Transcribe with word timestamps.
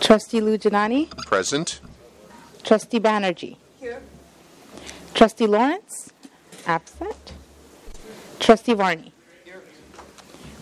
Trustee 0.00 0.40
Lujanani, 0.40 1.08
Present. 1.26 1.80
Trustee 2.64 2.98
Banerjee. 3.00 3.56
Here. 3.78 4.00
Trustee 5.14 5.46
Lawrence, 5.46 6.12
absent. 6.66 7.32
Trustee 8.38 8.74
Varney. 8.74 9.12
Here. 9.44 9.62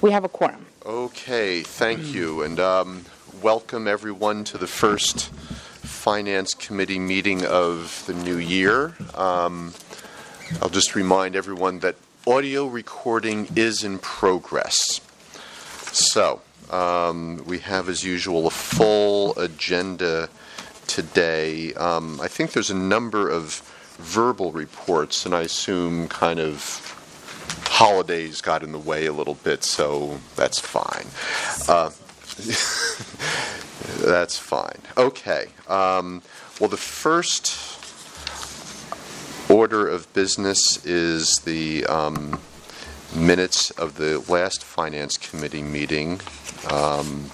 We 0.00 0.10
have 0.10 0.24
a 0.24 0.28
quorum. 0.28 0.66
Okay, 0.84 1.62
thank 1.62 2.12
you, 2.14 2.42
and 2.42 2.58
um, 2.58 3.04
welcome 3.42 3.86
everyone 3.86 4.44
to 4.44 4.58
the 4.58 4.66
first 4.66 5.28
Finance 5.28 6.54
Committee 6.54 6.98
meeting 6.98 7.44
of 7.44 8.04
the 8.06 8.14
new 8.14 8.38
year. 8.38 8.94
Um, 9.14 9.74
I'll 10.62 10.68
just 10.68 10.94
remind 10.94 11.36
everyone 11.36 11.80
that 11.80 11.96
audio 12.26 12.66
recording 12.66 13.48
is 13.54 13.84
in 13.84 13.98
progress. 13.98 15.00
So, 15.92 16.40
um, 16.70 17.44
we 17.46 17.58
have, 17.60 17.88
as 17.88 18.04
usual, 18.04 18.46
a 18.46 18.50
full 18.50 19.38
agenda 19.38 20.28
today. 20.86 21.74
Um, 21.74 22.20
I 22.20 22.28
think 22.28 22.52
there's 22.52 22.70
a 22.70 22.76
number 22.76 23.28
of 23.28 23.62
verbal 23.98 24.52
reports, 24.52 25.26
and 25.26 25.34
I 25.34 25.42
assume 25.42 26.08
kind 26.08 26.40
of 26.40 26.84
holidays 27.66 28.40
got 28.40 28.62
in 28.62 28.72
the 28.72 28.78
way 28.78 29.06
a 29.06 29.12
little 29.12 29.34
bit, 29.34 29.64
so 29.64 30.18
that's 30.36 30.58
fine. 30.58 31.06
Uh, 31.68 31.90
that's 34.06 34.38
fine. 34.38 34.80
Okay. 34.96 35.46
Um, 35.68 36.22
well, 36.60 36.68
the 36.68 36.76
first 36.76 37.76
order 39.50 39.88
of 39.88 40.12
business 40.12 40.84
is 40.84 41.40
the 41.44 41.86
um, 41.86 42.40
minutes 43.14 43.70
of 43.72 43.96
the 43.96 44.24
last 44.28 44.64
Finance 44.64 45.16
Committee 45.16 45.62
meeting. 45.62 46.20
Um, 46.70 47.30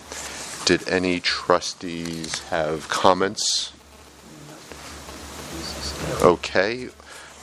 did 0.65 0.89
any 0.89 1.21
trustees 1.21 2.39
have 2.51 2.89
comments? 2.89 3.73
Okay, 6.23 6.89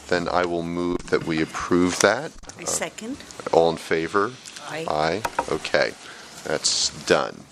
then 0.07 0.27
I 0.27 0.45
will 0.45 0.63
move 0.63 0.97
that 1.09 1.25
we 1.25 1.41
approve 1.41 1.99
that. 1.99 2.31
I 2.59 2.63
second. 2.63 3.17
All 3.51 3.69
in 3.69 3.77
favor? 3.77 4.31
Aye. 4.69 4.85
Aye, 4.87 5.21
okay, 5.49 5.93
that's 6.43 6.89
done. 7.05 7.43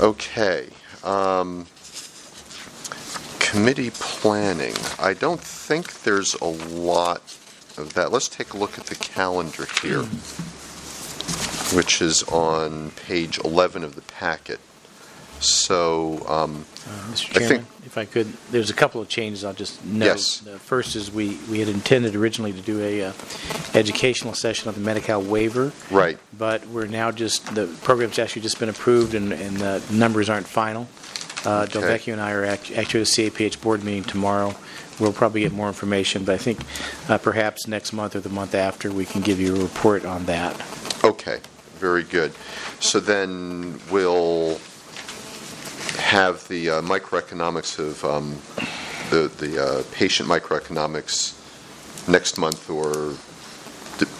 Okay, 0.00 0.68
um, 1.04 1.66
committee 3.38 3.90
planning, 3.90 4.74
I 4.98 5.14
don't 5.14 5.40
think 5.40 6.02
there's 6.02 6.34
a 6.34 6.46
lot 6.46 7.36
of 7.80 7.94
that. 7.94 8.12
Let's 8.12 8.28
take 8.28 8.52
a 8.52 8.56
look 8.56 8.78
at 8.78 8.86
the 8.86 8.94
calendar 8.94 9.66
here, 9.82 10.02
which 11.76 12.00
is 12.02 12.22
on 12.24 12.90
page 12.92 13.38
11 13.38 13.82
of 13.84 13.94
the 13.94 14.02
packet. 14.02 14.60
So, 15.40 16.22
um, 16.28 16.66
Uh, 16.86 16.90
Mr. 17.12 17.30
I 17.30 17.38
Chairman, 17.38 17.48
think- 17.48 17.66
if 17.86 17.96
I 17.96 18.04
could, 18.04 18.32
there's 18.50 18.68
a 18.68 18.74
couple 18.74 19.00
of 19.00 19.08
changes 19.08 19.42
I'll 19.42 19.54
just 19.54 19.82
note. 19.84 20.04
Yes. 20.04 20.38
The 20.38 20.58
first 20.58 20.94
is 20.96 21.10
we, 21.10 21.38
we 21.50 21.60
had 21.60 21.68
intended 21.68 22.14
originally 22.14 22.52
to 22.52 22.60
do 22.60 22.78
a 22.82 23.04
uh, 23.04 23.12
educational 23.74 24.34
session 24.34 24.68
on 24.68 24.74
the 24.74 24.80
Medi-Cal 24.80 25.22
waiver, 25.22 25.72
right, 25.90 26.18
but 26.36 26.66
we're 26.66 26.86
now 26.86 27.10
just, 27.10 27.54
the 27.54 27.66
program's 27.82 28.18
actually 28.18 28.42
just 28.42 28.58
been 28.58 28.68
approved 28.68 29.14
and, 29.14 29.32
and 29.32 29.56
the 29.56 29.82
numbers 29.90 30.28
aren't 30.28 30.46
final. 30.46 30.88
Uh, 31.44 31.66
Okay. 31.68 31.78
Delvecchio 31.80 32.12
and 32.12 32.20
I 32.20 32.32
are 32.32 32.44
act- 32.44 32.70
actually 32.72 33.00
at 33.00 33.06
the 33.06 33.30
CAPH 33.30 33.60
board 33.60 33.82
meeting 33.84 34.04
tomorrow. 34.04 34.54
We'll 34.98 35.12
probably 35.14 35.40
get 35.40 35.52
more 35.52 35.68
information, 35.68 36.24
but 36.24 36.34
I 36.34 36.38
think 36.38 36.60
uh, 37.08 37.16
perhaps 37.16 37.66
next 37.66 37.92
month 37.94 38.14
or 38.14 38.20
the 38.20 38.28
month 38.28 38.54
after, 38.54 38.92
we 38.92 39.06
can 39.06 39.22
give 39.22 39.40
you 39.40 39.56
a 39.56 39.60
report 39.60 40.04
on 40.04 40.26
that. 40.26 40.54
okay, 41.02 41.40
very 41.78 42.02
good. 42.04 42.32
So 42.80 43.00
then 43.00 43.80
we'll 43.90 44.60
have 45.98 46.46
the 46.48 46.68
uh, 46.70 46.82
microeconomics 46.82 47.78
of 47.78 48.04
um, 48.04 48.36
the 49.10 49.28
the 49.38 49.62
uh, 49.62 49.82
patient 49.92 50.28
microeconomics 50.28 51.36
next 52.08 52.36
month 52.38 52.68
or 52.68 53.14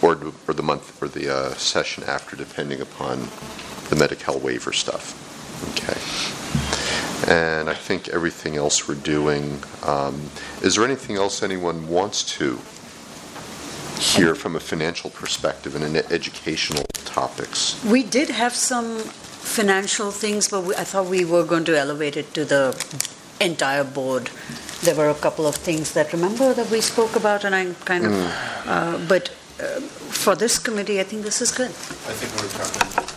or, 0.01 0.17
or 0.47 0.53
the 0.53 0.63
month 0.63 1.01
or 1.01 1.07
the 1.07 1.29
uh, 1.35 1.49
session 1.55 2.03
after, 2.05 2.35
depending 2.35 2.81
upon 2.81 3.27
the 3.89 3.95
Medi-Cal 3.95 4.39
waiver 4.39 4.71
stuff. 4.73 5.27
Okay. 5.69 5.99
And 7.27 7.69
I 7.69 7.73
think 7.75 8.09
everything 8.09 8.57
else 8.57 8.87
we're 8.87 8.95
doing. 8.95 9.61
Um, 9.83 10.29
is 10.61 10.75
there 10.75 10.85
anything 10.85 11.15
else 11.17 11.43
anyone 11.43 11.87
wants 11.87 12.23
to 12.37 12.59
hear 13.99 14.33
from 14.35 14.55
a 14.55 14.59
financial 14.59 15.09
perspective 15.11 15.75
and 15.75 15.83
in 15.85 15.95
educational 16.11 16.83
topics? 17.05 17.81
We 17.85 18.03
did 18.03 18.29
have 18.29 18.55
some 18.55 18.99
financial 18.99 20.11
things, 20.11 20.49
but 20.49 20.61
we- 20.63 20.75
I 20.75 20.83
thought 20.83 21.05
we 21.05 21.23
were 21.25 21.43
going 21.43 21.65
to 21.65 21.77
elevate 21.77 22.17
it 22.17 22.33
to 22.33 22.43
the 22.45 22.75
entire 23.39 23.83
board. 23.83 24.29
There 24.81 24.95
were 24.95 25.09
a 25.09 25.15
couple 25.15 25.45
of 25.45 25.55
things 25.55 25.91
that, 25.91 26.11
remember, 26.13 26.53
that 26.55 26.69
we 26.71 26.81
spoke 26.81 27.15
about, 27.15 27.43
and 27.43 27.53
I 27.55 27.73
kind 27.85 28.05
of, 28.07 28.13
uh, 28.65 28.97
but 29.07 29.29
uh, 29.59 29.79
for 30.09 30.35
this 30.35 30.57
committee, 30.57 30.99
I 30.99 31.03
think 31.03 31.23
this 31.23 31.39
is 31.41 31.51
good. 31.51 31.69
I 31.69 32.13
think 32.13 32.31
we're 32.41 32.49
covered. 32.49 33.10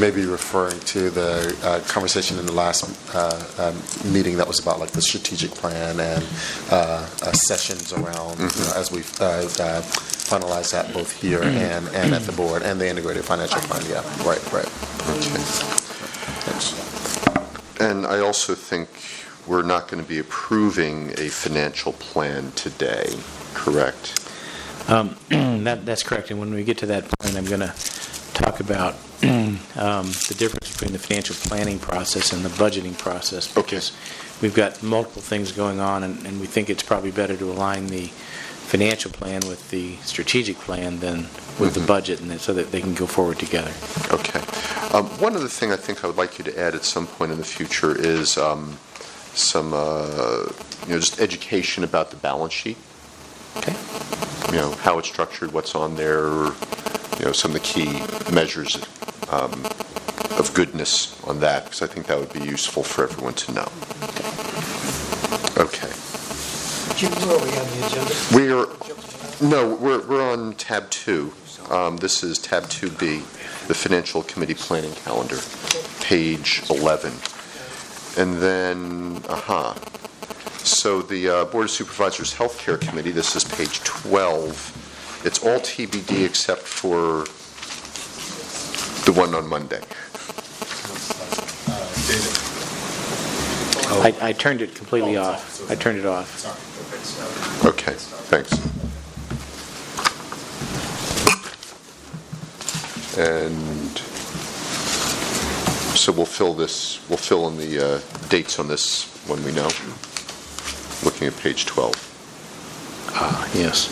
You 0.00 0.06
may 0.06 0.16
be 0.16 0.24
referring 0.24 0.80
to 0.80 1.10
the 1.10 1.54
uh, 1.62 1.80
conversation 1.80 2.38
in 2.38 2.46
the 2.46 2.54
last 2.54 2.88
uh, 3.14 3.38
um, 3.58 3.76
meeting 4.10 4.38
that 4.38 4.48
was 4.48 4.58
about 4.58 4.80
like 4.80 4.92
the 4.92 5.02
strategic 5.02 5.50
plan 5.50 6.00
and 6.00 6.24
uh, 6.70 7.06
uh, 7.20 7.32
sessions 7.32 7.92
around, 7.92 8.38
you 8.38 8.46
know, 8.46 8.72
as 8.76 8.90
we 8.90 9.00
uh, 9.20 9.44
uh, 9.60 9.82
finalize 9.82 10.72
that 10.72 10.90
both 10.94 11.12
here 11.20 11.42
and, 11.42 11.86
and 11.88 12.14
at 12.14 12.22
the 12.22 12.32
board, 12.32 12.62
and 12.62 12.80
the 12.80 12.88
integrated 12.88 13.26
financial 13.26 13.60
plan, 13.60 13.82
yeah, 13.90 14.00
right, 14.26 14.42
right. 14.54 14.64
Thanks. 16.46 17.78
And 17.78 18.06
I 18.06 18.20
also 18.20 18.54
think 18.54 18.88
we're 19.46 19.60
not 19.60 19.88
going 19.88 20.02
to 20.02 20.08
be 20.08 20.18
approving 20.18 21.10
a 21.18 21.28
financial 21.28 21.92
plan 21.92 22.52
today, 22.52 23.18
correct? 23.52 24.18
Um, 24.88 25.16
That, 25.60 25.84
that's 25.84 26.02
correct, 26.02 26.30
and 26.30 26.40
when 26.40 26.54
we 26.54 26.64
get 26.64 26.78
to 26.78 26.86
that 26.86 27.04
point, 27.18 27.36
I'm 27.36 27.44
going 27.44 27.60
to 27.60 27.74
talk 28.40 28.60
about 28.60 28.94
um, 29.22 30.06
the 30.28 30.34
difference 30.36 30.72
between 30.72 30.92
the 30.92 30.98
financial 30.98 31.34
planning 31.36 31.78
process 31.78 32.32
and 32.32 32.44
the 32.44 32.48
budgeting 32.50 32.96
process. 32.96 33.56
Okay. 33.56 33.62
Because 33.62 33.92
we've 34.40 34.54
got 34.54 34.82
multiple 34.82 35.22
things 35.22 35.52
going 35.52 35.80
on, 35.80 36.02
and, 36.02 36.26
and 36.26 36.40
we 36.40 36.46
think 36.46 36.70
it's 36.70 36.82
probably 36.82 37.10
better 37.10 37.36
to 37.36 37.50
align 37.50 37.86
the 37.86 38.06
financial 38.06 39.10
plan 39.10 39.40
with 39.48 39.68
the 39.70 39.96
strategic 39.96 40.56
plan 40.56 41.00
than 41.00 41.26
with 41.58 41.74
the 41.74 41.84
budget, 41.86 42.20
and 42.20 42.40
so 42.40 42.54
that 42.54 42.70
they 42.70 42.80
can 42.80 42.94
go 42.94 43.06
forward 43.06 43.38
together. 43.38 43.72
Okay. 44.12 44.40
Um, 44.96 45.06
One 45.20 45.34
other 45.36 45.48
thing 45.48 45.72
I 45.72 45.76
think 45.76 46.04
I 46.04 46.06
would 46.06 46.16
like 46.16 46.38
you 46.38 46.44
to 46.44 46.58
add 46.58 46.74
at 46.74 46.84
some 46.84 47.06
point 47.06 47.32
in 47.32 47.38
the 47.38 47.44
future 47.44 47.94
is 47.96 48.38
um, 48.38 48.78
some, 49.34 49.74
uh, 49.74 50.46
you 50.86 50.94
know, 50.94 51.00
just 51.00 51.20
education 51.20 51.84
about 51.84 52.10
the 52.10 52.16
balance 52.16 52.52
sheet. 52.52 52.76
Okay? 53.56 53.76
You 54.52 54.56
know, 54.56 54.70
how 54.72 54.98
it's 54.98 55.08
structured, 55.08 55.52
what's 55.52 55.74
on 55.74 55.96
there, 55.96 56.26
you 57.18 57.24
know, 57.24 57.32
some 57.32 57.54
of 57.54 57.54
the 57.54 57.60
key 57.60 58.02
measures 58.32 58.76
um, 59.30 59.64
of 60.38 60.52
goodness 60.54 61.20
on 61.24 61.40
that, 61.40 61.64
because 61.64 61.82
I 61.82 61.86
think 61.86 62.06
that 62.06 62.18
would 62.18 62.32
be 62.32 62.40
useful 62.40 62.82
for 62.82 63.04
everyone 63.04 63.34
to 63.34 63.52
know. 63.52 63.68
Okay. 65.56 65.92
Jim, 66.96 67.12
where 67.12 67.36
are 67.36 67.44
we 67.44 67.56
on 67.56 67.66
the 67.70 67.86
agenda? 67.86 68.14
We 68.34 68.52
are, 68.52 68.68
no, 69.48 69.74
we're, 69.74 70.06
we're 70.06 70.32
on 70.32 70.54
tab 70.54 70.90
two. 70.90 71.32
Um, 71.70 71.98
This 71.98 72.24
is 72.24 72.38
tab 72.38 72.64
2B, 72.64 73.22
the 73.68 73.74
Financial 73.74 74.24
Committee 74.24 74.54
Planning 74.54 74.92
Calendar, 74.94 75.38
page 76.00 76.62
11. 76.68 77.12
And 78.18 78.42
then, 78.42 79.22
aha, 79.28 79.76
so 80.64 81.02
the 81.02 81.28
uh, 81.28 81.44
Board 81.46 81.64
of 81.64 81.70
Supervisors 81.70 82.32
Health 82.32 82.58
Care 82.58 82.76
Committee, 82.76 83.10
this 83.10 83.34
is 83.36 83.44
page 83.44 83.80
12. 83.80 85.22
It's 85.24 85.44
all 85.44 85.58
TBD 85.58 86.24
except 86.24 86.62
for 86.62 87.24
the 89.04 89.18
one 89.18 89.34
on 89.34 89.48
Monday. 89.48 89.82
I, 94.02 94.28
I 94.28 94.32
turned 94.32 94.62
it 94.62 94.74
completely 94.74 95.16
off. 95.16 95.70
I 95.70 95.74
turned 95.74 95.98
it 95.98 96.06
off. 96.06 96.46
Okay, 97.66 97.94
thanks. 97.94 98.52
And 103.18 103.98
so 105.98 106.12
we'll 106.12 106.24
fill 106.24 106.54
this, 106.54 107.06
we'll 107.08 107.18
fill 107.18 107.48
in 107.48 107.58
the 107.58 107.96
uh, 107.96 108.00
dates 108.28 108.58
on 108.58 108.68
this 108.68 109.04
when 109.26 109.42
we 109.44 109.52
know. 109.52 109.68
Looking 111.04 111.28
at 111.28 111.36
page 111.38 111.66
12. 111.66 111.94
Ah, 113.14 113.50
yes. 113.54 113.88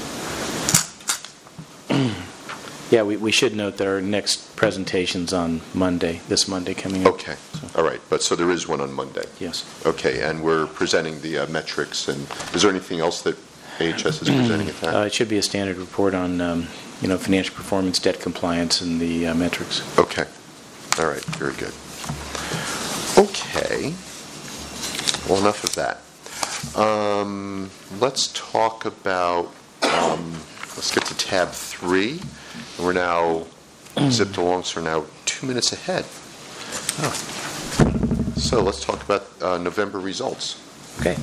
Yeah, 2.91 3.03
we, 3.03 3.19
we 3.19 3.33
should 3.33 3.55
note 3.55 3.77
that 3.77 3.87
our 3.87 4.01
next 4.01 4.57
presentation's 4.57 5.33
on 5.35 5.61
Monday, 5.75 6.21
this 6.29 6.49
Monday 6.49 6.73
coming 6.73 7.07
up. 7.07 7.15
Okay, 7.15 7.37
all 7.77 7.85
right, 7.85 8.01
but 8.09 8.23
so 8.23 8.35
there 8.35 8.51
is 8.51 8.67
one 8.67 8.81
on 8.81 8.95
Monday. 8.95 9.25
Yes. 9.39 9.67
Okay, 9.85 10.23
and 10.23 10.43
we're 10.43 10.67
presenting 10.67 11.21
the 11.21 11.39
uh, 11.41 11.47
metrics, 11.49 12.09
and 12.09 12.27
is 12.55 12.63
there 12.63 12.71
anything 12.71 13.01
else 13.01 13.21
that 13.23 13.37
AHS 13.79 14.23
is 14.23 14.31
presenting 14.31 14.69
at 14.69 14.83
Uh, 14.83 14.91
that? 14.93 15.07
It 15.09 15.13
should 15.13 15.29
be 15.29 15.37
a 15.37 15.43
standard 15.43 15.77
report 15.77 16.15
on, 16.15 16.41
um, 16.41 16.69
you 17.03 17.09
know, 17.09 17.19
financial 17.19 17.55
performance, 17.55 17.99
debt 17.99 18.21
compliance, 18.21 18.81
and 18.81 18.99
the 18.99 19.27
uh, 19.27 19.35
metrics. 19.35 19.83
Okay, 19.99 20.25
All 20.99 21.07
right, 21.09 21.25
very 21.37 21.53
good. 21.55 21.75
Okay. 23.19 23.93
Well, 25.29 25.41
enough 25.41 25.63
of 25.63 25.75
that. 25.75 26.01
Um, 26.77 27.71
let's 28.01 28.29
talk 28.29 28.85
about, 28.85 29.53
um, 29.83 30.33
let's 30.77 30.95
get 30.95 31.05
to 31.07 31.17
tab 31.17 31.49
three. 31.51 32.21
And 32.77 32.87
We're 32.87 32.93
now 32.93 33.47
zipped 34.11 34.37
along, 34.37 34.65
so 34.65 34.81
we're 34.81 34.87
now 34.87 35.05
two 35.25 35.47
minutes 35.47 35.73
ahead. 35.73 36.05
So 38.37 38.63
let's 38.63 38.85
talk 38.85 39.03
about 39.03 39.27
uh, 39.43 39.59
November 39.59 39.99
results. 39.99 40.63
Okay, 41.01 41.17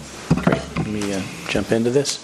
great. 0.44 0.62
Let 0.78 0.88
me 0.88 1.14
uh, 1.14 1.22
jump 1.50 1.72
into 1.72 1.90
this. 1.90 2.20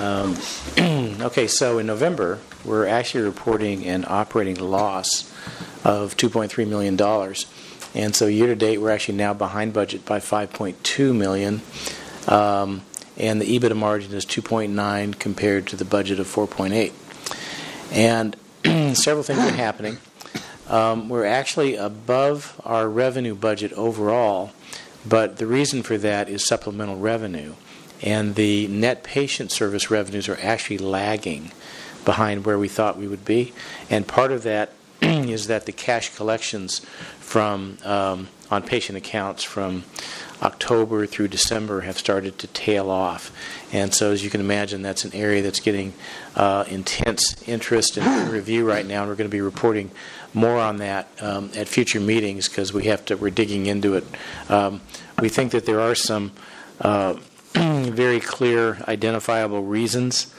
Um, 0.00 0.36
Okay, 1.20 1.48
so 1.48 1.78
in 1.78 1.86
November, 1.86 2.38
we're 2.64 2.86
actually 2.86 3.24
reporting 3.24 3.84
an 3.84 4.06
operating 4.08 4.56
loss 4.56 5.30
of 5.84 6.16
$2.3 6.16 6.66
million. 6.66 6.98
And 7.94 8.16
so 8.16 8.26
year-to-date, 8.26 8.78
we're 8.78 8.88
actually 8.90 9.18
now 9.18 9.34
behind 9.34 9.74
budget 9.74 10.06
by 10.06 10.18
$5.2 10.18 11.14
million. 11.14 11.60
Um, 12.28 12.82
And 13.20 13.38
the 13.38 13.58
EBITDA 13.58 13.76
margin 13.76 14.14
is 14.14 14.24
2.9 14.24 15.18
compared 15.18 15.66
to 15.66 15.76
the 15.76 15.84
budget 15.84 16.18
of 16.20 16.26
4.8. 16.26 16.92
And 17.92 18.36
several 18.96 19.22
things 19.22 19.40
are 19.40 19.52
happening. 19.52 19.98
Um, 20.68 21.10
We're 21.10 21.26
actually 21.26 21.76
above 21.76 22.58
our 22.64 22.88
revenue 22.88 23.34
budget 23.34 23.72
overall, 23.74 24.52
but 25.06 25.36
the 25.36 25.46
reason 25.46 25.82
for 25.82 25.98
that 25.98 26.30
is 26.30 26.46
supplemental 26.46 26.96
revenue. 26.96 27.54
And 28.00 28.36
the 28.36 28.68
net 28.68 29.04
patient 29.04 29.52
service 29.52 29.90
revenues 29.90 30.26
are 30.28 30.38
actually 30.40 30.78
lagging 30.78 31.52
behind 32.06 32.46
where 32.46 32.58
we 32.58 32.68
thought 32.68 32.96
we 32.96 33.06
would 33.06 33.26
be. 33.26 33.52
And 33.90 34.06
part 34.06 34.32
of 34.32 34.44
that 34.44 34.72
is 35.02 35.48
that 35.48 35.66
the 35.66 35.72
cash 35.72 36.14
collections 36.16 36.80
from 37.18 37.76
um, 37.84 38.28
on 38.50 38.62
patient 38.62 38.98
accounts 38.98 39.42
from 39.42 39.84
October 40.42 41.06
through 41.06 41.28
December 41.28 41.82
have 41.82 41.98
started 41.98 42.38
to 42.38 42.46
tail 42.48 42.90
off. 42.90 43.30
And 43.72 43.94
so, 43.94 44.10
as 44.10 44.24
you 44.24 44.30
can 44.30 44.40
imagine, 44.40 44.82
that's 44.82 45.04
an 45.04 45.14
area 45.14 45.42
that's 45.42 45.60
getting 45.60 45.92
uh, 46.34 46.64
intense 46.68 47.46
interest 47.46 47.98
and 47.98 48.30
review 48.32 48.66
right 48.66 48.86
now. 48.86 49.02
And 49.02 49.10
we're 49.10 49.16
going 49.16 49.30
to 49.30 49.34
be 49.34 49.40
reporting 49.40 49.90
more 50.32 50.58
on 50.58 50.78
that 50.78 51.08
um, 51.20 51.50
at 51.54 51.68
future 51.68 52.00
meetings 52.00 52.48
because 52.48 52.72
we 52.72 52.84
have 52.84 53.04
to. 53.06 53.16
We're 53.16 53.30
digging 53.30 53.66
into 53.66 53.94
it. 53.94 54.04
Um, 54.48 54.80
we 55.20 55.28
think 55.28 55.52
that 55.52 55.66
there 55.66 55.80
are 55.80 55.94
some 55.94 56.32
uh, 56.80 57.14
very 57.54 58.20
clear, 58.20 58.78
identifiable 58.88 59.62
reasons 59.62 60.32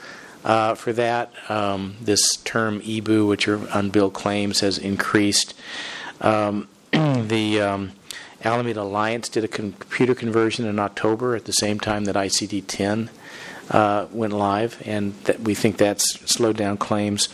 uh, 0.44 0.74
for 0.74 0.92
that. 0.94 1.30
Um, 1.48 1.96
this 2.00 2.36
term 2.38 2.80
EBU, 2.80 3.28
which 3.28 3.46
are 3.46 3.66
unbilled 3.72 4.14
claims, 4.14 4.60
has 4.60 4.78
increased. 4.78 5.54
Um, 6.20 6.68
the 6.92 7.60
um, 7.60 7.92
Alameda 8.44 8.82
Alliance 8.82 9.28
did 9.28 9.44
a 9.44 9.48
computer 9.48 10.14
conversion 10.14 10.66
in 10.66 10.78
October 10.78 11.36
at 11.36 11.44
the 11.44 11.52
same 11.52 11.78
time 11.78 12.04
that 12.04 12.16
ICD 12.16 12.64
10 12.66 13.10
uh, 13.70 14.06
went 14.10 14.32
live, 14.32 14.82
and 14.84 15.14
that 15.24 15.40
we 15.40 15.54
think 15.54 15.76
that's 15.76 16.18
slowed 16.30 16.56
down 16.56 16.76
claims. 16.76 17.28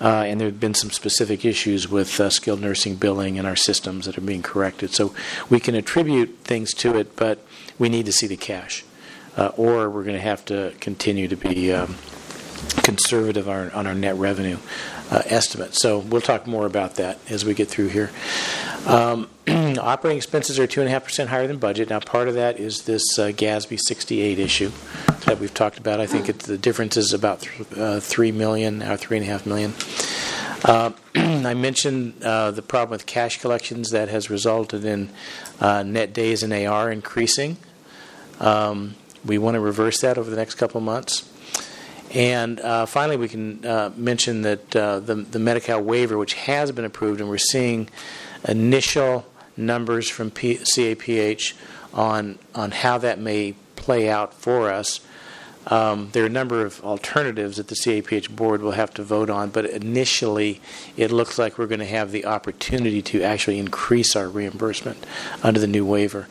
Uh, 0.00 0.24
and 0.26 0.40
there 0.40 0.48
have 0.48 0.60
been 0.60 0.74
some 0.74 0.90
specific 0.90 1.44
issues 1.44 1.88
with 1.88 2.18
uh, 2.20 2.30
skilled 2.30 2.60
nursing 2.60 2.94
billing 2.94 3.38
and 3.38 3.46
our 3.46 3.56
systems 3.56 4.06
that 4.06 4.16
are 4.16 4.22
being 4.22 4.42
corrected. 4.42 4.90
So 4.90 5.14
we 5.50 5.60
can 5.60 5.74
attribute 5.74 6.38
things 6.44 6.72
to 6.74 6.96
it, 6.96 7.16
but 7.16 7.44
we 7.78 7.88
need 7.88 8.06
to 8.06 8.12
see 8.12 8.26
the 8.26 8.36
cash, 8.36 8.84
uh, 9.36 9.50
or 9.56 9.90
we're 9.90 10.04
going 10.04 10.16
to 10.16 10.22
have 10.22 10.44
to 10.46 10.72
continue 10.80 11.28
to 11.28 11.36
be 11.36 11.72
um, 11.72 11.96
conservative 12.82 13.48
on, 13.48 13.70
on 13.70 13.86
our 13.86 13.94
net 13.94 14.16
revenue 14.16 14.58
uh, 15.10 15.22
estimate. 15.26 15.74
So 15.74 15.98
we'll 15.98 16.20
talk 16.20 16.46
more 16.46 16.66
about 16.66 16.96
that 16.96 17.18
as 17.30 17.44
we 17.44 17.54
get 17.54 17.68
through 17.68 17.88
here. 17.88 18.10
Um, 18.86 19.28
operating 19.48 20.16
expenses 20.16 20.58
are 20.58 20.66
2.5% 20.66 21.26
higher 21.26 21.46
than 21.46 21.58
budget. 21.58 21.90
Now, 21.90 22.00
part 22.00 22.28
of 22.28 22.34
that 22.34 22.58
is 22.58 22.82
this 22.82 23.02
uh, 23.18 23.28
GASB 23.28 23.78
68 23.78 24.38
issue 24.38 24.70
that 25.26 25.38
we've 25.38 25.52
talked 25.52 25.78
about. 25.78 26.00
I 26.00 26.06
think 26.06 26.28
it, 26.28 26.40
the 26.40 26.58
difference 26.58 26.96
is 26.96 27.12
about 27.12 27.40
th- 27.42 27.72
uh, 27.76 28.00
3 28.00 28.32
million 28.32 28.82
or 28.82 28.96
3.5 28.96 29.46
million. 29.46 29.74
Uh, 30.64 30.92
I 31.46 31.54
mentioned 31.54 32.22
uh, 32.22 32.50
the 32.50 32.62
problem 32.62 32.90
with 32.90 33.06
cash 33.06 33.40
collections 33.40 33.90
that 33.90 34.08
has 34.08 34.30
resulted 34.30 34.84
in 34.84 35.10
uh, 35.60 35.82
net 35.82 36.12
days 36.12 36.42
in 36.42 36.52
AR 36.52 36.90
increasing. 36.90 37.56
Um, 38.40 38.94
we 39.24 39.38
want 39.38 39.54
to 39.54 39.60
reverse 39.60 40.00
that 40.00 40.18
over 40.18 40.30
the 40.30 40.36
next 40.36 40.54
couple 40.54 40.80
months. 40.80 41.28
And 42.14 42.58
uh, 42.60 42.86
finally, 42.86 43.16
we 43.16 43.28
can 43.28 43.64
uh, 43.66 43.90
mention 43.96 44.42
that 44.42 44.74
uh, 44.74 45.00
the, 45.00 45.14
the 45.16 45.38
Medi-Cal 45.38 45.82
waiver, 45.82 46.16
which 46.16 46.34
has 46.34 46.72
been 46.72 46.84
approved, 46.84 47.20
and 47.20 47.28
we're 47.28 47.38
seeing 47.38 47.88
initial 48.46 49.26
numbers 49.56 50.08
from 50.08 50.30
P- 50.30 50.58
CAPH 50.58 51.54
on, 51.92 52.38
on 52.54 52.70
how 52.70 52.98
that 52.98 53.18
may 53.18 53.54
play 53.76 54.08
out 54.08 54.32
for 54.32 54.70
us. 54.70 55.00
Um, 55.66 56.08
there 56.12 56.22
are 56.22 56.26
a 56.26 56.30
number 56.30 56.64
of 56.64 56.82
alternatives 56.82 57.58
that 57.58 57.68
the 57.68 57.74
CAPH 57.74 58.34
board 58.34 58.62
will 58.62 58.72
have 58.72 58.94
to 58.94 59.02
vote 59.02 59.28
on, 59.28 59.50
but 59.50 59.66
initially 59.66 60.62
it 60.96 61.10
looks 61.10 61.38
like 61.38 61.58
we're 61.58 61.66
going 61.66 61.80
to 61.80 61.84
have 61.84 62.10
the 62.10 62.24
opportunity 62.24 63.02
to 63.02 63.22
actually 63.22 63.58
increase 63.58 64.16
our 64.16 64.28
reimbursement 64.28 65.04
under 65.42 65.60
the 65.60 65.66
new 65.66 65.84
waiver. 65.84 66.26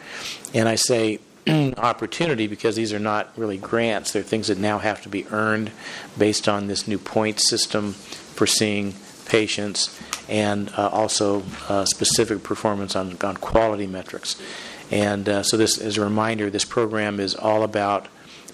And 0.55 0.67
I 0.67 0.73
say 0.73 1.19
opportunity 1.77 2.47
because 2.47 2.75
these 2.75 2.93
are 2.93 2.99
not 2.99 3.31
really 3.37 3.57
grants. 3.57 4.11
They're 4.11 4.23
things 4.23 4.47
that 4.47 4.57
now 4.57 4.79
have 4.79 5.01
to 5.03 5.09
be 5.09 5.27
earned 5.27 5.71
based 6.17 6.47
on 6.47 6.67
this 6.67 6.87
new 6.87 6.97
point 6.97 7.39
system 7.39 7.93
for 7.93 8.47
seeing 8.47 8.93
patients 9.25 9.97
and 10.29 10.71
uh, 10.77 10.89
also 10.89 11.43
uh, 11.67 11.85
specific 11.85 12.43
performance 12.43 12.95
on, 12.95 13.17
on 13.23 13.37
quality 13.37 13.87
metrics. 13.87 14.41
And 14.89 15.27
uh, 15.27 15.43
so, 15.43 15.57
this 15.57 15.77
as 15.77 15.97
a 15.97 16.01
reminder, 16.01 16.49
this 16.49 16.63
program 16.63 17.19
is 17.19 17.35
all 17.35 17.63
about 17.63 18.07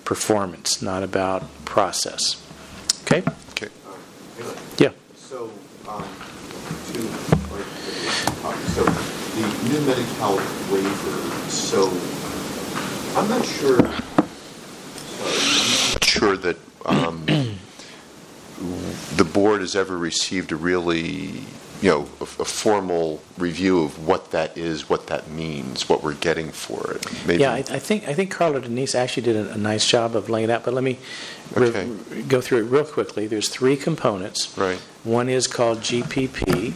performance, 0.04 0.82
not 0.82 1.04
about 1.04 1.44
process. 1.66 2.42
Okay? 3.04 3.24
Okay. 3.52 3.70
Yeah. 4.78 4.90
So, 5.16 5.52
um, 5.88 6.04
to, 6.94 7.02
like, 8.44 8.58
so 8.74 8.84
the 8.84 9.70
new 9.70 9.82
Medi-Cal 9.82 10.36
waiver, 10.72 11.50
so 11.50 11.90
I'm 13.16 13.30
not 13.30 13.46
sure, 13.46 13.78
sorry, 13.78 13.94
Not 15.94 16.04
sure 16.04 16.38
that 16.38 16.58
um, 16.86 17.26
the 19.16 19.24
board 19.24 19.62
has 19.62 19.76
ever 19.76 19.96
received 19.98 20.52
a 20.52 20.56
really, 20.56 21.44
you 21.82 21.90
know, 21.90 22.10
a, 22.20 22.24
a 22.24 22.46
formal 22.46 23.22
review 23.38 23.84
of 23.84 24.08
what 24.08 24.32
that 24.32 24.58
is, 24.58 24.90
what 24.90 25.08
that 25.08 25.30
means, 25.30 25.88
what 25.88 26.02
we're 26.04 26.16
getting 26.16 26.52
for 26.52 26.94
it. 26.94 27.06
Maybe. 27.28 27.42
Yeah, 27.44 27.52
I, 27.54 27.58
I 27.58 27.80
think 27.80 28.08
I 28.08 28.14
think 28.16 28.32
Carla 28.32 28.62
Denise 28.62 28.96
actually 28.96 29.24
did 29.24 29.36
a, 29.36 29.52
a 29.54 29.58
nice 29.58 29.86
job 29.88 30.16
of 30.16 30.30
laying 30.30 30.46
it 30.46 30.50
out. 30.50 30.64
But 30.66 30.74
let 30.74 30.84
me 30.84 30.98
re- 31.54 31.68
Okay. 31.68 32.22
go 32.24 32.42
through 32.42 32.60
it 32.60 32.70
real 32.70 32.86
quickly. 32.86 33.28
There's 33.28 33.50
three 33.50 33.76
components. 33.78 34.58
Right. 34.58 34.80
One 35.04 35.30
is 35.30 35.46
called 35.46 35.80
GPP, 35.82 36.74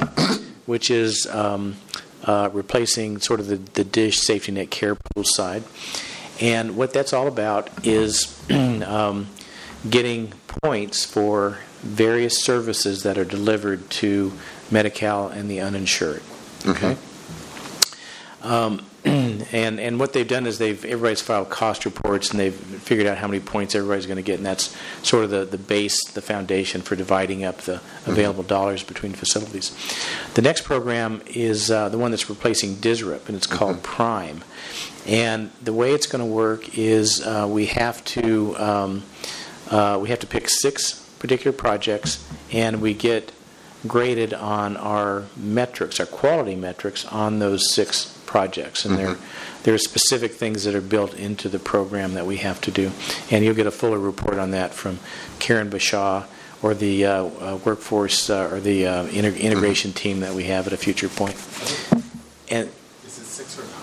which 0.67 0.91
is 0.91 1.25
um, 1.31 1.77
uh, 2.25 2.49
replacing 2.53 3.19
sort 3.21 3.39
of 3.39 3.47
the, 3.47 3.55
the 3.55 3.83
DSH 3.83 4.19
safety 4.19 4.51
net 4.51 4.69
care 4.69 4.93
pool 4.95 5.23
side. 5.23 5.63
And 6.39 6.75
what 6.75 6.93
that's 6.93 7.13
all 7.13 7.27
about 7.27 7.69
is 7.85 8.39
um, 8.49 9.27
getting 9.89 10.33
points 10.47 11.05
for 11.05 11.59
various 11.81 12.41
services 12.43 13.03
that 13.03 13.17
are 13.17 13.25
delivered 13.25 13.89
to 13.89 14.33
Medi-Cal 14.71 15.29
and 15.29 15.49
the 15.49 15.61
uninsured. 15.61 16.21
Okay. 16.65 16.97
Um, 18.41 18.85
and 19.05 19.79
and 19.79 19.99
what 19.99 20.13
they've 20.13 20.27
done 20.27 20.45
is 20.45 20.57
they've 20.57 20.83
everybody's 20.83 21.21
filed 21.21 21.49
cost 21.49 21.85
reports 21.85 22.31
and 22.31 22.39
they've 22.39 22.53
figured 22.53 23.07
out 23.07 23.17
how 23.17 23.27
many 23.27 23.39
points 23.39 23.75
everybody's 23.75 24.05
going 24.05 24.17
to 24.17 24.23
get, 24.23 24.37
and 24.37 24.45
that's 24.45 24.75
sort 25.01 25.23
of 25.23 25.29
the, 25.29 25.45
the 25.45 25.57
base, 25.57 26.03
the 26.11 26.21
foundation 26.21 26.81
for 26.81 26.95
dividing 26.95 27.43
up 27.43 27.59
the 27.59 27.81
available 28.05 28.43
dollars 28.43 28.83
between 28.83 29.13
facilities. 29.13 29.75
The 30.33 30.41
next 30.41 30.63
program 30.63 31.21
is 31.27 31.71
uh, 31.71 31.89
the 31.89 31.97
one 31.97 32.11
that's 32.11 32.29
replacing 32.29 32.75
DSRIP, 32.75 33.27
and 33.27 33.37
it's 33.37 33.47
called 33.47 33.81
Prime. 33.83 34.43
And 35.07 35.51
the 35.61 35.73
way 35.73 35.93
it's 35.93 36.07
going 36.07 36.19
to 36.19 36.31
work 36.31 36.77
is 36.77 37.25
uh, 37.25 37.47
we 37.49 37.67
have 37.67 38.03
to 38.05 38.57
um, 38.57 39.03
uh, 39.69 39.97
we 40.01 40.09
have 40.09 40.19
to 40.19 40.27
pick 40.27 40.49
six 40.49 40.99
particular 41.19 41.55
projects, 41.55 42.25
and 42.51 42.81
we 42.81 42.93
get 42.93 43.31
graded 43.87 44.33
on 44.33 44.77
our 44.77 45.25
metrics, 45.35 45.99
our 45.99 46.05
quality 46.05 46.55
metrics 46.55 47.05
on 47.05 47.39
those 47.39 47.73
six 47.73 48.17
projects. 48.25 48.85
And 48.85 48.97
there, 48.97 49.17
there 49.63 49.73
are 49.73 49.79
specific 49.79 50.33
things 50.33 50.63
that 50.63 50.75
are 50.75 50.81
built 50.81 51.13
into 51.13 51.49
the 51.49 51.59
program 51.59 52.13
that 52.15 52.25
we 52.25 52.37
have 52.37 52.59
to 52.61 52.71
do. 52.71 52.91
And 53.31 53.43
you'll 53.43 53.55
get 53.55 53.67
a 53.67 53.71
fuller 53.71 53.99
report 53.99 54.37
on 54.37 54.51
that 54.51 54.73
from 54.73 54.99
Karen 55.39 55.69
Bashaw 55.69 56.25
or 56.61 56.73
the 56.73 57.05
uh, 57.05 57.23
uh, 57.23 57.59
workforce 57.63 58.29
uh, 58.29 58.49
or 58.51 58.59
the 58.59 58.87
uh, 58.87 59.05
integ- 59.07 59.39
integration 59.39 59.93
team 59.93 60.21
that 60.21 60.33
we 60.33 60.45
have 60.45 60.67
at 60.67 60.73
a 60.73 60.77
future 60.77 61.09
point. 61.09 61.35
And 62.49 62.69
Is 63.05 63.19
it 63.19 63.25
six 63.25 63.59
or 63.59 63.63
nine? 63.63 63.73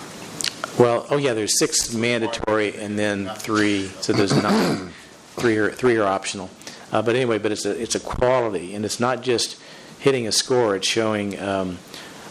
Well, 0.79 1.07
oh 1.11 1.17
yeah, 1.17 1.35
there's 1.35 1.59
six 1.59 1.93
mandatory 1.95 2.77
and 2.77 2.99
then 2.99 3.29
three, 3.37 3.87
so 4.01 4.13
there's 4.13 4.35
nine. 4.43 4.91
Three 5.37 5.57
are 5.57 5.69
three 5.69 5.97
are 5.97 6.07
optional. 6.07 6.49
Uh, 6.93 7.03
but 7.03 7.17
anyway, 7.17 7.39
but 7.39 7.51
it's 7.51 7.67
a 7.67 7.83
it's 7.83 7.97
a 7.97 8.01
quality, 8.01 8.73
and 8.73 8.85
it's 8.85 9.01
not 9.01 9.21
just 9.21 9.61
hitting 9.99 10.29
a 10.29 10.33
score. 10.33 10.77
It's 10.77 10.87
showing 10.87 11.37
um, 11.41 11.79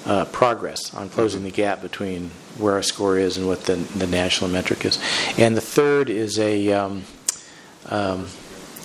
uh, 0.05 0.25
progress 0.25 0.93
on 0.93 1.09
closing 1.09 1.43
the 1.43 1.51
gap 1.51 1.81
between 1.81 2.29
where 2.57 2.73
our 2.73 2.83
score 2.83 3.17
is 3.17 3.37
and 3.37 3.47
what 3.47 3.63
the, 3.65 3.75
the 3.75 4.07
national 4.07 4.49
metric 4.49 4.85
is. 4.85 4.99
And 5.37 5.57
the 5.57 5.61
third 5.61 6.09
is 6.09 6.37
a, 6.39 6.71
um, 6.71 7.03
um, 7.87 8.27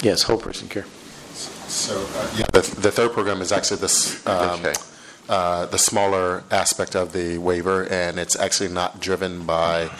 yes, 0.00 0.23
whole 0.23 0.38
person 0.38 0.69
care. 0.69 0.87
So, 1.35 2.00
uh, 2.00 2.31
yeah, 2.38 2.47
the, 2.53 2.61
the 2.81 2.91
third 2.91 3.12
program 3.12 3.43
is 3.43 3.53
actually 3.53 3.81
this, 3.81 4.27
um, 4.27 4.61
Okay. 4.61 4.75
Uh, 5.29 5.67
the 5.67 5.79
smaller 5.79 6.43
aspect 6.51 6.97
of 6.97 7.13
the 7.13 7.39
waiver, 7.39 7.85
and 7.85 8.19
it's 8.19 8.37
actually 8.37 8.71
not 8.71 9.01
driven 9.01 9.45
by 9.45 9.91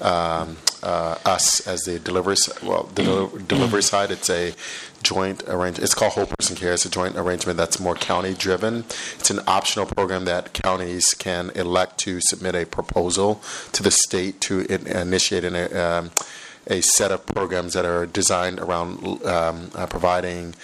um, 0.00 0.56
uh, 0.82 1.18
us 1.24 1.66
as 1.66 1.82
the 1.82 1.98
delivery, 1.98 2.36
well, 2.62 2.88
the 2.94 3.02
del- 3.02 3.26
delivery 3.48 3.82
side. 3.82 4.10
It's 4.10 4.30
a 4.30 4.54
joint 5.02 5.42
arrangement. 5.46 5.80
It's 5.80 5.94
called 5.94 6.12
Whole 6.12 6.26
Person 6.26 6.56
Care. 6.56 6.72
It's 6.72 6.84
a 6.84 6.90
joint 6.90 7.16
arrangement 7.16 7.56
that's 7.56 7.80
more 7.80 7.94
county 7.94 8.34
driven. 8.34 8.84
It's 9.18 9.30
an 9.30 9.40
optional 9.46 9.86
program 9.86 10.24
that 10.26 10.52
counties 10.52 11.14
can 11.14 11.50
elect 11.50 11.98
to 11.98 12.20
submit 12.20 12.54
a 12.54 12.64
proposal 12.64 13.42
to 13.72 13.82
the 13.82 13.90
state 13.90 14.40
to 14.42 14.60
in- 14.72 14.86
initiate 14.86 15.44
an, 15.44 15.76
um, 15.76 16.10
a 16.66 16.80
set 16.80 17.10
of 17.10 17.24
programs 17.26 17.72
that 17.74 17.84
are 17.84 18.06
designed 18.06 18.60
around 18.60 19.24
um, 19.24 19.70
uh, 19.74 19.86
providing 19.86 20.54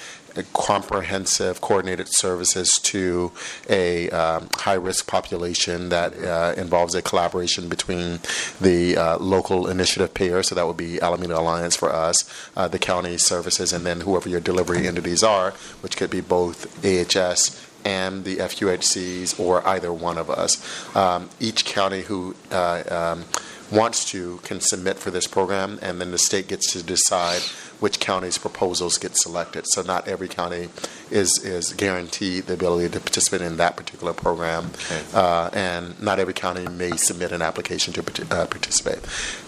comprehensive 0.53 1.61
coordinated 1.61 2.09
services 2.11 2.69
to 2.83 3.33
a 3.69 4.11
um, 4.11 4.49
high-risk 4.55 5.07
population 5.07 5.89
that 5.91 6.17
uh, 6.19 6.55
involves 6.57 6.95
a 6.95 7.03
collaboration 7.03 7.69
between 7.69 8.21
the 8.61 8.97
uh, 8.97 9.19
local 9.19 9.69
initiative 9.69 10.13
payer, 10.15 10.43
so 10.43 10.55
that 10.55 10.67
would 10.67 10.77
be 10.77 11.01
Alameda 11.01 11.39
Alliance 11.39 11.77
for 11.77 11.93
us, 11.93 12.29
uh, 12.57 12.69
the 12.69 12.79
county 12.79 13.17
services, 13.17 13.73
and 13.73 13.87
then 13.87 14.01
whoever 14.01 14.29
your 14.29 14.41
delivery 14.41 14.87
entities 14.87 15.23
are, 15.23 15.53
which 15.81 15.97
could 15.97 16.11
be 16.11 16.21
both 16.21 16.85
AHS 16.85 17.65
and 17.85 18.25
the 18.25 18.37
FQHCs 18.37 19.39
or 19.39 19.67
either 19.67 19.93
one 19.93 20.19
of 20.19 20.31
us. 20.31 20.97
Um, 20.97 21.29
each 21.39 21.65
county 21.65 22.03
who 22.03 22.35
uh, 22.51 22.83
um, 22.89 23.25
wants 23.71 24.05
to 24.13 24.39
can 24.45 24.61
submit 24.61 24.99
for 24.99 25.11
this 25.11 25.27
program, 25.27 25.79
and 25.83 26.01
then 26.01 26.11
the 26.11 26.19
state 26.19 26.49
gets 26.49 26.73
to 26.73 26.83
decide 26.83 27.43
which 27.81 28.01
county's 28.01 28.39
proposals 28.39 28.99
get 28.99 29.17
selected. 29.17 29.65
So 29.69 29.83
not 29.83 30.09
every 30.09 30.29
county 30.29 30.69
is 31.11 31.43
is 31.45 31.73
guaranteed 31.73 32.45
the 32.45 32.55
ability 32.55 32.89
to 32.91 33.01
participate 33.01 33.41
in 33.41 33.57
that 33.57 33.77
particular 33.77 34.13
program, 34.13 34.71
uh, 35.13 35.51
and 35.53 36.01
not 36.01 36.19
every 36.19 36.35
county 36.35 36.67
may 36.69 36.93
submit 36.93 37.33
an 37.33 37.43
application 37.43 37.93
to 37.95 38.01
uh, 38.31 38.47
participate. 38.47 39.01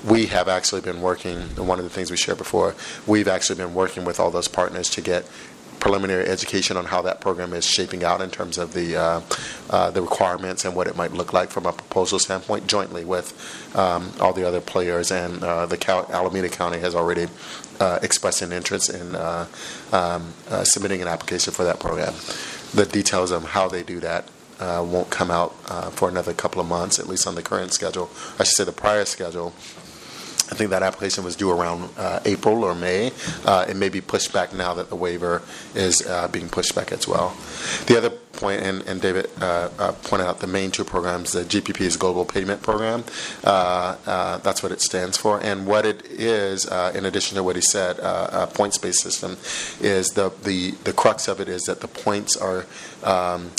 We 0.05 0.27
have 0.27 0.49
actually 0.49 0.81
been 0.81 1.01
working. 1.01 1.39
One 1.57 1.79
of 1.79 1.85
the 1.85 1.91
things 1.91 2.11
we 2.11 2.17
shared 2.17 2.39
before, 2.39 2.75
we've 3.07 3.29
actually 3.29 3.57
been 3.57 3.75
working 3.75 4.05
with 4.05 4.21
all 4.21 4.31
those 4.31 4.49
partners 4.49 4.89
to 4.91 5.01
get 5.01 5.29
preliminary 5.81 6.27
education 6.27 6.77
on 6.77 6.87
how 6.87 7.03
that 7.03 7.21
program 7.21 7.53
is 7.53 7.65
shaping 7.65 8.05
out 8.05 8.21
in 8.21 8.31
terms 8.31 8.59
of 8.59 8.73
the 8.73 8.97
uh, 8.97 9.21
uh, 9.71 9.91
the 9.91 10.03
requirements 10.03 10.65
and 10.65 10.75
what 10.75 10.87
it 10.87 10.97
might 10.97 11.13
look 11.13 11.33
like 11.33 11.51
from 11.51 11.67
a 11.67 11.73
proposal 11.73 12.19
standpoint, 12.19 12.67
jointly 12.67 13.05
with 13.05 13.35
um, 13.77 14.13
all 14.21 14.33
the 14.33 14.47
other 14.47 14.61
players. 14.61 15.11
And 15.11 15.43
uh, 15.43 15.67
the 15.67 15.77
Cal- 15.77 16.11
Alameda 16.11 16.49
County 16.49 16.79
has 16.79 16.95
already 16.95 17.29
uh, 17.81 17.99
expressed 18.03 18.43
an 18.43 18.53
interest 18.53 18.91
in 18.91 19.15
uh, 19.15 19.47
um, 19.93 20.35
uh, 20.49 20.65
submitting 20.65 21.03
an 21.03 21.09
application 21.09 21.53
for 21.53 21.65
that 21.65 21.81
program. 21.81 22.15
The 22.75 22.87
details 22.87 23.31
of 23.31 23.45
how 23.45 23.69
they 23.69 23.83
do 23.83 24.01
that. 24.01 24.29
Won't 24.59 25.11
come 25.11 25.31
out 25.31 25.53
for 25.93 26.09
another 26.09 26.33
couple 26.33 26.63
of 26.63 26.67
months, 26.67 26.99
at 26.99 27.07
least 27.07 27.27
on 27.27 27.35
the 27.35 27.43
current 27.43 27.75
schedule. 27.75 28.11
I 28.39 28.45
should 28.45 28.57
say 28.57 28.65
the 28.65 28.73
prior 28.73 29.05
schedule. 29.05 29.53
I 30.49 30.55
think 30.55 30.71
that 30.71 30.83
application 30.83 31.25
was 31.25 31.35
due 31.35 31.51
around 31.51 31.91
uh, 31.97 32.21
April 32.25 32.63
or 32.63 32.75
May. 32.75 33.11
Uh, 33.45 33.67
it 33.69 33.77
may 33.77 33.89
be 33.89 34.01
pushed 34.01 34.33
back 34.33 34.53
now 34.53 34.75
that 34.75 34.89
the 34.89 34.95
waiver 34.95 35.43
is 35.75 36.07
uh, 36.07 36.29
being 36.29 36.49
pushed 36.49 36.75
back 36.75 36.93
as 36.93 37.09
well. 37.09 37.37
The 37.87 37.99
other 37.99 38.11
point, 38.11 38.63
and, 38.63 38.83
and 38.83 39.01
David 39.01 39.29
uh, 39.41 39.71
uh, 39.79 39.93
pointed 40.05 40.27
out 40.27 40.39
the 40.39 40.47
main 40.47 40.71
two 40.71 40.85
programs, 40.85 41.33
the 41.33 41.43
GPP 41.43 41.81
is 41.81 41.97
Global 41.97 42.25
Payment 42.25 42.63
Program. 42.63 43.03
Uh, 43.43 44.39
that's 44.39 44.63
what 44.63 44.71
it 44.71 44.81
stands 44.81 45.17
for. 45.17 45.41
And 45.43 45.67
what 45.67 45.85
it 45.85 46.07
is, 46.07 46.65
in 46.95 47.07
addition 47.07 47.37
to 47.37 47.43
what 47.43 47.57
he 47.57 47.63
said, 47.63 47.99
a 47.99 48.47
points-based 48.47 49.01
system, 49.01 49.37
is 49.81 50.11
the, 50.11 50.33
the, 50.45 50.73
the 50.85 50.93
crux 50.93 51.27
of 51.27 51.41
it 51.41 51.49
is 51.49 51.63
that 51.63 51.81
the 51.81 51.89
points 51.89 52.37
are 52.37 52.67
um, 53.03 53.51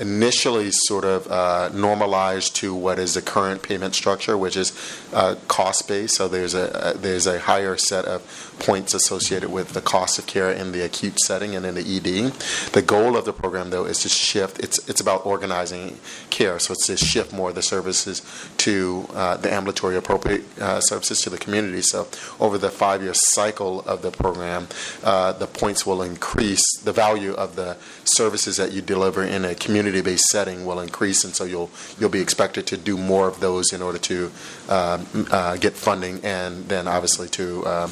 initially 0.00 0.70
sort 0.70 1.04
of 1.04 1.30
uh, 1.30 1.68
normalized 1.74 2.56
to 2.56 2.74
what 2.74 2.98
is 2.98 3.14
the 3.14 3.22
current 3.22 3.62
payment 3.62 3.94
structure, 3.94 4.36
which 4.36 4.56
is 4.56 4.72
uh, 5.12 5.36
cost 5.46 5.86
based. 5.86 6.16
So 6.16 6.26
there's 6.26 6.54
a, 6.54 6.94
a 6.94 6.98
there's 6.98 7.26
a 7.26 7.38
higher 7.38 7.76
set 7.76 8.06
of 8.06 8.22
points 8.60 8.94
associated 8.94 9.50
with 9.50 9.70
the 9.70 9.80
cost 9.80 10.18
of 10.18 10.26
care 10.26 10.52
in 10.52 10.72
the 10.72 10.84
acute 10.84 11.18
setting 11.20 11.56
and 11.56 11.66
in 11.66 11.74
the 11.74 11.80
ED. 11.80 12.32
The 12.72 12.82
goal 12.82 13.16
of 13.16 13.24
the 13.24 13.32
program, 13.32 13.70
though, 13.70 13.86
is 13.86 14.00
to 14.00 14.08
shift. 14.08 14.60
It's 14.60 14.78
it's 14.88 15.00
about 15.00 15.26
organizing 15.26 15.98
care, 16.28 16.58
so 16.58 16.74
it's 16.74 16.86
to 16.86 16.96
shift 16.96 17.32
more 17.32 17.48
of 17.48 17.54
the 17.54 17.62
services 17.62 18.22
to 18.58 19.08
uh, 19.14 19.36
the 19.38 19.52
ambulatory 19.52 19.96
appropriate 19.96 20.44
uh, 20.60 20.80
services 20.80 21.20
to 21.22 21.30
the 21.30 21.38
community. 21.38 21.82
So 21.82 22.06
over 22.38 22.58
the 22.58 22.70
five 22.70 23.02
year 23.02 23.14
cycle 23.14 23.80
of 23.80 24.02
the 24.02 24.10
program, 24.10 24.68
uh, 25.02 25.32
the 25.32 25.46
points 25.46 25.86
will 25.86 26.02
increase. 26.02 26.64
The 26.84 26.92
value 26.92 27.32
of 27.32 27.56
the 27.56 27.76
services 28.04 28.56
that 28.58 28.72
you 28.72 28.82
deliver 28.82 29.24
in 29.24 29.44
a 29.44 29.54
community-based 29.54 30.26
setting 30.26 30.66
will 30.66 30.80
increase, 30.80 31.24
and 31.24 31.34
so 31.34 31.44
you'll 31.44 31.70
you'll 31.98 32.10
be 32.10 32.20
expected 32.20 32.66
to 32.68 32.76
do 32.76 32.96
more 32.96 33.26
of 33.26 33.40
those 33.40 33.72
in 33.72 33.82
order 33.82 33.98
to 33.98 34.30
um, 34.68 35.26
uh, 35.30 35.56
get 35.56 35.74
funding, 35.74 36.20
and 36.24 36.68
then 36.68 36.86
obviously 36.86 37.28
to 37.28 37.66
um, 37.66 37.90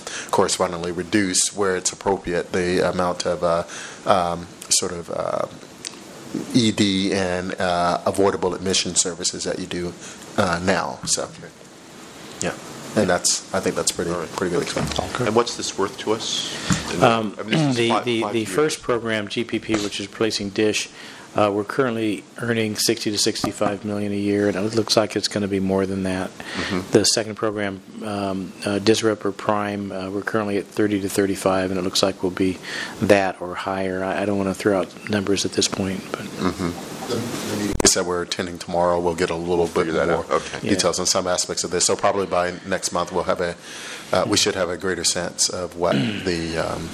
correspondingly 0.59 0.93
reduce 0.93 1.57
where 1.57 1.77
it's 1.77 1.93
appropriate 1.93 2.53
the 2.53 2.89
amount 2.91 3.27
of 3.27 3.45
uh, 3.45 3.65
um, 4.07 4.47
sort 4.69 4.93
of. 4.93 5.11
Uh, 5.11 5.47
ED 6.55 7.11
and 7.15 7.59
uh, 7.59 8.03
avoidable 8.05 8.55
admission 8.55 8.95
services 8.95 9.45
that 9.45 9.59
you 9.59 9.67
do 9.67 9.95
uh, 10.37 10.61
now. 10.63 10.99
So, 11.07 11.27
yeah, 12.43 12.53
and 12.97 13.09
that's 13.09 13.53
I 13.55 13.61
think 13.61 13.77
that's 13.77 13.93
pretty 13.93 14.11
pretty 14.37 14.55
good 14.55 14.63
example. 14.63 15.09
And 15.25 15.35
what's 15.35 15.57
this 15.57 15.79
worth 15.79 15.97
to 16.01 16.13
us? 16.13 16.53
Um, 17.03 17.35
I 17.39 17.45
mean, 17.45 17.51
this 17.53 17.77
The, 17.77 17.89
five- 17.89 18.05
the, 18.05 18.21
five 18.21 18.33
the 18.35 18.45
first 18.45 18.83
program, 18.83 19.27
GPP, 19.27 19.83
which 19.83 20.01
is 20.01 20.07
replacing 20.07 20.51
DSH, 20.51 20.91
uh, 21.39 21.51
we're 21.53 21.63
currently 21.63 22.25
earning 22.39 22.75
60 22.75 23.13
to 23.13 23.19
65 23.19 23.85
million 23.85 24.11
a 24.11 24.17
year, 24.17 24.49
and 24.49 24.57
it 24.57 24.75
looks 24.75 24.97
like 24.97 25.15
it's 25.15 25.29
going 25.29 25.43
to 25.43 25.49
be 25.49 25.61
more 25.61 25.87
than 25.87 26.03
that. 26.03 26.31
Mm-hmm. 26.31 26.91
The 26.91 27.05
second 27.05 27.37
program, 27.37 27.81
um, 28.03 28.53
uh, 28.65 28.81
DSRIP 28.81 29.25
or 29.25 29.31
Prime, 29.31 29.93
uh, 29.93 30.11
we're 30.11 30.23
currently 30.23 30.57
at 30.57 30.67
30 30.67 31.03
to 31.03 31.09
35, 31.09 31.71
and 31.71 31.79
it 31.79 31.83
looks 31.83 32.03
like 32.03 32.25
we'll 32.25 32.33
be 32.33 32.59
that 33.01 33.41
or 33.41 33.55
higher. 33.55 34.03
I, 34.03 34.23
I 34.23 34.25
don't 34.25 34.37
want 34.37 34.49
to 34.49 34.55
throw 34.55 34.81
out 34.81 35.11
numbers 35.11 35.45
at 35.45 35.53
this 35.53 35.69
point, 35.69 36.03
but 36.11 36.27
Mm-hmm. 36.39 37.69
Like 37.69 37.85
I 37.85 37.87
said, 37.87 38.07
we're 38.07 38.23
attending 38.23 38.59
tomorrow. 38.59 39.01
We'll 39.01 39.15
get 39.15 39.31
a 39.31 39.35
little 39.35 39.67
bit 39.67 39.87
figure 39.87 39.93
that 39.95 40.09
more 40.09 40.25
out. 40.25 40.31
Okay. 40.31 40.59
Yeah. 40.63 40.75
details 40.75 40.99
on 40.99 41.07
some 41.07 41.27
aspects 41.27 41.65
of 41.65 41.71
this. 41.71 41.87
So 41.87 41.97
probably 41.97 42.27
by 42.27 42.55
next 42.67 42.93
month, 42.93 43.13
we'll 43.13 43.25
have 43.25 43.41
a, 43.41 43.57
uh, 44.13 44.25
we 44.29 44.37
should 44.37 44.55
have 44.55 44.69
a 44.69 44.77
greater 44.77 45.05
sense 45.05 45.49
of 45.49 45.77
what 45.77 45.93
the 46.25 46.59
um, 46.59 46.89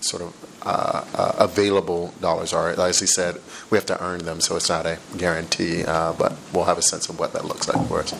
sort 0.00 0.22
of 0.22 0.51
uh, 0.64 1.04
uh, 1.14 1.32
available 1.38 2.12
dollars 2.20 2.52
are. 2.52 2.70
As 2.70 3.00
he 3.00 3.06
said, 3.06 3.40
we 3.70 3.76
have 3.78 3.86
to 3.86 4.02
earn 4.02 4.20
them, 4.24 4.40
so 4.40 4.56
it's 4.56 4.68
not 4.68 4.86
a 4.86 4.98
guarantee, 5.16 5.84
uh, 5.84 6.12
but 6.12 6.32
we'll 6.52 6.64
have 6.64 6.78
a 6.78 6.82
sense 6.82 7.08
of 7.08 7.18
what 7.18 7.32
that 7.32 7.44
looks 7.44 7.68
like 7.68 7.86
for 7.88 8.00
us. 8.00 8.12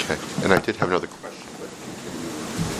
Okay. 0.00 0.18
And 0.44 0.52
I 0.52 0.58
did 0.60 0.76
have 0.76 0.88
another 0.88 1.06
question. 1.06 1.46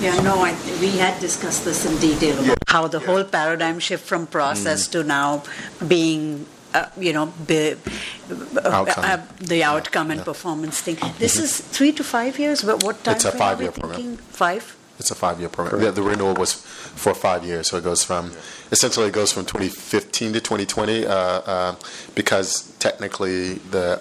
Yeah, 0.00 0.16
no, 0.22 0.36
I, 0.42 0.52
we 0.80 0.96
had 0.96 1.20
discussed 1.20 1.64
this 1.66 1.84
in 1.84 1.98
detail, 1.98 2.38
about 2.42 2.56
how 2.68 2.86
the 2.88 3.00
whole 3.00 3.22
paradigm 3.24 3.78
shift 3.78 4.04
from 4.06 4.26
process 4.26 4.88
Mm. 4.88 4.92
to 4.92 5.04
now 5.04 5.42
being, 5.86 6.46
uh, 6.72 6.86
you 6.98 7.12
know, 7.12 7.26
be, 7.46 7.72
uh, 7.74 8.68
Outcome. 8.78 9.04
uh, 9.04 9.18
the 9.40 9.62
outcome 9.62 10.10
and 10.10 10.24
performance 10.24 10.80
thing. 10.80 10.96
This 11.18 11.36
is 11.36 11.60
three 11.60 11.92
to 11.92 12.02
five 12.02 12.38
years, 12.38 12.62
but 12.62 12.82
what 12.82 13.04
time 13.04 13.16
Mm-hmm. 13.16 13.16
It's 13.16 13.24
a 13.26 13.30
frame 13.32 13.42
are 13.42 13.56
we 13.56 13.66
five-year 13.66 13.72
program. 13.72 13.96
thinking? 14.00 14.16
Five? 14.32 14.76
It's 15.00 15.10
a 15.10 15.14
five-year 15.14 15.48
program. 15.48 15.80
The, 15.82 15.90
the 15.90 16.02
renewal 16.02 16.34
was 16.34 16.52
for 16.52 17.14
five 17.14 17.44
years, 17.44 17.70
so 17.70 17.78
it 17.78 17.84
goes 17.84 18.04
from 18.04 18.32
essentially 18.70 19.08
it 19.08 19.14
goes 19.14 19.32
from 19.32 19.46
2015 19.46 20.34
to 20.34 20.40
2020 20.40 21.06
uh, 21.06 21.12
uh, 21.12 21.74
because 22.14 22.70
technically 22.78 23.54
the 23.54 24.00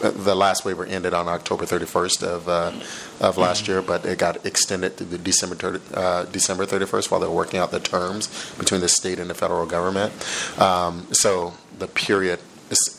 the 0.00 0.34
last 0.34 0.64
waiver 0.64 0.86
ended 0.86 1.12
on 1.12 1.28
October 1.28 1.64
31st 1.64 2.22
of 2.22 2.48
uh, 2.48 2.72
of 3.20 3.36
last 3.36 3.68
year, 3.68 3.82
but 3.82 4.04
it 4.06 4.18
got 4.18 4.44
extended 4.46 4.96
to 4.96 5.04
the 5.04 5.18
December 5.18 5.54
30, 5.54 5.80
uh, 5.94 6.24
December 6.24 6.64
31st 6.64 7.10
while 7.10 7.20
they're 7.20 7.30
working 7.30 7.60
out 7.60 7.70
the 7.70 7.80
terms 7.80 8.28
between 8.58 8.80
the 8.80 8.88
state 8.88 9.18
and 9.18 9.28
the 9.28 9.34
federal 9.34 9.66
government. 9.66 10.12
Um, 10.58 11.06
so 11.12 11.52
the 11.78 11.86
period 11.86 12.40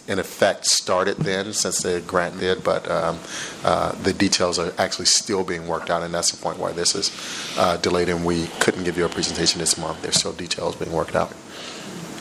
in 0.08 0.20
effect 0.20 0.66
started 0.66 1.18
then 1.18 1.54
since 1.54 1.82
the 1.84 2.01
grant 2.06 2.40
did, 2.40 2.63
but 2.63 2.90
um, 2.92 3.18
uh, 3.63 3.94
the 4.04 4.12
details 4.13 4.60
are 4.60 4.74
actually 4.78 5.06
still 5.06 5.44
being 5.44 5.68
worked 5.68 5.90
out, 5.90 6.04
and 6.04 6.13
that's 6.13 6.32
the 6.32 6.38
point 6.38 6.58
why 6.60 6.72
this 6.74 6.94
is 6.96 7.12
uh, 7.58 7.78
delayed 7.78 8.10
and 8.10 8.25
we 8.25 8.48
couldn't 8.60 8.84
give 8.84 8.98
you 8.98 9.06
a 9.06 9.10
presentation 9.10 9.60
this 9.60 9.78
month. 9.78 10.01
There's 10.01 10.18
still 10.18 10.34
details 10.34 10.75
being 10.75 10.92
worked 10.92 11.16
out. 11.16 11.34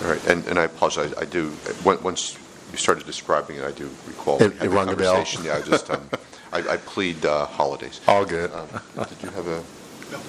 All 0.02 0.08
right. 0.10 0.24
And, 0.28 0.46
and 0.46 0.58
I 0.58 0.64
apologize. 0.64 1.12
I 1.18 1.24
do, 1.24 1.52
once 1.84 2.38
you 2.70 2.78
started 2.78 3.04
describing 3.04 3.56
it, 3.56 3.64
I 3.64 3.72
do 3.72 3.90
recall. 4.06 4.40
It- 4.40 4.52
it 4.52 4.58
the 4.60 4.70
rung 4.70 4.88
a 4.88 4.96
bell. 4.96 5.14
conversation. 5.14 5.44
Yeah, 5.44 5.56
I 5.56 5.62
just, 5.62 5.90
um, 5.90 6.08
I, 6.52 6.58
I 6.60 6.76
plead 6.78 7.24
uh, 7.26 7.46
holidays. 7.46 8.00
All 8.06 8.24
good. 8.24 8.52
Um, 8.52 8.68
Did 9.08 9.22
you 9.22 9.30
have 9.30 9.46
a, 9.48 9.62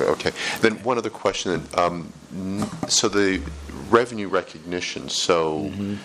okay. 0.01 0.31
Then 0.61 0.73
one 0.83 0.97
other 0.97 1.09
question. 1.11 1.63
um, 1.75 2.11
So 2.87 3.07
the 3.09 3.41
revenue 3.91 4.27
recognition, 4.27 5.07
so 5.09 5.69
Mm-hmm. 5.69 5.95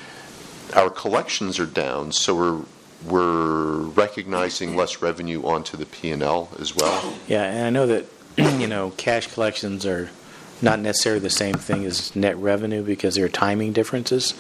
Our 0.75 0.91
collections 0.91 1.59
are 1.59 1.67
down, 1.67 2.13
so 2.13 2.35
we're 2.35 2.63
we're 3.05 3.83
recognizing 3.83 4.75
less 4.75 5.03
revenue 5.03 5.43
onto 5.45 5.77
the 5.77 5.87
P 5.87 6.11
and 6.11 6.23
L 6.23 6.49
as 6.59 6.75
well. 6.75 7.15
Yeah, 7.29 7.45
and 7.45 7.67
I 7.67 7.71
know 7.71 7.87
that, 7.87 8.07
you 8.37 8.67
know, 8.67 8.93
cash 8.97 9.33
collections 9.33 9.85
are 9.87 10.11
not 10.63 10.81
necessarily 10.81 11.21
the 11.21 11.31
same 11.31 11.55
thing 11.55 11.85
as 11.85 12.15
net 12.17 12.37
revenue 12.37 12.83
because 12.83 13.15
there 13.15 13.25
are 13.25 13.31
timing 13.31 13.73
differences. 13.73 14.35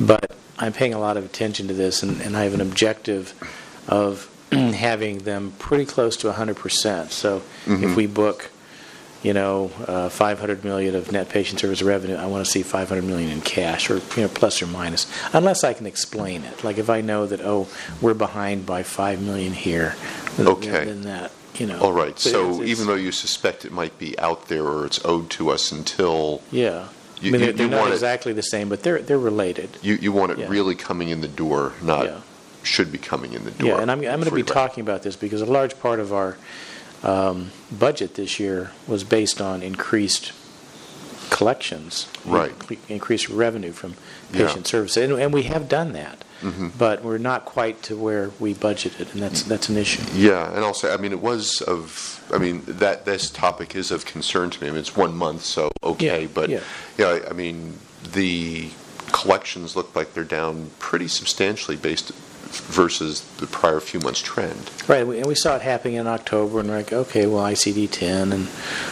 But 0.00 0.36
I'm 0.58 0.72
paying 0.72 0.94
a 0.94 0.98
lot 0.98 1.16
of 1.16 1.24
attention 1.24 1.68
to 1.68 1.74
this, 1.74 2.02
and, 2.02 2.20
and 2.20 2.36
I 2.36 2.44
have 2.44 2.54
an 2.54 2.60
objective 2.60 3.34
of 3.88 4.30
having 4.52 5.18
them 5.18 5.52
pretty 5.58 5.86
close 5.86 6.16
to 6.18 6.30
100%. 6.30 7.10
So 7.10 7.38
if 7.38 7.42
mm-hmm. 7.66 7.94
we 7.94 8.06
book, 8.06 8.50
you 9.26 9.32
know, 9.34 9.72
uh, 9.88 10.08
500 10.08 10.62
million 10.62 10.94
of 10.94 11.10
net 11.10 11.28
patient 11.28 11.58
service 11.58 11.82
revenue, 11.82 12.14
I 12.14 12.26
want 12.26 12.44
to 12.46 12.50
see 12.50 12.62
500 12.62 13.02
million 13.02 13.28
in 13.32 13.40
cash, 13.40 13.90
or 13.90 13.96
you 14.14 14.22
know, 14.22 14.28
plus 14.28 14.62
or 14.62 14.68
minus, 14.68 15.08
unless 15.32 15.64
I 15.64 15.72
can 15.72 15.84
explain 15.84 16.44
it. 16.44 16.62
Like 16.62 16.78
if 16.78 16.88
I 16.88 17.00
know 17.00 17.26
that, 17.26 17.40
oh, 17.40 17.66
we're 18.00 18.14
behind 18.14 18.66
by 18.66 18.84
5 18.84 19.20
million 19.20 19.52
here, 19.52 19.96
then, 20.36 20.46
Okay. 20.46 20.84
then 20.84 21.02
that, 21.02 21.32
you 21.56 21.66
know. 21.66 21.80
All 21.80 21.92
right, 21.92 22.14
But 22.14 22.20
so 22.20 22.50
it's- 22.52 22.68
even 22.68 22.86
though 22.86 22.94
you 22.94 23.10
suspect 23.10 23.64
it 23.64 23.72
might 23.72 23.98
be 23.98 24.16
out 24.20 24.46
there 24.46 24.62
or 24.64 24.86
it's 24.86 25.04
owed 25.04 25.28
to 25.30 25.50
us 25.50 25.72
until, 25.72 26.40
Yeah. 26.52 26.84
You- 27.20 27.30
I 27.30 27.32
mean, 27.32 27.32
you- 27.32 27.38
they're, 27.46 27.52
they're 27.54 27.68
not 27.68 27.80
want 27.80 27.90
it- 27.90 27.94
exactly 27.94 28.32
the 28.32 28.44
same, 28.44 28.68
but 28.68 28.84
they're 28.84 29.00
they're 29.02 29.18
related. 29.18 29.70
you, 29.82 29.94
you 30.00 30.12
want 30.12 30.30
it 30.30 30.38
Yeah. 30.38 30.46
really 30.48 30.76
coming 30.76 31.08
in 31.08 31.20
the 31.20 31.28
door, 31.44 31.72
not 31.82 32.04
Yeah. 32.04 32.18
should 32.62 32.92
be 32.92 32.98
coming 32.98 33.32
in 33.32 33.44
the 33.44 33.50
door. 33.50 33.70
Yeah, 33.70 33.80
and 33.82 33.90
I'm, 33.90 33.98
I'm 33.98 34.20
going 34.20 34.24
to 34.24 34.30
be 34.30 34.44
talking 34.44 34.82
about 34.82 35.02
this 35.02 35.16
because 35.16 35.40
a 35.40 35.46
large 35.46 35.80
part 35.80 35.98
of 35.98 36.12
our 36.12 36.36
um, 37.02 37.50
budget 37.70 38.14
this 38.14 38.38
year 38.40 38.70
was 38.86 39.04
based 39.04 39.40
on 39.40 39.62
increased 39.62 40.32
collections, 41.30 42.06
Right. 42.24 42.56
inc- 42.60 42.78
increased 42.88 43.28
revenue 43.28 43.72
from 43.72 43.94
Yeah. 44.32 44.46
patient 44.46 44.66
services, 44.66 44.96
and, 44.96 45.12
and 45.20 45.32
we 45.32 45.42
have 45.44 45.68
done 45.68 45.92
that, 45.92 46.24
Mhm. 46.42 46.70
but 46.78 47.02
we're 47.04 47.18
not 47.18 47.44
quite 47.44 47.82
to 47.84 47.96
where 47.96 48.30
we 48.38 48.54
budgeted, 48.54 49.12
and 49.12 49.22
that's 49.22 49.42
that's 49.42 49.68
an 49.68 49.76
issue. 49.76 50.02
Yeah, 50.14 50.48
and 50.54 50.64
also, 50.64 50.92
I 50.92 50.96
mean, 50.96 51.12
it 51.12 51.20
was 51.20 51.60
of, 51.62 52.20
I 52.32 52.38
mean, 52.38 52.62
that, 52.66 53.04
this 53.06 53.28
topic 53.30 53.74
is 53.74 53.90
of 53.90 54.04
concern 54.04 54.50
to 54.50 54.62
me. 54.62 54.68
I 54.68 54.70
mean, 54.70 54.80
it's 54.80 54.96
one 54.96 55.16
month, 55.16 55.44
so 55.44 55.70
okay, 55.82 56.22
Yeah, 56.22 56.28
but, 56.32 56.48
yeah. 56.48 56.60
yeah, 56.96 57.06
I- 57.08 57.30
I 57.30 57.32
mean, 57.32 57.78
the 58.12 58.70
collections 59.12 59.74
look 59.76 59.94
like 59.96 60.14
they're 60.14 60.24
down 60.24 60.70
pretty 60.78 61.08
substantially 61.08 61.76
based 61.76 62.12
versus 62.48 63.22
the 63.38 63.46
prior 63.46 63.80
few 63.80 64.00
months' 64.00 64.20
trend. 64.20 64.70
Right, 64.88 65.06
and 65.06 65.26
we, 65.26 65.34
saw 65.34 65.56
it 65.56 65.62
happening 65.62 65.94
in 65.96 66.06
October, 66.06 66.60
and 66.60 66.68
we're 66.68 66.76
like, 66.78 66.92
okay, 66.92 67.26
well, 67.26 67.42
ICD 67.44 67.90
10 67.90 68.32
and 68.32 68.46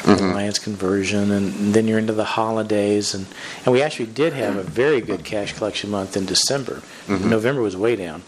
Mm-hmm. 0.04 0.24
Alliance 0.32 0.58
conversion, 0.58 1.30
and 1.30 1.72
then 1.74 1.86
you're 1.88 1.98
into 1.98 2.12
the 2.12 2.24
holidays, 2.24 3.14
and, 3.14 3.26
and 3.64 3.72
we 3.72 3.80
actually 3.80 4.06
did 4.06 4.32
have 4.34 4.56
a 4.56 4.62
very 4.62 5.00
good 5.00 5.24
cash 5.24 5.54
collection 5.54 5.90
month 5.90 6.16
in 6.16 6.26
December. 6.26 6.82
Mm-hmm. 7.06 7.28
November 7.30 7.62
was 7.62 7.74
way 7.76 7.96
down. 7.96 8.22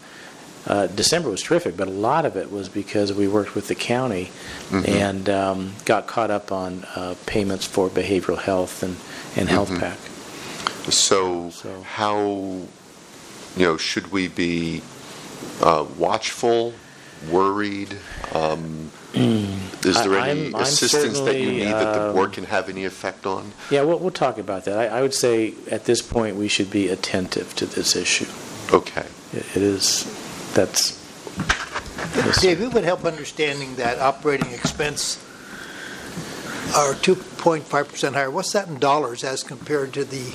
Uh, 0.66 0.87
December 0.88 1.28
was 1.30 1.42
terrific, 1.42 1.76
but 1.76 1.87
a 1.87 1.90
lot 1.92 2.25
of 2.25 2.35
it 2.37 2.50
was 2.50 2.68
because 2.68 3.12
we 3.12 3.28
worked 3.28 3.54
with 3.54 3.68
the 3.68 3.75
county 3.75 4.30
Mm-hmm. 4.71 4.90
and 4.90 5.28
um, 5.28 5.73
got 5.85 6.06
caught 6.09 6.30
up 6.30 6.50
on 6.50 6.85
uh, 6.97 7.14
payments 7.26 7.64
for 7.66 7.88
behavioral 7.88 8.38
health 8.38 8.83
and, 8.83 8.97
and 9.37 9.49
health 9.49 9.71
Mhm. 9.71 9.78
pack. 9.80 9.99
So, 10.92 11.50
So- 11.50 11.83
how, 11.83 12.18
you 13.56 13.64
know, 13.66 13.76
should 13.76 14.11
we 14.11 14.26
be 14.28 14.83
uh, 15.62 15.87
watchful, 15.97 16.75
worried? 17.31 17.97
Um, 18.35 18.91
is 19.15 20.03
there 20.03 20.15
I- 20.19 20.29
any 20.31 20.45
I'm- 20.47 20.57
I'm 20.57 20.62
assistance 20.62 21.21
that 21.21 21.38
you 21.41 21.50
need 21.53 21.65
that 21.73 21.95
the 21.95 22.09
um, 22.09 22.15
board 22.15 22.33
can 22.33 22.45
have 22.45 22.69
any 22.69 22.85
effect 22.85 23.26
on? 23.26 23.53
Yeah, 23.71 23.83
we'll, 23.83 23.99
we'll 23.99 24.11
talk 24.11 24.38
about 24.38 24.65
that. 24.67 24.79
I, 24.79 24.99
I 24.99 25.03
would 25.03 25.15
say 25.15 25.55
at 25.71 25.85
this 25.85 26.03
point 26.03 26.37
we 26.37 26.49
should 26.49 26.71
be 26.71 26.88
attentive 26.88 27.55
to 27.57 27.67
this 27.67 27.97
issue. 27.97 28.26
Okay. 28.73 29.07
It 29.33 29.47
it 29.57 29.62
is, 29.62 30.05
that's. 30.55 31.03
Dave, 32.41 32.61
it 32.61 32.73
would 32.73 32.85
help 32.85 33.05
understanding 33.05 33.76
that 33.76 33.99
operating 33.99 34.50
expense 34.53 35.23
are 36.75 36.95
2.5% 36.95 38.13
higher. 38.15 38.30
What's 38.30 38.52
that 38.52 38.69
in 38.69 38.78
dollars 38.78 39.23
as 39.25 39.43
compared 39.43 39.93
to 39.95 40.04
the 40.04 40.35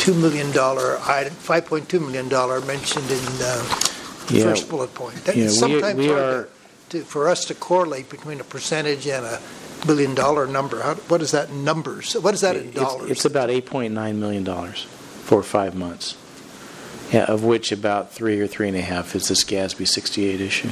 $2 0.00 0.18
million 0.20 0.48
item, 0.48 1.34
$5.2 1.34 2.00
million 2.00 2.66
mentioned 2.66 3.10
in 3.10 3.18
uh, 3.42 3.62
the 3.62 3.99
Yeah. 4.30 4.44
first 4.44 4.68
bullet 4.68 4.94
point? 4.94 5.24
That 5.24 5.36
Yeah, 5.36 5.44
is 5.44 5.52
we- 5.54 5.58
sometimes 5.58 5.98
we 5.98 6.10
are- 6.10 6.48
to, 6.90 7.00
for 7.02 7.28
us 7.28 7.44
to 7.46 7.54
correlate 7.54 8.08
between 8.10 8.40
a 8.40 8.44
percentage 8.44 9.06
and 9.06 9.24
a 9.24 9.40
billion 9.86 10.14
dollar 10.14 10.46
number. 10.46 10.80
How- 10.82 10.94
What 11.08 11.22
is 11.22 11.30
that 11.30 11.48
in 11.50 11.64
numbers? 11.64 12.14
What 12.14 12.34
is 12.34 12.40
that 12.40 12.56
in 12.56 12.68
It's- 12.68 12.74
dollars? 12.82 13.10
It's 13.10 13.24
about 13.24 13.48
$8.9 13.50 14.18
million 14.18 14.44
for 15.24 15.42
five 15.42 15.74
months. 15.74 16.16
Yeah, 17.12 17.24
of 17.24 17.42
which 17.44 17.72
about 17.72 18.12
three 18.12 18.40
or 18.40 18.46
three 18.46 18.68
and 18.68 18.76
a 18.76 18.82
half 18.82 19.14
is 19.16 19.28
this 19.28 19.42
GASB 19.44 19.84
68 19.86 20.40
issue. 20.40 20.70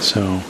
So, 0.00 0.40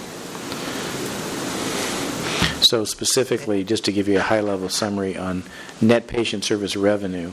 so 2.62 2.85
specifically, 2.85 3.64
just 3.64 3.85
to 3.87 3.92
give 3.92 4.07
you 4.07 4.18
a 4.18 4.22
high-level 4.22 4.68
summary 4.68 5.16
on 5.16 5.42
net 5.81 6.07
patient 6.07 6.44
service 6.44 6.76
revenue, 6.76 7.33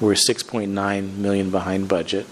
we're 0.00 0.14
6.9 0.14 1.16
million 1.16 1.50
behind 1.50 1.88
budget. 1.88 2.26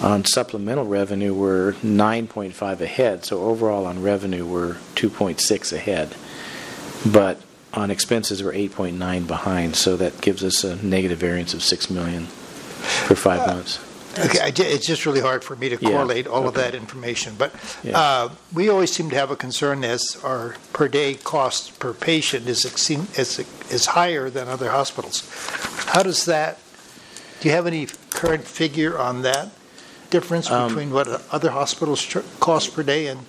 On 0.00 0.24
supplemental 0.24 0.86
revenue, 0.86 1.34
we're 1.34 1.72
9.5 1.74 2.80
ahead. 2.80 3.24
So 3.24 3.42
overall 3.42 3.86
on 3.86 4.02
revenue, 4.02 4.46
we're 4.46 4.74
2.6 4.94 5.72
ahead. 5.72 6.14
But 7.04 7.40
on 7.74 7.90
expenses, 7.90 8.42
we're 8.42 8.52
8.9 8.52 9.26
behind. 9.26 9.76
So 9.76 9.96
that 9.98 10.20
gives 10.20 10.42
us 10.42 10.64
a 10.64 10.76
negative 10.84 11.18
variance 11.18 11.52
of 11.52 11.62
6 11.62 11.90
million 11.90 12.26
for 12.26 13.14
five 13.14 13.40
uh, 13.40 13.54
months. 13.54 13.78
Okay, 14.18 14.52
it's 14.56 14.86
just 14.86 15.06
really 15.06 15.20
hard 15.20 15.44
for 15.44 15.54
me 15.56 15.68
to 15.68 15.78
Yeah, 15.80 15.90
correlate 15.90 16.26
all 16.26 16.48
of 16.48 16.54
that 16.54 16.74
information. 16.74 17.34
But 17.38 17.52
Yeah. 17.82 17.98
uh, 17.98 18.28
we 18.52 18.68
always 18.68 18.92
seem 18.92 19.08
to 19.10 19.16
have 19.16 19.30
a 19.30 19.36
concern 19.36 19.84
as 19.84 20.16
our 20.24 20.56
per-day 20.72 21.14
cost 21.14 21.78
per 21.78 21.92
patient 21.92 22.48
is 22.48 22.64
is 22.64 23.40
is 23.70 23.86
higher 23.86 24.28
than 24.28 24.48
other 24.48 24.70
hospitals. 24.70 25.22
How 25.86 26.02
does 26.02 26.24
that, 26.24 26.58
do 27.40 27.48
you 27.48 27.54
have 27.54 27.66
any 27.66 27.86
current 28.10 28.44
figure 28.46 28.98
on 28.98 29.22
that 29.22 29.50
difference 30.10 30.50
Um, 30.50 30.68
between 30.68 30.90
what 30.90 31.06
other 31.30 31.50
hospitals 31.50 32.04
cost 32.40 32.74
per 32.74 32.82
day 32.82 33.06
and 33.06 33.20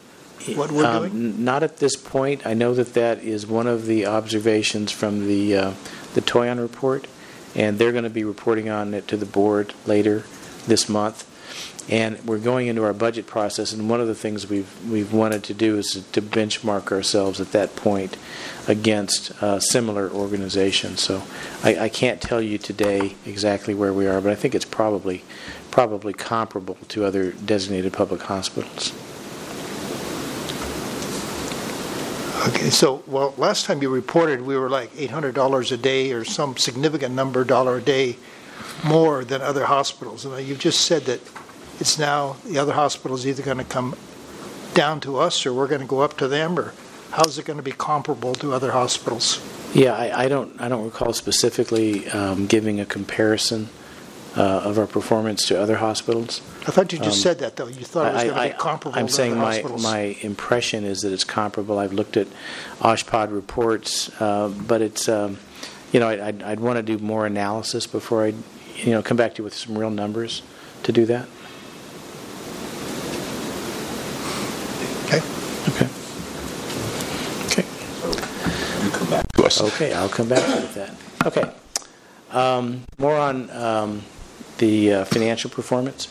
what 0.56 0.72
we're 0.72 0.86
Um, 0.86 0.98
doing? 1.10 1.46
Not 1.46 1.62
at 1.62 1.78
this 1.78 1.96
point. 1.96 2.42
I 2.46 2.56
know 2.56 2.74
that 2.74 2.96
that 2.96 3.24
is 3.24 3.46
one 3.46 3.68
of 3.68 3.86
the 3.86 4.08
observations 4.08 4.92
from 4.92 5.28
the, 5.28 5.56
uh, 5.56 5.72
the 6.16 6.22
Toyon 6.22 6.60
report, 6.60 7.06
and 7.56 7.78
they're 7.78 7.92
going 7.92 8.04
to 8.04 8.10
be 8.10 8.24
reporting 8.24 8.68
on 8.68 8.96
it 8.96 9.08
to 9.10 9.16
the 9.18 9.28
board 9.28 9.74
later 9.86 10.24
this 10.68 10.90
month. 10.90 11.28
And 11.90 12.24
we're 12.26 12.38
going 12.38 12.68
into 12.68 12.84
our 12.84 12.94
budget 12.94 13.28
process, 13.28 13.74
and 13.74 13.90
one 13.90 14.00
of 14.00 14.08
the 14.08 14.16
things 14.16 14.48
we've, 14.48 14.72
we've 14.90 15.12
wanted 15.12 15.44
to 15.46 15.54
do 15.54 15.78
is 15.78 16.06
to 16.12 16.22
benchmark 16.22 16.92
ourselves 16.92 17.42
at 17.42 17.52
that 17.52 17.76
point 17.76 18.18
against 18.68 19.32
uh, 19.44 19.60
similar 19.60 20.10
organizations. 20.10 21.02
So 21.02 21.24
I, 21.64 21.78
I 21.80 21.90
can't 21.90 22.22
tell 22.22 22.42
you 22.42 22.58
today 22.58 23.16
exactly 23.26 23.74
where 23.74 23.94
we 23.94 24.08
are, 24.08 24.22
but 24.22 24.32
I 24.32 24.36
think 24.36 24.54
it's 24.54 24.66
probably, 24.66 25.24
probably 25.72 26.14
comparable 26.14 26.78
to 26.90 27.04
other 27.04 27.32
designated 27.32 27.94
public 27.94 28.22
hospitals. 28.22 28.94
Okay, 32.48 32.72
so, 32.72 33.04
well, 33.06 33.36
last 33.38 33.66
time 33.66 33.84
you 33.84 33.90
reported, 33.90 34.42
we 34.42 34.58
were 34.58 34.70
like 34.70 34.92
$800 34.94 35.72
a 35.72 35.78
day 35.78 36.12
or 36.12 36.24
some 36.24 36.58
significant 36.58 37.14
number 37.14 37.44
dollar 37.44 37.78
a 37.78 37.82
day 37.82 38.18
more 38.84 39.24
than 39.24 39.42
other 39.42 39.66
hospitals. 39.66 40.26
And 40.26 40.46
you've 40.46 40.60
just 40.60 40.82
said 40.82 41.04
that 41.04 41.20
it's 41.80 41.98
now, 41.98 42.38
the 42.46 42.58
other 42.58 42.74
hospital 42.74 43.16
is 43.18 43.26
either 43.28 43.44
going 43.44 43.58
to 43.58 43.64
come 43.64 43.96
down 44.74 45.00
to 45.02 45.18
us 45.18 45.46
or 45.46 45.54
we're 45.54 45.68
going 45.68 45.82
to 45.82 45.88
go 45.88 46.00
up 46.02 46.18
to 46.18 46.28
them, 46.28 46.58
or 46.58 46.74
how's 47.12 47.38
it 47.38 47.46
going 47.46 47.58
to 47.58 47.64
be 47.64 47.72
comparable 47.72 48.34
to 48.36 48.54
other 48.54 48.72
hospitals? 48.72 49.42
Yeah, 49.74 49.94
I, 49.96 50.26
I 50.26 50.28
don't. 50.28 50.60
I 50.60 50.68
don't 50.70 50.84
recall 50.84 51.14
specifically 51.14 52.08
um, 52.10 52.46
giving 52.46 52.80
a 52.82 52.86
comparison 52.86 53.70
uh, 54.36 54.42
of 54.42 54.78
our 54.78 54.86
performance 54.88 55.48
to 55.48 55.60
other 55.62 55.78
hospitals. 55.78 56.42
I 56.68 56.72
thought 56.72 56.92
you 56.92 57.00
just 57.00 57.18
Um, 57.18 57.22
said 57.22 57.40
that, 57.40 57.56
though. 57.56 57.68
You 57.68 57.86
thought 57.86 58.08
it 58.08 58.14
was 58.14 58.24
I- 58.24 58.28
going 58.28 58.50
to 58.50 58.56
be 58.56 58.62
comparable 58.62 59.00
I'm 59.00 59.08
to 59.08 59.14
saying 59.14 59.38
my 59.38 59.46
hospitals. 59.56 59.84
my 59.84 60.00
impression 60.22 60.84
is 60.84 61.02
that 61.02 61.14
it's 61.14 61.24
comparable. 61.24 61.80
I've 61.80 61.94
looked 61.94 62.18
at 62.18 62.28
OSHPD 62.82 63.32
reports, 63.34 64.10
uh, 64.22 64.50
but 64.68 64.82
it's 64.82 65.08
um, 65.08 65.38
you 65.94 66.00
know 66.02 66.10
I, 66.10 66.28
I'd, 66.28 66.44
I'd 66.44 66.60
want 66.60 66.78
to 66.78 66.84
do 66.84 66.98
more 67.04 67.26
analysis 67.26 67.88
before 67.88 68.26
I 68.26 68.34
you 68.78 68.92
know 68.92 69.02
come 69.02 69.18
back 69.18 69.36
to 69.36 69.40
you 69.40 69.44
with 69.44 69.54
some 69.54 69.78
real 69.78 69.90
numbers 69.92 70.42
to 70.84 70.92
do 70.92 71.06
that. 71.06 71.28
Okay. 75.06 75.22
Okay. 75.70 75.88
Okay. 77.46 77.66
You 78.84 78.92
come 78.92 79.10
back 79.10 79.28
to 79.34 79.44
us. 79.46 79.62
Okay, 79.62 79.94
I'll 79.94 80.10
come 80.10 80.30
back 80.30 80.46
with 80.48 80.74
that. 80.76 80.96
Okay. 81.26 81.52
Um, 82.32 82.84
More 82.98 83.16
on 83.18 83.50
um, 83.52 84.04
the 84.58 84.94
uh, 84.94 85.06
financial 85.06 85.50
performance. 85.50 86.08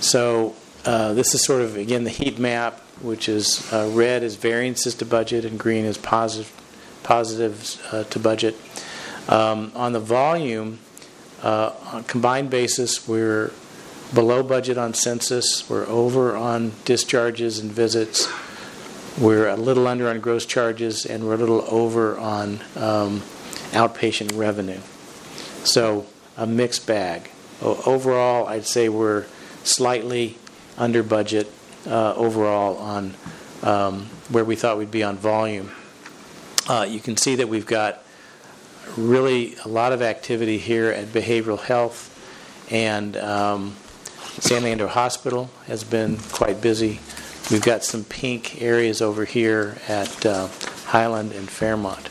So 0.00 0.54
uh, 0.84 1.14
this 1.14 1.34
is 1.34 1.44
sort 1.44 1.62
of, 1.62 1.76
again, 1.76 2.04
the 2.04 2.10
heat 2.10 2.38
map, 2.38 2.80
which 3.00 3.28
is 3.28 3.72
uh, 3.72 3.90
red 3.92 4.22
is 4.22 4.36
variances 4.36 4.94
to 4.96 5.04
budget 5.04 5.44
and 5.44 5.58
green 5.58 5.84
is 5.84 5.96
positive, 5.96 6.52
positives 7.02 7.80
uh, 7.92 8.04
to 8.04 8.18
budget. 8.18 8.56
Um, 9.28 9.72
On 9.74 9.92
the 9.92 10.00
volume, 10.00 10.80
Uh, 11.42 11.72
On 11.92 12.00
a 12.00 12.04
combined 12.04 12.50
basis, 12.50 13.06
we're 13.06 13.52
below 14.14 14.42
budget 14.42 14.78
on 14.78 14.94
census, 14.94 15.68
we're 15.68 15.86
over 15.86 16.36
on 16.36 16.72
discharges 16.84 17.58
and 17.58 17.70
visits, 17.70 18.28
we're 19.20 19.48
a 19.48 19.56
little 19.56 19.86
under 19.86 20.08
on 20.08 20.20
gross 20.20 20.46
charges, 20.46 21.04
and 21.06 21.24
we're 21.26 21.34
a 21.34 21.38
little 21.38 21.64
over 21.68 22.16
on 22.18 22.60
um, 22.76 23.20
outpatient 23.72 24.36
revenue. 24.36 24.80
So 25.64 26.06
a 26.36 26.46
mixed 26.46 26.86
bag. 26.86 27.30
O- 27.62 27.80
Overall, 27.86 28.46
I'd 28.46 28.66
say 28.66 28.88
we're 28.88 29.26
slightly 29.64 30.38
under 30.78 31.02
budget 31.02 31.50
uh, 31.86 32.14
overall 32.14 32.76
on 32.78 33.14
um, 33.62 34.06
where 34.30 34.44
we 34.44 34.56
thought 34.56 34.78
we'd 34.78 34.90
be 34.90 35.02
on 35.02 35.16
volume. 35.16 35.70
Uh, 36.68 36.86
You 36.88 37.00
can 37.00 37.16
see 37.16 37.34
that 37.36 37.48
we've 37.48 37.66
got 37.66 38.02
really 38.96 39.54
a 39.64 39.68
lot 39.68 39.92
of 39.92 40.02
activity 40.02 40.58
here 40.58 40.90
at 40.90 41.06
behavioral 41.06 41.60
health, 41.60 42.12
and 42.70 43.16
um, 43.16 43.76
San 44.38 44.62
Leandro 44.62 44.88
Hospital 44.88 45.50
has 45.66 45.84
been 45.84 46.18
quite 46.32 46.60
busy. 46.60 47.00
We've 47.50 47.62
got 47.62 47.84
some 47.84 48.04
pink 48.04 48.60
areas 48.60 49.00
over 49.00 49.24
here 49.24 49.76
at 49.88 50.26
uh, 50.26 50.48
Highland 50.86 51.32
and 51.32 51.48
Fairmont. 51.48 52.10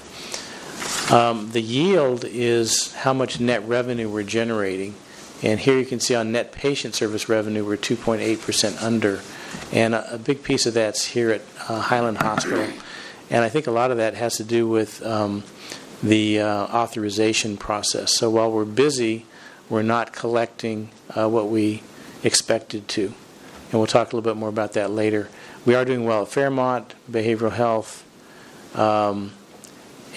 Um, 1.12 1.52
The 1.52 1.62
yield 1.62 2.26
is 2.26 2.94
how 2.94 3.14
much 3.14 3.40
net 3.40 3.68
revenue 3.68 4.10
we're 4.10 4.24
generating. 4.24 4.96
And 5.44 5.60
here 5.60 5.78
you 5.78 5.86
can 5.86 6.00
see 6.00 6.16
on 6.16 6.32
net 6.32 6.52
patient 6.52 6.96
service 6.96 7.30
revenue, 7.30 7.66
we're 7.66 7.78
2.8% 7.78 8.82
under. 8.82 9.22
And 9.72 9.94
a 9.94 10.16
a 10.16 10.18
big 10.18 10.42
piece 10.44 10.66
of 10.66 10.74
that's 10.74 11.06
here 11.06 11.32
at 11.32 11.42
uh, 11.68 11.82
Highland 11.82 12.18
Hospital. 12.18 12.68
And 13.30 13.44
I 13.44 13.50
think 13.50 13.68
a 13.68 13.72
lot 13.72 13.92
of 13.92 13.98
that 13.98 14.16
has 14.16 14.38
to 14.38 14.44
do 14.44 14.68
with 14.68 15.06
um, 15.06 15.44
the 16.04 16.40
uh, 16.40 16.48
authorization 16.48 17.58
process. 17.58 18.16
So 18.16 18.30
while 18.30 18.52
we're 18.52 18.66
busy, 18.66 19.26
we're 19.70 19.84
not 19.84 20.14
collecting 20.14 20.90
uh, 21.16 21.28
what 21.30 21.50
we 21.50 21.82
expected 22.24 22.88
to. 22.90 23.14
And 23.72 23.74
we'll 23.74 23.88
talk 23.88 24.12
a 24.12 24.16
little 24.16 24.30
bit 24.34 24.38
more 24.38 24.50
about 24.50 24.74
that 24.74 24.92
later. 24.92 25.30
We 25.66 25.74
are 25.76 25.86
doing 25.86 26.06
well 26.06 26.24
at 26.24 26.30
Fairmont, 26.30 26.94
behavioral 27.10 27.52
health, 27.52 28.06
um, 28.78 29.32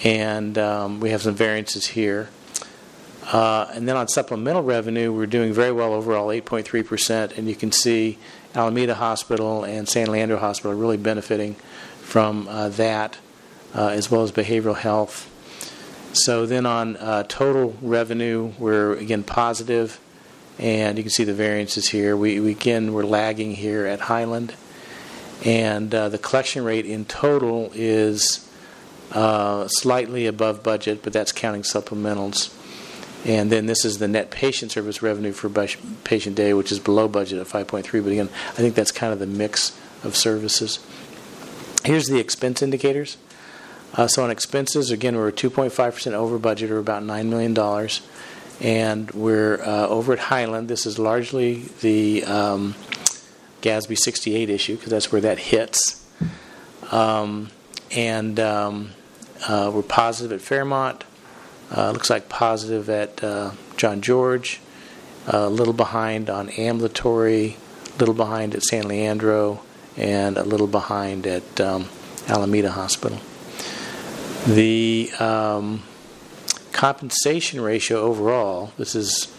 and 0.05 0.59
um, 0.59 1.01
we 1.01 1.11
have 1.11 1.23
some 1.23 1.35
variances 1.35 1.88
here. 1.88 2.29
Uh, 3.33 3.71
and 3.75 3.87
then 3.87 3.97
on 3.97 4.09
supplemental 4.09 4.62
revenue, 4.62 5.12
we're 5.12 5.27
doing 5.27 5.53
very 5.53 5.73
well 5.73 5.93
overall, 5.93 6.29
8.3%. 6.29 7.37
And 7.37 7.49
you 7.49 7.55
can 7.55 7.73
see 7.73 8.19
Alameda 8.55 8.95
Hospital 8.95 9.64
and 9.64 9.88
San 9.88 10.11
Leandro 10.11 10.38
Hospital 10.38 10.73
are 10.73 10.77
really 10.77 10.97
benefiting 10.97 11.55
from 12.01 12.49
uh, 12.49 12.71
that, 12.71 13.19
uh, 13.75 13.88
as 13.88 14.11
well 14.11 14.23
as 14.23 14.33
behavioral 14.33 14.77
health. 14.77 15.28
So 16.19 16.47
then 16.47 16.67
on 16.67 16.97
uh, 16.97 17.23
total 17.29 17.77
revenue, 17.81 18.53
we're 18.59 18.95
again 18.95 19.23
positive, 19.23 20.01
and 20.59 20.99
you 20.99 21.05
can 21.05 21.11
see 21.11 21.23
the 21.23 21.33
variances 21.33 21.89
here. 21.89 22.17
We, 22.17 22.41
we 22.41 22.51
again 22.51 22.93
we're 22.93 23.05
lagging 23.05 23.53
here 23.53 23.87
at 23.87 24.01
Highland, 24.01 24.55
and 25.45 25.95
uh, 25.95 26.09
the 26.09 26.19
collection 26.19 26.65
rate 26.65 26.87
in 26.87 27.05
total 27.05 27.71
is 27.73 28.51
uh, 29.13 29.69
slightly 29.69 30.27
above 30.27 30.65
budget, 30.65 31.05
but 31.05 31.13
that's 31.13 31.31
counting 31.31 31.63
supplementals. 31.63 32.55
And 33.25 33.51
then 33.51 33.67
this 33.67 33.85
is 33.85 33.99
the 33.99 34.09
net 34.09 34.31
patient 34.31 34.73
service 34.73 35.03
revenue 35.03 35.33
for 35.33 35.49
patient 36.05 36.37
day, 36.37 36.53
which 36.53 36.73
is 36.73 36.81
below 36.81 37.07
budget 37.07 37.39
at 37.39 37.47
5.3. 37.47 37.85
But 38.03 38.13
again, 38.13 38.29
I 38.51 38.57
think 38.57 38.75
that's 38.75 38.93
kind 38.93 39.13
of 39.13 39.19
the 39.19 39.27
mix 39.27 39.79
of 40.03 40.17
services. 40.17 40.79
Here's 41.85 42.07
the 42.07 42.19
expense 42.19 42.61
indicators. 42.61 43.19
Uh, 43.94 44.07
so 44.07 44.22
on 44.22 44.31
expenses, 44.31 44.90
again, 44.90 45.16
we're 45.16 45.33
2.5% 45.33 46.12
over 46.12 46.38
budget, 46.38 46.70
or 46.70 46.79
about 46.79 47.03
$9 47.03 47.27
million. 47.27 47.88
And 48.61 49.11
we're 49.12 49.62
uh, 49.62 49.87
over 49.88 50.12
at 50.12 50.18
Highland. 50.18 50.68
This 50.68 50.85
is 50.85 50.98
largely 50.98 51.64
the 51.81 52.24
um, 52.24 52.74
GASB 53.62 53.96
68 53.96 54.51
issue, 54.51 54.77
because 54.77 54.90
that's 54.90 55.11
where 55.11 55.20
that 55.20 55.38
hits. 55.38 56.05
Um, 56.90 57.51
and 57.94 58.38
um, 58.40 58.90
uh, 59.46 59.70
we're 59.72 59.83
positive 59.83 60.33
at 60.33 60.40
Fairmont. 60.40 61.05
Uh, 61.74 61.90
looks 61.92 62.11
like 62.11 62.29
positive 62.29 62.88
at 62.88 63.22
uh, 63.22 63.53
John 63.77 64.01
George. 64.01 64.61
a 65.27 65.48
little 65.48 65.74
behind 65.74 66.31
on 66.31 66.48
ambulatory, 66.51 67.57
a 67.94 67.98
little 67.98 68.14
behind 68.14 68.55
at 68.55 68.62
San 68.62 68.88
Leandro, 68.88 69.62
and 69.96 70.38
a 70.38 70.44
little 70.44 70.66
behind 70.66 71.27
at 71.27 71.61
um, 71.61 71.88
Alameda 72.27 72.70
Hospital. 72.70 73.20
The 74.49 75.11
um, 75.19 75.83
compensation 76.73 77.61
ratio 77.61 78.01
overall, 78.01 78.73
this 78.79 78.95
is 78.95 79.31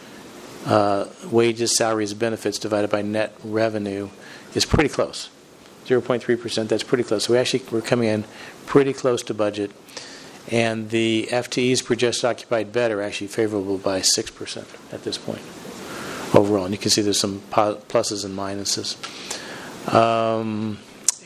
uh, 0.67 1.05
wages, 1.31 1.75
salaries, 1.75 2.13
benefits 2.13 2.59
divided 2.59 2.91
by 2.91 3.01
net 3.01 3.35
revenue, 3.43 4.09
is 4.53 4.65
pretty 4.65 4.89
close. 4.89 5.31
0.3%, 5.87 6.67
that's 6.67 6.83
pretty 6.83 7.03
close. 7.03 7.23
So 7.23 7.33
we 7.33 7.39
actually, 7.39 7.63
we're 7.71 7.81
coming 7.81 8.07
in 8.07 8.23
pretty 8.67 8.93
close 8.93 9.23
to 9.23 9.33
budget. 9.33 9.71
And 10.51 10.91
the 10.91 11.27
FTEs 11.31 11.83
per 11.83 11.95
just 11.95 12.23
occupied 12.23 12.71
bed 12.71 12.91
are 12.91 13.01
actually 13.01 13.27
favorable 13.27 13.79
by 13.79 14.01
6% 14.01 14.93
at 14.93 15.03
this 15.03 15.17
point 15.17 15.41
overall. 16.35 16.65
And 16.65 16.73
you 16.75 16.77
can 16.77 16.91
see 16.91 17.01
there's 17.01 17.19
some 17.19 17.39
pluses 17.49 18.23
and 18.23 18.37
minuses. 18.37 18.95
Um, 19.91 20.77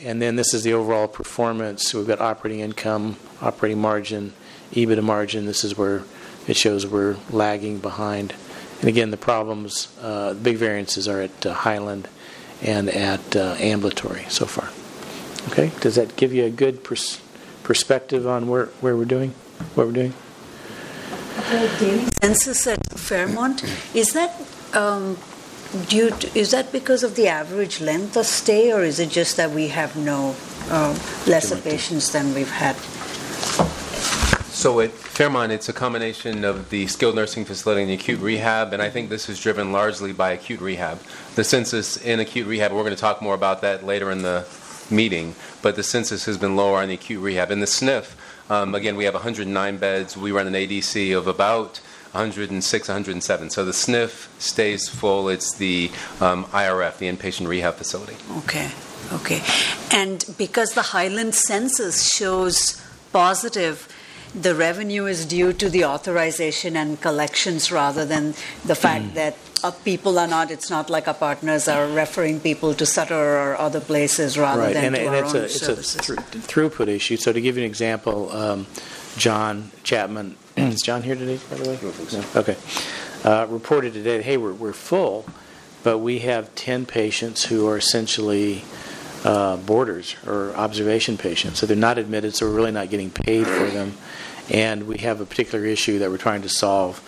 and 0.04 0.20
then 0.20 0.36
this 0.36 0.52
is 0.52 0.62
the 0.62 0.74
overall 0.74 1.08
performance. 1.08 1.94
We've 1.94 2.06
got 2.06 2.20
operating 2.20 2.60
income, 2.60 3.16
operating 3.44 3.80
margin, 3.80 4.32
EBITDA 4.72 5.02
margin. 5.02 5.46
This 5.46 5.64
is 5.64 5.76
where 5.76 6.02
it 6.48 6.56
shows 6.56 6.86
we're 6.86 7.16
lagging 7.30 7.78
behind. 7.78 8.34
And 8.80 8.88
again, 8.88 9.10
the 9.10 9.16
problems, 9.16 9.88
uh, 10.00 10.32
the 10.32 10.40
big 10.40 10.56
variances 10.56 11.08
are 11.08 11.20
at 11.20 11.46
uh, 11.46 11.54
Highland 11.54 12.08
and 12.62 12.88
at 12.88 13.36
uh, 13.36 13.56
ambulatory 13.58 14.24
so 14.28 14.46
far. 14.46 14.68
Okay, 15.52 15.70
does 15.80 15.94
that 15.96 16.16
give 16.16 16.32
you 16.32 16.44
a 16.44 16.50
good 16.50 16.82
pers- 16.82 17.20
perspective 17.62 18.26
on 18.26 18.48
where, 18.48 18.66
where 18.80 18.96
we're 18.96 19.04
doing, 19.04 19.30
what 19.74 19.86
we're 19.86 19.92
doing? 19.92 20.14
Census 22.22 22.66
at 22.66 22.98
Fairmont, 22.98 23.64
is 23.94 24.12
that 24.12 24.40
um, 24.72 25.18
due 25.88 26.10
to, 26.10 26.38
is 26.38 26.52
that 26.52 26.72
because 26.72 27.02
of 27.02 27.16
the 27.16 27.28
average 27.28 27.80
length 27.80 28.16
of 28.16 28.26
stay, 28.26 28.72
or 28.72 28.82
is 28.82 28.98
it 28.98 29.10
just 29.10 29.36
that 29.36 29.50
we 29.50 29.68
have 29.68 29.96
no 29.96 30.34
uh, 30.70 30.96
lesser 31.26 31.56
patients 31.56 32.12
than 32.12 32.34
we've 32.34 32.50
had? 32.50 32.76
So 34.64 34.80
at 34.80 34.92
Fairmont, 34.92 35.52
it's 35.52 35.68
a 35.68 35.74
combination 35.74 36.42
of 36.42 36.70
the 36.70 36.86
skilled 36.86 37.16
nursing 37.16 37.44
facility 37.44 37.82
and 37.82 37.90
the 37.90 37.96
acute 37.96 38.18
rehab, 38.18 38.72
and 38.72 38.80
I 38.80 38.88
think 38.88 39.10
this 39.10 39.28
is 39.28 39.38
driven 39.38 39.72
largely 39.72 40.14
by 40.14 40.30
acute 40.30 40.62
rehab. 40.62 41.02
The 41.34 41.44
census 41.44 41.98
in 41.98 42.18
acute 42.18 42.46
rehab, 42.46 42.72
we're 42.72 42.80
going 42.80 42.94
to 42.94 42.98
talk 42.98 43.20
more 43.20 43.34
about 43.34 43.60
that 43.60 43.84
later 43.84 44.10
in 44.10 44.22
the 44.22 44.46
meeting, 44.90 45.34
but 45.60 45.76
the 45.76 45.82
census 45.82 46.24
has 46.24 46.38
been 46.38 46.56
lower 46.56 46.78
on 46.78 46.88
the 46.88 46.94
acute 46.94 47.20
rehab. 47.20 47.50
In 47.50 47.60
the 47.60 47.66
SNF, 47.66 48.12
um, 48.48 48.74
again, 48.74 48.96
we 48.96 49.04
have 49.04 49.12
109 49.12 49.76
beds. 49.76 50.16
We 50.16 50.32
run 50.32 50.46
an 50.46 50.54
ADC 50.54 51.14
of 51.14 51.26
about 51.26 51.82
106, 52.12 52.88
107. 52.88 53.50
So 53.50 53.66
the 53.66 53.72
SNF 53.72 54.28
stays 54.40 54.88
full. 54.88 55.28
It's 55.28 55.54
the 55.54 55.90
um, 56.22 56.46
IRF, 56.46 56.96
the 56.96 57.12
inpatient 57.14 57.48
rehab 57.48 57.74
facility. 57.74 58.16
Okay, 58.38 58.70
okay. 59.12 59.42
And 59.92 60.24
because 60.38 60.70
the 60.70 60.80
Highland 60.80 61.34
census 61.34 62.10
shows 62.10 62.82
positive, 63.12 63.88
the 64.34 64.54
revenue 64.54 65.06
is 65.06 65.24
due 65.24 65.52
to 65.52 65.70
the 65.70 65.84
authorization 65.84 66.76
and 66.76 67.00
collections 67.00 67.70
rather 67.70 68.04
than 68.04 68.34
the 68.64 68.74
fact 68.74 69.14
that 69.14 69.36
uh, 69.62 69.70
people 69.70 70.18
are 70.18 70.26
not, 70.26 70.50
it's 70.50 70.68
not 70.68 70.90
like 70.90 71.06
our 71.08 71.14
partners 71.14 71.68
are 71.68 71.86
referring 71.86 72.40
people 72.40 72.74
to 72.74 72.84
Sutter 72.84 73.14
or 73.14 73.56
other 73.56 73.80
places 73.80 74.36
rather 74.36 74.62
right, 74.62 74.74
than 74.74 74.86
and, 74.86 74.96
to 74.96 75.06
and 75.06 75.14
our 75.14 75.24
it's 75.24 75.34
own 75.34 75.40
a 75.40 75.44
it's 75.44 75.60
services. 75.60 75.94
a 75.96 76.02
thru- 76.02 76.68
throughput 76.68 76.88
issue. 76.88 77.16
So 77.16 77.32
to 77.32 77.40
give 77.40 77.56
you 77.56 77.62
an 77.62 77.68
example, 77.68 78.30
um, 78.32 78.66
John 79.16 79.70
Chapman 79.84 80.36
is 80.56 80.82
John 80.82 81.02
here 81.02 81.14
today, 81.14 81.38
by 81.48 81.56
the 81.56 81.68
way? 81.70 81.78
No, 82.12 82.40
Okay. 82.40 82.56
Uh, 83.24 83.46
reported 83.48 83.94
today, 83.94 84.20
hey, 84.20 84.36
we're 84.36 84.52
we're 84.52 84.74
full, 84.74 85.24
but 85.82 85.98
we 85.98 86.18
have 86.18 86.54
ten 86.54 86.84
patients 86.84 87.46
who 87.46 87.66
are 87.66 87.78
essentially 87.78 88.64
uh, 89.24 89.56
boarders 89.56 90.14
or 90.26 90.54
observation 90.54 91.16
patients. 91.16 91.58
So 91.58 91.64
they're 91.64 91.74
not 91.76 91.96
admitted, 91.96 92.34
so 92.34 92.46
we're 92.46 92.54
really 92.54 92.72
not 92.72 92.90
getting 92.90 93.10
paid 93.10 93.46
for 93.46 93.64
them. 93.66 93.94
And 94.50 94.86
we 94.86 94.98
have 94.98 95.20
a 95.20 95.26
particular 95.26 95.64
issue 95.64 96.00
that 96.00 96.10
we're 96.10 96.18
trying 96.18 96.42
to 96.42 96.48
solve 96.48 97.02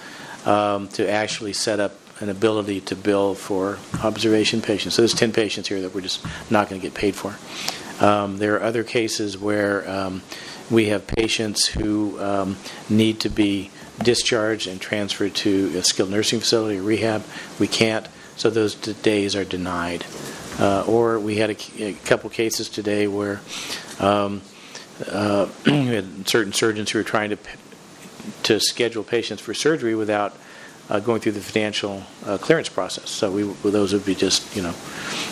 um, 0.47 0.89
to 0.89 1.09
actually 1.09 1.53
set 1.53 1.81
up 1.81 1.93
an 2.21 2.29
ability 2.31 2.81
to 2.81 2.97
bill 2.97 3.35
for 3.35 3.79
observation 4.03 4.63
patients. 4.63 4.95
So 4.95 5.03
there's 5.03 5.15
10 5.15 5.33
patients 5.33 5.69
here 5.69 5.81
that 5.83 5.95
we're 5.95 6.01
just 6.01 6.25
not 6.51 6.69
going 6.69 6.81
to 6.81 6.87
get 6.87 6.95
paid 6.95 7.15
for. 7.15 7.37
Um, 8.05 8.39
there 8.39 8.55
are 8.57 8.63
other 8.63 8.85
cases 8.85 9.37
where 9.37 9.89
um, 9.89 10.23
we 10.71 10.87
have 10.87 11.07
patients 11.07 11.67
who 11.67 12.21
um, 12.21 12.57
need 12.89 13.21
to 13.21 13.29
be 13.29 13.71
discharged 14.03 14.67
and 14.67 14.81
transferred 14.81 15.35
to 15.35 15.73
a 15.77 15.83
skilled 15.83 16.11
nursing 16.11 16.41
facility 16.41 16.79
or 16.79 16.83
rehab. 16.83 17.25
We 17.59 17.69
can't, 17.69 18.07
so 18.37 18.51
those 18.51 18.75
days 18.75 19.35
are 19.37 19.45
denied. 19.45 20.05
Uh, 20.59 20.85
or 20.87 21.19
we 21.19 21.37
had 21.37 21.51
a 21.51 21.93
couple 22.05 22.31
cases 22.31 22.69
today 22.71 23.07
where 23.07 23.41
um, 24.01 24.41
uh, 25.09 25.49
we 25.67 25.87
had 25.87 26.29
certain 26.29 26.53
surgeons 26.53 26.91
who 26.91 26.99
were 26.99 27.05
trying 27.05 27.31
to 27.31 27.39
to 28.43 28.59
schedule 28.59 29.05
patients 29.05 29.41
for 29.41 29.55
surgery 29.55 29.95
without 29.95 30.35
uh, 30.89 30.99
going 31.01 31.21
through 31.21 31.33
the 31.33 31.41
financial 31.41 32.03
uh, 32.25 32.39
clearance 32.39 32.69
process. 32.69 33.09
So 33.11 33.31
we, 33.31 33.45
well, 33.45 33.73
those 33.73 33.93
would 33.93 34.05
be 34.05 34.15
just, 34.15 34.55
you 34.57 34.63
know, 34.63 34.75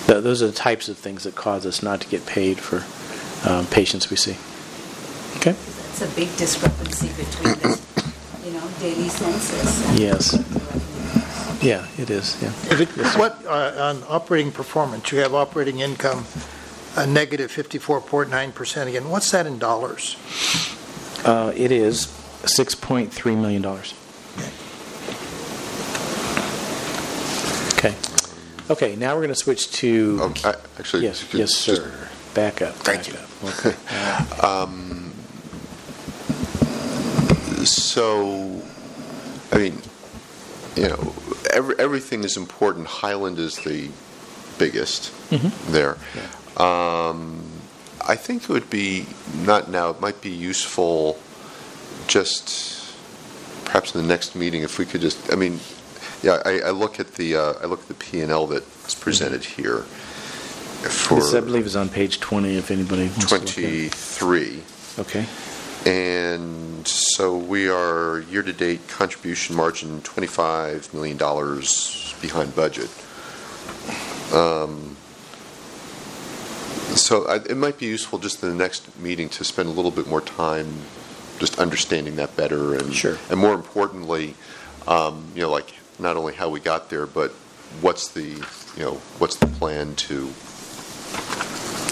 th- 0.07 0.22
those 0.22 0.42
are 0.42 0.46
the 0.46 0.53
types 0.53 0.88
of 0.88 0.96
things 0.96 1.24
that 1.24 1.35
cause 1.35 1.66
us 1.66 1.83
not 1.83 2.00
to 2.03 2.09
get 2.09 2.24
paid 2.27 2.59
for 2.59 2.85
um, 3.48 3.66
patients 3.66 4.11
we 4.11 4.16
see. 4.16 4.37
Okay? 5.38 5.50
It's 5.50 6.03
a 6.03 6.09
big 6.16 6.35
discrepancy 6.37 7.09
between 7.09 7.55
the, 7.61 7.81
you 8.44 8.53
know, 8.53 8.68
daily 8.81 9.09
census. 9.09 9.98
Yes. 10.00 10.35
Yeah, 11.62 11.87
it 11.98 12.11
is, 12.11 12.40
yeah. 12.42 12.53
Is 12.72 12.81
it- 12.81 12.88
What, 13.18 13.44
uh, 13.46 13.74
on 13.79 14.05
operating 14.09 14.53
performance, 14.53 15.11
you 15.12 15.18
have 15.18 15.35
operating 15.35 15.81
income, 15.81 16.27
a 16.96 17.07
negative 17.07 17.50
54.9% 17.50 18.87
again. 18.87 19.09
What's 19.11 19.30
that 19.33 19.46
in 19.46 19.59
dollars? 19.59 20.16
Uh, 21.24 21.52
It 21.57 21.70
is 21.72 22.07
$6.3 22.44 23.37
million. 23.40 23.64
Okay. 27.78 27.94
Okay, 28.70 28.96
now 28.96 29.14
we're 29.14 29.20
going 29.20 29.28
to 29.28 29.35
switch 29.35 29.70
to... 29.72 30.18
Oh, 30.22 30.35
I- 30.44 30.54
Actually. 30.78 31.02
Yes, 31.04 31.20
just- 31.20 31.35
yes, 31.35 31.64
just- 31.64 31.80
sir. 31.83 32.09
Back 32.35 32.62
up. 32.62 32.74
Thank 32.76 33.04
back 33.04 33.12
you. 33.12 33.18
up. 33.18 33.30
Okay. 33.66 33.74
So, 37.64 38.61
I 39.52 39.57
mean, 39.59 39.78
you 40.76 40.88
know, 40.88 41.14
every, 41.50 41.74
everything 41.78 42.22
is 42.24 42.37
important. 42.37 42.87
Highland 42.87 43.38
is 43.38 43.57
the 43.57 43.88
biggest 44.59 45.12
there. 45.70 45.96
Um, 46.56 47.42
I 48.06 48.16
think 48.16 48.44
it 48.44 48.48
would 48.48 48.70
be, 48.70 49.06
not 49.44 49.70
now, 49.70 49.90
it 49.90 50.00
might 50.00 50.20
be 50.20 50.30
useful 50.30 51.18
just 52.06 52.94
perhaps 53.64 53.94
in 53.94 54.02
the 54.02 54.06
next 54.06 54.34
meeting 54.34 54.62
if 54.62 54.78
we 54.78 54.84
could 54.84 55.00
just, 55.00 55.32
I 55.32 55.36
mean, 55.36 55.58
yeah, 56.22 56.42
I, 56.44 56.60
I 56.60 56.70
look 56.70 57.00
at 57.00 57.14
the, 57.14 57.36
uh, 57.36 57.54
I 57.62 57.66
look 57.66 57.80
at 57.80 57.88
the 57.88 57.94
P 57.94 58.20
and 58.20 58.30
L 58.30 58.46
that's 58.46 58.94
presented 58.94 59.44
here 59.44 59.78
for 60.90 61.16
This, 61.16 61.34
I 61.34 61.40
believe, 61.40 61.66
is 61.66 61.76
on 61.76 61.88
page 61.88 62.20
20, 62.20 62.56
if 62.56 62.70
anybody 62.70 63.08
wants 63.08 63.26
to 63.26 63.34
look 63.34 63.42
at 63.42 63.58
it. 63.58 63.92
23. 63.92 64.62
Okay. 64.98 65.26
And 65.86 66.86
so 66.86 67.36
we 67.36 67.68
are 67.68 68.20
year-to-date 68.30 68.88
contribution 68.88 69.56
margin 69.56 70.00
$25 70.02 70.94
million 70.94 71.18
behind 72.22 72.54
budget. 72.54 72.90
Um, 74.32 74.96
So 76.96 77.26
I- 77.26 77.37
it 77.37 77.56
might 77.56 77.78
be 77.78 77.87
useful 77.87 78.18
just 78.18 78.42
in 78.42 78.48
the 78.50 78.54
next 78.54 78.98
meeting 78.98 79.28
to 79.30 79.44
spend 79.44 79.68
a 79.68 79.72
little 79.72 79.90
bit 79.90 80.06
more 80.06 80.20
time 80.20 80.82
just 81.38 81.58
understanding 81.58 82.16
that 82.16 82.37
better 82.37 82.74
and. 82.74 82.94
Sure. 82.94 83.18
And 83.28 83.38
more 83.40 83.54
importantly, 83.54 84.34
um, 84.87 85.24
you 85.34 85.42
know, 85.42 85.50
like 85.50 85.74
not 85.98 86.16
only 86.16 86.34
how 86.34 86.48
we 86.48 86.60
got 86.60 86.90
there, 86.90 87.06
but 87.06 87.30
what's 87.80 88.08
the, 88.08 88.22
you 88.76 88.82
know, 88.84 88.94
what's 89.18 89.37
the 89.37 89.46
plan 89.46 89.94
to 89.96 90.30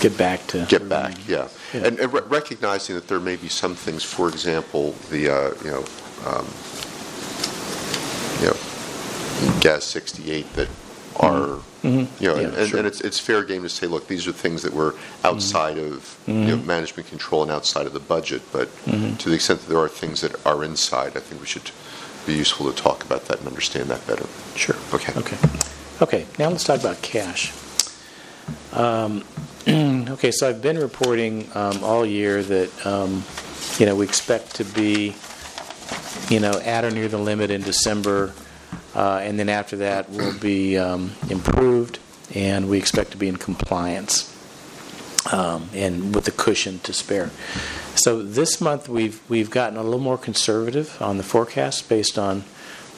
Get 0.00 0.18
back 0.18 0.44
to... 0.48 0.66
get 0.68 0.88
back, 0.88 1.14
yeah. 1.28 1.46
Yeah. 1.72 1.86
And 1.86 2.00
and 2.00 2.12
re- 2.12 2.22
recognizing 2.26 2.96
that 2.96 3.06
there 3.06 3.20
may 3.20 3.36
be 3.36 3.48
some 3.48 3.76
things, 3.76 4.02
for 4.02 4.28
example, 4.28 4.96
the, 5.10 5.28
uh, 5.30 5.50
you 5.64 5.70
know, 5.70 5.84
um, 6.26 6.46
you 8.40 8.46
know, 8.48 8.56
GASB 9.60 9.82
68 9.82 10.52
that 10.54 10.68
are, 11.20 11.60
you 11.82 11.90
know, 11.90 11.96
Mm-hmm. 12.04 12.24
Yeah, 12.24 12.36
and- 12.38 12.68
sure. 12.68 12.78
and 12.78 12.86
it's, 12.86 13.00
it's 13.00 13.18
fair 13.18 13.42
game 13.44 13.62
to 13.62 13.68
say, 13.68 13.86
look, 13.86 14.06
these 14.08 14.26
are 14.28 14.32
things 14.32 14.62
that 14.62 14.72
were 14.72 14.94
outside 15.24 15.78
of, 15.78 16.18
you 16.26 16.34
know, 16.34 16.56
Mm-hmm. 16.56 16.66
management 16.66 17.08
control 17.08 17.42
and 17.42 17.50
outside 17.50 17.86
of 17.86 17.92
the 17.92 18.00
budget, 18.00 18.42
but 18.52 18.68
to 18.86 19.28
the 19.28 19.34
extent 19.34 19.60
that 19.60 19.68
there 19.68 19.78
are 19.80 19.88
things 19.88 20.20
that 20.20 20.44
are 20.46 20.62
inside, 20.64 21.16
I 21.16 21.20
think 21.20 21.40
we 21.40 21.46
should 21.46 21.70
be 22.26 22.34
useful 22.34 22.70
to 22.72 22.76
talk 22.82 23.04
about 23.04 23.24
that 23.26 23.38
and 23.40 23.48
understand 23.48 23.88
that 23.90 24.06
better. 24.06 24.26
Sure. 24.54 24.76
Okay. 24.94 25.12
Okay. 25.18 25.36
Okay, 26.00 26.26
now 26.38 26.48
let's 26.50 26.64
talk 26.64 26.80
about 26.80 27.02
cash. 27.02 27.52
Um, 28.72 29.24
Okay, 29.66 30.32
so 30.32 30.48
I've 30.48 30.60
been 30.60 30.78
reporting 30.78 31.48
um, 31.54 31.82
all 31.84 32.04
year 32.04 32.42
that, 32.42 32.86
um, 32.86 33.22
you 33.78 33.86
know, 33.86 33.94
we 33.94 34.04
expect 34.04 34.56
to 34.56 34.64
be, 34.64 35.14
you 36.28 36.40
know, 36.40 36.52
at 36.64 36.84
or 36.84 36.90
near 36.90 37.06
the 37.08 37.18
limit 37.18 37.50
in 37.52 37.62
December, 37.62 38.32
uh, 38.94 39.20
and 39.22 39.38
then 39.38 39.48
after 39.48 39.76
that, 39.76 40.10
we'll 40.10 40.38
be 40.38 40.76
um, 40.76 41.12
improved, 41.28 41.98
and 42.34 42.68
we 42.68 42.78
expect 42.78 43.10
to 43.12 43.16
be 43.16 43.28
in 43.28 43.36
compliance, 43.36 44.28
um, 45.32 45.68
and 45.74 46.14
with 46.14 46.26
a 46.28 46.32
cushion 46.32 46.78
to 46.80 46.92
spare. 46.92 47.30
So 47.94 48.22
this 48.22 48.60
month, 48.60 48.88
we've, 48.88 49.20
we've 49.28 49.50
gotten 49.50 49.78
a 49.78 49.82
little 49.82 50.00
more 50.00 50.18
conservative 50.18 51.00
on 51.00 51.16
the 51.18 51.22
forecast 51.22 51.88
based 51.88 52.18
on 52.18 52.44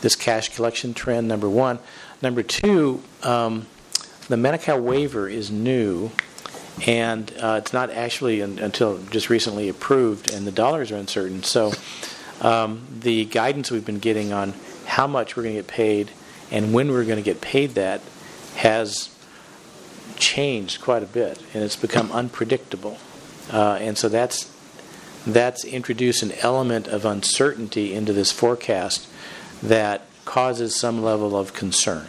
this 0.01 0.17
cash 0.17 0.55
collection 0.55 0.95
trend, 0.95 1.29
number 1.29 1.49
one. 1.49 1.79
Number 2.23 2.43
two, 2.43 3.03
um, 3.23 3.67
the 4.29 4.37
Medi-Cal 4.37 4.81
waiver 4.81 5.29
is 5.29 5.51
new, 5.51 6.11
and 6.87 7.33
uh, 7.41 7.61
it's 7.63 7.73
not 7.73 7.91
actually 7.91 8.43
un- 8.43 8.59
until 8.59 8.99
just 9.11 9.29
recently 9.29 9.69
approved, 9.69 10.33
and 10.33 10.47
the 10.47 10.53
dollars 10.53 10.91
are 10.91 10.97
uncertain. 10.97 11.43
So 11.43 11.73
um, 12.41 12.87
the 13.01 13.25
guidance 13.27 13.71
we've 13.71 13.85
been 13.85 13.99
getting 13.99 14.33
on 14.33 14.55
how 14.87 15.07
much 15.07 15.37
we're 15.37 15.43
going 15.43 15.55
to 15.55 15.63
get 15.63 15.69
paid 15.69 16.11
and 16.51 16.73
when 16.73 16.91
we're 16.91 17.05
going 17.05 17.17
to 17.17 17.23
get 17.23 17.41
paid 17.41 17.71
that 17.71 18.01
has 18.57 19.15
changed 20.17 20.81
quite 20.81 21.03
a 21.03 21.07
bit, 21.07 21.43
and 21.53 21.63
it's 21.63 21.77
become 21.77 22.13
unpredictable. 22.13 22.99
Uh, 23.53 23.79
and 23.81 23.99
so 23.99 24.09
that's 24.09 24.51
that's 25.27 25.65
introduced 25.65 26.23
an 26.23 26.33
element 26.41 26.87
of 26.87 27.05
uncertainty 27.05 27.95
into 27.95 28.13
this 28.13 28.31
forecast 28.31 29.09
that 29.63 30.03
causes 30.27 30.77
some 30.77 31.03
level 31.03 31.37
of 31.37 31.55
concern. 31.55 32.07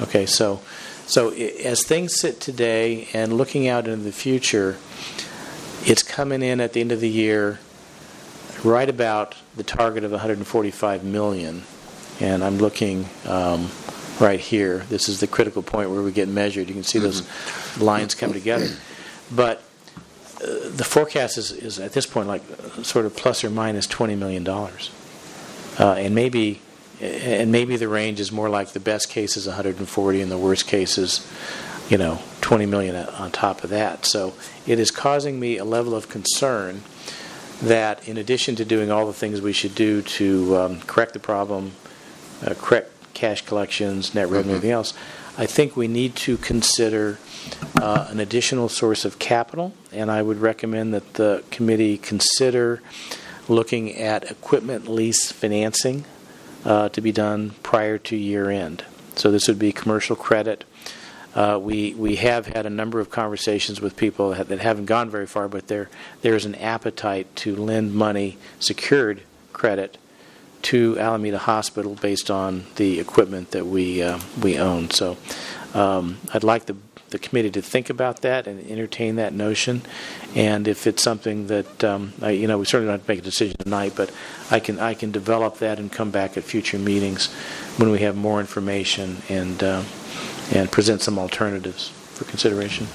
Okay, 0.00 0.26
so 0.26 0.60
so 1.06 1.30
as 1.30 1.84
things 1.84 2.14
sit 2.18 2.40
today 2.40 3.08
and 3.12 3.32
looking 3.32 3.68
out 3.68 3.86
into 3.88 4.04
the 4.04 4.12
future, 4.12 4.76
it's 5.84 6.02
coming 6.02 6.42
in 6.42 6.60
at 6.60 6.72
the 6.74 6.80
end 6.80 6.92
of 6.92 7.00
the 7.00 7.08
year 7.08 7.58
right 8.62 8.88
about 8.88 9.34
the 9.56 9.64
target 9.64 10.04
of 10.04 10.12
145 10.12 11.04
million, 11.04 11.64
and 12.20 12.44
I'm 12.44 12.58
looking 12.58 13.08
um, 13.26 13.68
right 14.20 14.40
here. 14.40 14.80
This 14.88 15.08
is 15.08 15.20
the 15.20 15.26
critical 15.26 15.62
point 15.62 15.90
where 15.90 16.02
we 16.02 16.12
get 16.12 16.28
measured. 16.28 16.68
You 16.68 16.74
can 16.74 16.84
see 16.84 16.98
those 16.98 17.26
lines 17.78 18.14
come 18.14 18.32
together, 18.32 18.68
but 19.30 19.62
uh, 20.36 20.68
the 20.70 20.84
forecast 20.84 21.38
is, 21.38 21.52
is 21.52 21.78
at 21.78 21.92
this 21.92 22.06
point 22.06 22.28
like 22.28 22.42
uh, 22.50 22.82
sort 22.82 23.06
of 23.06 23.16
plus 23.16 23.44
or 23.44 23.50
minus 23.50 23.86
20 23.86 24.14
million 24.16 24.44
dollars, 24.44 24.90
uh, 25.78 25.92
and 25.92 26.14
maybe 26.14 26.60
and 27.00 27.50
maybe 27.50 27.76
the 27.76 27.88
range 27.88 28.20
is 28.20 28.30
more 28.30 28.48
like 28.48 28.68
the 28.72 28.80
best 28.80 29.08
case 29.08 29.36
is 29.36 29.46
140 29.46 30.20
and 30.20 30.30
the 30.30 30.38
worst 30.38 30.68
case 30.68 30.96
is 30.96 31.26
you 31.88 31.98
know 31.98 32.20
20 32.40 32.66
million 32.66 32.94
on 32.94 33.30
top 33.30 33.64
of 33.64 33.70
that. 33.70 34.06
So 34.06 34.34
it 34.66 34.78
is 34.78 34.90
causing 34.90 35.40
me 35.40 35.58
a 35.58 35.64
level 35.64 35.94
of 35.94 36.08
concern 36.08 36.82
that 37.60 38.06
in 38.08 38.16
addition 38.16 38.56
to 38.56 38.64
doing 38.64 38.90
all 38.90 39.06
the 39.06 39.12
things 39.12 39.40
we 39.40 39.52
should 39.52 39.74
do 39.74 40.02
to 40.02 40.56
um, 40.56 40.80
correct 40.80 41.12
the 41.12 41.20
problem, 41.20 41.72
uh, 42.44 42.54
correct 42.54 42.90
cash 43.14 43.42
collections, 43.42 44.14
net 44.14 44.28
revenue, 44.28 44.56
everything 44.56 44.70
else, 44.70 44.94
I 45.38 45.46
think 45.46 45.76
we 45.76 45.88
need 45.88 46.14
to 46.16 46.36
consider 46.36 47.18
uh, 47.80 48.06
an 48.10 48.20
additional 48.20 48.68
source 48.68 49.04
of 49.04 49.18
capital, 49.18 49.72
and 49.90 50.10
I 50.10 50.22
would 50.22 50.38
recommend 50.38 50.92
that 50.92 51.14
the 51.14 51.42
committee 51.50 51.96
consider 51.96 52.82
looking 53.48 53.96
at 53.96 54.30
equipment 54.30 54.88
lease 54.88 55.32
financing 55.32 56.04
uh, 56.64 56.88
to 56.90 57.00
be 57.00 57.12
done 57.12 57.50
prior 57.62 57.98
to 57.98 58.16
year 58.16 58.50
end. 58.50 58.84
So 59.16 59.30
this 59.30 59.48
would 59.48 59.58
be 59.58 59.72
commercial 59.72 60.16
credit. 60.16 60.64
Uh, 61.34 61.58
we 61.60 61.94
we 61.94 62.16
have 62.16 62.46
had 62.46 62.66
a 62.66 62.70
number 62.70 63.00
of 63.00 63.08
conversations 63.08 63.80
with 63.80 63.96
people 63.96 64.30
that, 64.30 64.48
that 64.48 64.60
haven't 64.60 64.84
gone 64.84 65.08
very 65.08 65.26
far, 65.26 65.48
but 65.48 65.68
there 65.68 65.88
there 66.20 66.34
is 66.34 66.44
an 66.44 66.54
appetite 66.56 67.34
to 67.36 67.56
lend 67.56 67.94
money, 67.94 68.36
secured 68.60 69.22
credit, 69.52 69.96
to 70.62 70.98
Alameda 70.98 71.38
Hospital 71.38 71.94
based 72.00 72.30
on 72.30 72.64
the 72.76 73.00
equipment 73.00 73.50
that 73.50 73.66
we 73.66 74.02
uh, 74.02 74.18
we 74.40 74.58
own. 74.58 74.90
So 74.90 75.16
um, 75.74 76.18
I'd 76.32 76.44
like 76.44 76.66
the 76.66 76.76
the 77.10 77.18
committee 77.18 77.50
to 77.50 77.60
think 77.60 77.90
about 77.90 78.22
that 78.22 78.46
and 78.46 78.58
entertain 78.70 79.16
that 79.16 79.34
notion. 79.34 79.82
And 80.34 80.66
if 80.66 80.86
it's 80.86 81.02
something 81.02 81.48
that 81.48 81.84
um, 81.84 82.14
I, 82.22 82.30
you 82.30 82.46
know, 82.46 82.56
we 82.58 82.64
certainly 82.64 82.86
don't 82.90 82.98
have 83.00 83.06
to 83.06 83.12
make 83.12 83.18
a 83.20 83.22
decision 83.22 83.56
tonight, 83.58 83.92
but 83.94 84.10
I 84.50 84.60
can 84.60 84.78
I 84.80 84.94
can 84.94 85.12
develop 85.12 85.58
that 85.58 85.78
and 85.78 85.92
come 85.92 86.10
back 86.10 86.36
at 86.36 86.44
future 86.44 86.78
meetings 86.78 87.26
when 87.76 87.90
we 87.90 88.00
have 88.00 88.16
more 88.16 88.40
information 88.40 89.18
and 89.28 89.62
uh, 89.62 89.82
and 90.54 90.70
present 90.72 91.02
some 91.02 91.18
alternatives 91.18 91.88
for 91.88 92.24
consideration. 92.24 92.86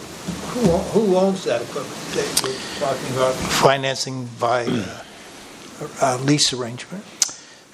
Who 0.49 0.71
o- 0.71 0.77
who 0.93 1.15
owns 1.15 1.43
that 1.45 1.61
equipment 1.61 1.95
that 2.15 2.41
you're 2.43 2.55
talking 2.79 3.15
about? 3.15 3.35
Financing 3.35 4.27
by 4.39 4.65
uh, 4.67 5.03
a 6.01 6.17
lease 6.17 6.53
arrangement? 6.53 7.03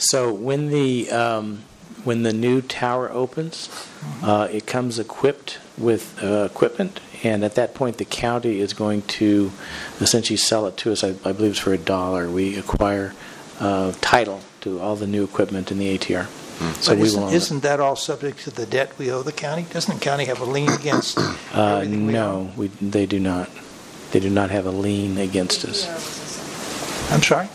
So 0.04 0.34
when 0.34 0.68
the 0.70 1.10
um, 1.12 1.64
when 2.04 2.24
the 2.24 2.34
new 2.34 2.62
tower 2.62 3.10
opens, 3.12 3.70
uh, 4.22 4.48
it 4.52 4.66
comes 4.66 5.00
equipped 5.00 5.60
with 5.78 6.22
uh, 6.22 6.44
equipment, 6.52 7.00
and 7.24 7.44
at 7.44 7.56
that 7.56 7.74
point, 7.74 7.98
the 7.98 8.06
county 8.06 8.60
is 8.60 8.74
going 8.74 9.04
to 9.04 9.52
essentially 10.02 10.38
sell 10.38 10.66
it 10.68 10.76
to 10.78 10.92
us. 10.92 11.04
I, 11.04 11.10
I 11.24 11.32
believe 11.32 11.52
it's 11.52 11.60
for 11.60 11.74
a 11.74 11.78
dollar. 11.78 12.30
We 12.30 12.58
acquire 12.58 13.14
uh, 13.60 13.94
title 14.02 14.42
to 14.62 14.80
all 14.82 14.96
the 14.98 15.08
new 15.08 15.24
equipment 15.24 15.72
in 15.72 15.78
the 15.80 15.98
ATR. 15.98 16.28
So 16.82 16.92
But 16.92 16.98
we 17.00 17.08
isn't, 17.08 17.22
will. 17.22 17.30
isn't 17.34 17.64
that 17.64 17.80
all 17.80 17.96
subject 17.96 18.40
to 18.44 18.52
the 18.52 18.66
debt 18.66 18.92
we 18.98 19.12
owe 19.12 19.24
the 19.24 19.32
county? 19.32 19.66
Doesn't 19.72 19.96
the 19.96 20.00
county 20.04 20.26
have 20.26 20.40
a 20.40 20.46
lien 20.46 20.70
against 20.70 21.18
Uh, 21.18 21.36
everything 21.82 22.06
we 22.08 22.18
owe? 22.18 22.44
no, 22.44 22.52
we, 22.56 22.68
they 22.68 23.06
do 23.06 23.20
not. 23.20 23.50
They 24.12 24.20
do 24.20 24.30
not 24.30 24.50
have 24.52 24.66
a 24.66 24.72
lien 24.72 25.18
against 25.18 25.66
us. 25.66 25.88
I'm 27.12 27.22
sorry? 27.24 27.48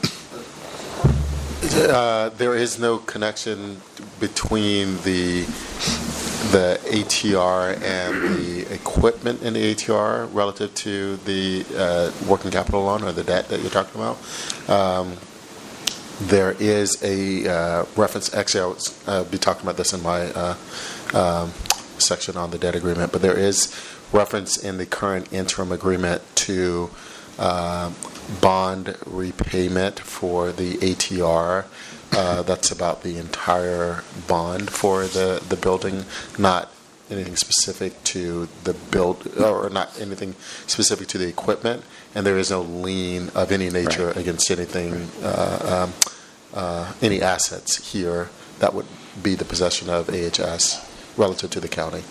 Uh, 1.78 2.30
There 2.30 2.56
is 2.56 2.78
no 2.78 2.98
connection 2.98 3.80
between 4.18 4.96
the, 5.02 5.42
the 6.50 6.80
ATR 6.84 7.80
and 7.80 8.36
the 8.36 8.72
equipment 8.72 9.42
in 9.42 9.54
the 9.54 9.74
ATR 9.74 10.28
relative 10.34 10.74
to 10.74 11.16
the 11.18 11.64
uh, 11.76 12.10
working 12.28 12.50
capital 12.50 12.82
loan 12.84 13.04
or 13.04 13.12
the 13.12 13.22
debt 13.22 13.48
that 13.48 13.60
you're 13.60 13.70
talking 13.70 14.00
about. 14.00 14.18
Um, 14.68 15.16
There 16.20 16.56
is 16.58 17.00
a 17.02 17.48
uh, 17.48 17.84
reference, 17.96 18.34
actually, 18.34 18.62
I 18.62 18.66
will 18.66 18.78
uh, 19.06 19.24
be 19.24 19.38
talking 19.38 19.62
about 19.62 19.76
this 19.76 19.92
in 19.92 20.02
my 20.02 20.32
uh, 20.32 20.56
um, 21.14 21.52
section 21.98 22.36
on 22.36 22.50
the 22.50 22.58
debt 22.58 22.74
agreement, 22.74 23.12
but 23.12 23.22
there 23.22 23.38
is 23.38 23.72
reference 24.12 24.56
in 24.56 24.78
the 24.78 24.86
current 24.86 25.32
interim 25.32 25.70
agreement 25.70 26.22
to 26.34 26.90
uh, 27.38 27.92
bond 28.40 28.96
repayment 29.06 30.00
for 30.00 30.52
the 30.52 30.74
ATR. 30.78 31.64
Uh, 32.12 32.42
That's 32.42 32.70
about 32.70 33.02
the 33.02 33.18
entire 33.18 34.02
bond 34.26 34.70
for 34.70 35.04
the, 35.04 35.42
the 35.48 35.56
building, 35.56 36.04
not 36.38 36.72
anything 37.10 37.36
specific 37.36 38.02
to 38.04 38.48
the 38.64 38.74
build, 38.74 39.26
or 39.38 39.70
not 39.70 39.98
anything 40.00 40.34
specific 40.66 41.08
to 41.08 41.18
the 41.18 41.28
equipment, 41.28 41.84
and 42.14 42.26
there 42.26 42.38
is 42.38 42.50
no 42.50 42.62
lien 42.62 43.30
of 43.34 43.52
any 43.52 43.70
nature 43.70 44.10
against 44.10 44.50
anything, 44.50 45.08
uh, 45.22 45.86
um, 45.86 45.92
uh, 46.54 46.92
any 47.00 47.22
assets 47.22 47.92
here 47.92 48.30
that 48.58 48.74
would 48.74 48.86
be 49.22 49.34
the 49.34 49.44
possession 49.44 49.88
of 49.88 50.08
AHS 50.10 50.84
relative 51.16 51.50
to 51.50 51.60
the 51.60 51.68
county. 51.68 52.02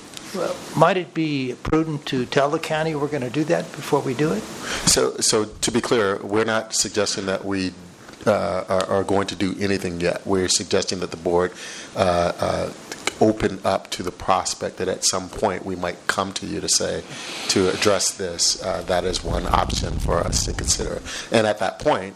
Might 0.75 0.97
it 0.97 1.13
be 1.13 1.55
prudent 1.63 2.05
to 2.07 2.25
tell 2.25 2.49
the 2.49 2.59
county 2.59 2.95
we're 2.95 3.07
going 3.07 3.23
to 3.23 3.29
do 3.29 3.43
that 3.45 3.71
before 3.71 3.99
we 3.99 4.13
do 4.13 4.31
it? 4.31 4.43
So, 4.87 5.17
so 5.17 5.45
to 5.45 5.71
be 5.71 5.81
clear, 5.81 6.17
we're 6.23 6.45
not 6.45 6.73
suggesting 6.73 7.25
that 7.25 7.45
we 7.45 7.73
uh, 8.25 8.63
are, 8.67 8.85
are 8.85 9.03
going 9.03 9.27
to 9.27 9.35
do 9.35 9.55
anything 9.59 10.01
yet. 10.01 10.25
We're 10.25 10.49
suggesting 10.49 10.99
that 10.99 11.11
the 11.11 11.17
board 11.17 11.53
uh, 11.95 12.33
uh, 12.39 12.73
open 13.19 13.59
up 13.63 13.89
to 13.91 14.03
the 14.03 14.11
prospect 14.11 14.77
that 14.77 14.87
at 14.87 15.03
some 15.03 15.29
point 15.29 15.65
we 15.65 15.75
might 15.75 15.97
come 16.07 16.33
to 16.33 16.45
you 16.45 16.61
to 16.61 16.69
say, 16.69 17.03
to 17.49 17.69
address 17.69 18.11
this, 18.11 18.61
uh, 18.63 18.81
that 18.83 19.03
is 19.03 19.23
one 19.23 19.47
option 19.47 19.97
for 19.99 20.19
us 20.19 20.45
to 20.45 20.53
consider. 20.53 21.01
And 21.31 21.47
at 21.47 21.59
that 21.59 21.79
point, 21.79 22.15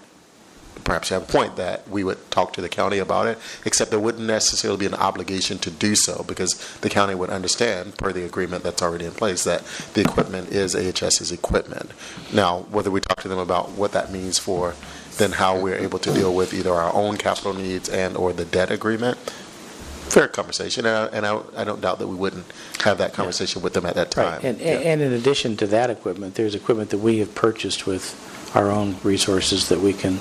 perhaps 0.84 1.10
you 1.10 1.14
have 1.14 1.24
a 1.28 1.32
point 1.32 1.56
that 1.58 1.88
we 1.90 2.04
would 2.04 2.32
talk 2.32 2.54
to 2.54 2.62
the 2.62 2.70
county 2.70 2.98
about 2.98 3.28
it, 3.28 3.38
except 3.66 3.92
there 3.92 4.00
wouldn't 4.00 4.26
necessarily 4.26 4.80
be 4.80 4.86
an 4.86 4.94
obligation 4.96 5.58
to 5.60 5.72
do 5.72 5.96
so 5.96 6.24
because 6.28 6.56
the 6.80 6.90
county 6.90 7.16
would 7.16 7.30
understand, 7.30 7.98
per 7.98 8.12
the 8.12 8.24
agreement 8.24 8.64
that's 8.64 8.82
already 8.82 9.06
in 9.06 9.12
place, 9.12 9.44
that 9.44 9.64
the 9.94 10.02
equipment 10.02 10.50
is 10.50 10.76
AHS's 10.76 11.32
equipment. 11.32 11.92
Now, 12.34 12.62
whether 12.72 12.90
we 12.92 13.02
talk 13.02 13.22
to 13.22 13.28
them 13.28 13.40
about 13.40 13.72
what 13.72 13.92
that 13.92 14.12
means 14.12 14.40
for 14.40 14.76
then 15.18 15.34
how 15.34 15.60
we're 15.60 15.76
able 15.76 16.00
to 16.00 16.14
deal 16.14 16.34
with 16.34 16.54
either 16.54 16.74
our 16.74 16.94
own 16.94 17.18
capital 17.18 17.54
needs 17.54 17.90
and 17.90 18.16
or 18.16 18.34
the 18.34 18.46
debt 18.46 18.72
agreement, 18.72 19.18
fair 19.18 20.28
conversation, 20.28 20.86
and 20.86 20.96
I, 20.98 21.06
and 21.08 21.26
I, 21.26 21.42
I 21.58 21.64
don't 21.64 21.82
doubt 21.82 22.00
that 22.00 22.08
we 22.08 22.16
wouldn't 22.16 22.46
have 22.84 22.98
that 22.98 23.14
conversation 23.14 23.62
with 23.62 23.74
them 23.74 23.86
at 23.86 23.96
that 23.96 24.12
time. 24.12 24.34
Right. 24.36 24.44
And, 24.44 24.60
Yeah. 24.60 24.72
and 24.72 25.02
in 25.02 25.14
addition 25.14 25.58
to 25.58 25.68
that 25.68 25.90
equipment, 25.90 26.36
there's 26.36 26.56
equipment 26.56 26.90
that 26.90 27.00
we 27.00 27.20
have 27.20 27.36
purchased 27.36 27.86
with 27.86 28.16
our 28.54 28.70
own 28.70 28.98
resources 29.04 29.70
that 29.70 29.80
we 29.80 29.94
can 29.94 30.20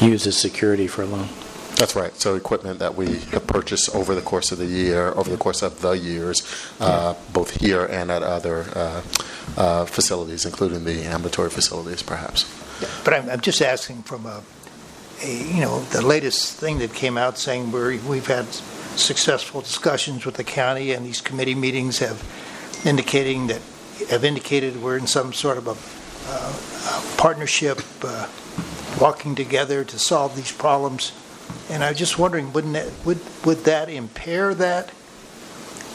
use 0.00 0.26
as 0.26 0.36
security 0.36 0.86
for 0.86 1.02
a 1.02 1.06
loan. 1.06 1.28
That's 1.76 1.94
right. 1.94 2.12
So 2.16 2.34
equipment 2.34 2.80
that 2.80 2.96
we 2.96 3.20
have 3.30 3.46
purchased 3.46 3.94
over 3.94 4.14
the 4.16 4.20
course 4.20 4.50
of 4.50 4.58
the 4.58 4.66
year, 4.66 5.10
over 5.10 5.30
the 5.30 5.36
course 5.36 5.62
of 5.62 5.80
the 5.80 5.92
years, 5.92 6.42
uh, 6.80 7.14
both 7.32 7.60
here 7.60 7.84
and 7.84 8.10
at 8.10 8.24
other 8.24 8.66
uh, 8.74 9.02
uh, 9.56 9.84
facilities, 9.84 10.44
including 10.44 10.84
the 10.84 11.04
ambulatory 11.04 11.50
facilities, 11.50 12.02
perhaps. 12.02 12.44
But 13.04 13.14
I'm, 13.14 13.30
I'm 13.30 13.40
just 13.40 13.62
asking 13.62 14.02
from 14.02 14.26
a, 14.26 14.42
a, 15.22 15.54
you 15.54 15.60
know, 15.60 15.80
the 15.92 16.02
latest 16.02 16.56
thing 16.56 16.78
that 16.78 16.94
came 16.94 17.16
out 17.16 17.38
saying 17.38 17.70
we're, 17.70 18.00
we've 18.00 18.26
had 18.26 18.46
successful 18.46 19.60
discussions 19.60 20.26
with 20.26 20.34
the 20.34 20.44
county 20.44 20.90
and 20.92 21.06
these 21.06 21.20
committee 21.20 21.54
meetings 21.54 22.00
have 22.00 22.24
indicating 22.84 23.46
that, 23.48 23.62
have 24.10 24.24
indicated 24.24 24.82
we're 24.82 24.98
in 24.98 25.06
some 25.06 25.32
sort 25.32 25.58
of 25.58 25.68
a 25.68 25.76
partnership, 27.16 27.80
uh, 28.02 28.28
walking 29.00 29.34
together 29.34 29.84
to 29.84 29.98
solve 29.98 30.36
these 30.36 30.52
problems. 30.52 31.12
And 31.70 31.82
I 31.82 31.90
was 31.90 31.98
just 31.98 32.18
wondering, 32.18 32.52
wouldn't 32.52 32.74
that, 32.74 32.90
would, 33.04 33.18
would 33.44 33.64
that 33.64 33.88
impair 33.88 34.54
that 34.54 34.90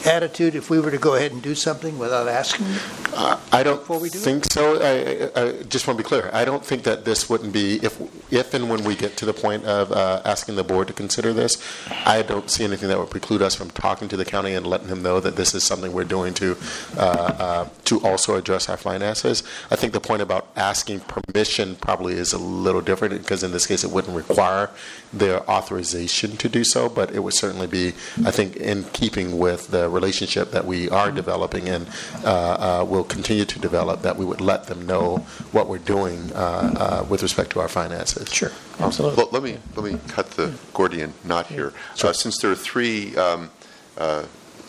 attitude 0.06 0.54
if 0.54 0.70
we 0.70 0.78
were 0.80 0.90
to 0.90 0.98
go 0.98 1.14
ahead 1.14 1.32
and 1.32 1.42
do 1.42 1.54
something 1.54 1.98
without 1.98 2.28
asking? 2.28 2.66
Uh, 3.14 3.38
I 3.52 3.62
don't 3.62 3.78
Before 3.80 4.00
we 4.00 4.10
do 4.10 4.18
it? 4.18 4.22
think 4.22 4.44
so. 4.52 4.80
I, 4.80 5.40
I, 5.40 5.44
I 5.44 5.62
just 5.64 5.86
want 5.86 5.98
to 5.98 6.04
be 6.04 6.08
clear. 6.08 6.30
I 6.32 6.44
don't 6.44 6.64
think 6.64 6.82
that 6.84 7.04
this 7.04 7.28
wouldn't 7.28 7.52
be, 7.52 7.76
if, 7.82 8.00
if 8.32 8.54
and 8.54 8.68
when 8.68 8.84
we 8.84 8.94
get 8.94 9.16
to 9.18 9.24
the 9.24 9.32
point 9.32 9.64
of 9.64 9.92
uh, 9.92 10.22
asking 10.24 10.56
the 10.56 10.64
board 10.64 10.88
to 10.88 10.92
consider 10.94 11.32
this, 11.32 11.62
I 12.04 12.22
don't 12.22 12.50
see 12.50 12.64
anything 12.64 12.88
that 12.88 12.98
would 12.98 13.10
preclude 13.10 13.42
us 13.42 13.54
from 13.54 13.70
talking 13.70 14.08
to 14.08 14.16
the 14.16 14.24
county 14.24 14.54
and 14.54 14.66
letting 14.66 14.88
them 14.88 15.02
know 15.02 15.20
that 15.20 15.36
this 15.36 15.54
is 15.54 15.64
something 15.64 15.92
we're 15.92 16.04
doing 16.04 16.34
to, 16.34 16.56
uh, 16.96 17.00
uh, 17.00 17.68
to 17.84 18.00
also 18.00 18.36
address 18.36 18.68
our 18.68 18.76
finances. 18.76 19.42
I 19.70 19.76
think 19.76 19.92
the 19.92 20.00
point 20.00 20.22
about 20.22 20.48
asking 20.56 21.00
permission 21.00 21.76
probably 21.76 22.14
is 22.14 22.32
a 22.32 22.38
little 22.38 22.80
different 22.80 23.14
because 23.18 23.42
in 23.42 23.52
this 23.52 23.66
case 23.66 23.84
it 23.84 23.90
wouldn't 23.90 24.16
require 24.16 24.70
their 25.18 25.48
authorization 25.48 26.36
to 26.38 26.48
do 26.48 26.64
so, 26.64 26.88
but 26.88 27.12
it 27.14 27.20
would 27.22 27.34
certainly 27.34 27.66
be, 27.66 27.88
I 28.24 28.30
think, 28.30 28.56
in 28.56 28.84
keeping 28.92 29.38
with 29.38 29.68
the 29.68 29.88
relationship 29.88 30.50
that 30.50 30.64
we 30.64 30.88
are 30.90 31.10
developing 31.10 31.68
and 31.68 31.86
uh, 32.24 32.80
uh, 32.80 32.84
will 32.88 33.04
continue 33.04 33.44
to 33.44 33.58
develop, 33.58 34.02
that 34.02 34.16
we 34.16 34.24
would 34.24 34.40
let 34.40 34.64
them 34.66 34.86
know 34.86 35.18
what 35.52 35.68
we're 35.68 35.78
doing 35.78 36.32
uh, 36.34 36.38
uh, 36.76 37.06
with 37.08 37.22
respect 37.22 37.50
to 37.50 37.60
our 37.60 37.68
finances. 37.68 38.32
Sure, 38.32 38.50
Um, 38.78 38.86
absolutely. 38.86 39.22
Let 39.22 39.32
let 39.32 39.42
me, 39.42 39.58
let 39.76 39.92
me 39.92 39.98
cut 40.08 40.30
the 40.32 40.52
Gordian 40.72 41.12
knot 41.24 41.46
here. 41.46 41.72
Uh, 42.02 42.12
Since 42.12 42.38
there 42.38 42.50
are 42.50 42.56
three 42.56 43.16
um, 43.16 43.50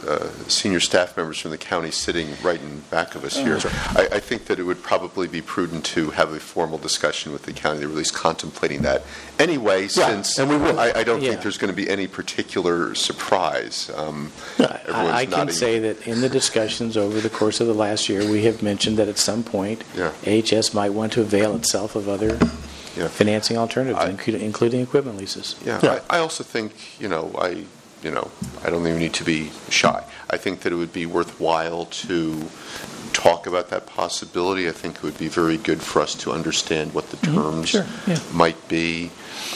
uh, 0.07 0.29
senior 0.47 0.79
staff 0.79 1.15
members 1.17 1.39
from 1.39 1.51
the 1.51 1.57
county 1.57 1.91
sitting 1.91 2.27
right 2.43 2.61
in 2.61 2.79
back 2.91 3.15
of 3.15 3.23
us 3.23 3.35
here, 3.37 3.59
I 3.95 4.07
I 4.13 4.19
think 4.19 4.45
that 4.45 4.59
it 4.59 4.63
would 4.63 4.81
probably 4.83 5.27
be 5.27 5.41
prudent 5.41 5.83
to 5.95 6.11
have 6.11 6.31
a 6.33 6.39
formal 6.39 6.77
discussion 6.77 7.31
with 7.31 7.43
the 7.43 7.53
county, 7.53 7.79
they're 7.79 7.89
at 7.89 7.95
least 7.95 8.13
contemplating 8.13 8.81
that. 8.83 9.03
Anyway, 9.39 9.87
since 9.87 10.37
and 10.37 10.49
we 10.49 10.57
will. 10.57 10.79
I 10.79 10.91
I 10.95 11.03
don't 11.03 11.21
Yeah. 11.21 11.31
think 11.31 11.41
there's 11.41 11.57
going 11.57 11.71
to 11.73 11.75
be 11.75 11.89
any 11.89 12.07
particular 12.07 12.95
surprise. 12.95 13.89
Um, 13.95 14.31
I 14.59 14.79
everyone's 14.87 15.11
I 15.13 15.25
can 15.25 15.31
nodding. 15.31 15.55
say 15.55 15.79
that 15.79 16.07
in 16.07 16.21
the 16.21 16.29
discussions 16.29 16.95
over 16.97 17.19
the 17.19 17.29
course 17.29 17.59
of 17.59 17.67
the 17.67 17.73
last 17.73 18.07
year, 18.09 18.29
we 18.29 18.43
have 18.45 18.61
mentioned 18.61 18.97
that 18.97 19.07
at 19.07 19.17
some 19.17 19.43
point, 19.43 19.83
Yeah. 19.95 20.11
AHS 20.25 20.73
might 20.73 20.93
want 20.93 21.13
to 21.13 21.21
avail 21.21 21.55
itself 21.55 21.95
of 21.95 22.07
other 22.07 22.37
Yeah. 22.95 23.07
financing 23.09 23.57
alternatives, 23.57 23.99
I- 23.99 24.09
including 24.09 24.41
including 24.41 24.81
equipment 24.81 25.17
leases. 25.17 25.55
Yeah, 25.65 25.79
Yeah. 25.83 25.99
I, 26.09 26.17
I 26.17 26.19
also 26.19 26.43
think, 26.43 26.71
you 26.99 27.07
know, 27.09 27.31
I, 27.37 27.65
you 28.05 28.11
know, 28.11 28.29
I 28.63 28.69
don't 28.69 28.85
even 28.87 28.99
need 28.99 29.15
to 29.15 29.23
be 29.23 29.51
shy. 29.69 30.03
I 30.29 30.37
think 30.37 30.61
that 30.61 30.71
it 30.71 30.75
would 30.75 30.93
be 30.93 31.07
worthwhile 31.07 31.85
to 31.85 32.45
talk 33.13 33.47
about 33.47 33.69
that 33.69 33.87
possibility. 33.87 34.69
I 34.69 34.71
think 34.71 34.97
it 34.97 35.03
would 35.03 35.17
be 35.17 35.27
very 35.27 35.57
good 35.57 35.81
for 35.81 36.01
us 36.01 36.13
to 36.15 36.31
understand 36.31 36.93
what 36.93 37.09
the 37.09 37.17
terms 37.17 37.69
sure, 37.69 37.85
yeah. 38.05 38.19
might 38.31 38.67
be. 38.67 39.09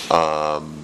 Um, 0.10 0.76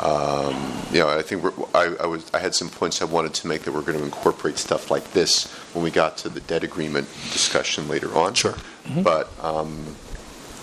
um, 0.00 0.72
you 0.92 1.00
know, 1.00 1.08
I 1.08 1.22
think 1.22 1.42
we're, 1.42 1.52
I, 1.74 1.94
I 2.04 2.06
was, 2.06 2.30
I 2.32 2.38
had 2.38 2.54
some 2.54 2.70
points 2.70 3.02
I 3.02 3.04
wanted 3.04 3.34
to 3.34 3.48
make 3.48 3.62
that 3.62 3.72
we're 3.72 3.82
going 3.82 3.98
to 3.98 4.04
incorporate 4.04 4.56
stuff 4.56 4.90
like 4.90 5.12
this 5.12 5.52
when 5.74 5.84
we 5.84 5.90
got 5.90 6.16
to 6.18 6.28
the 6.28 6.40
debt 6.40 6.64
agreement 6.64 7.08
discussion 7.32 7.88
later 7.88 8.16
on. 8.16 8.34
Sure. 8.34 8.54
But, 9.02 9.28
um, 9.42 9.96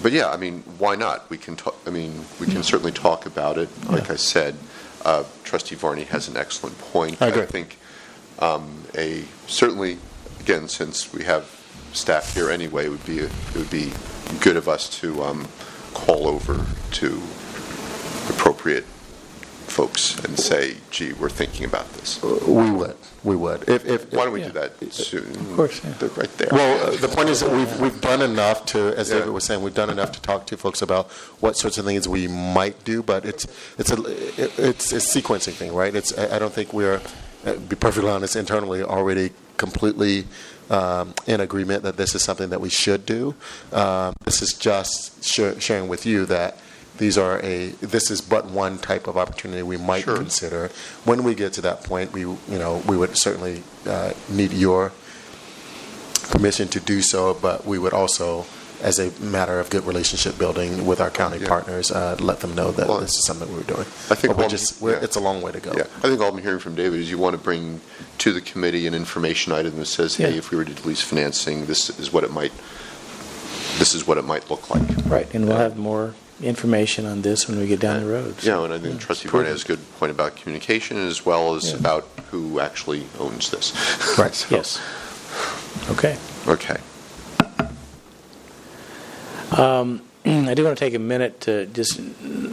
but 0.01 0.11
yeah, 0.11 0.31
I 0.31 0.37
mean, 0.37 0.63
why 0.79 0.95
not? 0.95 1.29
We 1.29 1.37
can 1.37 1.55
talk, 1.55 1.75
I 1.85 1.89
mean, 1.89 2.25
we 2.39 2.47
can 2.47 2.63
certainly 2.63 2.93
talk 2.93 3.25
about 3.25 3.57
it. 3.57 3.69
Like 3.87 4.09
I 4.09 4.15
said, 4.15 4.55
uh, 5.05 5.23
trustee 5.43 5.75
Varney 5.75 6.03
has 6.03 6.27
an 6.27 6.35
excellent 6.35 6.77
point. 6.79 7.21
I 7.21 7.27
agree. 7.27 7.43
I 7.43 7.45
think 7.45 7.77
um, 8.39 8.83
a, 8.97 9.23
certainly, 9.47 9.97
again, 10.39 10.67
since 10.67 11.13
we 11.13 11.23
have 11.23 11.45
staff 11.93 12.33
here 12.33 12.49
anyway, 12.49 12.87
it 12.87 12.89
would 12.89 13.05
be, 13.05 13.19
it 13.19 13.31
would 13.55 13.69
be 13.69 13.93
good 14.41 14.57
of 14.57 14.67
us 14.67 14.89
to 14.99 15.23
um, 15.23 15.47
call 15.93 16.27
over 16.27 16.65
to 16.91 17.21
appropriate 18.29 18.85
folks 19.79 20.17
and 20.23 20.39
say, 20.39 20.77
gee, 20.89 21.11
we're 21.13 21.29
thinking 21.29 21.65
about 21.65 21.87
this. 21.93 22.21
We 22.23 22.71
would, 22.71 22.95
we 23.25 23.35
would. 23.35 23.67
If, 23.67 23.85
if, 23.85 24.13
Why 24.13 24.23
don't 24.23 24.33
we 24.33 24.41
do 24.43 24.51
that 24.51 24.71
soon? 24.93 25.29
Of 25.35 25.55
course, 25.57 25.83
yeah. 25.83 25.91
They're 25.99 26.09
right 26.09 26.31
there. 26.37 26.47
Well, 26.51 26.93
uh, 26.93 26.95
the 26.95 27.09
point 27.09 27.27
is 27.27 27.41
that 27.41 27.51
we've, 27.51 27.79
we've 27.81 27.99
done 27.99 28.21
enough 28.21 28.65
to, 28.67 28.79
as 28.97 29.09
Yeah. 29.09 29.19
David 29.19 29.33
was 29.33 29.43
saying, 29.43 29.61
we've 29.61 29.73
done 29.73 29.89
enough 29.89 30.13
to 30.13 30.21
talk 30.21 30.47
to 30.47 30.55
folks 30.57 30.81
about 30.81 31.11
what 31.43 31.57
sorts 31.57 31.77
of 31.77 31.83
things 31.83 32.07
we 32.07 32.27
might 32.29 32.83
do, 32.85 33.03
but 33.03 33.25
it's, 33.25 33.45
it's 33.77 33.91
a, 33.91 34.01
it- 34.41 34.57
it's 34.57 34.93
a 34.93 34.97
sequencing 34.97 35.53
thing, 35.53 35.73
right? 35.73 35.93
It's, 35.93 36.17
I 36.17 36.35
I 36.37 36.39
don't 36.39 36.53
think 36.53 36.71
we're, 36.71 37.01
uh, 37.45 37.53
be 37.55 37.75
perfectly 37.75 38.09
honest, 38.09 38.35
internally 38.37 38.81
already 38.81 39.31
completely 39.57 40.25
um, 40.69 41.13
in 41.27 41.41
agreement 41.41 41.83
that 41.83 41.97
this 41.97 42.15
is 42.15 42.23
something 42.23 42.49
that 42.49 42.61
we 42.61 42.69
should 42.69 43.05
do. 43.05 43.35
Um, 43.73 44.13
This 44.23 44.41
is 44.41 44.53
just 44.53 45.23
sh- 45.23 45.59
sharing 45.59 45.87
with 45.89 46.05
you 46.05 46.25
that 46.27 46.57
these 46.97 47.17
are 47.17 47.39
a, 47.43 47.69
this 47.81 48.09
is 48.09 48.21
but 48.21 48.45
one 48.45 48.77
type 48.77 49.07
of 49.07 49.17
opportunity 49.17 49.61
we 49.63 49.77
might 49.77 50.03
Sure. 50.05 50.15
consider. 50.17 50.69
When 51.03 51.23
we 51.23 51.35
get 51.35 51.53
to 51.53 51.61
that 51.61 51.83
point, 51.83 52.13
we, 52.13 52.21
you 52.21 52.37
know, 52.49 52.81
we 52.87 52.97
would 52.97 53.17
certainly 53.17 53.63
uh, 53.87 54.13
need 54.29 54.53
your 54.53 54.91
permission 56.29 56.67
to 56.69 56.79
do 56.79 57.01
so, 57.01 57.33
but 57.33 57.65
we 57.65 57.77
would 57.77 57.93
also, 57.93 58.45
as 58.81 58.99
a 58.99 59.11
matter 59.21 59.59
of 59.59 59.69
good 59.69 59.85
relationship 59.85 60.37
building 60.37 60.85
with 60.85 60.99
our 60.99 61.09
county 61.09 61.37
Yeah. 61.39 61.47
partners, 61.47 61.91
uh, 61.91 62.15
let 62.19 62.39
them 62.39 62.55
know 62.55 62.71
that 62.71 62.87
Well, 62.87 62.99
this 62.99 63.11
is 63.15 63.25
something 63.25 63.51
we're 63.53 63.61
doing. 63.63 63.85
I 64.09 64.15
think 64.15 64.37
we're 64.37 64.47
just, 64.47 64.81
we're, 64.81 64.93
yeah. 64.93 65.03
it's 65.03 65.15
a 65.15 65.19
long 65.19 65.41
way 65.41 65.51
to 65.51 65.59
go. 65.59 65.73
Yeah, 65.75 65.83
I 65.97 66.07
think 66.09 66.19
all 66.21 66.31
I'm 66.31 66.37
hearing 66.41 66.59
from 66.59 66.75
David 66.75 66.99
is 66.99 67.09
you 67.11 67.17
want 67.17 67.35
to 67.35 67.41
bring 67.41 67.81
to 68.19 68.33
the 68.33 68.41
committee 68.41 68.87
an 68.87 68.93
information 68.93 69.53
item 69.53 69.77
that 69.77 69.85
says, 69.85 70.15
hey, 70.15 70.31
Yeah. 70.31 70.37
if 70.37 70.49
we 70.51 70.57
were 70.57 70.65
to 70.65 70.73
release 70.81 71.01
financing, 71.01 71.65
this 71.67 71.89
is 71.99 72.11
what 72.11 72.23
it 72.23 72.31
might, 72.31 72.53
this 73.77 73.93
is 73.93 74.07
what 74.07 74.17
it 74.17 74.23
might 74.25 74.49
look 74.49 74.69
like. 74.69 74.81
Right, 75.05 75.31
and 75.33 75.47
we'll 75.47 75.57
have 75.57 75.77
more 75.77 76.15
information 76.41 77.05
on 77.05 77.21
this 77.21 77.47
when 77.47 77.57
we 77.59 77.65
get 77.67 77.79
down 77.79 78.01
the 78.03 78.09
road. 78.09 78.39
so- 78.41 78.47
Yeah, 78.59 78.65
and 78.65 78.73
I 78.73 78.77
think 78.79 78.99
Trustee 78.99 79.29
Varney 79.29 79.47
has 79.49 79.63
a 79.63 79.67
good 79.67 79.79
point 79.99 80.11
about 80.11 80.35
communication 80.35 80.97
as 80.97 81.25
well 81.25 81.55
as 81.55 81.69
Yeah. 81.71 81.77
about 81.77 82.07
who 82.31 82.59
actually 82.59 83.05
owns 83.19 83.49
this. 83.51 83.71
Right. 84.17 84.33
So, 84.35 84.47
Yes. 84.55 84.81
Okay. 85.91 86.17
Okay. 86.47 86.77
Um, 89.51 90.01
I 90.25 90.53
do 90.53 90.63
want 90.63 90.77
to 90.77 90.83
take 90.85 90.93
a 90.93 90.99
minute 90.99 91.41
to 91.41 91.65
just 91.67 91.99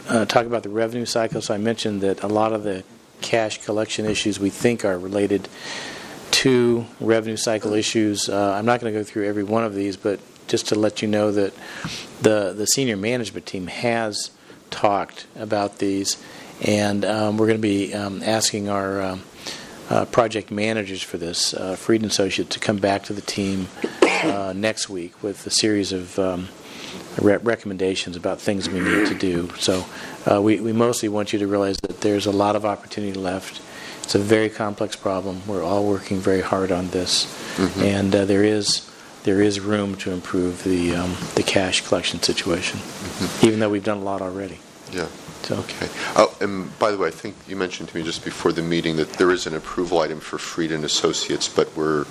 uh, 0.09 0.25
talk 0.27 0.47
about 0.47 0.63
the 0.63 0.69
revenue 0.69 1.07
cycle. 1.07 1.41
So 1.41 1.55
I 1.55 1.59
mentioned 1.59 2.01
that 2.03 2.23
a 2.23 2.29
lot 2.29 2.53
of 2.53 2.63
the 2.65 2.85
cash 3.21 3.65
collection 3.65 4.05
issues 4.05 4.39
we 4.39 4.51
think 4.51 4.85
are 4.85 4.99
related 4.99 5.49
to 6.33 6.87
revenue 7.01 7.37
cycle 7.37 7.73
issues. 7.75 8.29
Uh, 8.29 8.53
I'm 8.55 8.65
not 8.67 8.81
going 8.81 8.93
to 8.93 8.99
go 8.99 9.05
through 9.05 9.27
every 9.29 9.45
one 9.45 9.65
of 9.65 9.75
these, 9.75 9.97
but 9.97 10.21
just 10.49 10.69
to 10.69 10.75
let 10.75 11.03
you 11.03 11.09
know 11.09 11.31
that 11.33 11.53
the 12.21 12.53
the 12.57 12.67
senior 12.67 12.97
management 12.97 13.47
team 13.47 13.67
has 13.67 14.31
talked 14.71 15.27
about 15.37 15.79
these, 15.79 16.23
and 16.61 17.05
um, 17.05 17.37
we're 17.37 17.47
going 17.47 17.59
to 17.59 17.63
be 17.63 17.95
um, 17.95 18.23
asking 18.23 18.69
our 18.69 19.03
um, 19.03 19.23
uh, 19.91 20.05
project 20.07 20.51
managers 20.51 21.03
for 21.03 21.19
this, 21.19 21.55
uh, 21.55 21.77
Freed 21.77 22.03
and 22.03 22.11
Associate, 22.11 22.49
to 22.51 22.59
come 22.59 22.79
back 22.79 23.05
to 23.05 23.13
the 23.13 23.21
team 23.21 23.69
uh, 24.25 24.53
next 24.57 24.89
week 24.89 25.23
with 25.23 25.47
a 25.47 25.51
series 25.51 25.93
of 25.93 26.19
um, 26.19 26.49
re- 27.21 27.37
recommendations 27.37 28.17
about 28.17 28.41
things 28.41 28.69
we 28.69 28.81
need 28.81 29.07
to 29.09 29.15
do. 29.15 29.51
So 29.59 29.85
uh, 30.31 30.41
we, 30.41 30.61
we 30.61 30.73
mostly 30.73 31.09
want 31.09 31.33
you 31.33 31.39
to 31.41 31.47
realize 31.47 31.77
that 31.83 32.01
there's 32.01 32.27
a 32.27 32.33
lot 32.33 32.57
of 32.57 32.65
opportunity 32.65 33.19
left. 33.19 33.61
It's 34.03 34.15
a 34.15 34.19
very 34.19 34.49
complex 34.49 34.97
problem. 34.97 35.43
We're 35.47 35.63
all 35.63 35.87
working 35.87 36.19
very 36.19 36.41
hard 36.41 36.73
on 36.73 36.89
this, 36.89 37.27
and 37.79 38.15
uh, 38.15 38.25
there 38.25 38.45
is 38.45 38.91
there 39.25 39.41
is 39.41 39.61
room 39.61 39.97
to 39.97 40.11
improve 40.11 40.65
the 40.65 40.95
um, 40.95 41.17
the 41.35 41.43
cash 41.43 41.87
collection 41.87 42.21
situation, 42.23 42.81
even 43.43 43.61
though 43.61 43.71
we've 43.71 43.85
done 43.85 43.99
a 43.99 44.03
lot 44.03 44.23
already. 44.23 44.59
Yeah. 44.93 45.09
So 45.43 45.57
Okay. 45.59 45.89
Oh, 46.17 46.35
and 46.41 46.77
by 46.79 46.91
the 46.91 46.99
way, 46.99 47.09
I 47.09 47.11
think 47.11 47.35
you 47.49 47.57
mentioned 47.57 47.89
to 47.91 47.97
me 47.97 48.03
just 48.03 48.25
before 48.25 48.53
the 48.53 48.63
meeting 48.63 48.97
that 48.97 49.15
there 49.15 49.31
is 49.31 49.47
an 49.47 49.55
approval 49.55 50.01
item 50.01 50.21
for 50.21 50.39
Freed 50.39 50.73
and 50.73 50.85
Associates, 50.85 51.49
but 51.49 51.77
we're 51.77 52.07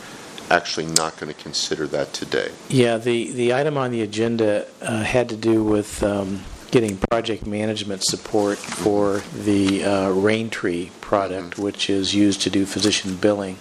actually 0.50 0.86
not 0.86 1.18
going 1.18 1.34
to 1.34 1.40
consider 1.42 1.88
that 1.88 2.14
today. 2.14 2.52
Yeah, 2.68 2.98
the, 2.98 3.32
the 3.32 3.54
item 3.54 3.78
on 3.78 3.92
the 3.92 4.02
agenda 4.02 4.68
uh, 4.82 5.04
had 5.04 5.30
to 5.30 5.38
do 5.38 5.64
with 5.64 6.04
um, 6.04 6.42
getting 6.72 6.98
project 6.98 7.48
management 7.48 8.04
support 8.04 8.58
for 8.58 9.22
the 9.34 9.84
uh, 9.84 10.10
Rain 10.10 10.50
Tree 10.50 10.92
product, 11.00 11.58
which 11.58 11.90
is 11.90 12.14
used 12.14 12.42
to 12.42 12.50
do 12.50 12.66
physician 12.66 13.16
billing, 13.16 13.58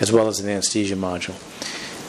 as 0.00 0.10
well 0.10 0.28
as 0.28 0.40
an 0.40 0.48
anesthesia 0.48 0.96
module. 0.96 1.34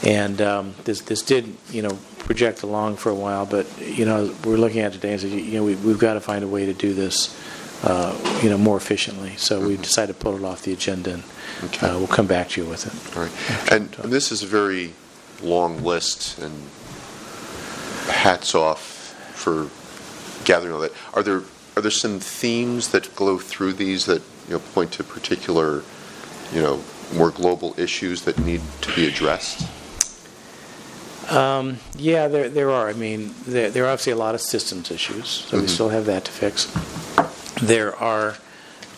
And 0.05 0.39
um, 0.41 0.75
this 0.83 1.01
this 1.01 1.21
did, 1.23 1.55
you 1.71 1.81
know, 1.81 1.97
project 2.19 2.63
along 2.63 2.97
for 2.97 3.09
a 3.09 3.15
while, 3.15 3.45
but 3.45 3.65
you 3.81 4.05
know, 4.05 4.33
we're 4.43 4.57
looking 4.57 4.81
at 4.81 4.91
it 4.91 4.95
today 4.95 5.13
and 5.13 5.21
said, 5.21 5.31
you 5.31 5.53
know, 5.59 5.63
we, 5.63 5.75
we've 5.75 5.99
got 5.99 6.13
to 6.13 6.21
find 6.21 6.43
a 6.43 6.47
way 6.47 6.65
to 6.65 6.73
do 6.73 6.93
this, 6.93 7.35
uh, 7.83 8.15
you 8.43 8.49
know, 8.49 8.57
more 8.57 8.77
efficiently. 8.77 9.35
So 9.37 9.65
we 9.67 9.77
decided 9.77 10.13
to 10.13 10.19
pull 10.19 10.35
it 10.35 10.43
off 10.43 10.61
the 10.63 10.73
agenda, 10.73 11.13
and 11.15 11.23
Okay. 11.63 11.87
uh, 11.87 11.97
we'll 11.97 12.07
come 12.07 12.27
back 12.27 12.49
to 12.49 12.61
you 12.63 12.69
with 12.69 12.85
it. 12.85 13.17
All 13.17 13.23
right. 13.23 13.71
And 13.71 13.89
this 14.11 14.31
is 14.31 14.43
a 14.43 14.47
very 14.47 14.93
long 15.41 15.83
list, 15.83 16.37
and 16.39 16.53
hats 18.07 18.53
off 18.53 19.15
for 19.33 19.69
gathering 20.45 20.73
all 20.73 20.81
that. 20.81 20.91
Are 21.13 21.23
there 21.23 21.41
are 21.75 21.81
there 21.81 21.91
some 21.91 22.19
themes 22.19 22.89
that 22.89 23.13
glow 23.15 23.37
through 23.37 23.73
these 23.73 24.05
that 24.05 24.21
you 24.47 24.53
know 24.53 24.59
point 24.59 24.91
to 24.93 25.03
particular, 25.03 25.83
you 26.53 26.61
know, 26.61 26.81
more 27.15 27.31
global 27.31 27.73
issues 27.77 28.21
that 28.23 28.37
need 28.39 28.61
to 28.81 28.95
be 28.95 29.07
addressed? 29.07 29.67
Um, 31.29 31.77
yeah, 31.97 32.27
there, 32.27 32.49
there 32.49 32.71
are. 32.71 32.87
I 32.87 32.93
mean, 32.93 33.33
there, 33.47 33.69
there 33.69 33.85
are 33.85 33.89
obviously 33.89 34.13
a 34.13 34.17
lot 34.17 34.35
of 34.35 34.41
systems 34.41 34.91
issues, 34.91 35.27
so 35.27 35.59
we 35.59 35.67
still 35.67 35.89
have 35.89 36.05
that 36.05 36.25
to 36.25 36.31
fix. 36.31 36.65
There 37.61 37.95
are 37.95 38.35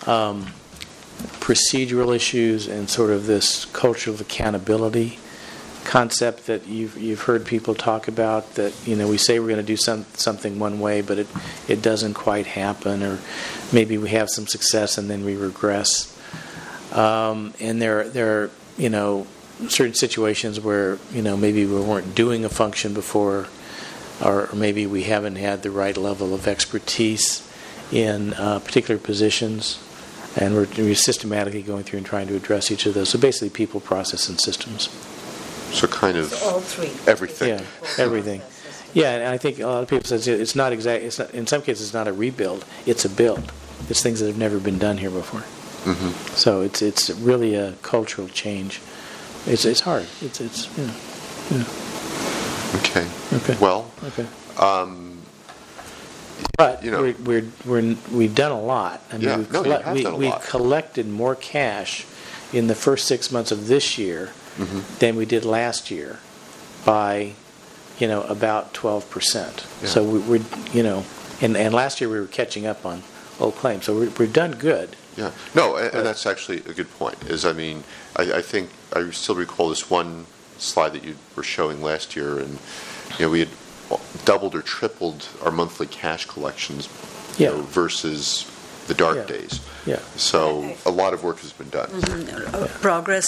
um, 0.06 0.48
procedural 1.40 2.16
issues 2.16 2.68
and 2.68 2.90
sort 2.90 3.12
of 3.12 3.28
this 3.28 3.66
culture 3.66 4.12
of 4.12 4.20
accountability 4.20 5.20
concept 5.88 6.48
that 6.48 6.68
you've 6.68 6.98
you've 6.98 7.22
heard 7.22 7.46
people 7.46 7.74
talk 7.74 8.08
about. 8.08 8.56
That 8.56 8.74
you 8.86 8.96
know, 8.96 9.08
we 9.08 9.18
say 9.18 9.40
we're 9.40 9.48
going 9.48 9.58
to 9.58 9.64
do 9.64 9.78
some 9.78 10.06
something 10.14 10.60
one 10.60 10.80
way, 10.80 11.02
but 11.02 11.18
it 11.18 11.28
it 11.68 11.82
doesn't 11.82 12.14
quite 12.14 12.46
happen, 12.46 13.04
or 13.04 13.20
maybe 13.72 13.98
we 13.98 14.10
have 14.10 14.30
some 14.30 14.48
success 14.48 14.98
and 14.98 15.10
then 15.10 15.24
we 15.24 15.36
regress. 15.36 16.14
Um, 16.92 17.54
and 17.60 17.82
there 17.82 18.08
there 18.08 18.44
are 18.44 18.52
you 18.78 18.90
know 18.90 19.28
certain 19.68 19.94
situations 19.94 20.60
where 20.60 20.98
you 21.12 21.22
know 21.22 21.36
maybe 21.38 21.66
we 21.66 21.80
weren't 21.80 22.16
doing 22.16 22.46
a 22.46 22.50
function 22.50 22.94
before, 22.94 23.48
or, 24.24 24.48
or 24.50 24.56
maybe 24.56 24.86
we 24.86 25.04
haven't 25.04 25.36
had 25.36 25.64
the 25.64 25.72
right 25.72 25.98
level 25.98 26.34
of 26.34 26.48
expertise 26.48 27.44
in 27.92 28.34
uh, 28.34 28.60
particular 28.60 29.00
positions, 29.00 29.80
and 30.36 30.54
we're, 30.54 30.68
we're 30.78 30.96
systematically 30.96 31.64
going 31.64 31.84
through 31.84 31.98
and 31.98 32.06
trying 32.06 32.28
to 32.28 32.36
address 32.36 32.70
each 32.72 32.86
of 32.86 32.94
those. 32.94 33.10
So 33.10 33.18
basically, 33.20 33.50
people, 33.50 33.80
process, 33.80 34.30
and 34.30 34.40
systems. 34.40 34.90
So 35.74 35.88
kind 35.88 36.18
of 36.18 36.34
All 36.44 36.62
three. 36.62 36.92
everything. 37.12 37.50
Yeah, 37.50 37.64
everything. 37.98 38.42
Yeah, 38.94 39.12
and 39.16 39.28
I 39.28 39.38
think 39.38 39.60
a 39.60 39.68
lot 39.68 39.84
of 39.84 39.90
people 39.90 40.06
say 40.06 40.32
it's 40.32 40.56
not 40.56 40.72
exact. 40.72 41.04
It's 41.04 41.20
not. 41.20 41.32
In 41.34 41.46
some 41.46 41.62
cases, 41.62 41.88
it's 41.88 41.94
not 41.94 42.08
a 42.08 42.14
rebuild. 42.14 42.64
It's 42.86 43.04
a 43.06 43.10
build. 43.10 43.52
It's 43.90 44.02
things 44.02 44.20
that 44.22 44.28
have 44.28 44.38
never 44.38 44.60
been 44.60 44.80
done 44.80 44.98
here 44.98 45.12
before. 45.12 45.42
hmm 45.42 46.12
So 46.36 46.62
it's 46.62 46.82
it's 46.82 47.10
really 47.10 47.56
a 47.56 47.74
cultural 47.82 48.28
change. 48.30 48.82
It's 49.48 49.66
it's 49.66 49.80
hard. 49.82 50.06
It's 50.22 50.42
it's 50.42 50.68
yeah. 50.78 50.92
yeah. 51.58 52.80
Okay. 52.80 53.08
Okay. 53.34 53.58
Well, 53.60 53.90
Okay. 54.04 54.26
um, 54.58 55.22
But 56.58 56.84
You 56.84 56.92
know- 56.92 57.02
we're, 57.02 57.16
we're, 57.24 57.46
we're, 57.66 57.96
we've 58.12 58.36
done 58.36 58.52
a 58.52 58.60
lot. 58.62 59.02
I 59.12 59.18
mean, 59.18 59.28
Yeah, 59.28 59.38
we've 59.38 59.52
no, 59.52 59.64
you 59.64 59.72
have 59.72 59.94
we, 59.94 60.04
done 60.04 60.14
a 60.14 60.18
we 60.18 60.28
lot. 60.30 60.44
collected 60.44 61.08
more 61.08 61.36
cash 61.36 62.06
in 62.54 62.68
the 62.68 62.76
first 62.76 63.08
six 63.08 63.32
months 63.32 63.52
of 63.52 63.68
this 63.68 63.98
year 63.98 64.32
mhm. 64.58 64.84
than 65.00 65.16
we 65.16 65.26
did 65.26 65.46
last 65.46 65.90
year 65.92 66.20
by, 66.86 67.34
you 68.00 68.08
know, 68.08 68.24
about 68.24 68.74
12%. 68.74 69.66
Yeah. 69.82 69.88
So 69.88 70.04
we, 70.04 70.20
we're, 70.20 70.46
you 70.74 70.84
know, 70.84 71.04
and, 71.42 71.56
and 71.58 71.74
last 71.74 72.02
year 72.02 72.10
we 72.10 72.20
were 72.20 72.28
catching 72.28 72.66
up 72.66 72.86
on 72.86 73.04
old 73.40 73.56
claims. 73.56 73.86
So 73.86 73.96
we're, 73.98 74.10
we've 74.18 74.34
done 74.34 74.52
good. 74.52 74.96
Yeah, 75.18 75.32
no, 75.56 75.76
and, 75.78 75.94
and 75.96 76.06
that's 76.06 76.26
actually 76.28 76.58
a 76.60 76.74
good 76.74 76.92
point. 76.98 77.18
Is 77.24 77.44
I 77.44 77.52
mean, 77.54 77.84
I, 78.16 78.34
I 78.34 78.42
think 78.42 78.70
I 78.94 79.10
still 79.10 79.36
recall 79.36 79.70
this 79.70 79.90
one 79.90 80.28
slide 80.60 80.94
that 80.94 81.04
you 81.04 81.16
were 81.36 81.44
showing 81.44 81.82
last 81.82 82.16
year, 82.16 82.38
and 82.38 82.60
you 83.18 83.26
know 83.26 83.30
we 83.32 83.40
had 83.40 83.50
doubled 84.26 84.54
or 84.56 84.62
tripled 84.62 85.28
our 85.44 85.52
monthly 85.52 85.88
cash 85.88 86.26
collections, 86.26 86.88
you 87.38 87.46
Yeah. 87.46 87.52
know, 87.54 87.62
versus 87.64 88.46
the 88.88 88.94
dark 88.94 89.18
Yeah. 89.18 89.24
days. 89.38 89.60
Yeah. 89.86 90.00
So 90.18 90.76
a 90.86 90.92
lot 90.92 91.14
of 91.14 91.24
work 91.24 91.40
has 91.42 91.52
been 91.52 91.70
done. 91.70 91.90
Uh, 92.54 92.68
progress 92.82 93.28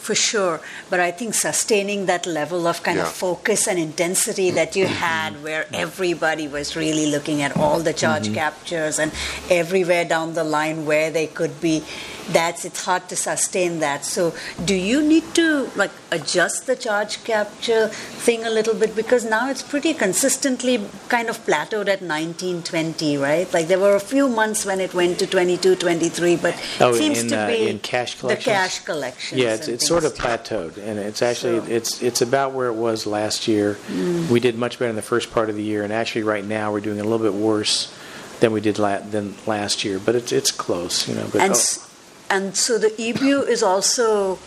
for 0.00 0.14
sure. 0.14 0.60
But 0.88 1.00
i 1.00 1.10
think 1.10 1.34
sustaining 1.34 2.06
that 2.06 2.26
level 2.26 2.66
of 2.66 2.82
kind 2.82 2.98
of 2.98 3.08
focus 3.08 3.68
and 3.68 3.78
intensity 3.78 4.50
that 4.50 4.76
you 4.76 4.86
had 5.06 5.42
where 5.42 5.66
everybody 5.72 6.48
was 6.48 6.76
really 6.76 7.06
looking 7.10 7.42
at 7.42 7.56
all 7.56 7.80
the 7.80 7.92
charge 7.92 8.24
mm-hmm. 8.24 8.34
captures 8.34 8.98
and 8.98 9.12
everywhere 9.50 10.04
down 10.04 10.34
the 10.34 10.44
line 10.44 10.86
where 10.86 11.10
they 11.10 11.26
could 11.26 11.60
be 11.60 11.84
that's 12.32 12.64
it's 12.64 12.84
hard 12.84 13.08
to 13.08 13.16
sustain 13.16 13.80
that 13.80 14.04
so 14.04 14.32
do 14.64 14.74
you 14.74 15.02
need 15.02 15.24
to 15.34 15.68
like 15.76 15.90
adjust 16.12 16.66
the 16.66 16.76
charge 16.76 17.22
capture 17.24 17.88
thing 17.88 18.44
a 18.44 18.50
little 18.50 18.74
bit 18.74 18.94
because 18.94 19.24
now 19.24 19.50
it's 19.50 19.62
pretty 19.62 19.92
consistently 19.94 20.80
kind 21.08 21.28
of 21.28 21.38
plateaued 21.46 21.88
at 21.88 22.02
19 22.02 22.62
20 22.62 23.16
right 23.16 23.52
like 23.52 23.66
there 23.68 23.78
were 23.78 23.96
a 23.96 24.00
few 24.00 24.28
months 24.28 24.64
when 24.64 24.80
it 24.80 24.94
went 24.94 25.18
to 25.18 25.26
22 25.26 25.76
23 25.76 26.36
but 26.36 26.54
Oh, 26.80 26.90
it 26.90 26.94
seems 26.94 27.22
in, 27.22 27.28
to 27.28 27.38
uh, 27.38 27.46
be 27.46 27.68
in 27.68 27.78
cash 27.78 28.14
the 28.14 28.36
cash 28.36 28.80
collection. 28.84 29.38
Yeah, 29.38 29.54
it's, 29.54 29.68
it's 29.68 29.86
sort 29.86 30.04
of 30.04 30.14
plateaued, 30.14 30.76
and 30.78 30.98
it's 30.98 31.22
actually 31.22 31.60
Sure. 31.60 31.70
it's 31.76 32.02
it's 32.02 32.22
about 32.22 32.52
where 32.52 32.68
it 32.68 32.74
was 32.74 33.06
last 33.06 33.48
year. 33.48 33.76
Mm. 33.88 34.28
We 34.30 34.40
did 34.40 34.56
much 34.56 34.78
better 34.78 34.90
in 34.90 34.96
the 34.96 35.02
first 35.02 35.30
part 35.30 35.50
of 35.50 35.56
the 35.56 35.62
year, 35.62 35.82
and 35.82 35.92
actually 35.92 36.22
right 36.22 36.44
now 36.44 36.72
we're 36.72 36.80
doing 36.80 37.00
a 37.00 37.04
little 37.04 37.18
bit 37.18 37.34
worse 37.34 37.92
than 38.40 38.52
we 38.52 38.60
did 38.60 38.78
la- 38.78 39.00
than 39.00 39.34
last 39.46 39.84
year. 39.84 39.98
But 39.98 40.14
it's 40.14 40.32
it's 40.32 40.50
close, 40.50 41.08
you 41.08 41.14
know. 41.14 41.28
But 41.32 41.42
and 41.42 41.52
oh, 41.52 41.86
and 42.30 42.56
so 42.56 42.78
the 42.78 42.90
EBU 42.90 43.46
is 43.48 43.62
also 43.62 44.38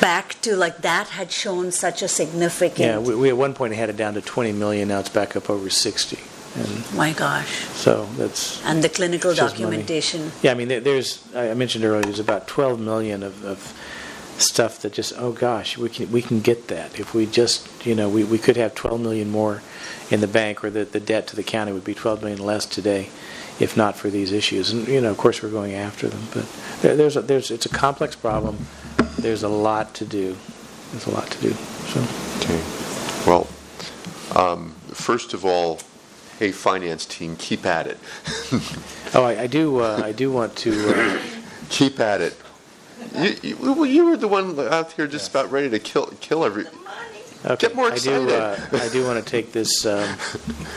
back 0.00 0.40
to 0.42 0.54
like 0.56 0.78
that 0.82 1.08
had 1.08 1.32
shown 1.32 1.72
such 1.72 2.00
a 2.02 2.08
significant 2.08 2.78
yeah, 2.78 2.98
we, 2.98 3.14
we 3.14 3.28
at 3.28 3.36
one 3.36 3.54
point 3.54 3.74
had 3.74 3.88
it 3.90 3.96
down 3.96 4.14
to 4.14 4.20
20 4.20 4.52
million. 4.52 4.88
Now 4.88 5.00
it's 5.00 5.08
back 5.08 5.34
up 5.34 5.50
over 5.50 5.68
60. 5.68 6.18
And 6.56 6.94
My 6.94 7.12
gosh. 7.12 7.48
so 7.74 8.06
that's, 8.16 8.64
And 8.64 8.82
the 8.82 8.88
clinical 8.88 9.32
just 9.34 9.54
money. 9.54 9.64
documentation. 9.76 10.32
yeah, 10.42 10.50
I 10.50 10.54
mean, 10.54 10.68
there- 10.68 10.80
there's, 10.80 11.22
I 11.34 11.50
I 11.50 11.54
mentioned 11.54 11.84
earlier, 11.84 12.02
there's 12.02 12.18
about 12.20 12.46
12 12.48 12.78
million 12.80 13.22
of, 13.22 13.44
of 13.44 13.72
stuff 14.38 14.80
that 14.82 14.92
just, 14.92 15.12
oh 15.16 15.32
gosh, 15.32 15.76
we 15.78 15.88
can, 15.88 16.10
we 16.10 16.22
can 16.22 16.40
get 16.40 16.66
that. 16.68 16.98
If 16.98 17.14
we 17.14 17.26
just, 17.26 17.68
you 17.86 17.94
know, 17.94 18.08
we, 18.08 18.24
we 18.24 18.38
could 18.38 18.56
have 18.56 18.74
12 18.74 19.00
million 19.00 19.30
more 19.30 19.62
in 20.10 20.20
the 20.20 20.26
bank, 20.28 20.64
or 20.64 20.70
the, 20.70 20.84
the 20.84 20.98
debt 21.00 21.26
to 21.28 21.36
the 21.36 21.42
county 21.44 21.72
would 21.72 21.84
be 21.84 21.94
12 21.94 22.20
million 22.22 22.40
less 22.40 22.66
today 22.66 23.10
if 23.60 23.76
not 23.76 23.96
for 23.96 24.10
these 24.10 24.32
issues. 24.32 24.72
And, 24.72 24.88
you 24.88 25.00
know, 25.00 25.10
of 25.10 25.18
course, 25.18 25.42
we're 25.42 25.50
going 25.50 25.74
after 25.74 26.08
them. 26.08 26.22
But 26.32 26.46
there, 26.82 26.96
there's, 26.96 27.16
a, 27.16 27.22
there's, 27.22 27.50
it's 27.50 27.66
a 27.66 27.70
complex 27.70 28.16
problem. 28.16 28.66
There's 29.18 29.42
a 29.42 29.48
lot 29.48 29.94
to 29.94 30.04
do. 30.04 30.36
There's 30.90 31.06
a 31.06 31.10
lot 31.10 31.30
to 31.30 31.40
do. 31.40 31.52
So, 31.52 32.00
Okay. 32.40 32.62
Well, 33.26 33.46
um, 34.34 34.70
first 34.92 35.34
of 35.34 35.44
all, 35.44 35.78
hey, 36.38 36.52
finance 36.52 37.04
team, 37.04 37.36
keep 37.36 37.66
at 37.66 37.86
it. 37.86 37.98
oh, 39.14 39.24
I, 39.24 39.42
I 39.42 39.46
do, 39.46 39.80
uh, 39.80 40.00
I 40.02 40.12
do 40.12 40.32
want 40.32 40.56
to, 40.56 40.94
uh, 40.96 41.20
Keep 41.70 42.00
at 42.00 42.20
it. 42.20 42.36
You, 43.16 43.36
you, 43.42 43.56
well, 43.56 43.86
you 43.86 44.04
were 44.04 44.16
the 44.16 44.28
one 44.28 44.58
out 44.58 44.92
here 44.92 45.06
just 45.06 45.30
about 45.30 45.50
ready 45.50 45.70
to 45.70 45.78
kill 45.78 46.06
kill 46.20 46.44
every. 46.44 46.64
Okay. 47.44 47.68
Get 47.68 47.74
more 47.76 47.90
I 47.90 47.96
do, 47.96 48.28
uh, 48.30 48.58
I 48.72 48.88
do 48.90 49.04
want 49.06 49.24
to 49.24 49.30
take 49.30 49.52
this 49.52 49.86
um, 49.86 50.16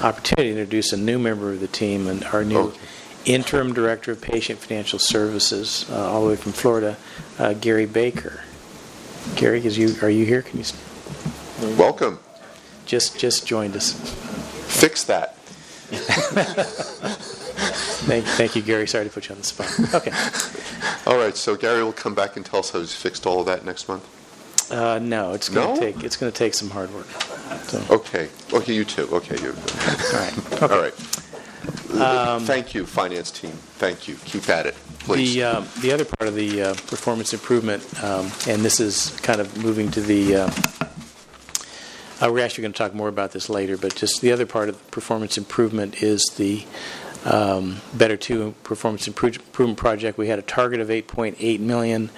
opportunity 0.01 0.53
to 0.53 0.59
introduce 0.61 0.93
a 0.93 0.97
new 0.97 1.19
member 1.19 1.51
of 1.51 1.59
the 1.59 1.67
team 1.67 2.07
and 2.07 2.23
our 2.25 2.43
new 2.45 2.57
Okay. 2.57 2.79
interim 3.25 3.73
director 3.73 4.13
of 4.13 4.21
patient 4.21 4.59
financial 4.59 4.97
services, 4.97 5.85
uh, 5.89 6.09
all 6.09 6.23
the 6.23 6.29
way 6.29 6.35
from 6.37 6.53
Florida, 6.53 6.95
uh, 7.37 7.53
Gary 7.53 7.85
Baker. 7.85 8.43
Gary, 9.35 9.65
is 9.65 9.77
you 9.77 9.95
are 10.01 10.09
you 10.09 10.25
here? 10.25 10.41
Can 10.41 10.59
you 10.59 10.65
Welcome. 11.77 12.19
just 12.85 13.17
just 13.19 13.45
joined 13.45 13.75
us? 13.75 13.93
Fix 14.67 15.03
that. 15.05 15.35
Thank, 18.03 18.25
thank 18.25 18.55
you, 18.55 18.61
Gary. 18.61 18.85
Sorry 18.87 19.05
to 19.05 19.09
put 19.09 19.29
you 19.29 19.35
on 19.35 19.39
the 19.39 19.45
spot. 19.47 19.69
Okay. 19.93 20.11
All 21.09 21.17
right. 21.17 21.37
So 21.37 21.55
Gary 21.55 21.83
will 21.83 21.93
come 21.93 22.13
back 22.13 22.35
and 22.35 22.45
tell 22.45 22.59
us 22.59 22.71
how 22.71 22.79
he's 22.79 22.93
fixed 22.93 23.25
all 23.25 23.39
of 23.39 23.45
that 23.45 23.63
next 23.63 23.87
month. 23.87 24.03
Uh, 24.71 24.99
no, 24.99 25.33
it's 25.33 25.49
going 25.49 25.69
No? 25.69 25.75
to 25.75 25.81
take 25.81 26.03
it's 26.03 26.15
going 26.17 26.31
to 26.31 26.37
take 26.37 26.53
some 26.53 26.69
hard 26.69 26.93
work. 26.93 27.07
So, 27.67 27.83
Okay. 27.89 28.29
Okay. 28.51 28.73
You 28.73 28.85
too. 28.85 29.07
Okay. 29.11 29.37
You. 29.41 29.49
all 29.53 30.19
right. 30.19 30.61
All 30.71 30.81
right. 30.81 30.93
Thank 32.43 32.73
you, 32.73 32.85
finance 32.85 33.29
team. 33.31 33.51
Thank 33.51 34.07
you. 34.07 34.15
Keep 34.25 34.49
at 34.49 34.65
it, 34.65 34.75
please. 34.99 35.35
The, 35.35 35.43
uh, 35.43 35.63
the 35.81 35.91
other 35.91 36.05
part 36.05 36.27
of 36.27 36.35
the 36.35 36.61
uh, 36.61 36.73
performance 36.73 37.33
improvement, 37.33 37.83
um, 38.03 38.31
and 38.47 38.63
this 38.63 38.79
is 38.79 39.11
kind 39.21 39.39
of 39.39 39.55
moving 39.63 39.91
to 39.91 40.01
the, 40.01 40.35
uh, 40.35 40.51
uh, 42.21 42.31
we're 42.31 42.43
actually 42.43 42.63
going 42.63 42.73
to 42.73 42.77
talk 42.77 42.93
more 42.95 43.09
about 43.09 43.31
this 43.31 43.47
later, 43.49 43.77
but 43.77 43.95
just 43.95 44.21
the 44.21 44.31
other 44.31 44.45
part 44.45 44.69
of 44.69 44.77
the 44.77 44.91
performance 44.91 45.37
improvement 45.37 46.01
is 46.01 46.23
the 46.37 46.65
um, 47.25 47.81
Better 47.93 48.17
2 48.17 48.55
Performance 48.63 49.07
Improvement 49.07 49.77
Project. 49.77 50.17
We 50.17 50.27
had 50.27 50.39
a 50.39 50.43
target 50.43 50.79
of 50.79 50.89
8.8 50.89 51.59
million. 51.59 52.09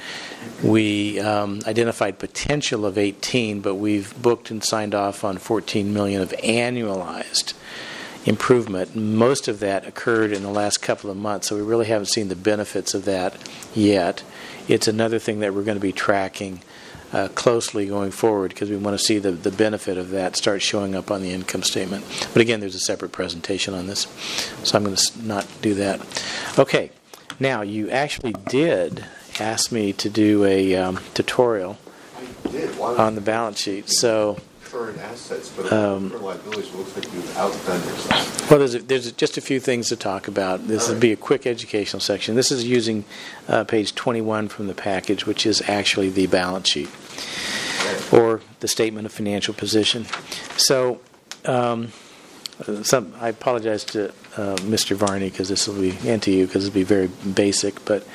We 0.64 1.20
um, 1.20 1.62
identified 1.68 2.20
potential 2.20 2.86
of 2.86 2.98
18, 2.98 3.62
but 3.62 3.76
we've 3.76 4.20
booked 4.22 4.52
and 4.52 4.64
signed 4.64 4.96
off 4.96 5.24
on 5.24 5.38
14 5.38 5.94
million 5.94 6.22
of 6.22 6.32
annualized 6.44 7.54
improvement. 8.26 8.96
Most 8.96 9.48
of 9.48 9.60
that 9.60 9.86
occurred 9.88 10.32
in 10.32 10.42
the 10.42 10.50
last 10.50 10.82
couple 10.82 11.10
of 11.10 11.18
months, 11.18 11.48
so 11.48 11.56
we 11.56 11.62
really 11.62 11.86
haven't 11.86 12.08
seen 12.08 12.28
the 12.28 12.36
benefits 12.36 12.94
of 12.94 13.06
that 13.06 13.38
yet. 13.74 14.24
It's 14.68 14.88
another 14.88 15.20
thing 15.20 15.40
that 15.40 15.54
we're 15.54 15.64
going 15.64 15.78
to 15.78 15.82
be 15.82 15.92
tracking 15.92 16.62
uh, 17.14 17.28
closely 17.30 17.86
going 17.86 18.12
forward 18.12 18.50
because 18.50 18.70
we 18.70 18.78
want 18.78 18.98
to 18.98 19.04
see 19.04 19.20
the, 19.20 19.32
the 19.32 19.52
benefit 19.52 19.98
of 19.98 20.10
that 20.12 20.36
start 20.36 20.62
showing 20.62 20.96
up 20.96 21.12
on 21.12 21.22
the 21.22 21.32
income 21.32 21.64
statement. 21.64 22.04
But 22.34 22.42
again, 22.42 22.60
there's 22.60 22.76
a 22.76 22.80
separate 22.80 23.12
presentation 23.12 23.74
on 23.74 23.88
this, 23.88 24.08
so 24.64 24.78
I'm 24.78 24.84
going 24.84 24.96
to 24.96 25.28
not 25.28 25.48
do 25.62 25.74
that. 25.76 26.02
Okay, 26.58 26.92
now 27.40 27.62
you 27.62 27.90
actually 27.90 28.34
did 28.50 29.06
ask 29.40 29.72
me 29.72 29.94
to 29.94 30.10
do 30.10 30.46
a 30.46 30.76
um, 30.76 31.00
tutorial 31.14 31.78
I 32.18 32.50
did. 32.50 32.78
Why 32.78 32.96
on 32.96 33.16
the 33.16 33.22
balance 33.22 33.60
sheet, 33.60 33.90
so. 33.90 34.38
Current 34.76 35.00
assets, 35.00 35.50
but 35.56 35.72
Um, 35.72 36.10
current 36.10 36.24
liabilities, 36.24 36.68
it 36.68 36.76
looks 36.76 36.96
like 36.96 37.06
you've 37.14 37.38
outdone 37.38 37.82
yourself. 37.82 38.50
Well, 38.50 38.60
there's, 38.60 38.76
a, 38.76 38.80
there's 38.80 39.12
just 39.14 39.38
a 39.38 39.42
few 39.42 39.60
things 39.60 39.88
to 39.90 39.96
talk 39.96 40.28
about. 40.28 40.68
This 40.68 40.90
will 40.90 41.00
be 41.00 41.14
a 41.14 41.16
quick 41.16 41.48
educational 41.48 42.02
section. 42.02 42.36
This 42.36 42.52
is 42.52 42.66
using 42.66 43.06
uh, 43.48 43.64
page 43.64 43.96
21 43.96 44.50
from 44.50 44.68
the 44.68 44.74
package, 44.74 45.26
which 45.26 45.46
is 45.46 45.62
actually 45.68 46.10
the 46.10 46.28
balance 46.28 46.68
sheet 46.70 46.90
or 48.12 48.42
the 48.60 48.68
statement 48.68 49.06
of 49.06 49.14
financial 49.14 49.54
position. 49.54 50.06
So, 50.58 51.00
um, 51.46 51.94
some, 52.84 53.14
I 53.20 53.30
apologize 53.30 53.84
to 53.86 54.10
uh, 54.38 54.56
Mr. 54.58 54.96
Varney 54.96 55.30
because 55.30 55.50
this 55.50 55.68
will 55.68 55.80
be, 55.80 55.98
and 56.06 56.22
to 56.24 56.32
you 56.32 56.48
because 56.48 56.66
it'll 56.66 56.74
be 56.74 56.84
very 56.84 57.08
basic, 57.08 57.84
but 57.86 58.06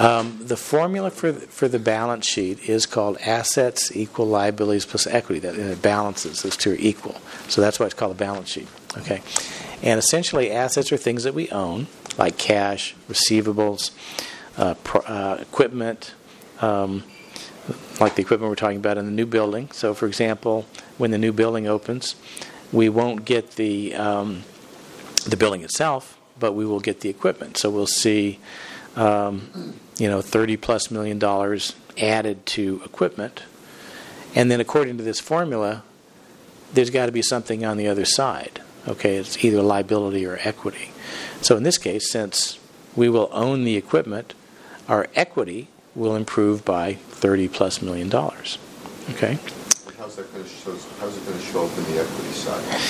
um, 0.00 0.38
the 0.40 0.56
formula 0.56 1.10
for 1.10 1.32
for 1.32 1.68
the 1.68 1.78
balance 1.78 2.26
sheet 2.26 2.68
is 2.68 2.86
called 2.86 3.18
assets 3.18 3.94
equal 3.94 4.26
liabilities 4.26 4.86
plus 4.86 5.06
equity. 5.06 5.40
That 5.40 5.56
it 5.56 5.82
balances; 5.82 6.42
those 6.42 6.56
two 6.56 6.72
are 6.72 6.76
equal. 6.78 7.20
So 7.48 7.60
that's 7.60 7.78
why 7.78 7.86
it's 7.86 7.94
called 7.94 8.12
a 8.12 8.18
balance 8.18 8.48
sheet. 8.48 8.68
Okay, 8.98 9.22
and 9.82 9.98
essentially, 9.98 10.50
assets 10.50 10.92
are 10.92 10.96
things 10.96 11.24
that 11.24 11.34
we 11.34 11.48
own, 11.50 11.86
like 12.18 12.38
cash, 12.38 12.94
receivables, 13.08 13.90
uh, 14.56 14.74
uh, 15.06 15.38
equipment. 15.40 16.14
Um, 16.60 17.04
like 18.00 18.14
the 18.14 18.22
equipment 18.22 18.50
we're 18.50 18.56
talking 18.56 18.78
about 18.78 18.98
in 18.98 19.04
the 19.04 19.12
new 19.12 19.26
building. 19.26 19.70
So, 19.72 19.94
for 19.94 20.06
example, 20.06 20.66
when 20.98 21.10
the 21.10 21.18
new 21.18 21.32
building 21.32 21.66
opens, 21.66 22.16
we 22.72 22.88
won't 22.88 23.24
get 23.24 23.52
the 23.52 23.94
um, 23.94 24.44
the 25.26 25.36
building 25.36 25.62
itself, 25.62 26.18
but 26.38 26.52
we 26.52 26.64
will 26.64 26.80
get 26.80 27.00
the 27.00 27.08
equipment. 27.08 27.56
So 27.56 27.70
we'll 27.70 27.86
see, 27.86 28.38
um, 28.96 29.74
you 30.00 30.08
know, 30.08 30.22
thirty 30.22 30.56
plus 30.56 30.90
million 30.90 31.18
dollars 31.18 31.74
added 32.00 32.46
to 32.46 32.80
equipment, 32.84 33.42
and 34.34 34.50
then 34.50 34.60
according 34.60 34.96
to 34.96 35.04
this 35.04 35.20
formula, 35.20 35.82
there's 36.72 36.90
got 36.90 37.06
to 37.06 37.12
be 37.12 37.22
something 37.22 37.64
on 37.64 37.76
the 37.76 37.86
other 37.86 38.04
side. 38.04 38.60
Okay, 38.88 39.16
it's 39.16 39.44
either 39.44 39.60
liability 39.60 40.24
or 40.24 40.38
equity. 40.40 40.90
So 41.42 41.56
in 41.56 41.62
this 41.64 41.76
case, 41.78 42.10
since 42.10 42.58
we 42.96 43.08
will 43.08 43.28
own 43.30 43.64
the 43.64 43.76
equipment, 43.76 44.34
our 44.88 45.06
equity 45.14 45.68
will 45.94 46.16
improve 46.16 46.64
by 46.64 46.94
30 46.94 47.48
plus 47.48 47.82
million 47.82 48.08
dollars. 48.08 48.58
Okay? 49.10 49.38
How's 49.98 50.16
that 50.16 50.32
going 50.32 50.44
to 50.44 50.50
show, 50.50 50.72
how's 50.98 51.16
it 51.16 51.26
going 51.26 51.38
to 51.38 51.44
show 51.44 51.66
up 51.66 51.76
in 51.76 51.84
the 51.84 52.00
equity 52.00 52.30
side? 52.30 52.80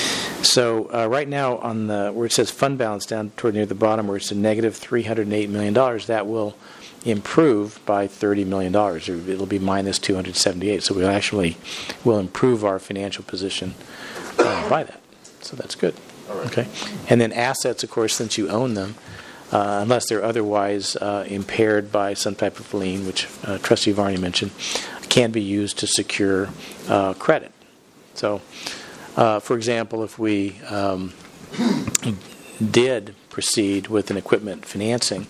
So 0.45 0.89
uh, 0.95 1.07
right 1.09 1.29
now 1.29 1.59
on 1.59 1.89
the 1.89 2.13
where 2.13 2.27
it 2.27 2.33
says 2.33 2.51
fund 2.51 2.79
balance 2.79 3.05
down 3.05 3.31
toward 3.37 3.55
near 3.55 3.67
the 3.67 3.75
bottom 3.75 4.07
where 4.07 4.17
it's 4.17 4.31
a 4.31 4.37
negative 4.37 4.77
308 4.77 5.51
million 5.51 5.75
dollars, 5.75 6.07
that 6.07 6.27
will 6.27 6.57
improve 7.05 7.81
by 7.87 8.07
30 8.07 8.45
million 8.45 8.73
dollars. 8.73 9.09
It'll 9.09 9.47
be 9.47 9.59
minus 9.59 9.99
278. 9.99 10.83
So 10.83 10.95
we 10.95 11.05
actually 11.05 11.57
will 12.05 12.19
improve 12.19 12.65
our 12.65 12.79
financial 12.79 13.25
position 13.25 13.75
uh, 14.39 14.69
by 14.69 14.85
that. 14.85 15.01
So 15.41 15.57
that's 15.57 15.75
good. 15.75 15.95
Okay. 16.29 16.69
And 17.09 17.21
then 17.21 17.33
assets, 17.33 17.83
of 17.83 17.91
course, 17.91 18.15
since 18.15 18.39
you 18.39 18.49
own 18.49 18.75
them, 18.75 18.95
uh, 19.53 19.81
unless 19.83 20.09
they're 20.09 20.23
otherwise 20.23 20.95
uh, 20.97 21.25
impaired 21.27 21.91
by 21.91 22.15
some 22.15 22.35
type 22.35 22.61
of 22.61 22.73
lien, 22.73 23.07
which 23.07 23.27
uh, 23.45 23.59
Trustee 23.59 23.93
Varney 23.93 24.17
mentioned, 24.17 24.53
can 25.09 25.33
be 25.33 25.43
used 25.43 25.79
to 25.79 25.87
secure 25.89 26.51
uh, 26.89 27.15
credit. 27.15 27.51
So, 28.15 28.43
uh, 29.17 29.41
for 29.41 29.57
example, 29.57 30.05
if 30.05 30.19
we 30.19 30.61
um, 30.69 31.15
did 32.71 33.17
proceed 33.29 33.89
with 33.89 34.11
an 34.11 34.17
equipment 34.17 34.65
financing, 34.65 35.27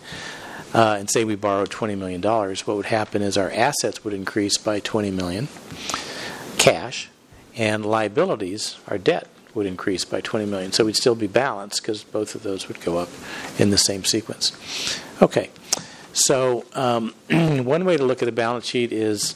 uh, 0.75 0.97
and 0.99 1.11
say 1.11 1.25
we 1.25 1.35
borrowed 1.35 1.71
$20 1.71 1.99
million, 1.99 2.23
what 2.23 2.77
would 2.77 2.87
happen 2.87 3.23
is 3.23 3.37
our 3.37 3.51
assets 3.51 4.05
would 4.05 4.15
increase 4.15 4.57
by 4.57 4.81
20 4.81 5.11
million, 5.11 5.49
cash, 6.59 7.09
and 7.57 7.85
liabilities, 7.85 8.77
our 8.89 8.99
debt, 8.99 9.27
would 9.55 9.67
increase 9.67 10.05
by 10.05 10.21
20 10.21 10.47
million. 10.47 10.73
So 10.73 10.85
we'd 10.85 10.97
still 10.97 11.15
be 11.15 11.27
balanced 11.27 11.83
because 11.83 12.05
both 12.05 12.35
of 12.35 12.43
those 12.43 12.69
would 12.69 12.81
go 12.81 12.99
up 12.99 13.09
in 13.59 13.71
the 13.71 13.79
same 13.79 14.05
sequence. 14.05 14.53
Okay, 15.21 15.51
so 16.13 16.65
um, 16.75 17.15
one 17.31 17.85
way 17.85 17.97
to 17.97 18.05
look 18.05 18.23
at 18.23 18.27
the 18.27 18.33
balance 18.33 18.67
sheet 18.67 18.93
is 18.93 19.35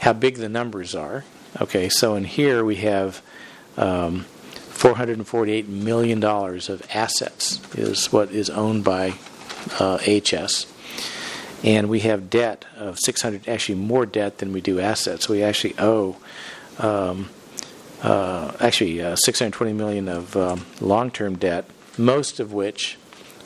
how 0.00 0.12
big 0.12 0.36
the 0.36 0.48
numbers 0.48 0.94
are. 0.94 1.24
Okay, 1.60 1.88
so 1.88 2.14
in 2.16 2.24
here 2.24 2.64
we 2.64 2.76
have 2.76 3.22
um, 3.78 4.26
$448 4.76 5.68
million 5.68 6.22
of 6.22 6.86
assets 6.92 7.60
is 7.74 8.12
what 8.12 8.30
is 8.30 8.50
owned 8.50 8.84
by 8.84 9.14
uh, 9.78 9.98
HS. 9.98 10.66
And 11.64 11.88
we 11.88 12.00
have 12.00 12.30
debt 12.30 12.64
of 12.76 12.98
600, 12.98 13.48
actually 13.48 13.76
more 13.76 14.06
debt 14.06 14.38
than 14.38 14.52
we 14.52 14.60
do 14.60 14.78
assets. 14.78 15.28
We 15.28 15.42
actually 15.42 15.74
owe 15.78 16.16
um, 16.78 17.30
uh, 18.02 18.52
actually 18.60 19.00
uh, 19.02 19.16
620 19.16 19.72
million 19.72 20.08
of 20.08 20.36
um, 20.36 20.66
long-term 20.80 21.38
debt, 21.38 21.64
most 21.98 22.40
of 22.40 22.52
which 22.52 22.98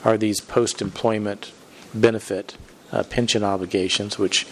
are 0.03 0.17
these 0.17 0.41
post-employment 0.41 1.51
benefit 1.93 2.57
uh, 2.91 3.03
pension 3.03 3.43
obligations, 3.43 4.19
which 4.19 4.45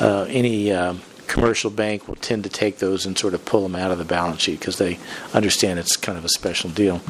uh, 0.00 0.26
any 0.28 0.72
um 0.72 1.02
commercial 1.34 1.70
bank 1.70 2.06
will 2.06 2.14
tend 2.16 2.44
to 2.44 2.48
take 2.48 2.78
those 2.78 3.04
and 3.04 3.18
sort 3.18 3.34
of 3.34 3.44
pull 3.44 3.62
them 3.62 3.74
out 3.74 3.90
of 3.90 3.98
the 3.98 4.04
balance 4.04 4.40
sheet 4.42 4.60
because 4.60 4.78
they 4.78 4.96
understand 5.32 5.80
it's 5.80 5.96
kind 5.96 6.16
of 6.16 6.24
a 6.24 6.28
special 6.28 6.70
deal. 6.70 7.00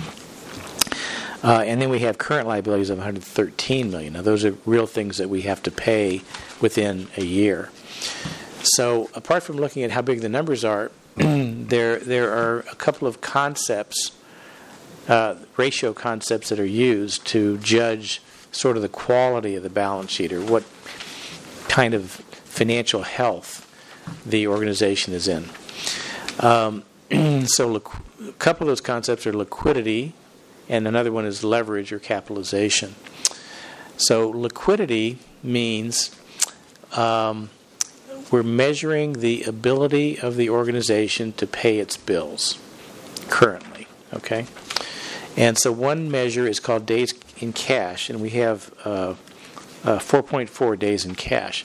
Uh, 1.45 1.63
and 1.67 1.81
then 1.81 1.91
we 1.91 1.99
have 1.99 2.17
current 2.17 2.49
liabilities 2.49 2.89
of 2.89 2.97
113 2.97 3.91
million. 3.91 4.15
Now, 4.15 4.23
those 4.23 4.47
are 4.47 4.57
real 4.65 4.87
things 4.87 5.19
that 5.19 5.29
we 5.29 5.43
have 5.43 5.63
to 5.65 5.71
pay 5.71 6.23
within 6.59 7.09
a 7.19 7.25
year. 7.25 7.71
So, 8.63 9.11
apart 9.13 9.43
from 9.43 9.57
looking 9.57 9.83
at 9.83 9.91
how 9.91 10.01
big 10.01 10.23
the 10.23 10.31
numbers 10.31 10.65
are, 10.65 10.91
there 11.17 11.99
there 11.99 12.33
are 12.33 12.61
a 12.61 12.75
couple 12.75 13.07
of 13.07 13.21
concepts, 13.21 14.13
uh, 15.07 15.35
ratio 15.59 15.93
concepts 15.93 16.49
that 16.49 16.59
are 16.59 16.65
used 16.65 17.27
to 17.27 17.59
judge 17.59 18.23
sort 18.51 18.77
of 18.77 18.83
the 18.83 18.89
quality 18.89 19.55
of 19.55 19.63
the 19.63 19.71
balance 19.71 20.11
sheet 20.11 20.33
or 20.33 20.41
what 20.41 20.65
kind 21.69 21.93
of 21.93 22.11
financial 22.47 23.03
health 23.03 23.71
the 24.25 24.47
organization 24.47 25.13
is 25.13 25.29
in. 25.29 25.51
Um, 26.41 26.85
so, 27.47 27.77
a 27.77 28.33
couple 28.39 28.67
of 28.67 28.69
those 28.69 28.81
concepts 28.81 29.27
are 29.27 29.35
liquidity, 29.35 30.15
and 30.69 30.89
another 30.89 31.13
one 31.13 31.25
is 31.25 31.45
leverage 31.45 31.93
or 31.93 31.99
capitalization. 31.99 32.95
So, 33.97 34.29
liquidity 34.29 35.19
means 35.43 36.15
um, 36.93 37.51
we're 38.31 38.43
measuring 38.43 39.15
the 39.15 39.45
ability 39.45 40.19
of 40.19 40.37
the 40.37 40.51
organization 40.51 41.33
to 41.35 41.47
pay 41.47 41.79
its 41.79 41.97
bills 41.97 42.59
currently. 43.29 43.87
Okay? 44.13 44.47
And 45.37 45.59
so, 45.59 45.71
one 45.71 46.11
measure 46.11 46.47
is 46.47 46.61
called 46.61 46.87
days 46.87 47.15
in 47.39 47.53
cash, 47.53 48.11
and 48.11 48.21
we 48.21 48.31
have 48.31 48.73
uh, 48.85 49.15
uh, 49.85 49.99
4.4 49.99 50.79
days 50.79 51.05
in 51.05 51.15
cash. 51.15 51.65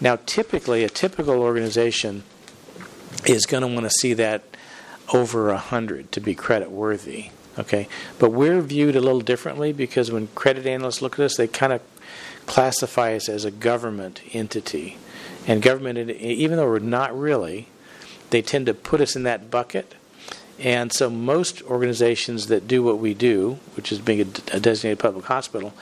Now, 0.00 0.18
typically, 0.26 0.84
a 0.84 0.88
typical 0.88 1.40
organization 1.40 2.22
is 3.26 3.46
going 3.46 3.62
to 3.62 3.66
want 3.66 3.84
to 3.84 3.90
see 3.90 4.14
that 4.14 4.44
over 5.12 5.48
100 5.48 6.12
to 6.12 6.20
be 6.20 6.34
credit 6.34 6.70
worthy. 6.70 7.30
Okay? 7.58 7.88
But 8.18 8.30
we're 8.30 8.60
viewed 8.60 8.96
a 8.96 9.00
little 9.00 9.20
differently 9.20 9.72
because 9.72 10.10
when 10.10 10.28
credit 10.28 10.66
analysts 10.66 11.02
look 11.02 11.14
at 11.14 11.20
us, 11.20 11.36
they 11.36 11.48
kind 11.48 11.72
of 11.72 11.82
classify 12.46 13.14
us 13.14 13.28
as 13.28 13.44
a 13.44 13.50
government 13.50 14.22
entity. 14.32 14.98
And 15.46 15.62
government, 15.62 16.10
even 16.10 16.56
though 16.56 16.66
we're 16.66 16.78
not 16.78 17.16
really, 17.18 17.68
they 18.30 18.42
tend 18.42 18.66
to 18.66 18.74
put 18.74 19.00
us 19.00 19.16
in 19.16 19.22
that 19.24 19.50
bucket. 19.50 19.94
And 20.58 20.92
so 20.92 21.10
most 21.10 21.62
organizations 21.62 22.46
that 22.46 22.66
do 22.66 22.82
what 22.82 22.98
we 22.98 23.14
do, 23.14 23.58
which 23.74 23.92
is 23.92 23.98
being 23.98 24.20
a, 24.20 24.24
designated 24.60 24.98
public 24.98 25.26
hospital, 25.26 25.74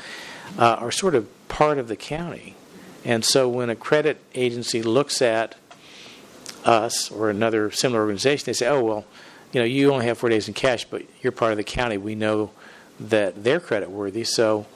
uh, 0.58 0.76
are 0.78 0.90
sort 0.90 1.14
of 1.14 1.28
part 1.48 1.78
of 1.78 1.88
the 1.88 1.96
county. 1.96 2.54
And 3.04 3.24
so 3.24 3.48
when 3.48 3.70
a 3.70 3.76
credit 3.76 4.18
agency 4.34 4.82
looks 4.82 5.22
at 5.22 5.56
us 6.64 7.10
or 7.10 7.30
another 7.30 7.70
similar 7.70 8.00
organization, 8.00 8.46
they 8.46 8.52
say, 8.52 8.66
oh, 8.66 8.82
well, 8.82 9.04
you 9.54 9.60
know, 9.60 9.64
you 9.64 9.92
only 9.92 10.06
have 10.06 10.18
four 10.18 10.28
days 10.28 10.48
in 10.48 10.54
cash, 10.54 10.84
but 10.84 11.02
you're 11.22 11.32
part 11.32 11.52
of 11.52 11.56
the 11.56 11.64
county. 11.64 11.96
We 11.96 12.16
know 12.16 12.50
that 12.98 13.44
they're 13.44 13.60
credit 13.60 13.88
worthy, 13.88 14.24
so, 14.24 14.66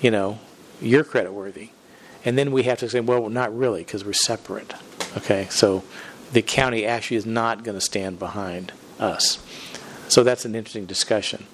you 0.00 0.10
know, 0.10 0.38
you're 0.80 1.02
credit 1.02 1.32
worthy. 1.32 1.70
And 2.24 2.38
then 2.38 2.52
we 2.52 2.62
have 2.62 2.78
to 2.78 2.88
say, 2.88 3.00
well, 3.00 3.28
not 3.28 3.56
really, 3.56 3.82
because 3.82 4.04
we're 4.04 4.12
separate. 4.12 4.72
Okay, 5.16 5.48
so 5.50 5.82
the 6.32 6.42
county 6.42 6.86
actually 6.86 7.16
is 7.16 7.26
not 7.26 7.64
going 7.64 7.76
to 7.76 7.80
stand 7.80 8.20
behind 8.20 8.72
us. 9.00 9.44
So 10.08 10.22
that's 10.22 10.44
an 10.44 10.54
interesting 10.54 10.86
discussion. 10.86 11.46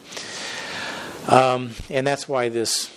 Um, 1.28 1.70
and 1.88 2.06
that's 2.06 2.28
why 2.28 2.50
this 2.50 2.90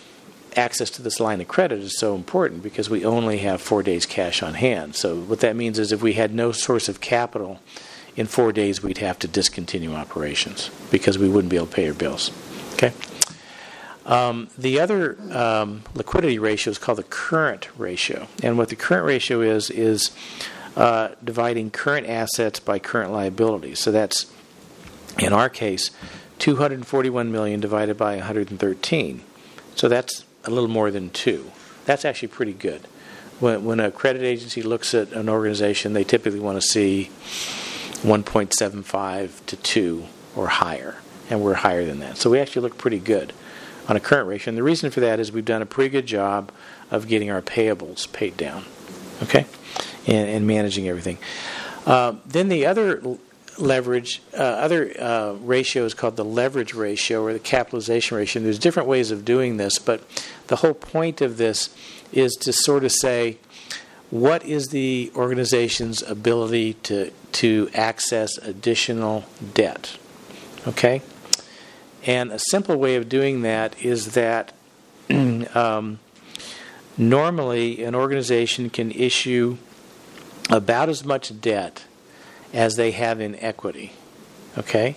access 0.56 0.90
to 0.92 1.02
this 1.02 1.20
line 1.20 1.42
of 1.42 1.48
credit 1.48 1.80
is 1.80 1.98
so 1.98 2.16
important 2.16 2.64
because 2.64 2.90
we 2.90 3.06
only 3.06 3.40
have 3.40 3.62
four 3.62 3.82
days 3.82 4.06
cash 4.06 4.44
on 4.44 4.56
hand. 4.56 4.96
So 4.96 5.16
what 5.22 5.40
that 5.40 5.56
means 5.56 5.80
is 5.80 5.92
if 5.92 6.02
we 6.02 6.14
had 6.14 6.34
no 6.34 6.52
source 6.52 6.90
of 6.90 7.00
capital 7.02 7.60
in 8.16 8.28
four 8.28 8.52
days, 8.52 8.84
we'd 8.84 9.00
have 9.00 9.20
to 9.20 9.28
discontinue 9.28 9.94
operations 9.94 10.70
because 10.92 11.18
we 11.18 11.28
wouldn't 11.28 11.50
be 11.50 11.58
able 11.58 11.68
to 11.68 11.74
pay 11.74 11.88
our 11.88 11.94
bills. 11.94 12.32
Okay. 12.74 12.94
Um, 14.06 14.50
the 14.58 14.80
other 14.80 15.18
um, 15.32 15.84
liquidity 15.96 16.38
ratio 16.38 16.72
is 16.72 16.78
called 16.78 16.98
the 16.98 17.04
current 17.04 17.70
ratio, 17.78 18.28
and 18.42 18.58
what 18.58 18.70
the 18.70 18.76
current 18.76 19.06
ratio 19.06 19.42
is 19.42 19.70
is 19.70 20.12
uh, 20.76 21.10
dividing 21.24 21.72
current 21.72 22.08
assets 22.08 22.60
by 22.60 22.80
current 22.80 23.12
liabilities. 23.12 23.80
So 23.80 23.92
that's 23.92 24.26
in 25.20 25.34
our 25.34 25.50
case, 25.50 25.92
241 26.40 27.32
million 27.32 27.60
divided 27.60 27.98
by 27.98 28.16
113. 28.16 29.22
So 29.76 29.88
that's 29.88 30.26
a 30.44 30.50
little 30.50 30.70
more 30.70 30.92
than 30.92 31.10
two. 31.10 31.52
That's 31.86 32.06
actually 32.06 32.30
pretty 32.30 32.54
good. 32.54 32.82
When, 33.40 33.64
when 33.66 33.80
a 33.80 33.92
credit 33.92 34.24
agency 34.24 34.62
looks 34.62 34.94
at 34.94 35.12
an 35.14 35.30
organization, 35.30 35.94
they 35.94 36.04
typically 36.04 36.40
want 36.40 36.60
to 36.60 36.68
see 36.68 37.12
1.75 38.04 39.46
to 39.46 39.56
2 39.56 40.06
or 40.36 40.48
higher, 40.48 40.98
and 41.30 41.42
we're 41.42 41.54
higher 41.54 41.86
than 41.86 42.00
that. 42.00 42.18
So 42.18 42.30
we 42.30 42.40
actually 42.40 42.64
look 42.64 42.78
pretty 42.78 43.00
good 43.00 43.34
on 43.88 43.96
a 43.96 44.00
current 44.00 44.28
ratio. 44.28 44.50
And 44.50 44.58
the 44.58 44.64
reason 44.64 44.92
for 44.92 45.00
that 45.00 45.20
is 45.20 45.32
we've 45.32 45.46
done 45.46 45.62
a 45.62 45.66
pretty 45.66 45.90
good 45.90 46.06
job 46.06 46.52
of 46.92 47.08
getting 47.08 47.32
our 47.32 47.42
payables 47.42 48.12
paid 48.12 48.38
down, 48.38 48.66
okay, 49.24 49.46
and, 50.06 50.30
and 50.30 50.46
managing 50.46 50.88
everything. 50.88 51.18
Uh, 51.86 52.16
then 52.26 52.50
the 52.50 52.66
other 52.66 53.02
leverage, 53.58 54.22
uh, 54.34 54.42
other 54.42 54.94
uh, 55.00 55.34
ratio 55.34 55.86
is 55.86 55.94
called 55.94 56.16
the 56.16 56.26
leverage 56.26 56.74
ratio 56.74 57.24
or 57.24 57.34
the 57.34 57.40
capitalization 57.40 58.18
ratio. 58.18 58.40
And 58.40 58.46
there's 58.46 58.60
different 58.60 58.90
ways 58.90 59.12
of 59.12 59.24
doing 59.24 59.58
this, 59.58 59.80
but 59.80 60.02
the 60.48 60.58
whole 60.58 60.74
point 60.74 61.22
of 61.22 61.38
this 61.38 61.76
is 62.12 62.34
to 62.42 62.54
sort 62.54 62.84
of 62.84 62.92
say 62.92 63.38
what 64.10 64.46
is 64.46 64.70
the 64.70 65.12
organization's 65.16 66.02
ability 66.04 66.74
to 66.74 67.12
to 67.34 67.70
access 67.74 68.38
additional 68.38 69.26
debt. 69.54 69.98
Okay, 70.68 71.02
and 72.06 72.32
a 72.32 72.40
simple 72.40 72.78
way 72.78 72.96
of 72.96 73.10
doing 73.10 73.42
that 73.42 73.82
is 73.82 74.14
that 74.14 74.54
um, 75.10 76.00
normally 76.98 77.84
an 77.84 77.96
organization 77.96 78.70
can 78.70 78.92
issue 78.92 79.58
about 80.50 80.90
as 80.90 81.06
much 81.06 81.40
debt 81.42 81.86
as 82.54 82.76
they 82.76 82.92
have 82.92 83.20
in 83.20 83.36
equity. 83.38 83.94
Okay? 84.58 84.96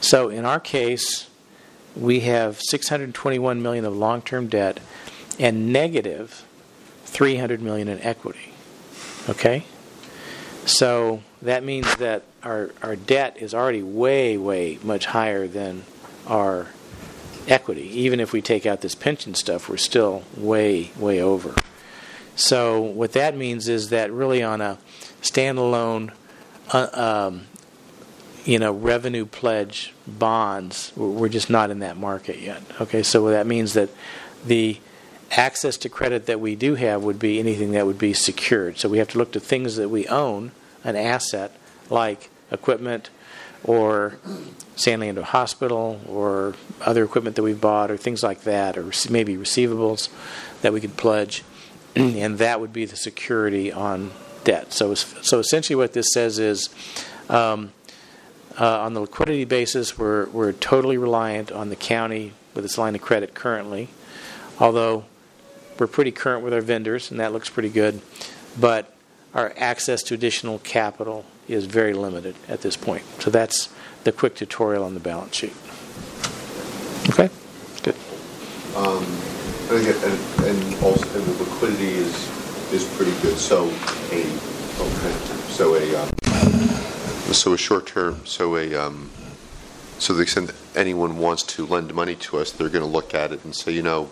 So 0.00 0.28
in 0.28 0.44
our 0.44 0.60
case, 0.60 1.28
we 1.96 2.20
have 2.20 2.60
621 2.60 3.62
million 3.62 3.84
of 3.84 3.96
long-term 3.96 4.48
debt 4.48 4.80
and 5.38 5.72
negative 5.72 6.44
300 7.06 7.62
million 7.62 7.88
in 7.88 8.00
equity. 8.00 8.52
Okay? 9.28 9.64
So 10.66 11.22
that 11.44 11.62
means 11.62 11.96
that 11.96 12.22
our, 12.42 12.70
our 12.82 12.96
debt 12.96 13.36
is 13.38 13.54
already 13.54 13.82
way, 13.82 14.36
way 14.36 14.78
much 14.82 15.06
higher 15.06 15.46
than 15.46 15.84
our 16.26 16.68
equity. 17.46 17.82
Even 18.00 18.18
if 18.20 18.32
we 18.32 18.42
take 18.42 18.66
out 18.66 18.80
this 18.80 18.94
pension 18.94 19.34
stuff, 19.34 19.68
we're 19.68 19.76
still 19.76 20.24
way, 20.36 20.90
way 20.98 21.20
over. 21.20 21.54
So 22.36 22.80
what 22.80 23.12
that 23.12 23.36
means 23.36 23.68
is 23.68 23.90
that 23.90 24.10
really 24.10 24.42
on 24.42 24.60
a 24.60 24.78
standalone 25.22 26.12
uh, 26.72 26.88
um, 27.28 27.46
you 28.44 28.58
know, 28.58 28.72
revenue 28.72 29.24
pledge 29.24 29.94
bonds, 30.06 30.92
we're 30.96 31.28
just 31.28 31.48
not 31.48 31.70
in 31.70 31.78
that 31.78 31.96
market 31.96 32.40
yet. 32.40 32.62
Okay, 32.80 33.02
so 33.02 33.28
that 33.30 33.46
means 33.46 33.72
that 33.72 33.88
the 34.44 34.78
access 35.30 35.76
to 35.78 35.88
credit 35.88 36.26
that 36.26 36.40
we 36.40 36.54
do 36.54 36.74
have 36.74 37.02
would 37.02 37.18
be 37.18 37.38
anything 37.38 37.72
that 37.72 37.86
would 37.86 37.98
be 37.98 38.12
secured. 38.12 38.78
So 38.78 38.88
we 38.88 38.98
have 38.98 39.08
to 39.08 39.18
look 39.18 39.32
to 39.32 39.40
things 39.40 39.76
that 39.76 39.88
we 39.88 40.06
own, 40.08 40.52
an 40.84 40.96
asset 40.96 41.52
like 41.90 42.30
equipment 42.50 43.10
or 43.64 44.18
San 44.76 45.00
Leandro 45.00 45.24
Hospital 45.24 46.00
or 46.06 46.54
other 46.82 47.02
equipment 47.02 47.36
that 47.36 47.42
we've 47.42 47.60
bought 47.60 47.90
or 47.90 47.96
things 47.96 48.22
like 48.22 48.42
that, 48.42 48.76
or 48.76 48.92
maybe 49.10 49.36
receivables 49.36 50.10
that 50.60 50.72
we 50.72 50.80
could 50.80 50.96
pledge, 50.96 51.42
and 51.96 52.38
that 52.38 52.60
would 52.60 52.72
be 52.72 52.84
the 52.84 52.96
security 52.96 53.72
on 53.72 54.10
debt. 54.44 54.72
So, 54.72 54.94
so 54.94 55.38
essentially, 55.38 55.76
what 55.76 55.94
this 55.94 56.12
says 56.12 56.38
is, 56.38 56.68
um, 57.28 57.72
uh, 58.58 58.80
on 58.80 58.94
the 58.94 59.00
liquidity 59.00 59.44
basis, 59.44 59.98
we're 59.98 60.26
we're 60.26 60.52
totally 60.52 60.98
reliant 60.98 61.50
on 61.50 61.70
the 61.70 61.76
county 61.76 62.32
with 62.54 62.64
its 62.64 62.78
line 62.78 62.94
of 62.94 63.00
credit 63.00 63.34
currently, 63.34 63.88
although 64.60 65.04
we're 65.78 65.86
pretty 65.88 66.12
current 66.12 66.44
with 66.44 66.52
our 66.52 66.60
vendors, 66.60 67.10
and 67.10 67.18
that 67.18 67.32
looks 67.32 67.50
pretty 67.50 67.70
good. 67.70 68.00
But 68.58 68.93
our 69.34 69.52
access 69.56 70.02
to 70.04 70.14
additional 70.14 70.58
capital 70.60 71.24
is 71.48 71.66
very 71.66 71.92
limited 71.92 72.36
at 72.48 72.62
this 72.62 72.76
point. 72.76 73.04
So 73.20 73.30
that's 73.30 73.68
the 74.04 74.12
quick 74.12 74.34
tutorial 74.34 74.84
on 74.84 74.94
the 74.94 75.00
balance 75.00 75.34
sheet. 75.34 75.54
Okay, 77.10 77.28
good. 77.82 77.96
Um, 78.76 79.04
and, 79.68 79.80
again, 79.80 79.96
and, 80.04 80.46
and 80.46 80.82
also, 80.82 81.06
and 81.18 81.26
the 81.26 81.44
liquidity 81.44 81.92
is 81.94 82.72
is 82.72 82.84
pretty 82.96 83.12
good. 83.20 83.36
So 83.36 83.66
a 84.10 84.22
okay, 84.80 85.12
so 85.50 85.74
a 85.74 86.02
um, 86.02 86.10
So 87.34 87.52
a 87.52 87.58
short 87.58 87.86
term, 87.86 88.24
so 88.24 88.56
a, 88.56 88.74
um, 88.74 89.10
so 89.98 90.14
the 90.14 90.22
extent 90.22 90.46
that 90.46 90.56
anyone 90.76 91.18
wants 91.18 91.42
to 91.54 91.66
lend 91.66 91.92
money 91.92 92.14
to 92.16 92.38
us, 92.38 92.52
they're 92.52 92.68
going 92.68 92.84
to 92.84 92.90
look 92.90 93.12
at 93.12 93.32
it 93.32 93.44
and 93.44 93.54
say, 93.54 93.72
you 93.72 93.82
know, 93.82 94.08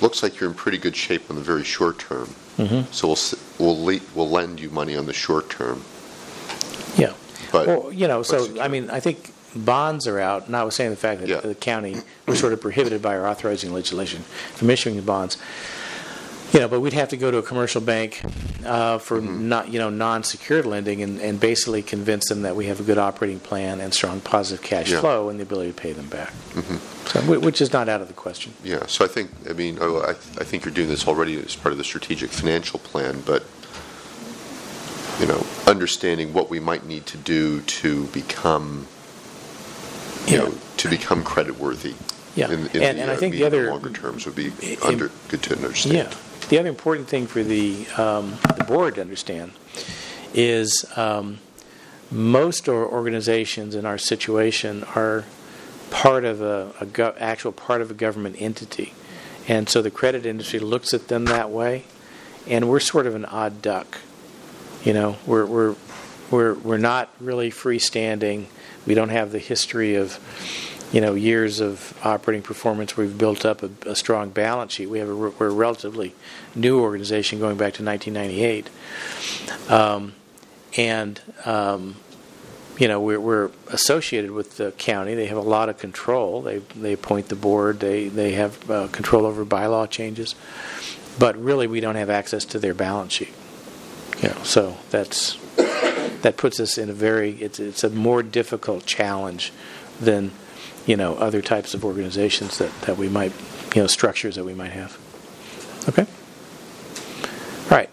looks 0.00 0.22
like 0.22 0.40
you're 0.40 0.48
in 0.48 0.56
pretty 0.56 0.78
good 0.78 0.96
shape 0.96 1.28
on 1.28 1.36
the 1.36 1.42
very 1.42 1.64
short 1.64 1.98
term. 1.98 2.34
Mhm. 2.58 2.86
So 2.92 3.08
we'll, 3.08 3.74
we'll, 3.74 3.84
le- 3.84 4.00
we'll 4.14 4.30
lend 4.30 4.60
you 4.60 4.70
money 4.70 4.96
on 4.96 5.06
the 5.06 5.12
short 5.12 5.50
term. 5.50 5.82
Yeah. 6.96 7.12
But 7.52 7.66
Well, 7.66 7.92
you 7.92 8.08
know, 8.08 8.22
so 8.22 8.48
but 8.48 8.60
I 8.60 8.68
mean, 8.68 8.88
I 8.90 9.00
think 9.00 9.32
bonds 9.54 10.06
are 10.06 10.18
out, 10.18 10.48
notwithstanding 10.50 10.90
the 10.92 11.00
fact 11.00 11.20
that 11.20 11.28
Yeah. 11.28 11.40
the 11.40 11.54
county, 11.54 11.96
we're 12.26 12.34
sort 12.36 12.52
of 12.52 12.60
prohibited 12.60 13.02
by 13.02 13.16
our 13.16 13.26
authorizing 13.28 13.72
legislation 13.72 14.22
from 14.54 14.70
issuing 14.70 14.96
the 14.96 15.02
bonds. 15.02 15.36
You 16.52 16.60
know, 16.60 16.68
but 16.68 16.80
we'd 16.80 16.92
have 16.94 17.08
to 17.10 17.16
go 17.16 17.30
to 17.30 17.38
a 17.38 17.42
commercial 17.42 17.80
bank 17.80 18.22
uh, 18.64 18.98
for 18.98 19.20
not, 19.20 19.68
you 19.68 19.78
know, 19.78 19.90
non-secured 19.90 20.64
lending 20.64 21.02
and, 21.02 21.20
and 21.20 21.38
basically 21.40 21.82
convince 21.82 22.28
them 22.28 22.42
that 22.42 22.54
we 22.56 22.66
have 22.66 22.80
a 22.80 22.82
good 22.82 22.98
operating 22.98 23.40
plan 23.40 23.80
and 23.80 23.92
strong 23.92 24.20
positive 24.20 24.64
cash 24.64 24.90
Yeah. 24.90 25.00
flow 25.00 25.28
and 25.28 25.38
the 25.38 25.42
ability 25.42 25.72
to 25.72 25.76
pay 25.76 25.92
them 25.92 26.06
back. 26.08 26.32
So, 27.06 27.20
which 27.40 27.60
is 27.60 27.72
not 27.72 27.88
out 27.88 28.00
of 28.00 28.08
the 28.08 28.14
question. 28.14 28.54
Yeah, 28.64 28.86
so 28.86 29.04
I 29.04 29.08
think, 29.08 29.30
I 29.50 29.52
mean, 29.52 29.78
oh, 29.80 30.00
I, 30.00 30.10
I 30.10 30.44
think 30.44 30.64
you're 30.64 30.72
doing 30.72 30.88
this 30.88 31.06
already 31.06 31.36
as 31.40 31.56
part 31.56 31.72
of 31.72 31.78
the 31.78 31.84
strategic 31.84 32.30
financial 32.30 32.78
plan, 32.78 33.22
but, 33.26 33.44
you 35.20 35.26
know, 35.26 35.44
understanding 35.66 36.32
what 36.32 36.48
we 36.48 36.60
might 36.60 36.86
need 36.86 37.06
to 37.06 37.18
do 37.18 37.60
to 37.62 38.06
become, 38.06 38.86
you 40.26 40.34
Yeah. 40.34 40.44
know, 40.44 40.54
to 40.78 40.88
become 40.88 41.22
creditworthy. 41.24 41.94
Yeah. 42.34 42.46
In, 42.46 42.52
in 42.52 42.58
And- 42.60 42.70
the 42.72 43.02
and 43.02 43.10
I 43.10 43.16
think 43.16 43.34
the 43.34 43.44
other- 43.44 43.70
longer 43.70 43.90
terms 43.90 44.24
would 44.26 44.36
be 44.36 44.52
under, 44.84 45.10
good 45.28 45.42
to 45.44 45.56
understand. 45.56 45.94
Yeah. 45.94 46.14
The 46.48 46.60
other 46.60 46.68
important 46.68 47.08
thing 47.08 47.26
for 47.26 47.42
the, 47.42 47.88
um, 47.96 48.38
the 48.56 48.62
board 48.62 48.94
to 48.94 49.00
understand 49.00 49.50
is 50.32 50.84
um, 50.96 51.38
most 52.08 52.68
or 52.68 52.86
organizations 52.86 53.74
in 53.74 53.84
our 53.84 53.98
situation 53.98 54.84
are 54.94 55.24
part 55.90 56.24
of 56.24 56.40
a, 56.42 56.72
a 56.80 56.86
go- 56.86 57.14
actual 57.18 57.50
part 57.50 57.80
of 57.80 57.90
a 57.90 57.94
government 57.94 58.36
entity, 58.38 58.94
and 59.48 59.68
so 59.68 59.82
the 59.82 59.90
credit 59.90 60.24
industry 60.24 60.60
looks 60.60 60.94
at 60.94 61.08
them 61.08 61.24
that 61.24 61.50
way, 61.50 61.84
and 62.46 62.68
we're 62.68 62.78
sort 62.80 63.08
of 63.08 63.16
an 63.16 63.24
odd 63.24 63.60
duck. 63.60 63.98
You 64.84 64.92
know, 64.92 65.16
we're 65.26 65.46
we're 65.46 65.74
we're 66.30 66.54
we're 66.54 66.78
not 66.78 67.10
really 67.18 67.50
freestanding. 67.50 68.46
We 68.86 68.94
don't 68.94 69.08
have 69.08 69.32
the 69.32 69.40
history 69.40 69.96
of 69.96 70.18
you 70.92 71.00
know 71.00 71.14
years 71.14 71.60
of 71.60 71.98
operating 72.04 72.42
performance. 72.42 72.96
We've 72.96 73.16
built 73.16 73.44
up 73.44 73.62
a, 73.62 73.70
a 73.86 73.96
strong 73.96 74.30
balance 74.30 74.72
sheet. 74.72 74.88
We 74.88 74.98
have 74.98 75.08
a, 75.08 75.14
re- 75.14 75.32
we're 75.38 75.48
a 75.48 75.50
relatively 75.50 76.14
new 76.54 76.80
organization 76.80 77.38
going 77.38 77.56
back 77.56 77.74
to 77.74 77.84
1998, 77.84 78.70
um, 79.70 80.14
and 80.76 81.20
um, 81.44 81.96
you 82.78 82.88
know 82.88 83.00
we're, 83.00 83.20
we're 83.20 83.50
associated 83.68 84.30
with 84.30 84.56
the 84.56 84.72
county. 84.72 85.14
They 85.14 85.26
have 85.26 85.38
a 85.38 85.42
lot 85.42 85.68
of 85.68 85.78
control. 85.78 86.42
They 86.42 86.58
they 86.58 86.92
appoint 86.92 87.28
the 87.28 87.36
board. 87.36 87.80
They 87.80 88.08
they 88.08 88.32
have 88.32 88.70
uh, 88.70 88.88
control 88.88 89.26
over 89.26 89.44
bylaw 89.44 89.90
changes, 89.90 90.34
but 91.18 91.36
really 91.36 91.66
we 91.66 91.80
don't 91.80 91.96
have 91.96 92.10
access 92.10 92.44
to 92.46 92.58
their 92.58 92.74
balance 92.74 93.12
sheet. 93.12 93.34
You 94.22 94.30
know, 94.30 94.42
so 94.44 94.78
that's 94.90 95.36
that 96.22 96.36
puts 96.36 96.58
us 96.60 96.78
in 96.78 96.90
a 96.90 96.94
very 96.94 97.32
it's 97.32 97.58
it's 97.58 97.84
a 97.84 97.90
more 97.90 98.22
difficult 98.22 98.86
challenge 98.86 99.52
than 100.00 100.30
you 100.86 100.96
know 100.96 101.14
other 101.16 101.42
types 101.42 101.74
of 101.74 101.84
organizations 101.84 102.58
that, 102.58 102.72
that 102.82 102.96
we 102.96 103.08
might 103.08 103.32
you 103.74 103.82
know 103.82 103.86
structures 103.86 104.36
that 104.36 104.44
we 104.44 104.54
might 104.54 104.72
have. 104.72 104.96
Okay. 105.88 106.06
All 107.70 107.76
right. 107.78 107.90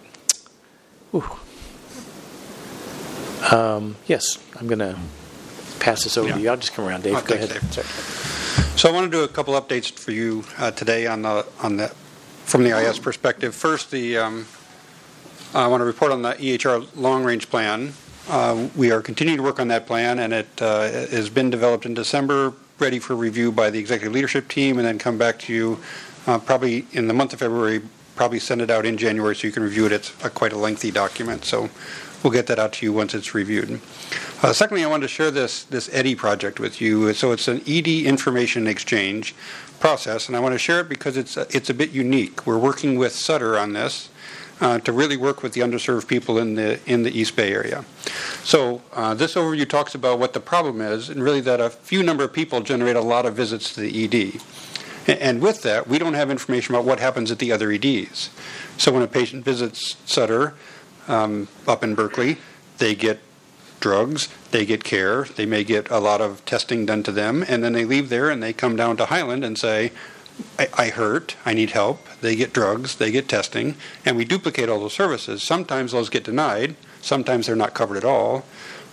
Um, 3.52 3.98
yes, 4.08 4.40
I'm 4.60 4.68
going 4.68 4.80
to 4.80 4.98
pass 5.80 6.04
this 6.04 6.18
over 6.18 6.32
to 6.32 6.40
you. 6.40 6.50
I'll 6.50 6.58
just 6.58 6.74
come 6.74 6.86
around, 6.88 7.04
Dave. 7.04 7.16
Oh, 7.16 7.22
Go 7.22 7.36
ahead. 7.36 7.50
Dave. 7.50 7.86
So 8.78 8.90
I 8.90 8.92
want 8.92 9.12
to 9.12 9.16
do 9.16 9.24
a 9.24 9.28
couple 9.28 9.54
updates 9.54 9.92
for 9.92 10.12
you 10.12 10.44
uh, 10.58 10.72
today 10.72 11.06
on 11.06 11.22
the, 11.22 11.46
on 11.62 11.78
the, 11.78 11.90
from 12.46 12.64
the 12.64 12.72
IS 12.72 13.00
perspective. 13.00 13.54
First, 13.54 13.92
the, 13.92 14.18
um, 14.18 14.48
I 15.54 15.68
want 15.68 15.82
to 15.82 15.86
report 15.86 16.12
on 16.12 16.22
the 16.22 16.34
EHR 16.34 16.88
long-range 16.96 17.50
plan. 17.50 17.94
Uh, 18.30 18.70
We 18.76 18.92
are 18.92 19.02
continuing 19.02 19.38
to 19.38 19.44
work 19.44 19.60
on 19.60 19.68
that 19.68 19.86
plan, 19.86 20.18
and 20.20 20.34
it 20.34 20.48
uh, 20.62 20.90
has 21.12 21.30
been 21.30 21.50
developed 21.50 21.86
in 21.86 21.94
December, 21.94 22.54
ready 22.80 23.00
for 23.00 23.16
review 23.16 23.52
by 23.52 23.70
the 23.70 23.80
executive 23.80 24.14
leadership 24.14 24.48
team, 24.48 24.78
and 24.78 24.88
then 24.88 24.98
come 25.00 25.18
back 25.18 25.40
to 25.40 25.54
you 25.54 25.80
uh, 26.28 26.38
probably 26.40 26.86
in 26.92 27.08
the 27.08 27.14
month 27.14 27.34
of 27.34 27.40
February, 27.40 27.82
probably 28.16 28.40
send 28.40 28.62
it 28.62 28.70
out 28.70 28.86
in 28.86 28.98
January 28.98 29.36
so 29.36 29.48
you 29.48 29.54
can 29.54 29.64
review 29.64 29.86
it. 29.86 29.92
It's 29.92 30.14
a- 30.24 30.30
quite 30.30 30.54
a 30.54 30.58
lengthy 30.58 30.92
document, 30.92 31.46
so 31.46 31.70
we'll 32.24 32.34
get 32.34 32.48
that 32.48 32.60
out 32.60 32.74
to 32.74 32.86
you 32.86 32.94
once 32.94 33.14
it's 33.14 33.34
reviewed. 33.34 33.80
Uh, 34.42 34.54
Secondly, 34.54 34.84
I 34.84 34.88
wanted 34.88 35.04
to 35.04 35.08
share 35.10 35.32
this, 35.32 35.64
this 35.66 35.90
EDIE 35.94 36.16
project 36.16 36.60
with 36.60 36.82
you. 36.82 37.14
So 37.14 37.32
it's 37.32 37.48
an 37.48 37.62
ED 37.68 37.88
information 38.06 38.68
exchange 38.68 39.36
process, 39.80 40.28
and 40.28 40.38
I 40.38 40.40
want 40.40 40.54
to 40.54 40.60
share 40.60 40.80
it 40.82 40.90
because 40.90 41.18
it's, 41.18 41.38
a- 41.38 41.48
it's 41.50 41.70
a 41.70 41.74
bit 41.74 41.92
unique. 41.92 42.46
We're 42.48 42.58
working 42.58 42.98
with 42.98 43.14
Sutter 43.14 43.58
on 43.58 43.74
this 43.74 44.10
uh, 44.64 44.80
to 44.80 44.94
really 44.94 45.18
work 45.18 45.44
with 45.44 45.52
the 45.52 45.62
underserved 45.62 46.08
people 46.08 46.40
in 46.40 46.56
the, 46.56 46.80
in 46.90 47.04
the 47.04 47.12
East 47.12 47.36
Bay 47.36 47.52
area. 47.52 47.84
So 48.44 48.82
uh, 48.94 49.14
this 49.14 49.36
overview 49.36 49.68
talks 49.68 49.94
about 49.94 50.20
what 50.20 50.32
the 50.32 50.40
problem 50.40 50.80
is, 50.80 51.10
and 51.10 51.22
really 51.22 51.42
that 51.42 51.60
a 51.60 51.70
few 51.70 52.02
number 52.02 52.24
of 52.24 52.32
people 52.32 52.62
generate 52.62 52.96
a 52.96 53.02
lot 53.02 53.26
of 53.26 53.36
visits 53.36 53.74
to 53.76 53.82
the 53.82 54.06
ED. 54.06 54.42
And 55.06 55.42
with 55.42 55.64
that, 55.64 55.88
we 55.88 56.00
don't 56.00 56.14
have 56.14 56.32
information 56.32 56.74
about 56.74 56.86
what 56.86 57.02
happens 57.02 57.30
at 57.30 57.40
the 57.40 57.52
other 57.52 57.72
EDs. 57.72 58.30
So 58.78 58.94
when 58.94 59.04
a 59.04 59.08
patient 59.08 59.44
visits 59.44 59.98
Sutter 60.06 60.54
um, 61.10 61.50
up 61.68 61.84
in 61.84 61.94
Berkeley, 61.94 62.38
they 62.78 62.96
get 62.96 63.20
drugs, 63.82 64.30
they 64.52 64.66
get 64.66 64.86
care, 64.86 65.26
they 65.26 65.46
may 65.46 65.66
get 65.66 65.92
a 65.92 66.00
lot 66.00 66.22
of 66.22 66.44
testing 66.46 66.86
done 66.86 67.04
to 67.04 67.12
them, 67.12 67.44
and 67.50 67.62
then 67.66 67.74
they 67.74 67.84
leave 67.84 68.08
there 68.08 68.30
and 68.30 68.42
they 68.42 68.54
come 68.54 68.78
down 68.78 68.96
to 68.96 69.08
Highland 69.08 69.44
and 69.44 69.58
say, 69.58 69.92
I, 70.58 70.68
I 70.78 70.90
hurt, 70.90 71.36
I 71.46 71.54
need 71.54 71.72
help. 71.72 72.06
They 72.22 72.36
get 72.36 72.54
drugs, 72.54 72.96
they 72.96 73.12
get 73.12 73.28
testing, 73.28 73.76
and 74.06 74.18
we 74.18 74.26
duplicate 74.26 74.70
all 74.70 74.80
those 74.80 74.94
services. 74.94 75.44
Sometimes 75.44 75.92
those 75.92 76.10
get 76.10 76.24
denied, 76.24 76.76
sometimes 77.02 77.48
they're 77.48 77.56
not 77.56 77.74
covered 77.74 77.98
at 77.98 78.06
all. 78.06 78.46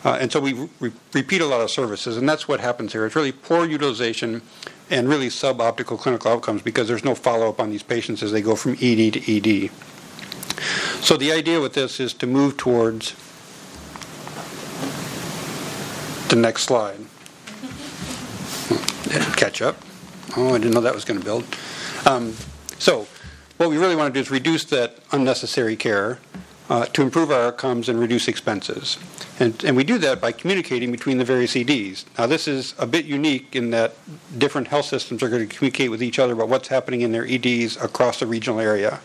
Uh, 0.05 0.17
and 0.21 0.33
so 0.33 0.41
we 0.41 0.69
re- 0.81 0.93
repeat 1.13 1.43
a 1.43 1.47
lot 1.47 1.61
of 1.61 1.71
services, 1.71 2.17
and 2.17 2.29
that's 2.29 2.49
what 2.49 2.61
happens 2.61 2.93
here. 2.93 3.05
It's 3.05 3.15
really 3.15 3.33
poor 3.33 3.67
utilization 3.67 4.43
and 4.89 5.09
really 5.09 5.29
suboptimal 5.29 5.99
clinical 5.99 6.33
outcomes 6.33 6.63
because 6.63 6.89
there's 6.89 7.05
no 7.05 7.15
follow 7.15 7.49
up 7.49 7.61
on 7.61 7.71
these 7.71 7.83
patients 7.83 8.23
as 8.23 8.33
they 8.33 8.41
go 8.41 8.57
from 8.57 8.73
ED 8.73 9.13
to 9.13 9.65
ED. 9.65 9.71
So 11.03 11.17
the 11.17 11.33
idea 11.33 11.61
with 11.61 11.75
this 11.75 12.01
is 12.01 12.13
to 12.15 12.27
move 12.27 12.57
towards 12.57 13.15
the 16.29 16.37
next 16.37 16.63
slide. 16.63 17.01
Catch 19.37 19.63
up. 19.63 19.77
Oh, 20.37 20.55
I 20.55 20.59
didn't 20.59 20.75
know 20.75 20.81
that 20.81 20.95
was 20.95 21.05
going 21.05 21.19
to 21.19 21.25
build. 21.25 21.45
Um, 22.07 22.35
so 22.79 23.07
what 23.57 23.69
we 23.69 23.79
really 23.79 23.97
want 23.97 24.13
to 24.13 24.19
do 24.19 24.21
is 24.21 24.31
reduce 24.31 24.65
that 24.67 24.99
unnecessary 25.13 25.77
care 25.77 26.19
uh, 26.69 26.87
to 26.87 27.03
improve 27.03 27.33
our 27.33 27.49
outcomes 27.49 27.89
and 27.89 27.99
reduce 27.99 28.29
expenses. 28.29 28.97
And, 29.41 29.63
and 29.65 29.77
we 29.77 29.83
do 29.83 29.99
that 29.99 30.21
by 30.21 30.33
communicating 30.33 30.93
between 30.93 31.19
the 31.19 31.25
various 31.25 31.57
EDs. 31.57 32.07
Now, 32.17 32.27
this 32.27 32.47
is 32.47 32.75
a 32.79 32.87
bit 32.87 33.07
unique 33.07 33.57
in 33.57 33.71
that 33.71 33.95
different 34.39 34.69
health 34.69 34.87
systems 34.87 35.23
are 35.23 35.29
going 35.29 35.49
to 35.49 35.55
communicate 35.55 35.91
with 35.91 36.03
each 36.03 36.19
other 36.19 36.35
about 36.35 36.49
what's 36.49 36.69
happening 36.69 37.01
in 37.01 37.11
their 37.11 37.27
EDs 37.27 37.77
across 37.79 38.21
the 38.21 38.27
regional 38.27 38.61
area. 38.61 39.01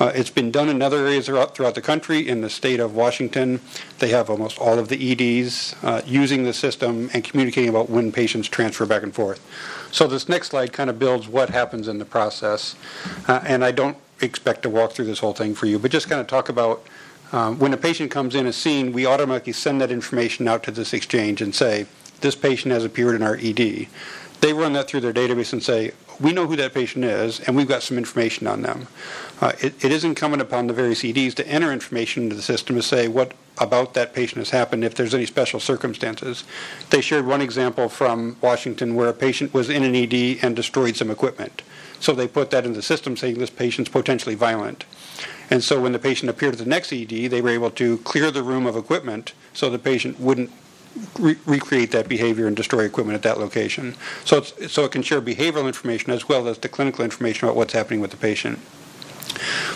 Uh, 0.00 0.12
it's 0.14 0.30
been 0.30 0.52
done 0.52 0.68
in 0.68 0.80
other 0.80 0.98
areas 0.98 1.26
throughout, 1.26 1.56
throughout 1.56 1.74
the 1.74 1.80
country. 1.80 2.28
In 2.28 2.40
the 2.40 2.50
state 2.50 2.78
of 2.78 2.94
Washington, 2.94 3.60
they 3.98 4.10
have 4.10 4.30
almost 4.30 4.58
all 4.58 4.78
of 4.78 4.88
the 4.88 5.12
EDs 5.12 5.74
uh, 5.82 6.02
using 6.06 6.44
the 6.44 6.52
system 6.52 7.10
and 7.12 7.24
communicating 7.24 7.70
about 7.70 7.90
when 7.90 8.12
patients 8.12 8.48
transfer 8.48 8.86
back 8.86 9.02
and 9.02 9.14
forth. 9.14 9.40
So 9.90 10.06
this 10.06 10.28
next 10.28 10.48
slide 10.48 10.72
kind 10.72 10.90
of 10.90 10.98
builds 10.98 11.28
what 11.28 11.50
happens 11.50 11.88
in 11.88 11.98
the 11.98 12.04
process. 12.04 12.76
Uh, 13.26 13.40
and 13.44 13.64
I 13.64 13.72
don't 13.72 13.96
expect 14.20 14.62
to 14.62 14.70
walk 14.70 14.92
through 14.92 15.06
this 15.06 15.20
whole 15.20 15.32
thing 15.32 15.54
for 15.54 15.66
you, 15.66 15.78
but 15.78 15.90
just 15.90 16.08
kind 16.08 16.20
of 16.20 16.26
talk 16.26 16.48
about 16.48 16.84
um, 17.32 17.58
when 17.58 17.72
a 17.74 17.76
patient 17.76 18.10
comes 18.10 18.34
in 18.34 18.46
as 18.46 18.56
seen, 18.56 18.92
we 18.92 19.06
automatically 19.06 19.52
send 19.52 19.80
that 19.80 19.90
information 19.90 20.48
out 20.48 20.62
to 20.64 20.70
this 20.70 20.92
exchange 20.92 21.42
and 21.42 21.54
say, 21.54 21.86
this 22.20 22.34
patient 22.34 22.72
has 22.72 22.84
appeared 22.84 23.14
in 23.14 23.22
our 23.22 23.36
ED. 23.36 23.86
They 24.40 24.52
run 24.52 24.72
that 24.72 24.88
through 24.88 25.00
their 25.00 25.12
database 25.12 25.52
and 25.52 25.62
say, 25.62 25.92
we 26.20 26.32
know 26.32 26.46
who 26.46 26.56
that 26.56 26.74
patient 26.74 27.04
is, 27.04 27.40
and 27.40 27.56
we've 27.56 27.68
got 27.68 27.82
some 27.82 27.98
information 27.98 28.46
on 28.46 28.62
them. 28.62 28.88
Uh, 29.40 29.52
it, 29.60 29.84
it 29.84 29.92
is 29.92 30.04
incumbent 30.04 30.42
upon 30.42 30.66
the 30.66 30.72
various 30.72 31.04
EDs 31.04 31.34
to 31.34 31.46
enter 31.46 31.72
information 31.72 32.24
into 32.24 32.36
the 32.36 32.42
system 32.42 32.74
to 32.76 32.82
say 32.82 33.06
what 33.06 33.32
about 33.58 33.94
that 33.94 34.14
patient 34.14 34.38
has 34.38 34.50
happened, 34.50 34.84
if 34.84 34.94
there's 34.94 35.14
any 35.14 35.26
special 35.26 35.60
circumstances. 35.60 36.44
They 36.90 37.00
shared 37.00 37.26
one 37.26 37.40
example 37.40 37.88
from 37.88 38.36
Washington 38.40 38.94
where 38.94 39.08
a 39.08 39.12
patient 39.12 39.52
was 39.52 39.68
in 39.68 39.82
an 39.82 39.94
ED 39.94 40.38
and 40.42 40.54
destroyed 40.54 40.96
some 40.96 41.10
equipment. 41.10 41.62
So 42.00 42.12
they 42.12 42.28
put 42.28 42.50
that 42.50 42.64
in 42.64 42.74
the 42.74 42.82
system 42.82 43.16
saying 43.16 43.38
this 43.38 43.50
patient's 43.50 43.90
potentially 43.90 44.34
violent. 44.34 44.84
And 45.50 45.64
so 45.64 45.80
when 45.80 45.92
the 45.92 45.98
patient 45.98 46.30
appeared 46.30 46.54
at 46.54 46.58
the 46.58 46.66
next 46.66 46.92
ED, 46.92 47.08
they 47.08 47.40
were 47.40 47.48
able 47.50 47.70
to 47.72 47.98
clear 47.98 48.30
the 48.30 48.42
room 48.42 48.66
of 48.66 48.76
equipment 48.76 49.32
so 49.52 49.70
the 49.70 49.78
patient 49.78 50.20
wouldn't 50.20 50.50
re- 51.18 51.38
recreate 51.46 51.90
that 51.92 52.08
behavior 52.08 52.46
and 52.46 52.56
destroy 52.56 52.84
equipment 52.84 53.16
at 53.16 53.22
that 53.22 53.38
location. 53.38 53.96
So, 54.24 54.42
so 54.42 54.84
it 54.84 54.92
can 54.92 55.02
share 55.02 55.20
behavioral 55.20 55.66
information 55.66 56.12
as 56.12 56.28
well 56.28 56.46
as 56.46 56.58
the 56.58 56.68
clinical 56.68 57.04
information 57.04 57.48
about 57.48 57.56
what's 57.56 57.72
happening 57.72 58.00
with 58.00 58.10
the 58.10 58.16
patient. 58.16 58.58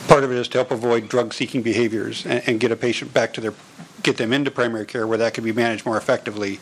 Part 0.08 0.24
of 0.24 0.32
it 0.32 0.38
is 0.38 0.48
to 0.48 0.58
help 0.58 0.70
avoid 0.70 1.08
drug-seeking 1.08 1.62
behaviors 1.62 2.26
and, 2.26 2.42
and 2.46 2.60
get 2.60 2.72
a 2.72 2.76
patient 2.76 3.12
back 3.14 3.32
to 3.34 3.40
their, 3.40 3.54
get 4.02 4.16
them 4.16 4.32
into 4.32 4.50
primary 4.50 4.86
care 4.86 5.06
where 5.06 5.18
that 5.18 5.34
can 5.34 5.44
be 5.44 5.52
managed 5.52 5.86
more 5.86 5.96
effectively 5.96 6.60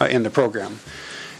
uh, 0.00 0.06
in 0.06 0.22
the 0.22 0.30
program. 0.30 0.80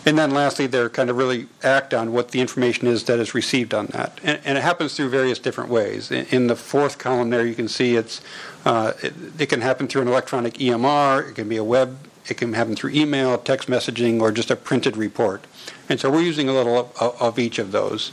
And 0.06 0.16
then 0.16 0.30
lastly, 0.30 0.66
they're 0.66 0.88
kind 0.88 1.10
of 1.10 1.16
really 1.16 1.48
act 1.62 1.92
on 1.92 2.12
what 2.12 2.30
the 2.30 2.40
information 2.40 2.86
is 2.86 3.04
that 3.04 3.18
is 3.18 3.34
received 3.34 3.74
on 3.74 3.86
that. 3.88 4.18
And, 4.22 4.40
and 4.44 4.56
it 4.56 4.62
happens 4.62 4.96
through 4.96 5.10
various 5.10 5.38
different 5.38 5.70
ways. 5.70 6.10
In, 6.10 6.26
in 6.30 6.46
the 6.46 6.56
fourth 6.56 6.98
column 6.98 7.30
there, 7.30 7.44
you 7.44 7.54
can 7.54 7.68
see 7.68 7.96
it's, 7.96 8.22
uh, 8.64 8.92
it, 9.02 9.12
it 9.38 9.46
can 9.46 9.60
happen 9.60 9.88
through 9.88 10.02
an 10.02 10.08
electronic 10.08 10.54
EMR, 10.54 11.30
it 11.30 11.34
can 11.34 11.48
be 11.48 11.56
a 11.56 11.64
web 11.64 11.98
It 12.28 12.36
can 12.36 12.52
happen 12.52 12.76
through 12.76 12.90
email, 12.90 13.38
text 13.38 13.68
messaging, 13.68 14.20
or 14.20 14.30
just 14.32 14.50
a 14.50 14.56
printed 14.56 14.96
report. 14.96 15.46
And 15.88 15.98
so 15.98 16.10
we're 16.10 16.22
using 16.22 16.48
a 16.48 16.52
little 16.52 16.92
of, 17.00 17.20
of 17.20 17.38
each 17.38 17.58
of 17.58 17.72
those. 17.72 18.12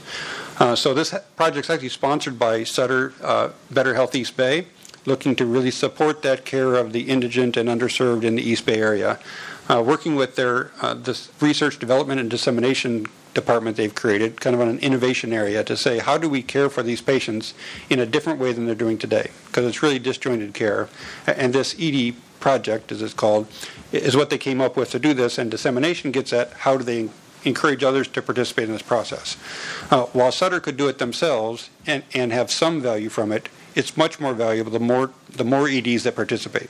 Uh, 0.58 0.74
so 0.74 0.94
this 0.94 1.14
project's 1.36 1.68
actually 1.68 1.90
sponsored 1.90 2.38
by 2.38 2.64
Sutter 2.64 3.12
uh, 3.22 3.50
Better 3.70 3.94
Health 3.94 4.14
East 4.14 4.36
Bay, 4.36 4.66
looking 5.04 5.36
to 5.36 5.44
really 5.44 5.70
support 5.70 6.22
that 6.22 6.44
care 6.44 6.74
of 6.74 6.92
the 6.92 7.02
indigent 7.02 7.56
and 7.56 7.68
underserved 7.68 8.24
in 8.24 8.36
the 8.36 8.42
East 8.42 8.64
Bay 8.64 8.80
area. 8.80 9.18
Uh, 9.68 9.82
working 9.84 10.14
with 10.14 10.36
their 10.36 10.70
this 10.94 11.30
research 11.40 11.78
development 11.78 12.20
and 12.20 12.30
dissemination 12.30 13.06
department 13.34 13.76
they've 13.76 13.94
created, 13.94 14.40
kind 14.40 14.54
of 14.54 14.62
on 14.62 14.68
an 14.68 14.78
innovation 14.78 15.32
area, 15.32 15.62
to 15.62 15.76
say 15.76 15.98
how 15.98 16.16
do 16.16 16.28
we 16.28 16.42
care 16.42 16.70
for 16.70 16.82
these 16.82 17.02
patients 17.02 17.52
in 17.90 18.00
a 18.00 18.06
different 18.06 18.38
way 18.38 18.52
than 18.52 18.64
they're 18.64 18.74
doing 18.74 18.96
today? 18.96 19.30
Because 19.46 19.66
it's 19.66 19.82
really 19.82 19.98
disjointed 19.98 20.54
care. 20.54 20.88
And 21.26 21.52
this 21.52 21.76
ED 21.78 22.14
project, 22.40 22.90
as 22.92 23.02
it's 23.02 23.12
called, 23.12 23.46
is 23.92 24.16
what 24.16 24.30
they 24.30 24.38
came 24.38 24.60
up 24.60 24.76
with 24.76 24.90
to 24.92 24.98
do 24.98 25.12
this. 25.12 25.36
And 25.36 25.50
dissemination 25.50 26.10
gets 26.12 26.32
at 26.32 26.52
how 26.52 26.76
do 26.78 26.84
they 26.84 27.10
encourage 27.46 27.82
others 27.82 28.08
to 28.08 28.20
participate 28.20 28.64
in 28.64 28.72
this 28.72 28.82
process. 28.82 29.36
Uh, 29.90 30.04
while 30.06 30.32
Sutter 30.32 30.60
could 30.60 30.76
do 30.76 30.88
it 30.88 30.98
themselves 30.98 31.70
and, 31.86 32.02
and 32.12 32.32
have 32.32 32.50
some 32.50 32.80
value 32.82 33.08
from 33.08 33.32
it, 33.32 33.48
it's 33.74 33.96
much 33.96 34.18
more 34.20 34.34
valuable 34.34 34.72
the 34.72 34.80
more 34.80 35.10
the 35.30 35.44
more 35.44 35.68
EDs 35.68 36.02
that 36.02 36.16
participate. 36.16 36.68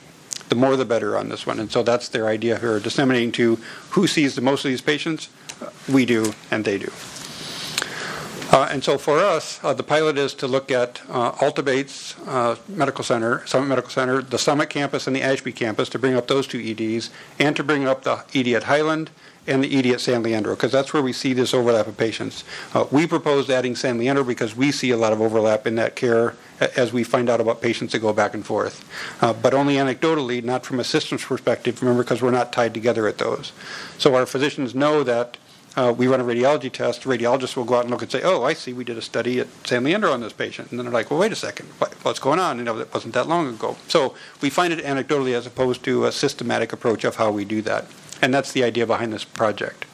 The 0.49 0.55
more 0.55 0.77
the 0.77 0.85
better 0.85 1.17
on 1.17 1.27
this 1.27 1.45
one. 1.45 1.59
And 1.59 1.69
so 1.69 1.83
that's 1.83 2.07
their 2.07 2.27
idea 2.27 2.57
here, 2.57 2.79
disseminating 2.79 3.33
to 3.33 3.57
who 3.91 4.07
sees 4.07 4.35
the 4.35 4.41
most 4.41 4.63
of 4.63 4.69
these 4.69 4.81
patients. 4.81 5.27
Uh, 5.61 5.69
we 5.91 6.05
do, 6.05 6.33
and 6.51 6.63
they 6.63 6.77
do. 6.77 6.89
Uh, 8.49 8.69
and 8.71 8.81
so 8.81 8.97
for 8.97 9.19
us, 9.19 9.59
uh, 9.61 9.73
the 9.73 9.83
pilot 9.83 10.17
is 10.17 10.33
to 10.33 10.47
look 10.47 10.71
at 10.71 11.01
uh, 11.09 11.35
Alta 11.41 11.61
Bates 11.61 12.17
uh, 12.27 12.55
Medical 12.69 13.03
Center, 13.03 13.45
Summit 13.45 13.67
Medical 13.67 13.89
Center, 13.89 14.21
the 14.21 14.39
Summit 14.39 14.69
campus, 14.69 15.05
and 15.05 15.13
the 15.13 15.21
Ashby 15.21 15.51
campus 15.51 15.89
to 15.89 15.99
bring 15.99 16.15
up 16.15 16.27
those 16.27 16.47
two 16.47 16.59
EDs, 16.59 17.09
and 17.39 17.57
to 17.57 17.63
bring 17.63 17.85
up 17.85 18.03
the 18.03 18.23
ED 18.33 18.47
at 18.55 18.63
Highland 18.63 19.09
and 19.47 19.63
the 19.63 19.77
ED 19.77 19.87
at 19.87 20.01
San 20.01 20.23
Leandro, 20.23 20.55
because 20.55 20.71
that's 20.71 20.93
where 20.93 21.01
we 21.01 21.13
see 21.13 21.33
this 21.33 21.53
overlap 21.53 21.87
of 21.87 21.97
patients. 21.97 22.43
Uh, 22.73 22.85
we 22.91 23.07
proposed 23.07 23.49
adding 23.49 23.75
San 23.75 23.97
Leandro 23.97 24.23
because 24.23 24.55
we 24.55 24.71
see 24.71 24.91
a 24.91 24.97
lot 24.97 25.13
of 25.13 25.21
overlap 25.21 25.65
in 25.65 25.75
that 25.75 25.95
care 25.95 26.35
as 26.59 26.91
we 26.91 27.03
find 27.03 27.29
out 27.29 27.39
about 27.39 27.61
patients 27.61 27.91
that 27.93 27.99
go 27.99 28.13
back 28.13 28.33
and 28.33 28.45
forth. 28.45 28.83
Uh, 29.21 29.33
but 29.33 29.53
only 29.53 29.75
anecdotally, 29.75 30.43
not 30.43 30.65
from 30.65 30.79
a 30.79 30.83
systems 30.83 31.23
perspective, 31.23 31.81
remember, 31.81 32.03
because 32.03 32.21
we're 32.21 32.31
not 32.31 32.51
tied 32.51 32.73
together 32.73 33.07
at 33.07 33.17
those. 33.17 33.51
So 33.97 34.15
our 34.15 34.25
physicians 34.25 34.73
know 34.73 35.03
that 35.03 35.37
uh, 35.77 35.93
we 35.95 36.07
run 36.07 36.19
a 36.19 36.23
radiology 36.23 36.71
test, 36.71 37.03
the 37.03 37.09
radiologist 37.09 37.55
will 37.55 37.63
go 37.63 37.75
out 37.75 37.81
and 37.81 37.91
look 37.91 38.01
and 38.01 38.11
say, 38.11 38.23
oh, 38.23 38.43
I 38.43 38.53
see, 38.53 38.73
we 38.73 38.83
did 38.83 38.97
a 38.97 39.01
study 39.01 39.39
at 39.39 39.47
San 39.63 39.83
Leandro 39.83 40.11
on 40.11 40.21
this 40.21 40.33
patient. 40.33 40.71
And 40.71 40.79
then 40.79 40.87
they're 40.87 40.93
like, 40.93 41.11
well, 41.11 41.19
wait 41.19 41.31
a 41.31 41.35
second, 41.35 41.67
what, 41.77 41.93
what's 42.03 42.17
going 42.17 42.39
on? 42.39 42.57
You 42.57 42.63
know, 42.63 42.79
it 42.79 42.91
wasn't 42.91 43.13
that 43.13 43.27
long 43.27 43.47
ago. 43.47 43.77
So 43.87 44.15
we 44.41 44.49
find 44.49 44.73
it 44.73 44.83
anecdotally 44.83 45.33
as 45.33 45.45
opposed 45.45 45.83
to 45.83 46.05
a 46.05 46.11
systematic 46.11 46.73
approach 46.73 47.03
of 47.03 47.17
how 47.17 47.29
we 47.29 47.45
do 47.45 47.61
that. 47.61 47.85
And 48.21 48.33
that's 48.33 48.51
the 48.51 48.63
idea 48.63 48.85
behind 48.85 49.13
this 49.13 49.23
project. 49.23 49.85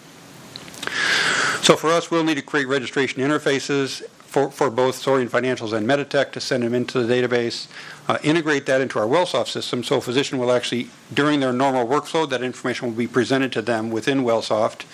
So 1.62 1.78
for 1.78 1.90
us, 1.90 2.12
we'll 2.12 2.24
need 2.24 2.36
to 2.36 2.42
create 2.42 2.68
registration 2.68 3.22
interfaces 3.22 4.04
for, 4.34 4.50
for 4.50 4.72
both 4.72 4.96
Soarian 4.96 5.30
Financials 5.30 5.74
and 5.74 5.88
Meditech 5.88 6.32
to 6.32 6.42
send 6.42 6.64
them 6.64 6.74
into 6.74 7.04
the 7.04 7.14
database, 7.14 7.68
uh, 8.08 8.18
integrate 8.24 8.66
that 8.66 8.82
into 8.82 8.98
our 8.98 9.06
WellSoft 9.06 9.48
system 9.48 9.84
so 9.84 9.98
a 9.98 10.02
physician 10.02 10.40
will 10.40 10.52
actually, 10.52 10.90
during 11.14 11.40
their 11.40 11.54
normal 11.54 11.86
workflow, 11.86 12.28
that 12.28 12.42
information 12.42 12.88
will 12.88 12.96
be 12.96 13.08
presented 13.08 13.52
to 13.52 13.62
them 13.62 13.92
within 13.92 14.24
WellSoft. 14.24 14.86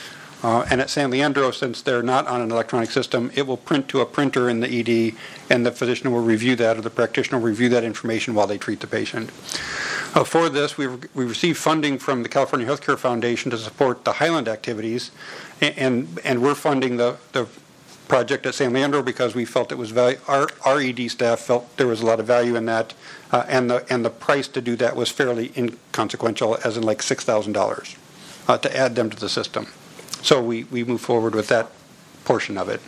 Uh, 0.41 0.65
and 0.69 0.79
at 0.79 0.89
San 0.89 1.11
Leandro, 1.11 1.51
since 1.51 1.81
they're 1.81 2.03
not 2.03 2.25
on 2.27 2.39
an 2.39 2.49
electronic 2.49 2.89
system, 2.91 3.29
it 3.35 3.45
will 3.45 3.57
print 3.57 3.89
to 3.89 3.99
a 3.99 4.05
printer 4.05 4.49
in 4.49 4.61
the 4.61 4.67
ED, 4.67 5.13
and 5.49 5.65
the 5.65 5.71
physician 5.71 6.11
will 6.11 6.21
review 6.21 6.55
that, 6.55 6.77
or 6.77 6.81
the 6.81 6.89
practitioner 6.89 7.37
will 7.37 7.47
review 7.47 7.67
that 7.69 7.83
information 7.83 8.33
while 8.33 8.47
they 8.47 8.57
treat 8.57 8.79
the 8.79 8.87
patient. 8.87 9.29
Uh, 10.15 10.23
for 10.23 10.47
this, 10.47 10.77
we, 10.77 10.87
we 10.87 11.25
received 11.25 11.57
funding 11.57 11.97
from 11.97 12.23
the 12.23 12.29
California 12.29 12.65
Healthcare 12.65 12.97
Foundation 12.97 13.51
to 13.51 13.57
support 13.57 14.05
the 14.05 14.13
Highland 14.13 14.47
activities, 14.47 15.11
and, 15.59 15.77
and, 15.77 16.19
and 16.23 16.41
we're 16.41 16.55
funding 16.55 16.95
the, 16.95 17.17
the 17.33 17.45
project 18.07 18.45
at 18.45 18.55
San 18.55 18.71
Leandro 18.71 19.03
because 19.03 19.35
we 19.35 19.43
felt 19.43 19.73
it 19.73 19.77
was 19.77 19.91
value, 19.91 20.17
our, 20.29 20.47
our 20.65 20.79
ED 20.79 21.11
staff 21.11 21.41
felt 21.41 21.75
there 21.75 21.85
was 21.85 22.01
a 22.01 22.05
lot 22.05 22.21
of 22.21 22.25
value 22.25 22.55
in 22.55 22.65
that, 22.65 22.93
uh, 23.33 23.43
and 23.49 23.69
the 23.69 23.85
and 23.93 24.03
the 24.03 24.09
price 24.09 24.47
to 24.47 24.61
do 24.61 24.75
that 24.77 24.95
was 24.95 25.09
fairly 25.09 25.51
inconsequential, 25.55 26.57
as 26.63 26.75
in 26.75 26.83
like 26.83 27.03
six 27.03 27.23
thousand 27.23 27.55
uh, 27.55 27.59
dollars 27.59 27.95
to 28.47 28.75
add 28.75 28.95
them 28.95 29.11
to 29.11 29.19
the 29.19 29.29
system. 29.29 29.67
So 30.21 30.41
we 30.41 30.65
we 30.65 30.83
move 30.83 31.01
forward 31.01 31.35
with 31.35 31.47
that 31.47 31.71
portion 32.25 32.57
of 32.57 32.69
it. 32.69 32.81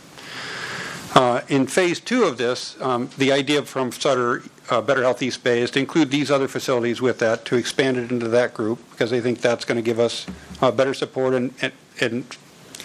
Uh, 1.14 1.42
in 1.48 1.66
phase 1.66 2.00
two 2.00 2.24
of 2.24 2.38
this, 2.38 2.80
um, 2.80 3.10
the 3.18 3.30
idea 3.32 3.62
from 3.62 3.92
Sutter 3.92 4.42
uh, 4.70 4.80
Better 4.80 5.02
Health 5.02 5.22
East 5.22 5.44
Bay 5.44 5.60
is 5.60 5.70
to 5.72 5.78
include 5.78 6.10
these 6.10 6.30
other 6.30 6.48
facilities 6.48 7.02
with 7.02 7.18
that 7.18 7.44
to 7.46 7.56
expand 7.56 7.98
it 7.98 8.10
into 8.10 8.28
that 8.28 8.54
group 8.54 8.78
because 8.90 9.10
they 9.10 9.20
think 9.20 9.40
that's 9.40 9.66
going 9.66 9.76
to 9.76 9.82
give 9.82 10.00
us 10.00 10.26
uh, 10.62 10.70
better 10.70 10.94
support 10.94 11.34
and, 11.34 11.52
and 11.60 11.72
and 12.00 12.36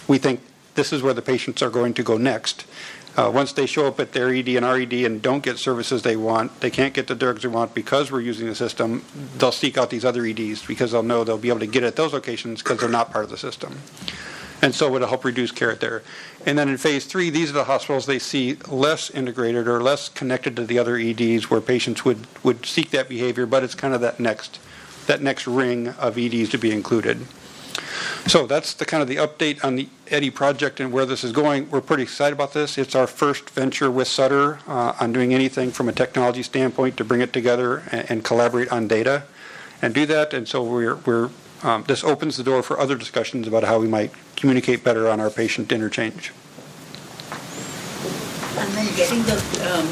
we 0.07 0.17
think 0.17 0.41
this 0.75 0.91
is 0.91 1.01
where 1.01 1.13
the 1.13 1.21
patients 1.21 1.61
are 1.61 1.69
going 1.69 1.93
to 1.93 2.03
go 2.03 2.17
next. 2.17 2.65
Uh, 3.15 3.31
once 3.33 3.51
they 3.53 3.65
show 3.65 3.87
up 3.87 3.99
at 3.99 4.11
their 4.11 4.29
ED 4.29 4.49
and 4.49 4.65
RED 4.65 4.93
and 4.93 5.23
don't 5.23 5.41
get 5.41 5.57
services 5.57 6.03
they 6.03 6.15
want, 6.15 6.59
they 6.59 6.69
can't 6.69 6.93
get 6.93 7.07
the 7.07 7.15
drugs 7.15 7.41
they 7.41 7.47
want 7.47 7.73
because 7.73 8.11
we're 8.11 8.21
using 8.21 8.45
the 8.45 8.53
system, 8.53 9.03
they'll 9.37 9.51
seek 9.51 9.75
out 9.75 9.89
these 9.89 10.05
other 10.05 10.23
EDs 10.23 10.63
because 10.63 10.91
they'll 10.91 11.01
know 11.01 11.23
they'll 11.23 11.37
be 11.37 11.49
able 11.49 11.59
to 11.59 11.65
get 11.65 11.83
it 11.83 11.87
at 11.87 11.95
those 11.95 12.13
locations 12.13 12.61
because 12.61 12.79
they're 12.79 12.89
not 12.89 13.11
part 13.11 13.25
of 13.25 13.31
the 13.31 13.37
system. 13.37 13.79
And 14.61 14.73
so 14.73 14.95
it'll 14.95 15.07
help 15.07 15.23
reduce 15.23 15.51
care 15.51 15.75
there. 15.75 16.01
And 16.45 16.57
then 16.57 16.69
in 16.69 16.77
phase 16.77 17.05
three, 17.05 17.29
these 17.29 17.51
are 17.51 17.53
the 17.53 17.65
hospitals 17.65 18.05
they 18.05 18.19
see 18.19 18.57
less 18.67 19.09
integrated 19.09 19.67
or 19.67 19.81
less 19.83 20.09
connected 20.09 20.55
to 20.55 20.65
the 20.65 20.79
other 20.79 20.97
EDs 20.97 21.49
where 21.49 21.61
patients 21.61 22.05
would, 22.05 22.25
would 22.43 22.65
seek 22.65 22.89
that 22.91 23.09
behavior, 23.09 23.45
but 23.45 23.63
it's 23.63 23.75
kind 23.75 23.93
of 23.93 24.01
that 24.01 24.19
next 24.19 24.59
that 25.07 25.21
next 25.21 25.47
ring 25.47 25.87
of 25.87 26.17
EDs 26.17 26.49
to 26.49 26.57
be 26.57 26.69
included. 26.71 27.25
So 28.27 28.45
that's 28.45 28.73
the 28.73 28.85
kind 28.85 29.01
of 29.01 29.07
the 29.07 29.15
update 29.15 29.63
on 29.63 29.75
the 29.75 29.87
EDIE 30.11 30.31
project 30.31 30.79
and 30.79 30.91
where 30.91 31.05
this 31.05 31.23
is 31.23 31.31
going. 31.31 31.69
We're 31.69 31.81
pretty 31.81 32.03
excited 32.03 32.33
about 32.33 32.53
this. 32.53 32.77
It's 32.77 32.95
our 32.95 33.07
first 33.07 33.49
venture 33.49 33.89
with 33.89 34.07
Sutter 34.07 34.59
uh, 34.67 34.93
on 34.99 35.13
doing 35.13 35.33
anything 35.33 35.71
from 35.71 35.87
a 35.87 35.93
technology 35.93 36.43
standpoint 36.43 36.97
to 36.97 37.05
bring 37.05 37.21
it 37.21 37.31
together 37.31 37.83
and, 37.91 38.11
and 38.11 38.23
collaborate 38.23 38.69
on 38.69 38.87
data 38.87 39.23
and 39.81 39.93
do 39.93 40.05
that. 40.07 40.33
And 40.33 40.47
so 40.47 40.63
we're, 40.63 40.95
we're 40.95 41.29
um, 41.63 41.83
this 41.87 42.03
opens 42.03 42.37
the 42.37 42.43
door 42.43 42.61
for 42.63 42.79
other 42.79 42.95
discussions 42.95 43.47
about 43.47 43.63
how 43.63 43.79
we 43.79 43.87
might 43.87 44.11
communicate 44.35 44.83
better 44.83 45.09
on 45.09 45.19
our 45.19 45.29
patient 45.29 45.71
interchange. 45.71 46.31
And 48.57 48.71
then 48.73 48.95
getting 48.95 49.23
the, 49.23 49.35
um, 49.69 49.87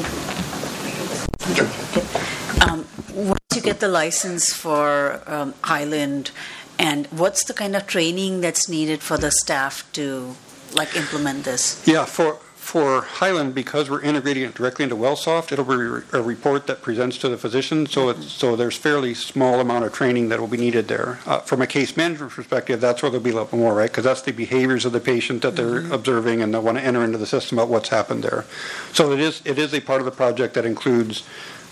um, 2.68 2.86
once 3.14 3.40
you 3.54 3.60
get 3.60 3.80
the 3.80 3.88
license 3.88 4.52
for 4.52 5.22
um, 5.26 5.54
Highland, 5.62 6.30
and 6.78 7.06
what's 7.08 7.44
the 7.44 7.54
kind 7.54 7.74
of 7.76 7.86
training 7.86 8.40
that's 8.40 8.68
needed 8.68 9.02
for 9.02 9.16
the 9.16 9.30
staff 9.30 9.90
to 9.92 10.34
like 10.74 10.96
implement 10.96 11.44
this? 11.44 11.82
Yeah, 11.86 12.04
for 12.04 12.38
for 12.66 13.02
Highland, 13.02 13.54
because 13.54 13.88
we're 13.88 14.02
integrating 14.02 14.42
it 14.42 14.54
directly 14.54 14.82
into 14.82 14.96
WellSoft, 14.96 15.52
it'll 15.52 15.64
be 15.64 16.04
a 16.12 16.20
report 16.20 16.66
that 16.66 16.82
presents 16.82 17.16
to 17.18 17.28
the 17.28 17.36
physician. 17.36 17.86
So 17.86 18.08
it's, 18.08 18.32
so 18.32 18.56
there's 18.56 18.76
fairly 18.76 19.14
small 19.14 19.60
amount 19.60 19.84
of 19.84 19.92
training 19.92 20.30
that 20.30 20.40
will 20.40 20.48
be 20.48 20.56
needed 20.56 20.88
there. 20.88 21.20
Uh, 21.26 21.38
from 21.38 21.62
a 21.62 21.68
case 21.68 21.96
management 21.96 22.32
perspective, 22.32 22.80
that's 22.80 23.02
where 23.02 23.10
there'll 23.10 23.22
be 23.22 23.30
a 23.30 23.34
little 23.34 23.56
more, 23.56 23.72
right? 23.72 23.88
Because 23.88 24.02
that's 24.02 24.22
the 24.22 24.32
behaviors 24.32 24.84
of 24.84 24.90
the 24.90 24.98
patient 24.98 25.42
that 25.42 25.54
they're 25.54 25.82
mm-hmm. 25.82 25.92
observing, 25.92 26.42
and 26.42 26.52
they 26.52 26.58
want 26.58 26.76
to 26.76 26.82
enter 26.82 27.04
into 27.04 27.18
the 27.18 27.26
system 27.26 27.56
about 27.56 27.68
what's 27.68 27.90
happened 27.90 28.24
there. 28.24 28.44
So 28.92 29.12
it 29.12 29.20
is 29.20 29.42
it 29.44 29.60
is 29.60 29.72
a 29.72 29.80
part 29.80 30.00
of 30.00 30.04
the 30.04 30.10
project 30.10 30.54
that 30.54 30.66
includes 30.66 31.22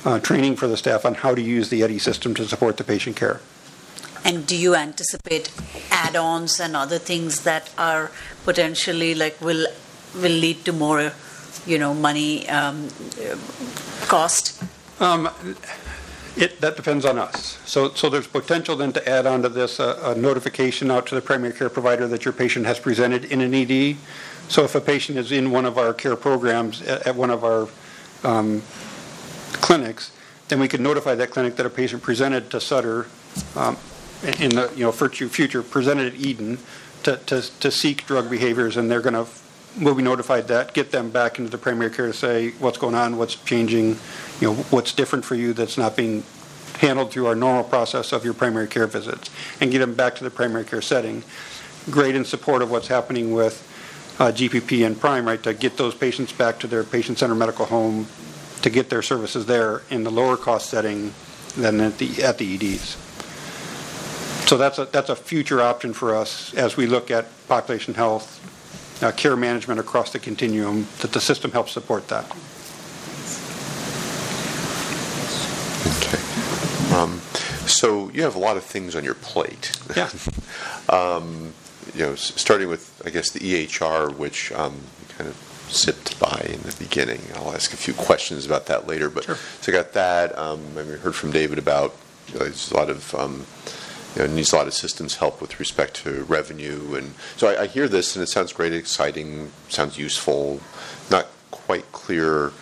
uh, 0.04 0.20
training 0.20 0.54
for 0.54 0.68
the 0.68 0.76
staff 0.76 1.04
on 1.04 1.14
how 1.14 1.34
to 1.34 1.42
use 1.42 1.70
the 1.70 1.82
EDIE 1.82 1.98
system 1.98 2.34
to 2.34 2.46
support 2.46 2.76
the 2.76 2.84
patient 2.84 3.16
care. 3.16 3.40
And 4.24 4.46
do 4.46 4.56
you 4.56 4.76
anticipate 4.76 5.50
add-ons 5.90 6.60
and 6.60 6.76
other 6.76 6.98
things 6.98 7.42
that 7.42 7.70
are 7.76 8.12
potentially 8.44 9.12
like 9.16 9.40
will 9.40 9.66
will 10.16 10.30
lead 10.30 10.64
to 10.64 10.72
more, 10.72 11.12
you 11.66 11.78
know, 11.78 11.94
money 11.94 12.48
um, 12.48 12.88
cost? 14.06 14.62
Um, 15.00 15.28
it, 16.36 16.60
that 16.60 16.76
depends 16.76 17.04
on 17.04 17.18
us. 17.18 17.58
So, 17.64 17.90
so 17.94 18.08
there's 18.08 18.26
potential 18.26 18.76
then 18.76 18.92
to 18.92 19.08
add 19.08 19.26
on 19.26 19.42
to 19.42 19.48
this 19.48 19.78
a, 19.78 19.98
a, 20.02 20.14
notification 20.14 20.90
out 20.90 21.06
to 21.06 21.14
the 21.14 21.20
primary 21.20 21.52
care 21.52 21.68
provider 21.68 22.08
that 22.08 22.24
your 22.24 22.32
patient 22.32 22.66
has 22.66 22.80
presented 22.80 23.24
in 23.26 23.40
an 23.40 23.54
ED. 23.54 23.96
So 24.48 24.64
if 24.64 24.74
a 24.74 24.80
patient 24.80 25.18
is 25.18 25.30
in 25.30 25.50
one 25.50 25.64
of 25.64 25.78
our 25.78 25.94
care 25.94 26.16
programs 26.16 26.82
at, 26.82 27.06
at 27.06 27.14
one 27.14 27.30
of 27.30 27.44
our 27.44 27.68
um, 28.24 28.62
clinics, 29.52 30.10
then 30.48 30.58
we 30.58 30.68
can 30.68 30.82
notify 30.82 31.14
that 31.14 31.30
clinic 31.30 31.56
that 31.56 31.66
a 31.66 31.70
patient 31.70 32.02
presented 32.02 32.50
to 32.50 32.60
Sutter 32.60 33.06
um, 33.54 33.76
in 34.38 34.50
the 34.50 34.72
you 34.74 34.84
know 34.84 34.92
future 34.92 35.62
presented 35.62 36.14
at 36.14 36.20
Eden 36.20 36.58
to, 37.04 37.16
to, 37.26 37.42
to 37.60 37.70
seek 37.70 38.06
drug 38.06 38.28
behaviors, 38.28 38.76
and 38.76 38.90
they're 38.90 39.00
going 39.00 39.14
to 39.14 39.30
will 39.80 39.94
be 39.94 40.02
notified 40.02 40.48
that 40.48 40.72
get 40.74 40.90
them 40.90 41.10
back 41.10 41.38
into 41.38 41.50
the 41.50 41.58
primary 41.58 41.90
care 41.90 42.06
to 42.06 42.12
say 42.12 42.50
what's 42.52 42.78
going 42.78 42.94
on, 42.94 43.16
what's 43.16 43.34
changing, 43.34 43.96
you 44.40 44.48
know 44.48 44.54
what's 44.70 44.92
different 44.92 45.24
for 45.24 45.34
you 45.34 45.52
that's 45.52 45.76
not 45.76 45.96
being 45.96 46.22
handled 46.78 47.10
through 47.10 47.26
our 47.26 47.34
normal 47.34 47.64
process 47.64 48.12
of 48.12 48.24
your 48.24 48.34
primary 48.34 48.66
care 48.66 48.86
visits, 48.86 49.30
and 49.60 49.70
get 49.70 49.78
them 49.78 49.94
back 49.94 50.14
to 50.16 50.24
the 50.24 50.30
primary 50.30 50.64
care 50.64 50.82
setting. 50.82 51.22
Great 51.90 52.14
in 52.14 52.24
support 52.24 52.62
of 52.62 52.70
what's 52.70 52.88
happening 52.88 53.32
with 53.32 53.70
uh, 54.18 54.26
GPP 54.26 54.86
and 54.86 54.98
Prime, 54.98 55.26
right, 55.26 55.42
to 55.42 55.54
get 55.54 55.76
those 55.76 55.94
patients 55.94 56.32
back 56.32 56.58
to 56.60 56.66
their 56.66 56.84
patient 56.84 57.18
center 57.18 57.34
medical 57.34 57.66
home 57.66 58.06
to 58.62 58.70
get 58.70 58.88
their 58.88 59.02
services 59.02 59.46
there 59.46 59.82
in 59.90 60.04
the 60.04 60.10
lower 60.10 60.36
cost 60.36 60.70
setting 60.70 61.12
than 61.56 61.80
at 61.80 61.98
the 61.98 62.22
at 62.22 62.38
the 62.38 62.54
EDs. 62.54 62.96
So 64.46 64.58
that's 64.58 64.78
a, 64.78 64.84
that's 64.86 65.08
a 65.08 65.16
future 65.16 65.60
option 65.62 65.92
for 65.92 66.14
us 66.14 66.52
as 66.54 66.76
we 66.76 66.86
look 66.86 67.10
at 67.10 67.26
population 67.48 67.94
health, 67.94 68.40
uh, 69.02 69.12
care 69.12 69.36
management 69.36 69.80
across 69.80 70.12
the 70.12 70.18
continuum, 70.18 70.86
that 71.00 71.12
the 71.12 71.20
system 71.20 71.50
helps 71.52 71.72
support 71.72 72.08
that. 72.08 72.24
Okay. 75.86 76.94
Um, 76.94 77.20
So 77.66 78.10
you 78.10 78.22
have 78.22 78.34
a 78.36 78.38
lot 78.38 78.56
of 78.58 78.62
things 78.64 78.94
on 78.94 79.04
your 79.04 79.14
plate. 79.14 79.72
Yeah. 79.96 80.10
Um, 80.88 81.54
You 81.94 82.00
know, 82.06 82.14
starting 82.14 82.68
with, 82.68 83.00
I 83.06 83.10
guess, 83.10 83.30
the 83.30 83.40
EHR, 83.40 84.14
which 84.16 84.52
um, 84.52 84.74
kind 85.16 85.28
of 85.30 85.36
zipped 85.70 86.18
by 86.20 86.44
in 86.48 86.60
the 86.62 86.74
beginning. 86.78 87.20
I'll 87.36 87.54
ask 87.54 87.72
a 87.72 87.76
few 87.76 87.94
questions 87.94 88.44
about 88.46 88.66
that 88.66 88.86
later. 88.86 89.08
But 89.08 89.24
Sure. 89.24 89.38
so 89.60 89.72
I 89.72 89.74
got 89.74 89.92
that. 89.94 90.36
Um, 90.38 90.60
I 90.78 90.82
mean, 90.82 90.98
heard 90.98 91.14
from 91.14 91.30
David 91.30 91.58
about 91.58 91.94
you 92.28 92.34
know, 92.34 92.40
there's 92.44 92.70
a 92.70 92.76
lot 92.76 92.90
of 92.90 93.14
um, 93.14 93.46
you 94.16 94.22
know, 94.22 94.26
needs 94.34 94.52
a 94.52 94.56
lot 94.56 94.66
of 94.66 94.74
systems 94.74 95.16
help 95.16 95.40
with 95.40 95.58
respect 95.58 95.94
to 96.04 96.24
revenue, 96.24 96.94
and 96.94 97.14
so 97.36 97.48
I, 97.48 97.62
I 97.62 97.66
hear 97.66 97.88
this 97.88 98.14
and 98.16 98.22
it 98.22 98.28
sounds 98.28 98.52
great, 98.52 98.72
exciting, 98.72 99.50
sounds 99.68 99.98
useful. 99.98 100.60
Not 101.10 101.26
quite 101.50 101.90
clear 101.92 102.52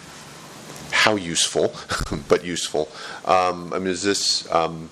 how 0.90 1.16
useful, 1.16 1.74
but 2.28 2.44
useful. 2.44 2.88
Um, 3.24 3.72
I 3.72 3.78
mean, 3.78 3.88
is 3.88 4.02
this? 4.02 4.50
Um, 4.52 4.90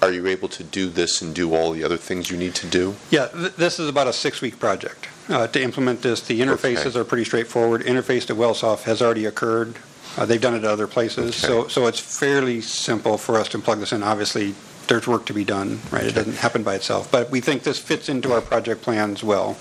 are 0.00 0.10
you 0.10 0.26
able 0.26 0.48
to 0.48 0.64
do 0.64 0.88
this 0.88 1.22
and 1.22 1.32
do 1.32 1.54
all 1.54 1.70
the 1.70 1.84
other 1.84 1.96
things 1.96 2.28
you 2.28 2.36
need 2.36 2.56
to 2.56 2.66
do? 2.66 2.96
Yeah, 3.10 3.28
th- 3.28 3.52
this 3.54 3.78
is 3.78 3.88
about 3.88 4.08
a 4.08 4.12
six-week 4.12 4.58
project. 4.58 5.06
Uh, 5.28 5.46
To 5.46 5.62
implement 5.62 6.02
this, 6.02 6.20
the 6.20 6.40
interfaces 6.40 6.86
Okay. 6.86 6.98
are 6.98 7.04
pretty 7.04 7.24
straightforward. 7.24 7.82
Interface 7.84 8.26
to 8.26 8.34
Wellsoft 8.34 8.82
has 8.82 9.00
already 9.00 9.26
occurred. 9.26 9.76
Uh, 10.16 10.26
They've 10.26 10.40
done 10.40 10.54
it 10.54 10.64
at 10.64 10.70
other 10.70 10.88
places. 10.88 11.36
So 11.36 11.68
so 11.68 11.86
it's 11.86 12.00
fairly 12.00 12.60
simple 12.60 13.16
for 13.16 13.38
us 13.38 13.48
to 13.50 13.60
plug 13.60 13.78
this 13.78 13.92
in. 13.92 14.02
Obviously, 14.02 14.56
there's 14.92 15.06
work 15.06 15.24
to 15.24 15.32
be 15.32 15.42
done, 15.42 15.80
right? 15.90 16.04
It 16.04 16.14
doesn't 16.14 16.34
happen 16.36 16.62
by 16.62 16.74
itself. 16.74 17.10
But 17.10 17.30
we 17.30 17.40
think 17.40 17.62
this 17.62 17.78
fits 17.78 18.10
into 18.10 18.30
our 18.34 18.42
project 18.42 18.82
plans 18.82 19.24
well 19.24 19.56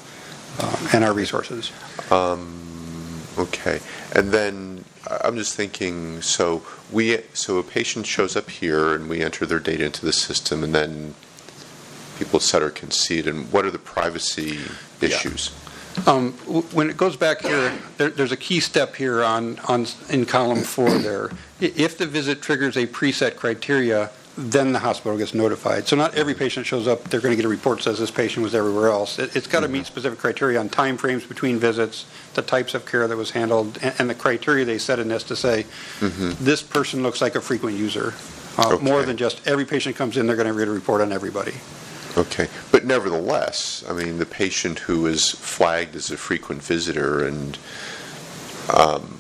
uh, 0.60 0.90
and 0.94 1.06
our 1.06 1.14
resources. 1.14 1.72
Okay, 2.12 3.80
and 4.14 4.32
then 4.32 4.84
I'm 5.24 5.38
just 5.38 5.56
thinking. 5.56 6.22
So 6.22 6.64
we, 6.92 7.20
so 7.34 7.60
a 7.60 7.64
patient 7.64 8.06
shows 8.08 8.36
up 8.36 8.50
here, 8.50 8.94
and 8.94 9.08
we 9.08 9.22
enter 9.22 9.46
their 9.46 9.60
data 9.62 9.86
into 9.86 10.06
the 10.06 10.12
system, 10.12 10.66
and 10.66 10.76
then 10.76 11.16
people, 12.20 12.40
et 12.40 12.44
cetera, 12.44 12.70
can 12.72 12.92
see 12.92 13.20
it. 13.20 13.28
And 13.28 13.50
what 13.54 13.64
are 13.66 13.72
the 13.72 13.80
privacy 13.80 14.60
Yeah. 15.00 15.08
issues? 15.08 15.52
Um, 16.06 16.36
w- 16.46 16.62
When 16.74 16.90
it 16.90 16.98
goes 16.98 17.16
back 17.16 17.42
here, 17.42 17.72
there- 17.98 18.10
there's 18.10 18.32
a 18.34 18.38
key 18.38 18.60
step 18.60 18.98
here 18.98 19.24
on, 19.24 19.60
on, 19.70 19.88
in 20.10 20.26
column 20.26 20.64
four 20.64 20.90
there. 20.98 21.32
If 21.62 21.98
the 21.98 22.06
visit 22.06 22.42
triggers 22.42 22.76
a 22.76 22.86
preset 22.86 23.38
criteria, 23.38 24.10
then 24.38 24.72
the 24.72 24.80
hospital 24.80 25.18
gets 25.18 25.34
notified. 25.34 25.88
So 25.88 25.96
not 25.96 26.16
every 26.16 26.34
patient 26.34 26.66
shows 26.66 26.88
up, 26.88 27.04
they're 27.06 27.20
going 27.20 27.34
to 27.34 27.36
get 27.36 27.46
a 27.46 27.50
report 27.50 27.78
that 27.80 27.84
says 27.84 28.00
this 28.00 28.12
patient 28.12 28.44
was 28.44 28.56
everywhere 28.56 28.90
else. 28.90 29.20
It- 29.20 29.36
It's 29.36 29.48
got 29.48 29.60
to 29.62 29.68
meet 29.68 29.86
specific 29.86 30.20
criteria 30.20 30.60
on 30.60 30.70
timeframes 30.70 31.28
between 31.28 31.60
visits, 31.60 32.06
the 32.34 32.42
types 32.42 32.74
of 32.74 32.86
care 32.86 33.08
that 33.08 33.18
was 33.18 33.32
handled, 33.32 33.78
and 33.82 33.94
and 34.00 34.10
the 34.10 34.16
criteria 34.16 34.64
they 34.66 34.78
set 34.78 35.00
in 35.00 35.10
this 35.10 35.24
to 35.24 35.36
say, 35.36 35.66
this 36.00 36.62
person 36.62 37.04
looks 37.04 37.22
like 37.22 37.36
a 37.36 37.42
frequent 37.42 37.78
user. 37.78 38.14
Uh, 38.58 38.78
More 38.82 39.04
than 39.04 39.18
just 39.18 39.46
every 39.48 39.66
patient 39.66 39.96
comes 39.96 40.18
in, 40.18 40.28
they're 40.28 40.36
going 40.36 40.48
to 40.48 40.54
read 40.54 40.68
a 40.68 40.72
report 40.72 41.02
on 41.02 41.12
everybody. 41.12 41.54
Okay, 42.18 42.48
but 42.72 42.84
nevertheless, 42.84 43.84
I 43.90 43.94
mean, 43.94 44.18
the 44.18 44.26
patient 44.26 44.80
who 44.80 45.06
is 45.08 45.32
flagged 45.32 45.96
as 45.96 46.12
a 46.12 46.18
frequent 46.18 46.62
visitor, 46.62 47.26
and 47.26 47.58
um, 48.74 49.18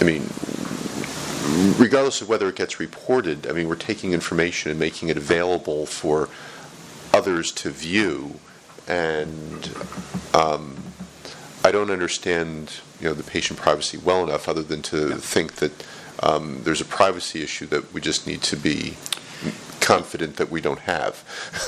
I 0.00 0.04
mean, 0.04 0.22
regardless 1.78 2.20
of 2.22 2.28
whether 2.28 2.48
it 2.48 2.56
gets 2.56 2.80
reported, 2.80 3.46
I 3.46 3.52
mean, 3.52 3.68
we're 3.68 3.74
taking 3.74 4.12
information 4.12 4.70
and 4.70 4.80
making 4.80 5.08
it 5.08 5.16
available 5.16 5.86
for 5.86 6.28
others 7.12 7.52
to 7.52 7.70
view, 7.70 8.38
and 8.88 9.70
um, 10.34 10.82
I 11.64 11.70
don't 11.70 11.90
understand, 11.90 12.80
you 13.00 13.08
know, 13.08 13.14
the 13.14 13.22
patient 13.22 13.58
privacy 13.58 13.98
well 13.98 14.24
enough, 14.24 14.48
other 14.48 14.62
than 14.62 14.82
to 14.82 15.16
think 15.16 15.56
that 15.56 15.86
um, 16.22 16.62
there's 16.64 16.80
a 16.80 16.86
privacy 16.86 17.42
issue 17.42 17.66
that 17.66 17.92
we 17.92 18.00
just 18.00 18.26
need 18.26 18.42
to 18.42 18.56
be 18.56 18.96
confident 19.82 20.36
that 20.36 20.50
we 20.50 20.60
don't 20.60 20.78
have. 20.80 21.12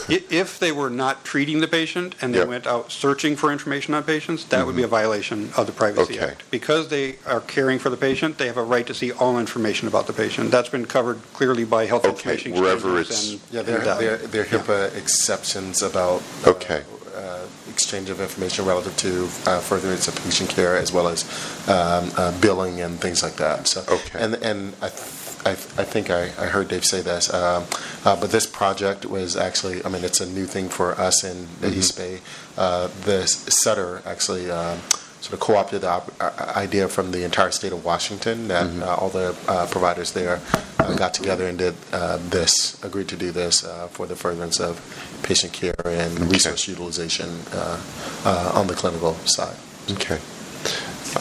If 0.09 0.59
they 0.59 0.73
were 0.73 0.91
not 0.91 1.25
treating 1.25 1.61
the 1.61 1.69
patient 1.69 2.15
and 2.21 2.33
they 2.35 2.39
Yep. 2.39 2.49
went 2.49 2.67
out 2.67 2.91
searching 2.93 3.37
for 3.37 3.53
information 3.53 3.93
on 3.95 4.03
patients, 4.05 4.45
that 4.47 4.65
would 4.67 4.77
be 4.77 4.83
a 4.83 4.87
violation 5.01 5.51
of 5.57 5.67
the 5.67 5.73
Privacy 5.73 6.15
Okay. 6.15 6.25
Act. 6.33 6.43
Because 6.51 6.89
they 6.89 7.17
are 7.27 7.41
caring 7.41 7.79
for 7.79 7.91
the 7.91 7.97
patient, 7.97 8.39
they 8.39 8.47
have 8.47 8.57
a 8.57 8.63
right 8.63 8.87
to 8.87 8.95
see 8.95 9.11
all 9.13 9.39
information 9.39 9.89
about 9.89 10.07
the 10.07 10.13
patient. 10.13 10.51
That's 10.51 10.69
been 10.69 10.87
covered 10.87 11.19
clearly 11.35 11.65
by 11.65 11.87
health 11.87 12.05
Okay, 12.05 12.15
information 12.33 12.53
wherever 12.61 12.99
exchanges 13.01 13.11
it's- 13.11 13.33
and- 13.33 13.41
Yeah, 13.53 13.59
and 13.61 13.69
there, 13.69 13.79
that. 13.85 13.99
there, 13.99 14.17
there 14.17 14.43
are 14.43 14.47
HIPAA 14.47 14.97
exceptions 14.97 15.83
about. 15.83 16.23
uh, 16.47 16.51
Okay. 16.51 16.83
uh, 17.17 17.39
Exchange 17.71 18.09
of 18.11 18.21
information 18.21 18.65
relative 18.67 18.97
to 18.99 19.29
uh, 19.51 19.59
furtherance 19.59 20.07
of 20.07 20.15
patient 20.23 20.49
care 20.49 20.77
as 20.77 20.93
well 20.93 21.09
as 21.09 21.25
um, 21.67 22.13
uh, 22.17 22.31
billing 22.41 22.81
and 22.81 23.01
things 23.01 23.21
like 23.23 23.35
that, 23.37 23.67
so. 23.67 23.81
Okay. 23.89 24.19
And, 24.25 24.35
and 24.35 24.75
I, 24.81 24.89
th- 24.91 25.01
I 25.45 25.51
I 25.53 25.85
think 25.85 26.11
I, 26.11 26.25
I 26.39 26.47
heard 26.47 26.69
Dave 26.69 26.85
say 26.85 27.01
this, 27.03 27.33
um, 27.33 27.65
uh, 28.05 28.17
but 28.21 28.31
this 28.31 28.47
project 28.47 29.05
was 29.05 29.37
actually, 29.37 29.85
I 29.85 29.89
mean, 29.89 30.05
it's 30.05 30.21
a 30.21 30.27
new 30.27 30.47
thing 30.47 30.69
for 30.69 30.93
us 30.99 31.23
in 31.25 31.47
the 31.61 31.69
East 31.73 31.97
Bay. 31.97 32.21
Uh, 32.57 32.89
The 33.05 33.27
Sutter 33.27 34.03
actually 34.07 34.51
um, 34.51 34.79
sort 35.21 35.35
of 35.35 35.41
co-opted 35.41 35.81
the 35.83 35.89
op- 35.89 36.13
uh, 36.21 36.53
idea 36.57 36.89
from 36.89 37.11
the 37.13 37.25
entire 37.25 37.51
state 37.51 37.73
of 37.73 37.85
Washington, 37.85 38.49
that 38.49 38.67
uh, 38.83 38.95
all 38.97 39.09
the 39.11 39.35
uh, 39.49 39.67
providers 39.71 40.13
there 40.13 40.41
uh, 40.79 40.95
got 40.97 41.15
together 41.15 41.47
and 41.47 41.57
did 41.59 41.75
uh, 41.93 42.19
this, 42.31 42.83
agreed 42.85 43.09
to 43.09 43.17
do 43.17 43.31
this 43.31 43.65
uh, 43.65 43.89
for 43.89 44.07
the 44.07 44.15
furtherance 44.17 44.61
of 44.61 44.81
patient 45.23 45.53
care 45.53 45.75
and 45.87 46.19
resource 46.31 46.69
utilization 46.69 47.29
uh, 47.53 47.81
uh, 48.25 48.53
on 48.55 48.67
the 48.67 48.75
clinical 48.75 49.15
side. 49.25 49.57
Okay. 49.93 50.19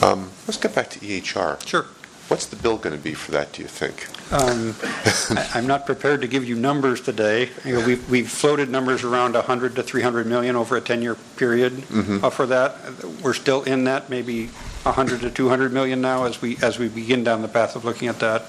Um, 0.02 0.32
Let's 0.48 0.58
get 0.58 0.76
back 0.76 0.90
to 0.92 1.00
EHR. 1.00 1.66
Sure. 1.66 1.86
What's 2.28 2.46
the 2.46 2.56
bill 2.58 2.78
going 2.78 2.96
to 2.96 3.02
be 3.02 3.14
for 3.14 3.32
that, 3.32 3.54
do 3.54 3.62
you 3.62 3.68
think? 3.70 4.08
Um, 4.32 4.76
I- 5.30 5.50
I'm 5.56 5.68
not 5.68 5.86
prepared 5.86 6.22
to 6.22 6.28
give 6.28 6.44
you 6.46 6.56
numbers 6.56 7.02
today. 7.02 7.50
You 7.66 7.80
know, 7.80 7.86
We've 7.86 8.10
we've 8.10 8.30
floated 8.30 8.70
numbers 8.70 9.04
around 9.04 9.34
100 9.36 9.76
to 9.76 9.84
300 9.84 10.26
million 10.26 10.56
over 10.56 10.76
a 10.78 10.82
10-year 10.82 11.16
period 11.36 11.74
Mm-hmm. 11.74 12.24
uh, 12.26 12.30
for 12.30 12.46
that. 12.48 12.76
We're 13.22 13.34
still 13.34 13.64
in 13.64 13.84
that, 13.84 14.10
maybe 14.10 14.48
100 14.84 15.22
to 15.22 15.30
200 15.32 15.72
million 15.72 16.02
now 16.02 16.26
as 16.26 16.42
we, 16.42 16.58
as 16.62 16.78
we 16.80 16.90
begin 16.90 17.24
down 17.24 17.42
the 17.42 17.48
path 17.48 17.76
of 17.76 17.86
looking 17.86 18.08
at 18.10 18.20
that. 18.20 18.46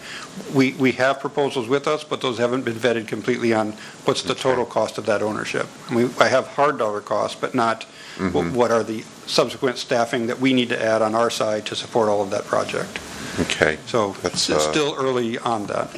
We, 0.53 0.73
we 0.73 0.93
have 0.93 1.21
proposals 1.21 1.69
with 1.69 1.87
us, 1.87 2.03
but 2.03 2.21
those 2.21 2.39
haven't 2.39 2.65
been 2.65 2.75
vetted 2.75 3.07
completely 3.07 3.53
on 3.55 3.73
what's 4.05 4.23
the 4.23 4.35
total 4.35 4.65
cost 4.65 4.99
of 4.99 5.07
that 5.07 5.23
ownership. 5.23 5.67
I 5.91 5.95
mean, 5.95 6.11
I 6.19 6.27
have 6.29 6.47
hard 6.49 6.79
dollar 6.79 7.01
costs, 7.01 7.39
but 7.41 7.55
not 7.55 7.87
Mm-hmm. 8.15 8.51
wh- 8.51 8.57
what 8.57 8.71
are 8.71 8.85
the 8.85 9.03
subsequent 9.27 9.77
staffing 9.77 10.29
that 10.29 10.39
we 10.39 10.53
need 10.53 10.69
to 10.69 10.81
add 10.81 11.03
on 11.03 11.17
our 11.17 11.31
side 11.31 11.67
to 11.67 11.75
support 11.75 12.09
all 12.09 12.23
of 12.23 12.31
that 12.31 12.45
project. 12.45 13.01
Okay. 13.41 13.79
So 13.87 14.13
That's, 14.23 14.49
it's 14.49 14.67
uh, 14.67 14.71
still 14.73 14.95
early 14.99 15.39
on 15.39 15.67
that. 15.67 15.91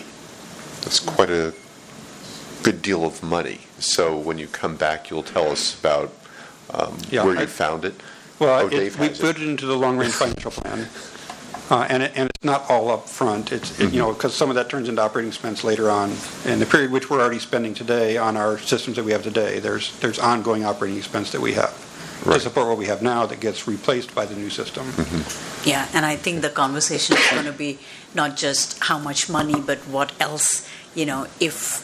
That's 0.82 1.00
quite 1.00 1.30
a 1.30 1.52
good 2.62 2.82
deal 2.82 3.04
of 3.04 3.22
money. 3.22 3.60
So 3.78 4.16
when 4.16 4.38
you 4.38 4.46
come 4.46 4.76
back, 4.76 5.10
you'll 5.10 5.22
tell 5.22 5.50
us 5.50 5.78
about 5.78 6.12
um, 6.72 6.96
Yeah, 7.10 7.24
where 7.24 7.36
I- 7.36 7.42
you 7.42 7.46
found 7.46 7.84
it? 7.84 7.94
Well, 8.38 8.60
Oh, 8.62 8.66
it- 8.66 8.70
Dave 8.70 8.98
we 8.98 9.08
has 9.08 9.18
put 9.20 9.36
it 9.36 9.42
into 9.48 9.66
the 9.66 9.76
long-range 9.76 10.12
financial 10.12 10.50
plan, 10.50 10.88
Uh, 11.70 11.86
and 11.88 12.02
it- 12.04 12.12
and 12.14 12.30
it's 12.30 12.44
not 12.44 12.64
all 12.70 12.90
up 12.90 13.08
front. 13.08 13.50
It's, 13.52 13.70
it- 13.72 13.84
Mm-hmm. 13.86 13.94
you 13.94 14.00
know, 14.00 14.12
because 14.12 14.34
some 14.34 14.48
of 14.50 14.56
that 14.56 14.68
turns 14.68 14.88
into 14.88 15.02
operating 15.02 15.28
expense 15.28 15.64
later 15.64 15.90
on 15.90 16.16
in 16.44 16.58
the 16.60 16.66
period 16.66 16.90
which 16.92 17.10
we're 17.10 17.20
already 17.20 17.38
spending 17.40 17.74
today 17.74 18.16
on 18.16 18.36
our 18.36 18.58
systems 18.58 18.96
that 18.96 19.04
we 19.04 19.12
have 19.12 19.22
today. 19.22 19.58
There's, 19.58 19.96
there's 19.98 20.18
ongoing 20.18 20.64
operating 20.64 20.96
expense 20.98 21.32
that 21.32 21.40
we 21.40 21.54
have 21.54 21.72
to 22.26 22.32
Right. 22.32 22.42
support 22.42 22.68
what 22.68 22.78
we 22.78 22.86
have 22.86 23.02
now 23.02 23.26
that 23.26 23.40
gets 23.40 23.66
replaced 23.68 24.14
by 24.14 24.26
the 24.26 24.34
new 24.34 24.50
system. 24.50 24.84
Mm-hmm. 24.92 25.68
Yeah, 25.68 25.86
and 25.94 26.04
I 26.06 26.16
think 26.16 26.42
the 26.42 26.50
conversation 26.50 27.16
is 27.16 27.26
going 27.30 27.44
to 27.46 27.52
be 27.52 27.78
not 28.14 28.36
just 28.36 28.78
how 28.84 28.98
much 28.98 29.28
money, 29.28 29.60
but 29.60 29.78
what 29.88 30.12
else, 30.20 30.66
you 30.94 31.06
know, 31.06 31.26
if 31.40 31.82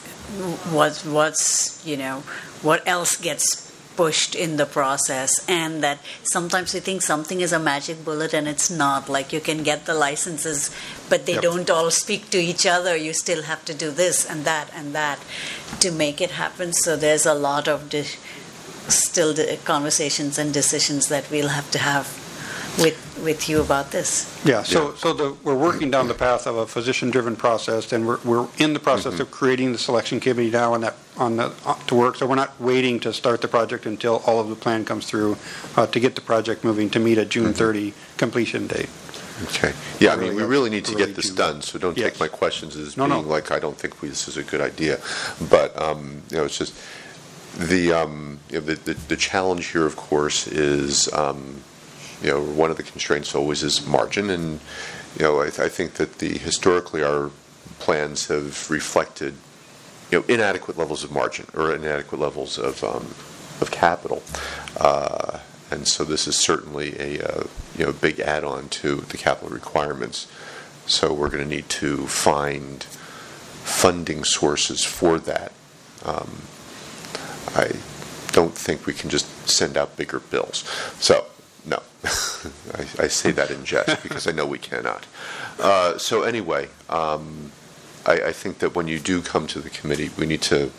what's 0.72 1.04
what's 1.04 1.84
you 1.84 1.96
know 1.96 2.22
what 2.62 2.80
else 2.86 3.16
gets 3.16 3.70
pushed 3.96 4.34
in 4.34 4.56
the 4.56 4.64
process 4.64 5.44
and 5.46 5.82
that 5.82 5.98
sometimes 6.22 6.72
we 6.72 6.80
think 6.80 7.02
something 7.02 7.42
is 7.42 7.52
a 7.52 7.58
magic 7.58 8.02
bullet 8.06 8.32
and 8.32 8.48
it's 8.48 8.70
not 8.70 9.10
like 9.10 9.30
you 9.34 9.40
can 9.40 9.62
get 9.62 9.84
the 9.84 9.92
licenses 9.92 10.70
but 11.10 11.26
they 11.26 11.34
Yep. 11.34 11.42
don't 11.42 11.68
all 11.70 11.90
speak 11.90 12.30
to 12.30 12.38
each 12.38 12.64
other 12.64 12.96
you 12.96 13.12
still 13.12 13.42
have 13.42 13.62
to 13.66 13.74
do 13.74 13.90
this 13.90 14.24
and 14.24 14.46
that 14.46 14.70
and 14.74 14.94
that 14.94 15.18
to 15.80 15.90
make 15.90 16.22
it 16.22 16.30
happen 16.30 16.72
so 16.72 16.96
there's 16.96 17.26
a 17.26 17.34
lot 17.34 17.68
of 17.68 17.90
de- 17.90 18.06
still 18.88 19.32
the 19.32 19.58
conversations 19.64 20.38
and 20.38 20.52
decisions 20.52 21.08
that 21.08 21.30
we'll 21.30 21.48
have 21.48 21.70
to 21.70 21.78
have 21.78 22.06
with 22.78 22.96
with 23.22 23.48
you 23.48 23.60
about 23.60 23.92
this 23.92 24.26
Yeah, 24.44 24.64
so, 24.64 24.94
so 24.94 25.12
the, 25.12 25.36
we're 25.44 25.54
working 25.54 25.90
down 25.92 26.08
the 26.08 26.14
path 26.14 26.46
of 26.48 26.56
a 26.56 26.66
physician-driven 26.66 27.36
process, 27.36 27.92
and 27.92 28.04
we're, 28.06 28.18
we're 28.24 28.48
in 28.58 28.72
the 28.72 28.80
process 28.80 29.20
of 29.20 29.30
creating 29.30 29.70
the 29.70 29.78
selection 29.78 30.18
committee 30.18 30.50
now 30.50 30.74
on 30.74 30.80
that, 30.80 30.96
on 31.16 31.36
the, 31.36 31.52
uh, 31.64 31.74
to 31.86 31.94
work, 31.94 32.16
so 32.16 32.26
we're 32.26 32.34
not 32.34 32.60
waiting 32.60 32.98
to 33.00 33.12
start 33.12 33.40
the 33.40 33.46
project 33.46 33.86
until 33.86 34.16
all 34.26 34.40
of 34.40 34.48
the 34.48 34.56
plan 34.56 34.84
comes 34.84 35.06
through 35.06 35.36
uh, 35.76 35.86
to 35.86 36.00
get 36.00 36.16
the 36.16 36.20
project 36.20 36.64
moving 36.64 36.90
to 36.90 36.98
meet 36.98 37.16
a 37.16 37.24
June 37.24 37.52
30 37.52 37.94
completion 38.16 38.66
date. 38.66 38.88
Okay. 39.44 39.72
Yeah, 40.00 40.14
I 40.14 40.16
mean, 40.16 40.34
we 40.34 40.42
really 40.42 40.70
need 40.70 40.84
to 40.86 40.94
get 40.96 41.14
this 41.14 41.30
done, 41.30 41.62
so 41.62 41.78
don't 41.78 41.96
Yes. 41.96 42.12
take 42.12 42.20
my 42.20 42.28
questions 42.28 42.76
as 42.76 42.96
No, 42.96 43.06
no. 43.06 43.16
being 43.16 43.28
like, 43.28 43.50
I 43.50 43.58
don't 43.58 43.78
think 43.78 44.02
we- 44.02 44.08
this 44.08 44.26
is 44.28 44.36
a 44.36 44.42
good 44.42 44.60
idea. 44.60 44.98
But, 45.48 45.80
um, 45.80 46.22
you 46.30 46.38
know, 46.38 46.44
it's 46.44 46.58
just, 46.58 46.74
the, 47.58 47.92
um, 47.92 48.38
you 48.50 48.60
know, 48.60 48.66
the, 48.66 48.74
the 48.74 48.94
the 49.08 49.16
challenge 49.16 49.66
here, 49.72 49.86
of 49.86 49.96
course, 49.96 50.46
is, 50.46 51.12
um, 51.12 51.62
you 52.22 52.30
know, 52.30 52.42
one 52.42 52.70
of 52.70 52.76
the 52.76 52.82
constraints 52.82 53.34
always 53.34 53.62
is 53.62 53.86
margin, 53.86 54.30
and, 54.30 54.60
you 55.18 55.24
know, 55.24 55.40
I, 55.40 55.46
I 55.46 55.68
think 55.68 55.94
that 55.94 56.18
the, 56.18 56.38
historically, 56.38 57.02
our 57.02 57.30
plans 57.78 58.28
have 58.28 58.70
reflected, 58.70 59.34
you 60.10 60.18
know, 60.18 60.24
inadequate 60.28 60.78
levels 60.78 61.04
of 61.04 61.10
margin, 61.10 61.46
or 61.54 61.74
inadequate 61.74 62.20
levels 62.20 62.58
of, 62.58 62.82
um, 62.84 63.14
of 63.60 63.70
capital. 63.70 64.22
Uh, 64.78 65.40
And 65.72 65.88
so 65.88 66.04
this 66.04 66.28
is 66.28 66.36
certainly 66.36 66.94
a, 67.00 67.10
uh, 67.26 67.44
you 67.78 67.86
know, 67.86 67.92
big 67.92 68.20
add-on 68.20 68.68
to 68.68 68.96
the 69.08 69.16
capital 69.16 69.48
requirements. 69.48 70.26
So 70.84 71.14
we're 71.14 71.30
going 71.30 71.48
to 71.48 71.48
need 71.48 71.70
to 71.80 72.06
find 72.06 72.84
funding 73.64 74.22
sources 74.24 74.84
for 74.84 75.18
that. 75.20 75.52
Um, 76.04 76.42
I 77.54 77.72
don't 78.32 78.54
think 78.54 78.86
we 78.86 78.92
can 78.94 79.10
just 79.10 79.26
send 79.48 79.76
out 79.76 79.96
bigger 79.96 80.20
bills. 80.20 80.64
So, 81.00 81.26
no. 81.66 81.78
I, 82.04 82.80
I 82.98 83.08
say 83.08 83.30
that 83.32 83.50
in 83.50 83.64
jest 83.64 84.02
because 84.02 84.26
I 84.26 84.32
know 84.32 84.46
we 84.46 84.58
cannot. 84.58 85.06
Uh, 85.60 85.98
so 85.98 86.22
anyway, 86.22 86.68
um, 86.88 87.52
I, 88.06 88.12
I 88.28 88.32
think 88.32 88.58
that 88.58 88.74
when 88.74 88.88
you 88.88 88.98
do 88.98 89.22
come 89.22 89.46
to 89.48 89.60
the 89.60 89.70
committee, 89.70 90.10
we 90.18 90.26
need 90.26 90.42
to, 90.42 90.70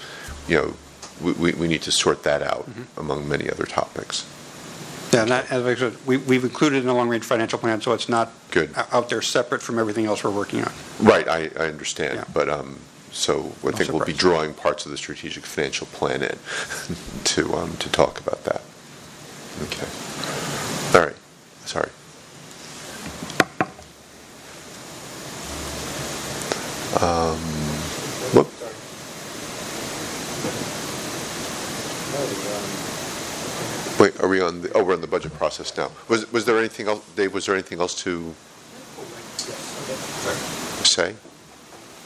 you 0.47 0.57
know, 0.57 0.73
we, 1.21 1.31
we, 1.33 1.51
we 1.53 1.67
need 1.67 1.83
to 1.83 1.91
sort 1.91 2.23
that 2.23 2.41
out 2.41 2.67
among 2.97 3.29
many 3.29 3.49
other 3.49 3.65
topics. 3.65 4.25
Yeah, 5.13 5.21
and 5.21 5.31
that, 5.31 5.51
as 5.51 5.63
I 5.63 5.75
said, 5.75 5.95
we- 6.07 6.17
we've 6.17 6.43
included 6.43 6.77
in 6.77 6.87
the 6.87 6.93
long-range 6.93 7.23
financial 7.23 7.59
plan, 7.59 7.79
so 7.81 7.93
it's 7.93 8.09
not 8.09 8.31
Good. 8.49 8.73
out 8.91 9.09
there 9.09 9.21
separate 9.21 9.61
from 9.61 9.77
everything 9.77 10.05
else 10.07 10.23
we're 10.23 10.31
working 10.31 10.63
on. 10.63 10.71
Right, 10.99 11.27
I, 11.27 11.51
I 11.55 11.67
understand, 11.67 12.15
Yeah. 12.15 12.23
but, 12.33 12.49
um, 12.49 12.79
so 13.13 13.53
I 13.61 13.67
No 13.67 13.71
think 13.71 13.93
we'll 13.93 14.05
be 14.05 14.11
drawing 14.11 14.53
parts 14.53 14.85
of 14.85 14.91
the 14.91 14.97
strategic 14.97 15.45
financial 15.45 15.87
plan 15.87 16.23
in 16.23 16.37
to, 17.23 17.53
um, 17.53 17.77
to 17.77 17.89
talk 17.89 18.19
about 18.19 18.43
that. 18.43 18.61
Okay. 19.61 19.87
All 20.97 21.05
right, 21.05 21.15
sorry. 21.65 21.89
Um, 27.01 27.37
whoop, 28.33 28.47
wait, 33.99 34.19
are 34.23 34.27
we 34.27 34.41
on, 34.41 34.61
the? 34.61 34.71
oh, 34.73 34.83
we're 34.83 34.93
on 34.93 35.01
the 35.01 35.07
budget 35.07 35.33
process 35.33 35.75
now. 35.77 35.91
Was, 36.07 36.31
was 36.31 36.45
there 36.45 36.57
anything 36.57 36.87
else, 36.87 37.03
Dave, 37.15 37.33
was 37.33 37.45
there 37.45 37.55
anything 37.55 37.79
else 37.79 37.95
to 38.03 38.33
say? 40.83 41.15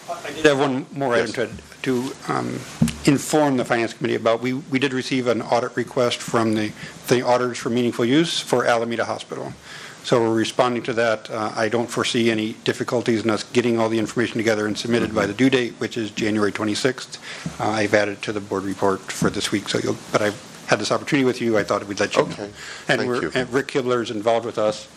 I 0.10 0.32
did 0.32 0.46
have 0.46 0.60
one 0.60 0.86
more 0.94 1.14
item 1.14 1.34
to, 1.34 1.50
to 1.84 2.12
um, 2.28 2.60
inform 3.06 3.58
the 3.58 3.66
Finance 3.66 3.94
Committee 3.94 4.16
about. 4.16 4.42
We, 4.42 4.54
we 4.54 4.80
did 4.80 4.94
receive 4.94 5.28
an 5.28 5.42
audit 5.42 5.76
request 5.76 6.20
from 6.20 6.54
the, 6.54 6.72
the 7.08 7.22
auditors 7.22 7.58
for 7.58 7.70
meaningful 7.70 8.06
use 8.06 8.40
for 8.40 8.66
Alameda 8.66 9.06
Hospital. 9.06 9.54
So 10.04 10.22
we're 10.22 10.36
responding 10.36 10.84
to 10.84 10.94
that. 10.94 11.30
Uh, 11.30 11.52
I 11.56 11.68
don't 11.68 11.90
foresee 11.90 12.32
any 12.32 12.54
difficulties 12.64 13.24
in 13.26 13.30
us 13.30 13.44
getting 13.44 13.78
all 13.78 13.90
the 13.90 14.00
information 14.00 14.38
together 14.38 14.66
and 14.66 14.78
submitted 14.78 15.14
by 15.14 15.26
the 15.26 15.34
due 15.34 15.50
date, 15.50 15.74
which 15.80 15.98
is 15.98 16.12
January 16.12 16.54
26th. 16.54 17.18
Uh, 17.60 17.70
I've 17.72 17.94
added 17.94 18.22
to 18.22 18.32
the 18.32 18.40
board 18.40 18.64
report 18.64 19.02
for 19.02 19.30
this 19.30 19.52
week, 19.52 19.68
so 19.68 19.80
you'll, 19.80 19.98
but 20.14 20.22
I've 20.22 20.64
had 20.68 20.80
this 20.80 20.92
opportunity 20.94 21.26
with 21.26 21.42
you, 21.42 21.58
I 21.58 21.64
thought 21.64 21.86
we'd 21.86 22.00
let 22.00 22.16
you 22.16 22.24
know. 22.24 22.30
Okay. 22.32 22.44
And 22.44 22.54
Thank 23.00 23.08
we're- 23.10 23.22
you. 23.22 23.32
and 23.36 23.52
Rick 23.52 23.68
Kibler 23.68 24.02
is 24.02 24.12
involved 24.12 24.46
with 24.46 24.58
us 24.58 24.88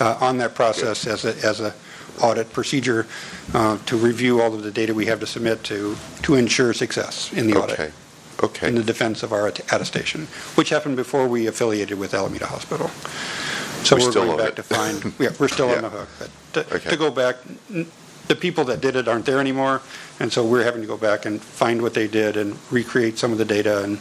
uh, 0.00 0.16
on 0.20 0.38
that 0.38 0.54
process 0.54 1.06
as 1.08 1.24
a, 1.24 1.34
as 1.44 1.60
a 1.60 1.74
audit 2.20 2.52
procedure 2.52 3.06
uh, 3.54 3.78
to 3.86 3.96
review 3.96 4.40
all 4.40 4.54
of 4.54 4.62
the 4.62 4.70
data 4.70 4.92
we 4.94 5.06
have 5.06 5.20
to 5.20 5.26
submit 5.26 5.62
to, 5.64 5.96
to 6.22 6.34
ensure 6.34 6.72
success 6.72 7.32
in 7.32 7.46
the 7.48 7.56
Okay, 7.58 7.90
audit, 8.42 8.62
in 8.68 8.74
the 8.74 8.82
defense 8.82 9.22
of 9.22 9.32
our 9.32 9.46
att- 9.48 9.60
attestation, 9.72 10.26
which 10.56 10.68
happened 10.70 10.96
before 10.96 11.26
we 11.28 11.46
affiliated 11.46 11.98
with 11.98 12.12
Alameda 12.14 12.46
Hospital. 12.46 12.88
So 13.84 13.96
We're 13.96 14.02
we're 14.04 14.10
still 14.10 14.24
going 14.26 14.38
back 14.38 14.48
it. 14.50 14.56
to 14.56 14.62
find, 14.62 15.12
yeah, 15.18 15.30
we're 15.38 15.48
still 15.48 15.68
Yeah. 15.68 15.76
on 15.76 15.82
the 15.82 15.90
hook. 15.90 16.08
But 16.18 16.30
to- 16.68 16.74
Okay. 16.76 16.90
to 16.90 16.96
go 16.96 17.10
back, 17.10 17.36
the 18.28 18.36
people 18.36 18.64
that 18.64 18.80
did 18.80 18.94
it 18.96 19.08
aren't 19.08 19.26
there 19.26 19.40
anymore, 19.40 19.82
and 20.20 20.32
so 20.32 20.44
we're 20.44 20.62
having 20.64 20.80
to 20.82 20.86
go 20.86 20.96
back 20.96 21.24
and 21.26 21.40
find 21.42 21.82
what 21.82 21.94
they 21.94 22.06
did 22.06 22.36
and 22.36 22.56
recreate 22.70 23.18
some 23.18 23.32
of 23.32 23.38
the 23.38 23.44
data 23.44 23.82
and, 23.82 23.98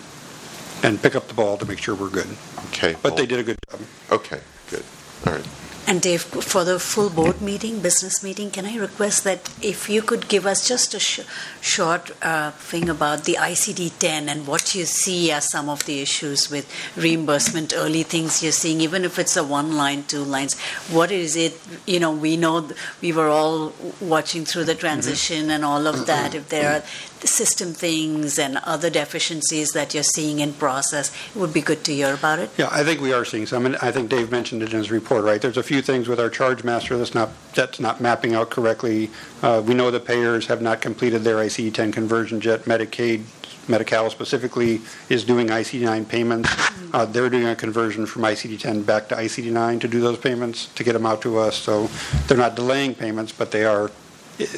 and 0.83 1.01
pick 1.01 1.15
up 1.15 1.27
the 1.27 1.33
ball 1.33 1.57
to 1.57 1.65
make 1.65 1.79
sure 1.79 1.95
we're 1.95 2.09
good. 2.09 2.27
okay. 2.67 2.95
But 3.01 3.17
they 3.17 3.25
did 3.25 3.39
a 3.39 3.43
good 3.43 3.57
job. 3.69 3.79
Okay, 4.11 4.39
good, 4.69 4.83
all 5.25 5.33
right. 5.33 5.47
And 5.91 6.01
Dave, 6.01 6.21
for 6.21 6.63
the 6.63 6.79
full 6.79 7.09
board 7.09 7.41
meeting, 7.41 7.81
business 7.81 8.23
meeting, 8.23 8.49
can 8.49 8.65
I 8.65 8.77
request 8.77 9.25
that 9.25 9.53
if 9.61 9.89
you 9.89 10.01
could 10.01 10.29
give 10.29 10.45
us 10.45 10.65
just 10.65 10.93
a 10.93 11.01
sh- 11.01 11.19
short 11.59 12.11
uh, 12.23 12.51
thing 12.51 12.87
about 12.87 13.25
the 13.25 13.33
ICD-10 13.33 14.29
and 14.29 14.47
what 14.47 14.73
you 14.73 14.85
see 14.85 15.33
as 15.33 15.51
some 15.51 15.67
of 15.67 15.85
the 15.85 15.99
issues 15.99 16.49
with 16.49 16.65
reimbursement, 16.95 17.73
early 17.75 18.03
things 18.03 18.41
you're 18.41 18.53
seeing, 18.53 18.79
even 18.79 19.03
if 19.03 19.19
it's 19.19 19.35
a 19.35 19.43
one 19.43 19.75
line, 19.75 20.03
two 20.03 20.23
lines, 20.23 20.57
what 20.91 21.11
is 21.11 21.35
it, 21.35 21.59
you 21.85 21.99
know, 21.99 22.13
we 22.13 22.37
know, 22.37 22.69
we 23.01 23.11
were 23.11 23.27
all 23.27 23.73
watching 23.99 24.45
through 24.45 24.63
the 24.63 24.75
transition 24.75 25.51
and 25.51 25.65
all 25.65 25.87
of 25.87 26.05
that, 26.05 26.33
if 26.33 26.47
there 26.47 26.71
are 26.71 26.83
system 27.27 27.73
things 27.73 28.37
and 28.39 28.57
other 28.63 28.89
deficiencies 28.89 29.71
that 29.71 29.93
you're 29.93 30.03
seeing 30.03 30.39
in 30.39 30.53
process, 30.53 31.11
it 31.35 31.39
would 31.39 31.53
be 31.53 31.61
good 31.61 31.83
to 31.85 31.93
hear 31.93 32.13
about 32.13 32.39
it. 32.39 32.49
Yeah, 32.57 32.69
I 32.71 32.83
think 32.83 33.01
we 33.01 33.13
are 33.13 33.25
seeing 33.25 33.45
some, 33.45 33.65
and 33.65 33.75
I 33.77 33.91
think 33.91 34.09
Dave 34.09 34.31
mentioned 34.31 34.63
it 34.63 34.71
in 34.71 34.77
his 34.79 34.91
report, 34.91 35.23
right? 35.23 35.41
There's 35.41 35.57
a 35.57 35.63
few 35.63 35.81
things 35.81 36.07
with 36.07 36.19
our 36.19 36.29
charge 36.29 36.63
master 36.63 36.97
that's 36.97 37.13
not, 37.13 37.29
that's 37.53 37.79
not 37.79 38.01
mapping 38.01 38.33
out 38.35 38.49
correctly. 38.49 39.09
Uh, 39.41 39.61
We 39.65 39.73
know 39.73 39.91
the 39.91 39.99
payers 39.99 40.47
have 40.47 40.61
not 40.61 40.81
completed 40.81 41.23
their 41.23 41.37
ICD-10 41.37 41.93
conversions 41.93 42.45
yet. 42.45 42.63
Medicaid, 42.65 43.23
Medi-Cal 43.67 44.09
specifically, 44.09 44.81
is 45.09 45.23
doing 45.23 45.47
ICD-9 45.47 46.07
payments. 46.07 46.49
Uh, 46.93 47.05
They're 47.05 47.29
doing 47.29 47.45
a 47.47 47.55
conversion 47.55 48.05
from 48.05 48.23
ICD-10 48.23 48.85
back 48.85 49.07
to 49.09 49.15
ICD-9 49.15 49.79
to 49.81 49.87
do 49.87 50.01
those 50.01 50.17
payments, 50.17 50.65
to 50.75 50.83
get 50.83 50.93
them 50.93 51.05
out 51.05 51.21
to 51.21 51.37
us. 51.37 51.55
So 51.57 51.89
they're 52.27 52.37
not 52.37 52.55
delaying 52.55 52.95
payments, 52.95 53.31
but 53.31 53.51
they 53.51 53.63
are, 53.65 53.91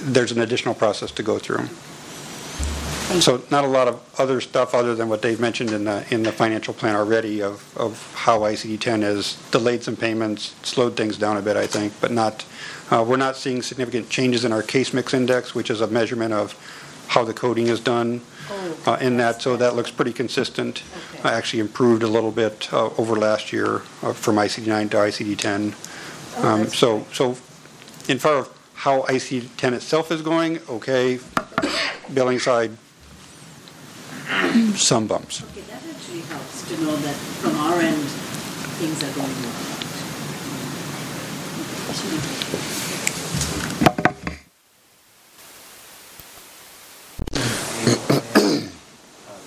there's 0.01 0.31
an 0.31 0.41
additional 0.41 0.73
process 0.73 1.11
to 1.11 1.23
go 1.23 1.37
through. 1.39 1.67
So 3.21 3.41
not 3.51 3.63
a 3.63 3.67
lot 3.67 3.87
of 3.87 4.01
other 4.19 4.41
stuff 4.41 4.73
other 4.73 4.95
than 4.95 5.07
what 5.07 5.21
Dave 5.21 5.39
mentioned 5.39 5.69
in 5.71 5.83
the, 5.85 6.03
in 6.13 6.23
the 6.23 6.31
financial 6.31 6.73
plan 6.73 6.95
already 6.95 7.41
of, 7.41 7.77
of 7.77 8.11
how 8.15 8.39
ICD-10 8.39 9.01
has 9.03 9.35
delayed 9.51 9.83
some 9.83 9.95
payments, 9.95 10.55
slowed 10.63 10.97
things 10.97 11.17
down 11.17 11.37
a 11.37 11.41
bit, 11.41 11.55
I 11.55 11.67
think, 11.67 11.93
but 12.01 12.11
not, 12.11 12.43
uh, 12.91 13.05
we're 13.07 13.17
not 13.17 13.37
seeing 13.37 13.61
significant 13.61 14.09
changes 14.09 14.45
in 14.45 14.51
our 14.51 14.63
case 14.63 14.93
mix 14.93 15.13
index, 15.13 15.53
which 15.53 15.69
is 15.69 15.79
a 15.79 15.87
measurement 15.87 16.33
of 16.33 16.55
how 17.07 17.23
the 17.23 17.33
coding 17.33 17.67
is 17.67 17.79
done 17.79 18.21
uh, 18.87 18.97
in 18.99 19.17
that, 19.17 19.41
so 19.41 19.55
that 19.57 19.75
looks 19.75 19.91
pretty 19.91 20.13
consistent. 20.13 20.83
Okay. 21.19 21.29
Uh, 21.29 21.31
Actually 21.31 21.59
improved 21.59 22.03
a 22.03 22.07
little 22.07 22.31
bit 22.31 22.71
uh, 22.73 22.89
over 22.97 23.15
last 23.15 23.53
year 23.53 23.83
uh, 24.01 24.13
from 24.13 24.35
ICD-9 24.37 24.89
to 24.91 24.97
ICD-10. 24.97 26.43
Um, 26.43 26.67
So, 26.67 27.05
so 27.13 27.37
in 28.07 28.17
far 28.17 28.37
of 28.39 28.59
how 28.73 29.03
ICD-10 29.03 29.73
itself 29.73 30.11
is 30.11 30.21
going, 30.21 30.59
okay, 30.67 31.19
billing 32.13 32.39
side, 32.39 32.71
some 34.75 35.07
bumps. 35.07 35.43
Okay, 35.43 35.61
that 35.61 35.83
actually 35.83 36.21
helps 36.21 36.67
to 36.69 36.77
know 36.81 36.95
that 36.95 37.15
from 37.15 37.55
our 37.57 37.79
end, 37.79 38.03
things 38.79 39.03
are 39.03 39.13
going 39.15 39.33
well. 39.43 39.73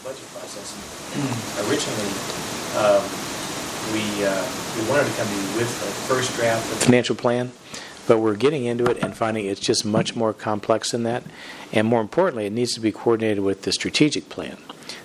budget 0.04 0.28
process. 0.32 0.70
Originally, 1.66 2.12
um, 2.78 3.02
we, 3.92 4.24
uh, 4.24 4.46
we 4.76 4.88
wanted 4.88 5.06
to 5.06 5.14
come 5.16 5.26
to 5.26 5.34
you 5.34 5.58
with 5.58 5.70
the 5.80 5.90
first 6.06 6.34
draft 6.36 6.70
of 6.72 6.78
the 6.78 6.84
financial 6.86 7.16
plan, 7.16 7.50
but 8.06 8.18
we're 8.18 8.36
getting 8.36 8.64
into 8.64 8.86
it 8.86 8.98
and 9.02 9.16
finding 9.16 9.46
it's 9.46 9.60
just 9.60 9.84
much 9.84 10.14
more 10.14 10.32
complex 10.32 10.92
than 10.92 11.02
that. 11.04 11.22
And 11.72 11.86
more 11.86 12.00
importantly, 12.00 12.46
it 12.46 12.52
needs 12.52 12.74
to 12.74 12.80
be 12.80 12.92
coordinated 12.92 13.42
with 13.42 13.62
the 13.62 13.72
strategic 13.72 14.28
plan. 14.28 14.56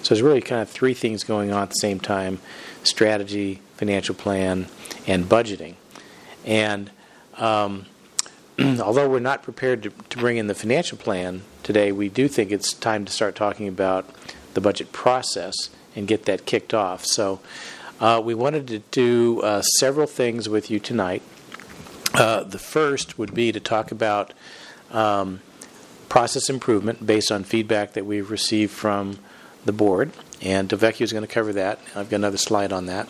So 0.01 0.13
there's 0.13 0.21
really 0.21 0.41
kind 0.41 0.61
of 0.61 0.69
three 0.69 0.93
things 0.93 1.23
going 1.23 1.51
on 1.51 1.63
at 1.63 1.69
the 1.69 1.75
same 1.75 1.99
time 1.99 2.39
strategy, 2.83 3.61
financial 3.77 4.15
plan, 4.15 4.67
and 5.05 5.25
budgeting. 5.25 5.75
And 6.45 6.89
um, 7.37 7.85
although 8.59 9.09
we're 9.09 9.19
not 9.19 9.43
prepared 9.43 9.83
to, 9.83 9.89
to 10.09 10.17
bring 10.17 10.37
in 10.37 10.47
the 10.47 10.55
financial 10.55 10.97
plan 10.97 11.43
today, 11.63 11.91
we 11.91 12.09
do 12.09 12.27
think 12.27 12.51
it's 12.51 12.73
time 12.73 13.05
to 13.05 13.11
start 13.11 13.35
talking 13.35 13.67
about 13.67 14.09
the 14.53 14.61
budget 14.61 14.91
process 14.91 15.69
and 15.95 16.07
get 16.07 16.25
that 16.25 16.45
kicked 16.45 16.73
off. 16.73 17.05
So 17.05 17.39
uh, 17.99 18.21
we 18.23 18.33
wanted 18.33 18.67
to 18.67 18.79
do 18.91 19.41
uh, 19.41 19.61
several 19.61 20.07
things 20.07 20.49
with 20.49 20.71
you 20.71 20.79
tonight. 20.79 21.21
Uh, 22.13 22.43
the 22.43 22.59
first 22.59 23.17
would 23.17 23.33
be 23.33 23.51
to 23.51 23.59
talk 23.59 23.91
about 23.91 24.33
um, 24.91 25.39
process 26.09 26.49
improvement 26.49 27.05
based 27.05 27.31
on 27.31 27.43
feedback 27.43 27.93
that 27.93 28.05
we've 28.05 28.29
received 28.29 28.71
from 28.71 29.17
the 29.63 29.71
board, 29.71 30.11
and 30.41 30.69
Delvecchio 30.69 31.01
is 31.01 31.13
going 31.13 31.25
to 31.25 31.33
cover 31.33 31.53
that. 31.53 31.79
I've 31.95 32.09
got 32.09 32.17
another 32.17 32.37
slide 32.37 32.73
on 32.73 32.87
that. 32.87 33.07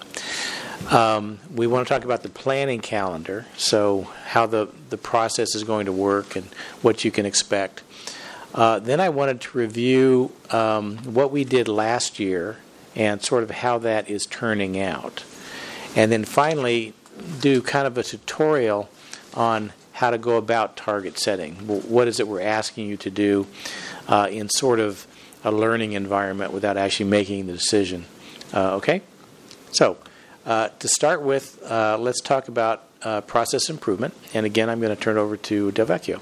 Um, 0.92 1.40
we 1.54 1.68
want 1.68 1.88
to 1.88 1.94
talk 1.94 2.04
about 2.04 2.24
the 2.24 2.30
planning 2.30 2.80
calendar, 2.80 3.46
so 3.56 4.08
how 4.28 4.46
the, 4.46 4.68
the 4.90 4.98
process 4.98 5.56
is 5.56 5.64
going 5.64 5.86
to 5.86 5.92
work 5.92 6.36
and 6.36 6.46
what 6.82 7.06
you 7.06 7.12
can 7.12 7.26
expect. 7.26 7.84
Uh, 8.54 8.80
then 8.80 9.00
I 9.00 9.10
wanted 9.10 9.42
to 9.42 9.58
review 9.58 10.32
um, 10.50 10.98
what 11.00 11.32
we 11.32 11.44
did 11.44 11.68
last 11.68 12.20
year 12.20 12.58
and 12.96 13.22
sort 13.24 13.44
of 13.44 13.52
how 13.52 13.78
that 13.80 14.10
is 14.10 14.26
turning 14.26 14.80
out. 14.80 15.24
And 15.96 16.12
then 16.12 16.26
finally, 16.26 16.94
do 17.40 17.62
kind 17.62 17.88
of 17.88 17.98
a 17.98 18.04
tutorial 18.04 18.90
on 19.34 19.74
how 19.94 20.10
to 20.10 20.18
go 20.18 20.38
about 20.38 20.76
target 20.76 21.20
setting. 21.20 21.56
What 21.68 22.08
is 22.08 22.20
it 22.20 22.28
we're 22.28 22.42
asking 22.42 22.88
you 22.88 22.98
to 22.98 23.10
do 23.10 23.48
uh, 24.08 24.28
in 24.32 24.50
sort 24.50 24.80
of 24.80 25.06
a 25.44 25.52
learning 25.52 25.94
environment 25.94 26.54
without 26.54 26.78
actually 26.78 27.10
making 27.10 27.48
the 27.48 27.54
decision? 27.54 28.06
Uh, 28.54 28.76
okay? 28.76 29.02
So, 29.72 29.98
uh, 30.46 30.70
to 30.80 30.88
start 30.88 31.22
with, 31.22 31.62
uh, 31.64 31.98
let's 32.00 32.20
talk 32.22 32.48
about 32.48 32.84
uh, 33.04 33.22
process 33.22 33.70
improvement. 33.70 34.14
And 34.34 34.46
again, 34.46 34.70
I'm 34.70 34.80
going 34.80 34.96
to 34.96 35.02
turn 35.02 35.18
it 35.18 35.20
over 35.20 35.38
to 35.38 35.72
Delvecchio. 35.72 36.22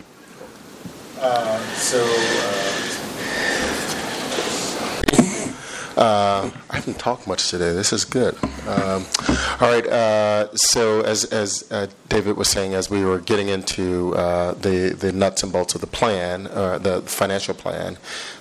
So, 1.75 2.78
uh, 5.99 6.49
I 6.69 6.75
haven't 6.75 6.97
talked 6.97 7.27
much 7.27 7.49
today. 7.49 7.73
This 7.73 7.91
is 7.91 8.05
good. 8.05 8.33
Um, 8.65 9.05
all 9.59 9.69
right. 9.69 9.85
Uh, 9.85 10.47
so, 10.55 11.01
as 11.01 11.25
as 11.25 11.69
uh, 11.71 11.87
David 12.07 12.37
was 12.37 12.47
saying, 12.47 12.73
as 12.73 12.89
we 12.89 13.03
were 13.03 13.19
getting 13.19 13.49
into 13.49 14.15
uh, 14.15 14.53
the 14.53 14.95
the 14.97 15.11
nuts 15.11 15.43
and 15.43 15.51
bolts 15.51 15.75
of 15.75 15.81
the 15.81 15.87
plan, 15.87 16.47
uh, 16.47 16.77
the 16.77 17.01
financial 17.01 17.53
plan, 17.53 17.97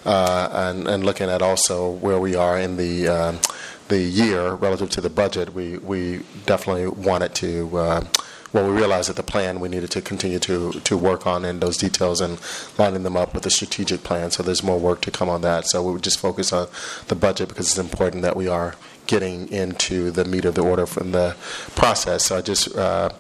uh, 0.07 0.49
and 0.53 0.87
and 0.87 1.05
looking 1.05 1.29
at 1.29 1.43
also 1.43 1.91
where 1.91 2.21
we 2.21 2.37
are 2.37 2.57
in 2.57 2.77
the 2.77 3.09
um, 3.09 3.41
the 3.89 3.99
year 3.99 4.53
relative 4.53 4.91
to 4.91 5.01
the 5.01 5.11
budget, 5.11 5.53
we 5.53 5.79
we 5.79 6.23
definitely 6.47 6.87
wanted 6.87 7.35
to. 7.35 8.07
Well, 8.53 8.67
we 8.67 8.75
realized 8.75 9.11
that 9.11 9.17
the 9.17 9.23
plan 9.23 9.61
we 9.61 9.69
needed 9.69 9.91
to 9.91 10.01
continue 10.01 10.39
to 10.41 10.73
to 10.73 10.97
work 10.97 11.27
on 11.27 11.45
in 11.45 11.61
those 11.61 11.77
details 11.77 12.21
and 12.21 12.41
lining 12.79 13.03
them 13.03 13.17
up 13.17 13.35
with 13.35 13.43
the 13.43 13.51
strategic 13.51 14.05
plan. 14.05 14.31
So 14.31 14.43
there's 14.43 14.63
more 14.63 14.79
work 14.79 15.03
to 15.03 15.11
come 15.11 15.29
on 15.29 15.43
that. 15.43 15.67
So 15.67 15.83
we 15.83 15.93
would 15.93 16.05
just 16.05 16.19
focus 16.19 16.53
on 16.53 16.69
the 17.09 17.15
budget 17.15 17.49
because 17.49 17.69
it's 17.69 17.79
important 17.79 18.23
that 18.23 18.37
we 18.37 18.49
are 18.49 18.75
getting 19.07 19.49
into 19.49 20.11
the 20.11 20.25
meat 20.25 20.45
of 20.45 20.55
the 20.55 20.63
order 20.63 20.87
from 20.87 21.13
the 21.13 21.37
process. 21.75 22.27
So 22.27 22.39
I 22.39 22.43
just. 22.43 22.75
Uh, 22.77 23.11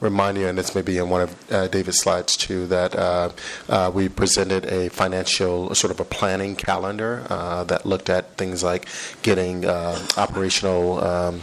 Remind 0.00 0.38
you, 0.38 0.46
and 0.46 0.56
this 0.56 0.76
may 0.76 0.82
be 0.82 0.96
in 0.96 1.10
one 1.10 1.22
of 1.22 1.52
uh, 1.52 1.66
David's 1.66 1.98
slides 1.98 2.36
too, 2.36 2.68
that 2.68 2.94
uh, 2.94 3.30
uh, 3.68 3.90
we 3.92 4.08
presented 4.08 4.64
a 4.66 4.90
financial, 4.90 5.74
sort 5.74 5.90
of 5.90 5.98
a 5.98 6.04
planning 6.04 6.54
calendar 6.54 7.26
uh, 7.28 7.64
that 7.64 7.84
looked 7.84 8.08
at 8.08 8.36
things 8.36 8.62
like 8.62 8.86
getting 9.22 9.64
uh, 9.64 9.98
operational 10.16 11.02
um, 11.02 11.42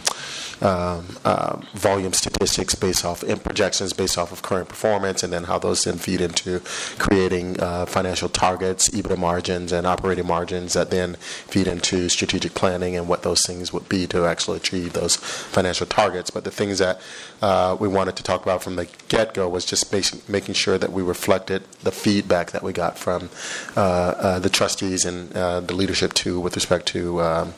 um, 0.62 1.06
uh, 1.24 1.56
volume 1.74 2.12
statistics 2.12 2.74
based 2.74 3.04
off 3.04 3.22
and 3.22 3.42
projections 3.42 3.92
based 3.92 4.18
off 4.18 4.32
of 4.32 4.42
current 4.42 4.68
performance, 4.68 5.22
and 5.22 5.32
then 5.32 5.44
how 5.44 5.58
those 5.58 5.82
then 5.82 5.98
feed 5.98 6.20
into 6.20 6.60
creating 6.98 7.60
uh, 7.60 7.86
financial 7.86 8.28
targets, 8.28 8.88
EBITDA 8.90 9.18
margins, 9.18 9.72
and 9.72 9.86
operating 9.86 10.26
margins 10.26 10.72
that 10.72 10.90
then 10.90 11.14
feed 11.14 11.66
into 11.66 12.08
strategic 12.08 12.54
planning 12.54 12.96
and 12.96 13.08
what 13.08 13.22
those 13.22 13.42
things 13.42 13.72
would 13.72 13.88
be 13.88 14.06
to 14.06 14.24
actually 14.24 14.56
achieve 14.56 14.92
those 14.92 15.16
financial 15.16 15.86
targets. 15.86 16.30
But 16.30 16.44
the 16.44 16.50
things 16.50 16.78
that 16.78 17.00
uh, 17.42 17.76
we 17.78 17.88
wanted 17.88 18.16
to 18.16 18.22
talk 18.22 18.42
about 18.42 18.62
from 18.62 18.76
the 18.76 18.88
get-go 19.08 19.48
was 19.48 19.64
just 19.64 19.90
basic, 19.90 20.28
making 20.28 20.54
sure 20.54 20.78
that 20.78 20.92
we 20.92 21.02
reflected 21.02 21.64
the 21.82 21.92
feedback 21.92 22.50
that 22.52 22.62
we 22.62 22.72
got 22.72 22.98
from 22.98 23.30
uh, 23.76 23.80
uh, 23.80 24.38
the 24.38 24.48
trustees 24.48 25.04
and 25.04 25.34
uh, 25.36 25.60
the 25.60 25.74
leadership 25.74 26.14
too, 26.14 26.40
with 26.40 26.54
respect 26.54 26.86
to. 26.86 27.20
Um, 27.20 27.54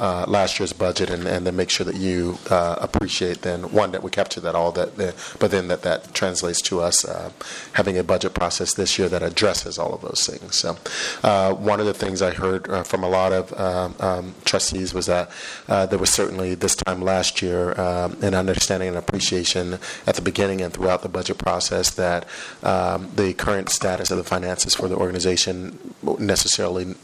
uh, 0.00 0.24
last 0.26 0.58
year's 0.58 0.72
budget 0.72 1.10
and, 1.10 1.26
and 1.26 1.46
then 1.46 1.54
make 1.54 1.68
sure 1.68 1.84
that 1.84 1.96
you 1.96 2.38
uh, 2.48 2.76
appreciate 2.80 3.42
then 3.42 3.70
one 3.70 3.92
that 3.92 4.02
we 4.02 4.10
capture 4.10 4.40
that 4.40 4.54
all 4.54 4.72
that 4.72 4.96
but 5.38 5.50
then 5.50 5.68
that 5.68 5.82
that 5.82 6.14
translates 6.14 6.62
to 6.62 6.80
us 6.80 7.04
uh, 7.04 7.30
having 7.74 7.98
a 7.98 8.02
budget 8.02 8.32
process 8.32 8.74
this 8.74 8.98
year 8.98 9.10
that 9.10 9.22
addresses 9.22 9.78
all 9.78 9.92
of 9.92 10.00
those 10.00 10.26
things. 10.26 10.56
So 10.56 10.78
uh, 11.22 11.52
one 11.52 11.80
of 11.80 11.86
the 11.86 11.92
things 11.92 12.22
I 12.22 12.30
heard 12.30 12.68
uh, 12.70 12.82
from 12.82 13.04
a 13.04 13.08
lot 13.10 13.32
of 13.32 13.52
um, 13.60 13.94
um, 14.00 14.34
trustees 14.44 14.94
was 14.94 15.04
that 15.06 15.30
uh, 15.68 15.84
there 15.84 15.98
was 15.98 16.10
certainly 16.10 16.54
this 16.54 16.76
time 16.76 17.02
last 17.02 17.42
year 17.42 17.78
um, 17.78 18.16
an 18.22 18.34
understanding 18.34 18.88
and 18.88 18.96
appreciation 18.96 19.78
at 20.06 20.14
the 20.14 20.22
beginning 20.22 20.62
and 20.62 20.72
throughout 20.72 21.02
the 21.02 21.08
budget 21.10 21.36
process 21.36 21.90
that 21.90 22.26
um, 22.62 23.10
the 23.16 23.34
current 23.34 23.68
status 23.68 24.10
of 24.10 24.16
the 24.16 24.24
finances 24.24 24.74
for 24.74 24.88
the 24.88 24.96
organization 24.96 25.78
necessarily 26.18 26.94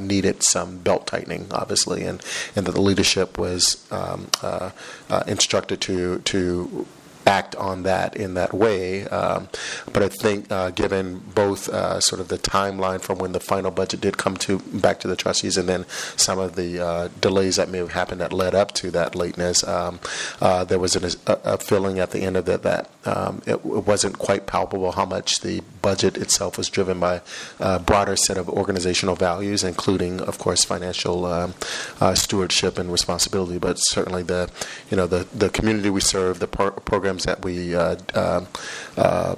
needed 0.00 0.42
some 0.44 0.78
belt 0.78 1.06
tightening, 1.06 1.46
obviously, 1.50 2.04
and, 2.04 2.22
and 2.56 2.66
that 2.66 2.72
the 2.72 2.80
leadership 2.80 3.38
was 3.38 3.86
um, 3.90 4.28
uh, 4.42 4.70
uh, 5.10 5.24
instructed 5.26 5.80
to 5.82 6.18
to 6.20 6.86
act 7.28 7.54
on 7.56 7.82
that 7.82 8.16
in 8.16 8.34
that 8.34 8.52
way. 8.54 9.06
Um, 9.08 9.48
but 9.92 10.02
I 10.02 10.08
think, 10.08 10.50
uh, 10.50 10.70
given 10.70 11.18
both 11.34 11.68
uh, 11.68 12.00
sort 12.00 12.20
of 12.20 12.28
the 12.28 12.38
timeline 12.38 13.00
from 13.00 13.18
when 13.18 13.32
the 13.32 13.40
final 13.40 13.70
budget 13.70 14.00
did 14.00 14.16
come 14.16 14.36
to 14.38 14.58
back 14.58 14.98
to 15.00 15.08
the 15.08 15.16
trustees, 15.16 15.56
and 15.56 15.68
then 15.68 15.84
some 16.16 16.38
of 16.38 16.56
the 16.56 16.80
uh, 16.84 17.08
delays 17.20 17.56
that 17.56 17.68
may 17.68 17.78
have 17.78 17.92
happened 17.92 18.20
that 18.20 18.32
led 18.32 18.54
up 18.54 18.72
to 18.72 18.90
that 18.90 19.14
lateness, 19.14 19.62
um, 19.64 20.00
uh, 20.40 20.64
there 20.64 20.78
was 20.78 20.96
an, 20.96 21.04
a, 21.26 21.54
a 21.54 21.58
feeling 21.58 22.00
at 22.00 22.10
the 22.10 22.20
end 22.20 22.36
of 22.36 22.48
it 22.48 22.62
that 22.62 22.90
um, 23.04 23.42
it, 23.46 23.54
it 23.54 23.86
wasn't 23.86 24.18
quite 24.18 24.46
palpable 24.46 24.92
how 24.92 25.04
much 25.04 25.40
the 25.40 25.60
budget 25.82 26.16
itself 26.16 26.56
was 26.56 26.68
driven 26.68 26.98
by 26.98 27.20
a 27.60 27.78
broader 27.78 28.16
set 28.16 28.38
of 28.38 28.48
organizational 28.48 29.14
values, 29.14 29.62
including, 29.62 30.20
of 30.22 30.38
course, 30.38 30.64
financial 30.64 31.26
um, 31.26 31.54
uh, 32.00 32.14
stewardship 32.14 32.78
and 32.78 32.90
responsibility, 32.90 33.58
but 33.58 33.76
certainly 33.76 34.22
the, 34.22 34.50
you 34.90 34.96
know, 34.96 35.06
the, 35.06 35.26
the 35.34 35.50
community 35.50 35.90
we 35.90 36.00
serve, 36.00 36.40
the 36.40 36.46
pro- 36.46 36.70
programs 37.18 37.24
that 37.24 37.44
we 37.44 37.74
uh, 37.74 37.96
uh, 38.14 39.36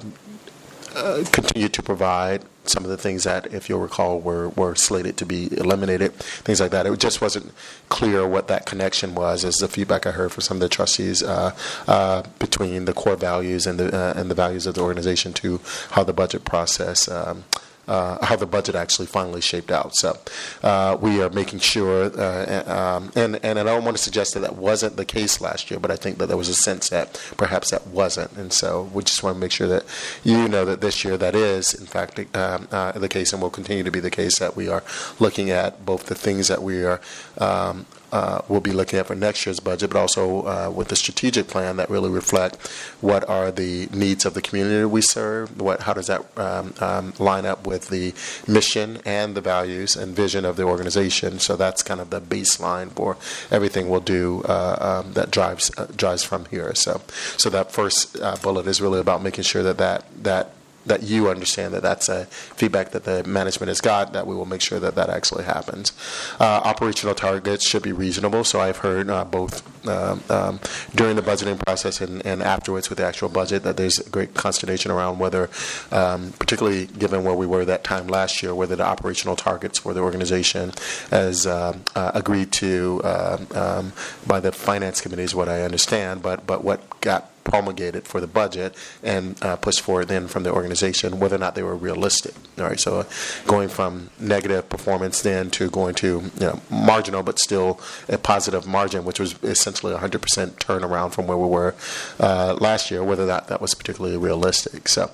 uh, 0.95 1.23
continue 1.31 1.69
to 1.69 1.81
provide, 1.81 2.43
some 2.63 2.83
of 2.83 2.91
the 2.91 2.97
things 2.97 3.23
that, 3.23 3.51
if 3.53 3.69
you'll 3.69 3.79
recall, 3.79 4.19
were, 4.19 4.49
were 4.49 4.75
slated 4.75 5.17
to 5.17 5.25
be 5.25 5.51
eliminated, 5.57 6.13
things 6.13 6.59
like 6.59 6.71
that. 6.71 6.85
It 6.85 6.99
just 6.99 7.21
wasn't 7.21 7.51
clear 7.89 8.27
what 8.27 8.47
that 8.49 8.65
connection 8.65 9.15
was, 9.15 9.43
as 9.43 9.55
the 9.55 9.67
feedback 9.67 10.05
I 10.05 10.11
heard 10.11 10.31
from 10.31 10.41
some 10.41 10.57
of 10.57 10.61
the 10.61 10.69
trustees 10.69 11.23
uh, 11.23 11.55
uh, 11.87 12.23
between 12.39 12.85
the 12.85 12.93
core 12.93 13.15
values 13.15 13.65
and 13.65 13.79
the 13.79 13.95
uh, 13.95 14.13
and 14.15 14.29
the 14.29 14.35
values 14.35 14.67
of 14.67 14.75
the 14.75 14.81
organization 14.81 15.33
to 15.33 15.59
how 15.91 16.03
the 16.03 16.13
budget 16.13 16.45
process. 16.45 17.07
Um, 17.07 17.45
uh, 17.87 18.23
how 18.25 18.35
the 18.35 18.45
budget 18.45 18.75
actually 18.75 19.07
finally 19.07 19.41
shaped 19.41 19.71
out. 19.71 19.95
So 19.95 20.17
uh, 20.63 20.97
we 20.99 21.21
are 21.21 21.29
making 21.29 21.59
sure, 21.59 22.05
uh, 22.19 22.63
um, 22.67 23.11
and 23.15 23.39
and 23.43 23.59
I 23.59 23.63
don't 23.63 23.83
want 23.83 23.97
to 23.97 24.03
suggest 24.03 24.33
that 24.33 24.41
that 24.41 24.55
wasn't 24.55 24.97
the 24.97 25.05
case 25.05 25.41
last 25.41 25.71
year, 25.71 25.79
but 25.79 25.91
I 25.91 25.95
think 25.95 26.17
that 26.17 26.27
there 26.27 26.37
was 26.37 26.49
a 26.49 26.53
sense 26.53 26.89
that 26.89 27.21
perhaps 27.37 27.71
that 27.71 27.87
wasn't, 27.87 28.31
and 28.33 28.53
so 28.53 28.89
we 28.93 29.03
just 29.03 29.23
want 29.23 29.35
to 29.35 29.39
make 29.39 29.51
sure 29.51 29.67
that 29.67 29.85
you 30.23 30.47
know 30.47 30.65
that 30.65 30.81
this 30.81 31.03
year 31.03 31.17
that 31.17 31.35
is 31.35 31.73
in 31.73 31.85
fact 31.85 32.19
um, 32.35 32.67
uh, 32.71 32.91
the 32.93 33.09
case, 33.09 33.33
and 33.33 33.41
will 33.41 33.49
continue 33.49 33.83
to 33.83 33.91
be 33.91 33.99
the 33.99 34.11
case 34.11 34.39
that 34.39 34.55
we 34.55 34.67
are 34.67 34.83
looking 35.19 35.49
at 35.49 35.85
both 35.85 36.05
the 36.05 36.15
things 36.15 36.47
that 36.47 36.61
we 36.61 36.83
are. 36.83 37.01
Um, 37.37 37.85
uh, 38.11 38.41
we'll 38.47 38.61
be 38.61 38.71
looking 38.71 38.99
at 38.99 39.07
for 39.07 39.15
next 39.15 39.45
year's 39.45 39.59
budget, 39.59 39.91
but 39.91 39.99
also 39.99 40.41
uh, 40.45 40.71
with 40.73 40.89
the 40.89 40.95
strategic 40.95 41.47
plan 41.47 41.77
that 41.77 41.89
really 41.89 42.09
reflect 42.09 42.67
what 43.01 43.27
are 43.29 43.51
the 43.51 43.87
needs 43.93 44.25
of 44.25 44.33
the 44.33 44.41
community 44.41 44.85
we 44.85 45.01
serve. 45.01 45.59
What, 45.59 45.81
how 45.81 45.93
does 45.93 46.07
that 46.07 46.25
um, 46.37 46.73
um, 46.79 47.13
line 47.19 47.45
up 47.45 47.65
with 47.65 47.89
the 47.89 48.13
mission 48.51 49.01
and 49.05 49.35
the 49.35 49.41
values 49.41 49.95
and 49.95 50.15
vision 50.15 50.45
of 50.45 50.55
the 50.55 50.63
organization? 50.63 51.39
So 51.39 51.55
that's 51.55 51.83
kind 51.83 52.01
of 52.01 52.09
the 52.09 52.21
baseline 52.21 52.91
for 52.91 53.17
everything 53.49 53.89
we'll 53.89 54.01
do 54.01 54.43
uh, 54.45 55.03
um, 55.03 55.13
that 55.13 55.31
drives 55.31 55.71
uh, 55.77 55.87
drives 55.95 56.23
from 56.23 56.45
here. 56.45 56.73
So, 56.75 57.01
so 57.37 57.49
that 57.49 57.71
first 57.71 58.19
uh, 58.19 58.35
bullet 58.41 58.67
is 58.67 58.81
really 58.81 58.99
about 58.99 59.21
making 59.21 59.43
sure 59.43 59.63
that 59.63 59.77
that 59.77 60.05
that 60.23 60.53
that 60.85 61.03
you 61.03 61.29
understand 61.29 61.73
that 61.73 61.81
that's 61.81 62.09
a 62.09 62.25
feedback 62.25 62.91
that 62.91 63.03
the 63.03 63.23
management 63.23 63.67
has 63.67 63.81
got, 63.81 64.13
that 64.13 64.27
we 64.27 64.35
will 64.35 64.45
make 64.45 64.61
sure 64.61 64.79
that 64.79 64.95
that 64.95 65.09
actually 65.09 65.43
happens. 65.43 65.91
Uh, 66.39 66.61
operational 66.63 67.15
targets 67.15 67.67
should 67.67 67.83
be 67.83 67.91
reasonable, 67.91 68.43
so 68.43 68.59
I've 68.59 68.77
heard 68.77 69.09
uh, 69.09 69.25
both 69.25 69.80
um, 69.87 70.23
um, 70.29 70.59
during 70.95 71.15
the 71.15 71.21
budgeting 71.21 71.59
process 71.65 72.01
and, 72.01 72.25
and 72.25 72.41
afterwards 72.41 72.89
with 72.89 72.97
the 72.97 73.05
actual 73.05 73.29
budget 73.29 73.63
that 73.63 73.77
there's 73.77 73.99
great 73.99 74.33
consternation 74.33 74.91
around 74.91 75.19
whether, 75.19 75.49
um, 75.91 76.33
particularly 76.39 76.87
given 76.87 77.23
where 77.23 77.35
we 77.35 77.45
were 77.45 77.65
that 77.65 77.83
time 77.83 78.07
last 78.07 78.41
year, 78.43 78.53
whether 78.53 78.75
the 78.75 78.85
operational 78.85 79.35
targets 79.35 79.79
for 79.79 79.93
the 79.93 80.01
organization 80.01 80.71
as 81.11 81.47
um, 81.47 81.83
uh, 81.95 82.11
agreed 82.13 82.51
to 82.51 83.01
um, 83.03 83.93
by 84.27 84.39
the 84.39 84.51
finance 84.51 85.01
committee 85.01 85.23
is 85.23 85.35
what 85.35 85.49
I 85.49 85.61
understand, 85.63 86.21
but, 86.21 86.45
but 86.45 86.63
what 86.63 87.01
got 87.01 87.31
promulgated 87.43 88.07
for 88.07 88.21
the 88.21 88.27
budget 88.27 88.75
and 89.03 89.41
uh, 89.43 89.55
pushed 89.55 89.81
forward 89.81 90.07
then 90.07 90.27
from 90.27 90.43
the 90.43 90.51
organization, 90.51 91.19
whether 91.19 91.35
or 91.35 91.39
not 91.39 91.55
they 91.55 91.63
were 91.63 91.75
realistic. 91.75 92.33
All 92.57 92.65
right, 92.65 92.79
so 92.79 92.99
uh, 92.99 93.03
going 93.47 93.69
from 93.69 94.09
negative 94.19 94.69
performance 94.69 95.21
then 95.21 95.49
to 95.51 95.69
going 95.69 95.95
to 95.95 96.07
you 96.39 96.45
know 96.45 96.61
marginal 96.69 97.23
but 97.23 97.39
still 97.39 97.79
a 98.07 98.17
positive 98.17 98.67
margin, 98.67 99.03
which 99.03 99.19
was 99.19 99.35
essentially 99.43 99.70
a 99.79 99.99
100% 99.99 100.19
turnaround 100.55 101.13
from 101.13 101.27
where 101.27 101.37
we 101.37 101.47
were 101.47 101.75
uh, 102.19 102.57
last 102.59 102.91
year, 102.91 103.03
whether 103.03 103.25
that 103.25 103.47
that 103.47 103.61
was 103.61 103.73
particularly 103.73 104.17
realistic. 104.17 104.87
So. 104.87 105.11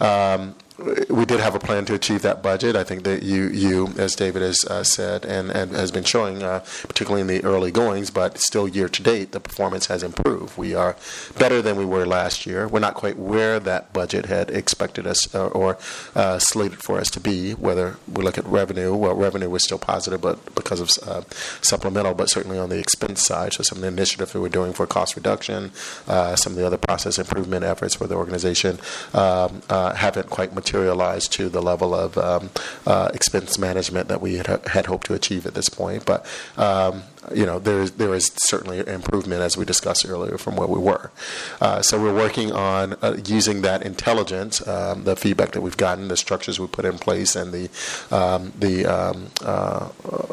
Um, 0.00 0.54
we 0.78 1.24
did 1.24 1.40
have 1.40 1.56
a 1.56 1.58
plan 1.58 1.84
to 1.86 1.94
achieve 1.94 2.22
that 2.22 2.40
budget. 2.40 2.76
I 2.76 2.84
think 2.84 3.02
that 3.02 3.24
you, 3.24 3.48
you 3.48 3.88
as 3.98 4.14
David 4.14 4.42
has 4.42 4.64
uh, 4.64 4.84
said 4.84 5.24
and, 5.24 5.50
and 5.50 5.72
has 5.72 5.90
been 5.90 6.04
showing, 6.04 6.42
uh, 6.42 6.64
particularly 6.82 7.20
in 7.20 7.26
the 7.26 7.44
early 7.44 7.72
goings, 7.72 8.10
but 8.10 8.38
still 8.38 8.68
year 8.68 8.88
to 8.88 9.02
date, 9.02 9.32
the 9.32 9.40
performance 9.40 9.86
has 9.86 10.04
improved. 10.04 10.56
We 10.56 10.74
are 10.74 10.94
better 11.36 11.60
than 11.62 11.76
we 11.76 11.84
were 11.84 12.06
last 12.06 12.46
year. 12.46 12.68
We're 12.68 12.78
not 12.78 12.94
quite 12.94 13.18
where 13.18 13.58
that 13.58 13.92
budget 13.92 14.26
had 14.26 14.50
expected 14.50 15.06
us 15.06 15.34
uh, 15.34 15.48
or 15.48 15.78
uh, 16.14 16.38
slated 16.38 16.80
for 16.80 16.98
us 16.98 17.10
to 17.10 17.20
be. 17.20 17.52
Whether 17.52 17.96
we 18.12 18.22
look 18.22 18.38
at 18.38 18.46
revenue, 18.46 18.94
well, 18.94 19.14
revenue 19.14 19.50
was 19.50 19.64
still 19.64 19.78
positive, 19.78 20.20
but 20.20 20.54
because 20.54 20.80
of 20.80 20.90
uh, 21.08 21.22
supplemental, 21.60 22.14
but 22.14 22.30
certainly 22.30 22.58
on 22.58 22.68
the 22.68 22.78
expense 22.78 23.26
side. 23.26 23.52
So 23.54 23.64
some 23.64 23.78
of 23.78 23.82
the 23.82 23.88
initiatives 23.88 24.32
that 24.32 24.40
we're 24.40 24.48
doing 24.48 24.72
for 24.72 24.86
cost 24.86 25.16
reduction, 25.16 25.72
some 26.06 26.52
of 26.52 26.54
the 26.54 26.66
other 26.66 26.78
process 26.78 27.18
improvement 27.18 27.64
efforts 27.64 27.96
for 27.96 28.06
the 28.06 28.14
organization 28.14 28.78
um, 29.12 29.62
haven't 29.68 30.30
quite 30.30 30.54
materialized 30.54 30.67
to 30.70 31.48
the 31.48 31.62
level 31.62 31.94
of 31.94 32.16
um, 32.18 32.50
uh, 32.86 33.10
expense 33.14 33.58
management 33.58 34.08
that 34.08 34.20
we 34.20 34.36
had, 34.36 34.46
had 34.66 34.86
hoped 34.86 35.06
to 35.06 35.14
achieve 35.14 35.46
at 35.46 35.54
this 35.54 35.68
point. 35.68 36.04
But 36.04 36.26
um, 36.56 37.02
you 37.34 37.46
know, 37.46 37.58
there 37.58 37.80
is 37.80 37.92
there 37.92 38.14
is 38.14 38.30
certainly 38.36 38.78
improvement 38.86 39.40
as 39.42 39.56
we 39.56 39.64
discussed 39.64 40.06
earlier 40.06 40.38
from 40.38 40.56
where 40.56 40.68
we 40.68 40.78
were. 40.78 41.10
Uh, 41.60 41.82
so 41.82 42.00
we're 42.00 42.14
working 42.14 42.52
on 42.52 42.94
uh, 43.02 43.16
using 43.24 43.62
that 43.62 43.82
intelligence, 43.82 44.66
um, 44.66 45.04
the 45.04 45.16
feedback 45.16 45.52
that 45.52 45.60
we've 45.60 45.76
gotten, 45.76 46.08
the 46.08 46.16
structures 46.16 46.58
we 46.60 46.66
put 46.66 46.84
in 46.84 46.98
place, 46.98 47.36
and 47.36 47.52
the 47.52 47.68
um, 48.10 48.52
the 48.58 48.86
um, 48.86 49.28
uh, 49.42 49.88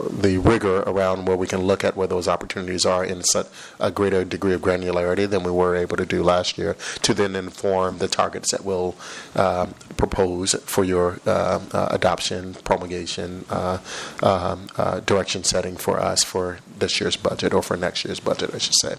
the 0.10 0.38
rigor 0.38 0.80
around 0.82 1.26
where 1.28 1.38
we 1.38 1.48
can 1.48 1.62
look 1.62 1.84
at 1.84 1.96
where 1.96 2.08
those 2.08 2.28
opportunities 2.28 2.86
are 2.86 3.04
in 3.04 3.24
such 3.24 3.48
a 3.80 3.92
greater 3.92 4.24
degree 4.24 4.54
of 4.54 4.62
granularity 4.62 5.30
than 5.30 5.44
we 5.44 5.52
were 5.52 5.76
able 5.76 5.98
to 5.98 6.06
do 6.06 6.24
last 6.24 6.58
year, 6.58 6.76
to 7.02 7.14
then 7.14 7.36
inform 7.36 7.98
the 7.98 8.08
targets 8.08 8.52
that 8.52 8.64
we'll 8.64 8.96
um, 9.36 9.74
propose 9.98 10.54
for 10.66 10.84
your 10.84 11.20
uh, 11.26 11.60
uh, 11.72 11.88
adoption, 11.92 12.54
promulgation, 12.64 13.46
uh, 13.50 13.78
um, 14.24 14.68
direction 15.06 15.44
setting 15.44 15.76
for 15.78 16.00
us 16.00 16.24
for 16.24 16.60
this 16.86 17.02
year's 17.02 17.18
budget 17.18 17.52
or 17.54 17.64
for 17.64 17.76
next 17.76 18.06
year's 18.06 18.20
budget, 18.20 18.54
I 18.54 18.60
should 18.60 18.76
say. 18.76 18.96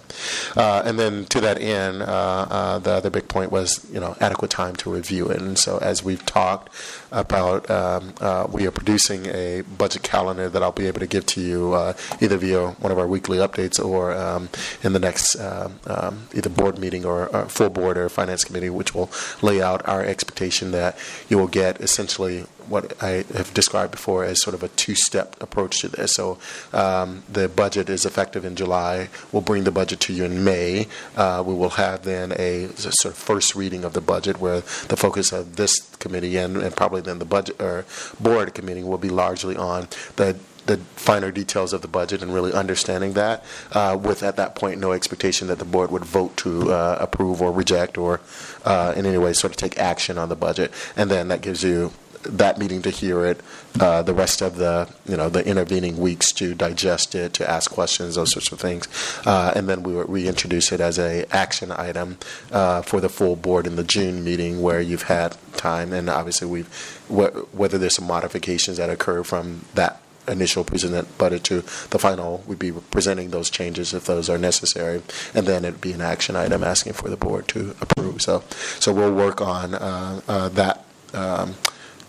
Uh, 0.57 0.83
and 0.85 0.99
then 0.99 1.25
to 1.27 1.41
that 1.41 1.59
end, 1.61 2.03
uh, 2.03 2.47
uh, 2.51 2.79
the 2.79 2.93
other 2.93 3.11
big 3.11 3.29
point 3.29 3.53
was 3.53 3.87
you 3.93 4.01
know 4.01 4.17
adequate 4.21 4.51
time 4.51 4.75
to 4.77 4.93
review 4.93 5.29
it. 5.29 5.41
And 5.41 5.59
so 5.59 5.79
as 5.79 6.03
we've 6.03 6.25
talked 6.27 6.69
about, 7.13 7.71
um, 7.71 8.15
uh, 8.21 8.47
we 8.51 8.67
are 8.67 8.71
producing 8.71 9.27
a 9.27 9.63
budget 9.63 10.03
calendar 10.03 10.49
that 10.49 10.63
I'll 10.63 10.73
be 10.73 10.87
able 10.87 11.01
to 11.01 11.07
give 11.07 11.27
to 11.27 11.41
you 11.41 11.73
uh, 11.75 11.95
either 12.21 12.37
via 12.37 12.71
one 12.71 12.93
of 12.93 12.99
our 12.99 13.07
weekly 13.07 13.39
updates 13.39 13.83
or 13.83 14.13
um, 14.15 14.49
in 14.83 14.93
the 14.93 14.99
next 14.99 15.39
um, 15.41 15.81
um, 15.87 16.29
either 16.35 16.49
board 16.49 16.79
meeting 16.79 17.05
or, 17.05 17.29
or 17.35 17.49
full 17.49 17.71
board 17.71 17.97
or 17.97 18.09
finance 18.09 18.45
committee, 18.45 18.71
which 18.71 18.95
will 18.95 19.11
lay 19.43 19.61
out 19.63 19.87
our 19.89 20.05
expectation 20.05 20.73
that 20.73 20.97
you 21.29 21.39
will 21.39 21.49
get 21.49 21.81
essentially 21.81 22.45
what 22.69 23.01
I 23.03 23.25
have 23.35 23.55
described 23.55 23.93
before 23.93 24.25
as 24.25 24.43
sort 24.43 24.55
of 24.55 24.63
a 24.63 24.69
two-step 24.69 25.41
approach 25.41 25.81
to 25.81 25.89
this. 25.89 26.15
So 26.15 26.39
um, 26.73 27.23
the 27.29 27.49
budget 27.49 27.89
is 27.89 28.05
effective 28.05 28.45
in 28.45 28.57
July. 28.57 29.09
We'll 29.33 29.43
bring 29.43 29.65
the 29.65 29.71
budget 29.71 30.01
to 30.01 30.13
you 30.13 30.25
in 30.25 30.45
May. 30.45 30.89
Uh, 31.17 31.43
we 31.47 31.55
will 31.55 31.71
have 31.71 32.03
then 32.03 32.33
a 32.33 32.69
sort 32.77 33.15
of 33.15 33.19
first 33.19 33.55
reading 33.55 33.85
of 33.85 33.93
the 33.93 34.01
budget 34.01 34.41
where 34.41 34.61
the 34.61 34.97
focus 34.97 35.33
of 35.33 35.57
this 35.57 35.79
committee 35.99 36.37
and, 36.37 36.57
and 36.57 36.77
probably 36.77 37.01
then 37.01 37.19
the 37.19 37.25
budget 37.25 37.61
or 37.61 37.85
board 38.21 38.55
committee 38.55 38.83
will 38.83 38.99
be 38.99 39.11
largely 39.11 39.57
on 39.57 39.89
the 40.17 40.37
the 40.67 40.79
finer 40.97 41.31
details 41.31 41.73
of 41.73 41.81
the 41.81 41.89
budget 41.89 42.23
and 42.23 42.35
really 42.35 42.53
understanding 42.53 43.15
that, 43.15 43.45
uh, 43.73 43.97
with 44.01 44.23
at 44.23 44.37
that 44.37 44.55
point 44.55 44.81
no 44.81 44.93
expectation 44.93 45.49
that 45.49 45.59
the 45.59 45.65
board 45.65 45.91
would 45.91 46.05
vote 46.05 46.37
to 46.37 46.73
uh, 46.73 46.99
approve 47.01 47.41
or 47.41 47.53
reject 47.53 47.97
or 47.97 48.21
uh, 48.65 48.93
in 48.97 49.07
any 49.07 49.19
way 49.19 49.33
sort 49.33 49.53
of 49.53 49.57
take 49.57 49.79
action 49.79 50.19
on 50.19 50.29
the 50.29 50.37
budget. 50.37 50.73
And 50.97 51.11
then 51.11 51.29
that 51.29 51.41
gives 51.41 51.63
you 51.63 51.93
that 52.29 52.59
meeting 52.59 52.83
to 52.83 52.91
hear 52.91 53.25
it, 53.25 53.41
uh, 53.81 54.03
the 54.03 54.15
rest 54.15 54.43
of 54.43 54.57
the 54.57 54.89
you 55.07 55.17
know 55.17 55.29
the 55.29 55.47
intervening 55.47 55.99
weeks 55.99 56.33
to 56.33 56.55
digest 56.55 57.15
it, 57.15 57.33
to 57.35 57.49
ask 57.51 57.71
questions, 57.71 58.15
those 58.15 58.33
sorts 58.33 58.53
of 58.53 58.61
things, 58.61 58.89
uh, 59.27 59.53
and 59.55 59.69
then 59.69 59.83
we 59.83 59.93
would 59.95 60.09
reintroduce 60.09 60.73
it 60.73 60.81
as 60.81 60.99
a 60.99 61.25
action 61.35 61.73
item 61.73 62.19
uh, 62.53 62.83
for 62.83 63.01
the 63.01 63.09
full 63.09 63.37
board 63.37 63.67
in 63.67 63.77
the 63.77 63.85
June 63.85 64.25
meeting 64.25 64.63
where 64.63 64.81
you've 64.81 65.05
had 65.05 65.37
time, 65.57 65.93
and 65.93 66.09
obviously 66.09 66.49
we've 66.49 66.69
wh- 67.09 67.55
whether 67.55 67.79
there's 67.79 67.97
some 67.97 68.07
modifications 68.07 68.77
that 68.77 68.91
occur 68.91 69.23
from 69.23 69.65
that 69.75 70.01
initial 70.29 70.65
presented 70.65 71.07
budget 71.19 71.45
to 71.45 71.61
the 71.91 71.99
final, 71.99 72.43
we'd 72.47 72.59
be 72.59 72.73
presenting 72.73 73.31
those 73.31 73.51
changes 73.51 73.95
if 73.95 74.05
those 74.05 74.29
are 74.29 74.39
necessary, 74.39 75.03
and 75.35 75.47
then 75.47 75.65
it'd 75.65 75.81
be 75.81 75.93
an 75.93 76.01
action 76.01 76.37
item 76.37 76.63
asking 76.65 76.93
for 76.93 77.09
the 77.09 77.17
board 77.17 77.49
to 77.49 77.75
approve. 77.81 78.23
So, 78.23 78.43
so 78.79 78.93
we'll 78.93 79.13
work 79.15 79.41
on 79.41 79.75
uh, 79.75 80.21
uh, 80.29 80.49
that. 80.51 80.85
Um, 81.13 81.55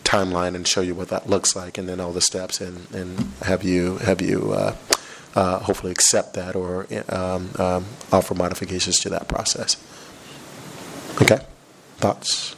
timeline 0.07 0.55
and 0.55 0.65
show 0.65 0.81
you 0.81 0.95
what 0.95 1.09
that 1.09 1.29
looks 1.29 1.55
like, 1.55 1.77
and 1.77 1.87
then 1.87 1.99
all 1.99 2.13
the 2.13 2.21
steps, 2.21 2.61
and, 2.61 2.89
and 2.93 3.19
have 3.43 3.63
you 3.63 3.97
have 3.97 4.21
you 4.21 4.53
uh, 4.53 4.75
uh, 5.35 5.59
hopefully 5.59 5.91
accept 5.91 6.33
that 6.33 6.55
or 6.55 6.87
um, 7.09 7.49
um, 7.59 7.85
offer 8.11 8.33
modifications 8.33 8.99
to 8.99 9.09
that 9.09 9.27
process. 9.27 9.75
Okay, 11.21 11.39
thoughts? 11.97 12.55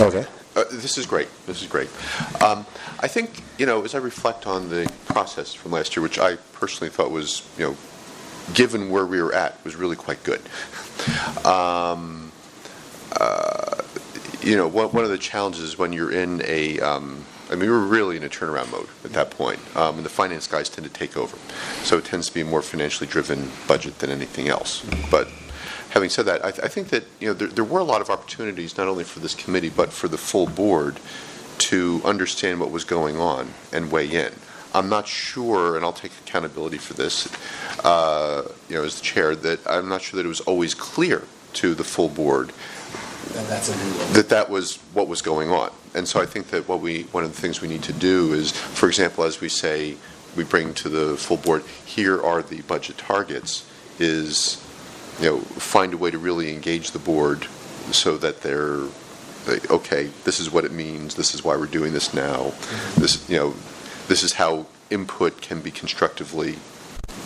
Okay. 0.00 0.26
Uh, 0.54 0.64
this 0.72 0.98
is 0.98 1.06
great. 1.06 1.28
This 1.46 1.62
is 1.62 1.68
great. 1.68 1.88
Um, 2.42 2.66
I 3.00 3.08
think, 3.08 3.42
you 3.56 3.64
know, 3.64 3.84
as 3.84 3.94
I 3.94 3.98
reflect 3.98 4.46
on 4.46 4.68
the 4.68 4.90
process 5.06 5.54
from 5.54 5.72
last 5.72 5.96
year, 5.96 6.02
which 6.02 6.18
I 6.18 6.36
personally 6.52 6.90
thought 6.90 7.10
was, 7.10 7.42
you 7.56 7.64
know, 7.68 7.76
given 8.52 8.90
where 8.90 9.06
we 9.06 9.22
were 9.22 9.32
at, 9.32 9.62
was 9.64 9.76
really 9.76 9.96
quite 9.96 10.22
good. 10.24 10.42
Um, 11.44 12.21
uh, 13.20 13.82
you 14.42 14.56
know, 14.56 14.66
one, 14.66 14.88
one 14.88 15.04
of 15.04 15.10
the 15.10 15.18
challenges 15.18 15.62
is 15.62 15.78
when 15.78 15.92
you're 15.92 16.12
in 16.12 16.42
a, 16.44 16.80
um, 16.80 17.24
I 17.48 17.52
mean, 17.52 17.60
we 17.60 17.68
were 17.68 17.86
really 17.86 18.16
in 18.16 18.24
a 18.24 18.28
turnaround 18.28 18.70
mode 18.72 18.88
at 19.04 19.12
that 19.12 19.30
point, 19.30 19.60
um, 19.76 19.96
and 19.96 20.04
the 20.04 20.10
finance 20.10 20.46
guys 20.46 20.68
tend 20.68 20.86
to 20.86 20.92
take 20.92 21.16
over. 21.16 21.36
So 21.84 21.98
it 21.98 22.04
tends 22.04 22.28
to 22.28 22.34
be 22.34 22.40
a 22.40 22.44
more 22.44 22.62
financially 22.62 23.08
driven 23.08 23.50
budget 23.68 23.98
than 23.98 24.10
anything 24.10 24.48
else. 24.48 24.84
But 25.10 25.28
having 25.90 26.08
said 26.08 26.26
that, 26.26 26.44
I, 26.44 26.50
th- 26.50 26.64
I 26.64 26.68
think 26.68 26.88
that 26.88 27.04
you 27.20 27.28
know 27.28 27.34
there, 27.34 27.48
there 27.48 27.64
were 27.64 27.80
a 27.80 27.84
lot 27.84 28.00
of 28.00 28.10
opportunities 28.10 28.76
not 28.76 28.88
only 28.88 29.04
for 29.04 29.20
this 29.20 29.34
committee 29.34 29.70
but 29.70 29.92
for 29.92 30.08
the 30.08 30.18
full 30.18 30.46
board 30.46 30.98
to 31.58 32.00
understand 32.04 32.58
what 32.58 32.70
was 32.70 32.84
going 32.84 33.18
on 33.18 33.52
and 33.72 33.92
weigh 33.92 34.10
in. 34.10 34.32
I'm 34.74 34.88
not 34.88 35.06
sure, 35.06 35.76
and 35.76 35.84
I'll 35.84 35.92
take 35.92 36.12
accountability 36.26 36.78
for 36.78 36.94
this, 36.94 37.28
uh, 37.84 38.48
you 38.70 38.76
know, 38.76 38.84
as 38.84 38.96
the 38.96 39.04
chair, 39.04 39.36
that 39.36 39.60
I'm 39.66 39.88
not 39.88 40.00
sure 40.00 40.16
that 40.16 40.24
it 40.24 40.28
was 40.28 40.40
always 40.40 40.74
clear 40.74 41.22
to 41.54 41.74
the 41.74 41.84
full 41.84 42.08
board 42.08 42.52
That's 43.48 43.68
a 43.68 43.76
new 43.76 43.90
one. 43.98 44.12
that 44.14 44.28
that 44.30 44.50
was 44.50 44.76
what 44.94 45.08
was 45.08 45.22
going 45.22 45.50
on. 45.50 45.70
And 45.94 46.08
so 46.08 46.20
I 46.20 46.26
think 46.26 46.48
that 46.48 46.68
what 46.68 46.80
we, 46.80 47.04
one 47.04 47.24
of 47.24 47.34
the 47.34 47.40
things 47.40 47.60
we 47.60 47.68
need 47.68 47.82
to 47.84 47.92
do 47.92 48.32
is, 48.32 48.50
for 48.52 48.88
example, 48.88 49.24
as 49.24 49.40
we 49.40 49.48
say, 49.48 49.96
we 50.36 50.44
bring 50.44 50.72
to 50.74 50.88
the 50.88 51.16
full 51.16 51.36
board, 51.36 51.64
here 51.84 52.20
are 52.22 52.42
the 52.42 52.62
budget 52.62 52.98
targets, 52.98 53.68
is, 53.98 54.64
you 55.20 55.26
know, 55.26 55.38
find 55.38 55.92
a 55.92 55.96
way 55.96 56.10
to 56.10 56.18
really 56.18 56.52
engage 56.52 56.92
the 56.92 56.98
board 56.98 57.44
so 57.90 58.16
that 58.16 58.40
they're, 58.40 58.80
they, 59.44 59.60
okay, 59.68 60.10
this 60.24 60.40
is 60.40 60.50
what 60.50 60.64
it 60.64 60.72
means, 60.72 61.14
this 61.14 61.34
is 61.34 61.44
why 61.44 61.56
we're 61.56 61.66
doing 61.66 61.92
this 61.92 62.14
now, 62.14 62.44
mm-hmm. 62.44 63.00
this, 63.02 63.28
you 63.28 63.36
know, 63.36 63.54
this 64.08 64.22
is 64.22 64.32
how 64.34 64.66
input 64.90 65.42
can 65.42 65.60
be 65.60 65.70
constructively, 65.70 66.56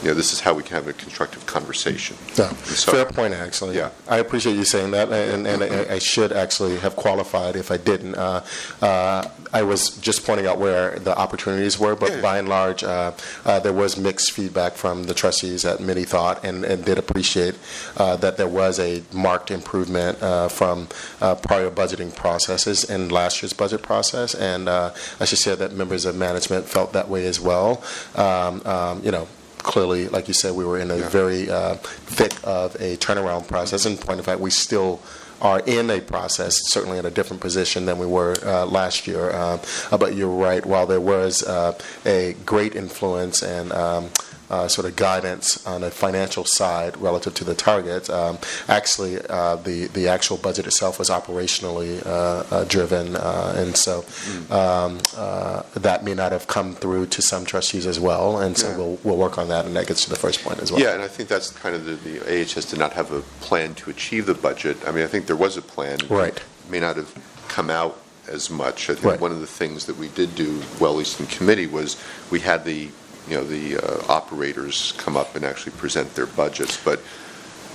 you 0.02 0.08
know, 0.08 0.14
this 0.14 0.32
is 0.32 0.40
how 0.40 0.52
we 0.54 0.62
can 0.62 0.74
have 0.76 0.86
a 0.86 0.92
constructive 0.92 1.46
conversation. 1.46 2.16
Yeah, 2.36 2.50
So- 2.64 2.92
fair 2.92 3.04
point, 3.06 3.34
actually. 3.34 3.76
Yeah. 3.76 3.90
I 4.08 4.18
appreciate 4.18 4.54
you 4.56 4.64
saying 4.64 4.90
that, 4.92 5.10
and, 5.10 5.46
and 5.46 5.62
I 5.62 5.94
I 5.94 5.98
should 5.98 6.32
actually 6.32 6.76
have 6.78 6.94
qualified 6.96 7.56
if 7.56 7.70
I 7.70 7.76
didn't. 7.78 8.14
Uh, 8.14 8.42
uh, 8.82 9.24
I 9.52 9.62
was 9.62 9.90
just 9.98 10.26
pointing 10.26 10.46
out 10.46 10.58
where 10.58 10.98
the 10.98 11.16
opportunities 11.16 11.78
were, 11.78 11.94
but 11.96 12.10
Yeah. 12.10 12.20
by 12.20 12.38
and 12.38 12.48
large, 12.48 12.84
uh, 12.84 13.12
uh, 13.44 13.58
there 13.60 13.72
was 13.72 13.96
mixed 13.96 14.32
feedback 14.32 14.74
from 14.74 15.04
the 15.04 15.14
trustees 15.14 15.62
that 15.62 15.80
many 15.80 16.04
thought 16.04 16.44
and, 16.44 16.64
and 16.64 16.84
did 16.84 16.98
appreciate 16.98 17.54
uh, 17.96 18.16
that 18.16 18.36
there 18.36 18.48
was 18.48 18.78
a 18.78 19.02
marked 19.12 19.50
improvement 19.50 20.22
uh, 20.22 20.48
from 20.48 20.88
uh, 21.20 21.34
prior 21.36 21.70
budgeting 21.70 22.14
processes 22.14 22.84
in 22.84 23.08
last 23.08 23.40
year's 23.42 23.52
budget 23.54 23.82
process, 23.82 24.34
and 24.34 24.68
uh, 24.68 24.90
I 25.20 25.24
should 25.24 25.38
say 25.38 25.54
that 25.54 25.72
members 25.72 26.04
of 26.04 26.14
management 26.16 26.66
felt 26.68 26.92
that 26.92 27.08
way 27.08 27.26
as 27.26 27.40
well. 27.40 27.82
Um, 28.14 28.60
um, 28.66 29.02
you 29.02 29.10
know, 29.10 29.26
clearly, 29.66 30.08
like 30.08 30.28
you 30.28 30.34
said, 30.34 30.54
we 30.54 30.64
were 30.64 30.78
in 30.78 30.90
a 30.90 30.96
Yeah. 30.96 31.08
very 31.08 31.50
uh, 31.50 31.74
thick 32.18 32.32
of 32.44 32.74
a 32.76 32.96
turnaround 32.96 33.46
process. 33.48 33.84
In 33.84 33.96
point 33.98 34.20
of 34.20 34.24
fact, 34.26 34.40
we 34.40 34.50
still 34.50 35.00
are 35.42 35.60
in 35.66 35.90
a 35.90 36.00
process, 36.00 36.54
certainly 36.72 36.96
in 36.98 37.04
a 37.04 37.10
different 37.10 37.42
position 37.42 37.84
than 37.84 37.98
we 37.98 38.06
were 38.06 38.34
uh, 38.44 38.64
last 38.64 39.06
year. 39.06 39.34
Um, 39.36 39.60
uh, 39.90 39.98
but 39.98 40.14
you're 40.14 40.28
right. 40.48 40.64
While 40.64 40.86
there 40.86 41.00
was 41.00 41.42
uh, 41.42 41.76
a 42.06 42.34
great 42.46 42.74
influence 42.74 43.42
and 43.42 43.70
um, 43.72 44.08
uh, 44.50 44.68
sort 44.68 44.86
of 44.86 44.96
guidance 44.96 45.64
on 45.66 45.80
the 45.80 45.90
financial 45.90 46.44
side 46.44 46.96
relative 46.98 47.34
to 47.34 47.44
the 47.44 47.54
target. 47.54 48.08
Um, 48.10 48.38
actually, 48.68 49.18
uh, 49.28 49.56
the 49.56 49.86
the 49.88 50.08
actual 50.08 50.36
budget 50.36 50.66
itself 50.66 50.98
was 50.98 51.10
operationally 51.10 52.04
uh, 52.06 52.44
uh, 52.54 52.64
driven, 52.64 53.16
uh, 53.16 53.54
and 53.56 53.76
so 53.76 54.04
um, 54.50 54.98
uh, 55.16 55.62
that 55.74 56.04
may 56.04 56.14
not 56.14 56.32
have 56.32 56.46
come 56.46 56.74
through 56.74 57.06
to 57.06 57.22
some 57.22 57.44
trustees 57.44 57.86
as 57.86 57.98
well. 57.98 58.38
And 58.38 58.56
so 58.56 58.68
Yeah. 58.70 58.76
we'll 58.76 58.98
we'll 59.04 59.16
work 59.16 59.38
on 59.38 59.48
that, 59.48 59.64
and 59.66 59.74
that 59.76 59.86
gets 59.86 60.04
to 60.04 60.10
the 60.10 60.16
first 60.16 60.42
point 60.44 60.60
as 60.60 60.70
well. 60.70 60.80
Yeah, 60.80 60.92
and 60.94 61.02
I 61.02 61.08
think 61.08 61.28
that's 61.28 61.50
kind 61.50 61.74
of 61.74 61.84
the, 61.84 61.94
the 61.96 62.20
AHS 62.42 62.66
did 62.66 62.78
not 62.78 62.92
have 62.94 63.12
a 63.12 63.20
plan 63.40 63.74
to 63.76 63.90
achieve 63.90 64.26
the 64.26 64.34
budget. 64.34 64.76
I 64.86 64.92
mean, 64.92 65.04
I 65.04 65.06
think 65.08 65.26
there 65.26 65.36
was 65.36 65.56
a 65.56 65.62
plan. 65.62 65.98
Right. 66.08 66.36
It 66.36 66.70
may 66.70 66.80
not 66.80 66.96
have 66.96 67.12
come 67.48 67.70
out 67.70 67.98
as 68.28 68.50
much. 68.50 68.90
I 68.90 68.94
think 68.94 69.04
Right. 69.06 69.20
one 69.20 69.30
of 69.30 69.40
the 69.40 69.46
things 69.46 69.86
that 69.86 69.96
we 69.96 70.08
did 70.08 70.34
do 70.34 70.60
well, 70.80 70.92
at 70.92 70.98
least 70.98 71.20
in 71.20 71.26
committee, 71.26 71.66
was 71.68 71.96
we 72.30 72.40
had 72.40 72.64
the, 72.64 72.88
you 73.28 73.36
know, 73.36 73.44
the 73.44 73.76
uh, 73.76 74.04
operators 74.08 74.92
come 74.98 75.16
up 75.16 75.34
and 75.34 75.44
actually 75.44 75.72
present 75.72 76.14
their 76.14 76.26
budgets. 76.26 76.82
But 76.82 77.00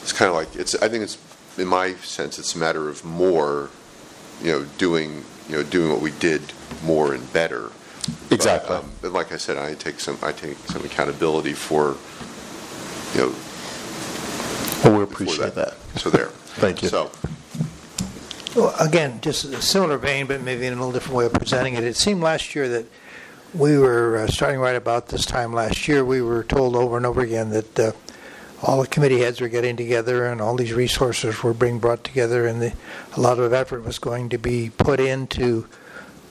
it's 0.02 0.14
kind 0.14 0.30
of 0.30 0.36
like, 0.36 0.56
it's, 0.56 0.76
I 0.76 0.88
think 0.88 1.03
it's, 1.03 1.18
in 1.57 1.68
my 1.68 1.94
sense, 1.95 2.40
it's 2.40 2.56
a 2.56 2.57
matter 2.57 2.88
of 2.90 3.03
more, 3.03 3.69
you 4.41 4.52
know, 4.52 4.65
doing, 4.78 5.23
you 5.49 5.57
know, 5.57 5.64
doing 5.64 5.91
what 5.91 6.02
we 6.02 6.11
did 6.11 6.41
more 6.84 7.14
and 7.14 7.32
better. 7.34 7.72
But, 8.30 8.36
Exactly. 8.36 8.76
um, 8.78 8.91
But 9.02 9.11
like 9.11 9.32
I 9.32 9.38
said, 9.38 9.57
I 9.57 9.73
take 9.76 9.99
some, 9.99 10.18
I 10.23 10.32
take 10.32 10.57
some 10.60 10.84
accountability 10.86 11.53
for, 11.53 11.98
you 13.14 13.28
know, 13.28 13.36
Well, 14.84 14.99
we 14.99 15.06
for 15.06 15.14
appreciate 15.14 15.56
that. 15.56 15.76
So 15.98 16.10
there. 16.10 16.28
Thank 16.56 16.82
you. 16.82 16.90
So, 16.90 17.11
Well, 18.56 18.73
again, 18.80 19.19
just 19.22 19.44
a 19.45 19.61
similar 19.61 19.98
vein, 19.98 20.26
but 20.28 20.41
maybe 20.41 20.65
in 20.65 20.73
a 20.73 20.76
little 20.78 20.91
different 20.91 21.15
way 21.18 21.26
of 21.26 21.34
presenting 21.34 21.76
it. 21.76 21.84
It 21.84 21.95
seemed 21.95 22.22
last 22.22 22.56
year 22.56 22.68
that 22.69 22.86
we 23.53 23.78
were, 23.78 24.18
uh, 24.18 24.28
starting 24.28 24.60
right 24.60 24.76
about 24.76 25.07
this 25.07 25.26
time 25.26 25.53
last 25.53 25.88
year, 25.88 26.03
we 26.06 26.22
were 26.22 26.44
told 26.44 26.76
over 26.76 26.98
and 26.98 27.06
over 27.06 27.22
again 27.22 27.49
that 27.49 27.80
uh, 27.80 27.91
all 28.64 28.82
the 28.82 28.88
committee 28.88 29.19
heads 29.19 29.41
were 29.41 29.49
getting 29.49 29.76
together 29.76 30.26
and 30.26 30.40
all 30.40 30.56
these 30.56 30.73
resources 30.73 31.41
were 31.44 31.53
being 31.53 31.80
brought 31.80 32.03
together 32.03 32.45
and 32.45 32.61
the, 32.61 32.73
a 33.15 33.19
lot 33.19 33.40
of 33.40 33.53
effort 33.53 33.84
was 33.84 33.99
going 33.99 34.30
to 34.30 34.38
be 34.38 34.69
put 34.78 34.99
in 34.99 35.28
to 35.28 35.68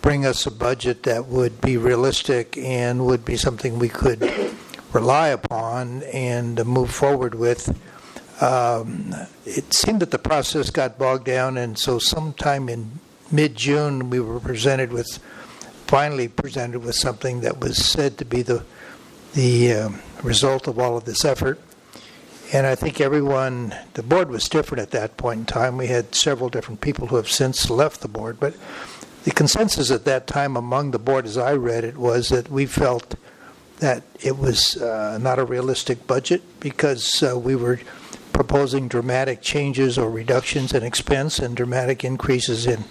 bring 0.01 0.25
us 0.25 0.47
a 0.47 0.51
budget 0.51 1.03
that 1.03 1.27
would 1.27 1.61
be 1.61 1.77
realistic 1.77 2.57
and 2.57 3.05
would 3.05 3.25
be 3.25 3.37
something 3.37 3.79
we 3.79 3.89
could 3.89 4.21
rely 4.93 5.29
upon 5.29 6.03
and 6.05 6.65
move 6.65 6.91
forward 6.91 7.35
with. 7.35 7.69
Um, 8.43 9.15
it 9.45 9.75
seemed 9.75 10.01
that 10.01 10.11
the 10.11 10.19
process 10.19 10.71
got 10.71 10.99
bogged 10.99 11.27
down, 11.27 11.59
and 11.59 11.79
so 11.79 11.99
sometime 11.99 12.69
in 12.69 12.99
mid-June, 13.31 14.09
we 14.09 14.19
were 14.19 14.41
presented 14.41 14.93
with, 14.93 15.19
finally 15.91 16.29
presented 16.29 16.79
with 16.79 16.95
something 16.95 17.41
that 17.41 17.59
was 17.59 17.77
said 17.85 18.17
to 18.17 18.25
be 18.25 18.43
the 18.43 18.63
the 19.35 19.73
um, 19.73 20.01
result 20.23 20.69
of 20.69 20.79
all 20.79 20.97
of 20.97 21.05
this 21.05 21.25
effort. 21.25 21.61
And 22.53 22.65
I 22.65 22.77
think 22.77 23.01
everyone, 23.01 23.75
the 23.95 24.05
board 24.05 24.31
was 24.31 24.49
different 24.49 24.83
at 24.83 24.93
that 24.93 25.17
point 25.17 25.41
in 25.41 25.47
time. 25.47 25.77
We 25.77 25.89
had 25.89 26.15
several 26.15 26.49
different 26.49 26.81
people 26.81 27.09
who 27.09 27.17
have 27.17 27.29
since 27.29 27.69
left 27.69 28.03
the 28.03 28.09
board, 28.09 28.39
but 28.39 28.55
the 29.25 29.33
consensus 29.33 29.91
at 29.91 30.05
that 30.05 30.29
time 30.29 30.57
among 30.57 30.93
the 30.93 30.99
board, 31.01 31.27
as 31.27 31.37
I 31.37 31.55
read 31.55 31.83
it, 31.83 31.97
was 31.97 32.29
that 32.29 32.49
we 32.49 32.67
felt 32.67 33.17
that 33.79 34.05
it 34.21 34.39
was 34.39 34.77
uh, 34.77 35.19
not 35.21 35.41
a 35.41 35.45
realistic 35.45 36.07
budget 36.07 36.43
because 36.61 37.21
uh, 37.21 37.37
we 37.37 37.57
were 37.57 37.81
proposing 38.33 38.87
dramatic 38.87 39.43
changes 39.43 39.99
or 39.99 40.09
reductions 40.09 40.73
in 40.73 40.85
expense 40.85 41.41
and 41.41 41.57
dramatic 41.57 42.05
increases 42.05 42.65
in 42.65 42.85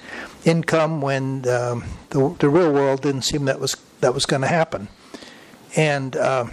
income 0.45 1.01
when 1.01 1.47
um, 1.47 1.83
the, 2.09 2.35
the 2.39 2.49
real 2.49 2.71
world 2.71 3.01
didn't 3.01 3.23
seem 3.23 3.45
that 3.45 3.59
was 3.59 3.75
that 4.01 4.13
was 4.13 4.25
going 4.25 4.41
to 4.41 4.47
happen. 4.47 4.87
And 5.75 6.15
um, 6.17 6.51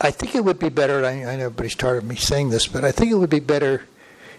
I 0.00 0.10
think 0.10 0.34
it 0.34 0.44
would 0.44 0.58
be 0.58 0.68
better. 0.68 1.04
I, 1.04 1.10
I 1.10 1.36
know 1.36 1.46
everybody's 1.46 1.74
tired 1.74 1.98
of 1.98 2.04
me 2.04 2.16
saying 2.16 2.50
this, 2.50 2.66
but 2.66 2.84
I 2.84 2.92
think 2.92 3.10
it 3.10 3.16
would 3.16 3.30
be 3.30 3.40
better 3.40 3.84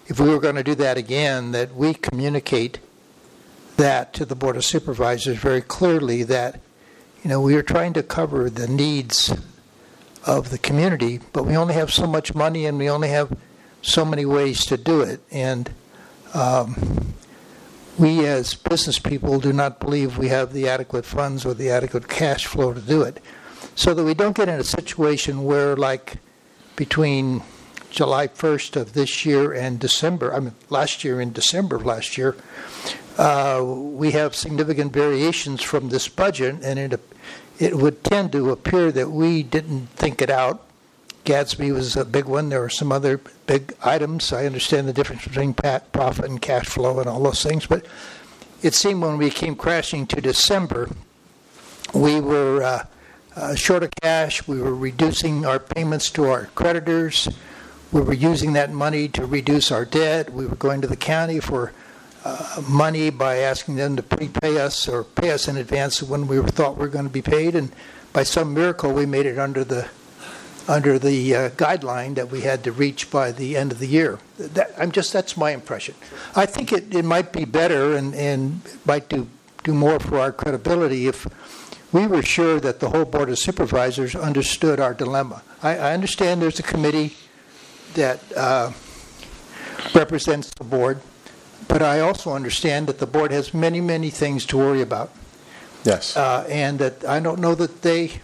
if 0.07 0.20
we 0.20 0.30
were 0.30 0.40
going 0.40 0.56
to 0.56 0.64
do 0.64 0.76
that 0.76 0.98
again 0.98 1.52
that 1.52 1.76
we 1.76 1.94
communicate 1.94 2.80
that 3.78 4.14
to 4.14 4.26
the 4.26 4.36
board 4.36 4.57
of 4.57 4.66
supervisors 4.66 5.38
very 5.38 5.61
clearly 5.61 6.24
that 6.24 6.60
you 7.24 7.30
know 7.30 7.40
we 7.40 7.56
are 7.56 7.64
trying 7.64 7.94
to 7.94 8.03
cover 8.03 8.49
the 8.49 8.68
needs 8.68 9.34
of 10.26 10.49
the 10.49 10.57
community, 10.57 11.20
but 11.34 11.45
we 11.45 11.56
only 11.56 11.74
have 11.74 11.91
so 11.91 12.06
much 12.06 12.36
money 12.36 12.66
and 12.66 12.78
we 12.78 12.90
only 12.90 13.10
have 13.10 13.38
so 13.82 14.03
many 14.03 14.26
ways 14.26 14.66
to 14.66 14.78
do 14.78 15.02
it. 15.02 15.22
And 15.32 15.70
um, 16.34 17.14
we, 17.99 18.26
as 18.26 18.55
business 18.55 18.99
people, 18.99 19.39
do 19.39 19.53
not 19.53 19.80
believe 19.80 20.17
we 20.17 20.30
have 20.30 20.53
the 20.53 20.67
adequate 20.67 21.05
funds 21.05 21.45
or 21.45 21.53
the 21.53 21.69
adequate 21.69 22.07
cash 22.07 22.45
flow 22.45 22.73
to 22.73 22.81
do 22.81 23.01
it. 23.01 23.21
So 23.76 23.93
that 23.93 24.03
we 24.03 24.13
don't 24.13 24.35
get 24.35 24.49
in 24.49 24.59
a 24.59 24.63
situation 24.63 25.43
where, 25.43 25.76
like, 25.76 26.17
between 26.76 27.43
July 27.89 28.27
1st 28.27 28.76
of 28.76 28.93
this 28.93 29.26
year 29.26 29.51
and 29.51 29.80
December, 29.80 30.34
I 30.34 30.39
mean, 30.39 30.55
last 30.69 31.03
year 31.03 31.19
and 31.19 31.34
December 31.34 31.76
of 31.77 31.85
last 31.85 32.17
year, 32.17 32.35
uh, 33.17 33.61
we 33.63 34.11
have 34.11 34.34
significant 34.34 34.93
variations 34.93 35.61
from 35.61 35.89
this 35.89 36.07
budget, 36.07 36.55
and 36.63 36.80
it 36.80 36.99
it 37.59 37.76
would 37.76 38.03
tend 38.05 38.31
to 38.31 38.51
appear 38.51 38.89
that 38.93 39.11
we 39.11 39.43
didn't 39.43 39.88
think 39.89 40.21
it 40.21 40.30
out. 40.30 40.65
GASB 41.25 41.73
was 41.73 41.95
a 41.95 42.05
big 42.05 42.25
one. 42.25 42.49
There 42.49 42.61
were 42.61 42.69
some 42.69 42.91
other 42.91 43.19
big 43.45 43.73
items. 43.83 44.33
I 44.33 44.45
understand 44.45 44.87
the 44.87 44.93
difference 44.93 45.25
between 45.25 45.53
profit 45.53 46.25
and 46.25 46.41
cash 46.41 46.65
flow 46.65 46.99
and 46.99 47.09
all 47.09 47.21
those 47.21 47.43
things, 47.43 47.65
but 47.65 47.85
it 48.61 48.73
seemed 48.73 49.01
when 49.01 49.17
we 49.17 49.29
came 49.29 49.55
crashing 49.55 50.05
to 50.07 50.21
December, 50.21 50.89
we 51.93 52.19
were 52.19 52.63
uh, 52.63 52.85
uh, 53.35 53.55
short 53.55 53.83
of 53.83 53.91
cash. 54.01 54.47
We 54.47 54.61
were 54.61 54.75
reducing 54.75 55.45
our 55.45 55.59
payments 55.59 56.09
to 56.11 56.25
our 56.25 56.45
creditors. 56.55 57.29
We 57.91 58.01
were 58.01 58.13
using 58.13 58.53
that 58.53 58.71
money 58.71 59.07
to 59.09 59.25
reduce 59.25 59.71
our 59.71 59.85
debt. 59.85 60.31
We 60.31 60.45
were 60.45 60.55
going 60.55 60.81
to 60.81 60.87
the 60.87 60.97
county 60.97 61.39
for 61.39 61.71
uh, 62.25 62.61
money 62.67 63.09
by 63.09 63.37
asking 63.37 63.75
them 63.77 63.95
to 63.95 64.03
prepay 64.03 64.59
us 64.59 64.87
or 64.87 65.03
pay 65.03 65.31
us 65.31 65.47
in 65.47 65.57
advance 65.57 66.03
when 66.03 66.27
we 66.27 66.41
thought 66.41 66.75
we 66.75 66.81
were 66.81 66.89
going 66.89 67.05
to 67.05 67.11
be 67.11 67.21
paid. 67.21 67.55
And 67.55 67.71
by 68.13 68.23
some 68.23 68.53
miracle, 68.53 68.91
we 68.91 69.05
made 69.05 69.25
it 69.25 69.39
under 69.39 69.63
the 69.63 69.87
under 70.69 70.99
the 70.99 71.35
uh, 71.35 71.49
guideline 71.57 72.13
that 72.15 72.29
we 72.29 72.41
had 72.41 72.63
to 72.63 72.71
reach 72.71 73.09
by 73.09 73.31
the 73.31 73.57
end 73.57 73.71
of 73.71 73.79
the 73.79 73.87
year. 73.87 74.19
That, 74.37 74.71
I'm 74.77 74.91
just 74.91 75.11
that's 75.11 75.35
my 75.35 75.49
impression. 75.51 75.95
I 76.35 76.45
think 76.45 76.71
it, 76.71 76.93
it 76.93 77.03
might 77.03 77.33
be 77.33 77.43
better 77.43 77.95
and, 77.97 78.13
and 78.13 78.61
might 78.85 79.09
do 79.09 79.27
do 79.63 79.73
more 79.73 79.99
for 79.99 80.19
our 80.19 80.31
credibility 80.31 81.07
if 81.07 81.27
we 81.91 82.05
were 82.07 82.21
sure 82.21 82.59
that 82.61 82.79
the 82.79 82.89
whole 82.89 83.03
board 83.05 83.29
of 83.29 83.37
supervisors 83.39 84.15
understood 84.15 84.79
our 84.79 84.93
dilemma. 84.93 85.41
I, 85.63 85.71
I 85.77 85.93
understand 85.93 86.41
there's 86.41 86.59
a 86.59 86.63
committee 86.63 87.15
that 87.95 88.19
uh, 88.37 88.71
represents 89.93 90.51
the 90.53 90.63
board, 90.63 91.01
but 91.67 91.81
I 91.81 91.99
also 91.99 92.31
understand 92.33 92.87
that 92.87 92.99
the 92.99 93.07
board 93.07 93.31
has 93.31 93.53
many, 93.53 93.81
many 93.81 94.09
things 94.11 94.45
to 94.45 94.57
worry 94.57 94.81
about, 94.81 95.09
Yes. 95.83 96.15
uh, 96.15 96.45
and 96.47 96.77
that 96.79 97.03
I 97.05 97.19
don't 97.19 97.39
know 97.39 97.55
that 97.55 97.81
they 97.81 98.21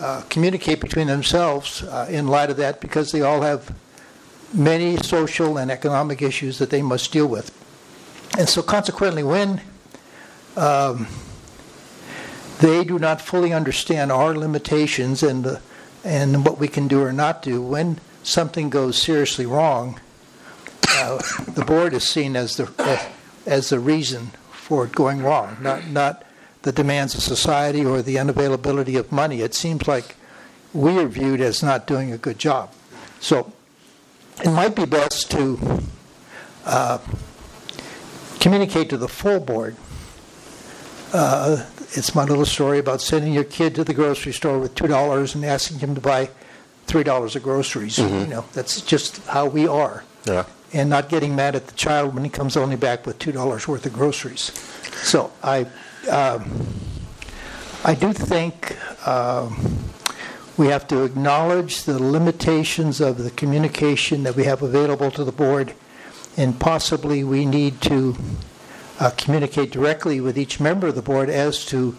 uh, 0.00 0.22
communicate 0.28 0.80
between 0.80 1.06
themselves 1.06 1.82
uh, 1.82 2.06
in 2.10 2.26
light 2.26 2.50
of 2.50 2.56
that 2.56 2.80
because 2.80 3.12
they 3.12 3.20
all 3.20 3.42
have 3.42 3.74
many 4.54 4.96
social 4.98 5.58
and 5.58 5.70
economic 5.70 6.22
issues 6.22 6.58
that 6.58 6.70
they 6.70 6.82
must 6.82 7.12
deal 7.12 7.26
with. 7.26 7.50
And 8.38 8.48
so 8.48 8.62
consequently, 8.62 9.22
when 9.22 9.60
um, 10.56 11.06
they 12.60 12.84
do 12.84 12.98
not 12.98 13.20
fully 13.20 13.52
understand 13.52 14.10
our 14.12 14.34
limitations 14.34 15.22
and 15.22 15.44
the, 15.44 15.60
and 16.04 16.44
what 16.44 16.58
we 16.58 16.68
can 16.68 16.88
do 16.88 17.02
or 17.02 17.12
not 17.12 17.42
do, 17.42 17.60
when 17.62 17.98
something 18.22 18.70
goes 18.70 19.00
seriously 19.00 19.46
wrong, 19.46 20.00
uh, 20.88 21.20
the 21.48 21.64
board 21.64 21.94
is 21.94 22.08
seen 22.08 22.36
as 22.36 22.56
the 22.56 23.02
as 23.46 23.70
the 23.70 23.80
reason 23.80 24.30
for 24.50 24.84
it 24.84 24.92
going 24.92 25.22
wrong, 25.22 25.56
not 25.60 25.86
not 25.88 26.24
the 26.62 26.72
demands 26.72 27.14
of 27.14 27.22
society 27.22 27.84
or 27.84 28.02
the 28.02 28.16
unavailability 28.16 28.98
of 28.98 29.10
money. 29.12 29.40
It 29.40 29.54
seems 29.54 29.86
like 29.86 30.16
we 30.72 30.98
are 30.98 31.08
viewed 31.08 31.40
as 31.40 31.62
not 31.62 31.86
doing 31.86 32.12
a 32.12 32.18
good 32.18 32.38
job. 32.38 32.72
So 33.20 33.52
it 34.42 34.50
might 34.50 34.74
be 34.74 34.84
best 34.84 35.30
to 35.32 35.80
uh, 36.64 36.98
communicate 38.40 38.90
to 38.90 38.96
the 38.96 39.08
full 39.08 39.40
board. 39.40 39.76
Uh, 41.12 41.66
it's 41.94 42.14
my 42.14 42.24
little 42.24 42.46
story 42.46 42.78
about 42.78 43.00
sending 43.02 43.34
your 43.34 43.44
kid 43.44 43.74
to 43.74 43.84
the 43.84 43.92
grocery 43.92 44.32
store 44.32 44.58
with 44.58 44.74
two 44.74 44.86
dollars 44.86 45.34
and 45.34 45.44
asking 45.44 45.78
him 45.80 45.94
to 45.94 46.00
buy 46.00 46.30
three 46.86 47.02
dollars 47.02 47.36
of 47.36 47.42
groceries. 47.42 47.98
You 47.98 48.26
know, 48.26 48.44
that's 48.54 48.80
just 48.80 49.24
how 49.26 49.46
we 49.46 49.68
are 49.68 50.04
yeah. 50.24 50.44
and 50.72 50.88
not 50.88 51.08
getting 51.08 51.36
mad 51.36 51.54
at 51.54 51.66
the 51.66 51.74
child 51.74 52.14
when 52.14 52.24
he 52.24 52.30
comes 52.30 52.56
only 52.56 52.76
back 52.76 53.06
with 53.06 53.18
two 53.18 53.32
dollars 53.32 53.68
worth 53.68 53.84
of 53.84 53.92
groceries. 53.92 54.52
So 55.02 55.32
I, 55.42 55.66
um, 56.08 56.66
I 57.84 57.94
do 57.94 58.12
think 58.12 58.76
um, 59.08 59.78
we 60.56 60.68
have 60.68 60.86
to 60.88 61.02
acknowledge 61.04 61.84
the 61.84 61.98
limitations 61.98 63.00
of 63.00 63.18
the 63.18 63.30
communication 63.30 64.22
that 64.22 64.36
we 64.36 64.44
have 64.44 64.62
available 64.62 65.10
to 65.12 65.24
the 65.24 65.32
board, 65.32 65.74
and 66.36 66.58
possibly 66.58 67.24
we 67.24 67.44
need 67.44 67.80
to 67.82 68.16
uh, 69.00 69.10
communicate 69.16 69.72
directly 69.72 70.20
with 70.20 70.38
each 70.38 70.60
member 70.60 70.88
of 70.88 70.94
the 70.94 71.02
board 71.02 71.28
as 71.28 71.64
to 71.66 71.92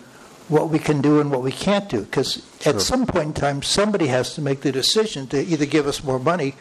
what 0.48 0.70
we 0.70 0.80
can 0.80 1.02
do 1.02 1.20
and 1.20 1.32
what 1.32 1.42
we 1.42 1.52
can't 1.52 1.90
do. 1.90 2.02
Because 2.02 2.46
at 2.66 2.82
some 2.82 3.06
point 3.06 3.28
in 3.28 3.34
time, 3.34 3.62
somebody 3.62 4.08
has 4.08 4.36
to 4.36 4.42
make 4.42 4.62
the 4.62 4.72
decision 4.72 5.28
to 5.28 5.42
either 5.42 5.66
give 5.66 5.88
us 5.88 6.04
more 6.04 6.20
money 6.20 6.56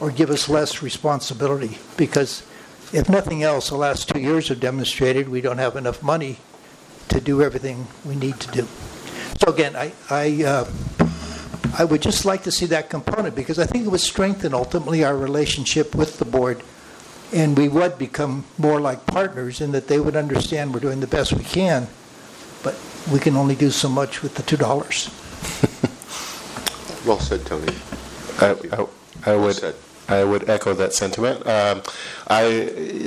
or 0.00 0.10
give 0.10 0.30
us 0.30 0.48
less 0.48 0.82
responsibility. 0.82 1.78
Because 1.96 2.42
if 2.92 3.08
nothing 3.08 3.42
else, 3.42 3.70
the 3.70 3.76
last 3.76 4.08
two 4.08 4.20
years 4.20 4.48
have 4.48 4.60
demonstrated 4.60 5.28
we 5.28 5.40
don't 5.40 5.58
have 5.58 5.76
enough 5.76 6.02
money 6.02 6.38
to 7.08 7.20
do 7.20 7.42
everything 7.42 7.86
we 8.04 8.14
need 8.14 8.40
to 8.40 8.50
do. 8.50 8.68
So 9.40 9.52
again, 9.52 9.76
I, 9.76 9.92
I, 10.10 10.44
uh, 10.44 10.70
I 11.78 11.84
would 11.84 12.02
just 12.02 12.24
like 12.24 12.42
to 12.44 12.52
see 12.52 12.66
that 12.66 12.90
component 12.90 13.34
because 13.34 13.58
I 13.58 13.66
think 13.66 13.86
it 13.86 13.88
would 13.88 14.00
strengthen 14.00 14.54
ultimately 14.54 15.04
our 15.04 15.16
relationship 15.16 15.94
with 15.94 16.18
the 16.18 16.24
board 16.24 16.62
and 17.32 17.56
we 17.56 17.68
would 17.68 17.98
become 17.98 18.44
more 18.58 18.80
like 18.80 19.06
partners 19.06 19.60
in 19.60 19.72
that 19.72 19.88
they 19.88 19.98
would 19.98 20.16
understand 20.16 20.74
we're 20.74 20.80
doing 20.80 21.00
the 21.00 21.06
best 21.06 21.32
we 21.32 21.44
can, 21.44 21.88
but 22.62 22.78
we 23.10 23.18
can 23.18 23.36
only 23.36 23.54
do 23.54 23.70
so 23.70 23.88
much 23.88 24.22
with 24.22 24.34
the 24.34 24.42
two 24.42 24.56
dollars. 24.56 25.10
Well 27.04 27.18
said, 27.18 27.44
Tony. 27.44 27.74
I, 28.40 28.52
I, 28.72 28.86
I 29.26 29.34
Well 29.34 29.46
would, 29.46 29.56
said. 29.56 29.74
I 30.12 30.24
would 30.30 30.48
echo 30.48 30.74
that 30.74 30.92
sentiment. 30.92 31.46
Um, 31.46 31.82
I, 32.28 32.42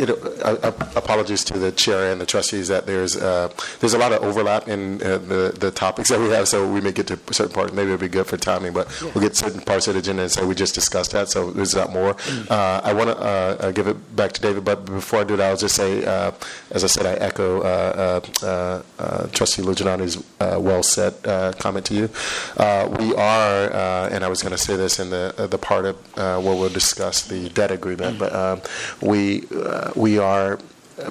know, 0.08 0.18
uh, 0.44 0.72
apologies 0.96 1.44
to 1.46 1.60
the 1.60 1.72
chair 1.72 2.12
and 2.12 2.20
the 2.22 2.26
trustees 2.26 2.68
that 2.68 2.86
there's 2.86 3.16
uh, 3.16 3.50
there's 3.80 3.94
a 3.94 3.98
lot 3.98 4.12
of 4.14 4.24
overlap 4.24 4.68
in 4.68 5.02
uh, 5.02 5.18
the 5.18 5.44
the 5.58 5.72
topics 5.72 6.10
that 6.10 6.20
we 6.20 6.30
have, 6.30 6.48
so 6.48 6.58
we 6.76 6.82
may 6.82 6.92
get 6.92 7.08
to 7.08 7.18
certain 7.32 7.54
parts. 7.54 7.74
Maybe 7.74 7.92
it'll 7.92 8.02
be 8.10 8.14
good 8.18 8.28
for 8.28 8.38
timing, 8.38 8.74
but 8.74 8.86
we'll 9.02 9.24
get 9.28 9.36
certain 9.36 9.62
parts 9.62 9.88
of 9.88 9.94
the 9.96 10.00
agenda 10.00 10.24
and 10.24 10.32
say 10.32 10.46
we 10.46 10.56
just 10.56 10.76
discussed 10.76 11.12
that, 11.12 11.30
so 11.30 11.52
there's 11.52 11.76
not 11.76 11.92
more. 11.92 12.16
Uh, 12.50 12.82
I 12.84 12.94
want 12.94 13.10
to 13.12 13.18
uh, 13.18 13.58
uh, 13.60 13.72
give 13.72 13.88
it 13.88 13.98
back 14.16 14.32
to 14.34 14.42
David, 14.42 14.64
but 14.66 14.86
before 14.86 15.20
I 15.22 15.24
do 15.24 15.36
that, 15.38 15.48
I'll 15.50 15.58
just 15.68 15.76
say, 15.76 16.04
uh, 16.06 16.32
as 16.72 16.84
I 16.84 16.88
said, 16.88 17.06
I 17.06 17.16
echo 17.30 17.62
uh, 17.62 17.64
uh, 17.66 18.46
uh, 18.46 18.82
uh, 19.00 19.28
Trustee 19.38 19.64
Lujanani's 19.64 20.16
uh, 20.40 20.60
well 20.60 20.84
said 20.84 21.14
uh, 21.26 21.52
comment 21.64 21.86
to 21.88 21.94
you. 21.94 22.10
Uh, 22.58 22.88
we 23.00 23.14
are, 23.16 23.72
uh, 23.74 24.10
and 24.14 24.24
I 24.24 24.28
was 24.28 24.42
going 24.44 24.56
to 24.60 24.64
say 24.68 24.76
this 24.76 25.00
in 25.00 25.10
the 25.10 25.34
uh, 25.38 25.48
the 25.48 25.58
part 25.58 25.86
of 25.86 25.96
uh, 26.18 26.40
where 26.42 26.56
we'll 26.56 26.70
discuss 26.70 26.95
the 27.24 27.50
debt 27.50 27.72
agreement, 27.72 28.20
but 28.20 28.34
um, 28.34 28.62
we 29.02 29.44
uh, 29.56 29.92
we 29.96 30.18
are 30.18 30.60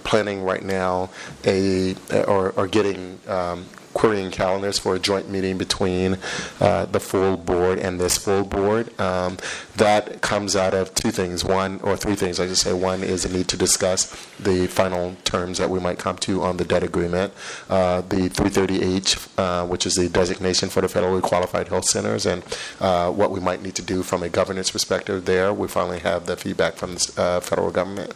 planning 0.04 0.42
right 0.42 0.62
now 0.64 1.10
a 1.44 1.94
or, 2.26 2.50
or 2.52 2.66
getting 2.66 3.18
um, 3.28 3.66
querying 3.94 4.30
calendars 4.30 4.78
for 4.78 4.94
a 4.94 4.98
joint 4.98 5.30
meeting 5.30 5.56
between 5.56 6.18
uh, 6.60 6.84
the 6.86 7.00
full 7.00 7.36
board 7.36 7.78
and 7.78 8.00
this 8.00 8.18
full 8.18 8.44
board. 8.44 8.98
Um, 9.00 9.38
that 9.76 10.20
comes 10.20 10.54
out 10.54 10.74
of 10.74 10.94
two 10.94 11.10
things. 11.10 11.44
One, 11.44 11.80
or 11.80 11.96
three 11.96 12.16
things, 12.16 12.38
I 12.38 12.46
should 12.46 12.58
say. 12.58 12.72
One 12.72 13.02
is 13.02 13.24
a 13.24 13.32
need 13.32 13.48
to 13.48 13.56
discuss 13.56 14.10
the 14.38 14.66
final 14.66 15.16
terms 15.24 15.58
that 15.58 15.70
we 15.70 15.80
might 15.80 15.98
come 15.98 16.16
to 16.18 16.42
on 16.42 16.56
the 16.56 16.64
debt 16.64 16.82
agreement. 16.82 17.32
Uh, 17.70 18.02
the 18.02 18.28
330H, 18.28 19.28
uh, 19.38 19.66
which 19.66 19.86
is 19.86 19.94
the 19.94 20.08
designation 20.08 20.68
for 20.68 20.80
the 20.80 20.88
federally 20.88 21.22
qualified 21.22 21.68
health 21.68 21.86
centers, 21.86 22.26
and 22.26 22.42
uh, 22.80 23.10
what 23.10 23.30
we 23.30 23.40
might 23.40 23.62
need 23.62 23.74
to 23.76 23.82
do 23.82 24.02
from 24.02 24.22
a 24.22 24.28
governance 24.28 24.70
perspective 24.70 25.24
there. 25.24 25.52
We 25.52 25.68
finally 25.68 26.00
have 26.00 26.26
the 26.26 26.36
feedback 26.36 26.74
from 26.74 26.94
the 26.94 27.14
uh, 27.16 27.40
federal 27.40 27.70
government. 27.70 28.12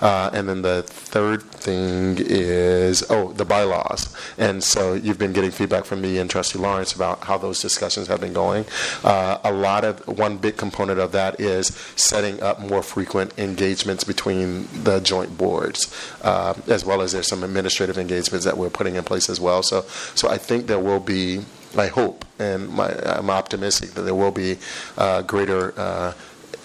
And 0.00 0.48
then 0.48 0.62
the 0.62 0.82
third 0.82 1.42
thing 1.42 2.16
is, 2.18 3.04
oh, 3.10 3.32
the 3.32 3.44
bylaws. 3.44 4.14
And 4.38 4.62
so 4.62 4.94
you've 4.94 5.18
been 5.22 5.32
getting 5.32 5.52
feedback 5.52 5.84
from 5.84 6.00
me 6.00 6.18
and 6.18 6.28
Trustee 6.28 6.58
Lawrence 6.58 6.92
about 6.92 7.24
how 7.24 7.38
those 7.38 7.60
discussions 7.60 8.08
have 8.08 8.20
been 8.20 8.32
going. 8.32 8.64
Uh, 9.04 9.38
a 9.44 9.52
lot 9.52 9.84
of, 9.84 10.06
one 10.08 10.36
big 10.36 10.56
component 10.56 10.98
of 10.98 11.12
that 11.12 11.40
is 11.40 11.68
setting 11.94 12.42
up 12.42 12.60
more 12.60 12.82
frequent 12.82 13.32
engagements 13.38 14.02
between 14.04 14.66
the 14.82 14.98
joint 15.00 15.38
boards, 15.38 15.94
uh, 16.22 16.54
as 16.66 16.84
well 16.84 17.00
as 17.02 17.12
there's 17.12 17.28
some 17.28 17.44
administrative 17.44 17.98
engagements 17.98 18.44
that 18.44 18.56
we're 18.58 18.70
putting 18.70 18.96
in 18.96 19.04
place 19.04 19.30
as 19.30 19.38
well. 19.38 19.62
So, 19.62 19.82
so 20.14 20.28
I 20.28 20.38
think 20.38 20.66
there 20.66 20.80
will 20.80 21.00
be, 21.00 21.42
I 21.78 21.86
hope, 21.86 22.24
and 22.38 22.68
my, 22.68 22.90
I'm 23.04 23.30
optimistic 23.30 23.90
that 23.90 24.02
there 24.02 24.14
will 24.16 24.32
be 24.32 24.58
uh, 24.98 25.22
greater 25.22 25.72
uh, 25.78 26.12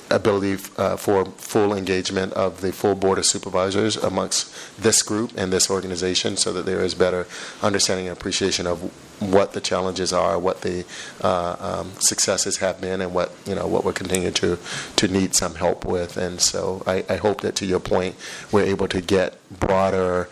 ability 0.09 0.63
uh, 0.77 0.95
for 0.97 1.25
full 1.25 1.73
engagement 1.73 2.33
of 2.33 2.61
the 2.61 2.71
full 2.71 2.95
board 2.95 3.17
of 3.17 3.25
supervisors 3.25 3.95
amongst 3.95 4.53
this 4.81 5.01
group 5.01 5.31
and 5.35 5.51
this 5.51 5.69
organization 5.69 6.37
so 6.37 6.53
that 6.53 6.65
there 6.65 6.81
is 6.81 6.95
better 6.95 7.27
understanding 7.61 8.07
and 8.07 8.17
appreciation 8.17 8.67
of 8.67 8.79
what 9.21 9.53
the 9.53 9.61
challenges 9.61 10.13
are, 10.13 10.37
what 10.37 10.61
the 10.61 10.85
uh, 11.21 11.55
um, 11.59 11.91
successes 11.99 12.57
have 12.57 12.79
been, 12.79 13.01
and 13.01 13.13
what 13.13 13.31
you 13.45 13.55
know 13.55 13.67
what 13.67 13.83
we're 13.83 13.93
continuing 13.93 14.33
to 14.33 14.57
to 14.95 15.07
need 15.07 15.35
some 15.35 15.55
help 15.55 15.85
with. 15.85 16.17
And 16.17 16.39
so 16.39 16.83
I, 16.85 17.03
I 17.09 17.15
hope 17.15 17.41
that 17.41 17.55
to 17.57 17.65
your 17.65 17.79
point, 17.79 18.15
we're 18.51 18.65
able 18.65 18.87
to 18.89 19.01
get 19.01 19.37
broader. 19.59 20.29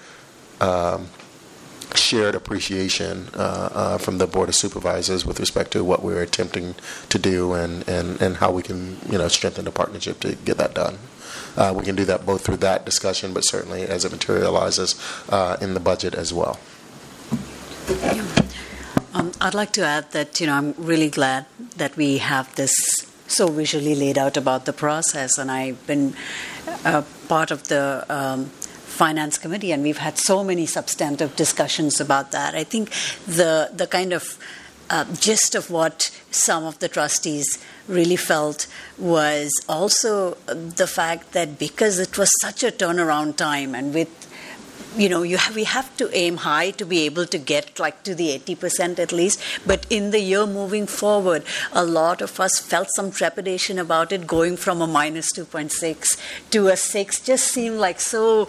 Um, 0.61 1.09
shared 1.95 2.35
appreciation 2.35 3.29
uh, 3.33 3.69
uh, 3.71 3.97
from 3.97 4.17
the 4.17 4.27
Board 4.27 4.49
of 4.49 4.55
Supervisors 4.55 5.25
with 5.25 5.39
respect 5.39 5.71
to 5.71 5.83
what 5.83 6.03
we're 6.03 6.21
attempting 6.21 6.75
to 7.09 7.17
do 7.17 7.53
and, 7.53 7.87
and, 7.87 8.21
and 8.21 8.37
how 8.37 8.51
we 8.51 8.61
can, 8.61 8.97
you 9.09 9.17
know, 9.17 9.27
strengthen 9.27 9.65
the 9.65 9.71
partnership 9.71 10.19
to 10.21 10.35
get 10.35 10.57
that 10.57 10.73
done. 10.73 10.97
Uh, 11.57 11.73
we 11.75 11.83
can 11.83 11.95
do 11.95 12.05
that 12.05 12.25
both 12.25 12.45
through 12.45 12.57
that 12.57 12.85
discussion, 12.85 13.33
but 13.33 13.41
certainly 13.41 13.83
as 13.83 14.05
it 14.05 14.11
materializes 14.11 14.95
uh, 15.29 15.57
in 15.61 15.73
the 15.73 15.79
budget 15.79 16.13
as 16.13 16.33
well. 16.33 16.59
Um, 19.13 19.31
I'd 19.39 19.53
like 19.53 19.71
to 19.73 19.85
add 19.85 20.11
that, 20.11 20.39
you 20.41 20.47
know, 20.47 20.53
I'm 20.53 20.73
really 20.77 21.09
glad 21.09 21.45
that 21.77 21.95
we 21.95 22.17
have 22.17 22.53
this 22.55 22.73
so 23.27 23.47
visually 23.47 23.95
laid 23.95 24.17
out 24.17 24.37
about 24.37 24.65
the 24.65 24.73
process, 24.73 25.37
and 25.37 25.49
I've 25.49 25.85
been 25.87 26.13
part 27.27 27.51
of 27.51 27.67
the 27.69 28.05
um, 28.09 28.51
finance 28.95 29.37
committee, 29.37 29.71
and 29.71 29.83
we've 29.83 30.03
had 30.07 30.17
so 30.17 30.43
many 30.43 30.65
substantive 30.65 31.35
discussions 31.35 31.99
about 31.99 32.31
that. 32.31 32.55
I 32.55 32.63
think 32.63 32.91
the 33.27 33.69
the 33.73 33.87
kind 33.87 34.13
of 34.13 34.37
uh, 34.89 35.05
gist 35.15 35.55
of 35.55 35.69
what 35.69 36.11
some 36.31 36.63
of 36.63 36.79
the 36.79 36.87
trustees 36.87 37.47
really 37.87 38.15
felt 38.15 38.67
was 38.97 39.51
also 39.67 40.35
the 40.45 40.87
fact 40.87 41.33
that 41.33 41.59
because 41.59 41.99
it 41.99 42.17
was 42.17 42.31
such 42.41 42.63
a 42.63 42.71
turnaround 42.71 43.35
time, 43.35 43.75
and 43.75 43.93
with 43.93 44.09
you 44.97 45.09
know, 45.09 45.23
you 45.23 45.37
have, 45.37 45.55
we 45.55 45.65
have 45.65 45.95
to 45.97 46.09
aim 46.15 46.37
high 46.37 46.71
to 46.71 46.85
be 46.85 47.01
able 47.01 47.25
to 47.25 47.37
get 47.37 47.79
like 47.79 48.03
to 48.03 48.15
the 48.15 48.37
80% 48.39 48.99
at 48.99 49.11
least. 49.11 49.41
But 49.65 49.85
in 49.89 50.11
the 50.11 50.19
year 50.19 50.45
moving 50.45 50.87
forward, 50.87 51.43
a 51.73 51.83
lot 51.83 52.21
of 52.21 52.39
us 52.39 52.59
felt 52.59 52.89
some 52.95 53.11
trepidation 53.11 53.77
about 53.77 54.11
it 54.11 54.25
going 54.25 54.57
from 54.57 54.81
a 54.81 54.87
minus 54.87 55.33
2.6 55.33 56.17
to 56.51 56.67
a 56.67 56.77
6 56.77 57.19
just 57.21 57.47
seemed 57.47 57.77
like 57.77 57.99
so, 57.99 58.47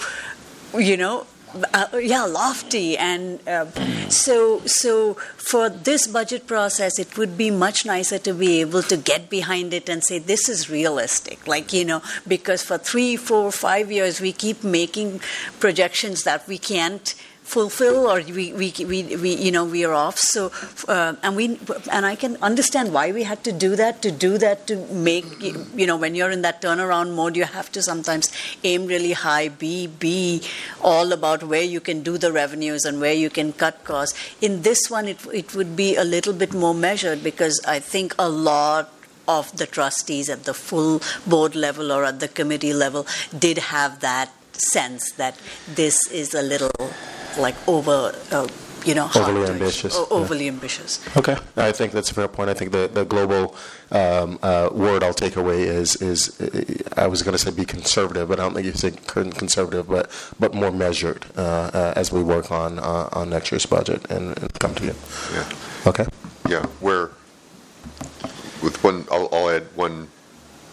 you 0.78 0.97
know, 0.97 1.27
uh, 1.73 1.86
yeah, 2.01 2.24
lofty, 2.24 2.98
and 2.98 3.47
uh, 3.48 3.66
so 4.09 4.61
so 4.66 5.15
for 5.15 5.69
this 5.70 6.07
budget 6.07 6.47
process, 6.47 6.98
it 6.98 7.16
would 7.16 7.39
be 7.39 7.51
much 7.51 7.86
nicer 7.86 8.19
to 8.19 8.35
be 8.35 8.61
able 8.61 8.82
to 8.82 8.97
get 8.97 9.31
behind 9.31 9.73
it 9.73 9.89
and 9.89 10.05
say 10.05 10.19
this 10.19 10.48
is 10.48 10.69
realistic. 10.69 11.47
Like 11.47 11.73
you 11.73 11.85
know, 11.85 12.03
because 12.27 12.62
for 12.62 12.78
three, 12.78 13.16
four, 13.16 13.53
five 13.53 13.90
years 13.90 14.20
we 14.20 14.32
keep 14.32 14.65
making 14.65 15.20
projections 15.61 16.24
that 16.24 16.47
we 16.47 16.59
can't 16.59 17.15
fulfill 17.47 18.09
or 18.10 18.20
we, 18.23 18.52
we, 18.52 18.73
we, 18.85 19.16
we 19.16 19.35
you 19.35 19.52
know 19.52 19.64
we 19.64 19.85
are 19.85 19.94
off. 19.94 20.18
So 20.18 20.51
uh, 20.89 21.14
and 21.23 21.36
we 21.36 21.59
and 21.90 22.05
I 22.05 22.16
can 22.16 22.36
understand 22.43 22.93
why 22.93 23.12
we 23.12 23.23
had 23.23 23.44
to 23.44 23.52
do 23.52 23.77
that 23.77 24.02
to 24.02 24.10
do 24.10 24.36
that 24.39 24.66
to 24.66 24.77
make 24.93 25.24
you 25.40 25.86
know 25.86 25.97
when 25.97 26.14
you're 26.14 26.31
in 26.31 26.43
that 26.43 26.60
turnaround 26.60 27.14
mode 27.14 27.36
you 27.36 27.44
have 27.44 27.70
to 27.73 27.82
sometimes 27.82 28.32
aim 28.64 28.86
really 28.86 29.12
high 29.12 29.48
be 29.48 29.86
be 29.86 30.43
all 30.82 31.12
about 31.12 31.44
where 31.44 31.62
you 31.62 31.81
can 31.81 32.02
do 32.02 32.18
the 32.18 32.32
revenues 32.32 32.85
and 32.85 33.01
where 33.01 33.14
you 33.14 33.31
can 33.31 33.52
cut 33.52 33.85
costs. 33.85 34.18
In 34.40 34.62
this 34.62 34.90
one 34.90 35.06
it, 35.06 35.24
it 35.32 35.55
would 35.55 35.77
be 35.77 35.94
a 35.97 36.05
little 36.05 36.32
bit 36.32 36.52
more 36.52 36.74
measured 36.74 37.23
because 37.23 37.60
I 37.66 37.78
think 37.78 38.14
a 38.18 38.28
lot 38.28 38.93
of 39.28 39.56
the 39.56 39.66
trustees 39.66 40.28
at 40.28 40.44
the 40.44 40.55
full 40.55 41.02
board 41.27 41.55
level 41.55 41.93
or 41.93 42.05
at 42.05 42.20
the 42.20 42.28
committee 42.28 42.73
level 42.73 43.06
did 43.36 43.59
have 43.59 44.01
that 44.01 44.31
sense 44.52 45.12
that 45.12 45.39
this 45.74 46.10
is 46.10 46.35
a 46.35 46.43
little 46.43 46.70
like 47.39 47.57
over, 47.69 48.13
uh, 48.31 48.47
you 48.85 48.95
know, 48.95 49.11
Overly 49.17 49.47
to- 49.47 49.53
ambitious, 49.53 49.97
o- 49.97 50.07
yeah. 50.25 50.49
ambitious. 50.49 51.01
Okay, 51.17 51.37
I 51.57 51.73
think 51.73 51.93
that's 51.93 52.11
a 52.11 52.15
fair 52.15 52.29
point. 52.29 52.49
I 52.51 52.55
think 52.55 52.71
the, 52.71 52.89
the 52.93 53.05
global 53.05 53.57
um, 53.91 54.39
uh, 54.43 54.69
word 54.73 55.03
I'll 55.03 55.13
take 55.15 55.35
away 55.37 55.63
is 55.63 55.97
is 56.01 56.41
uh, 56.41 56.63
I 56.97 57.09
was 57.09 57.23
going 57.23 57.33
to 57.37 57.39
say 57.39 57.51
be 57.51 57.65
conservative, 57.65 58.29
but 58.29 58.39
I 58.39 58.45
don't 58.45 58.55
think 58.55 58.67
you 58.67 58.73
say 58.73 58.93
con- 59.07 59.33
conservative, 59.33 59.89
but 59.89 60.09
but 60.39 60.55
more 60.55 60.71
measured 60.71 61.27
uh, 61.37 61.71
uh, 61.75 61.93
as 61.97 62.13
we 62.13 62.23
work 62.23 62.53
on 62.53 62.79
uh, 62.79 63.09
on 63.13 63.31
next 63.31 63.51
year's 63.51 63.67
budget 63.67 64.09
and, 64.11 64.39
and 64.39 64.53
come 64.61 64.75
to 64.77 64.85
you. 64.85 64.95
Yeah. 65.35 65.49
Okay. 65.87 66.07
Yeah, 66.49 66.65
where, 66.81 67.11
with 68.63 68.79
one, 68.85 69.05
I'll, 69.11 69.29
I'll 69.33 69.51
add 69.51 69.65
one, 69.75 70.07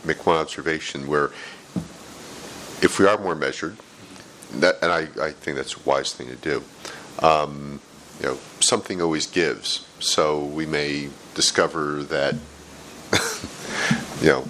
make 0.05 0.23
one 0.27 0.37
observation 0.37 1.07
where 1.07 1.31
if 2.83 2.99
we 2.99 3.07
are 3.07 3.17
more 3.17 3.33
measured, 3.33 3.75
that, 4.61 4.77
and 4.81 4.91
I, 4.91 5.07
I 5.21 5.31
think 5.31 5.57
that's 5.57 5.75
a 5.75 5.79
wise 5.87 6.13
thing 6.13 6.27
to 6.27 6.35
do, 6.35 6.63
um, 7.25 7.79
you 8.19 8.27
know, 8.27 8.37
something 8.59 9.01
always 9.01 9.25
gives. 9.27 9.85
So 9.99 10.43
we 10.43 10.65
may 10.65 11.09
discover 11.35 12.03
that, 12.03 12.35
you 14.21 14.27
know, 14.29 14.45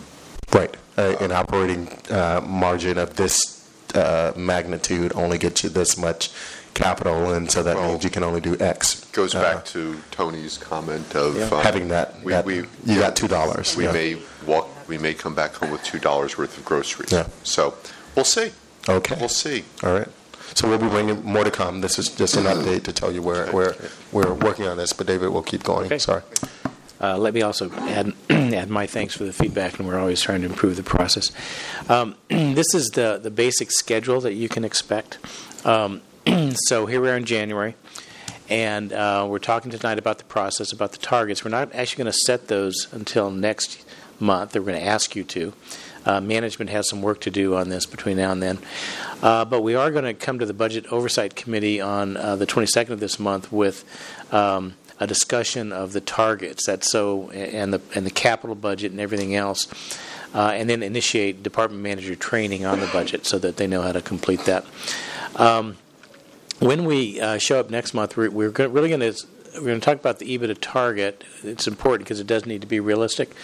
Right. 0.53 0.75
Uh, 0.97 1.15
an 1.21 1.31
operating 1.31 1.87
uh, 2.11 2.39
margin 2.45 2.99
of 2.99 3.15
this 3.15 3.67
uh, 3.95 4.31
magnitude 4.35 5.11
only 5.15 5.39
gets 5.39 5.63
you 5.63 5.69
this 5.69 5.97
much 5.97 6.29
capital, 6.75 7.33
and 7.33 7.49
so 7.49 7.63
that 7.63 7.75
Well, 7.75 7.89
means 7.93 8.03
you 8.03 8.11
can 8.11 8.23
only 8.23 8.41
do 8.41 8.55
X. 8.59 9.05
Goes 9.11 9.33
Uh, 9.33 9.41
back 9.41 9.65
to 9.65 9.99
Tony's 10.11 10.57
comment 10.59 11.15
of. 11.15 11.35
Yeah. 11.37 11.45
um, 11.45 11.63
Having 11.63 11.87
that, 11.87 12.21
we- 12.23 12.31
that- 12.33 12.45
we- 12.45 12.65
you 12.85 12.99
got 12.99 13.15
$2. 13.15 13.75
We 13.75 13.85
yeah. 13.85 13.91
may 13.91 14.17
walk, 14.45 14.69
we 14.87 14.99
may 14.99 15.15
come 15.15 15.33
back 15.33 15.55
home 15.55 15.71
with 15.71 15.81
$2 15.83 16.37
worth 16.37 16.55
of 16.57 16.65
groceries. 16.65 17.11
Yeah. 17.11 17.25
So, 17.43 17.73
we'll 18.15 18.25
see. 18.25 18.51
Okay. 18.87 19.15
We'll 19.19 19.29
see. 19.29 19.63
All 19.83 19.93
right. 19.93 20.07
So 20.55 20.67
we'll 20.67 20.77
be 20.77 20.87
bringing 20.89 21.23
more 21.23 21.43
to 21.43 21.51
come. 21.51 21.81
This 21.81 21.97
is 21.97 22.09
just 22.09 22.35
an 22.35 22.43
update 22.43 22.83
to 22.83 22.93
tell 22.93 23.11
you 23.11 23.21
where, 23.21 23.47
where 23.51 23.75
we're 24.11 24.33
working 24.33 24.67
on 24.67 24.77
this, 24.77 24.93
but 24.93 25.07
David, 25.07 25.29
we'll 25.29 25.41
keep 25.41 25.63
going. 25.63 25.85
Okay. 25.87 25.97
Sorry. 25.97 26.21
Uh, 27.01 27.17
Let 27.17 27.33
me 27.33 27.41
also 27.41 27.71
add, 27.71 28.13
add 28.29 28.69
my 28.69 28.85
thanks 28.85 29.15
for 29.15 29.23
the 29.23 29.33
feedback, 29.33 29.79
and 29.79 29.87
we're 29.87 29.99
always 29.99 30.21
trying 30.21 30.41
to 30.41 30.47
improve 30.47 30.75
the 30.75 30.83
process. 30.83 31.31
Um, 31.89 32.15
This 32.29 32.73
is 32.75 32.89
the, 32.89 33.19
the 33.21 33.31
basic 33.31 33.71
schedule 33.71 34.21
that 34.21 34.33
you 34.33 34.47
can 34.47 34.63
expect. 34.63 35.17
Um, 35.65 36.01
So 36.55 36.85
here 36.85 37.01
we 37.01 37.09
are 37.09 37.17
in 37.17 37.25
January, 37.25 37.75
and 38.49 38.93
uh, 38.93 39.25
we're 39.29 39.39
talking 39.39 39.71
tonight 39.71 39.97
about 39.97 40.19
the 40.19 40.23
process, 40.25 40.71
about 40.71 40.91
the 40.91 40.97
targets. 40.99 41.43
We're 41.43 41.51
not 41.51 41.73
actually 41.73 42.03
going 42.03 42.13
to 42.13 42.19
set 42.25 42.47
those 42.47 42.87
until 42.91 43.31
next 43.31 43.83
month. 44.19 44.53
We're 44.53 44.61
going 44.61 44.79
to 44.79 44.85
ask 44.85 45.15
you 45.15 45.23
to. 45.23 45.53
Uh, 46.05 46.19
Management 46.19 46.69
has 46.71 46.89
some 46.89 47.01
work 47.01 47.21
to 47.21 47.31
do 47.31 47.55
on 47.55 47.69
this 47.69 47.85
between 47.85 48.17
now 48.17 48.31
and 48.31 48.41
then. 48.41 48.59
Uh, 49.21 49.45
But 49.45 49.61
we 49.61 49.75
are 49.75 49.91
going 49.91 50.05
to 50.05 50.13
come 50.13 50.39
to 50.39 50.45
the 50.45 50.53
Budget 50.53 50.91
Oversight 50.91 51.35
Committee 51.35 51.79
on 51.81 52.17
uh, 52.17 52.35
the 52.35 52.45
22nd 52.45 52.89
of 52.89 52.99
this 52.99 53.19
month 53.19 53.51
with 53.51 53.85
um, 54.33 54.75
a 54.99 55.07
discussion 55.07 55.71
of 55.71 55.93
the 55.93 56.01
targets. 56.01 56.65
That's 56.65 56.91
so, 56.91 57.29
and 57.31 57.73
the 57.73 57.81
and 57.95 58.05
the 58.05 58.11
capital 58.11 58.55
budget 58.55 58.91
and 58.91 58.99
everything 58.99 59.35
else, 59.35 59.67
uh, 60.33 60.51
and 60.53 60.69
then 60.69 60.83
initiate 60.83 61.43
department 61.43 61.81
manager 61.81 62.15
training 62.15 62.65
on 62.65 62.79
the 62.79 62.87
budget 62.87 63.25
so 63.25 63.37
that 63.39 63.57
they 63.57 63.67
know 63.67 63.81
how 63.81 63.91
to 63.91 64.01
complete 64.01 64.41
that. 64.45 64.65
Um, 65.35 65.77
when 66.59 66.85
we 66.85 67.19
uh, 67.19 67.37
show 67.37 67.59
up 67.59 67.69
next 67.69 67.93
month, 67.93 68.15
we're, 68.15 68.29
we're 68.29 68.49
really 68.49 68.89
going 68.89 69.01
to 69.01 69.13
we're 69.55 69.67
going 69.67 69.79
to 69.79 69.85
talk 69.85 69.99
about 69.99 70.19
the 70.19 70.37
EBITDA 70.37 70.57
target. 70.61 71.23
It's 71.43 71.67
important 71.67 72.05
because 72.05 72.19
it 72.19 72.27
does 72.27 72.45
need 72.45 72.61
to 72.61 72.67
be 72.67 72.79
realistic. 72.79 73.35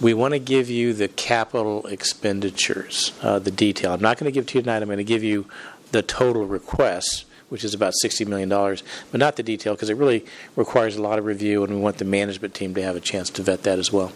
We 0.00 0.12
want 0.12 0.32
to 0.34 0.38
give 0.38 0.68
you 0.68 0.92
the 0.92 1.08
capital 1.08 1.86
expenditures, 1.86 3.12
uh, 3.22 3.38
the 3.38 3.50
detail. 3.50 3.92
I'm 3.92 4.00
not 4.00 4.18
going 4.18 4.30
to 4.30 4.34
give 4.34 4.44
it 4.44 4.48
to 4.48 4.58
you 4.58 4.62
tonight. 4.62 4.82
I'm 4.82 4.86
going 4.88 4.98
to 4.98 5.04
give 5.04 5.22
you 5.22 5.46
the 5.92 6.02
total 6.02 6.46
requests, 6.46 7.24
which 7.48 7.62
is 7.62 7.74
about 7.74 7.94
$60 8.02 8.26
million, 8.26 8.48
but 8.48 9.18
not 9.18 9.36
the 9.36 9.42
detail 9.42 9.74
because 9.74 9.90
it 9.90 9.96
really 9.96 10.24
requires 10.56 10.96
a 10.96 11.02
lot 11.02 11.18
of 11.18 11.24
review, 11.24 11.62
and 11.62 11.74
we 11.74 11.80
want 11.80 11.98
the 11.98 12.04
management 12.04 12.54
team 12.54 12.74
to 12.74 12.82
have 12.82 12.96
a 12.96 13.00
chance 13.00 13.30
to 13.30 13.42
vet 13.42 13.62
that 13.62 13.78
as 13.78 13.92
well. 13.92 14.12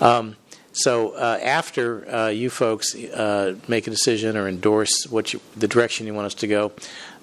Um, 0.00 0.36
so 0.72 1.10
uh, 1.10 1.40
after 1.42 2.08
uh, 2.08 2.28
you 2.28 2.48
folks 2.48 2.94
uh, 2.94 3.56
make 3.66 3.88
a 3.88 3.90
decision 3.90 4.36
or 4.36 4.46
endorse 4.46 5.06
what 5.10 5.32
you, 5.32 5.40
the 5.56 5.66
direction 5.66 6.06
you 6.06 6.14
want 6.14 6.26
us 6.26 6.34
to 6.34 6.46
go, 6.46 6.72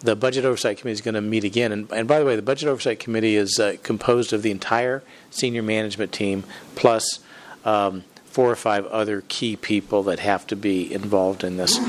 the 0.02 0.18
Budget 0.18 0.44
Oversight 0.44 0.78
Committee 0.78 0.94
is 0.94 1.02
going 1.02 1.16
to 1.16 1.22
meet 1.22 1.46
again. 1.46 1.72
And, 1.72 1.90
and 1.92 2.08
by 2.08 2.20
the 2.20 2.26
way, 2.26 2.36
the 2.36 2.42
Budget 2.42 2.68
Oversight 2.68 3.00
Committee 3.00 3.38
is 3.38 3.58
uh, 3.58 3.78
composed 3.84 4.34
of 4.34 4.42
the 4.42 4.52
entire 4.52 5.02
senior 5.32 5.64
management 5.64 6.12
team 6.12 6.44
plus 6.76 7.22
um, 7.68 8.04
four 8.26 8.50
or 8.52 8.56
five 8.56 8.86
other 8.88 9.24
key 9.28 9.56
people 9.56 10.04
that 10.04 10.20
have 10.20 10.46
to 10.48 10.56
be 10.56 10.94
involved 10.94 11.44
in 11.44 11.58
this 11.58 11.80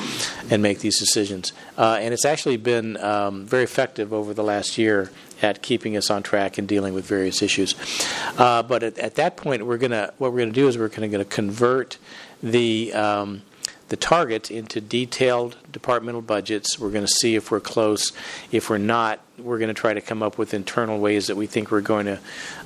and 0.51 0.63
make 0.63 0.81
these 0.81 0.99
decisions. 0.99 1.53
Uh, 1.77 1.99
and 2.01 2.13
it's 2.13 2.25
actually 2.25 2.57
been 2.57 2.97
um, 2.99 3.45
very 3.47 3.65
effective 3.65 4.13
over 4.13 4.35
the 4.35 4.43
last 4.43 4.79
year 4.79 5.11
at 5.41 5.63
keeping 5.63 5.97
us 5.97 6.11
on 6.11 6.23
track 6.23 6.59
and 6.59 6.67
dealing 6.67 6.95
with 6.95 7.05
various 7.05 7.43
issues. 7.43 7.75
Uh, 8.39 8.63
but 8.63 8.83
at, 8.83 8.99
at 8.99 9.15
that 9.15 9.37
point, 9.37 9.65
we're 9.67 9.79
gonna 9.79 10.13
what 10.19 10.33
we're 10.33 10.45
to 10.47 10.53
do 10.53 10.67
is 10.69 10.77
we're 10.77 10.89
going 10.89 11.11
to 11.11 11.25
convert 11.25 11.99
the 12.43 12.93
um, 12.93 13.43
the 13.89 13.97
targets 13.97 14.51
into 14.51 14.81
detailed 14.81 15.57
departmental 15.71 16.23
budgets. 16.23 16.79
We're 16.79 16.91
going 16.91 17.07
to 17.07 17.13
see 17.13 17.37
if 17.37 17.51
we're 17.51 17.61
close. 17.61 18.13
If 18.53 18.71
we're 18.71 18.79
not, 18.79 19.21
we're 19.39 19.59
going 19.59 19.69
to 19.69 19.75
try 19.75 19.95
to 19.95 20.01
come 20.01 20.23
up 20.23 20.39
with 20.39 20.55
internal 20.55 20.99
ways 20.99 21.27
that 21.29 21.37
we 21.37 21.47
think 21.47 21.71
we're 21.71 21.81
going 21.81 22.07
to 22.07 22.19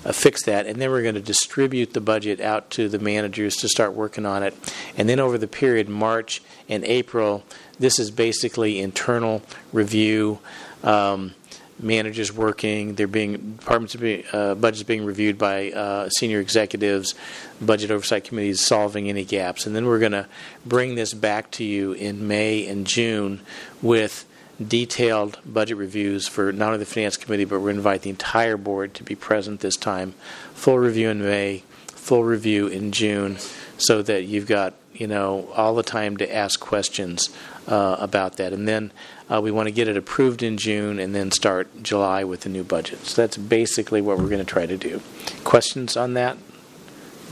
uh, 0.05 0.13
fix 0.13 0.45
that. 0.45 0.67
And 0.67 0.81
then 0.81 0.91
we're 0.91 1.03
going 1.03 1.15
to 1.15 1.21
distribute 1.21 1.93
the 1.93 2.01
budget 2.01 2.41
out 2.41 2.71
to 2.71 2.89
the 2.89 2.99
managers 2.99 3.57
to 3.57 3.69
start 3.69 3.93
working 3.95 4.27
on 4.27 4.43
it. 4.43 4.55
And 4.97 5.09
then 5.09 5.21
over 5.21 5.39
the 5.39 5.49
period 5.49 5.89
March 5.89 6.43
and 6.69 6.85
April, 6.85 7.45
this 7.79 7.99
is 7.99 8.11
basically 8.11 8.81
internal 8.81 9.43
review. 9.73 10.39
Um, 10.83 11.35
managers 11.81 12.33
working. 12.33 12.95
They're 12.95 13.07
being 13.07 13.57
departments 13.57 13.97
being, 13.97 14.25
uh, 14.33 14.55
budgets 14.55 14.85
being 14.85 15.05
reviewed 15.05 15.37
by 15.37 15.73
uh, 15.73 16.09
senior 16.11 16.39
executives. 16.39 17.15
Budget 17.61 17.91
oversight 17.91 18.25
committees 18.25 18.61
solving 18.61 19.09
any 19.09 19.25
gaps, 19.25 19.67
and 19.67 19.75
then 19.75 19.87
we're 19.87 19.99
going 19.99 20.13
to 20.13 20.27
bring 20.65 20.95
this 20.95 21.13
back 21.13 21.51
to 21.53 21.65
you 21.65 21.93
in 21.93 22.29
May 22.29 22.67
and 22.67 22.87
June 22.87 23.41
with 23.81 24.27
detailed 24.69 25.39
budget 25.45 25.77
reviews 25.77 26.29
for 26.29 26.53
not 26.53 26.69
only 26.69 26.79
the 26.79 26.87
finance 26.87 27.17
committee, 27.17 27.45
but 27.45 27.61
we're 27.61 27.71
invite 27.71 28.03
the 28.03 28.11
entire 28.11 28.57
board 28.57 28.95
to 28.95 29.05
be 29.05 29.15
present 29.15 29.61
this 29.61 29.77
time. 29.77 30.15
Full 30.55 30.79
review 30.79 31.11
in 31.11 31.21
May, 31.21 31.63
full 31.89 32.25
review 32.25 32.67
in 32.67 32.93
June, 32.93 33.39
so 33.79 34.03
that 34.03 34.25
you've 34.25 34.47
got 34.47 34.75
you 34.93 35.07
know 35.07 35.51
all 35.55 35.75
the 35.75 35.83
time 35.83 36.17
to 36.19 36.35
ask 36.35 36.61
questions 36.61 37.31
uh, 37.67 37.97
about 37.99 38.37
that, 38.37 38.53
and 38.53 38.67
then. 38.67 38.93
Uh, 39.31 39.41
we 39.41 39.51
want 39.51 39.67
to 39.67 39.73
get 39.73 39.89
it 39.89 39.97
approved 39.97 40.43
in 40.43 40.59
June 40.59 40.99
and 40.99 41.15
then 41.15 41.31
start 41.31 41.83
July 41.83 42.23
with 42.23 42.43
the 42.43 42.51
new 42.51 42.63
budget. 42.63 43.07
So 43.07 43.23
that's 43.23 43.39
basically 43.39 44.03
what 44.03 44.19
we're 44.19 44.29
going 44.29 44.41
to 44.41 44.45
try 44.45 44.67
to 44.67 44.77
do. 44.77 45.01
Questions 45.43 45.97
on 45.97 46.13
that? 46.15 46.37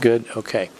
Good? 0.01 0.24
Okay. 0.35 0.70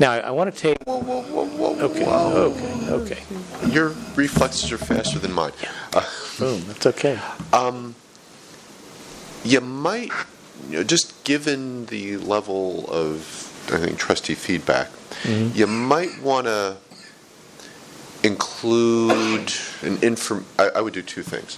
Now, 0.00 0.12
I 0.12 0.30
want 0.30 0.54
to 0.54 0.58
take. 0.60 0.78
Whoa, 0.84 0.98
whoa, 1.00 1.22
whoa, 1.22 1.44
whoa, 1.46 1.84
Okay, 1.86 2.04
whoa. 2.04 2.54
okay, 2.54 3.14
okay. 3.14 3.70
Your 3.72 3.88
reflexes 4.14 4.70
are 4.70 4.78
faster 4.78 5.18
than 5.18 5.32
mine. 5.32 5.52
Uh, 5.92 6.04
Boom, 6.38 6.62
that's 6.68 6.86
okay. 6.86 7.18
Um, 7.52 7.94
you 9.44 9.60
might, 9.60 10.10
you 10.70 10.78
know, 10.78 10.84
just 10.84 11.24
given 11.24 11.86
the 11.86 12.16
level 12.18 12.88
of, 12.90 13.16
I 13.72 13.78
think, 13.78 13.98
trustee 13.98 14.34
feedback, 14.34 14.88
Mhm. 15.24 15.54
you 15.56 15.66
might 15.66 16.22
want 16.22 16.46
to 16.46 16.76
include 18.22 19.52
an 19.82 19.98
inform. 20.02 20.44
I, 20.58 20.70
I 20.76 20.80
would 20.80 20.94
do 20.94 21.02
two 21.02 21.22
things. 21.22 21.56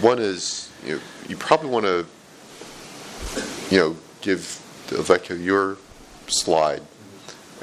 One 0.00 0.18
is, 0.18 0.70
you 0.84 0.96
know, 0.96 1.00
you 1.28 1.36
probably 1.36 1.70
want 1.70 1.86
to, 1.86 2.06
you 3.70 3.78
know, 3.78 3.96
give 4.22 4.60
Vecchio 4.88 5.42
your 5.42 5.76
slide, 6.28 6.82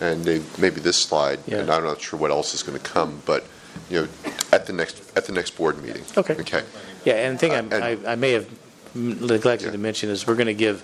and 0.04 0.24
they, 0.26 0.42
maybe 0.58 0.82
this 0.82 0.98
slide, 1.02 1.40
Yeah. 1.48 1.60
and 1.60 1.72
I'm 1.72 1.84
not 1.84 2.02
sure 2.02 2.20
what 2.20 2.32
else 2.32 2.54
is 2.54 2.62
going 2.64 2.78
to 2.78 2.84
come, 2.84 3.22
but 3.26 3.46
you 3.90 4.02
know, 4.02 4.08
at 4.52 4.68
the 4.68 4.74
next 4.74 5.16
at 5.18 5.26
the 5.26 5.32
next 5.32 5.52
board 5.58 5.82
meeting. 5.84 6.04
Okay. 6.18 6.36
Okay. 6.36 6.64
Yeah, 7.06 7.16
and 7.16 7.36
the 7.36 7.40
thing 7.40 7.52
Uh, 7.52 7.56
I, 7.56 7.90
and- 7.90 8.08
I, 8.08 8.12
I 8.14 8.16
may 8.16 8.32
have 8.32 8.48
neglected 8.96 9.72
to 9.72 9.78
mention 9.78 10.10
is 10.10 10.28
we're 10.28 10.36
going 10.36 10.48
to 10.48 10.54
give 10.54 10.84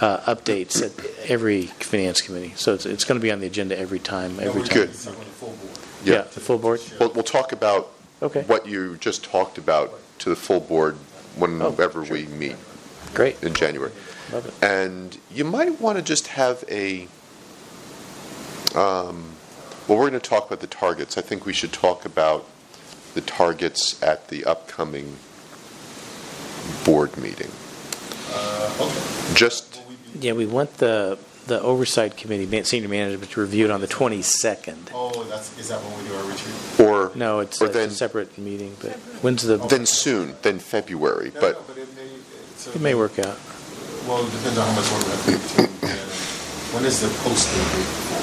uh, 0.00 0.18
updates 0.34 0.82
at 0.82 0.92
every 1.30 1.66
finance 1.66 2.20
committee. 2.20 2.52
So 2.56 2.74
it's, 2.74 2.84
it's 2.86 3.04
going 3.04 3.18
to 3.20 3.22
be 3.22 3.30
on 3.30 3.40
the 3.40 3.46
agenda 3.46 3.78
every 3.78 3.98
time, 4.00 4.38
every 4.40 4.62
time. 4.64 4.74
Good. 4.74 4.90
Yeah, 6.04 6.22
the 6.22 6.40
full 6.40 6.58
board. 6.58 6.80
We'll, 6.98 7.12
we'll 7.12 7.22
talk 7.22 7.52
about 7.52 7.92
Okay. 8.20 8.42
what 8.42 8.66
you 8.66 8.96
just 8.98 9.24
talked 9.24 9.58
about 9.58 9.92
to 10.20 10.28
the 10.28 10.36
full 10.36 10.60
board 10.60 10.96
whenever 11.36 12.02
we 12.02 12.26
meet 12.26 12.56
Great. 13.14 13.42
in 13.42 13.54
January. 13.54 13.92
Love 14.32 14.46
it. 14.46 14.54
And 14.62 15.18
you 15.32 15.44
might 15.44 15.80
want 15.80 15.96
to 15.98 16.02
just 16.02 16.28
have 16.28 16.64
a, 16.68 17.08
um, 18.74 19.24
well, 19.88 19.98
we're 19.98 20.08
going 20.10 20.20
to 20.20 20.20
talk 20.20 20.46
about 20.46 20.60
the 20.60 20.66
targets. 20.66 21.18
I 21.18 21.22
think 21.22 21.44
we 21.46 21.52
should 21.52 21.72
talk 21.72 22.04
about 22.04 22.46
the 23.14 23.20
targets 23.20 24.00
at 24.02 24.28
the 24.28 24.44
upcoming 24.44 25.16
board 26.84 27.16
meeting. 27.16 27.50
Okay. 28.80 29.34
Just, 29.34 29.80
Yeah, 30.18 30.32
we 30.32 30.46
want 30.46 30.78
the, 30.78 31.18
the 31.46 31.60
oversight 31.60 32.16
committee, 32.16 32.46
man- 32.46 32.64
senior 32.64 32.88
management 32.88 33.30
to 33.32 33.40
review 33.42 33.66
it 33.66 33.70
on 33.70 33.80
the 33.82 33.86
22nd. 33.88 34.90
Oh, 34.94 35.24
that's, 35.24 35.58
is 35.58 35.68
that 35.68 35.80
when 35.82 36.02
we 36.02 36.08
do 36.08 36.14
our 36.14 36.24
retreat? 36.24 36.54
or, 36.80 37.12
No, 37.14 37.40
it's, 37.40 37.60
or 37.60 37.66
it's 37.66 37.74
then, 37.74 37.88
a 37.88 37.92
separate 37.92 38.38
meeting, 38.38 38.74
but 38.80 38.92
when's 39.20 39.42
the, 39.42 39.58
then 39.58 39.84
soon, 39.84 40.36
then 40.42 40.58
February, 40.58 41.32
No, 41.34 41.40
but 41.40 41.54
no, 41.56 41.62
but 41.66 41.76
it 41.78 41.94
may, 41.96 42.02
it's 42.52 42.66
it 42.68 42.80
may 42.80 42.94
work 42.94 43.18
out. 43.18 43.38
Well, 44.08 44.24
it 44.26 44.30
depends 44.32 44.56
on 44.58 44.66
how 44.66 44.74
much 44.74 44.90
work 44.92 45.04
we 45.04 45.10
have 45.10 45.24
to 45.26 45.30
do. 45.32 45.36
between 45.38 45.80
then 45.80 45.98
and- 45.98 46.10
When 46.72 46.84
is 46.86 47.00
the 47.02 47.08
posting 47.20 47.58
date 47.58 47.92
for 48.08 48.22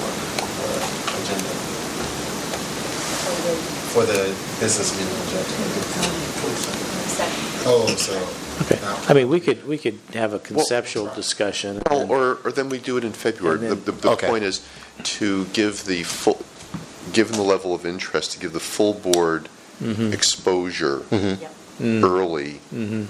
uh, 0.66 1.22
agenda? 1.22 1.50
For 3.94 4.06
the 4.06 4.36
business 4.60 4.92
meeting 4.98 5.14
agenda? 5.28 5.50
Oh, 7.66 7.88
so. 7.98 8.14
Okay. 8.66 8.80
now- 8.82 8.98
I 9.08 9.14
mean, 9.14 9.30
we 9.30 9.40
could, 9.40 9.66
we 9.68 9.78
could 9.78 9.98
have 10.14 10.34
a 10.34 10.40
conceptual 10.40 11.08
discussion. 11.16 11.82
Well, 11.90 12.12
or, 12.12 12.38
or 12.44 12.52
then 12.52 12.70
we 12.70 12.78
do 12.78 12.98
it 12.98 13.04
in 13.04 13.14
February. 13.14 13.60
And 13.68 13.70
The, 13.86 13.92
the, 13.92 13.92
the 13.94 14.10
Okay. 14.12 14.28
point 14.28 14.44
is 14.44 14.66
to 15.04 15.46
give 15.54 15.86
the 15.86 16.04
full, 16.04 16.40
given 17.14 17.36
the 17.36 17.42
level 17.44 17.74
of 17.74 17.86
interest, 17.86 18.34
to 18.34 18.40
give 18.40 18.54
the 18.54 18.60
full 18.60 18.94
board 18.94 19.50
Mm-hmm. 19.82 20.12
exposure 20.12 21.04
Mm. 21.10 22.04
early, 22.04 22.60
Mhm. 22.76 23.08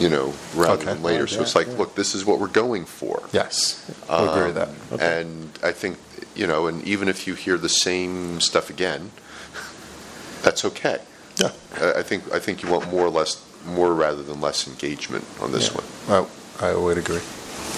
you 0.00 0.08
know, 0.08 0.34
rather 0.56 0.72
Okay. 0.82 0.84
than 0.86 1.04
later. 1.04 1.28
So 1.28 1.40
it's 1.40 1.54
like, 1.54 1.68
look, 1.78 1.94
this 1.94 2.16
is 2.16 2.24
what 2.24 2.40
we're 2.40 2.48
going 2.48 2.84
for. 2.84 3.22
Yes, 3.30 3.88
I 4.10 4.24
agree 4.26 4.46
with 4.46 4.56
that. 4.56 4.70
Um, 4.90 4.98
And 5.00 5.58
I 5.62 5.70
think, 5.70 5.98
you 6.34 6.48
know, 6.48 6.66
and 6.66 6.82
even 6.82 7.08
if 7.08 7.28
you 7.28 7.34
hear 7.34 7.56
the 7.56 7.68
same 7.68 8.40
stuff 8.40 8.68
again, 8.70 9.12
that's 10.42 10.64
okay. 10.64 10.98
Yeah. 11.36 11.50
I 11.80 12.00
I 12.00 12.02
think, 12.02 12.32
I 12.32 12.38
think 12.38 12.62
you 12.62 12.70
want 12.70 12.88
more 12.90 13.04
or 13.06 13.10
less 13.10 13.42
more 13.66 13.92
rather 13.94 14.22
than 14.22 14.40
less 14.40 14.66
engagement 14.68 15.24
on 15.40 15.52
this 15.52 15.68
Yeah. 15.68 15.80
one. 15.80 16.26
I 16.60 16.70
I 16.70 16.74
would 16.74 16.98
agree. 16.98 17.20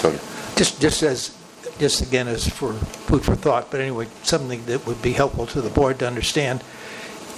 Tony? 0.01 0.19
Just, 0.57 0.81
just 0.81 1.03
as, 1.03 1.31
just 1.79 2.01
again 2.03 2.29
as 2.29 2.49
for 2.49 2.73
food 3.09 3.23
for 3.25 3.35
thought, 3.37 3.71
but 3.71 3.81
anyway, 3.81 4.07
something 4.23 4.65
that 4.67 4.87
would 4.87 5.01
be 5.03 5.13
helpful 5.13 5.47
to 5.47 5.61
the 5.61 5.71
board 5.71 5.99
to 5.99 6.07
understand. 6.07 6.63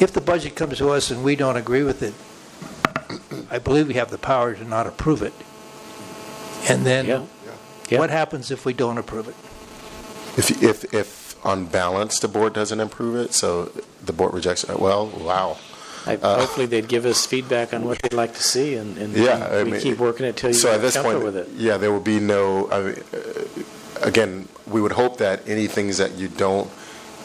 If 0.01 0.12
the 0.12 0.20
budget 0.20 0.55
comes 0.57 0.78
to 0.78 0.90
us 0.90 1.11
and 1.11 1.23
we 1.24 1.36
don't 1.36 1.57
agree 1.57 1.82
with 1.85 2.03
it, 2.03 2.15
I 3.51 3.59
believe 3.59 3.89
we 3.89 3.94
have 3.94 4.11
the 4.11 4.19
power 4.19 4.55
to 4.55 4.65
not 4.65 4.86
approve 4.86 5.23
it. 5.23 5.32
And 6.69 6.81
Yeah. 6.82 7.03
then, 7.03 7.28
Yeah. 7.90 7.99
what 7.99 8.11
happens 8.11 8.51
if 8.51 8.65
we 8.65 8.73
don't 8.73 8.99
approve 8.99 9.28
it? 9.28 9.35
If, 10.36 10.62
if, 10.62 10.94
if 10.94 11.22
on 11.44 11.66
balance, 11.66 12.19
the 12.20 12.28
board 12.28 12.52
doesn't 12.52 12.81
improve 12.81 13.16
it, 13.16 13.35
so 13.35 13.70
the 14.05 14.12
board 14.12 14.32
rejects 14.35 14.64
it, 14.64 14.78
well, 14.78 15.06
wow. 15.09 15.56
I- 16.06 16.16
Hopefully, 16.16 16.66
they'd 16.66 16.89
give 16.89 17.06
us 17.06 17.27
feedback 17.27 17.73
on 17.73 17.85
what 17.85 18.01
they'd 18.01 18.12
like 18.12 18.35
to 18.35 18.43
see, 18.43 18.74
and 18.74 18.97
and 18.98 19.14
Yeah, 19.14 19.47
I 19.51 19.62
we 19.62 19.73
mean, 19.73 19.81
keep 19.81 19.98
working 19.98 20.27
it 20.27 20.36
till 20.36 20.52
So 20.52 20.69
you're 20.69 20.77
at 20.77 20.82
this 20.82 20.97
point, 20.97 21.23
with 21.23 21.36
it. 21.36 21.48
yeah, 21.56 21.77
there 21.77 21.93
will 21.93 22.01
be 22.01 22.19
no, 22.20 22.69
I 22.73 22.81
mean, 22.82 22.97
uh, 23.14 24.02
again, 24.02 24.48
we 24.66 24.81
would 24.81 24.93
hope 24.93 25.19
that 25.19 25.43
any 25.47 25.66
things 25.69 25.98
that 25.98 26.12
you 26.19 26.27
don't 26.28 26.69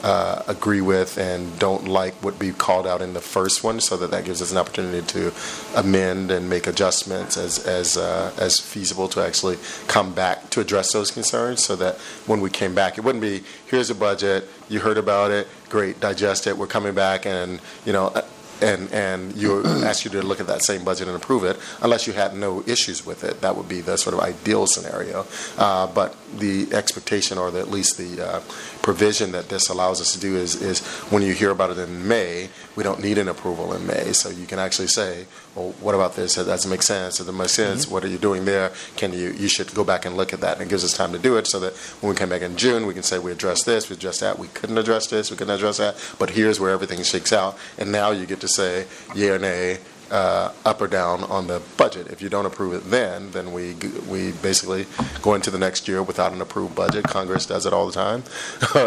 uh, 0.04 0.44
agree 0.48 0.82
with 0.82 1.18
and 1.18 1.58
don't 1.60 1.88
like 1.88 2.22
would 2.24 2.38
be 2.40 2.52
called 2.52 2.86
out 2.88 3.02
in 3.02 3.14
the 3.14 3.22
first 3.22 3.64
one, 3.64 3.80
so 3.80 3.98
that 3.98 4.12
that 4.12 4.26
gives 4.26 4.42
us 4.42 4.52
an 4.52 4.58
opportunity 4.58 5.06
to 5.08 5.32
amend 5.76 6.32
and 6.32 6.50
make 6.50 6.68
adjustments 6.68 7.38
as, 7.38 7.66
as, 7.66 7.98
uh, 7.98 8.32
as 8.38 8.60
feasible 8.60 9.08
to 9.10 9.22
actually 9.22 9.58
come 9.88 10.14
back 10.14 10.50
to 10.52 10.60
address 10.62 10.94
those 10.94 11.12
concerns, 11.12 11.64
so 11.64 11.76
that 11.76 11.96
when 12.26 12.42
we 12.42 12.50
came 12.50 12.74
back, 12.76 12.98
it 12.98 13.02
wouldn't 13.04 13.22
be, 13.22 13.44
here's 13.68 13.90
a 13.90 13.96
budget, 13.96 14.48
you 14.70 14.80
heard 14.80 14.98
about 14.98 15.32
it, 15.32 15.48
great, 15.70 16.00
digest 16.00 16.48
it, 16.48 16.58
we're 16.58 16.68
coming 16.68 16.94
back, 16.94 17.26
and, 17.26 17.60
you 17.86 17.94
know, 17.94 18.08
uh, 18.08 18.22
and, 18.60 18.92
and 18.92 19.36
you 19.36 19.64
ask 19.86 20.04
you 20.04 20.10
to 20.10 20.24
look 20.24 20.40
at 20.40 20.48
that 20.48 20.64
same 20.64 20.84
budget 20.84 21.08
and 21.08 21.16
approve 21.16 21.44
it, 21.44 21.58
unless 21.82 22.08
you 22.08 22.14
had 22.14 22.36
no 22.36 22.64
issues 22.66 23.06
with 23.06 23.24
it. 23.24 23.42
That 23.42 23.56
would 23.56 23.70
be 23.70 23.82
the 23.82 23.98
sort 23.98 24.16
of 24.16 24.20
ideal 24.20 24.66
scenario. 24.66 25.28
Uh, 25.60 25.86
But 25.86 26.16
the 26.40 26.74
expectation, 26.74 27.38
or 27.38 27.52
the- 27.52 27.60
at 27.60 27.70
least 27.70 27.98
the 27.98 28.20
uh, 28.20 28.42
provision 28.82 29.32
that 29.32 29.50
this 29.50 29.70
allows 29.70 30.02
us 30.02 30.14
to 30.14 30.20
do 30.20 30.36
is, 30.36 30.62
is 30.62 30.86
when 31.12 31.22
you 31.24 31.34
hear 31.34 31.52
about 31.52 31.72
it 31.72 31.78
in 31.78 32.08
May, 32.08 32.50
we 32.76 32.84
don't 32.84 33.02
need 33.02 33.18
an 33.18 33.28
approval 33.28 33.74
in 33.74 33.86
May. 33.86 34.14
So 34.14 34.30
you 34.30 34.46
can 34.46 34.60
actually 34.60 34.88
say, 34.88 35.26
well, 35.56 35.72
what 35.82 35.96
about 35.96 36.16
this? 36.16 36.36
That 36.36 36.46
doesn't 36.46 36.70
make 36.70 36.84
sense. 36.84 37.20
It 37.20 37.24
doesn't 37.24 37.36
make 37.36 37.48
mm-hmm. 37.48 37.72
sense. 37.72 37.88
What 37.90 38.04
are 38.04 38.08
you 38.08 38.18
doing 38.18 38.46
there? 38.46 38.72
Can 38.96 39.14
you, 39.14 39.32
you 39.32 39.48
should 39.48 39.74
go 39.74 39.84
back 39.84 40.06
and 40.06 40.16
look 40.16 40.34
at 40.34 40.42
that. 40.42 40.54
And 40.58 40.68
it 40.68 40.70
gives 40.70 40.84
us 40.84 40.96
time 40.96 41.12
to 41.14 41.20
do 41.20 41.38
it 41.38 41.48
so 41.48 41.60
that 41.60 41.74
when 42.02 42.12
we 42.12 42.16
come 42.16 42.30
back 42.30 42.42
in 42.42 42.56
June, 42.58 42.86
we 42.86 42.94
can 42.94 43.04
say, 43.04 43.20
we 43.20 43.32
addressed 43.32 43.66
this, 43.66 43.90
we 43.90 43.96
addressed 43.96 44.22
that, 44.22 44.38
we 44.38 44.48
couldn't 44.50 44.78
address 44.78 45.08
this, 45.08 45.32
we 45.32 45.38
couldn't 45.38 45.56
address 45.56 45.78
that, 45.78 45.96
but 46.20 46.32
here's 46.32 46.60
where 46.60 46.72
everything 46.72 47.02
shakes 47.04 47.34
out. 47.34 47.58
And 47.78 47.92
now 47.92 48.12
you 48.12 48.26
get 48.26 48.40
to 48.42 48.48
say, 48.48 48.86
yea 49.16 49.30
or 49.30 49.40
nay, 49.40 49.80
uh, 50.12 50.52
up 50.66 50.82
or 50.82 50.88
down 50.88 51.24
on 51.24 51.48
the 51.48 51.62
budget. 51.78 52.08
If 52.08 52.22
you 52.22 52.30
don't 52.30 52.46
approve 52.46 52.74
it 52.74 52.90
then, 52.90 53.32
then 53.32 53.52
we, 53.52 53.76
we 54.10 54.32
basically 54.32 54.86
go 55.22 55.34
into 55.34 55.52
the 55.52 55.58
next 55.58 55.88
year 55.88 56.02
without 56.02 56.34
an 56.34 56.42
approved 56.42 56.76
budget. 56.76 57.06
Congress 57.06 57.46
does 57.46 57.66
it 57.66 57.74
all 57.74 57.88
the 57.88 57.94
time. 57.94 58.24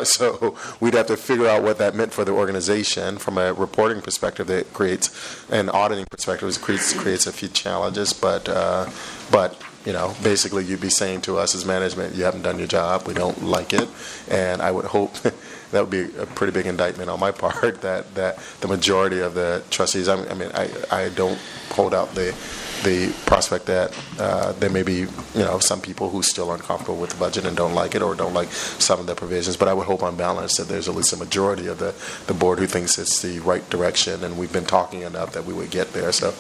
So 0.05 0.57
we'd 0.81 0.95
have 0.95 1.07
to 1.09 1.17
figure 1.17 1.47
out 1.47 1.63
what 1.63 1.79
that 1.79 1.95
meant 1.95 2.13
for 2.13 2.25
the 2.25 2.33
organization 2.33 3.19
from 3.19 3.39
a 3.39 3.53
reporting 3.53 4.01
perspective 4.01 4.47
that 4.47 4.73
creates, 4.73 5.11
an 5.51 5.69
auditing 5.69 6.07
perspective, 6.07 6.49
it 6.49 6.61
creates, 6.61 6.93
creates 6.93 7.27
a 7.27 7.33
few 7.33 7.49
challenges, 7.49 8.13
but, 8.13 8.49
uh, 8.49 8.89
but, 9.31 9.61
you 9.85 9.93
know, 9.93 10.15
basically 10.23 10.65
you'd 10.65 10.81
be 10.81 10.91
saying 10.91 11.23
to 11.23 11.39
us 11.39 11.55
as 11.55 11.65
management, 11.65 12.15
you 12.15 12.25
haven't 12.25 12.43
done 12.43 12.59
your 12.59 12.69
job, 12.69 13.07
we 13.07 13.15
don't 13.15 13.43
like 13.43 13.73
it, 13.73 13.89
and 14.29 14.63
I 14.63 14.71
would 14.71 14.87
hope 14.87 15.15
that 15.71 15.81
would 15.81 15.91
be 15.91 16.03
a 16.19 16.27
pretty 16.27 16.53
big 16.53 16.67
indictment 16.67 17.11
on 17.11 17.21
my 17.21 17.31
part 17.45 17.81
that, 17.83 18.15
that 18.15 18.39
the 18.61 18.69
majority 18.69 19.21
of 19.21 19.35
the 19.35 19.63
trustees, 19.71 20.09
I 20.09 20.17
mean, 20.35 20.51
I 20.55 20.69
I, 20.91 21.09
don't 21.11 21.39
hold 21.71 21.95
out 21.95 22.15
the, 22.15 22.35
the 22.83 23.13
prospect 23.27 23.67
that 23.67 23.97
uh, 24.19 24.53
there 24.55 24.71
may 24.71 24.83
be, 24.83 24.95
you 25.01 25.09
know, 25.35 25.59
some 25.61 25.81
people 25.81 26.11
who 26.11 26.23
still 26.23 26.53
uncomfortable 26.53 26.99
with 26.99 27.11
the 27.11 27.17
budget 27.17 27.45
and 27.47 27.57
don't 27.57 27.75
like 27.75 27.95
it 27.95 28.03
or 28.03 28.15
don't 28.15 28.35
like 28.35 28.51
some 28.51 28.99
of 29.01 29.07
the 29.07 29.15
provisions, 29.15 29.57
but 29.57 29.69
I 29.69 29.75
would 29.75 29.87
hope 29.87 30.03
on 30.03 30.17
balance 30.17 30.57
that 30.57 30.69
there's 30.69 30.89
at 30.89 30.95
least 30.95 31.13
a 31.13 31.17
majority 31.17 31.67
of 31.69 31.79
the, 31.79 31.95
the 32.27 32.35
board 32.35 32.59
who 32.59 32.67
thinks 32.67 32.99
it's 32.99 33.23
the 33.23 33.39
right 33.41 33.69
direction, 33.71 34.25
and 34.25 34.37
we've 34.39 34.53
been 34.53 34.65
talking 34.67 35.03
enough 35.03 35.33
that 35.33 35.45
we 35.45 35.55
would 35.55 35.71
get 35.71 35.93
there. 35.93 36.11
So, 36.13 36.33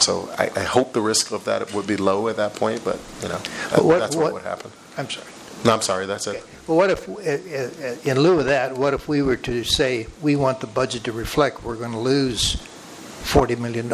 so 0.00 0.28
I, 0.38 0.50
I 0.54 0.62
hope 0.64 0.92
the 0.92 1.00
risk 1.00 1.30
of 1.32 1.44
that 1.44 1.72
would 1.72 1.86
be 1.86 1.96
low 1.96 2.28
at 2.28 2.36
that 2.36 2.54
point, 2.54 2.84
but, 2.84 2.98
you 3.22 3.28
know, 3.28 3.38
that- 3.70 3.84
what- 3.84 4.00
that's 4.00 4.16
what 4.16 4.24
what- 4.24 4.32
would 4.34 4.42
happen. 4.42 4.70
I'm 4.96 5.08
sorry. 5.10 5.26
No, 5.64 5.72
I'm 5.72 5.82
sorry, 5.82 6.04
that's 6.06 6.26
it. 6.26 6.44
Well, 6.66 6.76
what 6.76 6.90
if, 6.90 7.08
uh, 7.08 7.12
uh, 7.12 7.96
in 8.04 8.20
lieu 8.20 8.38
of 8.40 8.46
that, 8.46 8.76
what 8.76 8.92
if 8.94 9.08
we 9.08 9.22
were 9.22 9.36
to 9.36 9.64
say, 9.64 10.06
we 10.20 10.36
want 10.36 10.60
the 10.60 10.66
budget 10.66 11.04
to 11.04 11.12
reflect, 11.12 11.62
we're 11.64 11.76
going 11.76 11.92
to 11.92 11.98
lose 11.98 12.56
$40 12.56 13.58
million? 13.58 13.88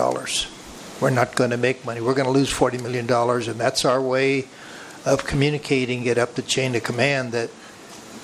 We're 1.01 1.11
not 1.11 1.37
going 1.37 1.51
to 1.51 1.57
make 1.57 1.85
money, 1.85 2.01
we're 2.01 2.15
going 2.15 2.27
to 2.27 2.33
lose 2.33 2.53
$40 2.53 2.83
million, 2.83 3.09
and 3.11 3.61
that's 3.61 3.85
our 3.85 4.01
way 4.01 4.47
of 5.07 5.25
communicating 5.25 6.05
it 6.07 6.19
up 6.19 6.35
the 6.35 6.43
chain 6.43 6.75
of 6.75 6.83
command 6.83 7.33
that 7.33 7.51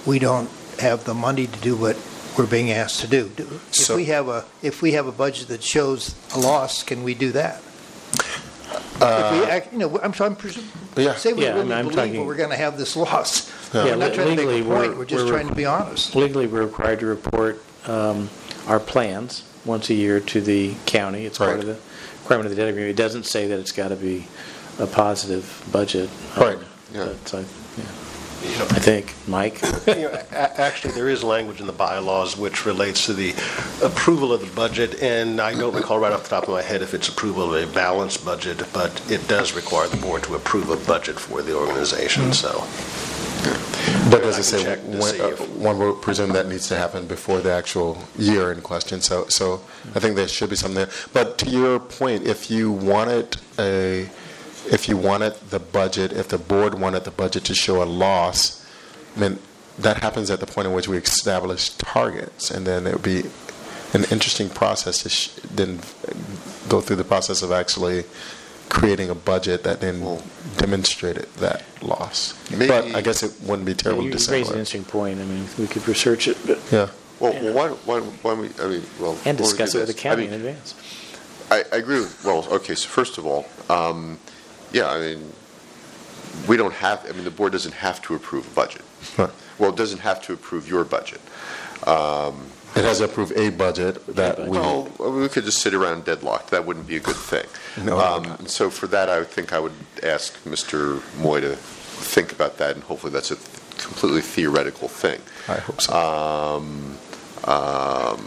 we 0.04 0.18
don't 0.18 0.50
have 0.80 1.04
the 1.04 1.14
money 1.14 1.46
to 1.46 1.60
do 1.60 1.76
what 1.76 1.96
we're 2.36 2.46
being 2.46 2.70
asked 2.70 3.00
to 3.00 3.06
do. 3.06 3.28
Do- 3.30 3.44
If 3.68 3.74
So- 3.74 3.96
we 3.96 4.06
have 4.06 4.28
a, 4.28 4.44
if 4.62 4.82
we 4.82 4.92
have 4.92 5.06
a 5.06 5.12
budget 5.12 5.48
that 5.48 5.62
shows 5.62 6.14
a 6.34 6.38
loss, 6.38 6.82
can 6.82 7.02
we 7.02 7.14
do 7.14 7.32
that? 7.32 7.62
If 8.72 9.00
we 9.32 9.44
act, 9.50 9.72
you 9.72 9.78
know, 9.78 10.00
I'm, 10.02 10.12
so 10.14 10.24
I'm 10.24 10.36
presuming, 10.36 10.70
Yeah. 10.96 11.14
say 11.16 11.32
we 11.32 11.42
Yeah, 11.44 11.50
I 11.50 11.54
mean, 11.56 11.62
really 11.68 11.74
I'm 11.74 11.84
believe 11.84 11.96
talking- 11.96 12.12
that 12.14 12.24
we're 12.24 12.34
going 12.34 12.50
to 12.50 12.56
have 12.56 12.78
this 12.78 12.96
loss. 12.96 13.50
Yeah. 13.74 13.84
We're 13.84 13.96
not 13.96 14.14
trying 14.14 14.28
to 14.28 14.36
make 14.36 14.46
legally, 14.46 14.60
a 14.60 14.64
point, 14.64 14.78
we're- 14.80 14.94
we're 14.98 15.04
just 15.04 15.24
we're- 15.24 15.36
trying 15.36 15.48
to 15.48 15.54
be 15.54 15.64
honest. 15.66 16.14
Legally, 16.14 16.46
we're 16.46 16.62
required 16.62 17.00
to 17.00 17.06
report 17.06 17.62
um, 17.86 18.28
our 18.66 18.80
plans 18.80 19.42
once 19.64 19.90
a 19.90 19.94
year 19.94 20.18
to 20.20 20.40
the 20.40 20.74
county. 20.86 21.24
It's 21.26 21.38
part 21.38 21.60
of 21.60 21.66
the 21.66 21.76
requirement 22.22 22.46
of 22.50 22.50
the 22.50 22.56
debt 22.56 22.68
agreement. 22.68 22.90
It 22.98 23.00
doesn't 23.02 23.26
say 23.26 23.46
that 23.48 23.58
it's 23.60 23.72
got 23.72 23.88
to 23.88 23.96
be 23.96 24.26
a 24.80 24.86
positive 24.86 25.62
budget. 25.70 26.08
um, 26.36 26.42
Right, 26.42 26.58
yeah. 26.92 27.08
but 27.22 27.34
I 27.34 27.44
yeah. 28.42 28.62
I 28.70 28.78
think, 28.78 29.14
Mike? 29.26 29.60
You 29.86 30.10
know, 30.10 30.22
Actually, 30.32 30.94
there 30.94 31.08
is 31.08 31.22
language 31.22 31.60
in 31.60 31.66
the 31.66 31.72
bylaws 31.72 32.36
which 32.36 32.66
relates 32.66 33.06
to 33.06 33.12
the 33.14 33.30
approval 33.82 34.32
of 34.32 34.40
the 34.40 34.54
budget, 34.54 35.00
and 35.02 35.40
I 35.40 35.54
don't 35.54 35.74
recall 35.74 35.98
right 35.98 36.12
off 36.12 36.24
the 36.24 36.30
top 36.30 36.44
of 36.44 36.50
my 36.50 36.62
head 36.62 36.82
if 36.82 36.92
it's 36.92 37.08
approval 37.08 37.54
of 37.54 37.70
a 37.70 37.72
balanced 37.72 38.24
budget, 38.24 38.62
but 38.72 38.90
it 39.10 39.26
does 39.28 39.54
require 39.54 39.88
the 39.88 39.96
board 39.96 40.24
to 40.24 40.34
approve 40.34 40.70
a 40.70 40.76
budget 40.86 41.18
for 41.20 41.40
the 41.40 41.56
organization, 41.56 42.32
so. 42.32 42.64
But 44.10 44.22
does 44.22 44.36
I 44.36 44.40
it 44.40 44.42
say 44.44 44.76
when, 44.78 45.20
uh, 45.20 45.36
one 45.58 45.78
would 45.78 46.00
presume 46.02 46.32
that 46.32 46.48
needs 46.48 46.68
to 46.68 46.76
happen 46.76 47.06
before 47.06 47.40
the 47.40 47.52
actual 47.52 47.98
year 48.16 48.52
in 48.52 48.60
question? 48.60 49.00
So, 49.00 49.26
so 49.28 49.62
I 49.94 50.00
think 50.00 50.16
there 50.16 50.28
should 50.28 50.50
be 50.50 50.56
something 50.56 50.76
there. 50.76 50.90
But 51.12 51.38
to 51.38 51.50
your 51.50 51.80
point, 51.80 52.24
if 52.24 52.50
you 52.50 52.70
wanted 52.70 53.36
a, 53.58 54.08
if 54.70 54.88
you 54.88 54.96
wanted 54.96 55.34
the 55.50 55.58
budget, 55.58 56.12
if 56.12 56.28
the 56.28 56.38
board 56.38 56.78
wanted 56.78 57.04
the 57.04 57.10
budget 57.10 57.44
to 57.44 57.54
show 57.54 57.82
a 57.82 57.84
loss, 57.84 58.64
I 59.16 59.20
mean, 59.20 59.38
that 59.78 59.98
happens 60.02 60.30
at 60.30 60.40
the 60.40 60.46
point 60.46 60.66
in 60.68 60.74
which 60.74 60.88
we 60.88 60.96
establish 60.96 61.70
targets, 61.70 62.50
and 62.50 62.66
then 62.66 62.86
it 62.86 62.94
would 62.94 63.02
be 63.02 63.24
an 63.92 64.04
interesting 64.10 64.48
process 64.48 65.02
to 65.02 65.08
sh- 65.08 65.28
then 65.54 65.80
go 66.68 66.80
through 66.80 66.96
the 66.96 67.04
process 67.04 67.42
of 67.42 67.52
actually 67.52 68.04
creating 68.68 69.08
a 69.10 69.14
budget 69.14 69.62
that 69.62 69.80
then 69.80 70.20
demonstrated 70.56 71.26
that 71.34 71.62
loss. 71.82 72.34
But 72.50 72.94
I 72.94 73.00
guess 73.00 73.22
it 73.22 73.32
wouldn't 73.42 73.64
be 73.64 73.74
terrible 73.74 74.02
You 74.04 74.10
to 74.10 74.32
raise 74.32 74.48
an 74.48 74.54
interesting 74.54 74.84
point. 74.84 75.20
I 75.20 75.24
mean, 75.24 75.46
we 75.58 75.66
could 75.68 75.86
research 75.86 76.26
it 76.28 76.36
but- 76.46 76.58
Yeah. 76.72 76.88
Well, 77.18 77.32
well, 77.32 77.54
why, 77.54 77.68
why, 77.68 78.00
why 78.00 78.30
don't 78.34 78.40
we, 78.40 78.48
I 78.62 78.68
mean, 78.68 78.82
well. 79.00 79.14
why 79.14 79.20
and 79.24 79.38
don't 79.38 79.46
we 79.46 79.50
discuss 79.50 79.74
it 79.74 79.78
with 79.78 79.86
the 79.88 79.92
this? 79.94 80.00
I 80.00 80.08
county 80.08 80.22
mean, 80.24 80.32
in 80.34 80.40
advance. 80.40 80.74
I, 81.50 81.64
I 81.72 81.76
agree 81.76 82.00
with, 82.00 82.22
well, 82.24 82.46
okay, 82.50 82.74
so 82.74 82.88
first 82.88 83.16
of 83.18 83.24
all, 83.24 83.46
um, 83.70 84.18
yeah, 84.72 84.88
I 84.90 84.98
mean, 84.98 85.32
we 86.48 86.56
don't 86.56 86.74
have, 86.74 87.04
I 87.08 87.12
mean, 87.12 87.24
the 87.24 87.30
board 87.30 87.52
doesn't 87.52 87.74
have 87.74 88.00
to 88.02 88.14
approve 88.14 88.46
a 88.50 88.54
budget. 88.54 88.82
Right. 89.16 89.30
Well, 89.58 89.70
it 89.70 89.76
doesn't 89.76 90.00
have 90.00 90.20
to 90.26 90.32
approve 90.32 90.68
your 90.68 90.84
budget. 90.84 91.20
Um, 91.86 92.46
It 92.74 92.84
has 92.84 92.98
to 92.98 93.04
approve 93.04 93.32
a 93.32 93.48
budget 93.50 94.04
that 94.16 94.38
we, 94.38 94.58
Well, 94.58 94.88
we 94.98 95.28
could 95.28 95.44
just 95.44 95.58
sit 95.62 95.72
around 95.72 96.04
deadlocked. 96.04 96.50
That 96.50 96.66
wouldn't 96.66 96.86
be 96.86 96.96
a 96.96 97.00
good 97.00 97.16
thing. 97.16 97.46
No. 97.82 97.98
Um, 97.98 98.46
So 98.46 98.68
for 98.70 98.86
that, 98.88 99.08
I 99.08 99.18
would 99.20 99.28
think 99.30 99.52
I 99.52 99.58
would 99.60 99.72
ask 100.02 100.34
Mr. 100.44 101.00
Moy 101.18 101.40
to 101.40 101.56
think 101.56 102.32
about 102.32 102.58
that, 102.58 102.74
and 102.74 102.84
hopefully 102.84 103.12
that's 103.12 103.30
a 103.30 103.36
completely 103.80 104.20
theoretical 104.20 104.88
thing. 104.88 105.20
I 105.48 105.58
hope 105.60 105.80
so. 105.80 105.92
Um, 105.94 106.98
um, 107.44 108.20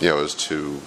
You 0.00 0.08
know, 0.10 0.18
as 0.24 0.34
to, 0.48 0.80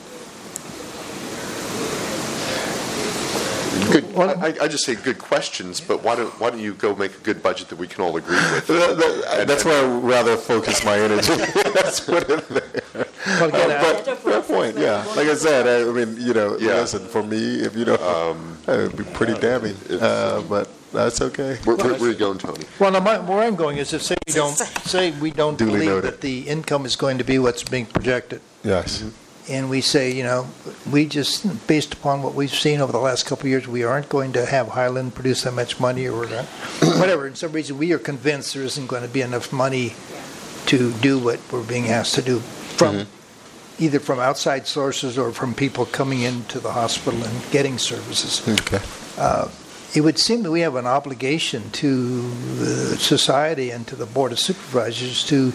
good, 3.91 4.05
I 4.15 4.55
I 4.61 4.67
just 4.67 4.85
say 4.85 4.95
good 4.95 5.19
questions, 5.19 5.81
but 5.81 6.03
why 6.03 6.15
don't, 6.15 6.29
why 6.39 6.49
don't 6.49 6.59
you 6.59 6.73
go 6.73 6.95
make 6.95 7.15
a 7.15 7.19
good 7.19 7.41
budget 7.43 7.69
that 7.69 7.77
we 7.77 7.87
can 7.87 8.03
all 8.03 8.15
agree 8.17 8.35
with? 8.35 8.67
That- 8.67 8.97
that- 8.97 9.47
That's 9.47 9.65
where 9.65 9.83
I 9.83 9.87
would 9.87 10.03
rather 10.03 10.37
focus 10.37 10.83
my 10.85 10.97
energy. 10.99 11.33
That's 11.73 12.07
what 12.07 12.29
it 12.29 12.49
Well, 12.49 13.49
again, 13.49 13.71
I- 13.71 13.75
uh, 13.75 14.03
But 14.05 14.17
fair 14.19 14.41
point, 14.41 14.77
yeah. 14.77 15.03
Like 15.15 15.27
I 15.27 15.35
said, 15.35 15.67
I 15.67 15.89
I 15.89 15.91
mean, 15.93 16.17
you 16.27 16.33
know, 16.33 16.57
Yeah. 16.57 16.81
listen, 16.81 17.05
for 17.07 17.23
me, 17.23 17.61
if 17.67 17.75
you 17.75 17.85
know, 17.85 17.95
it 17.95 18.01
um, 18.01 18.57
would 18.67 18.97
be 18.97 19.03
pretty 19.03 19.33
damning, 19.39 19.75
uh, 20.01 20.41
but 20.49 20.67
that's 20.93 21.21
okay. 21.21 21.57
Where, 21.63 21.75
where 21.77 21.93
where 21.95 22.09
are 22.09 22.13
you 22.13 22.19
going, 22.25 22.37
Tony? 22.37 22.65
Well, 22.79 22.91
now, 22.91 22.99
my- 22.99 23.19
where 23.19 23.39
I'm 23.47 23.55
going 23.55 23.77
is 23.77 23.93
if, 23.93 24.01
say 24.03 24.15
we 24.27 24.33
don't, 24.33 24.55
say 24.95 25.11
we 25.19 25.31
don't 25.31 25.57
Duly 25.57 25.71
believe 25.71 25.89
noted. 25.89 26.03
that 26.13 26.21
the 26.21 26.47
income 26.47 26.85
is 26.85 26.95
going 26.95 27.17
to 27.17 27.23
be 27.23 27.39
what's 27.39 27.63
being 27.63 27.85
projected, 27.87 28.41
Yes. 28.63 28.99
Mm-hmm. 29.01 29.09
And 29.49 29.69
we 29.69 29.81
say, 29.81 30.11
you 30.11 30.23
know, 30.23 30.47
we 30.89 31.05
just, 31.05 31.67
based 31.67 31.93
upon 31.93 32.23
what 32.23 32.33
we've 32.33 32.53
seen 32.53 32.79
over 32.79 32.91
the 32.91 32.99
last 32.99 33.25
couple 33.25 33.45
of 33.45 33.49
years, 33.49 33.67
we 33.67 33.83
aren't 33.83 34.09
going 34.09 34.33
to 34.33 34.45
have 34.45 34.69
Highland 34.69 35.15
produce 35.15 35.43
that 35.43 35.53
much 35.53 35.79
money, 35.79 36.07
or 36.07 36.25
whatever, 36.99 37.27
in 37.27 37.35
some 37.35 37.51
reason, 37.51 37.77
we 37.77 37.91
are 37.91 37.99
convinced 37.99 38.53
there 38.53 38.63
isn't 38.63 38.87
going 38.87 39.03
to 39.03 39.09
be 39.09 39.21
enough 39.21 39.51
money 39.51 39.93
to 40.67 40.93
do 40.93 41.19
what 41.19 41.39
we're 41.51 41.63
being 41.63 41.87
asked 41.89 42.15
to 42.15 42.21
do 42.21 42.39
from, 42.39 43.05
either 43.79 43.99
from 43.99 44.19
outside 44.19 44.65
sources 44.65 45.17
or 45.17 45.31
from 45.31 45.53
people 45.53 45.85
coming 45.85 46.21
into 46.21 46.59
the 46.59 46.71
hospital 46.71 47.21
and 47.23 47.51
getting 47.51 47.77
services. 47.77 48.41
Okay. 48.47 48.79
Uh, 49.17 49.49
It 49.95 50.01
would 50.01 50.17
seem 50.17 50.41
that 50.43 50.49
we 50.51 50.61
have 50.61 50.75
an 50.75 50.87
obligation 50.87 51.69
to 51.71 52.21
the 52.57 52.97
society 52.97 53.69
and 53.69 53.85
to 53.87 53.95
the 53.95 54.07
Board 54.07 54.31
of 54.31 54.39
Supervisors 54.39 55.23
to 55.27 55.53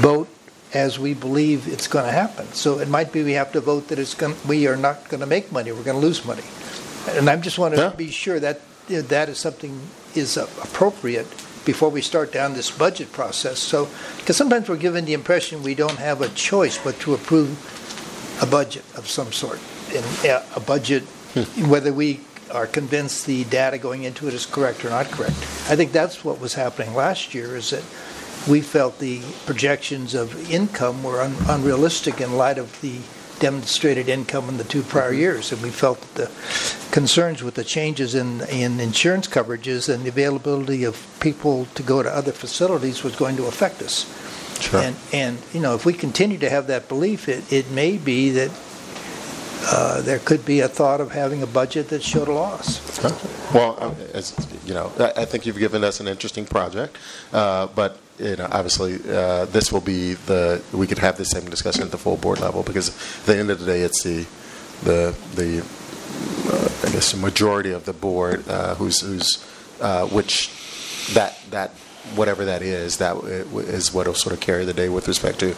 vote 0.00 0.28
as 0.74 0.98
we 0.98 1.14
believe 1.14 1.68
it's 1.68 1.86
going 1.86 2.06
to 2.06 2.12
happen. 2.12 2.46
So 2.52 2.78
it 2.78 2.88
might 2.88 3.12
be 3.12 3.22
we 3.22 3.32
have 3.32 3.52
to 3.52 3.60
vote 3.60 3.88
that 3.88 3.98
it's 3.98 4.14
going, 4.14 4.36
we 4.48 4.66
are 4.66 4.76
not 4.76 5.08
going 5.08 5.20
to 5.20 5.26
make 5.26 5.52
money, 5.52 5.72
we're 5.72 5.82
going 5.82 6.00
to 6.00 6.06
lose 6.06 6.24
money. 6.24 6.42
And 7.10 7.28
I 7.28 7.36
just 7.36 7.58
want 7.58 7.76
Yeah. 7.76 7.90
to 7.90 7.96
be 7.96 8.10
sure 8.10 8.40
that 8.40 8.60
that 8.88 9.28
is 9.28 9.38
something 9.38 9.80
is 10.14 10.36
appropriate 10.36 11.26
before 11.64 11.88
we 11.88 12.02
start 12.02 12.32
down 12.32 12.54
this 12.54 12.70
budget 12.70 13.12
process. 13.12 13.58
So, 13.58 13.88
because 14.18 14.36
sometimes 14.36 14.68
we're 14.68 14.76
given 14.76 15.04
the 15.04 15.12
impression 15.12 15.62
we 15.62 15.74
don't 15.74 15.98
have 15.98 16.20
a 16.20 16.28
choice 16.30 16.78
but 16.78 16.98
to 17.00 17.14
approve 17.14 17.50
a 18.42 18.46
budget 18.46 18.84
of 18.96 19.08
some 19.08 19.32
sort. 19.32 19.60
And 19.94 20.04
a 20.56 20.60
budget, 20.60 21.02
hmm. 21.34 21.68
whether 21.68 21.92
we 21.92 22.20
are 22.50 22.66
convinced 22.66 23.26
the 23.26 23.44
data 23.44 23.78
going 23.78 24.04
into 24.04 24.26
it 24.28 24.34
is 24.34 24.46
correct 24.46 24.84
or 24.84 24.90
not 24.90 25.06
correct. 25.10 25.36
I 25.68 25.76
think 25.76 25.92
that's 25.92 26.24
what 26.24 26.40
was 26.40 26.54
happening 26.54 26.94
last 26.94 27.34
year, 27.34 27.56
is 27.56 27.70
that 27.70 27.82
we 28.48 28.60
felt 28.60 28.98
the 28.98 29.22
projections 29.46 30.14
of 30.14 30.50
income 30.50 31.02
were 31.02 31.20
un- 31.20 31.36
unrealistic 31.48 32.20
in 32.20 32.36
light 32.36 32.58
of 32.58 32.80
the 32.80 33.00
demonstrated 33.38 34.08
income 34.08 34.48
in 34.48 34.56
the 34.56 34.64
two 34.64 34.82
prior 34.82 35.10
mm-hmm. 35.10 35.20
years. 35.20 35.52
And 35.52 35.60
we 35.62 35.70
felt 35.70 36.00
that 36.00 36.14
the 36.14 36.92
concerns 36.92 37.42
with 37.42 37.54
the 37.54 37.64
changes 37.64 38.14
in, 38.14 38.40
in 38.42 38.78
insurance 38.78 39.26
coverages 39.26 39.92
and 39.92 40.04
the 40.04 40.08
availability 40.08 40.84
of 40.84 41.04
people 41.20 41.66
to 41.74 41.82
go 41.82 42.02
to 42.02 42.08
other 42.08 42.32
facilities 42.32 43.02
was 43.02 43.16
going 43.16 43.36
to 43.36 43.46
affect 43.46 43.82
us. 43.82 44.06
Sure. 44.60 44.80
And, 44.80 44.96
and, 45.12 45.38
you 45.52 45.60
know, 45.60 45.74
if 45.74 45.84
we 45.84 45.92
continue 45.92 46.38
to 46.38 46.48
have 46.48 46.68
that 46.68 46.88
belief, 46.88 47.28
it, 47.28 47.52
it 47.52 47.70
may 47.70 47.98
be 47.98 48.30
that 48.30 48.50
uh, 49.64 50.00
there 50.02 50.18
could 50.18 50.44
be 50.44 50.60
a 50.60 50.68
thought 50.68 51.00
of 51.00 51.12
having 51.12 51.42
a 51.42 51.46
budget 51.46 51.88
that 51.88 52.02
showed 52.02 52.28
a 52.28 52.32
loss. 52.32 52.80
Well, 53.54 53.76
uh, 53.80 53.94
as, 54.14 54.34
you 54.64 54.74
know, 54.74 54.92
I 55.16 55.24
think 55.24 55.46
you've 55.46 55.58
given 55.58 55.84
us 55.84 56.00
an 56.00 56.08
interesting 56.08 56.44
project, 56.44 56.96
uh, 57.32 57.66
but, 57.68 57.98
you 58.18 58.36
know, 58.36 58.48
obviously, 58.50 59.00
uh, 59.08 59.46
this 59.46 59.72
will 59.72 59.80
be 59.80 60.14
the, 60.14 60.62
we 60.72 60.86
could 60.86 60.98
have 60.98 61.16
the 61.16 61.24
same 61.24 61.44
discussion 61.50 61.82
at 61.82 61.90
the 61.90 61.98
full 61.98 62.16
board 62.16 62.40
level, 62.40 62.62
because 62.62 62.88
at 63.20 63.26
the 63.26 63.36
end 63.36 63.50
of 63.50 63.60
the 63.60 63.66
day, 63.66 63.82
it's 63.82 64.02
the, 64.02 64.26
the, 64.84 65.14
the, 65.34 65.60
uh, 66.52 66.88
I 66.88 66.92
guess, 66.92 67.12
the 67.12 67.18
majority 67.18 67.72
of 67.72 67.84
the 67.84 67.92
board 67.92 68.42
who's, 68.78 69.00
who's, 69.00 69.42
which, 70.10 70.50
that, 71.14 71.38
that, 71.50 71.74
whatever 72.14 72.44
that 72.44 72.62
is, 72.62 72.98
that 72.98 73.16
is 73.24 73.92
what 73.92 74.06
will 74.06 74.14
sort 74.14 74.34
of 74.34 74.40
carry 74.40 74.64
the 74.64 74.74
day 74.74 74.88
with 74.88 75.08
respect 75.08 75.38
to 75.40 75.54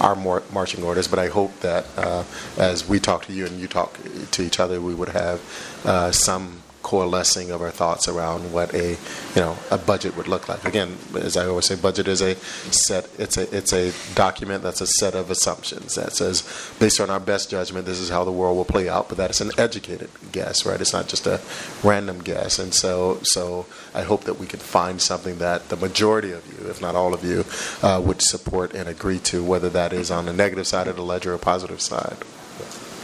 our 0.00 0.14
mar- 0.14 0.42
marching 0.52 0.82
orders. 0.82 1.08
But 1.08 1.18
I 1.18 1.28
hope 1.28 1.58
that 1.60 1.86
uh, 1.96 2.24
as 2.56 2.88
we 2.88 3.00
talk 3.00 3.26
to 3.26 3.32
you 3.32 3.46
and 3.46 3.60
you 3.60 3.68
talk 3.68 3.98
to 4.32 4.42
each 4.42 4.60
other, 4.60 4.80
we 4.80 4.94
would 4.94 5.10
have 5.10 5.40
uh, 5.84 6.12
some 6.12 6.62
coalescing 6.88 7.50
of 7.50 7.60
our 7.60 7.70
thoughts 7.70 8.08
around 8.08 8.50
what 8.50 8.72
a, 8.72 8.92
you 8.92 8.96
know, 9.36 9.54
a 9.70 9.76
budget 9.76 10.16
would 10.16 10.26
look 10.26 10.48
like. 10.48 10.64
Again, 10.64 10.96
as 11.16 11.36
I 11.36 11.44
always 11.44 11.66
say, 11.66 11.76
budget 11.76 12.08
is 12.08 12.22
a 12.22 12.34
set, 12.34 13.10
it's 13.18 13.36
a, 13.36 13.54
it's 13.54 13.74
a 13.74 13.92
document 14.14 14.62
that's 14.62 14.80
a 14.80 14.86
set 14.86 15.14
of 15.14 15.30
assumptions 15.30 15.96
that 15.96 16.14
says, 16.14 16.42
based 16.80 16.98
on 16.98 17.10
our 17.10 17.20
best 17.20 17.50
judgment, 17.50 17.84
this 17.84 18.00
is 18.00 18.08
how 18.08 18.24
the 18.24 18.32
world 18.32 18.56
will 18.56 18.64
play 18.64 18.88
out, 18.88 19.10
but 19.10 19.18
that 19.18 19.28
is 19.28 19.42
an 19.42 19.50
educated 19.58 20.08
guess, 20.32 20.64
right? 20.64 20.80
It's 20.80 20.94
not 20.94 21.08
just 21.08 21.26
a 21.26 21.42
random 21.84 22.20
guess. 22.20 22.58
And 22.58 22.72
so, 22.72 23.18
so 23.22 23.66
I 23.94 24.00
hope 24.00 24.24
that 24.24 24.38
we 24.38 24.46
can 24.46 24.60
find 24.60 25.02
something 25.02 25.36
that 25.40 25.68
the 25.68 25.76
majority 25.76 26.32
of 26.32 26.46
you, 26.46 26.70
if 26.70 26.80
not 26.80 26.96
all 26.96 27.12
of 27.12 27.22
you, 27.22 27.44
uh, 27.86 28.00
would 28.02 28.22
support 28.22 28.72
and 28.72 28.88
agree 28.88 29.18
to, 29.18 29.44
whether 29.44 29.68
that 29.68 29.92
is 29.92 30.10
on 30.10 30.24
the 30.24 30.32
negative 30.32 30.66
side 30.66 30.88
of 30.88 30.96
the 30.96 31.02
ledger 31.02 31.34
or 31.34 31.38
positive 31.38 31.82
side. 31.82 32.16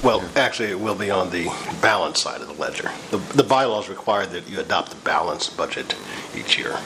Well, 0.04 0.22
actually, 0.36 0.68
it 0.70 0.78
will 0.78 0.94
be 0.94 1.10
on 1.10 1.30
the 1.30 1.46
balance 1.80 2.20
side 2.20 2.42
of 2.42 2.48
the 2.48 2.54
ledger. 2.54 2.90
The 3.10 3.16
the 3.34 3.42
bylaws 3.42 3.88
require 3.88 4.26
that 4.26 4.48
you 4.48 4.60
adopt 4.60 4.92
a 4.92 4.96
balanced 4.96 5.56
budget 5.56 5.94
each 6.36 6.58
year. 6.58 6.76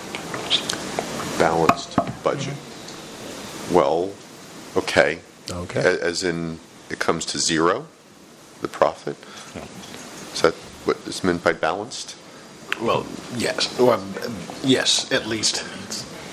balanced 1.38 1.96
budget. 2.22 2.54
Well, 3.72 4.10
okay. 4.76 5.18
Okay. 5.50 5.80
A- 5.80 6.02
As 6.04 6.22
in, 6.22 6.58
it 6.90 6.98
comes 6.98 7.24
to 7.26 7.38
zero, 7.38 7.86
the 8.60 8.68
profit? 8.68 9.16
Is 10.34 10.42
that 10.42 10.54
what 10.84 10.96
is 11.06 11.22
meant 11.24 11.42
by 11.42 11.52
balanced? 11.52 12.16
Well, 12.80 13.04
yes, 13.36 13.76
well, 13.78 14.00
yes, 14.62 15.10
at 15.10 15.26
least, 15.26 15.64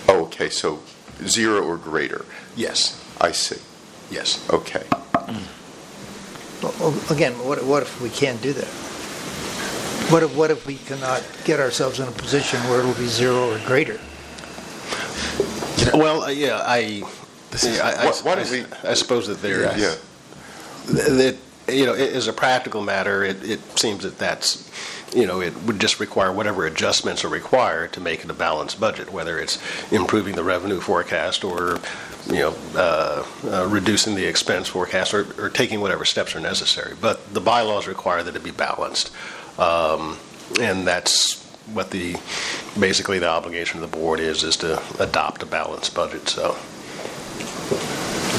Oh, 0.07 0.26
okay, 0.26 0.49
so 0.49 0.80
zero 1.28 1.62
or 1.66 1.78
greater. 1.78 2.26
yes, 2.56 2.99
I 3.20 3.32
see. 3.32 3.60
yes. 4.12 4.40
Okay. 4.52 4.84
Well, 6.61 6.73
well, 6.80 6.95
Again, 7.11 7.34
what, 7.45 7.64
what 7.65 7.84
if 7.84 8.02
we 8.02 8.10
can't 8.10 8.41
do 8.41 8.53
that? 8.53 8.68
What 10.11 10.23
if, 10.23 10.36
what 10.36 10.52
if 10.52 10.65
we 10.68 10.76
cannot 10.77 11.23
get 11.45 11.60
ourselves 11.60 11.99
in 11.99 12.07
a 12.07 12.11
position 12.11 12.60
where 12.69 12.80
it'll 12.80 12.94
be 12.94 13.07
zero 13.07 13.52
or 13.52 13.60
greater? 13.65 13.99
Well, 15.94 16.23
uh, 16.23 16.30
yeah, 16.30 16.61
I, 16.65 17.03
I- 17.64 17.80
I- 17.82 18.06
Why- 18.06 18.11
why 18.23 18.36
don't 18.36 18.49
we- 18.52 18.65
I 18.84 18.94
suppose 18.94 19.27
that 19.27 19.41
there 19.41 19.61
Yeah. 19.61 19.76
is, 19.76 19.98
that, 21.18 21.36
you 21.73 21.86
know, 21.86 21.94
a- 21.94 22.14
as 22.15 22.27
a 22.27 22.34
practical 22.34 22.82
matter, 22.82 23.23
it, 23.23 23.44
it 23.44 23.80
seems 23.80 24.03
that 24.03 24.18
that's, 24.18 24.64
you 25.16 25.26
know, 25.26 25.42
it 25.42 25.54
would 25.64 25.80
just 25.80 26.00
require 26.00 26.32
whatever 26.32 26.66
adjustments 26.66 27.24
are 27.24 27.30
required 27.30 27.94
to 27.94 28.02
make 28.02 28.24
it 28.24 28.30
a 28.30 28.34
balanced 28.34 28.80
budget, 28.80 29.12
whether 29.12 29.40
it's 29.40 29.58
improving 29.92 30.36
the 30.36 30.44
revenue 30.44 30.82
forecast 30.82 31.44
or, 31.44 31.80
you 32.28 32.40
know, 32.40 32.56
uh, 32.76 33.26
uh, 33.46 33.68
reducing 33.68 34.16
the 34.16 34.26
expense 34.26 34.68
forecast 34.68 35.14
or, 35.14 35.26
or 35.42 35.50
taking 35.50 35.82
whatever 35.82 36.06
steps 36.06 36.36
are 36.36 36.42
necessary. 36.42 36.94
But 37.00 37.34
the 37.34 37.42
bylaws 37.42 37.88
require 37.88 38.22
that 38.24 38.36
it 38.36 38.44
be 38.44 38.52
balanced. 38.52 39.12
Um, 39.58 40.18
And 40.60 40.86
that's 40.86 41.42
what 41.74 41.90
the, 41.90 42.16
basically 42.80 43.18
the 43.18 43.28
obligation 43.28 43.82
of 43.82 43.92
the 43.92 43.98
board 43.98 44.20
is, 44.20 44.44
is 44.44 44.58
to 44.58 44.80
adopt 45.00 45.42
a 45.42 45.46
balanced 45.48 45.96
budget, 45.96 46.30
so. 46.30 46.56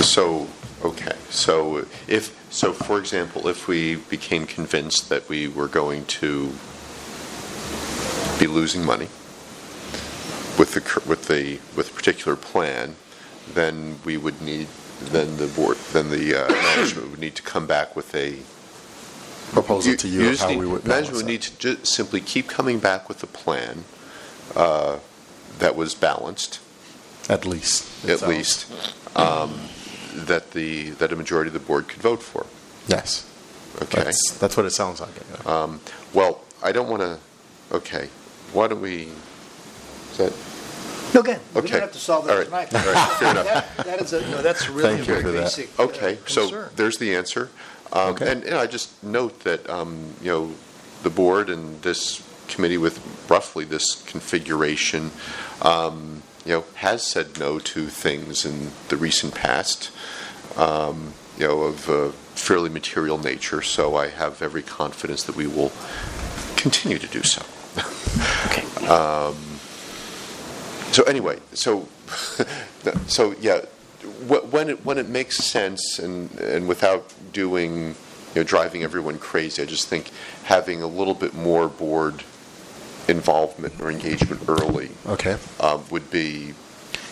So, 0.05 0.47
okay, 0.85 1.17
so 1.31 1.85
if, 2.07 2.31
so 2.57 2.73
for 2.73 2.99
example, 2.99 3.49
if 3.49 3.69
we 3.69 3.97
became 3.97 4.47
convinced 4.47 5.11
that 5.11 5.29
we 5.29 5.47
were 5.47 5.69
going 5.69 6.07
to 6.07 6.53
be 8.39 8.47
losing 8.47 8.83
money 8.85 9.09
with 10.59 10.73
the, 10.73 11.03
with 11.09 11.29
the, 11.29 11.59
with 11.77 11.91
a 11.91 11.93
particular 11.95 12.35
plan, 12.37 12.97
then 13.53 13.99
we 14.07 14.17
would 14.17 14.41
need, 14.41 14.69
then 15.03 15.37
the 15.37 15.47
board, 15.49 15.77
then 15.93 16.09
the 16.09 16.35
uh, 16.35 16.49
management 16.77 17.11
would 17.11 17.21
need 17.21 17.35
to 17.35 17.43
come 17.43 17.67
back 17.67 17.95
with 17.95 18.15
a. 18.15 18.39
Proposal 19.53 19.95
to 19.97 20.09
you 20.09 20.31
of 20.31 20.39
how 20.41 20.49
need- 20.49 20.59
we 20.59 20.67
would 20.67 20.85
Management 20.87 21.17
would 21.19 21.27
need 21.27 21.43
to 21.43 21.59
ju- 21.59 21.85
simply 21.85 22.21
keep 22.21 22.49
coming 22.49 22.79
back 22.79 23.07
with 23.09 23.23
a 23.23 23.27
plan 23.29 23.85
uh, 24.57 24.99
that 25.59 25.77
was 25.77 25.95
balanced, 25.95 26.59
At 27.29 27.45
least. 27.45 27.85
at 28.09 28.21
sounds. 28.21 28.33
least, 28.33 28.67
um, 29.15 29.61
that 30.17 30.53
the, 30.53 30.91
that 30.91 31.13
a 31.13 31.17
majority 31.17 31.49
of 31.49 31.55
the 31.55 31.61
board 31.61 31.89
could 31.89 32.01
vote 32.03 32.23
for. 32.23 32.47
Yes. 32.89 33.31
Okay? 33.83 34.03
That's, 34.05 34.31
that's 34.39 34.57
what 34.57 34.65
it 34.67 34.71
sounds 34.71 35.01
like. 35.01 35.11
yeah. 35.45 35.53
Um, 35.63 35.81
Well, 36.15 36.41
I 36.63 36.73
don't 36.73 36.89
want 36.89 37.03
to, 37.03 37.19
okay, 37.73 38.09
why 38.53 38.69
don't 38.69 38.81
we, 38.81 39.09
is 40.13 40.17
that, 40.19 40.33
No, 41.15 41.21
Again, 41.21 41.41
we 41.55 41.61
don't 41.63 41.81
have 41.81 41.93
to 41.93 41.99
solve 41.99 42.27
that 42.27 42.37
right. 42.51 42.69
tonight. 42.71 42.75
All 42.75 42.93
right, 42.93 43.13
fair 43.19 43.31
enough. 43.33 43.45
That- 43.47 43.85
That 43.87 44.01
is, 44.01 44.13
a- 44.13 44.21
no, 44.31 44.43
that's 44.43 44.69
really 44.71 44.83
a 44.95 44.97
Thank 44.97 44.99
you 45.01 45.05
very 45.05 45.23
for 45.23 45.31
that. 45.33 45.43
basic 45.45 45.79
uh, 45.79 45.83
okay, 45.85 46.19
so 46.27 46.69
there's 46.77 46.99
the 46.99 47.15
answer. 47.15 47.51
Um, 47.93 48.15
Okay. 48.15 48.33
And, 48.33 48.45
and 48.45 48.55
I 48.57 48.67
just 48.67 49.03
note 49.05 49.41
that, 49.41 49.69
um, 49.69 50.15
you 50.23 50.31
know, 50.31 50.51
the 51.03 51.11
board 51.11 51.51
and 51.51 51.81
this 51.83 52.23
committee 52.49 52.79
with 52.79 52.99
roughly 53.29 53.65
this 53.65 54.03
configuration, 54.07 55.11
um, 55.63 56.23
you 56.47 56.53
know, 56.53 56.65
has 56.77 57.03
said 57.03 57.39
no 57.39 57.59
to 57.59 57.87
things 57.89 58.45
in 58.47 58.71
the 58.89 58.97
recent 58.97 59.35
past, 59.35 59.91
um, 60.57 61.13
you 61.39 61.47
know, 61.47 61.63
of 61.63 61.89
a 61.89 62.13
fairly 62.35 62.71
material 62.71 63.19
nature, 63.19 63.61
so 63.63 63.97
I 63.97 64.09
have 64.09 64.41
every 64.43 64.63
confidence 64.63 65.23
that 65.25 65.37
we 65.37 65.47
will 65.47 65.73
continue 66.57 66.99
to 66.99 67.07
do 67.09 67.23
so. 67.23 67.43
Um, 68.87 69.35
So 70.93 71.03
anyway, 71.03 71.41
so, 71.53 71.89
so 73.09 73.35
yeah, 73.41 73.63
wh- 74.29 74.51
when 74.53 74.71
it, 74.71 74.85
when 74.85 74.97
it 74.97 75.09
makes 75.09 75.39
sense 75.39 75.99
and, 75.99 76.31
and 76.39 76.69
without 76.69 77.13
doing, 77.33 77.89
you 78.35 78.37
know, 78.37 78.43
driving 78.45 78.83
everyone 78.85 79.19
crazy, 79.19 79.61
I 79.63 79.67
just 79.67 79.89
think 79.89 80.11
having 80.45 80.83
a 80.83 80.87
little 80.87 81.15
bit 81.15 81.35
more 81.35 81.69
board 81.69 82.23
involvement 83.09 83.75
or 83.81 83.91
engagement 83.91 84.43
early 84.49 84.91
Okay. 85.07 85.37
um, 85.61 85.85
would 85.91 86.11
be 86.11 86.55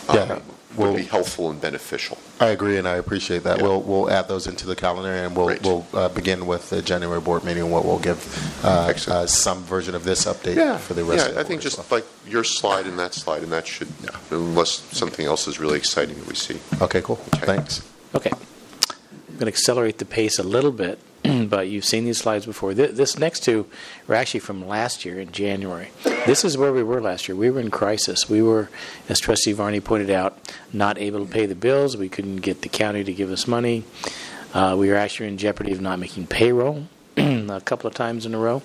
um, 0.08 0.16
Yeah, 0.16 0.28
would 0.34 0.42
well- 0.76 0.94
be 0.96 1.02
helpful 1.04 1.50
and 1.50 1.60
beneficial. 1.60 2.18
I 2.40 2.48
agree, 2.48 2.76
and 2.78 2.86
I 2.88 2.96
appreciate 2.96 3.44
that. 3.44 3.58
Yeah. 3.58 3.62
We'll, 3.62 3.80
we'll 3.82 4.10
add 4.10 4.26
those 4.26 4.48
into 4.48 4.66
the 4.66 4.74
calendar, 4.74 5.12
and 5.12 5.36
we'll, 5.36 5.46
Great. 5.46 5.62
we'll 5.62 5.86
uh, 5.94 6.08
begin 6.08 6.46
with 6.46 6.68
the 6.70 6.82
January 6.82 7.20
board 7.20 7.44
meeting, 7.44 7.70
where 7.70 7.80
we'll 7.80 8.00
give 8.00 8.18
uh, 8.64 8.86
Excellent. 8.90 9.18
uh, 9.20 9.26
some 9.28 9.62
version 9.62 9.94
of 9.94 10.02
this 10.02 10.24
update 10.24 10.56
Yeah, 10.56 10.76
for 10.78 10.94
the 10.94 11.04
rest 11.04 11.22
yeah, 11.24 11.28
of 11.28 11.34
the 11.36 11.40
I 11.40 11.44
think 11.44 11.58
as 11.58 11.64
just 11.72 11.78
well. 11.78 12.00
like 12.00 12.06
your 12.28 12.42
slide 12.42 12.86
and 12.86 12.98
that 12.98 13.14
slide, 13.14 13.44
and 13.44 13.52
that 13.52 13.66
should, 13.68 13.88
unless 14.30 14.70
something 14.90 15.24
else 15.24 15.46
is 15.46 15.60
really 15.60 15.78
exciting 15.78 16.16
that 16.18 16.26
we 16.26 16.34
see. 16.34 16.58
Okay, 16.82 17.00
cool. 17.02 17.20
Okay. 17.36 17.46
Thanks. 17.46 17.88
Okay. 18.16 18.30
I'm 18.32 19.34
going 19.38 19.46
to 19.46 19.46
accelerate 19.46 19.98
the 19.98 20.04
pace 20.04 20.38
a 20.40 20.42
little 20.44 20.72
bit, 20.72 20.98
but 21.48 21.68
you've 21.68 21.84
seen 21.84 22.04
these 22.04 22.18
slides 22.18 22.44
before. 22.46 22.74
Th- 22.74 22.90
This 22.90 23.18
next 23.18 23.40
two 23.44 23.66
are 24.08 24.14
actually 24.14 24.40
from 24.40 24.66
last 24.68 25.04
year 25.04 25.18
in 25.18 25.32
January. 25.32 25.88
This 26.26 26.44
is 26.44 26.56
where 26.58 26.72
we 26.72 26.82
were 26.82 27.00
last 27.00 27.28
year. 27.28 27.36
We 27.36 27.50
were 27.50 27.60
in 27.60 27.70
crisis. 27.70 28.28
We 28.28 28.42
were, 28.42 28.68
as 29.08 29.20
Trustee 29.20 29.52
Varney 29.52 29.80
pointed 29.80 30.10
out, 30.10 30.38
not 30.72 30.98
able 30.98 31.24
to 31.24 31.30
pay 31.30 31.46
the 31.46 31.54
bills. 31.54 31.96
We 31.96 32.08
couldn't 32.08 32.36
get 32.36 32.62
the 32.62 32.68
county 32.68 33.04
to 33.04 33.12
give 33.12 33.30
us 33.30 33.46
money. 33.46 33.84
Uh, 34.52 34.76
we 34.78 34.88
were 34.88 34.96
actually 34.96 35.28
in 35.28 35.38
jeopardy 35.38 35.72
of 35.72 35.80
not 35.80 35.98
making 35.98 36.26
payroll 36.26 36.86
a 37.16 37.60
couple 37.64 37.88
of 37.88 37.94
times 37.94 38.26
in 38.26 38.34
a 38.34 38.38
row. 38.38 38.62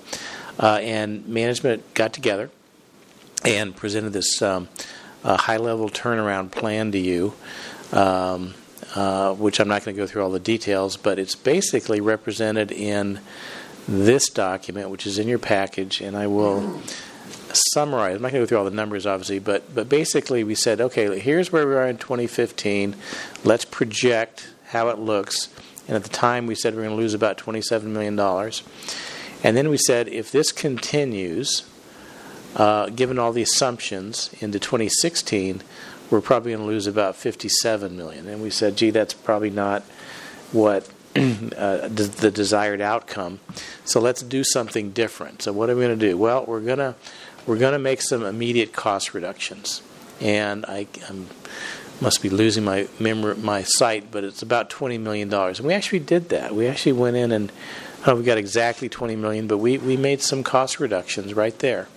Uh, 0.60 0.80
and 0.81 1.26
management 1.27 1.94
got 1.94 2.11
together 2.14 2.49
and 3.45 3.76
presented 3.76 4.11
this 4.11 4.41
um, 4.41 4.68
high 5.23 5.57
level 5.57 5.90
turnaround 5.90 6.52
plan 6.52 6.91
to 6.91 6.98
you. 6.99 7.34
Um, 7.94 8.53
uh, 8.95 9.33
which 9.33 9.59
I'm 9.59 9.67
not 9.67 9.83
going 9.83 9.95
to 9.95 10.01
go 10.01 10.07
through 10.07 10.23
all 10.23 10.31
the 10.31 10.39
details, 10.39 10.97
but 10.97 11.19
it's 11.19 11.35
basically 11.35 12.01
represented 12.01 12.71
in 12.71 13.19
this 13.87 14.29
document, 14.29 14.89
which 14.89 15.05
is 15.05 15.17
in 15.17 15.27
your 15.27 15.39
package, 15.39 16.01
and 16.01 16.15
I 16.15 16.27
will 16.27 16.81
summarize. 17.53 18.15
I'm 18.15 18.21
not 18.21 18.31
going 18.31 18.41
to 18.41 18.45
go 18.45 18.45
through 18.45 18.59
all 18.59 18.65
the 18.65 18.71
numbers, 18.71 19.05
obviously, 19.05 19.39
but 19.39 19.73
but 19.73 19.89
basically 19.89 20.43
we 20.43 20.55
said, 20.55 20.81
okay, 20.81 21.19
here's 21.19 21.51
where 21.51 21.67
we 21.67 21.73
are 21.73 21.87
in 21.87 21.97
2015. 21.97 22.95
Let's 23.43 23.65
project 23.65 24.49
how 24.67 24.89
it 24.89 24.99
looks, 24.99 25.49
and 25.87 25.95
at 25.95 26.03
the 26.03 26.09
time 26.09 26.45
we 26.45 26.55
said 26.55 26.75
we're 26.75 26.83
going 26.83 26.95
to 26.95 27.01
lose 27.01 27.13
about 27.13 27.37
27 27.37 27.91
million 27.91 28.15
dollars, 28.15 28.63
and 29.43 29.55
then 29.55 29.69
we 29.69 29.77
said 29.77 30.07
if 30.07 30.31
this 30.31 30.51
continues, 30.51 31.67
uh, 32.55 32.89
given 32.89 33.19
all 33.19 33.31
the 33.31 33.41
assumptions 33.41 34.29
into 34.39 34.59
2016, 34.59 35.61
we're 36.10 36.22
probably 36.22 36.52
going 36.52 36.64
to 36.64 36.68
lose 36.68 36.88
about 36.88 37.15
57 37.15 37.95
million. 37.95 38.27
And 38.27 38.41
we 38.41 38.49
said, 38.49 38.76
gee, 38.76 38.90
that's 38.90 39.14
probably 39.14 39.49
not 39.49 39.84
what 40.52 40.90
uh, 41.15 41.88
the 41.88 42.11
the 42.19 42.31
desired 42.31 42.81
outcome. 42.81 43.40
So 43.84 43.99
let's 43.99 44.22
do 44.22 44.44
something 44.44 44.91
different. 44.91 45.41
So 45.41 45.53
what 45.53 45.69
are 45.69 45.76
we 45.76 45.81
going 45.84 45.98
to 45.98 46.07
do? 46.10 46.18
Well, 46.18 46.45
we're 46.45 46.61
going 46.61 46.77
to 46.77 46.95
we're 47.45 47.57
going 47.57 47.73
to 47.73 47.80
make 47.80 48.02
some 48.02 48.23
immediate 48.23 48.73
cost 48.73 49.14
reductions. 49.14 49.81
And 50.22 50.65
I 50.68 50.88
I'm, 51.10 51.27
must 51.99 52.22
be 52.22 52.30
losing 52.30 52.64
my 52.64 52.88
memor- 52.99 53.36
my 53.36 53.64
sight, 53.64 54.11
but 54.11 54.23
it's 54.23 54.41
about 54.41 54.69
20 54.69 54.98
million 54.98 55.30
dollars. 55.30 55.60
And 55.60 55.68
we 55.68 55.73
actually 55.73 55.99
did 55.99 56.30
that. 56.30 56.56
We 56.56 56.68
actually 56.68 56.94
went 56.94 57.18
in 57.18 57.31
and 57.31 57.52
know 58.06 58.15
we 58.15 58.23
got 58.23 58.38
exactly 58.38 58.90
20 58.90 59.15
million, 59.15 59.48
but 59.48 59.57
we, 59.57 59.77
we 59.77 59.98
made 59.98 60.22
some 60.22 60.44
cost 60.44 60.80
reductions 60.80 61.34
right 61.34 61.57
there. 61.60 61.88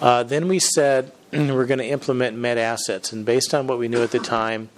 Uh, 0.00 0.22
then 0.22 0.46
we 0.48 0.58
said 0.58 1.12
we're 1.54 1.66
going 1.66 1.78
to 1.78 1.86
implement 1.86 2.36
MedAssets, 2.36 3.12
and 3.12 3.24
based 3.24 3.52
on 3.52 3.66
what 3.66 3.78
we 3.78 3.88
knew 3.88 4.02
at 4.02 4.10
the 4.10 4.18
time, 4.18 4.70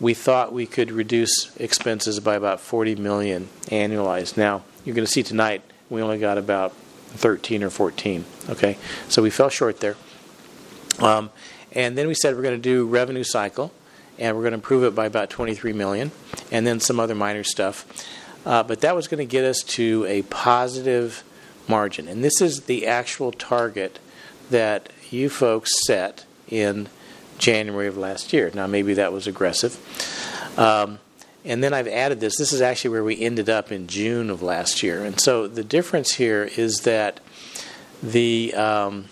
we 0.00 0.12
thought 0.12 0.52
we 0.52 0.66
could 0.66 0.90
reduce 0.90 1.54
expenses 1.56 2.20
by 2.20 2.34
about 2.34 2.60
40 2.60 2.96
million 2.96 3.48
annualized. 3.66 4.36
Now 4.36 4.64
you're 4.84 4.94
going 4.94 5.06
to 5.06 5.10
see 5.10 5.22
tonight 5.22 5.62
we 5.88 6.02
only 6.02 6.18
got 6.18 6.36
about 6.36 6.72
13 6.72 7.62
or 7.62 7.70
14. 7.70 8.24
Okay, 8.50 8.76
so 9.08 9.22
we 9.22 9.30
fell 9.30 9.48
short 9.48 9.80
there. 9.80 9.96
Um, 10.98 11.30
and 11.72 11.96
then 11.96 12.06
we 12.06 12.14
said 12.14 12.36
we're 12.36 12.42
going 12.42 12.56
to 12.56 12.62
do 12.62 12.86
revenue 12.86 13.24
cycle, 13.24 13.72
and 14.18 14.36
we're 14.36 14.42
going 14.42 14.52
to 14.52 14.56
improve 14.56 14.84
it 14.84 14.94
by 14.94 15.06
about 15.06 15.30
23 15.30 15.72
million, 15.72 16.12
and 16.50 16.66
then 16.66 16.80
some 16.80 17.00
other 17.00 17.14
minor 17.14 17.44
stuff. 17.44 17.86
Uh, 18.44 18.62
but 18.62 18.82
that 18.82 18.94
was 18.94 19.08
going 19.08 19.18
to 19.18 19.30
get 19.30 19.44
us 19.44 19.62
to 19.62 20.04
a 20.06 20.22
positive 20.22 21.24
margin, 21.66 22.08
and 22.08 22.22
this 22.22 22.42
is 22.42 22.62
the 22.62 22.86
actual 22.86 23.32
target 23.32 23.98
that 24.50 24.90
you 25.14 25.30
folks 25.30 25.86
set 25.86 26.26
in 26.48 26.88
January 27.38 27.86
of 27.86 27.96
last 27.96 28.32
year. 28.32 28.50
Now, 28.54 28.66
maybe 28.66 28.94
that 28.94 29.12
was 29.12 29.26
aggressive. 29.26 29.78
Um, 30.58 30.98
and 31.44 31.62
then 31.62 31.74
I've 31.74 31.88
added 31.88 32.20
this. 32.20 32.38
This 32.38 32.52
is 32.52 32.60
actually 32.62 32.90
where 32.90 33.04
we 33.04 33.20
ended 33.20 33.50
up 33.50 33.70
in 33.70 33.86
June 33.86 34.30
of 34.30 34.42
last 34.42 34.82
year. 34.82 35.04
And 35.04 35.20
so 35.20 35.46
the 35.46 35.64
difference 35.64 36.14
here 36.14 36.44
is 36.56 36.80
that 36.80 37.20
the 38.02 38.54
um, 38.54 39.06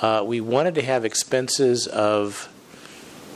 uh, 0.00 0.22
we 0.26 0.40
wanted 0.40 0.74
to 0.76 0.82
have 0.82 1.04
expenses 1.04 1.86
of. 1.86 2.52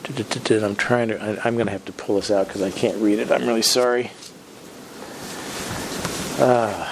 I'm 0.09 0.77
trying 0.77 1.09
to. 1.09 1.41
I'm 1.45 1.55
going 1.55 1.67
to 1.67 1.73
have 1.73 1.85
to 1.85 1.93
pull 1.93 2.17
this 2.17 2.31
out 2.31 2.47
because 2.47 2.63
I 2.63 2.71
can't 2.71 2.97
read 2.99 3.19
it. 3.19 3.31
I'm 3.31 3.47
really 3.47 3.63
sorry. 3.63 4.11
Uh, 6.39 6.87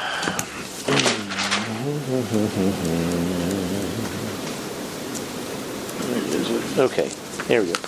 Okay, 6.79 7.11
there 7.47 7.61
we 7.61 7.67
go. 7.67 7.81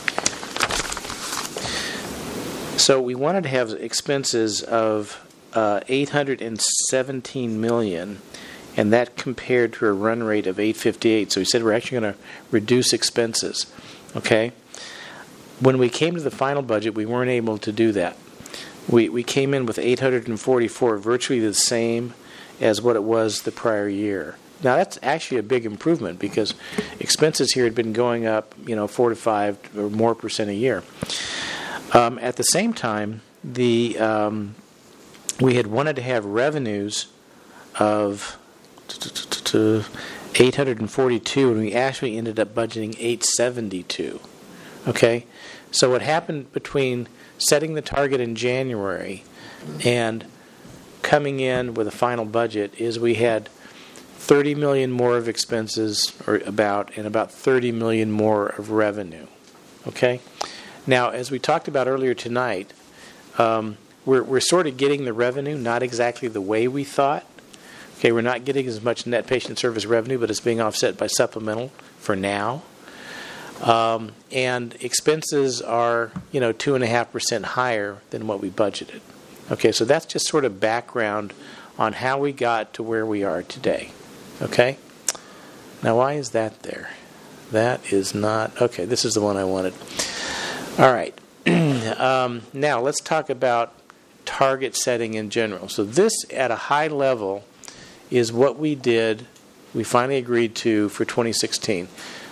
So 2.77 3.01
we 3.01 3.15
wanted 3.15 3.45
to 3.45 3.49
have 3.49 3.73
expenses 3.73 4.63
of 4.63 5.25
uh, 5.55 5.81
817 5.89 7.61
million, 7.61 8.21
and 8.77 8.93
that 8.93 9.17
compared 9.17 9.73
to 9.75 9.87
a 9.87 9.93
run 9.93 10.23
rate 10.23 10.47
of 10.47 10.59
858. 10.59 11.33
So 11.33 11.41
we 11.41 11.45
said 11.45 11.63
we're 11.63 11.73
actually 11.73 12.01
going 12.01 12.15
to 12.15 12.19
reduce 12.51 12.93
expenses. 12.93 13.67
Okay. 14.15 14.53
When 15.61 15.79
we 15.79 15.89
came 15.89 16.15
to 16.15 16.21
the 16.21 16.31
final 16.31 16.63
budget, 16.63 16.95
we 16.95 17.07
weren't 17.07 17.31
able 17.31 17.59
to 17.59 17.73
do 17.73 17.93
that. 17.93 18.17
We 18.89 19.09
we 19.09 19.23
came 19.23 19.55
in 19.55 19.67
with 19.67 19.79
844, 19.79 20.99
virtually 20.99 21.41
the 21.41 21.55
same 21.55 22.15
as 22.61 22.83
what 22.83 22.97
it 22.97 23.05
was 23.05 23.43
the 23.43 23.53
prior 23.53 23.89
year. 23.89 24.37
Now 24.63 24.77
that's 24.77 24.99
actually 25.03 25.39
a 25.39 25.43
big 25.43 25.65
improvement 25.65 26.19
because 26.19 26.55
expenses 26.99 27.53
here 27.53 27.65
had 27.65 27.75
been 27.75 27.93
going 27.93 28.27
up, 28.27 28.55
you 28.67 28.77
know, 28.77 28.87
four 28.87 29.09
to 29.11 29.17
five 29.17 29.59
or 29.77 29.89
more 29.91 30.15
percent 30.15 30.51
a 30.51 30.55
year. 30.55 30.83
Um, 31.93 32.19
at 32.21 32.37
the 32.37 32.43
same 32.45 32.73
time, 32.73 33.23
the 33.43 33.99
um, 33.99 34.55
we 35.41 35.55
had 35.55 35.67
wanted 35.67 35.97
to 35.97 36.03
have 36.03 36.25
revenues 36.25 37.07
of 37.79 38.37
842, 40.35 41.51
and 41.51 41.61
we 41.61 41.73
actually 41.73 42.17
ended 42.17 42.39
up 42.39 42.55
budgeting 42.55 42.95
872. 42.99 44.21
Okay, 44.87 45.27
so 45.71 45.91
what 45.91 46.03
happened 46.03 46.53
between 46.53 47.09
setting 47.39 47.75
the 47.75 47.83
target 47.83 48.21
in 48.21 48.35
January 48.35 49.25
and 49.85 50.25
coming 51.03 51.41
in 51.41 51.75
with 51.75 51.87
a 51.87 51.93
final 51.93 52.25
budget 52.25 52.73
is 52.79 52.99
we 52.99 53.15
had 53.15 53.49
30 54.31 54.55
million 54.55 54.93
more 54.93 55.17
of 55.17 55.29
expenses 55.29 56.17
or 56.25 56.37
about 56.47 56.97
and 56.97 57.05
about 57.05 57.33
30 57.33 57.73
million 57.73 58.13
more 58.13 58.47
of 58.47 58.71
revenue 58.71 59.27
okay? 59.89 60.21
Now 60.87 61.11
as 61.11 61.33
we 61.33 61.41
talked 61.41 61.67
about 61.67 61.89
earlier 61.89 62.15
tonight 62.15 62.73
um, 63.39 63.77
we're, 64.07 64.23
we're 64.23 64.39
sort 64.39 64.69
of 64.69 64.77
getting 64.77 65.05
the 65.05 65.13
revenue 65.13 65.59
not 65.59 65.83
exactly 65.83 66.29
the 66.29 66.41
way 66.41 66.69
we 66.69 66.85
thought 66.85 67.27
okay? 67.99 68.13
We're 68.13 68.21
not 68.21 68.45
getting 68.45 68.69
as 68.69 68.81
much 68.81 69.05
net 69.05 69.27
patient 69.27 69.59
service 69.59 69.85
revenue 69.85 70.17
but 70.17 70.31
it's 70.31 70.39
being 70.39 70.61
offset 70.61 70.97
by 70.97 71.09
supplemental 71.09 71.71
for 71.99 72.15
now. 72.15 72.63
Um, 73.61 74.13
and 74.31 74.77
expenses 74.81 75.61
are 75.61 76.13
you 76.31 76.39
know 76.39 76.53
two 76.53 76.77
and 76.77 76.85
a 76.85 76.87
half 76.87 77.11
percent 77.11 77.45
higher 77.45 77.99
than 78.11 78.29
what 78.29 78.41
we 78.41 78.49
budgeted 78.49 79.01
okay? 79.51 79.73
So 79.73 79.85
that's 79.85 80.07
just 80.07 80.29
sort 80.29 80.45
of 80.45 80.61
background 80.61 81.35
on 81.81 81.95
how 81.95 82.21
we 82.21 82.31
got 82.31 82.73
to 82.75 82.85
where 82.85 83.05
we 83.05 83.25
are 83.25 83.43
today 83.43 83.91
Okay? 84.43 84.79
Now, 85.83 85.97
why 85.97 86.15
is 86.15 86.31
that 86.31 86.63
there? 86.63 86.91
That 87.53 87.93
is 87.93 88.15
not. 88.15 88.61
Okay, 88.61 88.85
this 88.85 89.05
is 89.05 89.15
the 89.15 89.21
one 89.21 89.37
I 89.37 89.45
wanted. 89.45 89.75
All 90.79 90.93
right. 90.93 91.19
um, 91.99 92.43
now, 92.53 92.81
let's 92.81 93.01
talk 93.01 93.29
about 93.29 93.73
target 94.25 94.77
setting 94.77 95.15
in 95.15 95.31
general. 95.31 95.69
So, 95.69 95.85
this 95.85 96.13
at 96.33 96.51
a 96.51 96.57
high 96.57 96.89
level 96.89 97.45
is 98.11 98.33
what 98.33 98.59
we 98.59 98.75
did, 98.75 99.27
we 99.75 99.85
finally 99.85 100.17
agreed 100.19 100.55
to 100.57 100.89
for 100.91 101.05
2016. 101.05 101.89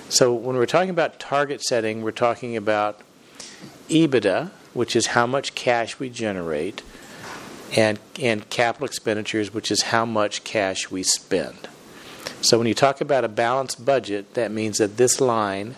So, 0.09 0.33
when 0.33 0.57
we're 0.57 0.67
talking 0.67 0.91
about 0.91 1.19
target 1.19 1.63
setting, 1.63 2.03
we're 2.03 2.11
talking 2.13 2.57
about 2.57 3.01
EBITDA, 3.89 4.51
which 4.75 4.95
is 4.95 5.09
how 5.09 5.27
much 5.27 5.55
cash 5.55 5.99
we 5.99 6.11
generate, 6.11 6.83
and, 7.77 7.99
and 8.21 8.49
capital 8.51 8.87
expenditures, 8.87 9.53
which 9.53 9.71
is 9.71 9.83
how 9.83 10.05
much 10.05 10.45
cash 10.45 10.91
we 10.91 11.03
spend. 11.03 11.69
So 12.41 12.59
when 12.59 12.67
you 12.67 12.75
talk 12.75 13.01
about 13.01 13.25
a 13.25 13.29
balanced 13.29 13.85
budget, 13.85 14.35
that 14.35 14.51
means 14.53 14.79
that 14.79 14.97
this 14.97 15.21
line 15.21 15.75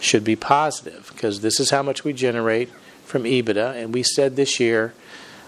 should 0.00 0.24
be 0.24 0.36
positive 0.36 1.10
because 1.12 1.40
this 1.40 1.60
is 1.60 1.70
how 1.70 1.82
much 1.82 2.02
we 2.02 2.12
generate 2.12 2.70
from 3.04 3.24
EBITDA. 3.24 3.74
And 3.74 3.92
we 3.92 4.02
said 4.02 4.36
this 4.36 4.58
year 4.58 4.94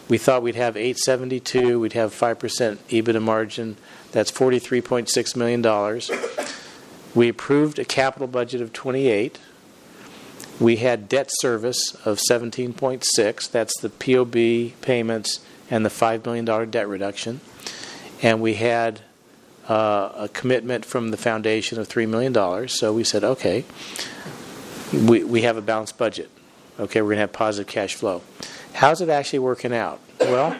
we 0.08 0.18
thought 0.18 0.42
we'd 0.42 0.54
have 0.54 0.76
872, 0.76 1.80
we'd 1.80 1.94
have 1.94 2.12
5% 2.12 2.36
EBITDA 2.76 3.22
margin. 3.22 3.76
That's 4.12 4.30
$43.6 4.30 5.36
million. 5.36 6.00
We 7.14 7.28
approved 7.28 7.78
a 7.78 7.84
capital 7.84 8.28
budget 8.28 8.60
of 8.60 8.72
28. 8.72 9.38
We 10.60 10.76
had 10.76 11.08
debt 11.08 11.30
service 11.30 11.94
of 12.04 12.20
17.6. 12.30 13.50
That's 13.50 13.80
the 13.80 13.88
POB 13.88 14.80
payments 14.82 15.44
and 15.70 15.84
the 15.84 15.90
$5 15.90 16.24
million 16.24 16.70
debt 16.70 16.86
reduction. 16.86 17.40
And 18.22 18.40
we 18.42 18.54
had 18.54 19.00
uh, 19.68 20.12
a 20.16 20.28
commitment 20.32 20.84
from 20.84 21.10
the 21.10 21.16
foundation 21.16 21.78
of 21.78 21.88
$3 21.88 22.08
million. 22.08 22.68
So 22.68 22.92
we 22.92 23.04
said, 23.04 23.24
okay, 23.24 23.64
we, 24.92 25.24
we 25.24 25.42
have 25.42 25.56
a 25.56 25.62
balanced 25.62 25.98
budget. 25.98 26.30
Okay, 26.78 27.00
we're 27.00 27.08
going 27.08 27.16
to 27.16 27.22
have 27.22 27.32
positive 27.32 27.72
cash 27.72 27.94
flow. 27.94 28.22
How's 28.74 29.00
it 29.00 29.08
actually 29.08 29.38
working 29.38 29.72
out? 29.72 30.00
Well, 30.20 30.56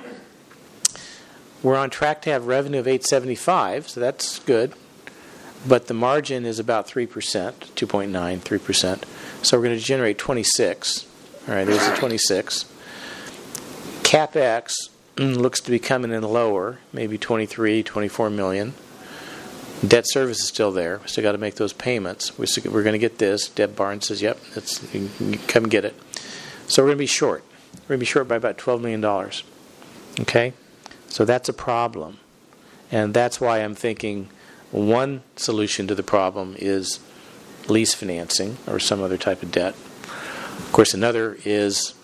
we're 1.63 1.77
on 1.77 1.91
track 1.91 2.23
to 2.23 2.31
have 2.31 2.47
revenue 2.47 2.79
of 2.79 2.87
875, 2.87 3.89
so 3.89 4.01
that's 4.01 4.39
good. 4.41 4.75
But 5.67 5.87
the 5.87 5.95
margin 5.95 6.45
is 6.45 6.59
about 6.59 6.87
3%, 6.87 7.09
2.9, 7.09 8.39
3%. 8.39 9.05
So 9.45 9.57
we're 9.57 9.65
going 9.65 9.79
to 9.79 9.85
generate 9.85 10.19
26. 10.19 11.07
All 11.49 11.55
right, 11.55 11.65
there's 11.65 11.89
the 11.89 11.97
26. 11.97 12.67
CapEx 14.03 14.75
mm, 15.17 15.37
looks 15.37 15.61
to 15.61 15.71
be 15.71 15.79
coming 15.79 16.13
in 16.13 16.23
lower, 16.23 16.79
maybe 16.93 17.19
23, 17.19 17.83
24 17.83 18.31
million. 18.31 18.75
Debt 19.87 20.05
service 20.09 20.41
is 20.41 20.49
still 20.49 20.73
there. 20.73 20.99
We 20.99 21.09
still 21.09 21.23
got 21.23 21.33
to 21.33 21.39
make 21.39 21.57
those 21.57 21.73
payments. 21.73 22.33
Still, 22.45 22.73
we're 22.73 22.83
going 22.83 22.95
to 22.95 22.99
get 22.99 23.19
this. 23.19 23.49
Deb 23.49 23.77
Barnes 23.77 24.07
says, 24.07 24.23
"Yep, 24.23 24.39
come 25.49 25.69
get 25.69 25.85
it." 25.85 25.95
So 26.67 26.83
we're 26.83 26.89
going 26.89 26.99
to 26.99 27.03
be 27.03 27.07
short. 27.07 27.45
We're 27.75 27.89
going 27.89 27.99
to 27.99 28.03
be 28.03 28.07
short 28.07 28.29
by 28.29 28.37
about 28.37 28.57
12 28.57 28.81
million 28.81 29.01
dollars. 29.01 29.43
Okay, 30.21 30.53
so 31.09 31.25
that's 31.25 31.49
a 31.49 31.53
problem, 31.53 32.19
and 32.91 33.13
that's 33.13 33.41
why 33.41 33.59
I'm 33.59 33.75
thinking 33.75 34.29
one 34.71 35.23
solution 35.37 35.87
to 35.87 35.95
the 35.95 36.03
problem 36.03 36.57
is 36.59 37.01
lease 37.69 37.95
financing 37.95 38.57
or 38.67 38.79
some 38.79 39.03
other 39.03 39.17
type 39.17 39.43
of 39.43 39.53
debt. 39.53 39.75
Of 39.75 40.71
course, 40.73 40.95
another 40.95 41.39
is, 41.45 41.95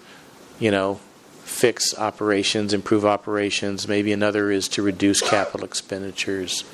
you 0.58 0.70
know, 0.70 1.00
fix 1.42 1.98
operations, 1.98 2.72
improve 2.72 3.04
operations. 3.04 3.88
Maybe 3.88 4.12
another 4.12 4.50
is 4.50 4.68
to 4.68 4.82
reduce 4.82 5.20
capital 5.20 5.64
expenditures. 5.64 6.64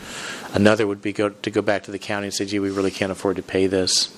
Another 0.52 0.86
would 0.86 1.02
be 1.02 1.12
go, 1.12 1.30
to 1.30 1.50
go 1.50 1.62
back 1.62 1.82
to 1.84 1.90
the 1.90 1.98
county 1.98 2.26
and 2.26 2.34
say, 2.34 2.44
"Gee, 2.46 2.58
we 2.58 2.70
really 2.70 2.90
can't 2.90 3.12
afford 3.12 3.36
to 3.36 3.42
pay 3.42 3.66
this." 3.66 4.14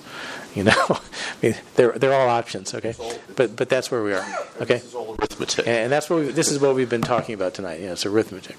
You 0.55 0.63
know, 0.63 0.73
I 0.89 1.01
mean, 1.41 1.55
they're 1.75 1.91
they're 1.93 2.13
all 2.13 2.29
options. 2.29 2.73
Okay, 2.73 2.95
but 3.35 3.55
but 3.55 3.69
that's 3.69 3.91
where 3.91 4.03
we 4.03 4.13
are. 4.13 4.25
Okay, 4.61 4.75
This 4.75 4.85
is 4.85 4.95
all 4.95 5.15
arithmetic. 5.19 5.67
and 5.67 5.91
that's 5.91 6.09
what 6.09 6.19
we, 6.19 6.27
this 6.29 6.51
is 6.51 6.59
what 6.59 6.75
we've 6.75 6.89
been 6.89 7.01
talking 7.01 7.35
about 7.35 7.53
tonight. 7.53 7.81
Yeah, 7.81 7.91
it's 7.91 8.05
arithmetic. 8.05 8.55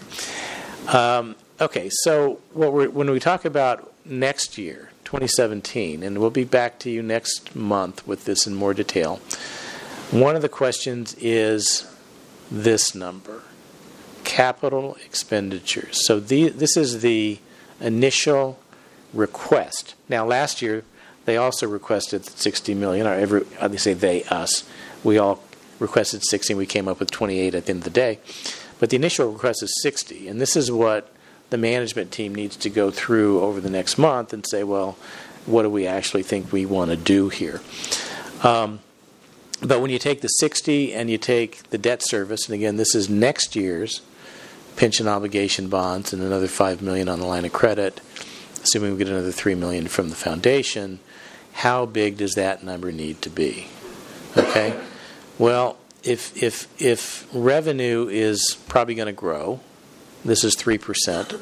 Um, 0.92 1.36
okay, 1.60 1.88
so 1.90 2.40
what 2.52 2.72
we're, 2.72 2.88
when 2.90 3.10
we 3.10 3.20
talk 3.20 3.44
about 3.44 3.92
next 4.04 4.56
year, 4.58 4.90
2017, 5.04 6.02
and 6.02 6.18
we'll 6.18 6.30
be 6.30 6.44
back 6.44 6.78
to 6.80 6.90
you 6.90 7.02
next 7.02 7.54
month 7.54 8.06
with 8.06 8.24
this 8.24 8.46
in 8.46 8.54
more 8.54 8.74
detail. 8.74 9.16
One 10.10 10.34
of 10.36 10.42
the 10.42 10.48
questions 10.48 11.14
is 11.20 11.86
this 12.50 12.94
number 12.94 13.42
capital 14.24 14.96
expenditures. 15.04 16.06
So 16.06 16.18
the, 16.20 16.48
this 16.48 16.76
is 16.76 17.00
the 17.02 17.38
initial 17.80 18.58
request. 19.12 19.94
Now, 20.08 20.24
last 20.26 20.62
year 20.62 20.84
they 21.24 21.36
also 21.36 21.66
requested 21.68 22.24
60 22.24 22.74
million, 22.74 23.06
or 23.06 23.14
every, 23.14 23.42
they 23.62 23.76
say 23.76 23.92
they, 23.92 24.24
us. 24.24 24.64
We 25.04 25.18
all 25.18 25.42
requested 25.78 26.22
60, 26.24 26.54
and 26.54 26.58
we 26.58 26.66
came 26.66 26.88
up 26.88 27.00
with 27.00 27.10
28 27.10 27.54
at 27.54 27.66
the 27.66 27.70
end 27.70 27.78
of 27.78 27.84
the 27.84 27.90
day. 27.90 28.18
But 28.78 28.90
the 28.90 28.96
initial 28.96 29.30
request 29.30 29.62
is 29.62 29.82
60, 29.82 30.28
and 30.28 30.40
this 30.40 30.56
is 30.56 30.72
what 30.72 31.12
the 31.50 31.58
management 31.58 32.12
team 32.12 32.34
needs 32.34 32.56
to 32.56 32.70
go 32.70 32.90
through 32.90 33.40
over 33.40 33.60
the 33.60 33.70
next 33.70 33.98
month 33.98 34.32
and 34.32 34.46
say, 34.46 34.64
well, 34.64 34.96
what 35.46 35.62
do 35.62 35.70
we 35.70 35.86
actually 35.86 36.22
think 36.22 36.52
we 36.52 36.64
want 36.64 36.90
to 36.90 36.96
do 36.96 37.28
here? 37.28 37.60
Um, 38.42 38.80
but 39.62 39.80
when 39.80 39.90
you 39.90 39.98
take 39.98 40.22
the 40.22 40.28
60 40.28 40.94
and 40.94 41.10
you 41.10 41.18
take 41.18 41.64
the 41.70 41.78
debt 41.78 42.02
service, 42.02 42.46
and 42.46 42.54
again, 42.54 42.76
this 42.76 42.94
is 42.94 43.10
next 43.10 43.54
year's 43.54 44.00
pension 44.76 45.08
obligation 45.08 45.68
bonds 45.68 46.12
and 46.12 46.22
another 46.22 46.48
5 46.48 46.82
million 46.82 47.08
on 47.08 47.20
the 47.20 47.26
line 47.26 47.44
of 47.44 47.52
credit, 47.52 48.00
assuming 48.62 48.92
we 48.92 48.98
get 48.98 49.08
another 49.08 49.32
3 49.32 49.54
million 49.54 49.88
from 49.88 50.08
the 50.08 50.14
foundation, 50.14 51.00
how 51.52 51.86
big 51.86 52.16
does 52.16 52.34
that 52.34 52.62
number 52.62 52.92
need 52.92 53.20
to 53.22 53.30
be? 53.30 53.68
Okay? 54.36 54.78
Well, 55.38 55.76
if 56.02 56.42
if 56.42 56.68
if 56.80 57.28
revenue 57.32 58.08
is 58.08 58.56
probably 58.68 58.94
going 58.94 59.06
to 59.06 59.12
grow, 59.12 59.60
this 60.24 60.44
is 60.44 60.56
3%. 60.56 61.40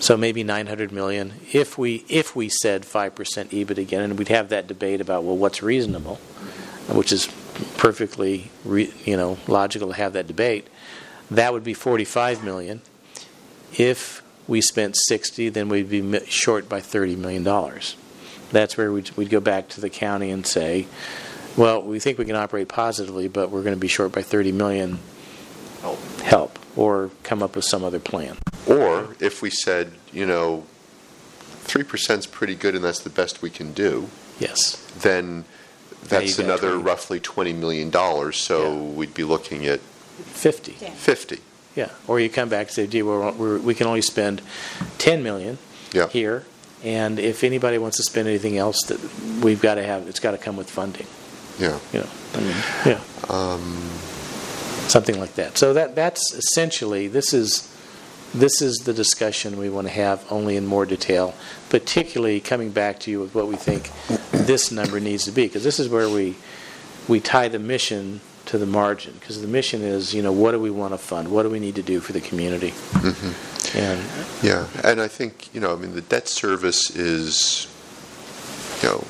So 0.00 0.16
maybe 0.16 0.42
900 0.42 0.90
million 0.90 1.34
if 1.52 1.78
we 1.78 2.04
if 2.08 2.34
we 2.34 2.48
said 2.48 2.82
5% 2.82 3.12
EBIT 3.14 3.78
again 3.78 4.02
and 4.02 4.18
we'd 4.18 4.28
have 4.28 4.48
that 4.48 4.66
debate 4.66 5.00
about 5.00 5.22
well 5.22 5.36
what's 5.36 5.62
reasonable, 5.62 6.16
which 6.88 7.12
is 7.12 7.28
perfectly 7.76 8.50
re, 8.64 8.92
you 9.04 9.16
know 9.16 9.38
logical 9.46 9.88
to 9.88 9.94
have 9.94 10.12
that 10.14 10.26
debate. 10.26 10.66
That 11.34 11.52
would 11.52 11.64
be 11.64 11.74
45 11.74 12.44
million. 12.44 12.82
If 13.78 14.22
we 14.46 14.60
spent 14.60 14.96
60, 14.96 15.48
then 15.50 15.68
we'd 15.68 15.88
be 15.88 16.20
short 16.26 16.68
by 16.68 16.80
30 16.80 17.16
million 17.16 17.42
dollars. 17.42 17.96
That's 18.50 18.76
where 18.76 18.92
we'd, 18.92 19.10
we'd 19.12 19.30
go 19.30 19.40
back 19.40 19.68
to 19.70 19.80
the 19.80 19.88
county 19.88 20.30
and 20.30 20.46
say, 20.46 20.86
well, 21.56 21.82
we 21.82 21.98
think 21.98 22.18
we 22.18 22.26
can 22.26 22.36
operate 22.36 22.68
positively, 22.68 23.28
but 23.28 23.50
we're 23.50 23.62
going 23.62 23.74
to 23.74 23.80
be 23.80 23.88
short 23.88 24.12
by 24.12 24.22
30 24.22 24.52
million. 24.52 24.98
Help. 25.80 25.98
Help, 26.20 26.58
or 26.76 27.10
come 27.22 27.42
up 27.42 27.56
with 27.56 27.64
some 27.64 27.82
other 27.82 27.98
plan. 27.98 28.36
Or 28.68 29.16
if 29.20 29.40
we 29.42 29.48
said, 29.50 29.92
you 30.12 30.26
know, 30.26 30.64
3% 31.64 32.18
is 32.18 32.26
pretty 32.26 32.54
good 32.54 32.74
and 32.74 32.84
that's 32.84 33.00
the 33.00 33.10
best 33.10 33.40
we 33.42 33.50
can 33.50 33.72
do, 33.72 34.08
Yes. 34.38 34.76
then 35.00 35.44
that's 36.04 36.38
another 36.38 36.72
20. 36.72 36.82
roughly 36.84 37.20
$20 37.20 37.54
million. 37.56 38.32
So 38.32 38.76
we'd 38.84 39.14
be 39.14 39.24
looking 39.24 39.66
at 39.66 39.80
50. 40.16 40.72
50. 40.72 41.38
Yeah. 41.74 41.90
Or 42.06 42.20
you 42.20 42.28
come 42.28 42.48
back 42.48 42.66
and 42.68 42.70
say, 42.74 42.86
gee, 42.86 43.02
we're, 43.02 43.30
we're, 43.32 43.58
we 43.58 43.74
can 43.74 43.86
only 43.86 44.02
spend 44.02 44.42
10 44.98 45.22
million 45.22 45.58
Yeah. 45.92 46.08
here, 46.08 46.44
and 46.84 47.18
if 47.18 47.44
anybody 47.44 47.78
wants 47.78 47.96
to 47.98 48.02
spend 48.02 48.28
anything 48.28 48.58
else, 48.58 48.82
that 48.88 48.98
we've 49.42 49.60
got 49.62 49.76
to 49.76 49.82
have, 49.84 50.08
it's 50.08 50.20
got 50.20 50.32
to 50.32 50.38
come 50.38 50.56
with 50.56 50.70
funding. 50.70 51.06
Yeah. 51.58 51.78
You 51.92 52.00
know, 52.00 52.08
I 52.34 52.40
mean, 52.40 52.56
yeah. 52.86 53.00
Um, 53.28 53.90
something 54.88 55.18
like 55.18 55.34
that. 55.34 55.56
So 55.58 55.72
that 55.74 55.94
that's 55.94 56.34
essentially 56.34 57.08
this 57.08 57.32
is 57.32 57.68
this 58.34 58.60
is 58.62 58.78
the 58.78 58.92
discussion 58.94 59.58
we 59.58 59.68
want 59.68 59.86
to 59.86 59.92
have 59.92 60.24
only 60.32 60.56
in 60.56 60.66
more 60.66 60.86
detail, 60.86 61.34
particularly 61.68 62.40
coming 62.40 62.70
back 62.70 62.98
to 63.00 63.10
you 63.10 63.20
with 63.20 63.34
what 63.34 63.46
we 63.46 63.56
think 63.56 63.90
this 64.32 64.72
number 64.72 64.98
needs 64.98 65.24
to 65.26 65.30
be 65.30 65.46
because 65.46 65.62
this 65.64 65.78
is 65.78 65.88
where 65.88 66.08
we 66.08 66.36
we 67.06 67.20
tie 67.20 67.48
the 67.48 67.58
mission 67.58 68.20
to 68.52 68.58
the 68.58 68.66
margin 68.66 69.14
because 69.18 69.40
the 69.40 69.48
mission 69.48 69.80
is 69.82 70.12
you 70.12 70.22
know 70.22 70.30
what 70.30 70.52
do 70.52 70.60
we 70.60 70.70
want 70.70 70.92
to 70.92 70.98
fund 70.98 71.26
what 71.28 71.42
do 71.42 71.48
we 71.48 71.58
need 71.58 71.74
to 71.74 71.82
do 71.82 72.00
for 72.00 72.12
the 72.12 72.20
community 72.20 72.70
mhm. 72.92 73.32
and 73.74 73.98
Yeah, 74.42 74.66
and 74.82 75.00
I 75.00 75.06
think, 75.06 75.54
you 75.54 75.60
know, 75.60 75.72
I 75.72 75.76
mean, 75.76 75.94
the 75.94 76.00
debt 76.00 76.26
service 76.26 76.90
is, 76.90 77.68
you 78.82 78.88
know, 78.88 79.04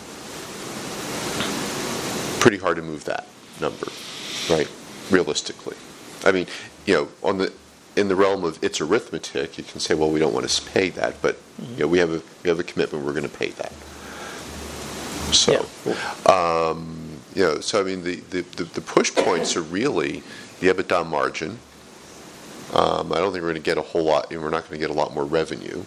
pretty 2.38 2.58
hard 2.58 2.76
to 2.76 2.82
move 2.82 3.04
that 3.06 3.26
number, 3.62 3.86
right? 4.50 4.70
Realistically. 5.10 5.76
I 6.24 6.32
mean, 6.32 6.46
you 6.84 6.94
know, 6.94 7.08
on 7.22 7.38
the, 7.38 7.50
in 7.96 8.08
the 8.08 8.14
realm 8.14 8.44
of 8.44 8.62
its 8.62 8.80
arithmetic, 8.80 9.56
you 9.56 9.64
can 9.64 9.80
say, 9.80 9.94
well, 9.94 10.10
we 10.10 10.18
don't 10.18 10.34
want 10.34 10.46
to 10.46 10.70
pay 10.70 10.90
that, 10.90 11.22
but, 11.22 11.38
you 11.76 11.78
know, 11.78 11.88
we 11.88 11.98
have 11.98 12.12
a, 12.12 12.22
we 12.42 12.50
have 12.50 12.60
a 12.60 12.64
commitment, 12.64 13.04
we're 13.06 13.12
going 13.12 13.28
to 13.28 13.38
pay 13.38 13.50
that. 13.52 13.72
So, 15.32 15.64
um, 16.30 17.01
you 17.34 17.42
know, 17.44 17.60
so 17.60 17.80
I 17.80 17.84
mean, 17.84 18.02
the, 18.02 18.16
the, 18.16 18.42
the 18.64 18.80
push 18.80 19.14
points 19.14 19.56
are 19.56 19.62
really 19.62 20.22
the 20.60 20.68
EBITDA 20.68 21.06
margin, 21.06 21.58
um, 22.72 23.12
I 23.12 23.16
don't 23.18 23.32
think 23.32 23.42
we're 23.42 23.50
going 23.52 23.54
to 23.56 23.60
get 23.60 23.78
a 23.78 23.82
whole 23.82 24.04
lot, 24.04 24.30
and 24.30 24.40
we're 24.42 24.50
not 24.50 24.68
going 24.68 24.80
to 24.80 24.86
get 24.86 24.90
a 24.90 24.98
lot 24.98 25.12
more 25.14 25.24
revenue. 25.24 25.82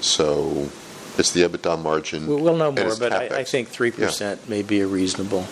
So 0.00 0.68
it's 1.16 1.32
the 1.32 1.42
EBITDA 1.42 1.82
margin. 1.82 2.26
we'll, 2.26 2.38
we'll 2.40 2.56
know 2.56 2.70
more 2.72 2.94
but 2.98 3.12
I, 3.12 3.38
I 3.40 3.44
think 3.44 3.68
three 3.68 3.90
percent 3.90 4.48
may 4.48 4.62
be 4.62 4.80
a 4.80 4.86
reasonable 4.86 5.46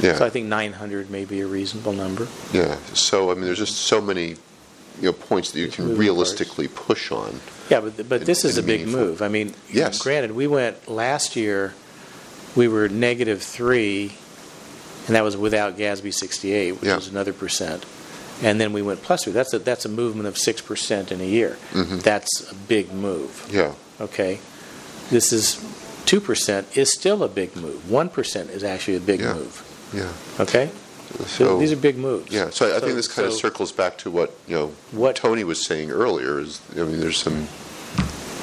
Yeah. 0.00 0.14
so 0.16 0.24
I 0.24 0.30
think 0.30 0.46
900 0.46 1.10
may 1.10 1.26
be 1.26 1.40
a 1.42 1.46
reasonable 1.46 1.92
number 1.92 2.26
Yeah, 2.54 2.76
so 2.94 3.30
I 3.30 3.34
mean, 3.34 3.44
there's 3.44 3.58
just 3.58 3.76
so 3.76 4.00
many, 4.00 4.28
you 4.28 4.36
know, 5.02 5.12
points 5.12 5.50
that 5.52 5.60
you 5.60 5.68
can 5.68 5.98
realistically 5.98 6.68
push 6.68 7.12
on. 7.12 7.38
Yeah, 7.68 7.80
but 7.80 8.08
but 8.08 8.20
in- 8.22 8.26
this 8.26 8.44
is 8.46 8.56
a 8.56 8.62
big 8.62 8.80
meaningful- 8.86 9.00
move. 9.08 9.22
I 9.22 9.28
mean, 9.28 9.54
Yes. 9.70 9.98
granted, 10.00 10.32
we 10.32 10.46
went 10.46 10.88
last 10.88 11.36
year, 11.36 11.74
we 12.56 12.66
were 12.68 12.88
negative 12.88 13.42
three, 13.42 14.12
and 15.06 15.16
that 15.16 15.24
was 15.24 15.36
without 15.36 15.76
GASB 15.76 16.12
68, 16.12 16.72
which 16.72 16.84
Yeah. 16.84 16.96
was 16.96 17.08
another 17.08 17.32
percent. 17.32 17.84
And 18.42 18.58
then 18.60 18.72
we 18.72 18.80
went 18.80 19.02
plus 19.02 19.24
three. 19.24 19.32
That's 19.34 19.52
a 19.52 19.58
that's 19.58 19.84
a 19.84 19.88
movement 19.88 20.26
of 20.26 20.38
six 20.38 20.60
percent 20.62 21.12
in 21.12 21.20
a 21.20 21.24
year. 21.24 21.58
Mhm. 21.72 22.02
That's 22.02 22.50
a 22.50 22.54
big 22.54 22.92
move. 22.92 23.46
Yeah, 23.52 23.72
Okay, 24.00 24.38
this 25.10 25.30
is 25.32 25.58
two 26.06 26.20
percent 26.20 26.66
is 26.74 26.90
still 26.92 27.22
a 27.22 27.28
big 27.28 27.54
move. 27.54 27.90
One 27.90 28.08
percent 28.08 28.48
is 28.50 28.64
actually 28.64 28.96
a 28.96 29.00
big 29.00 29.20
Yeah. 29.20 29.34
move. 29.34 29.62
yeah. 29.92 30.08
Okay, 30.40 30.70
So 31.26 31.58
these 31.58 31.72
are 31.72 31.76
big 31.76 31.98
moves. 31.98 32.32
Yeah, 32.32 32.48
so 32.50 32.70
I 32.72 32.76
I 32.76 32.80
think 32.80 32.94
this 32.94 33.08
kind 33.08 33.26
of 33.28 33.34
circles 33.34 33.72
back 33.72 33.98
to 33.98 34.10
what, 34.10 34.30
you 34.48 34.54
know, 34.56 34.72
What- 34.92 35.16
Tony 35.16 35.44
was 35.44 35.60
saying 35.60 35.90
earlier 35.90 36.40
is, 36.40 36.60
I 36.76 36.84
mean, 36.84 37.00
there's 37.00 37.18
some, 37.18 37.48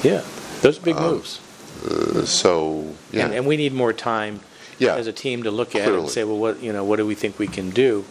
Yeah, 0.04 0.20
those 0.62 0.78
are 0.78 0.82
big 0.82 0.96
Um, 0.96 1.02
moves. 1.10 1.38
uh, 1.90 2.24
so, 2.24 2.84
yeah. 3.10 3.24
And, 3.24 3.34
and 3.34 3.46
we 3.46 3.56
need 3.56 3.72
more 3.72 3.92
time 3.92 4.40
Yeah. 4.78 4.96
as 4.96 5.06
a 5.06 5.12
team 5.12 5.42
to 5.42 5.50
look 5.50 5.74
at 5.74 5.88
it 5.88 5.94
and 5.98 6.08
say, 6.08 6.24
well, 6.24 6.38
what, 6.38 6.62
you 6.62 6.72
know, 6.72 6.84
what 6.84 6.96
do 6.96 7.06
we 7.06 7.14
think 7.14 7.38
we 7.38 7.48
can 7.48 7.70
do? 7.70 8.04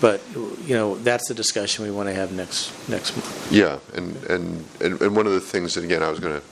But, 0.00 0.20
you 0.34 0.74
know, 0.74 0.96
that's 0.96 1.28
the 1.28 1.34
discussion 1.34 1.84
we 1.84 1.92
want 1.92 2.08
to 2.08 2.14
have 2.14 2.32
next, 2.32 2.72
next 2.88 3.16
month. 3.16 3.52
Yeah, 3.52 3.78
and, 3.94 4.16
and, 4.24 4.64
and 4.80 5.00
and 5.00 5.14
one 5.16 5.28
of 5.28 5.32
the 5.32 5.40
things 5.40 5.74
that, 5.74 5.84
again, 5.84 6.02
I 6.02 6.10
was 6.10 6.18
going 6.18 6.40
to, 6.40 6.46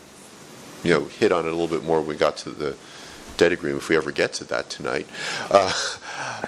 you 0.86 0.94
know, 0.94 1.04
hit 1.06 1.32
on 1.32 1.46
it 1.46 1.48
a 1.48 1.50
little 1.50 1.66
bit 1.66 1.84
more 1.84 1.98
when 1.98 2.08
we 2.08 2.14
got 2.14 2.36
to 2.38 2.50
the 2.50 2.76
debt 3.38 3.50
agreement, 3.50 3.82
if 3.82 3.88
we 3.88 3.96
ever 3.96 4.12
get 4.12 4.32
to 4.34 4.44
that 4.44 4.70
tonight. 4.70 5.06
Uh, 5.50 5.72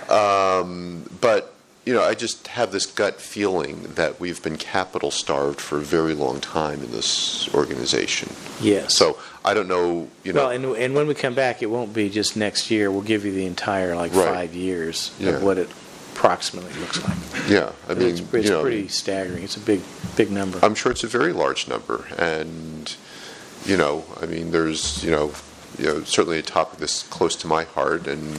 um, 0.63 1.05
But, 1.21 1.53
you 1.85 1.93
know, 1.93 2.05
I 2.05 2.15
just 2.15 2.47
have 2.49 2.71
this 2.71 2.87
gut 2.87 3.21
feeling 3.21 3.95
that 3.95 4.21
we've 4.21 4.41
been 4.41 4.57
capital 4.57 5.11
starved 5.11 5.61
for 5.61 5.79
a 5.79 5.81
very 5.83 6.15
long 6.15 6.41
time 6.41 6.85
in 6.85 6.93
this 6.93 7.53
organization. 7.53 8.31
Yes. 8.61 8.95
So 8.95 9.19
I 9.45 9.55
don't 9.55 9.69
know, 9.69 10.09
you 10.25 10.33
know. 10.33 10.43
Well, 10.47 10.51
and, 10.51 10.65
and 10.77 10.95
when 10.95 11.07
we 11.07 11.15
come 11.15 11.35
back, 11.35 11.63
it 11.63 11.67
won't 11.67 11.93
be 11.93 12.09
just 12.09 12.37
next 12.37 12.71
year. 12.71 12.91
We'll 12.91 13.03
give 13.03 13.25
you 13.25 13.33
the 13.33 13.47
entire, 13.47 13.97
like, 13.97 14.15
Right. 14.15 14.29
five 14.29 14.55
years 14.55 15.11
Yeah. 15.19 15.31
of 15.31 15.43
what 15.43 15.59
it 15.59 15.69
approximately 16.15 16.73
looks 16.81 17.03
like. 17.03 17.17
Yeah, 17.49 17.71
I 17.89 17.95
mean, 17.95 18.09
it's, 18.09 18.21
you 18.21 18.51
know, 18.51 18.63
pretty 18.63 18.87
staggering. 18.89 19.43
It's 19.43 19.57
a 19.57 19.61
big, 19.61 19.81
big 20.17 20.31
number. 20.31 20.59
I'm 20.63 20.75
sure 20.77 20.93
it's 20.93 21.03
a 21.03 21.09
very 21.09 21.33
large 21.33 21.67
number, 21.69 22.05
and 22.19 22.95
you 23.65 23.77
know, 23.77 24.05
I 24.21 24.27
mean, 24.27 24.51
there's 24.53 25.03
you 25.05 25.11
know, 25.11 25.33
you 25.79 25.87
know, 25.87 26.05
certainly 26.05 26.39
a 26.39 26.43
topic 26.43 26.79
that's 26.79 27.03
close 27.05 27.35
to 27.37 27.47
my 27.49 27.65
heart, 27.65 28.07
and 28.07 28.35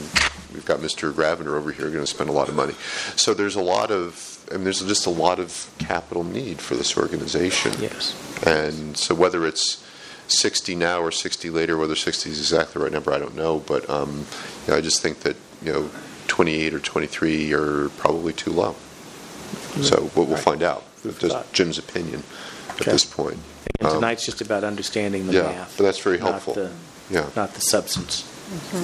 we've 0.54 0.66
got 0.66 0.80
Mr. 0.80 1.12
Graviner 1.12 1.56
over 1.58 1.72
here 1.72 1.90
going 1.90 2.04
to 2.04 2.08
spend 2.08 2.30
a 2.30 2.34
lot 2.34 2.48
of 2.48 2.56
money. 2.56 2.76
So 3.16 3.34
there's 3.34 3.56
a 3.56 3.62
lot 3.62 3.90
of, 3.92 4.46
I 4.52 4.56
mean, 4.56 4.66
there's 4.66 4.82
just 4.82 5.06
a 5.08 5.10
lot 5.10 5.40
of 5.40 5.70
capital 5.80 6.24
need 6.24 6.60
for 6.60 6.76
this 6.76 6.96
organization. 6.98 7.74
Yes. 7.82 8.14
And 8.46 8.96
so 8.98 9.16
whether 9.16 9.46
it's 9.48 9.83
60 10.34 10.76
now 10.76 11.00
or 11.02 11.12
60 11.12 11.50
later, 11.50 11.78
whether 11.78 11.96
60 11.96 12.30
is 12.30 12.40
exactly 12.40 12.74
the 12.80 12.84
right 12.84 12.92
number, 12.92 13.12
I 13.14 13.20
don't 13.20 13.36
know. 13.36 13.60
But 13.60 13.90
um, 13.90 14.26
you 14.68 14.72
know, 14.74 14.78
I 14.78 14.82
just 14.82 15.02
think 15.02 15.20
that 15.22 15.36
you 15.62 15.72
know, 15.72 15.90
28 16.28 16.74
or 16.74 16.80
23 16.80 17.54
are 17.54 17.90
probably 17.90 18.34
too 18.34 18.52
low. 18.52 18.76
So 19.82 20.10
we'll, 20.16 20.26
we'll 20.26 20.38
find 20.38 20.62
out. 20.64 20.84
Food 20.98 21.16
for 21.16 21.22
Just 21.22 21.36
thought. 21.36 21.54
Jim's 21.54 21.78
opinion 21.78 22.24
at 22.70 22.86
this 22.86 23.06
point. 23.06 23.38
And 23.80 23.88
Um, 23.90 23.96
tonight's 23.96 24.26
just 24.26 24.42
about 24.42 24.64
understanding 24.64 25.28
the 25.28 25.34
yeah, 25.34 25.42
math. 25.44 25.76
but 25.78 25.84
that's 25.84 26.00
very 26.00 26.18
not 26.20 26.32
helpful. 26.32 26.54
the- 26.56 26.72
Yeah. 27.10 27.26
Not 27.36 27.54
the 27.54 27.62
substance. 27.62 28.24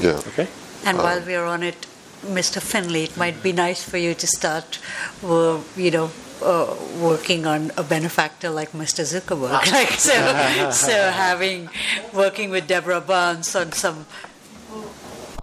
Yeah. 0.01 0.21
Okay? 0.29 0.47
And 0.85 0.97
Um, 0.97 1.03
while 1.03 1.21
we're 1.21 1.45
on 1.45 1.63
it, 1.63 1.85
Mr. 2.25 2.61
Finley, 2.61 3.03
it 3.05 3.15
might 3.17 3.41
be 3.41 3.51
nice 3.53 3.81
for 3.83 3.97
you 3.97 4.13
to 4.13 4.27
start, 4.27 4.77
uh, 5.23 5.59
you 5.77 5.91
know, 5.91 6.11
uh, 6.41 6.75
working 7.01 7.45
on 7.45 7.71
a 7.77 7.83
benefactor 7.83 8.49
like 8.49 8.71
Mr. 8.71 9.03
Zuckerberg. 9.03 9.71
like 9.71 9.89
so, 9.91 10.71
so 10.71 11.11
having 11.11 11.69
working 12.13 12.49
with 12.49 12.67
Deborah 12.67 13.01
Burns 13.01 13.55
on 13.55 13.71
some. 13.71 14.05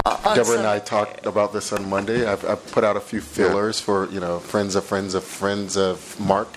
on 0.05 0.37
Deborah 0.37 0.59
and 0.59 0.67
I 0.67 0.79
talked 0.79 1.27
about 1.27 1.53
this 1.53 1.73
on 1.73 1.89
Monday. 1.91 2.27
I've, 2.27 2.45
I've 2.45 2.65
put 2.71 2.85
out 2.85 2.97
a 2.97 3.01
few 3.01 3.21
fillers 3.21 3.81
for 3.81 4.09
you 4.11 4.21
know 4.21 4.39
friends 4.39 4.75
of 4.77 4.85
friends 4.85 5.15
of 5.15 5.25
friends 5.25 5.77
of 5.77 6.19
Mark. 6.21 6.49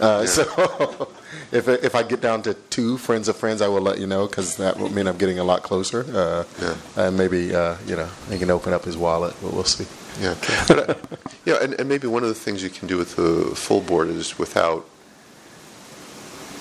Uh, 0.00 0.24
So 0.26 0.42
if 1.52 1.68
I- 1.68 1.80
if 1.84 1.94
I 1.94 2.02
get 2.02 2.20
down 2.20 2.42
to 2.42 2.54
two 2.70 2.96
friends 2.98 3.28
of 3.28 3.36
friends, 3.36 3.60
I 3.60 3.68
will 3.68 3.82
let 3.82 3.98
you 3.98 4.06
know 4.06 4.26
because 4.26 4.56
that 4.56 4.78
will 4.78 4.90
mean 4.90 5.06
I'm 5.06 5.18
getting 5.18 5.38
a 5.38 5.44
lot 5.44 5.62
closer. 5.62 6.04
Uh, 6.12 6.44
Yeah. 6.60 6.74
And 6.96 7.16
maybe 7.16 7.54
uh, 7.54 7.76
you 7.86 7.96
know 7.96 8.08
he 8.30 8.38
can 8.38 8.50
open 8.50 8.72
up 8.72 8.84
his 8.84 8.96
wallet, 8.96 9.34
but 9.42 9.52
we'll 9.52 9.64
see. 9.64 9.86
Yeah. 10.20 10.34
But, 10.68 10.90
uh, 10.90 10.94
yeah, 11.44 11.56
and, 11.62 11.74
and 11.74 11.88
maybe 11.88 12.06
one 12.06 12.22
of 12.22 12.28
the 12.28 12.34
things 12.34 12.62
you 12.62 12.70
can 12.70 12.88
do 12.88 12.96
with 12.96 13.16
the 13.16 13.54
full 13.56 13.80
board 13.80 14.08
is 14.08 14.38
without, 14.38 14.86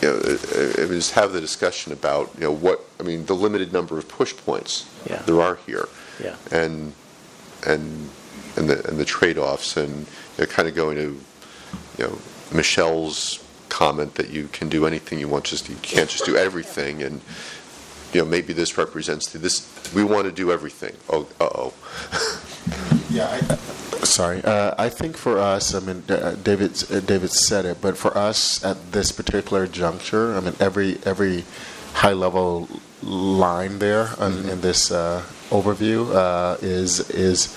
you 0.02 0.10
know, 0.10 0.16
uh, 0.18 0.88
just 0.88 1.14
have 1.14 1.32
the 1.34 1.42
discussion 1.42 1.94
about, 1.94 2.32
you 2.36 2.42
know, 2.42 2.52
what, 2.52 2.82
I 3.00 3.04
mean, 3.04 3.26
the 3.26 3.36
limited 3.36 3.72
number 3.72 3.98
of 3.98 4.08
push 4.08 4.36
points 4.36 4.86
Yeah. 5.10 5.22
there 5.24 5.42
are 5.42 5.56
here. 5.66 5.88
Yeah. 6.22 6.36
And, 6.52 6.94
and, 7.66 8.10
and 8.58 8.70
the, 8.70 8.88
and 8.88 8.98
the 9.00 9.06
trade-offs 9.06 9.78
and, 9.78 10.00
you 10.00 10.06
know, 10.40 10.46
kind 10.46 10.68
of 10.68 10.76
going 10.76 10.98
to, 10.98 11.20
you 11.98 12.04
know, 12.08 12.18
Michelle's 12.54 13.40
comment 13.70 14.16
that 14.16 14.30
you 14.30 14.48
can 14.52 14.70
do 14.70 14.86
anything 14.86 15.20
you 15.20 15.28
want, 15.28 15.46
just, 15.46 15.70
you 15.70 15.76
can't 15.82 16.10
just 16.10 16.26
do 16.26 16.36
everything, 16.36 17.02
and, 17.02 17.22
you 18.14 18.22
know, 18.22 18.26
maybe 18.28 18.54
this 18.54 18.78
represents, 18.78 19.32
the- 19.32 19.40
this, 19.40 19.62
we 19.94 20.04
want 20.04 20.26
to 20.26 20.32
do 20.32 20.52
everything. 20.52 20.96
Oh, 21.10 21.28
uh-oh. 21.40 21.74
Yeah. 23.10 23.30
I, 23.30 23.56
sorry. 24.06 24.44
Uh, 24.44 24.74
I 24.78 24.90
think 24.90 25.18
for 25.18 25.38
us, 25.38 25.76
I 25.76 25.80
mean, 25.82 26.04
uh, 26.10 26.36
David, 26.44 26.84
uh, 26.90 27.00
David 27.00 27.32
said 27.32 27.64
it, 27.66 27.80
but 27.80 27.96
for 27.96 28.18
us 28.18 28.64
at 28.64 28.92
this 28.92 29.12
particular 29.12 29.68
juncture, 29.68 30.36
I 30.36 30.40
mean, 30.40 30.56
every 30.60 30.98
every 31.06 31.44
high 31.94 32.14
level 32.14 32.68
line 33.04 33.78
there 33.78 34.10
on, 34.18 34.50
in 34.50 34.62
this 34.62 34.92
uh, 34.92 35.22
overview 35.52 36.10
uh, 36.16 36.58
is 36.62 37.08
is 37.12 37.56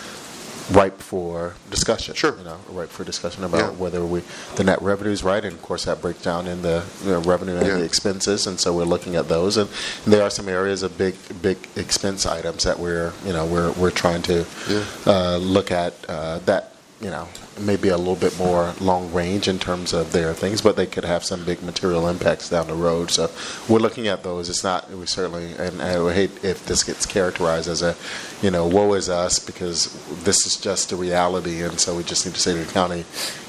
ripe 0.72 1.00
for 1.00 1.54
discussion. 1.70 2.14
Sure. 2.14 2.36
You 2.36 2.44
know, 2.44 2.58
ripe 2.70 2.90
for 2.90 3.04
discussion 3.04 3.44
about 3.44 3.60
Yeah. 3.60 3.70
whether 3.78 4.04
we 4.04 4.22
the 4.56 4.64
net 4.64 4.80
revenue 4.82 5.12
is 5.12 5.22
right, 5.22 5.44
and 5.44 5.52
of 5.54 5.62
course 5.62 5.84
that 5.84 6.00
breaks 6.02 6.22
down 6.22 6.46
in 6.46 6.62
the 6.62 6.82
you 7.04 7.10
know, 7.12 7.20
revenue 7.20 7.56
and 7.56 7.66
Yeah. 7.66 7.74
the 7.74 7.84
expenses, 7.84 8.46
and 8.46 8.58
so 8.58 8.72
we're 8.72 8.84
looking 8.84 9.16
at 9.16 9.28
those, 9.28 9.56
and 9.56 9.68
there 10.06 10.22
are 10.22 10.30
some 10.30 10.48
areas 10.48 10.82
of 10.82 10.96
big 10.98 11.14
big 11.42 11.58
expense 11.76 12.26
items 12.26 12.64
that 12.64 12.78
we're 12.78 13.12
you 13.24 13.32
know 13.32 13.44
we're 13.44 13.70
we're 13.72 13.90
trying 13.90 14.22
to 14.22 14.44
Yeah. 14.68 14.82
uh, 15.06 15.36
look 15.38 15.70
at 15.70 15.94
uh, 16.08 16.40
that 16.46 16.72
you 17.00 17.10
know 17.10 17.28
maybe 17.60 17.88
a 17.88 17.96
little 17.96 18.16
bit 18.16 18.36
more 18.38 18.74
long 18.80 19.12
range 19.12 19.48
in 19.48 19.58
terms 19.58 19.92
of 19.92 20.12
their 20.12 20.32
things, 20.34 20.60
but 20.60 20.76
they 20.76 20.86
could 20.86 21.04
have 21.04 21.24
some 21.24 21.44
big 21.44 21.62
material 21.62 22.08
impacts 22.08 22.48
down 22.48 22.66
the 22.66 22.74
road. 22.74 23.10
So 23.10 23.30
we're 23.68 23.78
looking 23.78 24.08
at 24.08 24.22
those. 24.22 24.48
It's 24.48 24.64
not 24.64 24.90
we 24.90 25.06
certainly, 25.06 25.52
and 25.54 25.80
I 25.80 25.98
would 26.00 26.14
hate 26.14 26.44
if 26.44 26.66
this 26.66 26.84
gets 26.84 27.06
characterized 27.06 27.68
as 27.68 27.82
a, 27.82 27.96
you 28.42 28.50
know, 28.50 28.66
woe 28.66 28.94
is 28.94 29.08
us 29.08 29.38
because 29.38 29.92
this 30.24 30.46
is 30.46 30.56
just 30.56 30.90
the 30.90 30.96
reality, 30.96 31.62
and 31.62 31.80
so 31.80 31.96
we 31.96 32.02
just 32.02 32.26
need 32.26 32.34
to 32.34 32.40
say 32.40 32.52
to 32.52 32.64
the 32.64 32.72
county, 32.72 33.04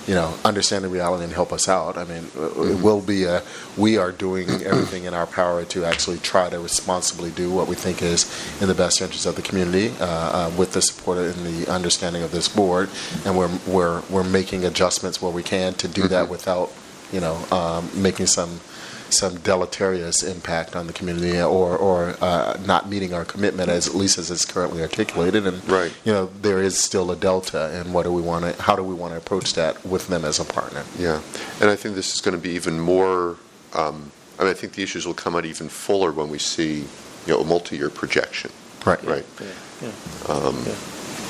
you 0.07 0.13
know, 0.13 0.33
understand 0.45 0.85
the 0.85 0.89
reality 0.89 1.25
and 1.25 1.33
help 1.33 1.51
us 1.51 1.67
out. 1.67 1.97
I 1.97 2.05
mean, 2.05 2.27
it 2.35 2.81
will 2.81 3.01
be 3.01 3.25
a 3.25 3.43
we 3.75 3.97
are 3.97 4.11
doing 4.11 4.49
everything 4.63 5.03
in 5.03 5.13
our 5.13 5.27
power 5.27 5.65
to 5.65 5.83
actually 5.83 6.17
try 6.19 6.49
to 6.49 6.59
responsibly 6.59 7.29
do 7.29 7.51
what 7.51 7.67
we 7.67 7.75
think 7.75 8.01
is 8.01 8.25
in 8.61 8.69
the 8.69 8.73
best 8.73 9.01
interest 9.01 9.25
of 9.25 9.35
the 9.35 9.41
community 9.41 9.93
uh, 9.99 10.05
uh, 10.05 10.51
with 10.57 10.71
the 10.71 10.81
support 10.81 11.17
and 11.17 11.45
the 11.45 11.69
understanding 11.69 12.23
of 12.23 12.31
this 12.31 12.47
board, 12.47 12.89
and 13.25 13.37
we're 13.37 13.51
we're 13.67 14.01
we're 14.09 14.23
making 14.23 14.63
adjustments 14.63 15.21
where 15.21 15.31
we 15.31 15.43
can 15.43 15.73
to 15.73 15.87
do 15.87 16.07
that 16.07 16.29
without 16.29 16.71
you 17.11 17.19
know 17.19 17.35
um, 17.51 17.89
making 18.01 18.27
some 18.27 18.61
some 19.09 19.37
deleterious 19.39 20.23
impact 20.23 20.75
on 20.75 20.87
the 20.87 20.93
community 20.93 21.39
or 21.41 21.77
or 21.77 22.15
uh, 22.21 22.57
not 22.65 22.89
meeting 22.89 23.13
our 23.13 23.25
commitment 23.25 23.69
as 23.69 23.87
at 23.87 23.95
least 23.95 24.17
as 24.17 24.29
it's 24.31 24.45
currently 24.45 24.81
articulated 24.81 25.45
and 25.47 25.67
Right. 25.69 25.91
you 26.05 26.11
know 26.13 26.29
there 26.41 26.61
is 26.61 26.77
still 26.79 27.11
a 27.11 27.15
delta 27.15 27.69
and 27.73 27.93
what 27.93 28.03
do 28.03 28.11
we 28.11 28.21
want 28.21 28.45
to 28.45 28.61
how 28.61 28.75
do 28.75 28.83
we 28.83 28.93
want 28.93 29.13
to 29.13 29.17
approach 29.17 29.53
that 29.53 29.83
with 29.85 30.07
them 30.07 30.25
as 30.25 30.39
a 30.39 30.45
partner 30.45 30.83
Yeah, 30.99 31.21
and 31.61 31.69
I 31.69 31.75
think 31.75 31.95
this 31.95 32.13
is 32.13 32.21
going 32.21 32.35
to 32.35 32.41
be 32.41 32.51
even 32.51 32.79
more. 32.79 33.37
Um, 33.73 34.11
I 34.39 34.43
mean, 34.43 34.51
I 34.51 34.53
think 34.53 34.73
the 34.73 34.83
issues 34.83 35.05
will 35.07 35.13
come 35.15 35.35
out 35.35 35.45
even 35.45 35.67
fuller 35.67 36.11
when 36.11 36.29
we 36.29 36.37
see, 36.39 36.81
you 37.25 37.33
know, 37.33 37.39
a 37.39 37.43
multi-year 37.43 37.89
projection. 37.89 38.51
right 38.85 39.03
Right. 39.03 39.25
Yeah, 39.41 39.47
yeah, 39.81 40.33
Um, 40.33 40.63
yeah. 40.65 40.75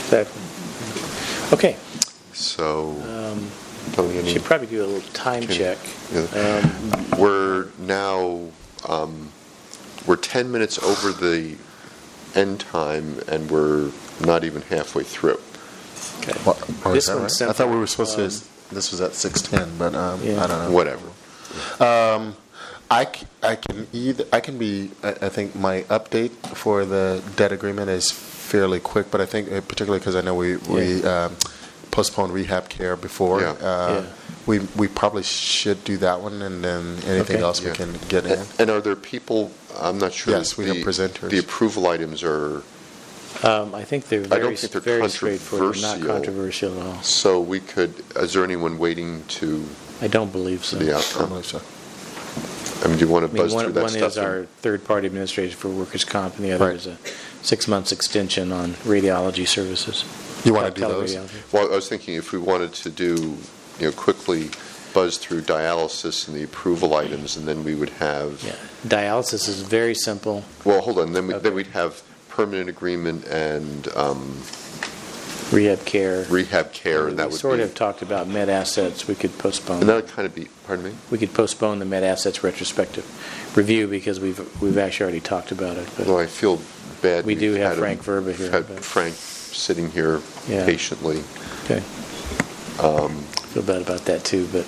Exactly. 0.04 0.42
Okay. 1.54 1.76
So, 2.34 2.92
Um, 3.02 3.50
Tony, 3.94 4.18
any- 4.20 4.34
should 4.34 4.44
probably 4.44 4.68
do 4.68 4.84
a 4.84 4.88
little 4.88 5.10
time 5.14 5.44
Can- 5.44 5.56
check. 5.56 5.78
yeah. 6.14 6.62
Um, 6.62 7.20
we're 7.20 7.68
now 7.80 8.48
um, 8.88 9.30
we're 10.06 10.16
10 10.16 10.52
minutes 10.52 10.78
over 10.82 11.12
the 11.12 11.56
end 12.36 12.60
time, 12.60 13.20
and 13.28 13.50
we're 13.50 13.92
not 14.22 14.44
even 14.44 14.62
halfway 14.64 15.04
through. 15.04 15.40
okay. 16.20 16.34
What- 16.44 16.62
oh, 16.86 16.94
This 16.94 17.06
is 17.06 17.10
that 17.10 17.20
one's 17.20 17.42
right? 17.42 17.50
I 17.50 17.54
thought 17.54 17.70
we 17.70 17.78
were 17.78 17.88
supposed 17.88 18.20
um, 18.20 18.30
to 18.30 18.74
this 18.76 18.92
was 18.92 19.00
at 19.02 19.14
610 19.16 19.78
but 19.78 19.96
um, 19.96 20.22
Yeah. 20.24 20.44
I 20.44 20.48
don't 20.48 20.60
know 20.66 20.72
Whatever. 20.72 21.08
Um, 21.80 22.36
I, 22.92 23.06
c- 23.06 23.26
I 23.44 23.56
can 23.56 23.88
either 23.94 24.26
I 24.32 24.40
can 24.42 24.58
be 24.58 24.92
I, 25.04 25.10
I 25.24 25.30
think 25.30 25.56
my 25.56 25.82
update 25.84 26.32
for 26.56 26.86
the 26.86 27.22
debt 27.36 27.52
agreement 27.52 27.90
is 27.90 28.12
fairly 28.12 28.80
quick, 28.80 29.10
but 29.12 29.20
I 29.22 29.26
think 29.26 29.52
uh, 29.52 29.62
particularly 29.62 30.00
because 30.00 30.16
I 30.16 30.22
know 30.22 30.36
we 30.36 30.58
we 30.58 31.04
um, 31.04 31.36
postponed 31.92 32.34
rehab 32.34 32.70
care 32.70 32.96
before. 32.96 33.42
Yeah. 33.42 33.52
Uh, 33.52 34.02
Yeah. 34.02 34.06
We 34.46 34.60
we 34.78 34.88
probably 34.88 35.24
should 35.24 35.84
do 35.84 35.98
that 35.98 36.22
one, 36.22 36.42
and 36.42 36.64
then 36.64 36.98
anything 37.06 37.36
Okay. 37.38 37.44
else 37.44 37.60
we 37.62 37.68
Yeah. 37.68 37.74
can 37.76 38.00
get 38.08 38.26
in. 38.26 38.32
And, 38.40 38.48
and 38.60 38.70
are 38.70 38.80
there 38.80 38.96
people? 38.96 39.52
I'm 39.78 39.98
not 39.98 40.14
sure. 40.14 40.34
Yes, 40.34 40.58
we 40.58 40.66
have 40.68 40.78
the- 40.78 40.84
presenters. 40.84 41.30
The 41.30 41.40
approval 41.40 41.88
items 41.88 42.24
are 42.24 42.64
Um, 43.44 43.76
I 43.76 43.84
think 43.84 44.08
they're 44.08 44.22
I 44.24 44.28
very, 44.28 44.42
don't 44.42 44.58
think 44.58 44.72
they're 44.72 44.82
very 44.98 45.10
straightforward, 45.10 45.76
not 45.82 46.00
controversial. 46.00 46.14
controversial 46.72 46.80
at 46.82 46.88
all. 46.88 47.04
so 47.04 47.40
we 47.42 47.60
could. 47.60 47.94
Is 48.16 48.34
there 48.34 48.44
anyone 48.44 48.78
waiting 48.80 49.24
to 49.40 49.66
I 50.02 50.08
don't 50.08 50.32
believe 50.32 50.64
so. 50.66 50.78
the 50.78 50.92
I 50.94 50.98
outcome? 50.98 51.30
believe 51.30 51.46
so. 51.46 51.62
I 52.84 52.88
mean, 52.88 52.98
do 53.00 53.06
you 53.06 53.12
want 53.12 53.26
I 53.26 53.28
to 53.28 53.34
mean, 53.34 53.44
buzz 53.44 53.54
one, 53.54 53.64
through 53.66 53.74
that 53.74 53.82
one 53.84 53.90
stuff? 53.92 54.12
is 54.12 54.18
our 54.18 54.48
third-party 54.62 55.08
administrator 55.08 55.56
for 55.56 55.68
workers' 55.68 56.06
comp, 56.06 56.38
and 56.38 56.46
the 56.46 56.52
other 56.54 56.68
Right. 56.68 56.76
is 56.76 56.88
a 56.88 56.98
six 57.42 57.68
months 57.68 57.92
extension 57.92 58.52
on 58.52 58.76
radiology 58.86 59.48
services. 59.48 60.04
You 60.48 60.54
want 60.54 60.74
to 60.74 60.82
do 60.82 60.88
those? 60.88 61.16
Well, 61.52 61.72
I 61.72 61.76
was 61.76 61.90
thinking 61.90 62.16
if 62.16 62.32
we 62.32 62.40
wanted 62.40 62.74
to 62.74 62.90
do, 62.90 63.38
you 63.80 63.86
know, 63.88 63.92
quickly 63.92 64.50
buzz 64.94 65.18
through 65.18 65.42
dialysis 65.42 66.28
and 66.28 66.36
the 66.36 66.44
approval 66.44 66.96
items, 66.96 67.36
and 67.36 67.48
then 67.48 67.64
we 67.64 67.76
would 67.76 67.90
have. 67.92 68.42
Yeah, 68.44 68.56
dialysis 68.88 69.48
is 69.50 69.62
very 69.62 69.94
simple. 69.94 70.44
Well, 70.64 70.82
hold 70.82 71.00
on. 71.00 71.12
Then 71.14 71.28
we, 71.28 71.34
Okay. 71.36 71.44
then 71.44 71.54
we'd 71.54 71.68
have 71.68 72.02
permanent 72.30 72.70
agreement 72.70 73.26
and 73.26 73.88
um, 73.96 74.42
Rehab 75.52 75.86
care. 75.86 76.26
rehab 76.30 76.72
care, 76.74 77.08
and 77.08 77.18
that 77.20 77.26
would. 77.26 77.30
We 77.30 77.34
would 77.34 77.40
sort 77.40 77.58
be, 77.58 77.64
of 77.64 77.76
talked 77.76 78.02
about 78.02 78.28
MedAssets, 78.28 79.08
we 79.08 79.16
could 79.16 79.32
and 79.32 79.40
postpone, 79.40 79.80
that 79.86 79.96
would 79.96 80.08
kind 80.08 80.26
of 80.26 80.34
be, 80.36 80.48
pardon 80.66 80.86
me? 80.86 80.92
we 81.10 81.18
could 81.18 81.34
postpone 81.34 81.80
the 81.80 81.86
MedAssets 81.86 82.44
retrospective 82.44 83.06
review 83.56 83.88
because 83.88 84.20
we've, 84.20 84.40
we've 84.62 84.78
actually 84.78 85.04
already 85.06 85.20
talked 85.22 85.52
about 85.52 85.78
it. 85.78 85.88
but- 85.98 86.08
Well, 86.08 86.20
I 86.20 86.26
feel 86.26 86.60
bad. 87.02 87.26
We 87.26 87.36
do 87.36 87.52
we've 87.52 87.60
have 87.62 87.68
had 87.70 87.78
him- 87.78 87.80
Frank 87.80 88.04
Verba 88.04 88.34
here, 88.34 88.52
Had 88.52 88.68
but- 88.68 88.84
Frank 88.84 89.16
sitting 89.56 89.90
here 89.92 90.22
Yeah. 90.48 90.66
patiently. 90.66 91.24
Okay. 91.66 91.84
Um, 92.80 93.24
Feel 93.54 93.64
bad 93.64 93.82
about 93.82 94.06
that 94.06 94.24
too, 94.24 94.48
but 94.52 94.66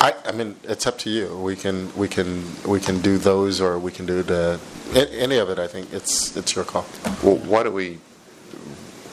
I, 0.00 0.14
I 0.26 0.32
mean, 0.32 0.54
it's 0.64 0.86
up 0.86 0.98
to 1.00 1.10
you. 1.10 1.36
We 1.38 1.56
can, 1.56 1.94
we 1.96 2.06
can, 2.06 2.44
we 2.66 2.78
can 2.78 3.00
do 3.00 3.18
those, 3.18 3.60
or 3.60 3.78
we 3.78 3.90
can 3.90 4.06
do 4.06 4.22
the, 4.22 4.60
a- 4.94 5.12
any 5.20 5.38
of 5.38 5.50
it, 5.50 5.58
I 5.58 5.66
think, 5.66 5.92
it's, 5.92 6.36
it's 6.36 6.54
your 6.54 6.64
call. 6.64 6.86
Well, 7.22 7.36
why 7.38 7.64
don't 7.64 7.74
we, 7.74 7.98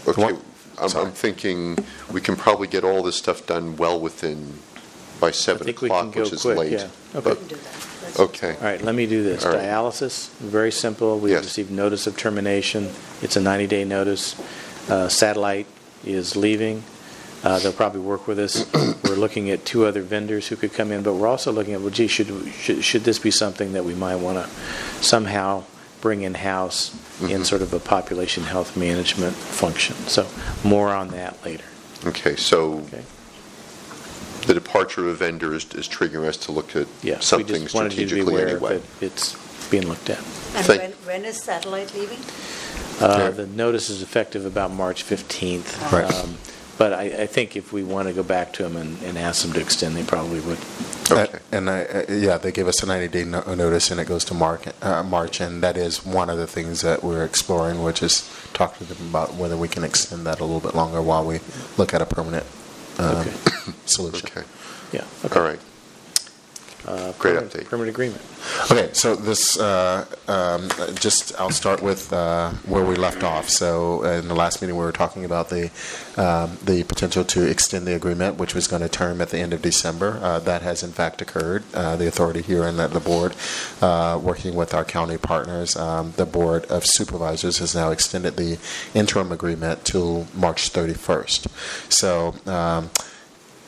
okay, 0.07 0.21
What? 0.21 0.41
I'm, 0.79 0.89
Sorry. 0.89 1.05
I'm 1.07 1.11
thinking 1.13 1.77
we 2.11 2.19
can 2.21 2.35
probably 2.35 2.67
get 2.67 2.83
all 2.83 3.01
this 3.01 3.15
stuff 3.15 3.47
done 3.47 3.77
well 3.77 3.99
within, 3.99 4.59
by 5.19 5.27
I 5.29 5.31
7 5.31 5.65
think 5.65 5.81
we 5.81 5.89
can 5.89 5.97
o'clock, 6.09 6.13
go 6.13 6.21
which 6.23 6.33
is 6.33 6.41
quick, 6.43 6.57
late. 6.57 6.71
yeah. 6.73 6.87
But- 7.13 7.39
We 8.17 8.27
can 8.27 8.33
do 8.33 8.39
that. 8.39 8.39
Let's- 8.39 8.43
Okay, 8.43 8.55
All 8.59 8.63
right, 8.71 8.81
let 8.83 8.95
me 8.95 9.05
do 9.05 9.23
this. 9.23 9.45
All 9.45 9.51
right. 9.53 9.61
Dialysis, 9.61 10.29
very 10.39 10.71
simple. 10.71 11.19
We 11.19 11.31
Yes. 11.31 11.43
received 11.43 11.71
notice 11.71 12.07
of 12.07 12.15
termination. 12.17 12.89
It's 13.21 13.35
a 13.35 13.41
90-day 13.41 13.83
notice. 13.85 14.35
Uh, 14.89 15.07
Satellite 15.09 15.67
is 16.05 16.35
leaving. 16.35 16.83
Uh, 17.43 17.59
They'll 17.59 17.73
probably 17.73 18.01
work 18.01 18.27
with 18.27 18.39
us. 18.39 18.65
We're 19.03 19.15
looking 19.15 19.49
at 19.51 19.65
two 19.65 19.85
other 19.85 20.01
vendors 20.01 20.47
who 20.47 20.55
could 20.55 20.73
come 20.73 20.91
in, 20.91 21.03
but 21.03 21.13
we're 21.13 21.27
also 21.27 21.51
looking 21.51 21.73
at, 21.75 21.81
well, 21.81 21.91
gee, 21.91 22.07
should, 22.07 22.27
should 22.59 22.83
should 22.83 23.03
this 23.03 23.19
be 23.19 23.29
something 23.31 23.73
that 23.73 23.85
we 23.85 23.93
might 23.93 24.15
want 24.15 24.37
to 24.43 24.49
somehow 25.03 25.63
bring 26.01 26.21
in-house 26.23 26.91
Mm-hmm. 27.15 27.29
in 27.31 27.45
sort 27.45 27.61
of 27.61 27.71
a 27.73 27.79
population 27.79 28.43
health 28.43 28.75
management 28.75 29.35
function? 29.35 29.95
So 30.07 30.27
more 30.63 30.89
on 30.93 31.09
that 31.09 31.37
later, 31.45 31.63
okay, 32.05 32.35
so 32.35 32.79
okay? 32.87 33.03
The 34.47 34.53
departure 34.53 35.01
of 35.01 35.07
a 35.07 35.13
vendor 35.15 35.53
is, 35.53 35.65
is 35.73 35.87
triggering 35.87 36.27
us 36.27 36.37
to 36.37 36.51
look 36.51 36.75
at 36.75 36.87
Yes, 37.03 37.19
we 37.19 37.25
something 37.43 37.63
just 37.63 37.75
wanted 37.75 37.93
you 37.93 38.07
to 38.07 38.15
be 38.15 38.21
strategically 38.21 38.33
aware 38.33 38.47
anyway. 38.49 38.77
that 38.99 39.05
it's 39.05 39.69
being 39.69 39.87
looked 39.87 40.09
at. 40.09 40.17
And 40.19 40.65
Thank- 40.65 40.81
when, 40.81 40.91
when 41.05 41.25
is 41.25 41.41
satellite 41.43 41.93
leaving? 41.93 42.19
Uh, 43.01 43.31
The 43.31 43.47
notice 43.47 43.89
is 43.89 44.01
effective 44.01 44.45
about 44.45 44.71
March 44.71 45.03
15th. 45.03 45.91
Right. 45.91 46.11
Um, 46.13 46.35
But 46.77 46.91
I, 46.91 47.03
I 47.23 47.25
think 47.27 47.55
if 47.55 47.71
we 47.71 47.83
want 47.83 48.09
to 48.09 48.13
go 48.13 48.21
back 48.21 48.51
to 48.53 48.63
them 48.63 48.75
and, 48.75 49.01
and 49.03 49.17
ask 49.17 49.43
them 49.43 49.53
to 49.53 49.61
extend, 49.61 49.95
they 49.95 50.03
probably 50.03 50.41
would. 50.41 50.59
Okay. 51.09 51.33
Uh, 51.33 51.39
And 51.53 51.69
I, 51.69 51.83
uh, 51.85 52.03
yeah, 52.11 52.37
they 52.37 52.51
gave 52.51 52.67
us 52.67 52.83
a 52.83 52.85
90-day 52.85 53.23
no- 53.23 53.55
notice, 53.55 53.91
and 53.91 53.99
it 54.01 54.07
goes 54.07 54.25
to 54.25 54.33
Mark, 54.33 54.61
uh, 54.81 55.01
March, 55.03 55.39
and 55.39 55.63
that 55.63 55.77
is 55.77 56.05
one 56.05 56.29
of 56.29 56.37
the 56.37 56.47
things 56.47 56.81
that 56.81 57.01
we're 57.01 57.23
exploring, 57.23 57.81
which 57.81 58.03
is 58.03 58.29
talk 58.53 58.77
to 58.79 58.83
them 58.83 59.07
about 59.09 59.35
whether 59.35 59.55
we 59.55 59.69
can 59.69 59.83
extend 59.85 60.25
that 60.25 60.41
a 60.41 60.43
little 60.43 60.59
bit 60.59 60.75
longer 60.75 61.01
while 61.01 61.23
we 61.25 61.39
look 61.77 61.93
at 61.93 62.01
a 62.01 62.05
permanent 62.05 62.45
um, 62.99 63.17
Okay. 63.17 63.31
solution. 63.85 64.29
Okay, 64.29 64.43
Yeah. 64.91 65.03
okay. 65.25 65.39
all 65.39 65.45
right. 65.45 65.59
Uh, 66.87 67.11
Great 67.17 67.35
permanent- 67.35 67.53
update. 67.53 67.89
Agreement. 67.89 68.21
Okay, 68.71 68.89
so 68.93 69.15
this, 69.15 69.57
uh, 69.59 70.05
um, 70.27 70.69
just, 70.95 71.33
I'll 71.39 71.49
start 71.49 71.81
with 71.81 72.13
uh, 72.13 72.51
where 72.65 72.83
we 72.85 72.95
left 72.95 73.23
off. 73.23 73.49
So 73.49 74.03
uh, 74.05 74.19
in 74.19 74.27
the 74.27 74.35
last 74.35 74.61
meeting, 74.61 74.75
we 74.77 74.83
were 74.83 74.91
talking 74.91 75.25
about 75.25 75.49
the, 75.49 75.71
um, 76.15 76.57
the 76.63 76.83
potential 76.83 77.23
to 77.25 77.43
extend 77.49 77.87
the 77.87 77.95
agreement, 77.95 78.37
which 78.37 78.53
was 78.53 78.67
going 78.67 78.81
to 78.83 78.89
term 78.89 79.19
at 79.21 79.29
the 79.29 79.39
end 79.39 79.51
of 79.53 79.61
December. 79.61 80.19
Uh, 80.21 80.39
That 80.39 80.61
has 80.61 80.83
in 80.83 80.91
fact 80.91 81.21
occurred. 81.21 81.63
Uh, 81.73 81.95
The 81.95 82.07
authority 82.07 82.41
here 82.41 82.63
and 82.63 82.77
the 82.79 82.87
the 82.87 82.99
board, 82.99 83.33
uh, 83.81 84.19
working 84.21 84.53
with 84.55 84.73
our 84.73 84.85
county 84.85 85.17
partners, 85.17 85.75
um, 85.75 86.13
the 86.17 86.25
Board 86.25 86.65
of 86.65 86.83
Supervisors 86.85 87.57
has 87.57 87.73
now 87.75 87.89
extended 87.91 88.35
the 88.37 88.57
interim 88.93 89.31
agreement 89.31 89.83
till 89.85 90.27
March 90.35 90.71
31st. 90.71 91.47
So 91.89 92.35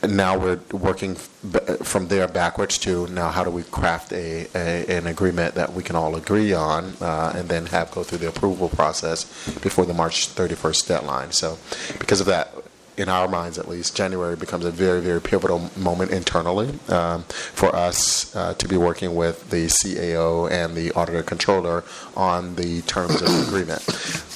now 0.02 0.38
we're 0.38 0.60
working 0.70 1.14
from 1.14 2.08
there 2.08 2.28
backwards 2.28 2.78
to 2.78 3.06
now 3.08 3.30
how 3.30 3.42
do 3.42 3.50
we 3.50 3.62
craft 3.64 4.12
a, 4.12 4.46
a 4.54 4.98
an 4.98 5.06
agreement 5.06 5.54
that 5.54 5.72
we 5.72 5.82
can 5.82 5.96
all 5.96 6.14
agree 6.16 6.52
on 6.52 6.94
uh, 7.00 7.32
and 7.34 7.48
then 7.48 7.66
have 7.66 7.90
go 7.90 8.02
through 8.02 8.18
the 8.18 8.28
approval 8.28 8.68
process 8.68 9.24
before 9.60 9.84
the 9.86 9.94
March 9.94 10.28
31st 10.28 10.88
deadline. 10.88 11.32
So 11.32 11.58
because 11.98 12.20
of 12.20 12.26
that, 12.26 12.54
in 12.98 13.08
our 13.08 13.28
minds 13.28 13.58
at 13.58 13.68
least, 13.68 13.96
January 13.96 14.36
becomes 14.36 14.64
a 14.64 14.70
very, 14.70 15.00
very 15.00 15.20
pivotal 15.20 15.70
moment 15.76 16.10
internally 16.10 16.78
um, 16.88 17.22
for 17.22 17.74
us 17.74 18.34
uh, 18.34 18.54
to 18.54 18.68
be 18.68 18.76
working 18.76 19.14
with 19.14 19.50
the 19.50 19.66
CAO 19.66 20.50
and 20.50 20.74
the 20.74 20.92
auditor 20.92 21.22
controller 21.22 21.84
on 22.16 22.56
the 22.56 22.82
terms 22.82 23.22
of 23.22 23.28
the 23.28 23.44
agreement. 23.46 23.82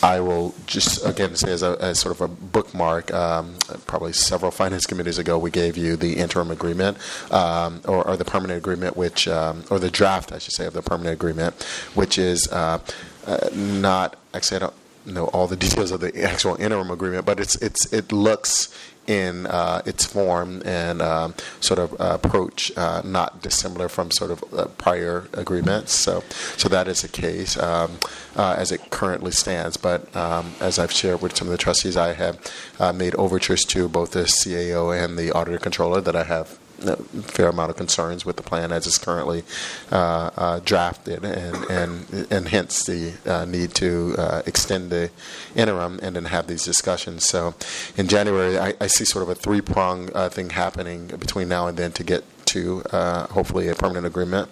I 0.03 0.21
will 0.21 0.55
just 0.67 1.05
again 1.07 1.35
say 1.37 1.53
as, 1.53 1.63
a, 1.63 1.77
as 1.81 1.99
sort 1.99 2.15
of 2.15 2.21
a 2.21 2.29
bookmark, 2.29 3.13
um, 3.13 3.57
probably 3.87 4.13
several 4.13 4.51
finance 4.51 4.87
committees 4.87 5.19
ago, 5.19 5.39
we 5.39 5.51
gave 5.51 5.77
you 5.77 5.97
the 5.97 6.17
interim 6.17 6.51
agreement 6.51 6.99
um, 7.33 7.81
or, 7.87 8.07
or 8.07 8.17
the 8.17 8.25
permanent 8.25 8.59
agreement, 8.59 8.97
which 8.97 9.29
um, 9.29 9.65
or 9.71 9.79
the 9.79 9.91
draft, 9.91 10.33
I 10.33 10.39
should 10.39 10.53
say, 10.53 10.67
of 10.67 10.73
the 10.73 10.83
permanent 10.83 11.15
agreement, 11.15 11.63
which 11.95 12.19
is 12.19 12.49
uh, 12.53 12.79
uh, 13.27 13.49
not 13.55 14.17
actually 14.35 14.57
I 14.57 14.61
don't 14.61 14.82
know 15.07 15.27
all 15.27 15.47
the 15.47 15.57
details 15.57 15.91
of 15.91 16.01
the 16.01 16.23
actual 16.23 16.57
interim 16.57 16.91
agreement, 16.91 17.27
but 17.27 17.41
it's 17.41 17.57
it's 17.57 17.93
it 17.93 18.13
looks 18.13 18.75
in 19.07 19.47
uh, 19.47 19.83
its 19.85 20.07
form 20.07 20.63
and 20.65 21.03
um, 21.03 21.35
sort 21.61 21.81
of 21.81 21.93
uh, 22.01 22.19
approach 22.23 22.71
uh, 22.77 23.03
not 23.05 23.43
dissimilar 23.43 23.89
from 23.89 24.11
sort 24.13 24.31
of 24.31 24.45
uh, 24.55 24.67
prior 24.79 25.27
agreements. 25.33 25.93
So 25.93 26.23
so 26.57 26.69
that 26.69 26.89
is 26.89 27.03
the 27.03 27.09
case 27.09 27.59
um, 27.59 27.99
uh, 28.37 28.55
as 28.57 28.71
it 28.71 28.91
currently 28.91 29.33
stands. 29.33 29.77
But 29.77 30.15
um, 30.17 30.55
as 30.61 30.79
I've 30.79 30.93
shared 30.93 31.21
with 31.21 31.37
some 31.37 31.49
of 31.49 31.53
the 31.53 31.59
trustees, 31.59 31.97
I 31.97 32.13
have 32.15 32.53
uh, 32.79 32.93
made 32.93 33.15
overtures 33.17 33.65
to 33.67 33.89
both 33.89 34.13
the 34.13 34.25
CAO 34.25 34.93
and 34.97 35.19
the 35.19 35.33
auditor 35.33 35.59
controller 35.59 36.01
that 36.01 36.15
I 36.15 36.25
have 36.25 36.59
a 36.83 36.97
fair 36.97 37.49
amount 37.49 37.71
of 37.71 37.77
concerns 37.77 38.25
with 38.25 38.37
the 38.37 38.43
plan 38.43 38.73
as 38.73 38.87
it's 38.87 38.99
currently 38.99 39.45
uh, 39.91 40.31
uh, 40.37 40.61
drafted, 40.65 41.25
and, 41.25 41.65
and 41.71 42.27
and 42.31 42.49
hence 42.49 42.85
the 42.85 43.15
uh, 43.27 43.45
need 43.45 43.75
to 43.77 44.15
extend 44.47 44.91
the 44.91 45.11
interim 45.55 45.99
and 46.03 46.17
then 46.17 46.27
have 46.27 46.47
these 46.47 46.65
discussions. 46.65 47.25
So, 47.25 47.55
in 47.97 48.09
January, 48.09 48.59
I, 48.59 48.75
I 48.81 48.87
see 48.87 49.05
sort 49.05 49.23
of 49.23 49.29
a 49.29 49.35
three 49.35 49.61
prong 49.61 50.09
thing 50.31 50.51
happening 50.51 51.07
between 51.07 51.49
now 51.49 51.67
and 51.67 51.77
then 51.77 51.93
to 51.93 52.05
get 52.05 52.25
to 52.53 52.83
uh, 52.93 53.27
hopefully 53.29 53.69
a 53.69 53.75
permanent 53.75 54.07
agreement. 54.07 54.49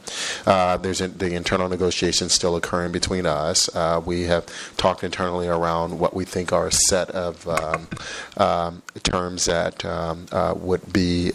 Uh, 0.46 0.76
there's 0.78 1.00
in, 1.00 1.16
the 1.18 1.34
internal 1.34 1.68
negotiations 1.68 2.32
still 2.32 2.56
occurring 2.56 2.92
between 2.92 3.26
us. 3.26 3.74
Uh, 3.76 4.00
we 4.04 4.22
have 4.22 4.46
talked 4.76 5.04
internally 5.04 5.48
around 5.48 5.98
what 5.98 6.14
we 6.14 6.24
think 6.24 6.50
are 6.52 6.66
a 6.66 6.72
set 6.72 7.10
of 7.10 7.46
um, 7.46 7.88
um, 8.38 8.82
terms 9.02 9.44
that 9.44 9.84
um, 9.84 10.26
would 10.56 10.92
be 10.92 11.32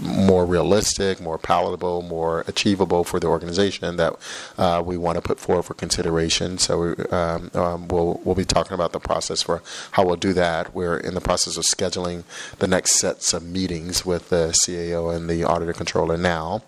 more 0.00 0.44
realistic, 0.46 1.20
more 1.20 1.38
palatable, 1.38 2.02
more 2.02 2.44
achievable 2.46 3.04
for 3.04 3.20
the 3.20 3.26
organization 3.26 3.96
that 3.96 4.16
uh, 4.58 4.82
we 4.84 4.96
want 4.96 5.16
to 5.16 5.22
put 5.22 5.38
forward 5.38 5.62
for 5.64 5.74
consideration. 5.74 6.58
So 6.58 6.80
we, 6.80 7.04
um, 7.06 7.50
um, 7.54 7.88
we'll 7.88 8.20
we'll 8.24 8.34
be 8.34 8.44
talking 8.44 8.74
about 8.74 8.92
the 8.92 9.00
process 9.00 9.42
for 9.42 9.62
how 9.92 10.04
we'll 10.04 10.16
do 10.16 10.32
that. 10.34 10.74
We're 10.74 10.96
in 10.96 11.14
the 11.14 11.20
process 11.20 11.56
of 11.56 11.64
scheduling 11.64 12.24
the 12.58 12.66
next 12.66 12.98
sets 12.98 13.32
of 13.32 13.42
meetings 13.42 14.04
with 14.04 14.28
the 14.28 14.54
CAO 14.64 15.14
and 15.14 15.28
the 15.28 15.44
auditor 15.44 15.72
controller 15.72 16.16
now. 16.16 16.62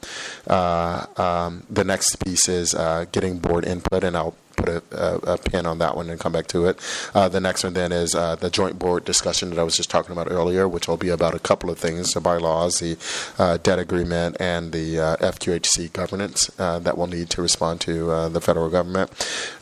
Uh, 0.47 1.07
um, 1.17 1.65
the 1.69 1.85
next 1.85 2.17
piece 2.25 2.49
is 2.49 2.75
uh, 2.75 3.07
getting 3.13 3.39
board 3.39 3.65
input, 3.65 4.05
and 4.05 4.17
I'll 4.17 4.35
put 4.63 4.69
a, 4.69 4.83
a, 4.93 5.35
a 5.35 5.39
pin 5.39 5.67
on 5.67 5.79
that 5.79 5.97
one 5.97 6.09
and 6.11 6.21
come 6.21 6.33
back 6.33 6.47
to 6.49 6.67
it. 6.67 6.79
Uh, 7.15 7.29
the 7.29 7.41
next 7.41 7.65
one 7.65 7.75
then 7.75 7.93
is 7.93 8.15
uh, 8.15 8.37
the 8.37 8.51
joint 8.51 8.79
board 8.79 9.05
discussion 9.05 9.51
that 9.51 9.59
I 9.59 9.63
was 9.63 9.77
just 9.77 9.91
talking 9.91 10.13
about 10.13 10.31
earlier, 10.31 10.69
which 10.69 10.89
will 10.89 10.97
be 10.97 11.09
about 11.09 11.35
a 11.35 11.39
couple 11.39 11.71
of 11.71 11.79
things: 11.79 12.13
the 12.13 12.21
bylaws, 12.21 12.79
the 12.79 12.97
uh, 13.39 13.57
debt 13.59 13.79
agreement, 13.79 14.37
and 14.41 14.73
the 14.73 14.99
uh, 14.99 15.17
FQHC 15.17 15.93
governance 15.93 16.51
uh, 16.59 16.79
that 16.81 16.97
will 16.97 17.07
need 17.07 17.31
to 17.31 17.43
respond 17.43 17.81
to 17.83 18.11
uh, 18.11 18.29
the 18.29 18.41
federal 18.41 18.71
government. 18.71 19.11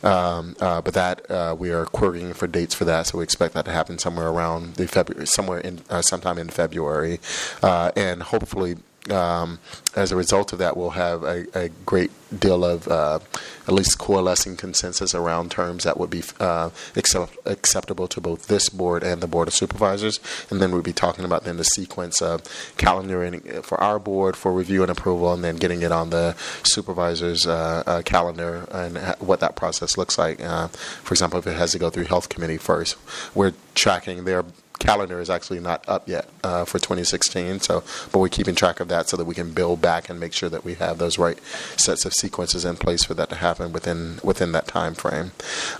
Um, 0.03 0.55
but 0.59 0.93
that 0.93 1.57
we 1.57 1.71
are 1.71 1.85
querying 1.85 2.33
for 2.33 2.47
dates 2.47 2.73
for 2.73 2.85
that, 2.85 3.07
so 3.07 3.17
we 3.17 3.23
expect 3.23 3.53
that 3.53 3.65
to 3.65 3.71
happen 3.71 3.97
somewhere 3.97 4.27
around 4.27 4.75
the 4.75 4.87
February, 4.87 5.27
somewhere 5.27 5.59
in 5.59 5.81
sometime 6.01 6.37
in 6.37 6.49
February, 6.49 7.19
and 7.61 8.23
hopefully 8.23 8.77
um, 9.09 9.59
as 9.95 10.11
a 10.11 10.15
result 10.15 10.53
of 10.53 10.59
that, 10.59 10.77
we'll 10.77 10.91
have 10.91 11.23
a, 11.23 11.45
a 11.57 11.69
great 11.85 12.11
deal 12.37 12.63
of 12.63 12.87
uh, 12.87 13.19
at 13.67 13.73
least 13.73 13.97
coalescing 13.97 14.55
consensus 14.55 15.15
around 15.15 15.49
terms 15.49 15.83
that 15.83 15.99
would 15.99 16.09
be 16.09 16.23
uh, 16.39 16.69
accept, 16.95 17.35
acceptable 17.45 18.07
to 18.07 18.21
both 18.21 18.47
this 18.47 18.69
board 18.69 19.03
and 19.03 19.21
the 19.21 19.27
board 19.27 19.47
of 19.47 19.53
supervisors. 19.53 20.19
And 20.49 20.61
then 20.61 20.71
we'll 20.71 20.83
be 20.83 20.93
talking 20.93 21.25
about 21.25 21.43
then 21.43 21.57
the 21.57 21.63
sequence 21.63 22.21
of 22.21 22.43
calendaring 22.77 23.63
for 23.63 23.81
our 23.81 23.97
board 23.97 24.37
for 24.37 24.53
review 24.53 24.83
and 24.83 24.91
approval, 24.91 25.33
and 25.33 25.43
then 25.43 25.55
getting 25.55 25.81
it 25.81 25.91
on 25.91 26.11
the 26.11 26.35
supervisors' 26.63 27.47
uh, 27.47 27.83
uh, 27.85 28.01
calendar 28.03 28.67
and 28.71 28.97
ha- 28.97 29.15
what 29.19 29.39
that 29.39 29.55
process 29.55 29.97
looks 29.97 30.17
like. 30.17 30.39
Uh, 30.41 30.67
for 30.67 31.13
example, 31.13 31.39
if 31.39 31.47
it 31.47 31.57
has 31.57 31.71
to 31.71 31.79
go 31.79 31.89
through 31.89 32.05
health 32.05 32.29
committee 32.29 32.57
first, 32.57 32.97
we're 33.33 33.53
tracking 33.73 34.25
their 34.25 34.45
calendar 34.81 35.21
is 35.21 35.29
actually 35.29 35.59
not 35.59 35.87
up 35.87 36.09
yet 36.09 36.27
uh, 36.43 36.65
for 36.65 36.79
2016. 36.79 37.59
So, 37.61 37.83
but 38.11 38.19
we're 38.19 38.29
keeping 38.29 38.55
track 38.55 38.79
of 38.79 38.87
that 38.89 39.07
so 39.07 39.15
that 39.15 39.25
we 39.25 39.35
can 39.35 39.53
build 39.53 39.81
back 39.81 40.09
and 40.09 40.19
make 40.19 40.33
sure 40.33 40.49
that 40.49 40.65
we 40.65 40.73
have 40.75 40.97
those 40.97 41.17
right 41.17 41.39
sets 41.77 42.03
of 42.03 42.13
sequences 42.13 42.65
in 42.65 42.75
place 42.75 43.03
for 43.03 43.13
that 43.13 43.29
to 43.29 43.35
happen 43.35 43.71
within 43.71 44.19
within 44.23 44.51
that 44.53 44.67
time 44.67 44.95
frame. 44.95 45.31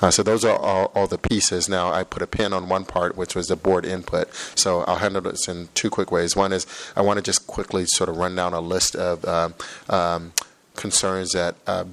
Uh, 0.02 0.11
so 0.11 0.22
those 0.22 0.45
are 0.45 0.57
all, 0.57 0.91
all 0.95 1.07
the 1.07 1.18
pieces. 1.18 1.68
Now 1.68 1.91
I 1.91 2.03
put 2.03 2.22
a 2.22 2.28
pin 2.28 2.53
on 2.53 2.69
one 2.69 2.86
part, 2.86 3.18
which 3.18 3.36
was 3.36 3.48
the 3.48 3.56
board 3.56 3.86
input. 3.86 4.34
So 4.56 4.82
I'll 4.82 4.98
handle 4.98 5.22
this 5.22 5.48
in 5.48 5.69
two 5.73 5.90
quick 5.90 6.11
ways. 6.11 6.36
One 6.36 6.53
is 6.53 6.68
I 6.95 7.02
want 7.02 7.18
to 7.18 7.23
just 7.23 7.48
quickly 7.48 7.86
sort 7.88 8.10
of 8.10 8.18
run 8.18 8.36
down 8.36 8.53
a 8.53 8.61
list 8.61 8.95
of 8.95 9.26
um, 9.26 9.56
um, 9.90 10.34
concerns 10.76 11.32
that 11.32 11.56
uh, 11.65 11.84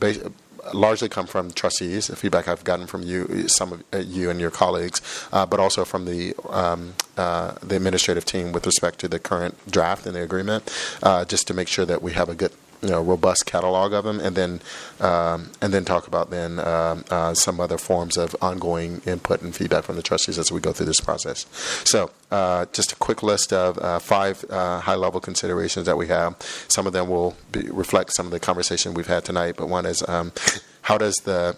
largely 0.75 1.09
come 1.09 1.27
from 1.27 1.51
trustees, 1.51 2.09
the 2.09 2.17
feedback 2.17 2.49
I've 2.49 2.65
gotten 2.65 2.87
from 2.87 3.03
you, 3.03 3.49
some 3.49 3.73
of 3.73 3.85
uh, 3.93 3.99
you 3.99 4.31
and 4.31 4.41
your 4.41 4.51
colleagues, 4.51 5.01
uh, 5.33 5.47
but 5.47 5.61
also 5.61 5.85
from 5.85 6.05
the 6.05 6.35
um, 6.49 6.95
uh, 7.17 7.55
the 7.63 7.77
administrative 7.77 8.25
team 8.25 8.53
with 8.53 8.67
respect 8.67 8.99
to 9.01 9.09
the 9.09 9.19
current 9.19 9.55
draft 9.71 10.07
and 10.07 10.15
the 10.15 10.23
agreement, 10.23 10.71
uh, 11.03 11.25
just 11.25 11.47
to 11.49 11.55
make 11.55 11.69
sure 11.69 11.85
that 11.85 12.03
we 12.03 12.13
have 12.13 12.29
a 12.29 12.35
good 12.35 12.53
you 12.83 12.89
know 12.89 13.03
robust 13.03 13.47
catalog 13.47 13.93
of 13.93 14.05
them, 14.05 14.21
and 14.21 14.37
then 14.37 14.61
um, 15.01 15.51
and 15.61 15.73
then 15.73 15.85
talk 15.85 16.07
about 16.07 16.31
then 16.31 16.59
um, 16.61 17.05
uh, 17.11 17.35
some 17.35 17.61
other 17.61 17.79
forms 17.79 18.17
of 18.17 18.37
ongoing 18.41 19.01
input 19.07 19.43
and 19.43 19.55
feedback 19.55 19.85
from 19.85 19.97
the 19.97 20.03
trustees 20.03 20.39
as 20.39 20.53
we 20.53 20.61
go 20.61 20.73
through 20.73 20.87
this 20.87 21.01
process. 21.01 21.47
So, 21.85 22.11
uh, 22.31 22.67
just 22.73 22.93
a 22.93 22.97
quick 22.97 23.23
list 23.23 23.53
of 23.53 23.79
uh, 23.79 23.99
five 23.99 24.45
uh, 24.51 24.81
high-level 24.81 25.21
considerations 25.21 25.87
that 25.87 25.97
we 25.97 26.09
have. 26.09 26.37
Some 26.69 26.87
of 26.87 26.93
them 26.93 27.09
will 27.09 27.37
be, 27.53 27.63
reflect 27.71 28.15
some 28.15 28.27
of 28.27 28.33
the 28.33 28.41
conversation 28.41 28.95
we've 28.95 29.07
had 29.07 29.25
tonight, 29.25 29.57
but 29.57 29.69
one 29.69 29.87
is 29.87 30.07
um, 30.09 30.33
how 30.83 30.99
does 30.99 31.15
the 31.25 31.57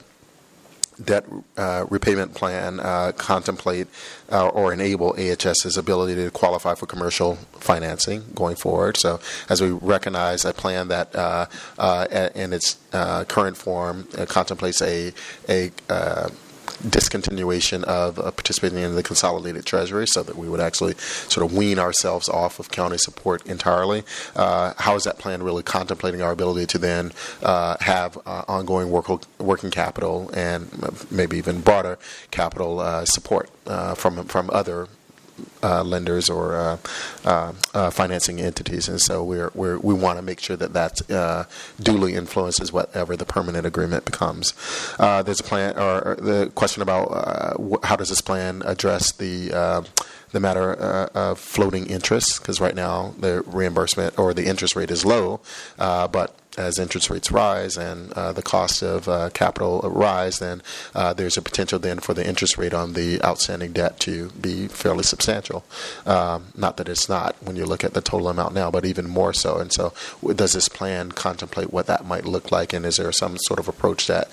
debt 1.05 1.25
uh, 1.57 1.87
repayment 1.89 2.35
plan 2.35 2.81
uh, 2.81 3.13
contemplate 3.17 3.87
uh, 4.31 4.49
or 4.49 4.73
enable 4.73 5.15
AHS's 5.19 5.77
ability 5.77 6.15
to 6.15 6.31
qualify 6.31 6.75
for 6.75 6.87
commercial 6.87 7.37
financing 7.53 8.25
going 8.35 8.57
forward. 8.57 8.97
So, 8.97 9.21
as 9.49 9.61
we 9.61 9.71
recognize 9.71 10.45
a 10.45 10.53
plan 10.53 10.89
that 10.89 11.15
uh, 11.15 11.47
uh, 11.79 12.29
in 12.35 12.53
its 12.53 12.79
uh, 12.93 13.25
current 13.25 13.57
form 13.57 14.09
contemplates 14.27 14.83
a 14.83 15.13
a 15.49 15.71
discontinuation 16.83 17.85
of 17.85 18.19
uh, 18.19 18.31
participating 18.31 18.79
in 18.79 18.95
the 18.95 19.03
consolidated 19.03 19.65
treasury 19.65 20.07
so 20.07 20.23
that 20.23 20.37
we 20.37 20.49
would 20.49 20.61
actually 20.61 20.95
sort 20.95 21.45
of 21.45 21.57
wean 21.57 21.79
ourselves 21.79 22.29
off 22.29 22.59
of 22.59 22.71
county 22.71 22.99
support 22.99 23.45
entirely. 23.47 24.03
Uh, 24.35 24.75
how 24.79 24.95
is 24.95 25.05
that 25.05 25.19
plan 25.19 25.43
really 25.43 25.63
contemplating 25.63 26.23
our 26.23 26.33
ability 26.33 26.67
to 26.67 26.79
then 26.79 27.13
uh, 27.43 27.77
have 27.81 28.19
uh, 28.27 28.45
ongoing 28.49 28.91
work, 28.91 29.09
working 29.39 29.71
capital 29.71 30.31
and 30.35 30.71
maybe 31.11 31.37
even 31.37 31.61
broader 31.61 31.99
capital 32.31 32.81
uh, 32.81 33.05
support 33.05 33.51
uh, 33.67 33.95
from 33.95 34.25
from 34.25 34.51
other 34.53 34.89
uh, 35.63 35.83
lenders 35.83 36.29
or 36.29 36.57
uh, 36.57 36.77
uh, 37.25 37.53
uh, 37.75 37.91
financing 37.91 38.41
entities, 38.41 38.89
and 38.89 39.01
so 39.01 39.23
we're, 39.23 39.51
we're 39.55 39.79
we 39.79 39.95
want 39.95 40.19
to 40.19 40.23
make 40.23 40.41
sure 40.41 40.57
that 40.57 40.73
that 40.73 41.11
uh, 41.11 41.45
duly 41.81 42.15
influences 42.15 42.73
whatever 42.73 43.17
the 43.17 43.25
permanent 43.25 43.67
agreement 43.67 44.05
becomes. 44.05 44.55
Uh, 44.99 45.23
there's 45.23 45.41
a 45.41 45.45
plan, 45.45 45.77
or, 45.79 46.09
or, 46.09 46.15
the 46.17 46.51
question 46.55 46.83
about 46.83 47.09
wh- 47.61 47.85
how 47.87 47.97
does 47.97 48.09
this 48.09 48.21
plan 48.21 48.63
address 48.65 49.13
the 49.13 49.85
the 50.33 50.41
matter 50.41 50.75
of 50.75 51.41
floating 51.41 51.87
interest, 51.87 52.41
because 52.41 52.61
right 52.61 52.77
now 52.77 53.15
the 53.19 53.43
reimbursement 53.43 54.17
or 54.17 54.33
the 54.33 54.47
interest 54.47 54.77
rate 54.77 54.91
is 54.91 55.05
low, 55.05 55.41
but 55.77 56.35
as 56.59 56.79
interest 56.79 57.11
rates 57.11 57.31
rise 57.31 57.77
and 57.77 58.13
uh, 58.13 58.33
the 58.33 58.43
cost 58.43 58.83
of 58.83 59.09
uh, 59.09 59.31
capital 59.31 59.81
rise, 59.85 60.39
then 60.39 60.63
uh, 60.95 61.13
there's 61.13 61.37
a 61.37 61.43
potential 61.43 61.79
then 61.79 61.99
for 61.99 62.15
the 62.15 62.27
interest 62.27 62.59
rate 62.59 62.75
on 62.75 62.95
the 62.95 63.23
outstanding 63.25 63.73
debt 63.73 63.99
to 64.01 64.31
be 64.31 64.69
fairly 64.69 65.03
substantial. 65.03 65.65
Um, 66.07 66.47
not 66.57 66.77
that 66.77 66.89
it's 66.89 67.09
not 67.09 67.37
when 67.41 67.57
you 67.57 67.67
look 67.67 67.85
at 67.85 67.95
the 67.95 68.01
total 68.01 68.29
amount 68.29 68.55
now, 68.55 68.71
but 68.71 68.85
even 68.85 69.09
more 69.09 69.33
so. 69.33 69.59
And 69.59 69.73
so, 69.73 69.93
does 70.35 70.53
this 70.53 70.69
plan 70.69 71.13
contemplate 71.13 71.73
what 71.73 71.87
that 71.87 72.05
might 72.05 72.25
look 72.25 72.51
like, 72.51 72.73
and 72.73 72.85
is 72.85 72.97
there 72.97 73.13
some 73.13 73.39
sort 73.39 73.61
of 73.61 73.69
approach 73.69 74.07
that 74.07 74.29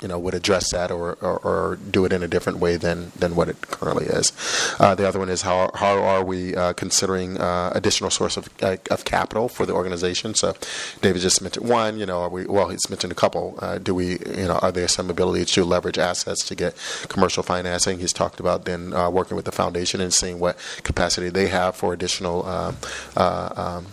you 0.00 0.08
know 0.08 0.18
would 0.18 0.34
address 0.34 0.70
that 0.72 0.90
or, 0.90 1.14
or, 1.20 1.38
or 1.38 1.78
do 1.90 2.04
it 2.04 2.12
in 2.12 2.22
a 2.22 2.28
different 2.28 2.58
way 2.58 2.76
than 2.76 3.12
than 3.16 3.34
what 3.36 3.48
it 3.48 3.60
currently 3.62 4.06
is? 4.06 4.32
Uh, 4.78 4.94
the 4.94 5.06
other 5.06 5.18
one 5.18 5.28
is 5.28 5.42
how 5.42 5.70
how 5.74 6.02
are 6.02 6.24
we 6.24 6.54
uh, 6.54 6.72
considering 6.74 7.40
uh, 7.40 7.72
additional 7.74 8.10
source 8.10 8.36
of 8.36 8.48
of 8.62 9.04
capital 9.04 9.48
for 9.48 9.66
the 9.66 9.72
organization? 9.72 10.34
So, 10.34 10.54
David 11.00 11.22
just 11.22 11.40
mentioned 11.40 11.54
one, 11.64 11.98
you 11.98 12.06
know, 12.06 12.22
are 12.22 12.28
we, 12.28 12.46
well, 12.46 12.68
he's 12.68 12.88
mentioned 12.88 13.12
a 13.12 13.16
couple. 13.16 13.58
Uh, 13.58 13.78
do 13.78 13.94
we, 13.94 14.18
you 14.18 14.46
know, 14.48 14.58
are 14.62 14.72
there 14.72 14.88
some 14.88 15.10
ability 15.10 15.44
to 15.44 15.64
leverage 15.64 15.98
assets 15.98 16.44
to 16.46 16.54
get 16.54 16.76
commercial 17.08 17.42
financing? 17.42 17.98
He's 17.98 18.12
talked 18.12 18.40
about 18.40 18.64
then 18.64 18.92
uh, 18.92 19.10
working 19.10 19.36
with 19.36 19.44
the 19.44 19.52
foundation 19.52 20.00
and 20.00 20.12
seeing 20.12 20.38
what 20.38 20.56
capacity 20.82 21.28
they 21.28 21.48
have 21.48 21.76
for 21.76 21.92
additional 21.92 22.46
um, 22.46 22.76
uh, 23.16 23.80
um, 23.80 23.86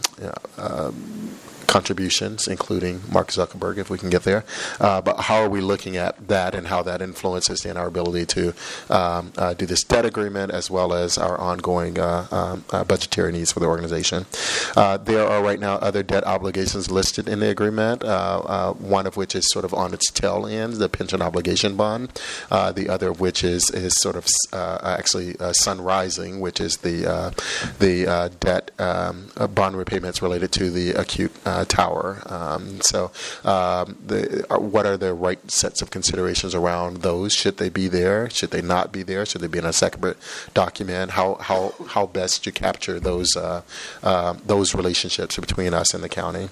um 0.58 1.32
contributions, 1.72 2.50
including 2.50 3.02
Mark 3.10 3.30
Zuckerberg, 3.30 3.78
if 3.78 3.90
we 3.90 3.98
can 3.98 4.10
get 4.10 4.24
there. 4.24 4.44
Uh, 4.82 5.00
but 5.00 5.22
how 5.22 5.38
are 5.38 5.48
we 5.48 5.62
looking 5.62 5.96
at 5.96 6.28
that 6.28 6.54
and 6.54 6.68
how 6.68 6.84
that 6.84 7.02
influences 7.02 7.66
in 7.66 7.78
our 7.78 7.88
ability 7.88 8.26
to 8.26 8.54
um, 8.90 9.32
uh, 9.38 9.54
do 9.54 9.66
this 9.66 9.82
debt 9.82 10.06
agreement 10.06 10.52
as 10.52 10.70
well 10.70 10.94
as 10.94 11.18
our 11.18 11.38
ongoing 11.40 11.98
uh, 11.98 12.28
um, 12.32 12.66
uh 12.72 12.84
budgetary 12.84 13.32
needs 13.32 13.54
for 13.54 13.62
the 13.62 13.66
organization? 13.66 14.26
Uh, 14.76 14.98
there 14.98 15.26
are 15.26 15.42
right 15.42 15.62
now 15.62 15.76
other 15.76 16.04
debt 16.04 16.26
obligations 16.26 16.92
listed 16.92 17.30
in 17.30 17.40
the 17.40 17.50
agreement, 17.50 18.04
one 18.04 19.08
of 19.08 19.16
which 19.16 19.34
is 19.34 19.50
sort 19.50 19.64
of 19.64 19.74
on 19.74 19.94
its 19.94 20.12
tail 20.12 20.46
end, 20.46 20.74
the 20.74 20.90
pension 20.90 21.22
obligation 21.22 21.78
bond. 21.78 22.12
the 22.50 22.88
other 22.90 23.12
of 23.12 23.22
which 23.22 23.46
is, 23.46 23.70
is 23.70 23.96
sort 24.02 24.18
of 24.18 24.28
actually 24.54 25.38
Sun 25.54 25.80
Rising, 25.80 26.42
which 26.42 26.60
is 26.60 26.78
the, 26.78 27.34
the 27.80 28.30
debt 28.42 28.72
um, 28.78 29.32
bond 29.56 29.78
repayments 29.78 30.22
related 30.22 30.52
to 30.52 30.70
the 30.70 30.92
acute 30.92 31.32
uh, 31.46 31.61
tower. 31.66 32.22
Um, 32.26 32.82
so, 32.82 33.12
um, 33.44 33.98
the, 34.06 34.46
uh, 34.50 34.60
what 34.60 34.86
are 34.86 34.98
the 34.98 35.14
right 35.14 35.40
sets 35.52 35.82
of 35.82 35.90
considerations 35.92 36.56
around 36.56 36.98
those? 36.98 37.34
Should 37.34 37.58
they 37.58 37.70
be 37.70 37.88
there? 37.88 38.30
Should 38.30 38.52
they 38.52 38.62
not 38.62 38.92
be 38.92 39.04
there? 39.04 39.26
Should 39.26 39.42
they 39.42 39.48
be 39.48 39.60
in 39.60 39.66
a 39.66 39.74
separate 39.74 40.18
document? 40.54 41.12
How 41.12 41.36
how 41.36 41.74
how 41.88 42.06
best 42.06 42.44
to 42.44 42.52
capture 42.52 43.00
those 43.00 43.36
uh, 43.36 43.62
uh, 44.04 44.34
those 44.46 44.76
relationships 44.76 45.38
between 45.38 45.74
us 45.74 45.94
and 45.94 46.04
the 46.04 46.10
county? 46.10 46.50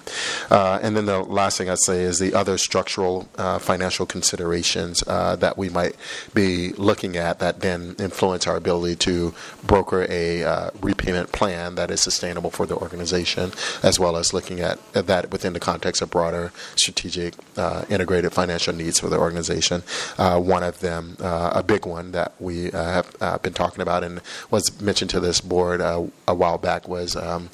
Uh, 0.50 0.78
and 0.82 0.96
then 0.96 1.06
the 1.06 1.20
last 1.20 1.58
thing 1.58 1.68
I'd 1.68 1.78
say 1.78 2.02
is 2.02 2.18
the 2.18 2.34
other 2.34 2.58
structural 2.58 3.28
uh, 3.38 3.58
financial 3.58 4.06
considerations 4.06 5.00
that 5.00 5.56
we 5.56 5.68
might 5.68 5.96
be 6.34 6.72
looking 6.72 7.16
at 7.16 7.38
that 7.38 7.60
then 7.60 7.94
influence 7.98 8.46
our 8.46 8.56
ability 8.56 8.96
to 8.96 9.34
broker 9.64 10.06
a 10.08 10.70
repayment 10.80 11.32
plan 11.32 11.74
that 11.74 11.90
is 11.90 12.00
sustainable 12.02 12.50
for 12.50 12.66
the 12.66 12.76
organization, 12.76 13.52
as 13.82 13.98
well 13.98 14.16
as 14.16 14.32
looking 14.32 14.60
at 14.60 14.78
that 15.06 15.30
within 15.30 15.52
the 15.52 15.60
context 15.60 16.02
of 16.02 16.10
broader 16.10 16.52
strategic 16.76 17.34
uh, 17.56 17.84
integrated 17.88 18.32
financial 18.32 18.74
needs 18.74 19.00
for 19.00 19.08
the 19.08 19.18
organization. 19.18 19.82
Uh, 20.18 20.38
one 20.40 20.62
of 20.62 20.80
them, 20.80 21.16
uh, 21.20 21.50
a 21.54 21.62
big 21.62 21.86
one 21.86 22.12
that 22.12 22.32
we 22.40 22.70
uh, 22.72 22.84
have 22.84 23.16
uh, 23.20 23.38
been 23.38 23.52
talking 23.52 23.80
about 23.80 24.02
and 24.04 24.20
was 24.50 24.80
mentioned 24.80 25.10
to 25.10 25.20
this 25.20 25.40
board 25.40 25.80
a 25.80 26.34
while 26.34 26.58
back, 26.58 26.88
was 26.88 27.16
um, 27.16 27.50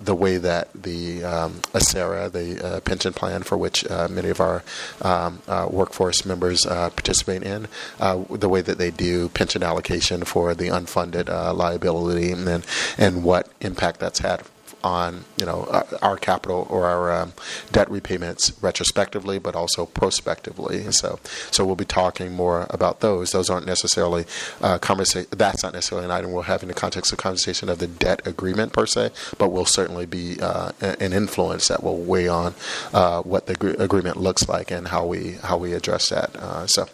the 0.00 0.14
way 0.14 0.36
that 0.36 0.68
the 0.74 1.24
um, 1.24 1.60
ACERA, 1.74 2.30
the 2.30 2.80
pension 2.84 3.12
plan 3.12 3.42
for 3.42 3.56
which 3.56 3.88
many 4.10 4.28
of 4.28 4.40
our 4.40 4.62
um, 5.02 5.40
workforce 5.70 6.24
members 6.24 6.64
participate 6.64 7.42
in, 7.42 7.68
the 7.98 8.48
way 8.48 8.60
that 8.60 8.78
they 8.78 8.90
do 8.90 9.28
pension 9.30 9.62
allocation 9.62 10.24
for 10.24 10.54
the 10.54 10.68
unfunded 10.68 11.28
liability 11.54 12.32
and, 12.32 12.64
and 12.98 13.24
what 13.24 13.48
impact 13.60 14.00
that's 14.00 14.20
had 14.20 14.42
on 14.82 15.24
you 15.36 15.46
know 15.46 15.84
our, 16.02 16.16
capital 16.16 16.66
or 16.70 16.86
our 16.86 17.12
um, 17.12 17.32
debt 17.72 17.90
repayments 17.90 18.52
retrospectively, 18.62 19.38
but 19.38 19.54
also 19.54 19.86
prospectively. 19.86 20.90
So, 20.92 21.18
so 21.50 21.64
we'll 21.64 21.76
be 21.76 21.84
talking 21.84 22.32
more 22.32 22.66
about 22.70 23.00
those. 23.00 23.32
Those 23.32 23.50
aren't 23.50 23.66
necessarily 23.66 24.24
uh, 24.62 24.78
conversation. 24.78 25.28
That's 25.30 25.62
not 25.62 25.72
necessarily 25.74 26.06
an 26.06 26.10
item 26.10 26.32
we'll 26.32 26.42
have 26.42 26.62
in 26.62 26.68
the 26.68 26.74
context 26.74 27.12
of 27.12 27.18
conversation 27.18 27.68
of 27.68 27.78
the 27.78 27.86
debt 27.86 28.26
agreement 28.26 28.72
per 28.72 28.86
se, 28.86 29.10
but 29.38 29.50
will 29.50 29.66
certainly 29.66 30.06
be 30.06 30.40
uh, 30.40 30.72
an 30.80 31.12
influence 31.12 31.68
that 31.68 31.82
will 31.82 31.98
weigh 31.98 32.28
on 32.28 32.54
uh, 32.92 33.22
what 33.22 33.46
the 33.46 33.54
gr- 33.54 33.74
agreement 33.78 34.16
looks 34.16 34.48
like 34.48 34.70
and 34.70 34.88
how 34.88 35.04
we 35.06 35.32
how 35.42 35.56
we 35.56 35.72
address 35.72 36.08
that. 36.10 36.34
Uh, 36.36 36.66
so, 36.66 36.86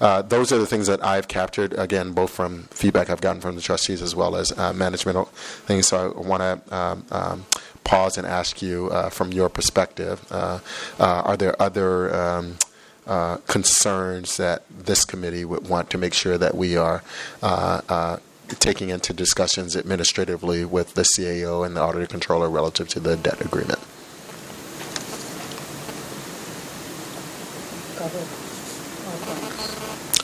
uh, 0.00 0.22
those 0.22 0.52
are 0.52 0.58
the 0.58 0.66
things 0.66 0.86
that 0.86 1.04
I've 1.04 1.28
captured 1.28 1.72
again, 1.74 2.12
both 2.12 2.30
from 2.30 2.64
feedback 2.70 3.10
I've 3.10 3.20
gotten 3.20 3.40
from 3.40 3.56
the 3.56 3.60
trustees 3.60 4.02
as 4.02 4.14
well 4.14 4.36
as 4.36 4.56
uh, 4.58 4.72
management 4.72 5.28
things. 5.66 5.88
So 5.88 6.14
I 6.16 6.20
want 6.20 6.42
to. 6.42 6.76
Um, 6.76 7.04
um, 7.18 7.44
pause 7.84 8.18
and 8.18 8.26
ask 8.26 8.60
you 8.62 8.88
uh, 8.90 9.08
from 9.08 9.32
your 9.32 9.48
perspective 9.48 10.24
uh, 10.30 10.58
uh, 10.98 11.22
are 11.24 11.36
there 11.36 11.60
other 11.60 12.14
um, 12.14 12.56
uh, 13.06 13.38
concerns 13.46 14.36
that 14.36 14.62
this 14.68 15.04
committee 15.04 15.44
would 15.44 15.66
want 15.68 15.88
to 15.88 15.96
make 15.96 16.12
sure 16.12 16.36
that 16.36 16.54
we 16.54 16.76
are 16.76 17.02
taking 18.60 18.88
into 18.88 19.12
discussions 19.12 19.76
administratively 19.76 20.64
with 20.64 20.94
the 20.94 21.02
CAO 21.02 21.64
and 21.64 21.76
the 21.76 21.80
auditor 21.80 22.06
controller 22.06 22.48
relative 22.48 22.88
to 22.88 23.00
the 23.00 23.16
debt 23.16 23.40
agreement? 23.40 23.80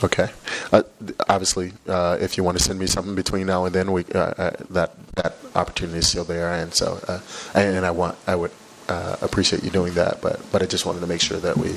Okay. 0.05 0.29
uh, 0.71 0.83
obviously, 1.27 1.73
uh, 1.87 2.17
if 2.21 2.37
you 2.37 2.43
want 2.43 2.57
to 2.57 2.63
send 2.63 2.77
me 2.79 2.87
something 2.87 3.15
between 3.15 3.47
now 3.47 3.65
and 3.65 3.73
then, 3.73 3.91
we 3.91 4.03
uh, 4.13 4.19
uh, 4.19 4.51
that 4.69 4.91
that 5.15 5.35
opportunity 5.55 5.99
is 5.99 6.07
still 6.07 6.23
there, 6.25 6.51
and 6.61 6.73
so 6.73 6.87
uh, 7.07 7.19
and, 7.53 7.75
and 7.77 7.85
I 7.85 7.91
want 7.91 8.15
I 8.27 8.35
would 8.35 8.51
uh, 8.87 9.15
appreciate 9.21 9.63
you 9.63 9.71
doing 9.71 9.93
that, 9.95 10.21
but 10.21 10.39
but 10.51 10.61
I 10.61 10.65
just 10.67 10.85
wanted 10.85 10.99
to 11.01 11.07
make 11.07 11.21
sure 11.21 11.39
that 11.39 11.57
we 11.57 11.71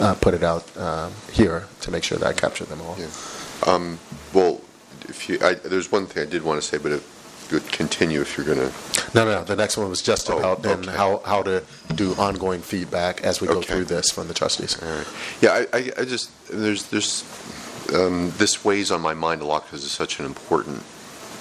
uh, 0.00 0.14
put 0.14 0.32
it 0.34 0.42
out 0.42 0.64
um, 0.76 1.12
here 1.32 1.64
to 1.80 1.90
make 1.90 2.04
sure 2.04 2.18
that 2.18 2.26
I 2.26 2.32
capture 2.34 2.64
them 2.64 2.80
all. 2.82 2.96
Yeah. 2.98 3.08
Um, 3.66 3.98
Well, 4.32 4.60
if 5.08 5.28
you, 5.28 5.38
I- 5.42 5.54
there's 5.54 5.90
one 5.92 6.06
thing 6.06 6.22
I 6.26 6.30
did 6.30 6.42
want 6.42 6.62
to 6.62 6.66
say, 6.66 6.78
but 6.78 6.92
it 6.92 7.02
would 7.50 7.66
continue 7.72 8.20
if 8.22 8.36
you're 8.36 8.46
going 8.46 8.58
to, 8.66 8.72
No, 9.14 9.24
no, 9.26 9.32
no. 9.38 9.44
The 9.44 9.56
next 9.56 9.76
one 9.76 9.88
was 9.90 10.00
just 10.00 10.30
Oh, 10.30 10.38
about 10.38 10.62
then 10.62 10.78
okay. 10.88 10.96
how 10.96 11.20
how 11.32 11.42
to 11.42 11.62
do 11.94 12.14
ongoing 12.14 12.62
feedback 12.62 13.20
as 13.30 13.40
we 13.40 13.46
go 13.48 13.58
Okay. 13.58 13.66
through 13.74 13.84
this 13.96 14.10
from 14.10 14.28
the 14.28 14.34
trustees. 14.34 14.78
right. 14.80 15.06
Yeah, 15.44 15.52
I- 15.60 15.70
I 15.78 15.80
I 16.02 16.04
just, 16.14 16.30
there's, 16.48 16.82
there's, 16.92 17.24
um, 17.92 18.32
this 18.36 18.64
weighs 18.64 18.90
on 18.90 19.00
my 19.00 19.14
mind 19.14 19.42
a 19.42 19.44
lot 19.44 19.64
because 19.64 19.84
it's 19.84 19.92
such 19.92 20.18
an 20.18 20.26
important, 20.26 20.82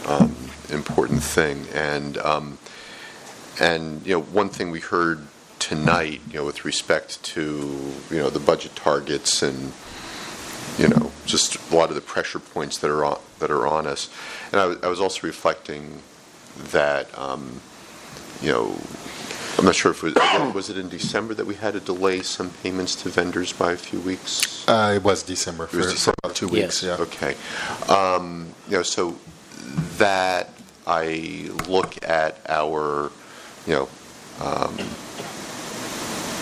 um, 0.07 0.35
important 0.69 1.23
thing. 1.23 1.65
And, 1.73 2.17
um, 2.17 2.57
and, 3.59 4.05
you 4.05 4.13
know, 4.13 4.21
one 4.21 4.49
thing 4.49 4.71
we 4.71 4.79
heard 4.79 5.27
tonight, 5.59 6.21
you 6.27 6.39
know, 6.39 6.45
with 6.45 6.65
respect 6.65 7.21
to, 7.23 7.93
you 8.09 8.17
know, 8.17 8.29
the 8.29 8.39
budget 8.39 8.75
targets 8.75 9.43
and, 9.43 9.73
you 10.77 10.87
know, 10.87 11.11
just 11.25 11.57
a 11.71 11.75
lot 11.75 11.89
of 11.89 11.95
the 11.95 12.01
pressure 12.01 12.39
points 12.39 12.77
that 12.79 12.89
are 12.89 13.05
on, 13.05 13.19
that 13.39 13.51
are 13.51 13.67
on 13.67 13.85
us. 13.85 14.09
And 14.51 14.61
I 14.61 14.65
was, 14.65 14.83
I 14.83 14.87
was 14.87 14.99
also 14.99 15.27
reflecting 15.27 16.01
that, 16.57 17.15
um, 17.17 17.61
you 18.41 18.51
know, 18.51 18.79
I'm 19.57 19.65
not 19.65 19.75
sure 19.75 19.91
if 19.91 20.03
it 20.03 20.15
was, 20.15 20.53
was 20.55 20.69
it 20.69 20.77
in 20.77 20.89
December 20.89 21.33
that 21.35 21.45
we 21.45 21.55
had 21.55 21.73
to 21.73 21.79
delay 21.79 22.21
some 22.21 22.49
payments 22.63 22.95
to 23.03 23.09
vendors 23.09 23.53
by 23.53 23.73
a 23.73 23.77
few 23.77 23.99
weeks? 23.99 24.67
Uh, 24.67 24.93
it 24.95 25.03
was 25.03 25.21
December 25.23 25.67
for, 25.67 25.79
It 25.79 25.85
was 25.85 26.03
for 26.05 26.13
about 26.23 26.35
two 26.35 26.47
Yes. 26.47 26.53
weeks. 26.53 26.83
Yeah. 26.83 26.97
Okay. 26.99 27.35
Um, 27.87 28.53
You 28.67 28.77
know, 28.77 28.83
so 28.83 29.17
that, 29.97 30.49
I 30.87 31.49
look 31.67 31.95
at 32.03 32.39
our, 32.49 33.11
you 33.67 33.73
know, 33.75 33.89
um, 34.39 34.77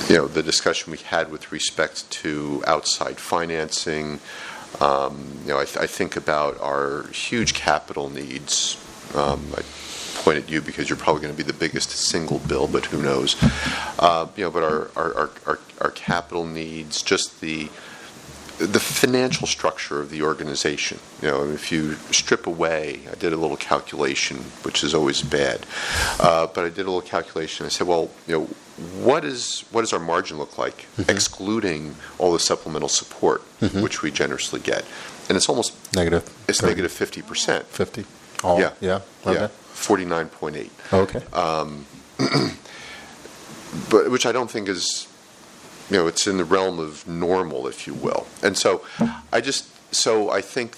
you 0.08 0.16
know, 0.18 0.28
the 0.28 0.42
discussion 0.44 0.92
we 0.92 0.98
had 1.00 1.30
with 1.32 1.52
respect 1.52 2.10
to 2.12 2.64
outside 2.68 3.18
financing. 3.20 4.20
Um, 4.80 5.40
You 5.46 5.50
know, 5.54 5.60
I 5.60 5.66
th- 5.66 5.78
I 5.78 5.88
think 5.88 6.16
about 6.16 6.60
our 6.62 7.08
huge 7.12 7.54
capital 7.54 8.10
needs. 8.10 8.78
Um, 9.14 9.52
I 9.58 9.62
point 10.20 10.38
at 10.38 10.50
you 10.50 10.62
because 10.62 10.90
you're 10.90 10.98
probably 10.98 11.22
going 11.22 11.34
to 11.34 11.38
be 11.38 11.50
the 11.50 11.58
biggest 11.58 11.90
single 11.92 12.40
bill, 12.40 12.68
but 12.68 12.86
who 12.86 13.02
knows? 13.02 13.36
Uh, 14.00 14.28
you 14.36 14.44
know, 14.44 14.52
but 14.52 14.64
our, 14.64 14.92
our, 14.96 15.32
our, 15.46 15.60
our, 15.82 15.92
capital 15.92 16.46
needs, 16.46 17.02
just 17.02 17.42
the 17.42 17.70
the 18.58 18.80
financial 18.80 19.48
structure 19.48 20.02
of 20.02 20.10
the 20.10 20.22
organization. 20.22 21.00
You 21.22 21.30
know, 21.30 21.46
if 21.46 21.72
you 21.72 21.94
strip 22.12 22.46
away, 22.46 23.00
I 23.10 23.16
did 23.16 23.32
a 23.32 23.38
little 23.38 23.56
calculation, 23.56 24.38
which 24.64 24.84
is 24.84 24.94
always 24.94 25.22
bad, 25.22 25.66
uh, 26.20 26.48
but 26.48 26.66
I 26.66 26.70
did 26.70 26.80
a 26.80 26.92
little 26.92 27.02
calculation. 27.02 27.66
I 27.66 27.70
said, 27.70 27.88
well, 27.88 28.12
you 28.28 28.38
know, 28.38 28.46
what 29.02 29.24
is 29.24 29.62
what 29.72 29.82
does 29.82 29.94
our 29.94 30.00
margin 30.00 30.38
look 30.38 30.58
like, 30.58 30.88
mm-hmm. 30.98 31.10
excluding 31.10 31.96
all 32.18 32.34
the 32.34 32.40
supplemental 32.40 32.90
support 32.90 33.42
mm-hmm. 33.62 33.82
which 33.82 34.02
we 34.02 34.12
generously 34.12 34.60
get, 34.60 34.86
and 35.28 35.38
it's 35.38 35.50
almost 35.50 35.96
negative. 35.96 36.30
It's 36.48 36.62
negative 36.62 36.92
fifty 36.92 37.22
percent. 37.22 37.66
Fifty. 37.68 38.06
All, 38.44 38.60
yeah. 38.60 38.72
Yeah. 38.80 39.02
Okay. 39.26 39.40
yeah. 39.42 39.48
49.8. 39.80 40.94
Okay. 40.94 41.24
Um, 41.34 41.86
but 43.90 44.12
which 44.12 44.26
I 44.26 44.32
don't 44.32 44.52
think 44.52 44.68
is, 44.68 45.08
you 45.90 45.98
know, 45.98 46.08
it's 46.08 46.28
in 46.28 46.38
the 46.38 46.44
realm 46.44 46.80
of 46.80 47.08
normal, 47.08 47.68
if 47.68 47.88
you 47.88 47.94
will. 47.94 48.28
And 48.44 48.58
so, 48.58 48.84
I 49.32 49.42
just 49.42 49.68
so 49.94 50.30
I 50.30 50.42
think, 50.42 50.78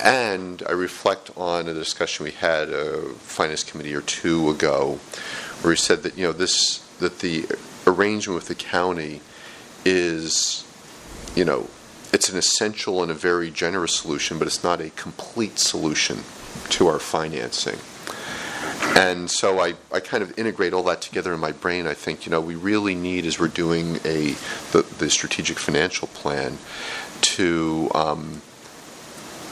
and 0.00 0.62
I 0.68 0.72
reflect 0.72 1.30
on 1.36 1.68
a 1.68 1.74
discussion 1.74 2.24
we 2.24 2.32
had 2.32 2.68
a 2.68 3.14
finance 3.14 3.64
committee 3.64 3.94
or 3.94 4.02
two 4.02 4.50
ago, 4.50 5.00
where 5.62 5.72
he 5.72 5.78
said 5.78 6.02
that 6.02 6.18
you 6.18 6.24
know 6.24 6.32
this 6.32 6.78
that 6.98 7.20
the 7.20 7.46
arrangement 7.86 8.34
with 8.36 8.48
the 8.48 8.54
county 8.54 9.20
is, 9.84 10.64
you 11.34 11.44
know, 11.44 11.68
it's 12.12 12.28
an 12.28 12.38
essential 12.38 13.02
and 13.02 13.10
a 13.10 13.14
very 13.14 13.50
generous 13.50 13.96
solution, 13.96 14.38
but 14.38 14.46
it's 14.46 14.62
not 14.62 14.80
a 14.80 14.90
complete 14.90 15.58
solution 15.58 16.18
to 16.70 16.86
our 16.86 16.98
financing. 16.98 17.78
And 18.96 19.30
so 19.30 19.60
I, 19.60 19.74
I 19.92 20.00
kind 20.00 20.22
of 20.22 20.38
integrate 20.38 20.72
all 20.72 20.84
that 20.84 21.02
together 21.02 21.34
in 21.34 21.40
my 21.40 21.52
brain. 21.52 21.86
I 21.86 21.94
think, 21.94 22.26
you 22.26 22.30
know, 22.30 22.40
we 22.40 22.54
really 22.54 22.94
need, 22.94 23.26
as 23.26 23.40
we're 23.40 23.48
doing 23.48 23.96
a 24.04 24.34
the, 24.72 24.86
the 24.98 25.10
strategic 25.10 25.58
financial 25.58 26.08
plan, 26.08 26.58
to, 27.22 27.90
um, 27.94 28.42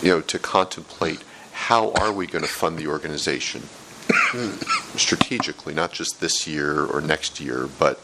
you 0.00 0.08
know, 0.10 0.20
to 0.20 0.38
contemplate 0.38 1.24
how 1.52 1.92
are 1.92 2.12
we 2.12 2.26
going 2.26 2.44
to 2.44 2.50
fund 2.50 2.78
the 2.78 2.86
organization 2.86 3.62
strategically, 4.96 5.74
not 5.74 5.92
just 5.92 6.20
this 6.20 6.46
year 6.46 6.84
or 6.84 7.00
next 7.00 7.40
year, 7.40 7.68
but, 7.78 8.00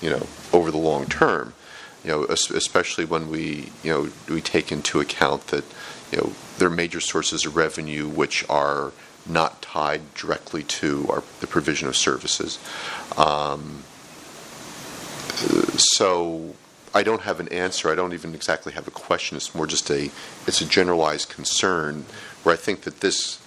you 0.00 0.10
know, 0.10 0.26
over 0.52 0.70
the 0.70 0.78
long 0.78 1.06
term. 1.06 1.54
You 2.04 2.10
know, 2.10 2.24
especially 2.24 3.04
when 3.04 3.28
we, 3.28 3.70
you 3.82 3.92
know, 3.92 4.08
we 4.32 4.40
take 4.40 4.72
into 4.72 5.00
account 5.00 5.48
that, 5.48 5.64
you 6.10 6.18
know, 6.18 6.32
there 6.58 6.68
are 6.68 6.70
major 6.70 7.00
sources 7.00 7.46
of 7.46 7.56
revenue 7.56 8.08
which 8.08 8.44
are 8.48 8.92
not 9.26 9.62
tied 9.62 10.14
directly 10.14 10.62
to 10.62 11.06
our, 11.08 11.22
the 11.40 11.46
provision 11.46 11.88
of 11.88 11.96
services. 11.96 12.58
Um, 13.16 13.82
so 15.76 16.54
I 16.92 17.02
don't 17.02 17.22
have 17.22 17.38
an 17.38 17.48
answer. 17.48 17.90
I 17.90 17.94
don't 17.94 18.12
even 18.12 18.34
exactly 18.34 18.72
have 18.72 18.88
a 18.88 18.90
question. 18.90 19.36
It's 19.36 19.54
more 19.54 19.66
just 19.66 19.90
a, 19.90 20.10
it's 20.46 20.60
a 20.60 20.66
generalized 20.66 21.28
concern 21.28 22.04
where 22.42 22.54
I 22.54 22.58
think 22.58 22.82
that 22.82 23.00
this, 23.00 23.40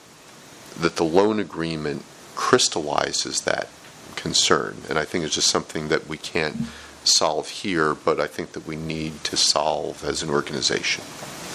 that 0.79 0.95
the 0.95 1.03
loan 1.03 1.39
agreement 1.39 2.03
crystallizes 2.35 3.41
that 3.41 3.67
concern. 4.15 4.77
And 4.89 4.97
I 4.97 5.05
think 5.05 5.25
it's 5.25 5.35
just 5.35 5.49
something 5.49 5.89
that 5.89 6.07
we 6.07 6.17
can't 6.17 6.55
solve 7.03 7.49
here, 7.49 7.93
but 7.93 8.19
I 8.19 8.27
think 8.27 8.53
that 8.53 8.65
we 8.65 8.75
need 8.75 9.23
to 9.25 9.35
solve 9.35 10.03
as 10.05 10.23
an 10.23 10.29
organization. 10.29 11.03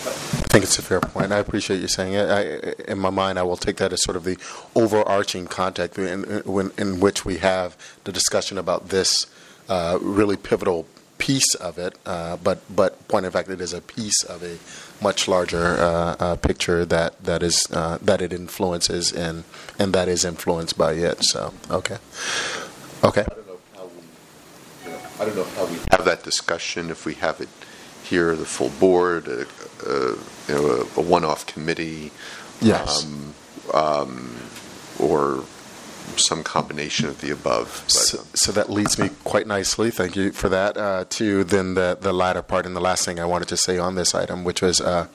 I 0.07 0.51
think 0.51 0.65
it's 0.65 0.79
a 0.79 0.83
fair 0.83 1.01
point. 1.01 1.33
I 1.33 1.39
appreciate 1.39 1.81
you 1.81 1.89
saying 1.89 2.15
it. 2.15 2.29
I, 2.29 2.91
in 2.91 2.99
my 2.99 3.11
mind, 3.11 3.39
I 3.39 3.43
will 3.43 3.57
take 3.57 3.77
that 3.77 3.93
as 3.93 4.03
sort 4.03 4.17
of 4.17 4.25
the 4.25 4.39
overarching 4.75 5.47
context 5.47 5.99
in, 5.99 6.25
in, 6.25 6.73
in 6.79 7.01
which 7.01 7.25
we 7.25 7.39
have 7.39 7.77
the 8.05 8.13
discussion 8.13 8.59
about 8.59 8.89
this 8.89 9.27
uh, 9.69 9.99
really 10.01 10.37
pivotal 10.37 10.87
piece 11.19 11.55
of 11.57 11.79
it. 11.79 11.99
Uh, 12.07 12.37
but, 12.37 12.61
but 12.75 13.07
point 13.09 13.27
of 13.27 13.33
fact, 13.33 13.49
it 13.49 13.61
is 13.61 13.73
a 13.75 13.81
piece 13.81 14.23
of 14.23 14.43
a 14.43 14.59
much 15.03 15.29
larger 15.29 15.77
uh, 15.79 16.17
uh, 16.19 16.37
picture 16.37 16.85
that 16.85 17.23
that 17.25 17.43
is 17.43 17.67
uh, 17.73 17.99
that 18.03 18.21
it 18.21 18.33
influences 18.33 19.13
and 19.13 19.45
and 19.79 19.93
that 19.93 20.09
is 20.09 20.25
influenced 20.25 20.77
by 20.79 20.93
it. 20.93 21.19
So, 21.21 21.53
okay, 21.71 21.99
okay. 23.05 23.23
I 23.23 23.35
don't 23.35 23.47
know 23.47 23.59
how 23.77 23.87
we, 23.87 24.03
you 24.85 24.91
know, 24.91 25.01
I 25.21 25.25
don't 25.25 25.37
know 25.37 25.45
how 25.45 25.67
we 25.67 25.79
have 25.93 26.05
that 26.05 26.23
discussion, 26.23 26.91
if 26.91 27.05
we 27.05 27.15
have 27.15 27.41
it 27.41 27.49
here, 28.03 28.35
the 28.35 28.47
full 28.47 28.71
board, 28.71 29.29
a, 29.87 29.91
a, 29.91 30.09
you 30.49 30.55
know, 30.55 30.87
a, 30.97 31.01
a 31.01 31.03
one-off 31.03 31.47
committee. 31.47 32.13
Yes. 32.61 33.05
um, 33.05 33.35
um, 33.73 34.37
Or 34.99 35.45
some 36.17 36.43
combination 36.43 37.07
of 37.07 37.21
the 37.21 37.31
above. 37.31 37.85
So, 37.87 38.25
so 38.35 38.51
that 38.51 38.69
leads 38.69 38.99
me 38.99 39.11
quite 39.23 39.47
nicely, 39.47 39.93
thank 39.93 40.17
you 40.17 40.33
for 40.33 40.49
that, 40.49 40.77
uh, 40.77 41.05
to 41.11 41.45
then 41.45 41.75
the, 41.75 41.97
the 42.01 42.13
latter 42.13 42.43
part 42.43 42.67
and 42.67 42.75
the 42.75 42.81
last 42.81 43.05
thing 43.05 43.21
I 43.21 43.25
wanted 43.25 43.47
to 43.49 43.57
say 43.57 43.79
on 43.79 43.95
this 43.95 44.15
item, 44.15 44.43
which 44.43 44.61
was, 44.61 44.81
uh, 44.81 45.07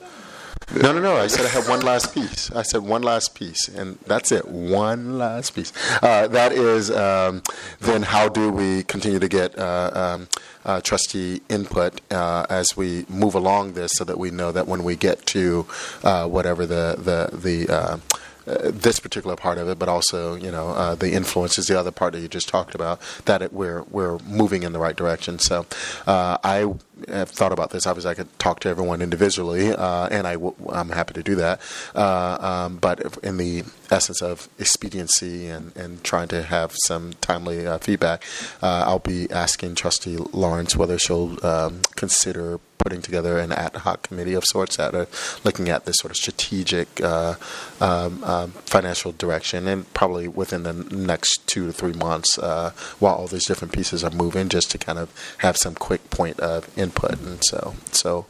no, 0.81 0.91
no, 0.91 0.99
no, 0.99 1.15
I 1.17 1.27
said 1.27 1.45
I 1.45 1.49
have 1.49 1.69
one 1.69 1.81
last 1.81 2.13
piece. 2.13 2.51
I 2.51 2.63
said 2.63 2.81
one 2.81 3.03
last 3.03 3.35
piece, 3.35 3.67
and 3.67 3.99
that's 4.07 4.31
it, 4.31 4.47
one 4.47 5.17
last 5.17 5.55
piece. 5.55 5.71
Uh, 6.01 6.27
that 6.27 6.51
is, 6.51 6.89
um, 6.89 7.43
then 7.79 8.03
how 8.03 8.29
do 8.29 8.51
we 8.51 8.83
continue 8.83 9.19
to 9.19 9.27
get 9.27 9.57
uh, 9.57 9.91
um, 9.93 10.27
uh, 10.65 10.81
trustee 10.81 11.41
input 11.49 12.01
uh, 12.11 12.45
as 12.49 12.75
we 12.75 13.05
move 13.07 13.35
along 13.35 13.73
this 13.73 13.91
so 13.93 14.03
that 14.03 14.17
we 14.17 14.31
know 14.31 14.51
that 14.51 14.67
when 14.67 14.83
we 14.83 14.95
get 14.95 15.25
to 15.27 15.65
uh, 16.03 16.27
whatever 16.27 16.65
the, 16.65 16.95
the, 16.97 17.37
the 17.37 17.73
uh, 17.73 17.97
uh, 18.45 18.71
this 18.73 18.99
particular 18.99 19.37
part 19.37 19.57
of 19.57 19.69
it, 19.69 19.79
but 19.79 19.87
also 19.87 20.35
you 20.35 20.51
know 20.51 20.69
uh, 20.69 20.95
the 20.95 21.13
influence 21.13 21.57
is 21.57 21.67
the 21.67 21.79
other 21.79 21.91
part 21.91 22.11
that 22.11 22.19
you 22.19 22.27
just 22.27 22.49
talked 22.49 22.75
about. 22.75 22.99
That 23.23 23.41
it, 23.41 23.53
we're 23.53 23.83
we're 23.83 24.17
moving 24.19 24.63
in 24.63 24.73
the 24.73 24.79
right 24.79 24.95
direction. 24.95 25.39
So 25.39 25.65
uh, 26.05 26.37
I 26.43 26.73
have 27.07 27.29
thought 27.29 27.51
about 27.51 27.71
this. 27.71 27.85
Obviously, 27.87 28.11
I 28.11 28.13
could 28.13 28.39
talk 28.39 28.59
to 28.61 28.69
everyone 28.69 29.01
individually, 29.01 29.71
uh, 29.71 30.07
and 30.07 30.27
I 30.27 30.33
w- 30.33 30.55
I'm 30.69 30.89
happy 30.89 31.13
to 31.13 31.23
do 31.23 31.35
that. 31.35 31.61
Uh, 31.95 32.37
um, 32.39 32.77
but 32.77 33.17
in 33.23 33.37
the 33.37 33.63
essence 33.91 34.21
of 34.21 34.47
expediency 34.59 35.47
and, 35.47 35.75
and 35.75 36.03
trying 36.03 36.27
to 36.29 36.43
have 36.43 36.73
some 36.85 37.13
timely 37.21 37.65
uh, 37.65 37.77
feedback, 37.79 38.23
uh, 38.61 38.83
I'll 38.87 38.99
be 38.99 39.29
asking 39.31 39.75
Trustee 39.75 40.17
Lawrence 40.17 40.75
whether 40.75 40.97
she'll 40.97 41.43
um, 41.45 41.81
consider 41.95 42.59
putting 42.83 43.01
together 43.01 43.37
an 43.37 43.51
ad 43.51 43.75
hoc 43.77 44.03
committee 44.03 44.33
of 44.33 44.43
sorts 44.43 44.75
that 44.75 44.93
are 44.93 45.07
looking 45.45 45.69
at 45.69 45.85
this 45.85 45.95
sort 45.99 46.11
of 46.11 46.17
strategic 46.17 47.01
uh, 47.01 47.35
um, 47.79 48.21
um, 48.25 48.51
financial 48.51 49.13
direction, 49.13 49.67
and 49.67 49.91
probably 49.93 50.27
within 50.27 50.63
the 50.63 50.73
next 50.73 51.47
two 51.47 51.67
to 51.67 51.73
three 51.73 51.93
months, 51.93 52.37
uh, 52.37 52.71
while 52.99 53.15
all 53.15 53.27
these 53.27 53.45
different 53.45 53.73
pieces 53.73 54.03
are 54.03 54.11
moving, 54.11 54.49
just 54.49 54.69
to 54.71 54.77
kind 54.77 54.99
of 54.99 55.09
have 55.37 55.55
some 55.55 55.75
quick 55.75 56.09
point 56.09 56.39
of 56.41 56.69
input. 56.83 57.19
And 57.19 57.43
so, 57.43 57.75
so 57.91 58.25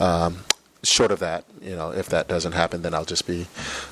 um, 0.00 0.38
short 0.82 1.10
of 1.12 1.18
that, 1.20 1.44
you 1.62 1.76
know, 1.76 1.90
if 1.92 2.08
that 2.08 2.26
doesn't 2.28 2.52
happen, 2.52 2.82
then 2.82 2.94
I'll 2.94 3.04
just 3.04 3.26
be 3.26 3.46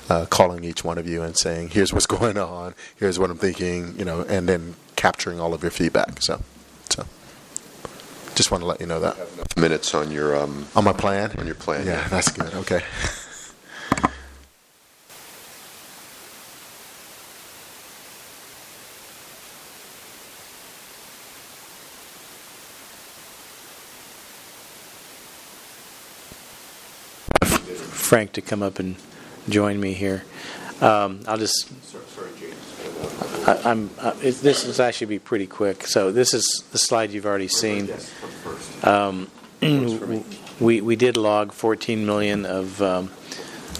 uh, 0.09 0.25
calling 0.29 0.63
each 0.63 0.83
one 0.83 0.97
of 0.97 1.07
you 1.07 1.21
and 1.21 1.37
saying, 1.37 1.69
"Here's 1.69 1.93
what's 1.93 2.07
going 2.17 2.37
on. 2.37 2.73
Here's 2.97 3.17
what 3.19 3.29
I'm 3.29 3.37
thinking," 3.37 3.97
you 3.97 4.05
know, 4.05 4.21
and 4.21 4.49
then 4.49 4.75
capturing 4.95 5.39
all 5.39 5.53
of 5.53 5.61
your 5.61 5.71
feedback. 5.71 6.21
So, 6.21 6.41
so 6.89 7.05
just 8.35 8.51
want 8.51 8.61
to 8.63 8.67
let 8.67 8.79
you 8.81 8.87
know 8.87 8.99
that 8.99 9.15
Minutes 9.57 9.93
on 9.95 10.11
your, 10.11 10.35
um, 10.35 10.67
on 10.75 10.83
my 10.83 10.93
plan. 10.93 11.31
on 11.39 11.45
your 11.45 11.55
plan. 11.55 11.85
Yeah, 11.85 12.07
that's 12.09 12.31
good. 12.31 12.53
Okay. 12.55 12.81
Frank 28.07 28.31
to 28.31 28.41
come 28.41 28.63
up 28.63 28.79
and 28.79 28.95
join 29.49 29.81
me 29.81 29.91
here. 29.91 30.23
Um, 30.79 31.19
I'll 31.27 31.37
just. 31.37 31.69
I, 33.45 33.61
I'm. 33.65 33.89
Uh, 33.99 34.13
this 34.13 34.63
is 34.63 34.79
actually 34.79 35.07
be 35.07 35.19
pretty 35.19 35.45
quick. 35.45 35.85
So 35.85 36.13
this 36.13 36.33
is 36.33 36.63
the 36.71 36.77
slide 36.77 37.11
you've 37.11 37.25
already 37.25 37.49
seen. 37.49 37.89
Um, 38.81 39.27
we 40.61 40.79
we 40.79 40.95
did 40.95 41.17
log 41.17 41.51
14 41.51 42.05
million 42.05 42.45
of 42.45 42.81
um, 42.81 43.11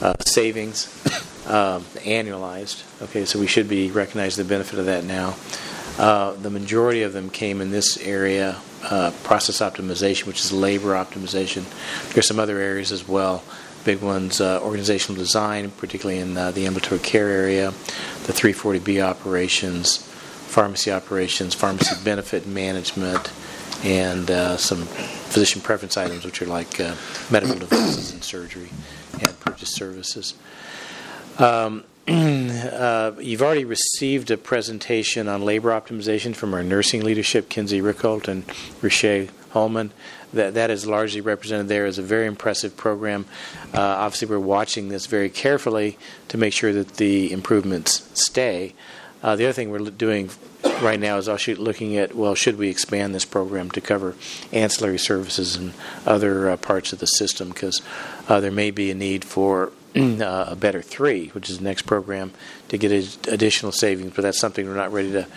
uh, 0.02 0.14
savings 0.26 0.88
um, 1.48 1.84
annualized. 2.04 2.84
Okay, 3.04 3.24
so 3.24 3.40
we 3.40 3.48
should 3.48 3.70
be 3.70 3.92
recognizing 3.92 4.44
the 4.44 4.50
benefit 4.50 4.78
of 4.78 4.88
that 4.88 5.06
now. 5.06 5.38
Uh, 5.98 6.34
the 6.34 6.50
majority 6.50 7.04
of 7.04 7.14
them 7.14 7.30
came 7.30 7.62
in 7.62 7.72
this 7.72 7.98
area, 8.00 8.58
uh, 8.84 9.12
process 9.24 9.62
optimization, 9.62 10.26
which 10.26 10.42
is 10.42 10.52
labor 10.52 10.96
optimization. 10.96 11.64
There's 12.14 12.28
some 12.28 12.40
other 12.40 12.60
areas 12.60 12.92
as 12.92 13.08
well. 13.08 13.42
Big 13.84 14.02
ones, 14.02 14.42
uh, 14.42 14.62
organizational 14.62 15.18
design, 15.18 15.72
particularly 15.72 16.20
in 16.20 16.38
uh, 16.38 16.52
the 16.52 16.66
ambulatory 16.66 17.00
care 17.00 17.30
area, 17.30 17.72
the 18.26 18.34
340B 18.34 19.04
operations, 19.04 19.98
pharmacy 19.98 20.92
operations, 20.92 21.54
pharmacy 21.54 21.96
benefit 22.04 22.46
management, 22.46 23.32
and 23.84 24.30
uh, 24.32 24.58
some 24.58 24.80
physician 24.80 25.62
preference 25.62 25.98
items, 25.98 26.26
which 26.26 26.42
are 26.42 26.48
like 26.48 26.80
uh, 26.80 26.96
medical 27.32 27.56
devices 27.60 28.12
and 28.12 28.24
surgery 28.24 28.70
and 29.22 29.40
purchase 29.40 29.70
services. 29.70 30.34
Um, 31.38 31.84
uh, 32.08 33.12
you've 33.20 33.42
already 33.42 33.66
received 33.66 34.32
a 34.32 34.38
presentation 34.38 35.28
on 35.28 35.44
labor 35.44 35.70
optimization 35.70 36.36
from 36.36 36.54
our 36.54 36.64
nursing 36.64 37.04
leadership, 37.04 37.50
Kinsey 37.50 37.82
Rickholt 37.82 38.28
and 38.28 38.46
Riche 38.82 39.30
Holman. 39.52 39.92
That, 40.34 40.56
that 40.56 40.70
is 40.70 40.86
largely 40.86 41.22
represented 41.22 41.70
there 41.70 41.86
as 41.86 41.98
a 41.98 42.04
very 42.04 42.28
impressive 42.28 42.76
program. 42.76 43.26
Uh, 43.74 43.80
obviously, 43.80 44.28
we're 44.28 44.40
watching 44.40 44.90
this 44.90 45.06
very 45.06 45.30
carefully 45.30 45.98
to 46.28 46.38
make 46.38 46.52
sure 46.54 46.74
that 46.74 46.96
the 46.96 47.32
improvements 47.32 48.10
stay. 48.14 48.74
Uh, 49.24 49.36
the 49.36 49.46
other 49.46 49.54
thing 49.54 49.72
we're 49.72 49.90
doing 49.90 50.30
right 50.82 51.00
now 51.00 51.18
is 51.18 51.28
also 51.28 51.56
looking 51.56 51.98
at 51.98 52.16
well, 52.16 52.36
should 52.36 52.58
we 52.58 52.70
expand 52.70 53.16
this 53.16 53.26
program 53.26 53.72
to 53.72 53.82
cover 53.82 54.16
ancillary 54.52 55.00
services 55.00 55.56
and 55.56 55.74
other 56.06 56.50
uh, 56.50 56.58
parts 56.58 56.94
of 56.94 57.00
the 57.00 57.08
system? 57.08 57.50
Because 57.50 57.82
uh, 58.28 58.40
there 58.40 58.52
may 58.52 58.70
be 58.70 58.92
a 58.92 58.96
need 58.96 59.26
for 59.26 59.72
a 60.22 60.56
better 60.56 60.82
three, 60.82 61.30
which 61.30 61.50
is 61.50 61.58
the 61.58 61.64
next 61.64 61.84
program, 61.84 62.32
to 62.70 62.78
get 62.78 62.92
additional 63.28 63.72
savings. 63.72 64.14
But 64.16 64.22
that's 64.22 64.40
something 64.40 64.68
we're 64.68 64.76
not 64.76 64.94
ready 64.94 65.12
to 65.14 65.28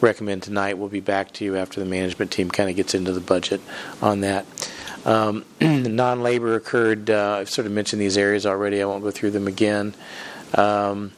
recommend 0.00 0.42
tonight. 0.42 0.76
We'll 0.76 0.88
be 0.88 1.00
back 1.00 1.32
to 1.34 1.44
you 1.44 1.56
after 1.56 1.78
the 1.78 1.86
management 1.86 2.32
team 2.32 2.50
kind 2.50 2.68
of 2.68 2.76
gets 2.76 2.94
into 2.94 3.12
the 3.12 3.20
budget 3.20 3.60
on 4.02 4.20
that. 4.22 4.44
Um, 5.04 5.44
non 5.60 6.22
labor 6.22 6.56
occurred, 6.56 7.10
uh, 7.10 7.36
I've 7.40 7.50
sort 7.50 7.66
of 7.66 7.72
mentioned 7.72 8.02
these 8.02 8.18
areas 8.18 8.44
already. 8.44 8.82
I 8.82 8.86
won't 8.86 9.04
go 9.04 9.10
through 9.12 9.30
them 9.30 9.46
again. 9.46 9.94
Um, 10.54 11.12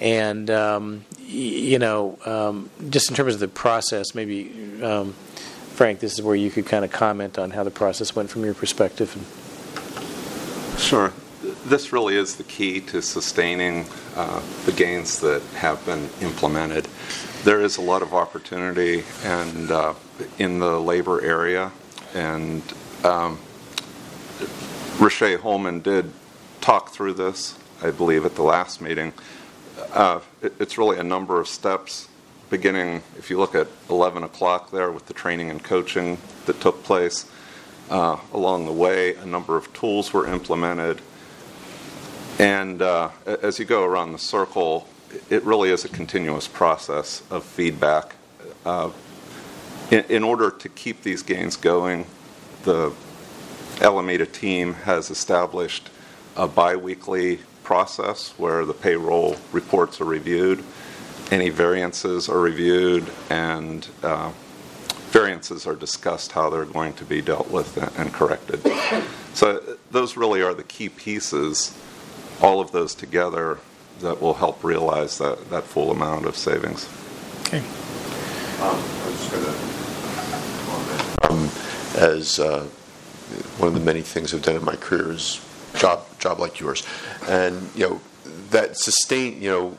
and, 0.00 0.48
um, 0.50 1.04
y- 1.18 1.26
you 1.26 1.78
know, 1.78 2.18
um, 2.24 2.70
just 2.88 3.10
in 3.10 3.16
terms 3.16 3.34
of 3.34 3.40
the 3.40 3.48
process, 3.48 4.14
maybe, 4.14 4.80
um, 4.82 5.12
Frank, 5.74 6.00
this 6.00 6.14
is 6.14 6.22
where 6.22 6.36
you 6.36 6.50
could 6.50 6.66
kind 6.66 6.84
of 6.84 6.90
comment 6.90 7.38
on 7.38 7.50
how 7.50 7.62
the 7.62 7.70
process 7.70 8.16
went 8.16 8.30
from 8.30 8.44
your 8.44 8.54
perspective. 8.54 9.16
Sure. 10.78 11.12
This 11.64 11.92
really 11.92 12.16
is 12.16 12.34
the 12.34 12.42
key 12.42 12.80
to 12.80 13.00
sustaining 13.00 13.86
uh, 14.16 14.42
the 14.66 14.72
gains 14.72 15.20
that 15.20 15.42
have 15.54 15.84
been 15.86 16.10
implemented. 16.20 16.88
There 17.44 17.60
is 17.60 17.76
a 17.76 17.80
lot 17.80 18.02
of 18.02 18.12
opportunity 18.14 19.04
and 19.22 19.70
uh, 19.70 19.94
in 20.38 20.58
the 20.58 20.80
labor 20.80 21.22
area, 21.22 21.70
and 22.14 22.62
um, 23.04 23.38
Riche 24.98 25.38
Holman 25.40 25.80
did 25.80 26.10
talk 26.60 26.90
through 26.90 27.14
this, 27.14 27.56
I 27.80 27.92
believe, 27.92 28.24
at 28.24 28.34
the 28.34 28.42
last 28.42 28.80
meeting. 28.80 29.12
Uh, 29.92 30.18
it, 30.42 30.54
it's 30.58 30.78
really 30.78 30.98
a 30.98 31.04
number 31.04 31.38
of 31.38 31.46
steps, 31.46 32.08
beginning, 32.50 33.04
if 33.16 33.30
you 33.30 33.38
look 33.38 33.54
at 33.54 33.68
11 33.88 34.24
o'clock 34.24 34.72
there 34.72 34.90
with 34.90 35.06
the 35.06 35.14
training 35.14 35.48
and 35.48 35.62
coaching 35.62 36.18
that 36.46 36.60
took 36.60 36.82
place. 36.82 37.30
Uh, 37.88 38.16
along 38.32 38.66
the 38.66 38.72
way, 38.72 39.14
a 39.14 39.26
number 39.26 39.56
of 39.56 39.72
tools 39.72 40.12
were 40.12 40.26
implemented. 40.26 41.00
And 42.42 42.82
uh, 42.82 43.10
as 43.24 43.60
you 43.60 43.64
go 43.64 43.84
around 43.84 44.10
the 44.10 44.18
circle, 44.18 44.88
it 45.30 45.44
really 45.44 45.70
is 45.70 45.84
a 45.84 45.88
continuous 45.88 46.48
process 46.48 47.22
of 47.30 47.44
feedback. 47.44 48.16
Uh, 48.66 48.90
in, 49.92 50.04
in 50.08 50.24
order 50.24 50.50
to 50.50 50.68
keep 50.68 51.04
these 51.04 51.22
gains 51.22 51.56
going, 51.56 52.04
the 52.64 52.92
Alameda 53.80 54.26
team 54.26 54.74
has 54.74 55.08
established 55.08 55.88
a 56.36 56.48
biweekly 56.48 57.38
process 57.62 58.34
where 58.38 58.64
the 58.64 58.74
payroll 58.74 59.36
reports 59.52 60.00
are 60.00 60.04
reviewed, 60.04 60.64
any 61.30 61.48
variances 61.48 62.28
are 62.28 62.40
reviewed, 62.40 63.08
and 63.30 63.86
uh, 64.02 64.32
variances 65.12 65.64
are 65.64 65.76
discussed 65.76 66.32
how 66.32 66.50
they're 66.50 66.64
going 66.64 66.92
to 66.94 67.04
be 67.04 67.22
dealt 67.22 67.52
with 67.52 67.76
and- 67.96 68.12
corrected. 68.12 68.60
So 69.32 69.62
those 69.92 70.16
really 70.16 70.42
are 70.42 70.54
the 70.54 70.64
key 70.64 70.88
pieces, 70.88 71.78
all 72.42 72.60
of 72.60 72.72
those 72.72 72.94
together, 72.94 73.58
that 74.00 74.20
will 74.20 74.34
help 74.34 74.62
realize 74.64 75.16
that, 75.18 75.48
that 75.50 75.64
full 75.64 75.90
amount 75.90 76.26
of 76.26 76.36
savings. 76.36 76.88
Okay. 77.46 77.58
Um, 77.58 77.64
I 78.60 79.06
was 79.06 79.18
just 79.18 79.30
gonna. 79.32 79.54
Um, 81.30 81.50
As 81.94 82.38
uh, 82.38 82.66
one 83.58 83.68
of 83.68 83.74
the 83.74 83.80
many 83.80 84.00
things 84.00 84.32
I've 84.32 84.42
done 84.42 84.56
in 84.56 84.64
my 84.64 84.76
career 84.76 85.12
is 85.12 85.40
job, 85.76 86.00
job 86.18 86.40
like 86.40 86.58
yours. 86.58 86.82
And, 87.28 87.70
you 87.74 87.88
know, 87.88 88.00
that 88.50 88.78
sustain, 88.78 89.40
you 89.42 89.50
know, 89.50 89.78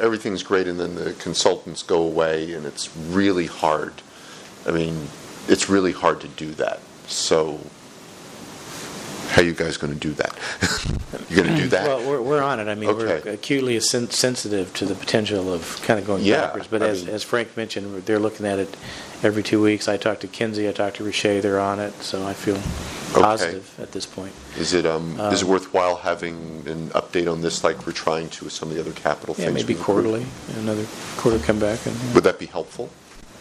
everything's 0.00 0.42
great 0.42 0.66
and 0.66 0.80
then 0.80 0.94
the 0.94 1.12
consultants 1.14 1.82
go 1.82 2.02
away 2.02 2.54
and 2.54 2.64
it's 2.64 2.94
really 2.96 3.46
hard. 3.46 3.92
I 4.66 4.70
mean, 4.70 5.08
it's 5.46 5.68
really 5.68 5.92
hard 5.92 6.20
to 6.22 6.28
do 6.28 6.52
that. 6.54 6.80
So 7.06 7.60
how 9.32 9.40
are 9.40 9.44
you 9.44 9.54
guys 9.54 9.76
going 9.78 9.92
to 9.92 9.98
do 9.98 10.12
that? 10.14 10.36
You're 11.30 11.44
going 11.44 11.56
to 11.56 11.62
do 11.62 11.68
that? 11.68 11.86
Well, 11.86 12.06
we're, 12.08 12.20
we're 12.20 12.42
on 12.42 12.60
it. 12.60 12.68
I 12.68 12.74
mean, 12.74 12.90
Okay. 12.90 13.22
we're 13.24 13.32
acutely 13.34 13.80
sen- 13.80 14.10
sensitive 14.10 14.72
to 14.74 14.84
the 14.84 14.94
potential 14.94 15.52
of 15.52 15.80
kind 15.82 15.98
of 15.98 16.06
going 16.06 16.22
Yeah, 16.22 16.42
backwards. 16.42 16.66
But 16.68 16.82
I 16.82 16.88
as, 16.88 17.04
mean- 17.06 17.14
as 17.14 17.22
Frank 17.22 17.56
mentioned, 17.56 18.04
they're 18.04 18.18
looking 18.18 18.44
at 18.46 18.58
it 18.58 18.76
every 19.22 19.42
two 19.42 19.62
weeks. 19.62 19.88
I 19.88 19.96
talked 19.96 20.20
to 20.20 20.26
Kinsey, 20.28 20.68
I 20.68 20.72
talked 20.72 20.96
to 20.96 21.04
Riche, 21.04 21.22
they're 21.22 21.60
on 21.60 21.78
it, 21.80 21.94
so 22.02 22.26
I 22.26 22.34
feel 22.34 22.56
positive 23.18 23.74
at 23.80 23.92
this 23.92 24.04
point. 24.04 24.32
Is 24.58 24.74
it, 24.74 24.84
um, 24.84 25.18
is 25.32 25.40
it 25.42 25.44
Um, 25.46 25.50
worthwhile 25.50 25.96
having 25.96 26.64
an 26.66 26.90
update 26.90 27.30
on 27.30 27.40
this 27.40 27.62
like 27.64 27.86
we're 27.86 27.92
trying 27.92 28.28
to 28.30 28.44
with 28.44 28.52
some 28.52 28.68
of 28.68 28.74
the 28.74 28.80
other 28.80 28.92
capital 28.92 29.34
Yeah, 29.38 29.46
things? 29.46 29.54
maybe 29.66 29.74
quarterly, 29.74 30.26
another 30.58 30.84
quarter 31.16 31.38
come 31.38 31.58
back 31.58 31.84
and. 31.86 32.14
Would 32.14 32.24
that 32.24 32.38
be 32.38 32.46
helpful? 32.46 32.90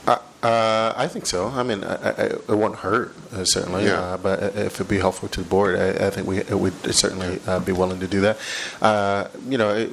Uh, 0.07 0.17
uh, 0.43 0.93
I 0.97 1.07
think 1.07 1.25
so. 1.27 1.47
I 1.49 1.63
mean, 1.63 1.83
I, 1.83 1.95
I, 2.09 2.23
it 2.23 2.49
won't 2.49 2.77
hurt 2.77 3.13
uh, 3.33 3.45
certainly, 3.45 3.85
Yeah. 3.85 3.99
uh, 3.99 4.17
but 4.17 4.41
if 4.55 4.75
it'd 4.75 4.87
be 4.87 4.97
helpful 4.99 5.29
to 5.29 5.41
the 5.43 5.47
board, 5.49 5.75
I, 5.75 6.07
I 6.07 6.09
think 6.09 6.27
we 6.27 6.41
would 6.55 6.73
certainly 6.95 7.39
uh, 7.45 7.59
be 7.59 7.71
willing 7.71 7.99
to 7.99 8.07
do 8.07 8.21
that. 8.21 8.37
Uh, 8.81 9.27
you 9.47 9.57
know, 9.57 9.69
it, 9.69 9.91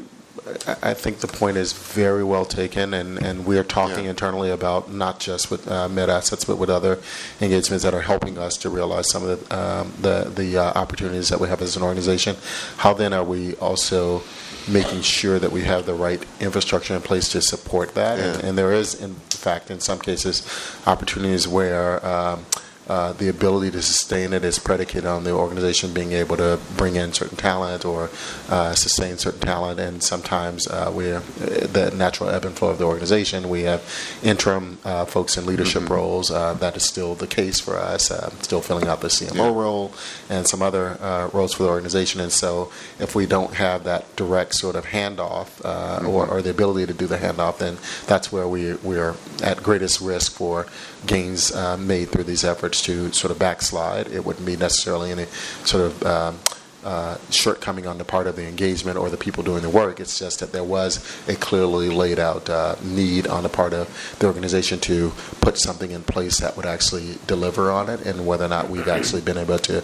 I 0.67 0.77
I 0.91 0.95
think 0.95 1.19
the 1.19 1.27
point 1.27 1.59
is 1.59 1.75
very 1.75 2.25
well 2.25 2.47
taken, 2.47 2.95
and, 2.95 3.19
and 3.23 3.45
we 3.45 3.59
are 3.59 3.65
talking 3.65 4.05
Yeah. 4.05 4.11
internally 4.11 4.51
about 4.51 4.91
not 4.91 5.21
just 5.21 5.51
with 5.51 5.69
uh, 5.69 5.89
MedAssets, 5.89 6.47
but 6.47 6.57
with 6.57 6.71
other 6.71 6.99
engagements 7.41 7.85
that 7.85 7.93
are 7.93 8.01
helping 8.03 8.39
us 8.39 8.57
to 8.59 8.71
realize 8.71 9.11
some 9.11 9.25
of 9.29 9.47
the 9.49 9.55
um, 9.59 9.93
the, 10.01 10.31
the 10.35 10.57
uh, 10.57 10.73
opportunities 10.81 11.29
that 11.29 11.41
we 11.41 11.49
have 11.49 11.61
as 11.61 11.77
an 11.77 11.83
organization. 11.83 12.37
How 12.79 12.95
then 12.95 13.13
are 13.13 13.25
we 13.25 13.57
also 13.57 14.23
making 14.69 15.03
sure 15.03 15.39
that 15.39 15.51
we 15.51 15.63
have 15.63 15.87
the 15.87 15.95
right 15.95 16.23
infrastructure 16.41 16.95
in 16.95 17.03
place 17.03 17.29
to 17.31 17.41
support 17.41 17.95
that? 17.95 18.19
And, 18.19 18.45
and 18.45 18.59
there 18.59 18.73
is, 18.73 19.01
in 19.01 19.15
fact, 19.15 19.71
in 19.71 19.81
some 19.81 19.99
cases, 19.99 20.47
opportunities 20.87 21.47
where 21.49 22.05
um, 22.05 22.45
uh, 22.89 23.13
the 23.13 23.29
ability 23.29 23.71
to 23.71 23.83
sustain 23.83 24.33
it 24.33 24.45
is 24.45 24.59
predicated 24.59 25.07
on 25.07 25.25
the 25.25 25.33
organization 25.33 25.93
being 25.93 26.13
able 26.13 26.37
to 26.37 26.59
bring 26.77 26.97
in 26.97 27.13
certain 27.13 27.37
talent 27.37 27.85
or 27.85 28.11
uh, 28.49 28.75
sustain 28.75 29.19
certain 29.19 29.41
talent. 29.41 29.79
And 29.79 30.03
sometimes 30.03 30.67
uh, 30.67 30.91
we're 30.95 31.21
the 31.21 31.93
natural 31.95 32.31
ebb 32.31 32.45
and 32.45 32.55
flow 32.55 32.71
of 32.71 32.79
the 32.79 32.85
organization. 32.85 33.49
We 33.49 33.63
have 33.63 33.83
interim 34.23 34.79
uh, 34.85 35.05
folks 35.05 35.37
in 35.37 35.47
leadership 35.47 35.89
roles. 35.89 36.31
Uh, 36.31 36.55
that 36.55 36.77
is 36.77 36.83
still 36.85 37.15
the 37.15 37.27
case 37.27 37.61
for 37.61 37.77
us. 37.77 38.11
Uh, 38.11 38.31
still 38.41 38.61
filling 38.61 38.89
out 38.89 39.01
the 39.01 39.09
CMO 39.09 39.55
role 39.55 39.93
and 40.29 40.47
some 40.47 40.63
other 40.63 40.99
uh, 41.01 41.29
roles 41.33 41.55
for 41.55 41.65
the 41.65 41.69
organization. 41.69 42.21
And 42.21 42.33
so, 42.33 42.73
if 42.99 43.15
we 43.15 43.27
don't 43.27 43.55
have 43.55 43.85
that 43.85 44.17
direct 44.17 44.55
sort 44.55 44.77
of 44.77 44.87
handoff 44.87 45.61
uh, 45.65 46.07
or, 46.07 46.27
or 46.27 46.43
the 46.43 46.51
ability 46.51 46.87
to 46.87 46.95
do 46.95 47.07
the 47.07 47.19
handoff, 47.19 47.59
then 47.59 47.79
that's 48.07 48.33
where 48.33 48.49
we 48.49 48.75
we 48.77 48.99
are 48.99 49.15
at 49.43 49.63
greatest 49.63 50.01
risk 50.01 50.33
for 50.33 50.67
gains 51.07 51.53
uh, 51.53 51.77
made 51.77 52.09
through 52.09 52.25
these 52.25 52.45
efforts 52.45 52.78
to 52.83 53.13
sort 53.13 53.31
of 53.31 53.39
backslide. 53.39 54.09
It 54.09 54.25
wouldn't 54.25 54.47
be 54.47 54.57
necessarily 54.57 55.11
any 55.11 55.27
sort 55.65 55.85
of 55.85 56.03
um, 56.05 56.39
uh, 56.85 57.19
shortcoming 57.31 57.87
on 57.87 57.99
the 57.99 58.05
part 58.05 58.27
of 58.27 58.37
the 58.37 58.47
engagement 58.47 58.97
or 58.97 59.11
the 59.11 59.17
people 59.17 59.43
doing 59.43 59.63
the 59.63 59.69
work. 59.69 60.01
It's 60.01 60.19
just 60.19 60.41
that 60.41 60.53
there 60.53 60.65
was 60.65 61.05
a 61.29 61.35
clearly 61.35 61.89
laid 61.89 62.19
out 62.19 62.49
uh, 62.49 62.77
need 62.83 63.27
on 63.27 63.43
the 63.43 63.49
part 63.49 63.73
of 63.73 64.17
the 64.21 64.27
organization 64.27 64.79
to 64.81 65.11
put 65.41 65.59
something 65.59 65.91
in 65.91 66.03
place 66.03 66.39
that 66.39 66.57
would 66.57 66.67
actually 66.67 67.19
deliver 67.27 67.71
on 67.71 67.91
it, 67.91 68.07
and 68.07 68.27
whether 68.27 68.45
or 68.45 68.49
not 68.49 68.71
we've 68.71 68.89
actually 68.89 69.23
been 69.23 69.39
able 69.39 69.59
to 69.59 69.83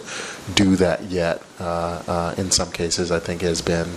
do 0.55 0.75
that 0.77 1.03
yet, 1.03 1.43
uh, 1.59 2.01
uh, 2.07 2.35
in 2.37 2.49
some 2.49 2.71
cases, 2.71 3.11
I 3.11 3.19
think 3.19 3.41
has 3.41 3.61
been 3.61 3.87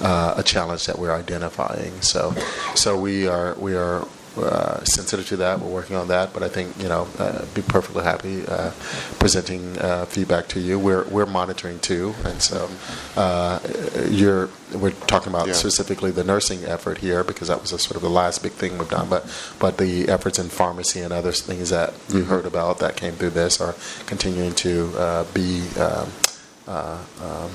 uh, 0.00 0.34
a 0.36 0.42
challenge 0.42 0.86
that 0.86 0.98
we're 0.98 1.14
identifying. 1.14 2.00
So, 2.00 2.34
so 2.74 2.98
we 2.98 3.28
are 3.28 3.54
we 3.56 3.76
are 3.76 4.06
uh, 4.38 4.84
sensitive 4.84 5.26
to 5.28 5.36
that. 5.38 5.60
We're 5.60 5.70
working 5.72 5.96
on 5.96 6.08
that, 6.08 6.32
but 6.32 6.42
I 6.42 6.48
think 6.48 6.76
you 6.80 6.88
know, 6.88 7.08
uh, 7.18 7.44
be 7.54 7.62
perfectly 7.62 8.04
happy 8.04 8.46
uh, 8.46 8.70
presenting 9.18 9.78
uh, 9.78 10.04
feedback 10.06 10.48
to 10.48 10.60
you. 10.60 10.78
We're 10.78 11.04
we're 11.04 11.26
monitoring 11.26 11.78
too, 11.80 12.14
and 12.24 12.40
so 12.42 12.68
uh, 13.16 13.60
you're 14.08 14.48
we're 14.74 14.90
talking 14.90 15.32
about 15.32 15.46
Yeah. 15.48 15.52
specifically 15.54 16.10
the 16.10 16.24
nursing 16.24 16.64
effort 16.64 16.98
here 16.98 17.22
because 17.24 17.48
that 17.48 17.60
was 17.60 17.72
a 17.72 17.78
sort 17.78 17.96
of 17.96 18.02
the 18.02 18.10
last 18.10 18.42
big 18.42 18.52
thing 18.52 18.78
we've 18.78 18.88
done. 18.90 19.08
But 19.08 19.26
but 19.58 19.78
the 19.78 20.08
efforts 20.08 20.38
in 20.38 20.48
pharmacy 20.48 21.00
and 21.00 21.12
other 21.12 21.32
things 21.32 21.70
that 21.70 21.94
you 22.08 22.24
heard 22.24 22.46
about 22.46 22.78
that 22.80 22.96
came 22.96 23.14
through 23.14 23.30
this 23.30 23.60
are 23.60 23.74
continuing 24.06 24.54
to 24.56 24.92
uh, 24.98 25.24
be. 25.32 25.68
Um, 25.78 26.08
uh, 26.68 26.98
um, 27.22 27.50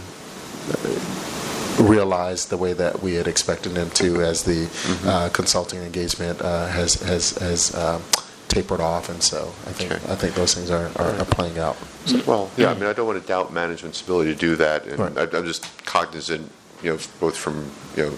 realized 1.80 2.50
the 2.50 2.58
way 2.58 2.74
that 2.74 3.02
we 3.02 3.14
had 3.16 3.28
expected 3.28 3.74
them 3.74 3.90
to 3.92 4.22
as 4.22 4.44
the 4.44 4.70
uh, 5.06 5.30
consulting 5.30 5.82
engagement 5.82 6.42
uh, 6.42 6.68
has 6.68 6.96
has 7.02 7.32
has 7.38 7.74
um, 7.76 8.02
tapered 8.48 8.82
off, 8.82 9.10
and 9.10 9.22
so 9.24 9.48
I 9.66 9.72
think 9.72 9.92
I 10.10 10.16
think 10.16 10.36
those 10.36 10.54
things 10.54 10.70
are, 10.70 10.92
are, 10.98 11.12
are 11.20 11.26
playing 11.26 11.58
out. 11.58 11.78
So, 12.06 12.22
Well, 12.26 12.52
yeah, 12.58 12.72
I 12.72 12.74
mean, 12.74 12.84
I 12.86 12.94
don't 12.94 13.08
want 13.08 13.22
to 13.22 13.28
doubt 13.28 13.54
management's 13.54 14.02
ability 14.02 14.34
to 14.34 14.40
do 14.40 14.56
that, 14.58 14.86
and 14.86 15.02
I- 15.18 15.38
I'm 15.38 15.46
just 15.46 15.64
cognizant, 15.86 16.52
you 16.84 16.92
know, 16.92 17.00
both 17.20 17.38
from, 17.38 17.72
you 17.96 18.04
know, 18.08 18.14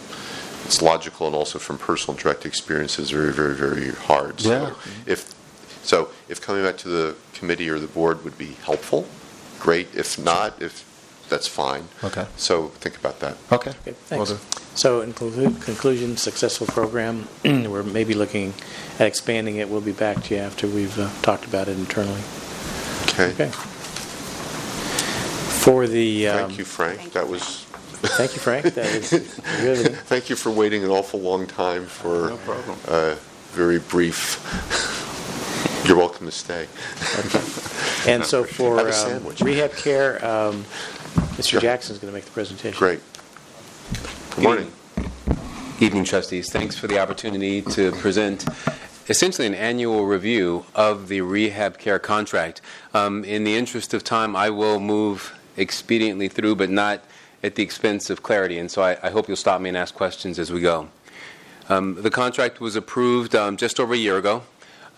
it's 0.65 0.82
logical 0.82 1.27
and 1.27 1.35
also 1.35 1.59
from 1.59 1.77
personal 1.77 2.17
direct 2.17 2.45
experiences, 2.45 3.11
very, 3.11 3.33
very, 3.33 3.53
very 3.53 3.91
hard. 3.91 4.40
So 4.40 4.49
Yeah. 4.49 4.72
If, 5.06 5.33
so 5.83 6.09
if 6.30 6.40
coming 6.41 6.64
back 6.64 6.77
to 6.77 6.88
the 6.88 7.15
committee 7.33 7.69
or 7.69 7.77
the 7.77 7.88
board 7.88 8.23
would 8.23 8.38
be 8.38 8.56
helpful, 8.64 9.06
great. 9.59 9.90
If 9.93 10.17
not, 10.17 10.59
if, 10.61 10.85
that's 11.30 11.48
fine. 11.48 11.88
Okay. 12.03 12.26
So 12.38 12.69
think 12.80 12.98
about 12.98 13.19
that. 13.22 13.38
Okay. 13.52 13.72
Okay, 13.72 13.93
thanks. 14.08 14.34
So 14.76 15.02
in 15.02 15.14
conclu- 15.14 15.61
conclusion, 15.64 16.18
successful 16.18 16.68
program. 16.68 17.27
We're 17.45 17.84
maybe 17.84 18.14
looking 18.14 18.53
at 19.00 19.08
expanding 19.08 19.58
it. 19.58 19.69
We'll 19.69 19.82
be 19.82 19.92
back 19.92 20.24
to 20.26 20.35
you 20.35 20.42
after 20.42 20.68
we've 20.68 20.98
uh, 21.00 21.10
talked 21.22 21.45
about 21.45 21.68
it 21.68 21.77
internally. 21.77 22.22
Okay. 23.10 23.32
Okay. 23.34 23.52
For 25.64 25.88
the. 25.88 26.27
um, 26.27 26.38
Thank 26.48 26.58
you, 26.58 26.66
Frank. 26.66 27.14
That 27.14 27.27
was. 27.27 27.66
Thank 28.18 28.34
you, 28.34 28.40
Frank. 28.42 28.74
That 28.74 28.93
was 28.93 29.11
riveting. 29.61 29.95
Thank 29.95 30.30
you 30.30 30.35
for 30.35 30.52
waiting 30.52 30.84
an 30.84 30.90
awful 30.90 31.22
long 31.22 31.48
time 31.48 31.85
for 31.85 32.30
No 32.32 32.38
problem. 32.38 32.77
a 32.88 33.16
very 33.52 33.80
brief. 33.80 34.42
You're 35.88 35.98
welcome 35.98 36.26
to 36.26 36.32
stay. 36.32 36.68
And 38.10 38.26
so 38.26 38.43
for 38.43 38.77
Have 38.77 38.85
a 38.88 38.90
um, 38.90 38.93
sandwich. 38.93 39.42
rehab 39.42 39.72
care, 39.74 40.24
um, 40.26 40.66
Mr. 41.14 41.53
Yeah. 41.53 41.59
Jackson's 41.59 42.00
going 42.00 42.11
to 42.11 42.16
make 42.16 42.25
the 42.25 42.32
presentation. 42.32 42.77
Great. 42.77 43.00
Good 44.35 44.43
morning. 44.43 44.72
Evening, 45.80 46.03
trustees. 46.03 46.51
Thanks 46.51 46.77
for 46.77 46.88
the 46.88 47.00
opportunity 47.00 47.61
to 47.61 47.92
present 47.93 48.45
essentially 49.09 49.48
an 49.48 49.53
annual 49.53 50.06
review 50.06 50.66
of 50.75 51.08
the 51.08 51.22
rehab 51.22 51.77
care 51.77 52.00
contract. 52.00 52.61
Um, 52.93 53.24
in 53.25 53.43
the 53.43 53.56
interest 53.56 53.93
of 53.93 54.03
time, 54.03 54.35
I 54.35 54.50
will 54.50 54.80
move 54.80 55.38
expediently 55.58 56.32
through, 56.32 56.56
but 56.56 56.69
not 56.69 57.03
at 57.43 57.56
the 57.56 57.64
expense 57.64 58.09
of 58.09 58.24
clarity. 58.24 58.58
And 58.58 58.72
so 58.72 58.82
I, 58.82 58.98
I 59.03 59.09
hope 59.09 59.27
you'll 59.27 59.38
stop 59.38 59.59
me 59.59 59.69
and 59.69 59.77
ask 59.77 59.93
questions 59.93 60.40
as 60.40 60.51
we 60.51 60.61
go. 60.61 60.90
Um, 61.69 62.01
the 62.01 62.11
contract 62.11 62.59
was 62.59 62.75
approved 62.75 63.35
um, 63.35 63.58
just 63.58 63.80
over 63.80 63.93
a 63.93 63.98
year 63.98 64.17
ago 64.17 64.43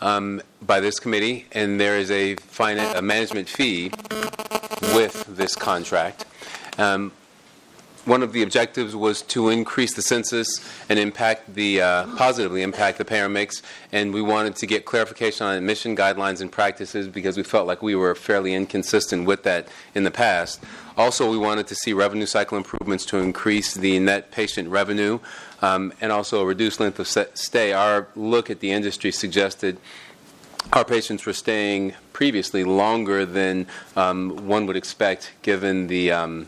um, 0.01 0.41
by 0.61 0.79
this 0.79 0.99
committee, 0.99 1.45
and 1.51 1.79
there 1.79 1.97
is 1.97 2.11
a, 2.11 2.35
a 2.59 3.01
management 3.01 3.49
fee 3.49 3.91
with 4.93 5.25
this 5.27 5.55
contract. 5.55 6.25
Um, 6.77 7.11
one 8.05 8.21
of 8.21 8.33
the 8.33 8.43
objectives 8.43 8.95
was 8.95 9.23
to 9.23 9.49
increase 9.49 9.95
the 9.95 10.01
census 10.03 10.63
and 10.89 10.99
impact 10.99 11.55
the 11.55 11.81
uh, 11.81 12.15
positively 12.15 12.61
impact 12.61 12.99
the 12.99 13.05
payer 13.05 13.27
mix, 13.27 13.63
and 13.91 14.13
we 14.13 14.21
wanted 14.21 14.55
to 14.57 14.67
get 14.67 14.85
clarification 14.85 15.47
on 15.47 15.55
admission 15.55 15.95
guidelines 15.95 16.39
and 16.39 16.51
practices 16.51 17.07
because 17.07 17.35
we 17.35 17.41
felt 17.41 17.65
like 17.65 17.81
we 17.81 17.95
were 17.95 18.13
fairly 18.13 18.53
inconsistent 18.53 19.25
with 19.25 19.41
that 19.41 19.67
in 19.95 20.03
the 20.03 20.11
past. 20.11 20.63
Also, 20.95 21.29
we 21.29 21.37
wanted 21.37 21.65
to 21.65 21.75
see 21.75 21.93
revenue 21.93 22.27
cycle 22.27 22.57
improvements 22.57 23.05
to 23.05 23.17
increase 23.17 23.73
the 23.73 23.97
net 23.97 24.29
patient 24.29 24.69
revenue, 24.69 25.19
um, 25.61 25.93
and 26.01 26.11
also 26.11 26.41
a 26.41 26.45
reduced 26.45 26.79
length 26.79 26.99
of 26.99 27.07
stay. 27.07 27.73
Our 27.73 28.07
look 28.15 28.49
at 28.49 28.59
the 28.59 28.71
industry 28.71 29.11
suggested 29.11 29.77
our 30.73 30.83
patients 30.83 31.25
were 31.25 31.33
staying 31.33 31.93
previously 32.13 32.63
longer 32.63 33.25
than 33.25 33.67
um, 33.95 34.47
one 34.47 34.65
would 34.65 34.75
expect 34.75 35.31
given 35.41 35.87
the 35.87 36.11
um, 36.11 36.47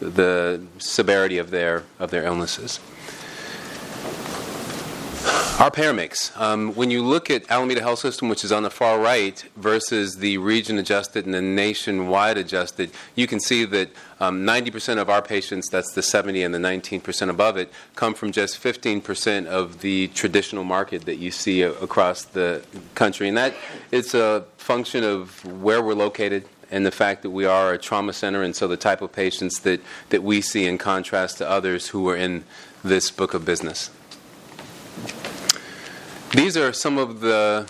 the 0.00 0.62
severity 0.78 1.38
of 1.38 1.50
their 1.50 1.84
of 1.98 2.10
their 2.10 2.24
illnesses. 2.24 2.80
Our 5.58 5.72
payer 5.72 5.92
mix. 5.92 6.30
Um, 6.36 6.72
when 6.76 6.92
you 6.92 7.02
look 7.02 7.30
at 7.30 7.50
Alameda 7.50 7.80
Health 7.80 7.98
System, 7.98 8.28
which 8.28 8.44
is 8.44 8.52
on 8.52 8.62
the 8.62 8.70
far 8.70 9.00
right, 9.00 9.44
versus 9.56 10.18
the 10.18 10.38
region 10.38 10.78
adjusted 10.78 11.24
and 11.24 11.34
the 11.34 11.42
nationwide 11.42 12.38
adjusted, 12.38 12.92
you 13.16 13.26
can 13.26 13.40
see 13.40 13.64
that 13.64 13.90
um, 14.20 14.46
90% 14.46 14.98
of 14.98 15.10
our 15.10 15.20
patients, 15.20 15.68
that's 15.68 15.92
the 15.94 16.02
70 16.02 16.44
and 16.44 16.54
the 16.54 16.60
19% 16.60 17.28
above 17.28 17.56
it, 17.56 17.72
come 17.96 18.14
from 18.14 18.30
just 18.30 18.62
15% 18.62 19.46
of 19.46 19.80
the 19.80 20.06
traditional 20.14 20.62
market 20.62 21.06
that 21.06 21.16
you 21.16 21.32
see 21.32 21.62
across 21.62 22.22
the 22.22 22.62
country. 22.94 23.26
And 23.26 23.36
that 23.36 23.52
it's 23.90 24.14
a 24.14 24.44
function 24.58 25.02
of 25.02 25.44
where 25.60 25.82
we're 25.82 25.94
located, 25.94 26.44
and 26.70 26.86
the 26.86 26.92
fact 26.92 27.22
that 27.22 27.30
we 27.30 27.46
are 27.46 27.72
a 27.72 27.78
trauma 27.78 28.12
center, 28.12 28.44
and 28.44 28.54
so 28.54 28.68
the 28.68 28.76
type 28.76 29.02
of 29.02 29.10
patients 29.10 29.58
that, 29.62 29.80
that 30.10 30.22
we 30.22 30.40
see 30.40 30.66
in 30.66 30.78
contrast 30.78 31.38
to 31.38 31.50
others 31.50 31.88
who 31.88 32.08
are 32.08 32.16
in 32.16 32.44
this 32.84 33.10
book 33.10 33.34
of 33.34 33.44
business. 33.44 33.90
These 36.32 36.58
are 36.58 36.74
some 36.74 36.98
of 36.98 37.20
the 37.20 37.66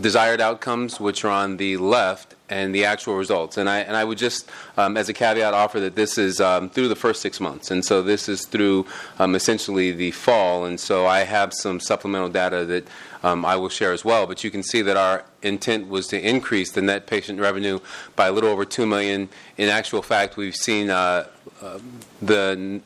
desired 0.00 0.40
outcomes, 0.40 0.98
which 0.98 1.22
are 1.24 1.30
on 1.30 1.58
the 1.58 1.76
left, 1.76 2.34
and 2.48 2.74
the 2.74 2.84
actual 2.86 3.14
results. 3.14 3.58
And 3.58 3.68
I, 3.68 3.80
and 3.80 3.94
I 3.94 4.04
would 4.04 4.16
just, 4.16 4.50
um, 4.76 4.96
as 4.96 5.08
a 5.10 5.12
caveat, 5.12 5.52
offer 5.52 5.78
that 5.80 5.94
this 5.94 6.16
is 6.16 6.40
um, 6.40 6.70
through 6.70 6.88
the 6.88 6.96
first 6.96 7.20
six 7.20 7.40
months. 7.40 7.70
And 7.70 7.84
so 7.84 8.02
this 8.02 8.28
is 8.28 8.46
through 8.46 8.86
um, 9.18 9.34
essentially 9.34 9.92
the 9.92 10.10
fall. 10.12 10.64
And 10.64 10.80
so 10.80 11.06
I 11.06 11.20
have 11.20 11.52
some 11.52 11.78
supplemental 11.78 12.30
data 12.30 12.64
that 12.64 12.88
um, 13.22 13.44
I 13.44 13.56
will 13.56 13.68
share 13.68 13.92
as 13.92 14.04
well. 14.04 14.26
But 14.26 14.44
you 14.44 14.50
can 14.50 14.62
see 14.62 14.82
that 14.82 14.96
our 14.96 15.24
intent 15.42 15.88
was 15.88 16.06
to 16.08 16.20
increase 16.20 16.72
the 16.72 16.82
net 16.82 17.06
patient 17.06 17.38
revenue 17.38 17.80
by 18.16 18.28
a 18.28 18.32
little 18.32 18.50
over 18.50 18.64
2 18.64 18.86
million. 18.86 19.28
In 19.58 19.68
actual 19.68 20.02
fact, 20.02 20.36
we've 20.36 20.56
seen 20.56 20.90
uh, 20.90 21.26
uh, 21.60 21.78
the 22.20 22.80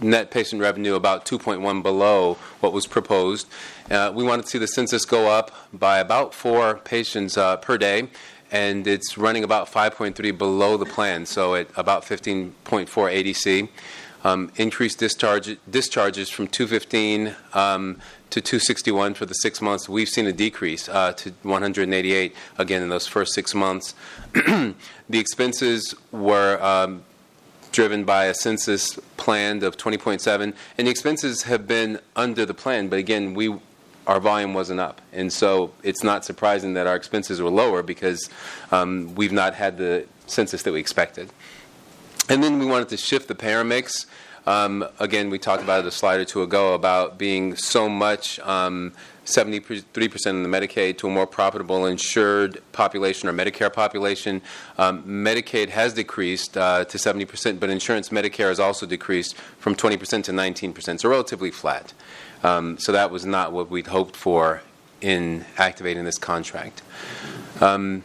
net 0.00 0.30
patient 0.30 0.60
revenue 0.60 0.94
about 0.94 1.24
2.1 1.24 1.82
below 1.82 2.34
what 2.60 2.72
was 2.72 2.86
proposed. 2.86 3.46
Uh, 3.90 4.12
we 4.14 4.24
wanted 4.24 4.42
to 4.42 4.48
see 4.48 4.58
the 4.58 4.68
census 4.68 5.04
go 5.04 5.28
up 5.28 5.50
by 5.72 5.98
about 5.98 6.34
four 6.34 6.76
patients 6.78 7.36
uh, 7.36 7.56
per 7.56 7.78
day, 7.78 8.08
and 8.50 8.86
it's 8.86 9.18
running 9.18 9.44
about 9.44 9.70
5.3 9.70 10.36
below 10.36 10.76
the 10.76 10.86
plan, 10.86 11.26
so 11.26 11.54
at 11.54 11.68
about 11.76 12.02
15.4 12.02 12.52
ADC. 12.86 13.68
Um, 14.24 14.50
increased 14.56 14.98
discharge, 14.98 15.56
discharges 15.70 16.28
from 16.28 16.48
215 16.48 17.36
um, 17.54 18.00
to 18.30 18.40
261 18.40 19.14
for 19.14 19.24
the 19.24 19.34
six 19.34 19.60
months. 19.60 19.88
We've 19.88 20.08
seen 20.08 20.26
a 20.26 20.32
decrease 20.32 20.88
uh, 20.88 21.12
to 21.12 21.32
188 21.42 22.34
again 22.58 22.82
in 22.82 22.88
those 22.88 23.06
first 23.06 23.34
six 23.34 23.54
months. 23.54 23.94
the 24.34 24.74
expenses 25.10 25.94
were 26.10 26.60
um, 26.60 27.04
driven 27.76 28.04
by 28.04 28.24
a 28.24 28.32
census 28.32 28.98
planned 29.18 29.62
of 29.62 29.76
20.7, 29.76 30.54
and 30.78 30.86
the 30.86 30.90
expenses 30.90 31.42
have 31.42 31.66
been 31.66 32.00
under 32.16 32.46
the 32.46 32.54
plan. 32.54 32.88
But 32.88 32.98
again, 32.98 33.34
we 33.34 33.54
our 34.06 34.18
volume 34.18 34.54
wasn't 34.54 34.80
up. 34.80 35.02
And 35.12 35.30
so 35.32 35.72
it's 35.82 36.02
not 36.02 36.24
surprising 36.24 36.74
that 36.74 36.86
our 36.86 36.94
expenses 36.94 37.42
were 37.42 37.50
lower 37.50 37.82
because 37.82 38.30
um, 38.70 39.14
we've 39.16 39.32
not 39.32 39.52
had 39.54 39.76
the 39.76 40.06
census 40.26 40.62
that 40.62 40.72
we 40.72 40.78
expected. 40.80 41.28
And 42.28 42.42
then 42.42 42.58
we 42.58 42.66
wanted 42.66 42.88
to 42.90 42.96
shift 42.96 43.28
the 43.28 43.34
payer 43.34 43.64
mix. 43.64 44.06
Um, 44.46 44.86
again, 45.00 45.28
we 45.28 45.38
talked 45.38 45.62
about 45.62 45.80
it 45.80 45.86
a 45.86 45.90
slide 45.90 46.20
or 46.20 46.24
two 46.24 46.42
ago 46.42 46.72
about 46.72 47.18
being 47.18 47.56
so 47.56 47.88
much 47.88 48.38
um, 48.40 48.92
73% 49.26 50.26
in 50.26 50.42
the 50.42 50.48
Medicaid 50.48 50.98
to 50.98 51.06
a 51.06 51.10
more 51.10 51.26
profitable 51.26 51.86
insured 51.86 52.62
population 52.72 53.28
or 53.28 53.32
Medicare 53.32 53.72
population. 53.72 54.42
Um, 54.78 55.02
Medicaid 55.04 55.68
has 55.70 55.94
decreased 55.94 56.56
uh, 56.56 56.84
to 56.84 56.98
70%, 56.98 57.60
but 57.60 57.70
insurance 57.70 58.08
Medicare 58.10 58.48
has 58.48 58.60
also 58.60 58.86
decreased 58.86 59.36
from 59.36 59.74
20% 59.74 60.24
to 60.24 60.32
19%, 60.32 61.00
so 61.00 61.08
relatively 61.08 61.50
flat. 61.50 61.92
Um, 62.42 62.78
so 62.78 62.92
that 62.92 63.10
was 63.10 63.26
not 63.26 63.52
what 63.52 63.70
we'd 63.70 63.88
hoped 63.88 64.16
for 64.16 64.62
in 65.00 65.44
activating 65.58 66.04
this 66.04 66.18
contract. 66.18 66.82
Um, 67.60 68.04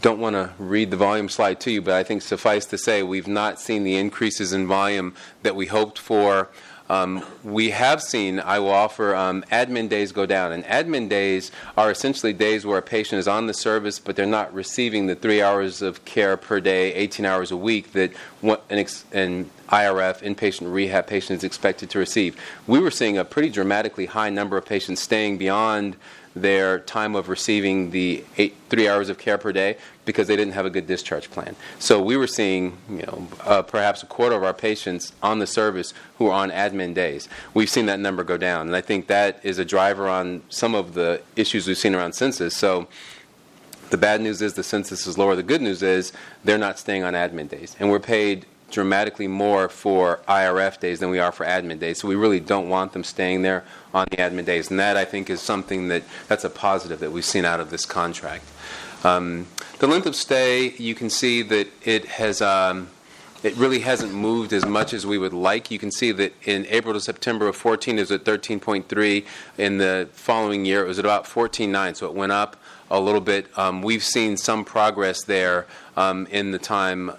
don't 0.00 0.20
want 0.20 0.34
to 0.34 0.50
read 0.58 0.90
the 0.90 0.96
volume 0.96 1.28
slide 1.28 1.60
to 1.60 1.70
you, 1.70 1.82
but 1.82 1.94
I 1.94 2.02
think 2.02 2.22
suffice 2.22 2.64
to 2.66 2.78
say 2.78 3.02
we've 3.02 3.28
not 3.28 3.60
seen 3.60 3.84
the 3.84 3.96
increases 3.96 4.52
in 4.52 4.66
volume 4.66 5.14
that 5.42 5.54
we 5.54 5.66
hoped 5.66 5.98
for. 5.98 6.48
Um, 6.88 7.24
we 7.42 7.70
have 7.70 8.02
seen, 8.02 8.40
I 8.40 8.58
will 8.58 8.70
offer, 8.70 9.14
um, 9.14 9.44
admin 9.50 9.88
days 9.88 10.12
go 10.12 10.26
down. 10.26 10.52
And 10.52 10.64
admin 10.64 11.08
days 11.08 11.50
are 11.76 11.90
essentially 11.90 12.32
days 12.32 12.66
where 12.66 12.78
a 12.78 12.82
patient 12.82 13.18
is 13.18 13.28
on 13.28 13.46
the 13.46 13.54
service, 13.54 13.98
but 13.98 14.16
they're 14.16 14.26
not 14.26 14.52
receiving 14.52 15.06
the 15.06 15.14
three 15.14 15.40
hours 15.40 15.82
of 15.82 16.04
care 16.04 16.36
per 16.36 16.60
day, 16.60 16.92
18 16.94 17.24
hours 17.24 17.50
a 17.50 17.56
week 17.56 17.92
that 17.92 18.12
an, 18.42 18.58
ex- 18.70 19.04
an 19.12 19.50
IRF, 19.68 20.22
inpatient 20.22 20.72
rehab 20.72 21.06
patient, 21.06 21.38
is 21.38 21.44
expected 21.44 21.88
to 21.90 21.98
receive. 21.98 22.36
We 22.66 22.78
were 22.78 22.90
seeing 22.90 23.16
a 23.16 23.24
pretty 23.24 23.48
dramatically 23.48 24.06
high 24.06 24.30
number 24.30 24.56
of 24.56 24.66
patients 24.66 25.00
staying 25.00 25.38
beyond 25.38 25.96
their 26.34 26.78
time 26.80 27.14
of 27.14 27.28
receiving 27.28 27.90
the 27.90 28.24
eight, 28.38 28.54
three 28.68 28.88
hours 28.88 29.08
of 29.08 29.18
care 29.18 29.38
per 29.38 29.52
day 29.52 29.76
because 30.04 30.28
they 30.28 30.36
didn't 30.36 30.54
have 30.54 30.66
a 30.66 30.70
good 30.70 30.86
discharge 30.86 31.30
plan. 31.30 31.54
So 31.78 32.02
we 32.02 32.16
were 32.16 32.26
seeing, 32.26 32.78
you 32.88 33.02
know, 33.02 33.28
uh, 33.40 33.62
perhaps 33.62 34.02
a 34.02 34.06
quarter 34.06 34.34
of 34.34 34.42
our 34.42 34.54
patients 34.54 35.12
on 35.22 35.38
the 35.38 35.46
service 35.46 35.92
who 36.18 36.28
are 36.28 36.32
on 36.32 36.50
admin 36.50 36.94
days. 36.94 37.28
We've 37.54 37.70
seen 37.70 37.86
that 37.86 38.00
number 38.00 38.24
go 38.24 38.36
down, 38.36 38.66
and 38.66 38.76
I 38.76 38.80
think 38.80 39.06
that 39.08 39.40
is 39.42 39.58
a 39.58 39.64
driver 39.64 40.08
on 40.08 40.42
some 40.48 40.74
of 40.74 40.94
the 40.94 41.22
issues 41.36 41.66
we've 41.66 41.78
seen 41.78 41.94
around 41.94 42.14
census. 42.14 42.56
So. 42.56 42.88
The 43.90 43.98
bad 43.98 44.22
news 44.22 44.40
is 44.40 44.54
the 44.54 44.62
census 44.62 45.06
is 45.06 45.18
lower. 45.18 45.36
The 45.36 45.42
good 45.42 45.60
news 45.60 45.82
is 45.82 46.14
they're 46.44 46.56
not 46.56 46.78
staying 46.78 47.04
on 47.04 47.12
admin 47.12 47.50
days. 47.50 47.76
And 47.78 47.90
we're 47.90 48.00
paid 48.00 48.46
dramatically 48.72 49.28
more 49.28 49.68
for 49.68 50.20
IRF 50.26 50.80
days 50.80 50.98
than 50.98 51.10
we 51.10 51.20
are 51.20 51.30
for 51.30 51.46
admin 51.46 51.78
days. 51.78 51.98
So 51.98 52.08
we 52.08 52.16
really 52.16 52.40
don't 52.40 52.68
want 52.68 52.92
them 52.92 53.04
staying 53.04 53.42
there 53.42 53.64
on 53.94 54.06
the 54.10 54.16
admin 54.16 54.44
days. 54.44 54.70
And 54.70 54.80
that, 54.80 54.96
I 54.96 55.04
think, 55.04 55.30
is 55.30 55.40
something 55.40 55.88
that 55.88 56.02
that's 56.26 56.42
a 56.42 56.50
positive 56.50 56.98
that 57.00 57.12
we've 57.12 57.24
seen 57.24 57.44
out 57.44 57.60
of 57.60 57.70
this 57.70 57.86
contract. 57.86 58.44
Um, 59.04 59.46
the 59.78 59.86
length 59.86 60.06
of 60.06 60.16
stay, 60.16 60.70
you 60.72 60.94
can 60.94 61.10
see 61.10 61.42
that 61.42 61.68
it 61.84 62.06
has. 62.06 62.42
Um, 62.42 62.88
it 63.42 63.56
really 63.56 63.80
hasn't 63.80 64.14
moved 64.14 64.52
as 64.52 64.64
much 64.64 64.94
as 64.94 65.04
we 65.04 65.18
would 65.18 65.32
like. 65.32 65.68
You 65.68 65.78
can 65.80 65.90
see 65.90 66.12
that 66.12 66.32
in 66.44 66.64
April 66.68 66.94
to 66.94 67.00
September 67.00 67.48
of 67.48 67.56
14, 67.56 67.98
it 67.98 68.02
was 68.02 68.12
at 68.12 68.24
13.3. 68.24 69.26
In 69.58 69.78
the 69.78 70.08
following 70.12 70.64
year, 70.64 70.84
it 70.84 70.86
was 70.86 71.00
at 71.00 71.04
about 71.04 71.24
14.9, 71.24 71.96
so 71.96 72.06
it 72.06 72.14
went 72.14 72.30
up 72.30 72.56
a 72.88 73.00
little 73.00 73.20
bit. 73.20 73.46
Um, 73.58 73.82
we've 73.82 74.04
seen 74.04 74.36
some 74.36 74.64
progress 74.64 75.24
there 75.24 75.66
um, 75.96 76.28
in 76.30 76.52
the 76.52 76.58
time 76.60 77.14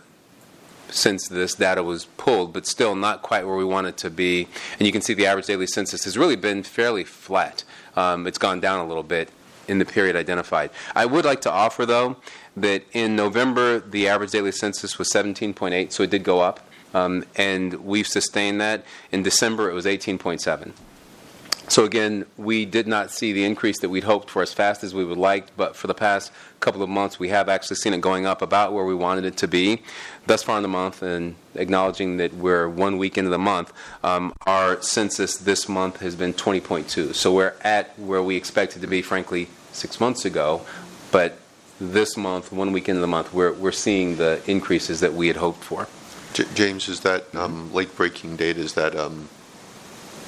since 0.94 1.28
this 1.28 1.56
data 1.56 1.84
was 1.84 2.06
pulled, 2.06 2.54
but 2.54 2.66
still 2.66 2.96
not 2.96 3.22
quite 3.22 3.46
where 3.46 3.56
we 3.56 3.66
want 3.66 3.88
it 3.88 3.98
to 3.98 4.10
be. 4.10 4.48
And 4.78 4.86
you 4.86 4.92
can 4.92 5.02
see 5.02 5.14
the 5.14 5.26
average 5.26 5.48
daily 5.48 5.68
census 5.68 6.04
has 6.06 6.18
really 6.18 6.36
been 6.36 6.64
fairly 6.64 7.04
flat. 7.04 7.64
Um, 7.96 8.28
it's 8.28 8.38
gone 8.38 8.60
down 8.60 8.80
a 8.80 8.88
little 8.88 9.04
bit 9.04 9.30
in 9.68 9.80
the 9.80 9.86
period 9.86 10.16
identified. 10.16 10.70
I 10.96 11.06
would 11.06 11.26
like 11.26 11.42
to 11.42 11.52
offer, 11.52 11.86
though, 11.86 12.18
that 12.56 12.84
in 12.92 13.16
November 13.16 13.80
the 13.80 14.08
average 14.08 14.32
daily 14.32 14.52
census 14.52 14.98
was 14.98 15.10
17.8, 15.12 15.92
so 15.92 16.04
it 16.04 16.10
did 16.10 16.24
go 16.24 16.42
up, 16.42 16.60
um, 16.94 17.26
and 17.36 17.74
we've 17.86 18.08
sustained 18.08 18.62
that. 18.62 18.86
In 19.12 19.24
December 19.24 19.70
it 19.70 19.74
was 19.74 19.86
18.7. 19.86 20.74
So 21.70 21.86
again, 21.86 22.26
we 22.38 22.66
did 22.66 22.88
not 22.88 23.10
see 23.10 23.32
the 23.32 23.46
increase 23.46 23.80
that 23.80 23.90
we'd 23.90 24.04
hoped 24.04 24.30
for 24.30 24.42
as 24.42 24.54
fast 24.54 24.84
as 24.84 24.94
we 24.94 25.06
would 25.06 25.18
like, 25.18 25.56
but 25.56 25.76
for 25.76 25.88
the 25.88 25.94
past 25.94 26.32
couple 26.64 26.82
of 26.82 26.90
months, 26.90 27.20
we 27.20 27.30
have 27.30 27.50
actually 27.50 27.76
seen 27.76 27.94
it 27.94 28.02
going 28.02 28.26
up 28.26 28.42
about 28.42 28.74
where 28.74 28.86
we 28.86 28.96
wanted 28.96 29.26
it 29.26 29.38
to 29.38 29.48
be. 29.48 29.82
Thus 30.26 30.42
far 30.44 30.58
in 30.58 30.64
the 30.64 30.70
month, 30.70 31.04
and 31.04 31.36
acknowledging 31.56 32.18
that 32.18 32.34
we're 32.34 32.70
one 32.70 32.98
week 32.98 33.18
into 33.18 33.30
the 33.30 33.38
month, 33.38 33.74
um, 34.04 34.34
our 34.48 34.82
census 34.82 35.38
this 35.38 35.68
month 35.68 36.00
has 36.00 36.16
been 36.16 36.34
20.2. 36.34 37.14
So 37.14 37.34
we're 37.34 37.56
at 37.62 37.98
where 38.00 38.24
we 38.24 38.36
expected 38.36 38.82
to 38.82 38.88
be, 38.88 39.02
frankly, 39.02 39.50
six 39.72 40.00
months 40.00 40.24
ago, 40.26 40.62
but 41.12 41.38
this 41.80 42.16
month, 42.16 42.52
one 42.52 42.72
week 42.72 42.88
into 42.88 43.02
the 43.02 43.08
month, 43.08 43.34
we're, 43.34 43.52
we're 43.52 43.72
seeing 43.72 44.16
the 44.16 44.42
increases 44.48 45.02
that 45.02 45.14
we 45.14 45.28
had 45.28 45.38
hoped 45.38 45.64
for. 45.64 45.88
J- 46.34 46.46
James, 46.56 46.88
is 46.88 47.02
that 47.02 47.34
um, 47.36 47.74
late 47.74 47.96
breaking 47.96 48.38
data, 48.38 48.60
is 48.60 48.74
that 48.76 48.96
um, 48.96 49.28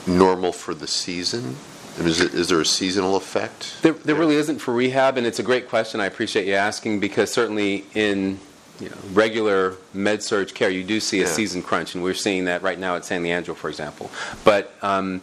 normal 0.05 0.51
for 0.51 0.73
the 0.73 0.87
season? 0.87 1.55
And 1.97 2.07
is, 2.07 2.19
it, 2.19 2.33
is 2.33 2.49
there 2.49 2.59
a 2.59 2.65
seasonal 2.65 3.15
effect? 3.15 3.81
There, 3.81 3.93
there 3.93 4.15
really 4.15 4.35
isn't 4.35 4.59
for 4.59 4.73
rehab, 4.73 5.17
and 5.17 5.25
it's 5.25 5.39
a 5.39 5.43
great 5.43 5.69
question. 5.69 6.01
I 6.01 6.05
appreciate 6.07 6.45
you 6.45 6.53
asking 6.55 6.99
because 6.99 7.31
certainly 7.31 7.85
in 7.93 8.39
you 8.79 8.89
know, 8.89 8.97
regular 9.13 9.75
med 9.93 10.21
surg 10.21 10.53
care, 10.53 10.69
you 10.69 10.83
do 10.83 10.99
see 10.99 11.19
a 11.19 11.23
Yeah. 11.23 11.29
season 11.29 11.61
crunch, 11.61 11.95
and 11.95 12.03
we're 12.03 12.13
seeing 12.13 12.45
that 12.45 12.61
right 12.61 12.77
now 12.77 12.95
at 12.97 13.05
San 13.05 13.23
Leandro, 13.23 13.55
for 13.55 13.69
example. 13.69 14.11
But 14.43 14.73
um, 14.81 15.21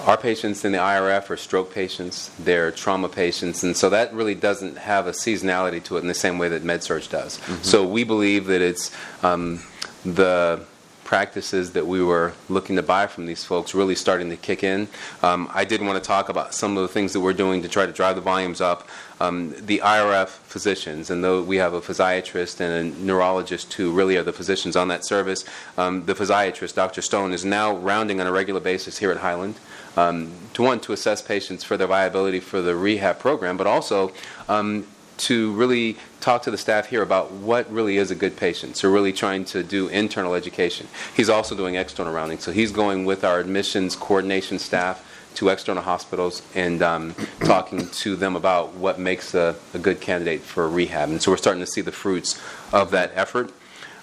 our 0.00 0.16
patients 0.16 0.64
in 0.64 0.72
the 0.72 0.78
IRF 0.78 1.30
are 1.30 1.36
stroke 1.36 1.72
patients, 1.72 2.30
they're 2.40 2.72
trauma 2.72 3.08
patients, 3.08 3.62
and 3.62 3.76
so 3.76 3.88
that 3.90 4.12
really 4.12 4.34
doesn't 4.34 4.78
have 4.78 5.06
a 5.06 5.12
seasonality 5.12 5.82
to 5.84 5.96
it 5.96 6.00
in 6.00 6.08
the 6.08 6.14
same 6.14 6.38
way 6.38 6.48
that 6.48 6.64
med 6.64 6.82
surg 6.82 7.08
does. 7.08 7.38
So 7.62 7.86
we 7.86 8.02
believe 8.02 8.46
that 8.46 8.60
it's 8.60 8.90
um, 9.22 9.62
the 10.04 10.64
practices 11.06 11.70
that 11.70 11.86
we 11.86 12.02
were 12.02 12.32
looking 12.48 12.74
to 12.74 12.82
buy 12.82 13.06
from 13.06 13.26
these 13.26 13.44
folks 13.44 13.74
really 13.76 13.94
starting 13.94 14.28
to 14.28 14.36
kick 14.36 14.64
in. 14.64 14.88
Um, 15.22 15.48
I 15.54 15.64
did 15.64 15.80
want 15.80 16.02
to 16.02 16.06
talk 16.06 16.28
about 16.28 16.52
some 16.52 16.76
of 16.76 16.82
the 16.82 16.88
things 16.88 17.12
that 17.12 17.20
we're 17.20 17.32
doing 17.32 17.62
to 17.62 17.68
try 17.68 17.86
to 17.86 17.92
drive 17.92 18.16
the 18.16 18.20
volumes 18.20 18.60
up. 18.60 18.88
Um, 19.20 19.54
the 19.64 19.78
IRF 19.78 20.28
physicians, 20.28 21.08
and 21.08 21.24
though 21.24 21.42
we 21.42 21.56
have 21.56 21.72
a 21.72 21.80
physiatrist 21.80 22.60
and 22.60 22.72
a 22.72 23.02
neurologist 23.02 23.72
who 23.74 23.92
really 23.92 24.16
are 24.16 24.24
the 24.24 24.32
physicians 24.32 24.76
on 24.76 24.88
that 24.88 25.06
service, 25.06 25.44
um, 25.78 26.04
the 26.04 26.14
physiatrist, 26.14 26.74
Dr. 26.74 27.00
Stone, 27.00 27.32
is 27.32 27.44
now 27.44 27.74
rounding 27.76 28.20
on 28.20 28.26
a 28.26 28.32
regular 28.32 28.60
basis 28.60 28.98
here 28.98 29.12
at 29.12 29.18
Highland 29.18 29.54
um, 29.96 30.32
to 30.54 30.62
one 30.62 30.80
to 30.80 30.92
assess 30.92 31.22
patients 31.22 31.62
for 31.64 31.76
their 31.76 31.86
viability 31.86 32.40
for 32.40 32.60
the 32.60 32.74
rehab 32.74 33.18
program, 33.18 33.56
but 33.56 33.66
also 33.66 34.12
um, 34.48 34.86
to 35.18 35.52
really 35.52 35.96
talk 36.20 36.42
to 36.42 36.50
the 36.50 36.58
staff 36.58 36.86
here 36.86 37.02
about 37.02 37.32
what 37.32 37.70
really 37.70 37.96
is 37.96 38.10
a 38.10 38.14
good 38.14 38.36
patient. 38.36 38.76
So 38.76 38.90
really 38.90 39.12
trying 39.12 39.44
to 39.46 39.62
do 39.62 39.88
internal 39.88 40.34
education. 40.34 40.88
He's 41.16 41.28
also 41.28 41.56
doing 41.56 41.76
external 41.76 42.12
rounding. 42.12 42.38
So 42.38 42.52
he's 42.52 42.72
going 42.72 43.04
with 43.04 43.24
our 43.24 43.40
admissions 43.40 43.96
coordination 43.96 44.58
staff 44.58 45.04
to 45.36 45.48
external 45.50 45.82
hospitals 45.82 46.42
and 46.54 46.82
um, 46.82 47.14
talking 47.40 47.88
to 47.88 48.16
them 48.16 48.36
about 48.36 48.74
what 48.74 48.98
makes 48.98 49.34
a, 49.34 49.54
a 49.74 49.78
good 49.78 50.00
candidate 50.00 50.40
for 50.40 50.68
rehab. 50.68 51.10
And 51.10 51.22
so 51.22 51.30
we're 51.30 51.36
starting 51.36 51.60
to 51.60 51.70
see 51.70 51.82
the 51.82 51.92
fruits 51.92 52.40
of 52.72 52.90
that 52.90 53.12
effort. 53.14 53.52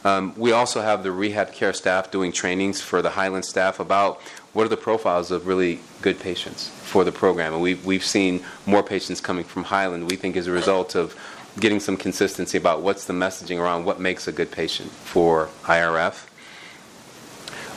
Um, 0.06 0.33
we 0.35 0.51
also 0.51 0.82
have 0.82 1.01
the 1.03 1.11
rehab 1.11 1.51
care 1.53 1.74
staff 1.74 2.11
doing 2.11 2.32
trainings 2.32 2.82
for 2.82 3.01
the 3.01 3.11
Highland 3.11 3.45
staff 3.45 3.80
about 3.80 4.22
what 4.53 4.65
are 4.65 4.69
the 4.69 4.77
profiles 4.77 5.32
of 5.32 5.48
really 5.48 5.80
good 6.01 6.19
patients 6.19 6.69
for 6.69 7.03
the 7.03 7.11
program. 7.11 7.53
And 7.53 7.61
we've, 7.61 7.83
we've 7.85 8.06
seen 8.06 8.43
more 8.65 8.83
patients 8.83 9.19
coming 9.19 9.43
from 9.43 9.64
Highland, 9.64 10.09
we 10.09 10.15
think, 10.15 10.38
as 10.38 10.48
a 10.48 10.51
result 10.51 10.95
of 10.95 11.15
getting 11.59 11.80
some 11.80 11.98
consistency 11.98 12.57
about 12.57 12.82
what's 12.82 13.06
the 13.06 13.14
messaging 13.14 13.59
around 13.59 13.85
what 13.85 13.99
makes 13.99 14.27
a 14.27 14.32
good 14.32 14.51
patient 14.51 14.91
for 14.91 15.49
IRF. 15.64 16.27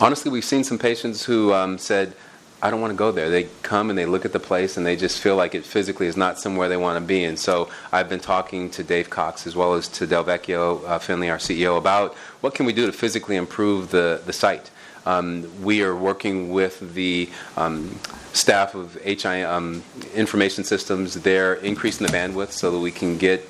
Honestly, 0.00 0.30
we've 0.30 0.44
seen 0.44 0.64
some 0.64 0.78
patients 0.78 1.24
who 1.24 1.52
um, 1.54 1.78
said, 1.78 2.14
I 2.62 2.70
don't 2.70 2.80
want 2.80 2.90
to 2.90 2.96
go 2.96 3.12
there. 3.12 3.30
They 3.30 3.48
come 3.62 3.90
and 3.90 3.98
they 3.98 4.06
look 4.06 4.24
at 4.24 4.32
the 4.32 4.40
place 4.40 4.76
and 4.76 4.84
they 4.84 4.96
just 4.96 5.20
feel 5.20 5.36
like 5.36 5.54
it 5.54 5.64
physically 5.64 6.06
is 6.06 6.16
not 6.16 6.38
somewhere 6.38 6.68
they 6.68 6.76
want 6.76 6.98
to 6.98 7.06
be. 7.06 7.24
And 7.24 7.38
so 7.38 7.68
I've 7.92 8.08
been 8.08 8.20
talking 8.20 8.70
to 8.70 8.82
Dave 8.82 9.08
Cox 9.10 9.46
as 9.46 9.54
well 9.54 9.74
as 9.74 9.88
to 9.88 10.06
Delvecchio 10.06 10.86
uh, 10.86 10.98
Finley, 10.98 11.30
our 11.30 11.38
CEO, 11.38 11.76
about 11.76 12.14
what 12.40 12.54
can 12.54 12.66
we 12.66 12.72
do 12.72 12.86
to 12.86 12.92
physically 12.92 13.36
improve 13.36 13.90
the, 13.90 14.22
the 14.24 14.32
site. 14.32 14.70
Um, 15.06 15.48
we 15.62 15.82
are 15.82 15.94
working 15.94 16.50
with 16.50 16.94
the 16.94 17.30
um, 17.56 17.98
staff 18.32 18.74
of 18.74 18.98
HI 19.02 19.42
um, 19.44 19.82
Information 20.14 20.64
Systems. 20.64 21.14
They're 21.14 21.54
increasing 21.54 22.06
the 22.06 22.12
bandwidth 22.12 22.50
so 22.50 22.70
that 22.72 22.78
we 22.78 22.90
can 22.90 23.16
get 23.16 23.48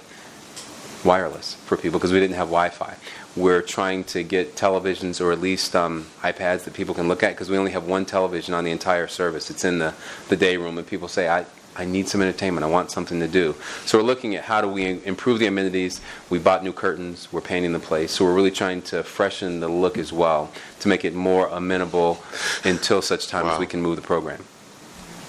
wireless 1.04 1.54
for 1.54 1.76
people 1.76 1.98
because 1.98 2.12
we 2.12 2.20
didn't 2.20 2.36
have 2.36 2.48
Wi-Fi. 2.48 2.96
We're 3.36 3.62
trying 3.62 4.04
to 4.04 4.22
get 4.22 4.56
televisions 4.56 5.20
or 5.20 5.32
at 5.32 5.40
least 5.40 5.74
um, 5.76 6.06
iPads 6.22 6.64
that 6.64 6.74
people 6.74 6.94
can 6.94 7.08
look 7.08 7.22
at 7.22 7.30
because 7.32 7.50
we 7.50 7.56
only 7.56 7.72
have 7.72 7.86
one 7.86 8.04
television 8.04 8.54
on 8.54 8.64
the 8.64 8.70
entire 8.70 9.06
service. 9.06 9.50
It's 9.50 9.64
in 9.64 9.78
the, 9.78 9.94
the 10.28 10.36
day 10.36 10.56
room, 10.56 10.78
and 10.78 10.86
people 10.86 11.08
say, 11.08 11.28
I, 11.28 11.46
I 11.78 11.84
need 11.84 12.08
some 12.08 12.22
entertainment. 12.22 12.64
I 12.64 12.68
want 12.68 12.90
something 12.90 13.20
to 13.20 13.28
do. 13.28 13.54
So 13.84 13.98
we're 13.98 14.04
looking 14.04 14.34
at 14.34 14.44
how 14.44 14.60
do 14.60 14.68
we 14.68 15.04
improve 15.04 15.38
the 15.38 15.46
amenities. 15.46 16.00
We 16.30 16.38
bought 16.38 16.64
new 16.64 16.72
curtains. 16.72 17.28
We're 17.32 17.42
painting 17.42 17.72
the 17.72 17.78
place. 17.78 18.12
So 18.12 18.24
we're 18.24 18.34
really 18.34 18.50
trying 18.50 18.82
to 18.82 19.02
freshen 19.02 19.60
the 19.60 19.68
look 19.68 19.98
as 19.98 20.12
well 20.12 20.50
to 20.80 20.88
make 20.88 21.04
it 21.04 21.14
more 21.14 21.48
amenable 21.48 22.22
until 22.64 23.02
such 23.02 23.28
time 23.28 23.46
as 23.46 23.58
we 23.58 23.66
can 23.66 23.82
move 23.82 23.96
the 23.96 24.02
program. 24.02 24.44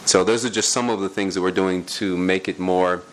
So 0.05 0.23
those 0.23 0.45
are 0.45 0.49
just 0.49 0.71
some 0.71 0.89
of 0.89 1.01
the 1.01 1.09
things 1.09 1.35
that 1.35 1.41
we're 1.41 1.51
doing 1.51 1.83
to 1.85 2.17
make 2.17 2.47
it 2.47 2.59
more 2.59 3.03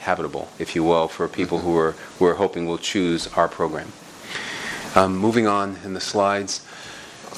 habitable, 0.00 0.48
if 0.58 0.74
you 0.74 0.82
will, 0.82 1.06
for 1.06 1.28
people 1.28 1.60
who 1.60 1.76
are 1.78 1.92
who 2.18 2.26
are 2.26 2.34
hoping 2.34 2.66
will 2.66 2.78
choose 2.78 3.28
our 3.28 3.46
program. 3.46 3.92
Um, 4.96 5.16
moving 5.16 5.46
on 5.46 5.78
in 5.84 5.94
the 5.94 6.00
slides. 6.00 6.66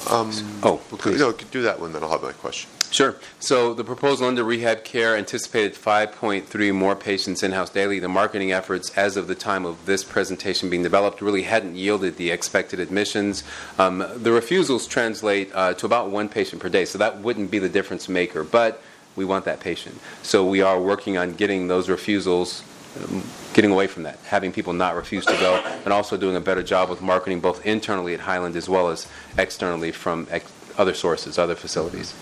Um, 0.09 0.31
oh, 0.63 0.81
please. 0.89 1.19
No, 1.19 1.31
do 1.31 1.61
that 1.61 1.79
one, 1.79 1.93
then 1.93 2.03
I'll 2.03 2.09
have 2.09 2.23
my 2.23 2.33
question. 2.33 2.69
Sure. 2.95 3.17
So 3.41 3.73
the 3.73 3.83
proposal 3.83 4.25
under 4.25 4.45
rehab 4.45 4.85
care 4.85 5.17
anticipated 5.17 5.73
5.3 5.73 6.73
more 6.73 6.95
patients 6.95 7.43
in-house 7.43 7.69
daily. 7.69 7.99
The 7.99 8.07
marketing 8.07 8.53
efforts, 8.53 8.89
as 8.97 9.17
of 9.17 9.27
the 9.27 9.35
time 9.35 9.65
of 9.65 9.85
this 9.85 10.05
presentation 10.05 10.69
being 10.69 10.81
developed, 10.81 11.21
really 11.21 11.41
hadn't 11.41 11.75
yielded 11.75 12.15
the 12.15 12.31
expected 12.31 12.79
admissions. 12.79 13.43
Um, 13.77 13.97
the 14.15 14.31
refusals 14.31 14.87
translate 14.87 15.51
uh, 15.53 15.73
to 15.73 15.85
about 15.85 16.09
one 16.09 16.29
patient 16.29 16.61
per 16.61 16.69
day, 16.69 16.85
so 16.85 16.97
that 16.97 17.19
wouldn't 17.19 17.51
be 17.51 17.59
the 17.59 17.67
difference 17.67 18.07
maker. 18.07 18.45
But 18.45 18.81
we 19.17 19.25
want 19.25 19.43
that 19.43 19.59
patient, 19.59 19.99
so 20.23 20.47
we 20.47 20.61
are 20.61 20.79
working 20.79 21.17
on 21.17 21.33
getting 21.33 21.67
those 21.67 21.89
refusals. 21.89 22.63
Um, 23.03 23.25
getting 23.53 23.71
away 23.73 23.87
from 23.87 24.03
that, 24.03 24.19
having 24.19 24.53
people 24.53 24.71
not 24.71 24.95
refuse 24.95 25.25
to 25.25 25.33
go, 25.33 25.55
and 25.83 25.91
also 25.91 26.15
doing 26.15 26.37
a 26.37 26.39
better 26.39 26.63
job 26.63 26.89
with 26.89 27.01
marketing 27.01 27.41
both 27.41 27.65
internally 27.65 28.13
at 28.13 28.21
Highland 28.21 28.55
as 28.55 28.69
well 28.69 28.87
as 28.87 29.05
externally 29.37 29.91
from 29.91 30.27
ex- 30.31 30.49
other 30.77 30.93
sources, 30.93 31.37
other 31.37 31.55
facilities. 31.55 32.13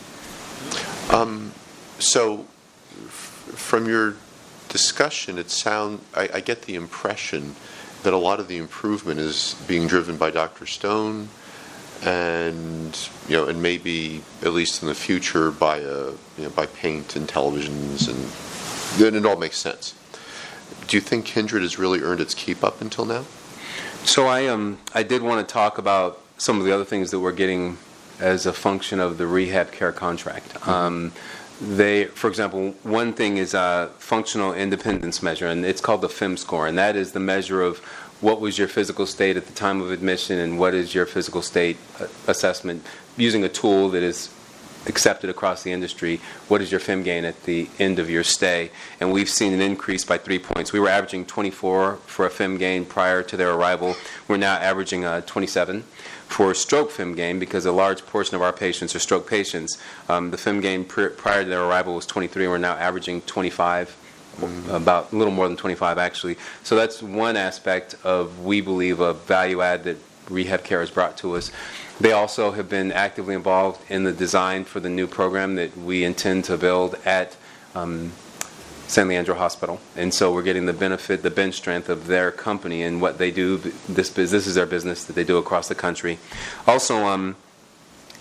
Um, 1.10 1.52
so, 2.00 2.46
f- 3.06 3.54
from 3.56 3.88
your 3.88 4.16
discussion, 4.70 5.38
it 5.38 5.50
sound 5.50 6.00
I, 6.16 6.30
I 6.36 6.40
get 6.40 6.64
the 6.64 6.76
impression 6.76 7.56
that 8.04 8.14
a 8.14 8.18
lot 8.18 8.40
of 8.40 8.48
the 8.48 8.58
improvement 8.58 9.20
is 9.20 9.56
being 9.68 9.88
driven 9.88 10.18
by 10.18 10.32
Dr. 10.32 10.66
Stone, 10.66 11.30
and 12.04 13.10
you 13.28 13.38
know, 13.38 13.48
and 13.48 13.62
maybe 13.62 14.22
at 14.42 14.54
least 14.54 14.82
in 14.82 14.88
the 14.88 14.96
future 14.96 15.52
by 15.52 15.78
a 15.78 16.12
you 16.12 16.44
know 16.44 16.50
by 16.50 16.66
paint 16.66 17.16
and 17.16 17.28
televisions, 17.28 18.10
and 18.10 19.00
then 19.00 19.16
it 19.16 19.26
all 19.26 19.38
makes 19.38 19.58
sense. 19.58 19.94
Do 20.88 20.98
you 20.98 21.02
think 21.02 21.26
Kindred 21.26 21.62
has 21.62 21.80
really 21.80 22.02
earned 22.02 22.20
its 22.20 22.34
keep 22.34 22.64
up 22.64 22.82
until 22.82 23.06
now? 23.06 23.26
So 24.04 24.28
I 24.28 24.48
um 24.48 24.80
I 24.94 25.04
did 25.04 25.22
want 25.22 25.48
to 25.48 25.52
talk 25.52 25.78
about 25.78 26.20
some 26.38 26.60
of 26.60 26.66
the 26.66 26.74
other 26.74 26.86
things 26.86 27.12
that 27.12 27.20
we're 27.20 27.32
getting 27.32 27.78
as 28.24 28.46
a 28.46 28.54
function 28.54 29.02
of 29.02 29.18
the 29.18 29.28
rehab 29.28 29.72
care 29.74 29.92
contract. 29.92 30.66
Um, 30.66 31.12
they, 31.62 32.06
for 32.06 32.30
example, 32.30 32.74
one 32.84 33.14
thing 33.14 33.36
is 33.38 33.54
a 33.54 33.92
functional 34.00 34.54
independence 34.54 35.22
measure, 35.22 35.48
and 35.48 35.66
it's 35.66 35.82
called 35.82 36.02
the 36.02 36.08
FIM 36.08 36.40
score, 36.40 36.66
and 36.66 36.78
that 36.78 36.96
is 36.96 37.12
the 37.12 37.20
measure 37.20 37.62
of 37.62 37.80
what 38.22 38.40
was 38.40 38.58
your 38.58 38.70
physical 38.70 39.06
state 39.06 39.36
at 39.36 39.46
the 39.48 39.54
time 39.54 39.82
of 39.82 39.92
admission 39.92 40.40
and 40.40 40.58
what 40.58 40.74
is 40.74 40.96
your 40.96 41.06
physical 41.06 41.42
state 41.42 41.76
uh, 42.00 42.08
assessment 42.28 42.86
using 43.18 43.44
a 43.44 43.50
tool 43.50 43.90
that 43.90 44.02
is 44.02 44.34
accepted 44.88 45.30
across 45.30 45.64
the 45.64 45.72
industry. 45.72 46.22
What 46.48 46.62
is 46.62 46.72
your 46.72 46.80
FIM 46.80 47.04
gain 47.04 47.26
at 47.26 47.44
the 47.44 47.70
end 47.80 48.00
of 48.00 48.10
your 48.10 48.24
stay? 48.24 48.72
And 49.00 49.12
we've 49.12 49.30
seen 49.30 49.54
an 49.54 49.62
increase 49.62 50.06
by 50.06 50.18
three 50.18 50.40
points. 50.40 50.72
We 50.74 50.80
were 50.80 50.90
averaging 50.90 51.26
24 51.26 51.98
for 51.98 52.26
a 52.26 52.30
FIM 52.30 52.58
gain 52.58 52.86
prior 52.86 53.24
to 53.24 53.38
their 53.38 53.52
arrival. 53.52 53.96
We're 54.28 54.38
now 54.38 54.56
averaging 54.56 55.06
uh, 55.06 55.22
27 55.22 55.84
for 56.34 56.56
stroke 56.56 56.90
FIM 56.90 57.16
gain 57.16 57.38
because 57.38 57.68
a 57.68 57.72
large 57.72 58.04
portion 58.08 58.36
of 58.36 58.42
our 58.42 58.52
patients 58.52 58.96
are 58.96 59.00
stroke 59.00 59.30
patients. 59.30 59.78
Um, 60.10 60.32
the 60.32 60.38
FIM 60.38 60.64
gain 60.64 60.84
pr- 60.84 61.10
prior 61.10 61.44
to 61.44 61.50
their 61.50 61.64
arrival 61.64 61.94
was 61.94 62.08
23, 62.08 62.46
and 62.46 62.52
we're 62.52 62.58
now 62.58 62.74
averaging 62.74 63.22
25. 63.22 64.00
About 64.72 65.12
a 65.12 65.16
little 65.16 65.32
more 65.32 65.48
than 65.48 65.56
25, 65.56 66.00
actually. 66.00 66.38
So 66.64 66.76
that's 66.76 67.04
one 67.04 67.38
aspect 67.38 67.94
of, 68.04 68.44
we 68.44 68.62
believe, 68.62 69.00
a 69.00 69.14
value 69.14 69.62
add 69.62 69.84
that 69.84 69.98
rehab 70.28 70.64
care 70.64 70.80
has 70.80 70.90
brought 70.90 71.18
to 71.18 71.36
us. 71.36 71.52
They 72.02 72.14
also 72.14 72.50
have 72.50 72.68
been 72.68 72.92
actively 72.92 73.36
involved 73.36 73.80
in 73.92 74.04
the 74.04 74.12
design 74.12 74.66
for 74.66 74.80
the 74.80 74.90
new 74.90 75.06
program 75.06 75.54
that 75.58 75.78
we 75.78 76.04
intend 76.04 76.46
to 76.46 76.58
build 76.58 76.96
at 77.06 77.38
um, 77.76 78.12
San 78.94 79.08
Leandro 79.08 79.34
Hospital, 79.34 79.80
and 79.96 80.14
so 80.14 80.32
we're 80.32 80.44
getting 80.44 80.68
the 80.68 80.74
benefit, 80.74 81.24
the 81.24 81.32
bench 81.32 81.56
strength 81.56 81.90
of 81.90 82.06
their 82.06 82.32
company 82.32 82.84
and 82.84 83.02
what 83.02 83.18
they 83.18 83.32
do. 83.32 83.58
This 83.90 84.12
this 84.12 84.34
is 84.34 84.54
their 84.54 84.68
business 84.68 85.04
that 85.06 85.14
they 85.14 85.24
do 85.24 85.38
across 85.38 85.68
the 85.68 85.74
country. 85.74 86.20
Also, 86.68 87.08
um, 87.08 87.36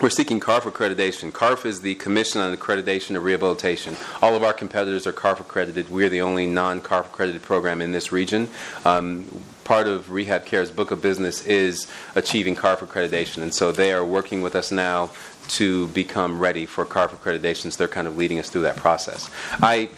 we're 0.01 0.09
seeking 0.11 0.41
CARF 0.41 0.63
accreditation. 0.63 1.31
CARF 1.31 1.67
is 1.67 1.83
the 1.83 1.95
Commission 1.97 2.41
on 2.41 2.57
Accreditation 2.57 3.17
of 3.17 3.23
Rehabilitation. 3.23 3.97
All 4.23 4.35
of 4.35 4.43
our 4.43 4.55
competitors 4.55 5.07
are 5.07 5.13
CARF 5.13 5.41
accredited. 5.41 5.91
We're 5.91 6.09
the 6.09 6.23
only 6.23 6.47
non-CARF 6.47 7.07
accredited 7.07 7.43
program 7.43 7.83
in 7.83 7.93
this 7.93 8.11
region. 8.11 8.49
Um, 8.87 9.43
part 9.65 9.87
of 9.87 10.11
Rehab 10.11 10.47
Care's 10.47 10.71
book 10.71 10.91
of 10.91 11.03
business 11.03 11.47
is 11.47 11.87
achieving 12.15 12.57
CARF 12.57 12.79
accreditation, 12.79 13.43
and 13.43 13.55
so 13.55 13.73
they 13.73 13.93
are 13.93 14.05
working 14.05 14.41
with 14.41 14.57
us 14.57 14.73
now 14.73 15.11
to 15.49 15.87
become 15.89 16.41
ready 16.41 16.65
for 16.65 16.87
CARF 16.87 17.11
accreditation. 17.11 17.71
So 17.71 17.77
They're 17.77 17.89
kind 17.89 18.09
of 18.09 18.17
leading 18.17 18.39
us 18.39 18.49
through 18.49 18.63
that 18.63 18.77
process. 18.77 19.29
I. 19.61 19.91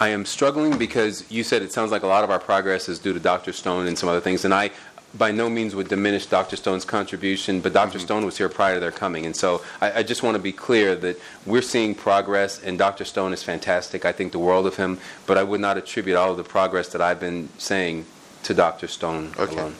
I 0.00 0.08
am 0.08 0.24
struggling 0.24 0.76
because 0.76 1.30
you 1.30 1.44
said 1.44 1.62
it 1.62 1.72
sounds 1.72 1.92
like 1.92 2.02
a 2.02 2.06
lot 2.06 2.24
of 2.24 2.30
our 2.30 2.40
progress 2.40 2.88
is 2.88 2.98
due 2.98 3.12
to 3.12 3.20
Dr. 3.20 3.52
Stone 3.52 3.86
and 3.86 3.96
some 3.96 4.08
other 4.08 4.20
things, 4.20 4.44
and 4.44 4.52
I 4.52 4.70
by 5.16 5.30
no 5.30 5.48
means 5.48 5.74
would 5.74 5.88
diminish 5.88 6.26
Dr. 6.26 6.56
Stone's 6.56 6.84
contribution, 6.84 7.60
but 7.60 7.72
doctor 7.72 7.98
mm-hmm. 7.98 8.04
Stone 8.04 8.26
was 8.26 8.36
here 8.36 8.48
prior 8.48 8.74
to 8.74 8.80
their 8.80 8.90
coming. 8.90 9.26
And 9.26 9.34
so 9.34 9.62
I, 9.80 10.00
I 10.00 10.02
just 10.02 10.22
want 10.22 10.36
to 10.36 10.42
be 10.42 10.52
clear 10.52 10.96
that 10.96 11.20
we're 11.46 11.62
seeing 11.62 11.94
progress, 11.94 12.60
and 12.62 12.78
Dr. 12.78 13.04
Stone 13.04 13.32
is 13.32 13.42
fantastic. 13.42 14.04
I 14.04 14.12
think 14.12 14.32
the 14.32 14.38
world 14.38 14.66
of 14.66 14.76
him, 14.76 14.98
but 15.26 15.38
I 15.38 15.42
would 15.42 15.60
not 15.60 15.78
attribute 15.78 16.16
all 16.16 16.32
of 16.32 16.36
the 16.36 16.44
progress 16.44 16.88
that 16.88 17.00
I've 17.00 17.20
been 17.20 17.48
saying 17.58 18.06
to 18.42 18.54
Dr. 18.54 18.88
Stone 18.88 19.32
Okay. 19.38 19.54
alone. 19.54 19.74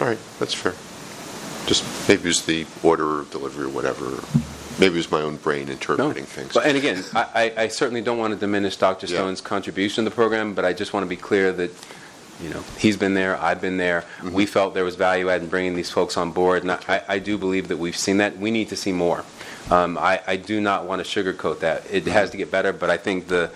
All 0.00 0.06
right, 0.06 0.18
that's 0.38 0.54
fair. 0.54 0.74
Just 1.66 1.84
maybe 2.08 2.24
it 2.24 2.26
was 2.26 2.42
the 2.42 2.66
order 2.82 3.20
of 3.20 3.30
delivery 3.30 3.64
or 3.64 3.70
whatever. 3.70 4.22
Maybe 4.78 4.94
it 4.94 4.96
was 4.96 5.10
my 5.10 5.20
own 5.22 5.36
brain 5.36 5.68
interpreting 5.68 6.24
things. 6.24 6.54
But, 6.54 6.66
and 6.66 6.76
again, 6.76 7.02
I, 7.14 7.52
I, 7.56 7.68
certainly 7.68 8.00
don't 8.00 8.18
want 8.18 8.32
to 8.32 8.38
diminish 8.38 8.76
Dr. 8.76 9.06
Yeah. 9.06 9.16
Stone's 9.16 9.40
contribution 9.40 10.04
to 10.04 10.10
the 10.10 10.14
program, 10.14 10.54
but 10.54 10.64
I 10.64 10.72
just 10.72 10.92
want 10.92 11.04
to 11.04 11.08
be 11.08 11.16
clear 11.16 11.50
that, 11.52 11.70
you 12.40 12.50
know, 12.50 12.62
he's 12.78 12.96
been 12.96 13.14
there, 13.14 13.36
I've 13.40 13.60
been 13.60 13.76
there. 13.78 14.02
Mm-hmm. 14.18 14.32
We 14.32 14.46
felt 14.46 14.74
there 14.74 14.84
was 14.84 14.94
value 14.94 15.30
add 15.30 15.42
in 15.42 15.48
bringing 15.48 15.74
these 15.74 15.90
folks 15.90 16.16
on 16.16 16.30
board, 16.30 16.62
and 16.62 16.70
I, 16.72 17.02
I 17.08 17.18
do 17.18 17.36
believe 17.36 17.66
that 17.68 17.78
we've 17.78 17.96
seen 17.96 18.18
that. 18.18 18.38
We 18.38 18.50
need 18.52 18.68
to 18.68 18.76
see 18.76 18.92
more. 18.92 19.24
Um, 19.70 19.98
I, 19.98 20.20
I 20.26 20.36
do 20.36 20.60
not 20.60 20.86
want 20.86 21.04
to 21.04 21.22
sugarcoat 21.24 21.58
that. 21.60 21.84
It 21.90 22.04
Mm-hmm. 22.04 22.12
has 22.12 22.30
to 22.30 22.36
get 22.36 22.50
better, 22.50 22.72
but 22.72 22.88
I 22.90 22.96
think 22.96 23.26
the 23.28 23.50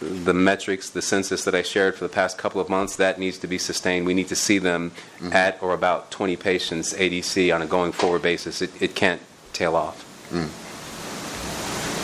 the 0.00 0.32
metrics, 0.32 0.90
the 0.90 1.02
census 1.02 1.42
that 1.42 1.56
I 1.56 1.62
shared 1.62 1.96
for 1.96 2.04
the 2.04 2.08
past 2.14 2.38
couple 2.38 2.60
of 2.60 2.68
months, 2.68 2.94
that 2.96 3.18
needs 3.18 3.36
to 3.38 3.48
be 3.48 3.58
sustained. 3.58 4.06
We 4.06 4.14
need 4.14 4.28
to 4.28 4.36
see 4.36 4.58
them 4.58 4.92
Mm-hmm. 5.18 5.32
at 5.32 5.60
or 5.60 5.74
about 5.74 6.12
20 6.12 6.36
patients 6.36 6.94
ADC 6.94 7.52
on 7.52 7.62
a 7.62 7.66
going 7.66 7.90
forward 7.90 8.22
basis. 8.22 8.62
It, 8.62 8.70
it 8.80 8.94
can't 8.94 9.20
tail 9.52 9.74
off. 9.74 10.04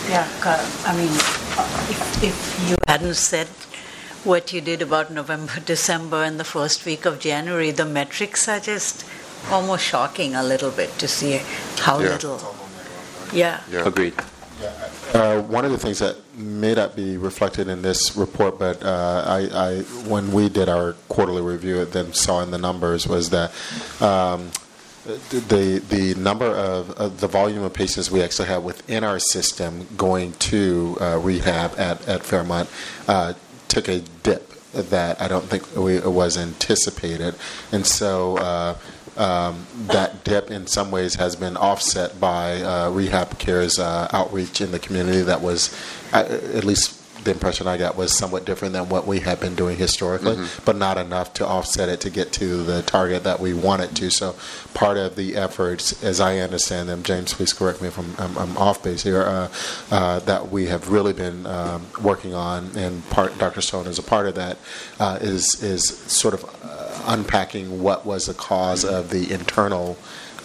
Yeah, 0.08 0.28
I 0.84 0.96
mean, 0.96 1.08
uh, 1.56 1.86
if, 1.90 2.22
if 2.22 2.68
you 2.70 2.76
hadn't 2.86 3.14
said 3.14 3.46
what 4.24 4.52
you 4.52 4.60
did 4.60 4.82
about 4.82 5.10
November, 5.10 5.60
December, 5.64 6.22
and 6.24 6.38
the 6.38 6.44
first 6.44 6.84
week 6.84 7.04
of 7.06 7.18
January, 7.20 7.70
the 7.70 7.84
metrics 7.86 8.48
are 8.48 8.60
just 8.60 9.04
almost 9.50 9.84
shocking 9.84 10.34
a 10.34 10.42
little 10.42 10.70
bit 10.70 10.96
to 10.98 11.08
see 11.08 11.40
how 11.78 11.98
Yeah. 12.00 12.08
little. 12.10 12.54
Yeah. 13.32 13.60
Agreed. 13.72 14.14
Uh, 15.12 15.40
one 15.42 15.64
of 15.64 15.70
the 15.70 15.78
things 15.78 15.98
that 15.98 16.16
may 16.36 16.74
not 16.74 16.96
be 16.96 17.16
reflected 17.16 17.68
in 17.68 17.82
this 17.82 18.16
report, 18.16 18.58
but 18.58 18.82
uh, 18.82 19.22
I, 19.26 19.38
I, 19.52 19.80
when 20.08 20.32
we 20.32 20.48
did 20.48 20.68
our 20.68 20.94
quarterly 21.08 21.42
review, 21.42 21.80
and 21.80 21.92
then 21.92 22.12
saw 22.12 22.40
in 22.42 22.50
the 22.50 22.58
numbers 22.58 23.06
was 23.06 23.30
that 23.30 23.52
um, 24.00 24.50
the 25.04 25.82
the 25.88 26.14
number 26.14 26.46
of 26.46 26.90
uh, 26.92 27.08
the 27.08 27.28
volume 27.28 27.62
of 27.62 27.72
patients 27.72 28.10
we 28.10 28.22
actually 28.22 28.48
have 28.48 28.64
within 28.64 29.04
our 29.04 29.18
system 29.18 29.86
going 29.96 30.32
to 30.34 30.96
uh, 31.00 31.18
rehab 31.18 31.78
at 31.78 32.06
at 32.08 32.22
Fairmont 32.24 32.68
uh, 33.06 33.34
took 33.68 33.88
a 33.88 34.00
dip 34.22 34.50
that 34.72 35.20
I 35.20 35.28
don't 35.28 35.44
think 35.44 35.76
we, 35.76 36.00
was 36.00 36.36
anticipated, 36.36 37.34
and 37.72 37.86
so. 37.86 38.38
Uh, 38.38 38.76
um, 39.16 39.64
that 39.86 40.24
dip 40.24 40.50
in 40.50 40.66
some 40.66 40.90
ways 40.90 41.14
has 41.14 41.36
been 41.36 41.56
offset 41.56 42.18
by 42.18 42.60
uh, 42.62 42.90
Rehab 42.90 43.38
Care's 43.38 43.78
uh, 43.78 44.08
outreach 44.12 44.60
in 44.60 44.72
the 44.72 44.80
community 44.80 45.20
that 45.20 45.40
was, 45.40 45.72
at 46.12 46.64
least 46.64 47.03
the 47.24 47.30
impression 47.30 47.66
I 47.66 47.76
got, 47.76 47.96
was 47.96 48.16
somewhat 48.16 48.44
different 48.44 48.74
than 48.74 48.88
what 48.88 49.06
we 49.06 49.20
have 49.20 49.40
been 49.40 49.54
doing 49.54 49.76
historically, 49.76 50.36
Mhm. 50.36 50.64
but 50.64 50.76
not 50.76 50.98
enough 50.98 51.32
to 51.34 51.46
offset 51.46 51.88
it 51.88 52.00
to 52.02 52.10
get 52.10 52.32
to 52.34 52.62
the 52.62 52.82
target 52.82 53.24
that 53.24 53.40
we 53.40 53.54
wanted 53.54 53.94
to. 53.96 54.10
So 54.10 54.34
part 54.74 54.96
of 54.96 55.16
the 55.16 55.36
efforts, 55.36 56.02
as 56.02 56.20
I 56.20 56.38
understand 56.38 56.88
them, 56.88 57.02
James, 57.02 57.34
please 57.34 57.52
correct 57.52 57.80
me 57.82 57.88
if 57.88 57.98
I'm, 57.98 58.14
I'm, 58.18 58.36
I'm 58.38 58.56
off 58.58 58.82
base 58.82 59.02
here, 59.02 59.22
uh, 59.22 59.48
uh, 59.90 60.18
that 60.20 60.50
we 60.50 60.66
have 60.66 60.88
really 60.90 61.12
been 61.12 61.46
um, 61.46 61.86
working 62.02 62.34
on, 62.34 62.70
and 62.76 63.08
part, 63.10 63.36
Dr. 63.38 63.60
Stone 63.60 63.86
is 63.86 63.98
a 63.98 64.02
part 64.02 64.26
of 64.26 64.34
that, 64.34 64.58
uh, 65.00 65.18
is 65.20 65.62
is 65.62 65.84
sort 66.06 66.34
of 66.34 66.44
uh, 66.44 66.90
unpacking 67.06 67.82
what 67.82 68.04
was 68.06 68.26
the 68.26 68.34
cause 68.34 68.84
of 68.84 69.10
the 69.10 69.32
internal 69.32 69.96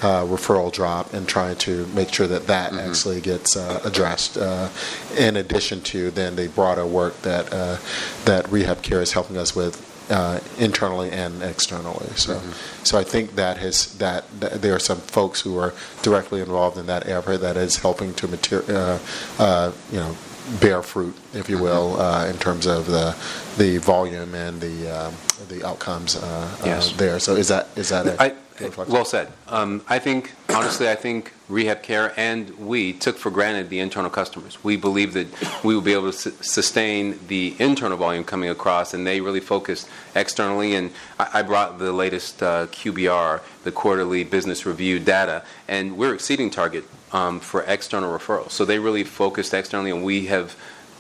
uh, 0.02 0.24
referral 0.26 0.72
drop 0.72 1.14
and 1.14 1.28
trying 1.28 1.56
to 1.58 1.86
make 1.88 2.14
sure 2.14 2.28
that 2.28 2.48
that 2.48 2.74
actually 2.74 3.22
gets 3.22 3.58
uh, 3.58 3.82
addressed. 3.84 4.38
Uh, 4.38 4.70
in 5.18 5.36
addition 5.38 5.82
to 5.82 6.12
then 6.12 6.36
the 6.36 6.48
broader 6.50 6.86
work 6.86 7.22
that 7.24 7.52
uh, 7.54 7.78
that 8.26 8.50
Rehab 8.52 8.82
Care 8.82 9.02
is 9.02 9.14
helping 9.14 9.38
us 9.38 9.56
with. 9.56 9.86
Uh, 10.12 10.40
internally 10.58 11.12
and 11.12 11.44
externally, 11.44 12.08
so 12.16 12.42
so 12.84 12.98
I 12.98 13.04
think 13.04 13.36
that 13.36 13.58
has 13.58 13.96
that, 14.00 14.26
that 14.40 14.60
there 14.60 14.74
are 14.74 14.80
some 14.80 14.98
folks 14.98 15.40
who 15.42 15.56
are 15.60 15.72
directly 16.02 16.42
involved 16.42 16.80
in 16.80 16.88
that 16.88 17.08
effort 17.08 17.38
that 17.42 17.56
is 17.58 17.78
helping 17.78 18.16
to 18.16 18.28
mater- 18.28 18.66
uh, 18.68 18.98
uh, 19.38 19.72
you 19.92 20.00
know 20.00 20.16
bear 20.60 20.82
fruit, 20.82 21.16
if 21.36 21.48
you 21.48 21.60
will, 21.60 22.02
uh, 22.02 22.26
in 22.26 22.38
terms 22.40 22.66
of 22.66 22.88
the 22.88 23.16
the 23.60 23.78
volume 23.78 24.34
and 24.34 24.60
the 24.60 24.90
um, 24.90 25.14
the 25.48 25.64
outcomes 25.64 26.16
uh, 26.16 26.58
Yes. 26.66 26.92
uh, 26.92 26.98
there. 26.98 27.20
So 27.20 27.36
is 27.36 27.50
that 27.50 27.68
is 27.76 27.90
that 27.90 28.08
a 28.08 28.20
I, 28.20 28.34
well 28.88 29.06
said. 29.06 29.32
Um, 29.48 29.82
I 29.88 30.00
think, 30.00 30.34
honestly, 30.50 30.90
I 30.90 30.96
think 30.96 31.34
Rehab 31.48 31.82
Care 31.82 32.14
and 32.18 32.50
we 32.60 32.94
took 32.94 33.18
for 33.18 33.32
granted 33.32 33.70
the 33.70 33.80
internal 33.80 34.10
customers. 34.10 34.64
We 34.64 34.76
believe 34.76 35.14
that 35.14 35.28
we 35.64 35.74
will 35.74 35.82
be 35.82 35.94
able 35.94 36.12
to 36.12 36.18
su- 36.18 36.34
sustain 36.42 37.20
the 37.28 37.56
internal 37.60 37.98
volume 37.98 38.24
coming 38.24 38.50
across, 38.50 38.94
and 38.94 39.06
they 39.06 39.22
really 39.22 39.40
focused 39.40 39.90
externally. 40.16 40.76
And 40.76 40.92
I, 41.20 41.30
I 41.36 41.42
brought 41.42 41.80
the 41.80 41.92
latest 41.92 42.44
uh, 42.44 42.68
QBR, 42.68 43.42
the 43.64 43.72
quarterly 43.72 44.24
business 44.24 44.66
review 44.66 45.00
data, 45.00 45.44
and 45.68 45.98
we're 45.98 46.14
exceeding 46.14 46.50
target 46.50 46.84
um, 47.12 47.40
for 47.40 47.64
external 47.64 48.18
referrals. 48.18 48.52
So 48.52 48.66
they 48.66 48.80
really 48.80 49.04
focused 49.04 49.54
externally, 49.54 49.92
and 49.92 50.04
we 50.04 50.28
have 50.28 50.56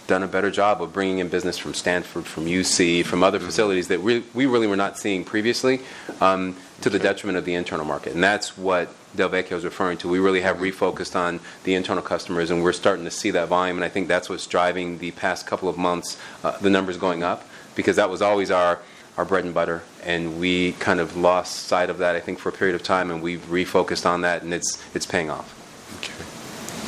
done 0.09 0.23
a 0.23 0.27
better 0.27 0.49
job 0.49 0.81
of 0.81 0.91
bringing 0.91 1.19
in 1.19 1.29
business 1.29 1.57
from 1.57 1.73
Stanford, 1.73 2.25
from 2.25 2.45
UC, 2.45 3.05
from 3.05 3.23
other 3.23 3.39
facilities 3.39 3.88
that 3.89 4.01
we, 4.01 4.23
we 4.33 4.47
really 4.47 4.65
were 4.65 4.75
not 4.75 4.97
seeing 4.97 5.23
previously, 5.23 5.81
um, 6.19 6.57
to 6.82 6.90
the 6.90 6.99
detriment 6.99 7.38
of 7.38 7.45
the 7.45 7.53
internal 7.56 7.85
market. 7.85 8.14
And 8.14 8.24
that's 8.24 8.58
what 8.58 8.90
Delvecchio 9.16 9.53
is 9.53 9.64
referring 9.66 9.98
to. 9.99 10.08
We 10.08 10.19
really 10.19 10.41
have 10.41 10.58
refocused 10.58 11.16
on 11.16 11.40
the 11.64 11.75
internal 11.75 12.03
customers, 12.03 12.51
and 12.51 12.64
we're 12.64 12.74
starting 12.74 13.06
to 13.06 13.11
see 13.11 13.32
that 13.32 13.48
volume. 13.48 13.77
And 13.77 13.85
I 13.85 13.90
think 13.90 14.08
that's 14.08 14.30
what's 14.30 14.48
driving 14.48 14.99
the 14.99 15.11
past 15.11 15.45
couple 15.45 15.67
of 15.67 15.77
months 15.77 16.17
uh, 16.43 16.58
the 16.59 16.69
numbers 16.69 16.98
going 16.98 17.24
up, 17.24 17.45
because 17.75 17.95
that 17.98 18.09
was 18.09 18.22
always 18.22 18.51
our 18.51 18.80
our 19.17 19.25
bread 19.25 19.43
and 19.43 19.53
butter, 19.53 19.83
and 20.06 20.40
we 20.40 20.72
kind 20.74 21.01
of 21.01 21.17
lost 21.17 21.67
sight 21.67 21.90
of 21.90 21.98
that. 21.98 22.16
I 22.16 22.22
think 22.22 22.40
for 22.40 22.48
a 22.48 22.51
period 22.53 22.74
of 22.75 22.83
time, 22.83 23.11
and 23.11 23.22
we've 23.22 23.41
refocused 23.48 24.06
on 24.06 24.22
that, 24.22 24.43
and 24.43 24.53
it's 24.53 24.82
it's 24.95 25.06
paying 25.06 25.30
off. 25.30 25.53
Okay. 25.99 26.14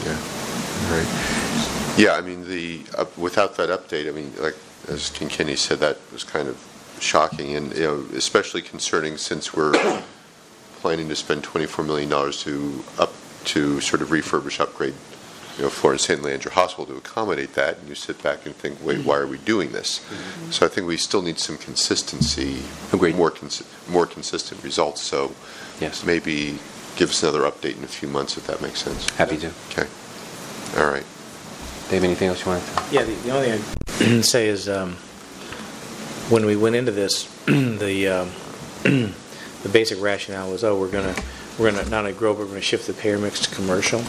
Yeah, 0.07 0.17
all 0.87 0.97
right. 0.97 1.41
Yeah, 1.97 2.13
I 2.13 2.21
mean, 2.21 2.47
the, 2.47 2.83
uh, 2.97 3.05
without 3.17 3.57
that 3.57 3.67
update, 3.69 4.07
I 4.07 4.11
mean, 4.11 4.31
like, 4.39 4.55
as 4.87 5.09
Kinkenny 5.11 5.57
said, 5.57 5.79
that 5.79 5.97
was 6.13 6.23
kind 6.23 6.47
of 6.47 6.55
shocking, 7.01 7.55
and, 7.55 7.73
you 7.75 7.83
know, 7.83 8.05
especially 8.15 8.61
concerning 8.61 9.17
since 9.17 9.53
we're 9.53 9.73
planning 10.81 11.09
to 11.09 11.15
spend 11.15 11.43
$24 11.43 11.85
million 11.85 12.09
to, 12.31 12.83
up, 12.99 13.11
to 13.45 13.81
sort 13.81 14.01
of 14.01 14.09
refurbish, 14.09 14.59
upgrade, 14.59 14.93
you 15.57 15.63
know, 15.63 15.69
Florence 15.69 16.03
St. 16.03 16.21
Leandro 16.21 16.51
Hospital 16.51 16.85
to 16.85 16.95
accommodate 16.95 17.53
that, 17.55 17.77
and 17.79 17.89
you 17.89 17.95
sit 17.95 18.21
back 18.23 18.45
and 18.45 18.55
think, 18.55 18.77
wait, 18.83 19.05
why 19.05 19.17
are 19.17 19.27
we 19.27 19.37
doing 19.39 19.71
this? 19.71 20.05
So 20.49 20.65
I 20.65 20.69
think 20.69 20.87
we 20.87 20.95
still 20.97 21.21
need 21.21 21.39
some 21.39 21.57
consistency. 21.57 22.59
Agreed. 22.93 23.15
More, 23.15 23.31
consi- 23.31 23.65
more 23.89 24.05
consistent 24.05 24.63
results, 24.63 25.01
so 25.01 25.33
Yes. 25.81 26.05
maybe 26.05 26.57
give 26.95 27.09
us 27.09 27.21
another 27.23 27.41
update 27.41 27.77
in 27.77 27.83
a 27.83 27.87
few 27.87 28.07
months, 28.07 28.37
if 28.37 28.47
that 28.47 28.61
makes 28.61 28.81
sense. 28.81 29.09
Happy 29.11 29.37
to. 29.37 29.51
Okay, 29.71 29.87
all 30.77 30.89
right. 30.89 31.03
Dave, 31.89 32.03
anything 32.05 32.29
else 32.29 32.45
you 32.45 32.51
want 32.51 32.63
to? 32.65 32.83
Yeah, 32.91 33.03
the, 33.03 33.13
the 33.15 33.31
only 33.35 33.57
thing 33.57 34.19
I'd 34.19 34.25
say 34.25 34.47
is 34.47 34.69
um, 34.69 34.95
when 36.31 36.45
we 36.45 36.55
went 36.55 36.75
into 36.75 36.91
this, 36.91 37.25
the 37.45 38.07
um, 38.07 38.31
the 38.83 39.69
basic 39.71 40.01
rationale 40.01 40.49
was, 40.49 40.63
oh, 40.63 40.79
we're 40.79 40.89
gonna 40.89 41.15
we're 41.59 41.71
gonna 41.71 41.87
not 41.89 41.99
only 41.99 42.13
grow, 42.13 42.33
but 42.33 42.43
we're 42.43 42.47
gonna 42.47 42.61
shift 42.61 42.87
the 42.87 42.93
payer 42.93 43.17
mix 43.19 43.41
to 43.41 43.53
commercial. 43.53 43.99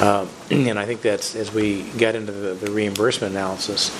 Um, 0.00 0.28
and 0.50 0.78
I 0.78 0.86
think 0.86 1.02
that's 1.02 1.34
as 1.34 1.52
we 1.52 1.82
got 1.98 2.14
into 2.14 2.32
the, 2.32 2.54
the 2.54 2.70
reimbursement 2.70 3.32
analysis, 3.32 3.90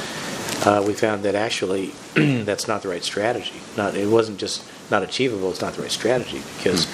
uh, 0.64 0.82
we 0.86 0.94
found 0.94 1.24
that 1.24 1.34
actually 1.34 1.92
that's 2.14 2.68
not 2.68 2.82
the 2.82 2.88
right 2.88 3.02
strategy. 3.02 3.60
Not 3.76 3.96
it 3.96 4.08
wasn't 4.08 4.38
just 4.38 4.64
not 4.90 5.02
achievable; 5.02 5.50
it's 5.50 5.60
not 5.60 5.74
the 5.74 5.82
right 5.82 5.90
strategy 5.90 6.40
because 6.56 6.86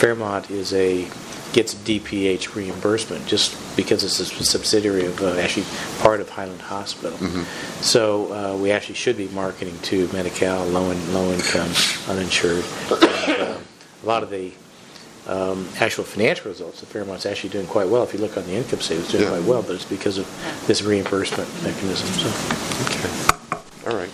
Fairmont 0.00 0.50
is 0.50 0.72
a 0.72 1.04
gets 1.52 1.74
DPH 1.74 2.54
reimbursement 2.54 3.26
just 3.26 3.54
because 3.76 4.02
it's 4.04 4.18
a 4.20 4.44
subsidiary 4.44 5.06
of 5.06 5.20
uh, 5.22 5.34
actually 5.36 5.66
part 6.00 6.20
of 6.20 6.28
Highland 6.30 6.62
Hospital. 6.62 7.18
So 7.80 8.32
uh, 8.32 8.56
we 8.56 8.70
actually 8.70 8.94
should 8.94 9.16
be 9.16 9.28
marketing 9.28 9.78
to 9.82 10.08
Medi-Cal, 10.12 10.64
low 10.66 10.90
in, 10.90 11.14
low 11.14 11.30
income, 11.32 11.70
uninsured. 12.08 12.64
And, 12.90 13.42
um, 13.42 13.62
a 14.02 14.06
lot 14.06 14.22
of 14.22 14.30
the 14.30 14.52
um, 15.28 15.68
actual 15.78 16.04
financial 16.04 16.50
results 16.50 16.82
of 16.82 16.88
Fairmont's 16.88 17.26
actually 17.26 17.50
doing 17.50 17.66
quite 17.66 17.88
well. 17.88 18.02
If 18.02 18.12
you 18.14 18.18
look 18.20 18.36
on 18.36 18.44
the 18.44 18.54
income 18.54 18.80
statement, 18.80 19.04
it's 19.04 19.12
doing 19.12 19.24
Yeah. 19.24 19.38
quite 19.38 19.44
well, 19.48 19.62
but 19.62 19.74
it's 19.76 19.84
because 19.84 20.18
of 20.18 20.26
this 20.66 20.82
reimbursement 20.82 21.48
mechanism. 21.62 22.08
So. 22.08 22.28
Okay, 22.86 23.90
all 23.90 23.96
right. 23.96 24.10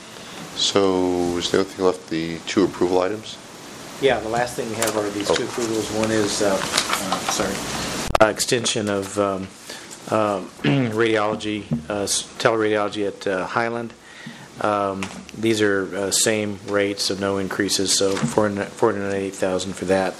So 0.56 1.36
is 1.38 1.50
there 1.50 1.60
anything 1.60 1.84
left, 1.84 2.10
the 2.10 2.38
two 2.46 2.64
approval 2.64 3.00
items? 3.00 3.38
Yeah, 4.00 4.20
the 4.20 4.28
last 4.28 4.54
thing 4.54 4.68
we 4.70 4.76
have 4.76 4.96
are 4.96 5.08
these 5.10 5.28
two 5.30 5.44
approvals. 5.44 5.90
One 5.92 6.10
is, 6.12 6.40
uh, 6.40 6.54
uh, 6.60 7.18
sorry, 7.30 7.54
uh, 8.20 8.30
extension 8.30 8.88
of 8.88 9.18
um, 9.18 9.46
radiology, 10.62 11.64
uh, 11.90 12.02
s- 12.02 12.22
teleradiology 12.38 13.08
at 13.08 13.26
uh, 13.26 13.46
Highland. 13.46 13.92
Um, 14.60 15.02
These 15.36 15.62
are 15.62 15.94
uh, 15.96 16.10
same 16.12 16.58
rates, 16.68 17.04
so 17.04 17.14
no 17.16 17.38
increases, 17.38 17.96
so 17.96 18.14
400 18.14 18.68
498,000 18.68 19.72
for 19.72 19.84
that. 19.86 20.14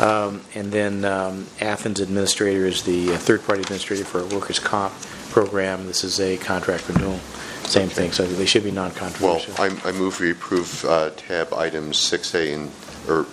Um, 0.00 0.42
And 0.56 0.72
then 0.72 1.04
um, 1.04 1.46
Athens 1.60 2.00
Administrator 2.00 2.66
is 2.66 2.82
the 2.82 3.12
uh, 3.14 3.16
third-party 3.18 3.62
administrator 3.62 4.04
for 4.04 4.20
our 4.22 4.26
workers' 4.26 4.58
comp 4.58 4.92
program. 5.30 5.86
This 5.86 6.02
is 6.04 6.20
a 6.20 6.36
contract 6.36 6.88
renewal, 6.88 7.18
same 7.64 7.88
thing, 7.88 8.10
so 8.12 8.24
they 8.26 8.46
should 8.46 8.64
be 8.64 8.70
Well, 8.70 8.84
non-controversial. 8.90 9.54
I 9.58 9.88
I 9.88 9.92
move 9.92 10.18
we 10.20 10.30
approve 10.32 10.84
uh, 10.84 11.10
tab 11.16 11.52
items 11.54 11.96
6A 11.98 12.54
and, 12.54 12.70
or, 13.08 13.26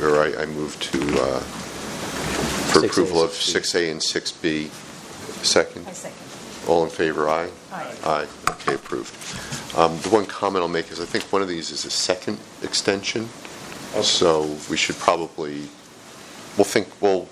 or 0.00 0.22
I 0.22 0.42
I 0.42 0.46
move 0.46 0.78
to, 0.80 0.98
uh, 1.22 1.40
for 2.72 2.80
6A, 2.80 2.86
approval 2.86 3.22
of 3.22 3.30
6B. 3.30 3.60
6A 3.60 3.90
and 3.90 4.00
6B. 4.00 4.68
Second? 5.44 5.86
I 5.88 5.92
second. 5.92 6.18
All 6.68 6.84
in 6.84 6.90
favor, 6.90 7.28
aye? 7.28 7.50
Aye. 7.72 7.94
Aye, 8.04 8.26
okay, 8.50 8.74
approved. 8.74 9.12
Um, 9.76 9.98
The 10.02 10.10
one 10.10 10.26
comment 10.26 10.62
I'll 10.62 10.68
make 10.68 10.90
is 10.92 11.00
I 11.00 11.04
think 11.04 11.24
one 11.32 11.42
of 11.42 11.48
these 11.48 11.70
is 11.72 11.84
a 11.84 11.90
second 11.90 12.38
extension, 12.62 13.28
so 14.00 14.56
we 14.70 14.76
should 14.76 14.96
probably, 14.96 15.68
we'll 16.56 16.64
think, 16.64 16.86
well, 17.00 17.26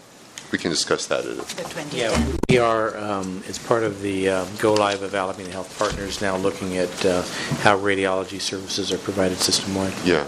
we 0.51 0.59
can 0.59 0.71
discuss 0.71 1.07
that 1.07 1.21
at 1.21 1.27
a 1.27 1.35
The 1.35 1.43
2010. 1.45 1.97
Yeah, 1.97 2.37
we 2.49 2.59
are, 2.59 2.97
um, 2.99 3.45
as 3.49 3.57
part 3.57 3.85
of 3.85 4.03
the 4.03 4.29
uh, 4.29 4.45
go-live 4.59 5.03
of 5.03 5.15
Alameda 5.15 5.53
Health 5.53 5.79
Partners, 5.79 6.21
now 6.21 6.37
looking 6.37 6.77
at 6.77 7.07
uh, 7.07 7.23
how 7.63 7.79
radiology 7.79 8.41
services 8.41 8.91
are 8.93 8.99
provided 8.99 9.39
system-wide. 9.39 9.95
Yeah, 10.05 10.27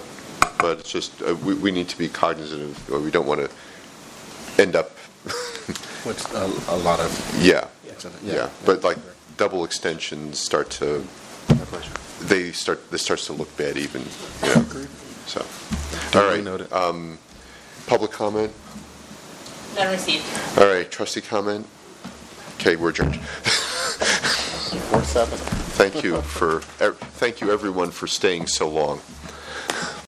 but 0.58 0.80
it's 0.80 0.90
just, 0.92 1.22
uh, 1.22 1.34
we, 1.44 1.54
we 1.54 1.70
need 1.70 1.88
to 1.88 1.98
be 1.98 2.08
cognizant 2.08 2.62
of, 2.62 2.90
or 2.92 2.98
we 3.00 3.10
don't 3.10 3.26
want 3.26 3.40
to 3.40 4.62
end 4.62 4.76
up, 4.76 4.90
What's 6.04 6.32
a, 6.34 6.44
a 6.74 6.76
lot 6.78 6.98
of 7.00 7.38
yeah, 7.40 7.68
Yeah. 7.86 8.10
yeah. 8.24 8.50
But 8.64 8.82
like, 8.82 8.98
double 9.36 9.64
extensions 9.64 10.38
start 10.38 10.70
to, 10.72 11.04
they 12.20 12.52
start, 12.52 12.90
this 12.90 13.02
starts 13.02 13.26
to 13.26 13.32
look 13.32 13.54
bad 13.56 13.76
even, 13.76 14.02
you 14.42 14.48
know, 14.54 14.64
so. 15.26 15.40
All 15.40 16.10
Duly 16.10 16.26
right, 16.36 16.44
noted. 16.44 16.72
um, 16.72 17.18
public 17.86 18.10
comment? 18.10 18.52
None 19.76 19.90
received. 19.92 20.24
All 20.58 20.66
right, 20.66 20.90
trustee 20.90 21.20
comment? 21.22 21.66
Okay, 22.56 22.76
we're 22.76 22.90
adjourned. 22.90 23.16
four 24.90 25.02
seven. 25.04 25.38
Thank 25.38 26.02
you 26.04 26.20
for, 26.22 26.58
e- 26.84 26.94
thank 27.18 27.40
you 27.40 27.50
everyone 27.52 27.90
for 27.90 28.06
staying 28.06 28.46
so 28.48 28.68
long. 28.68 29.00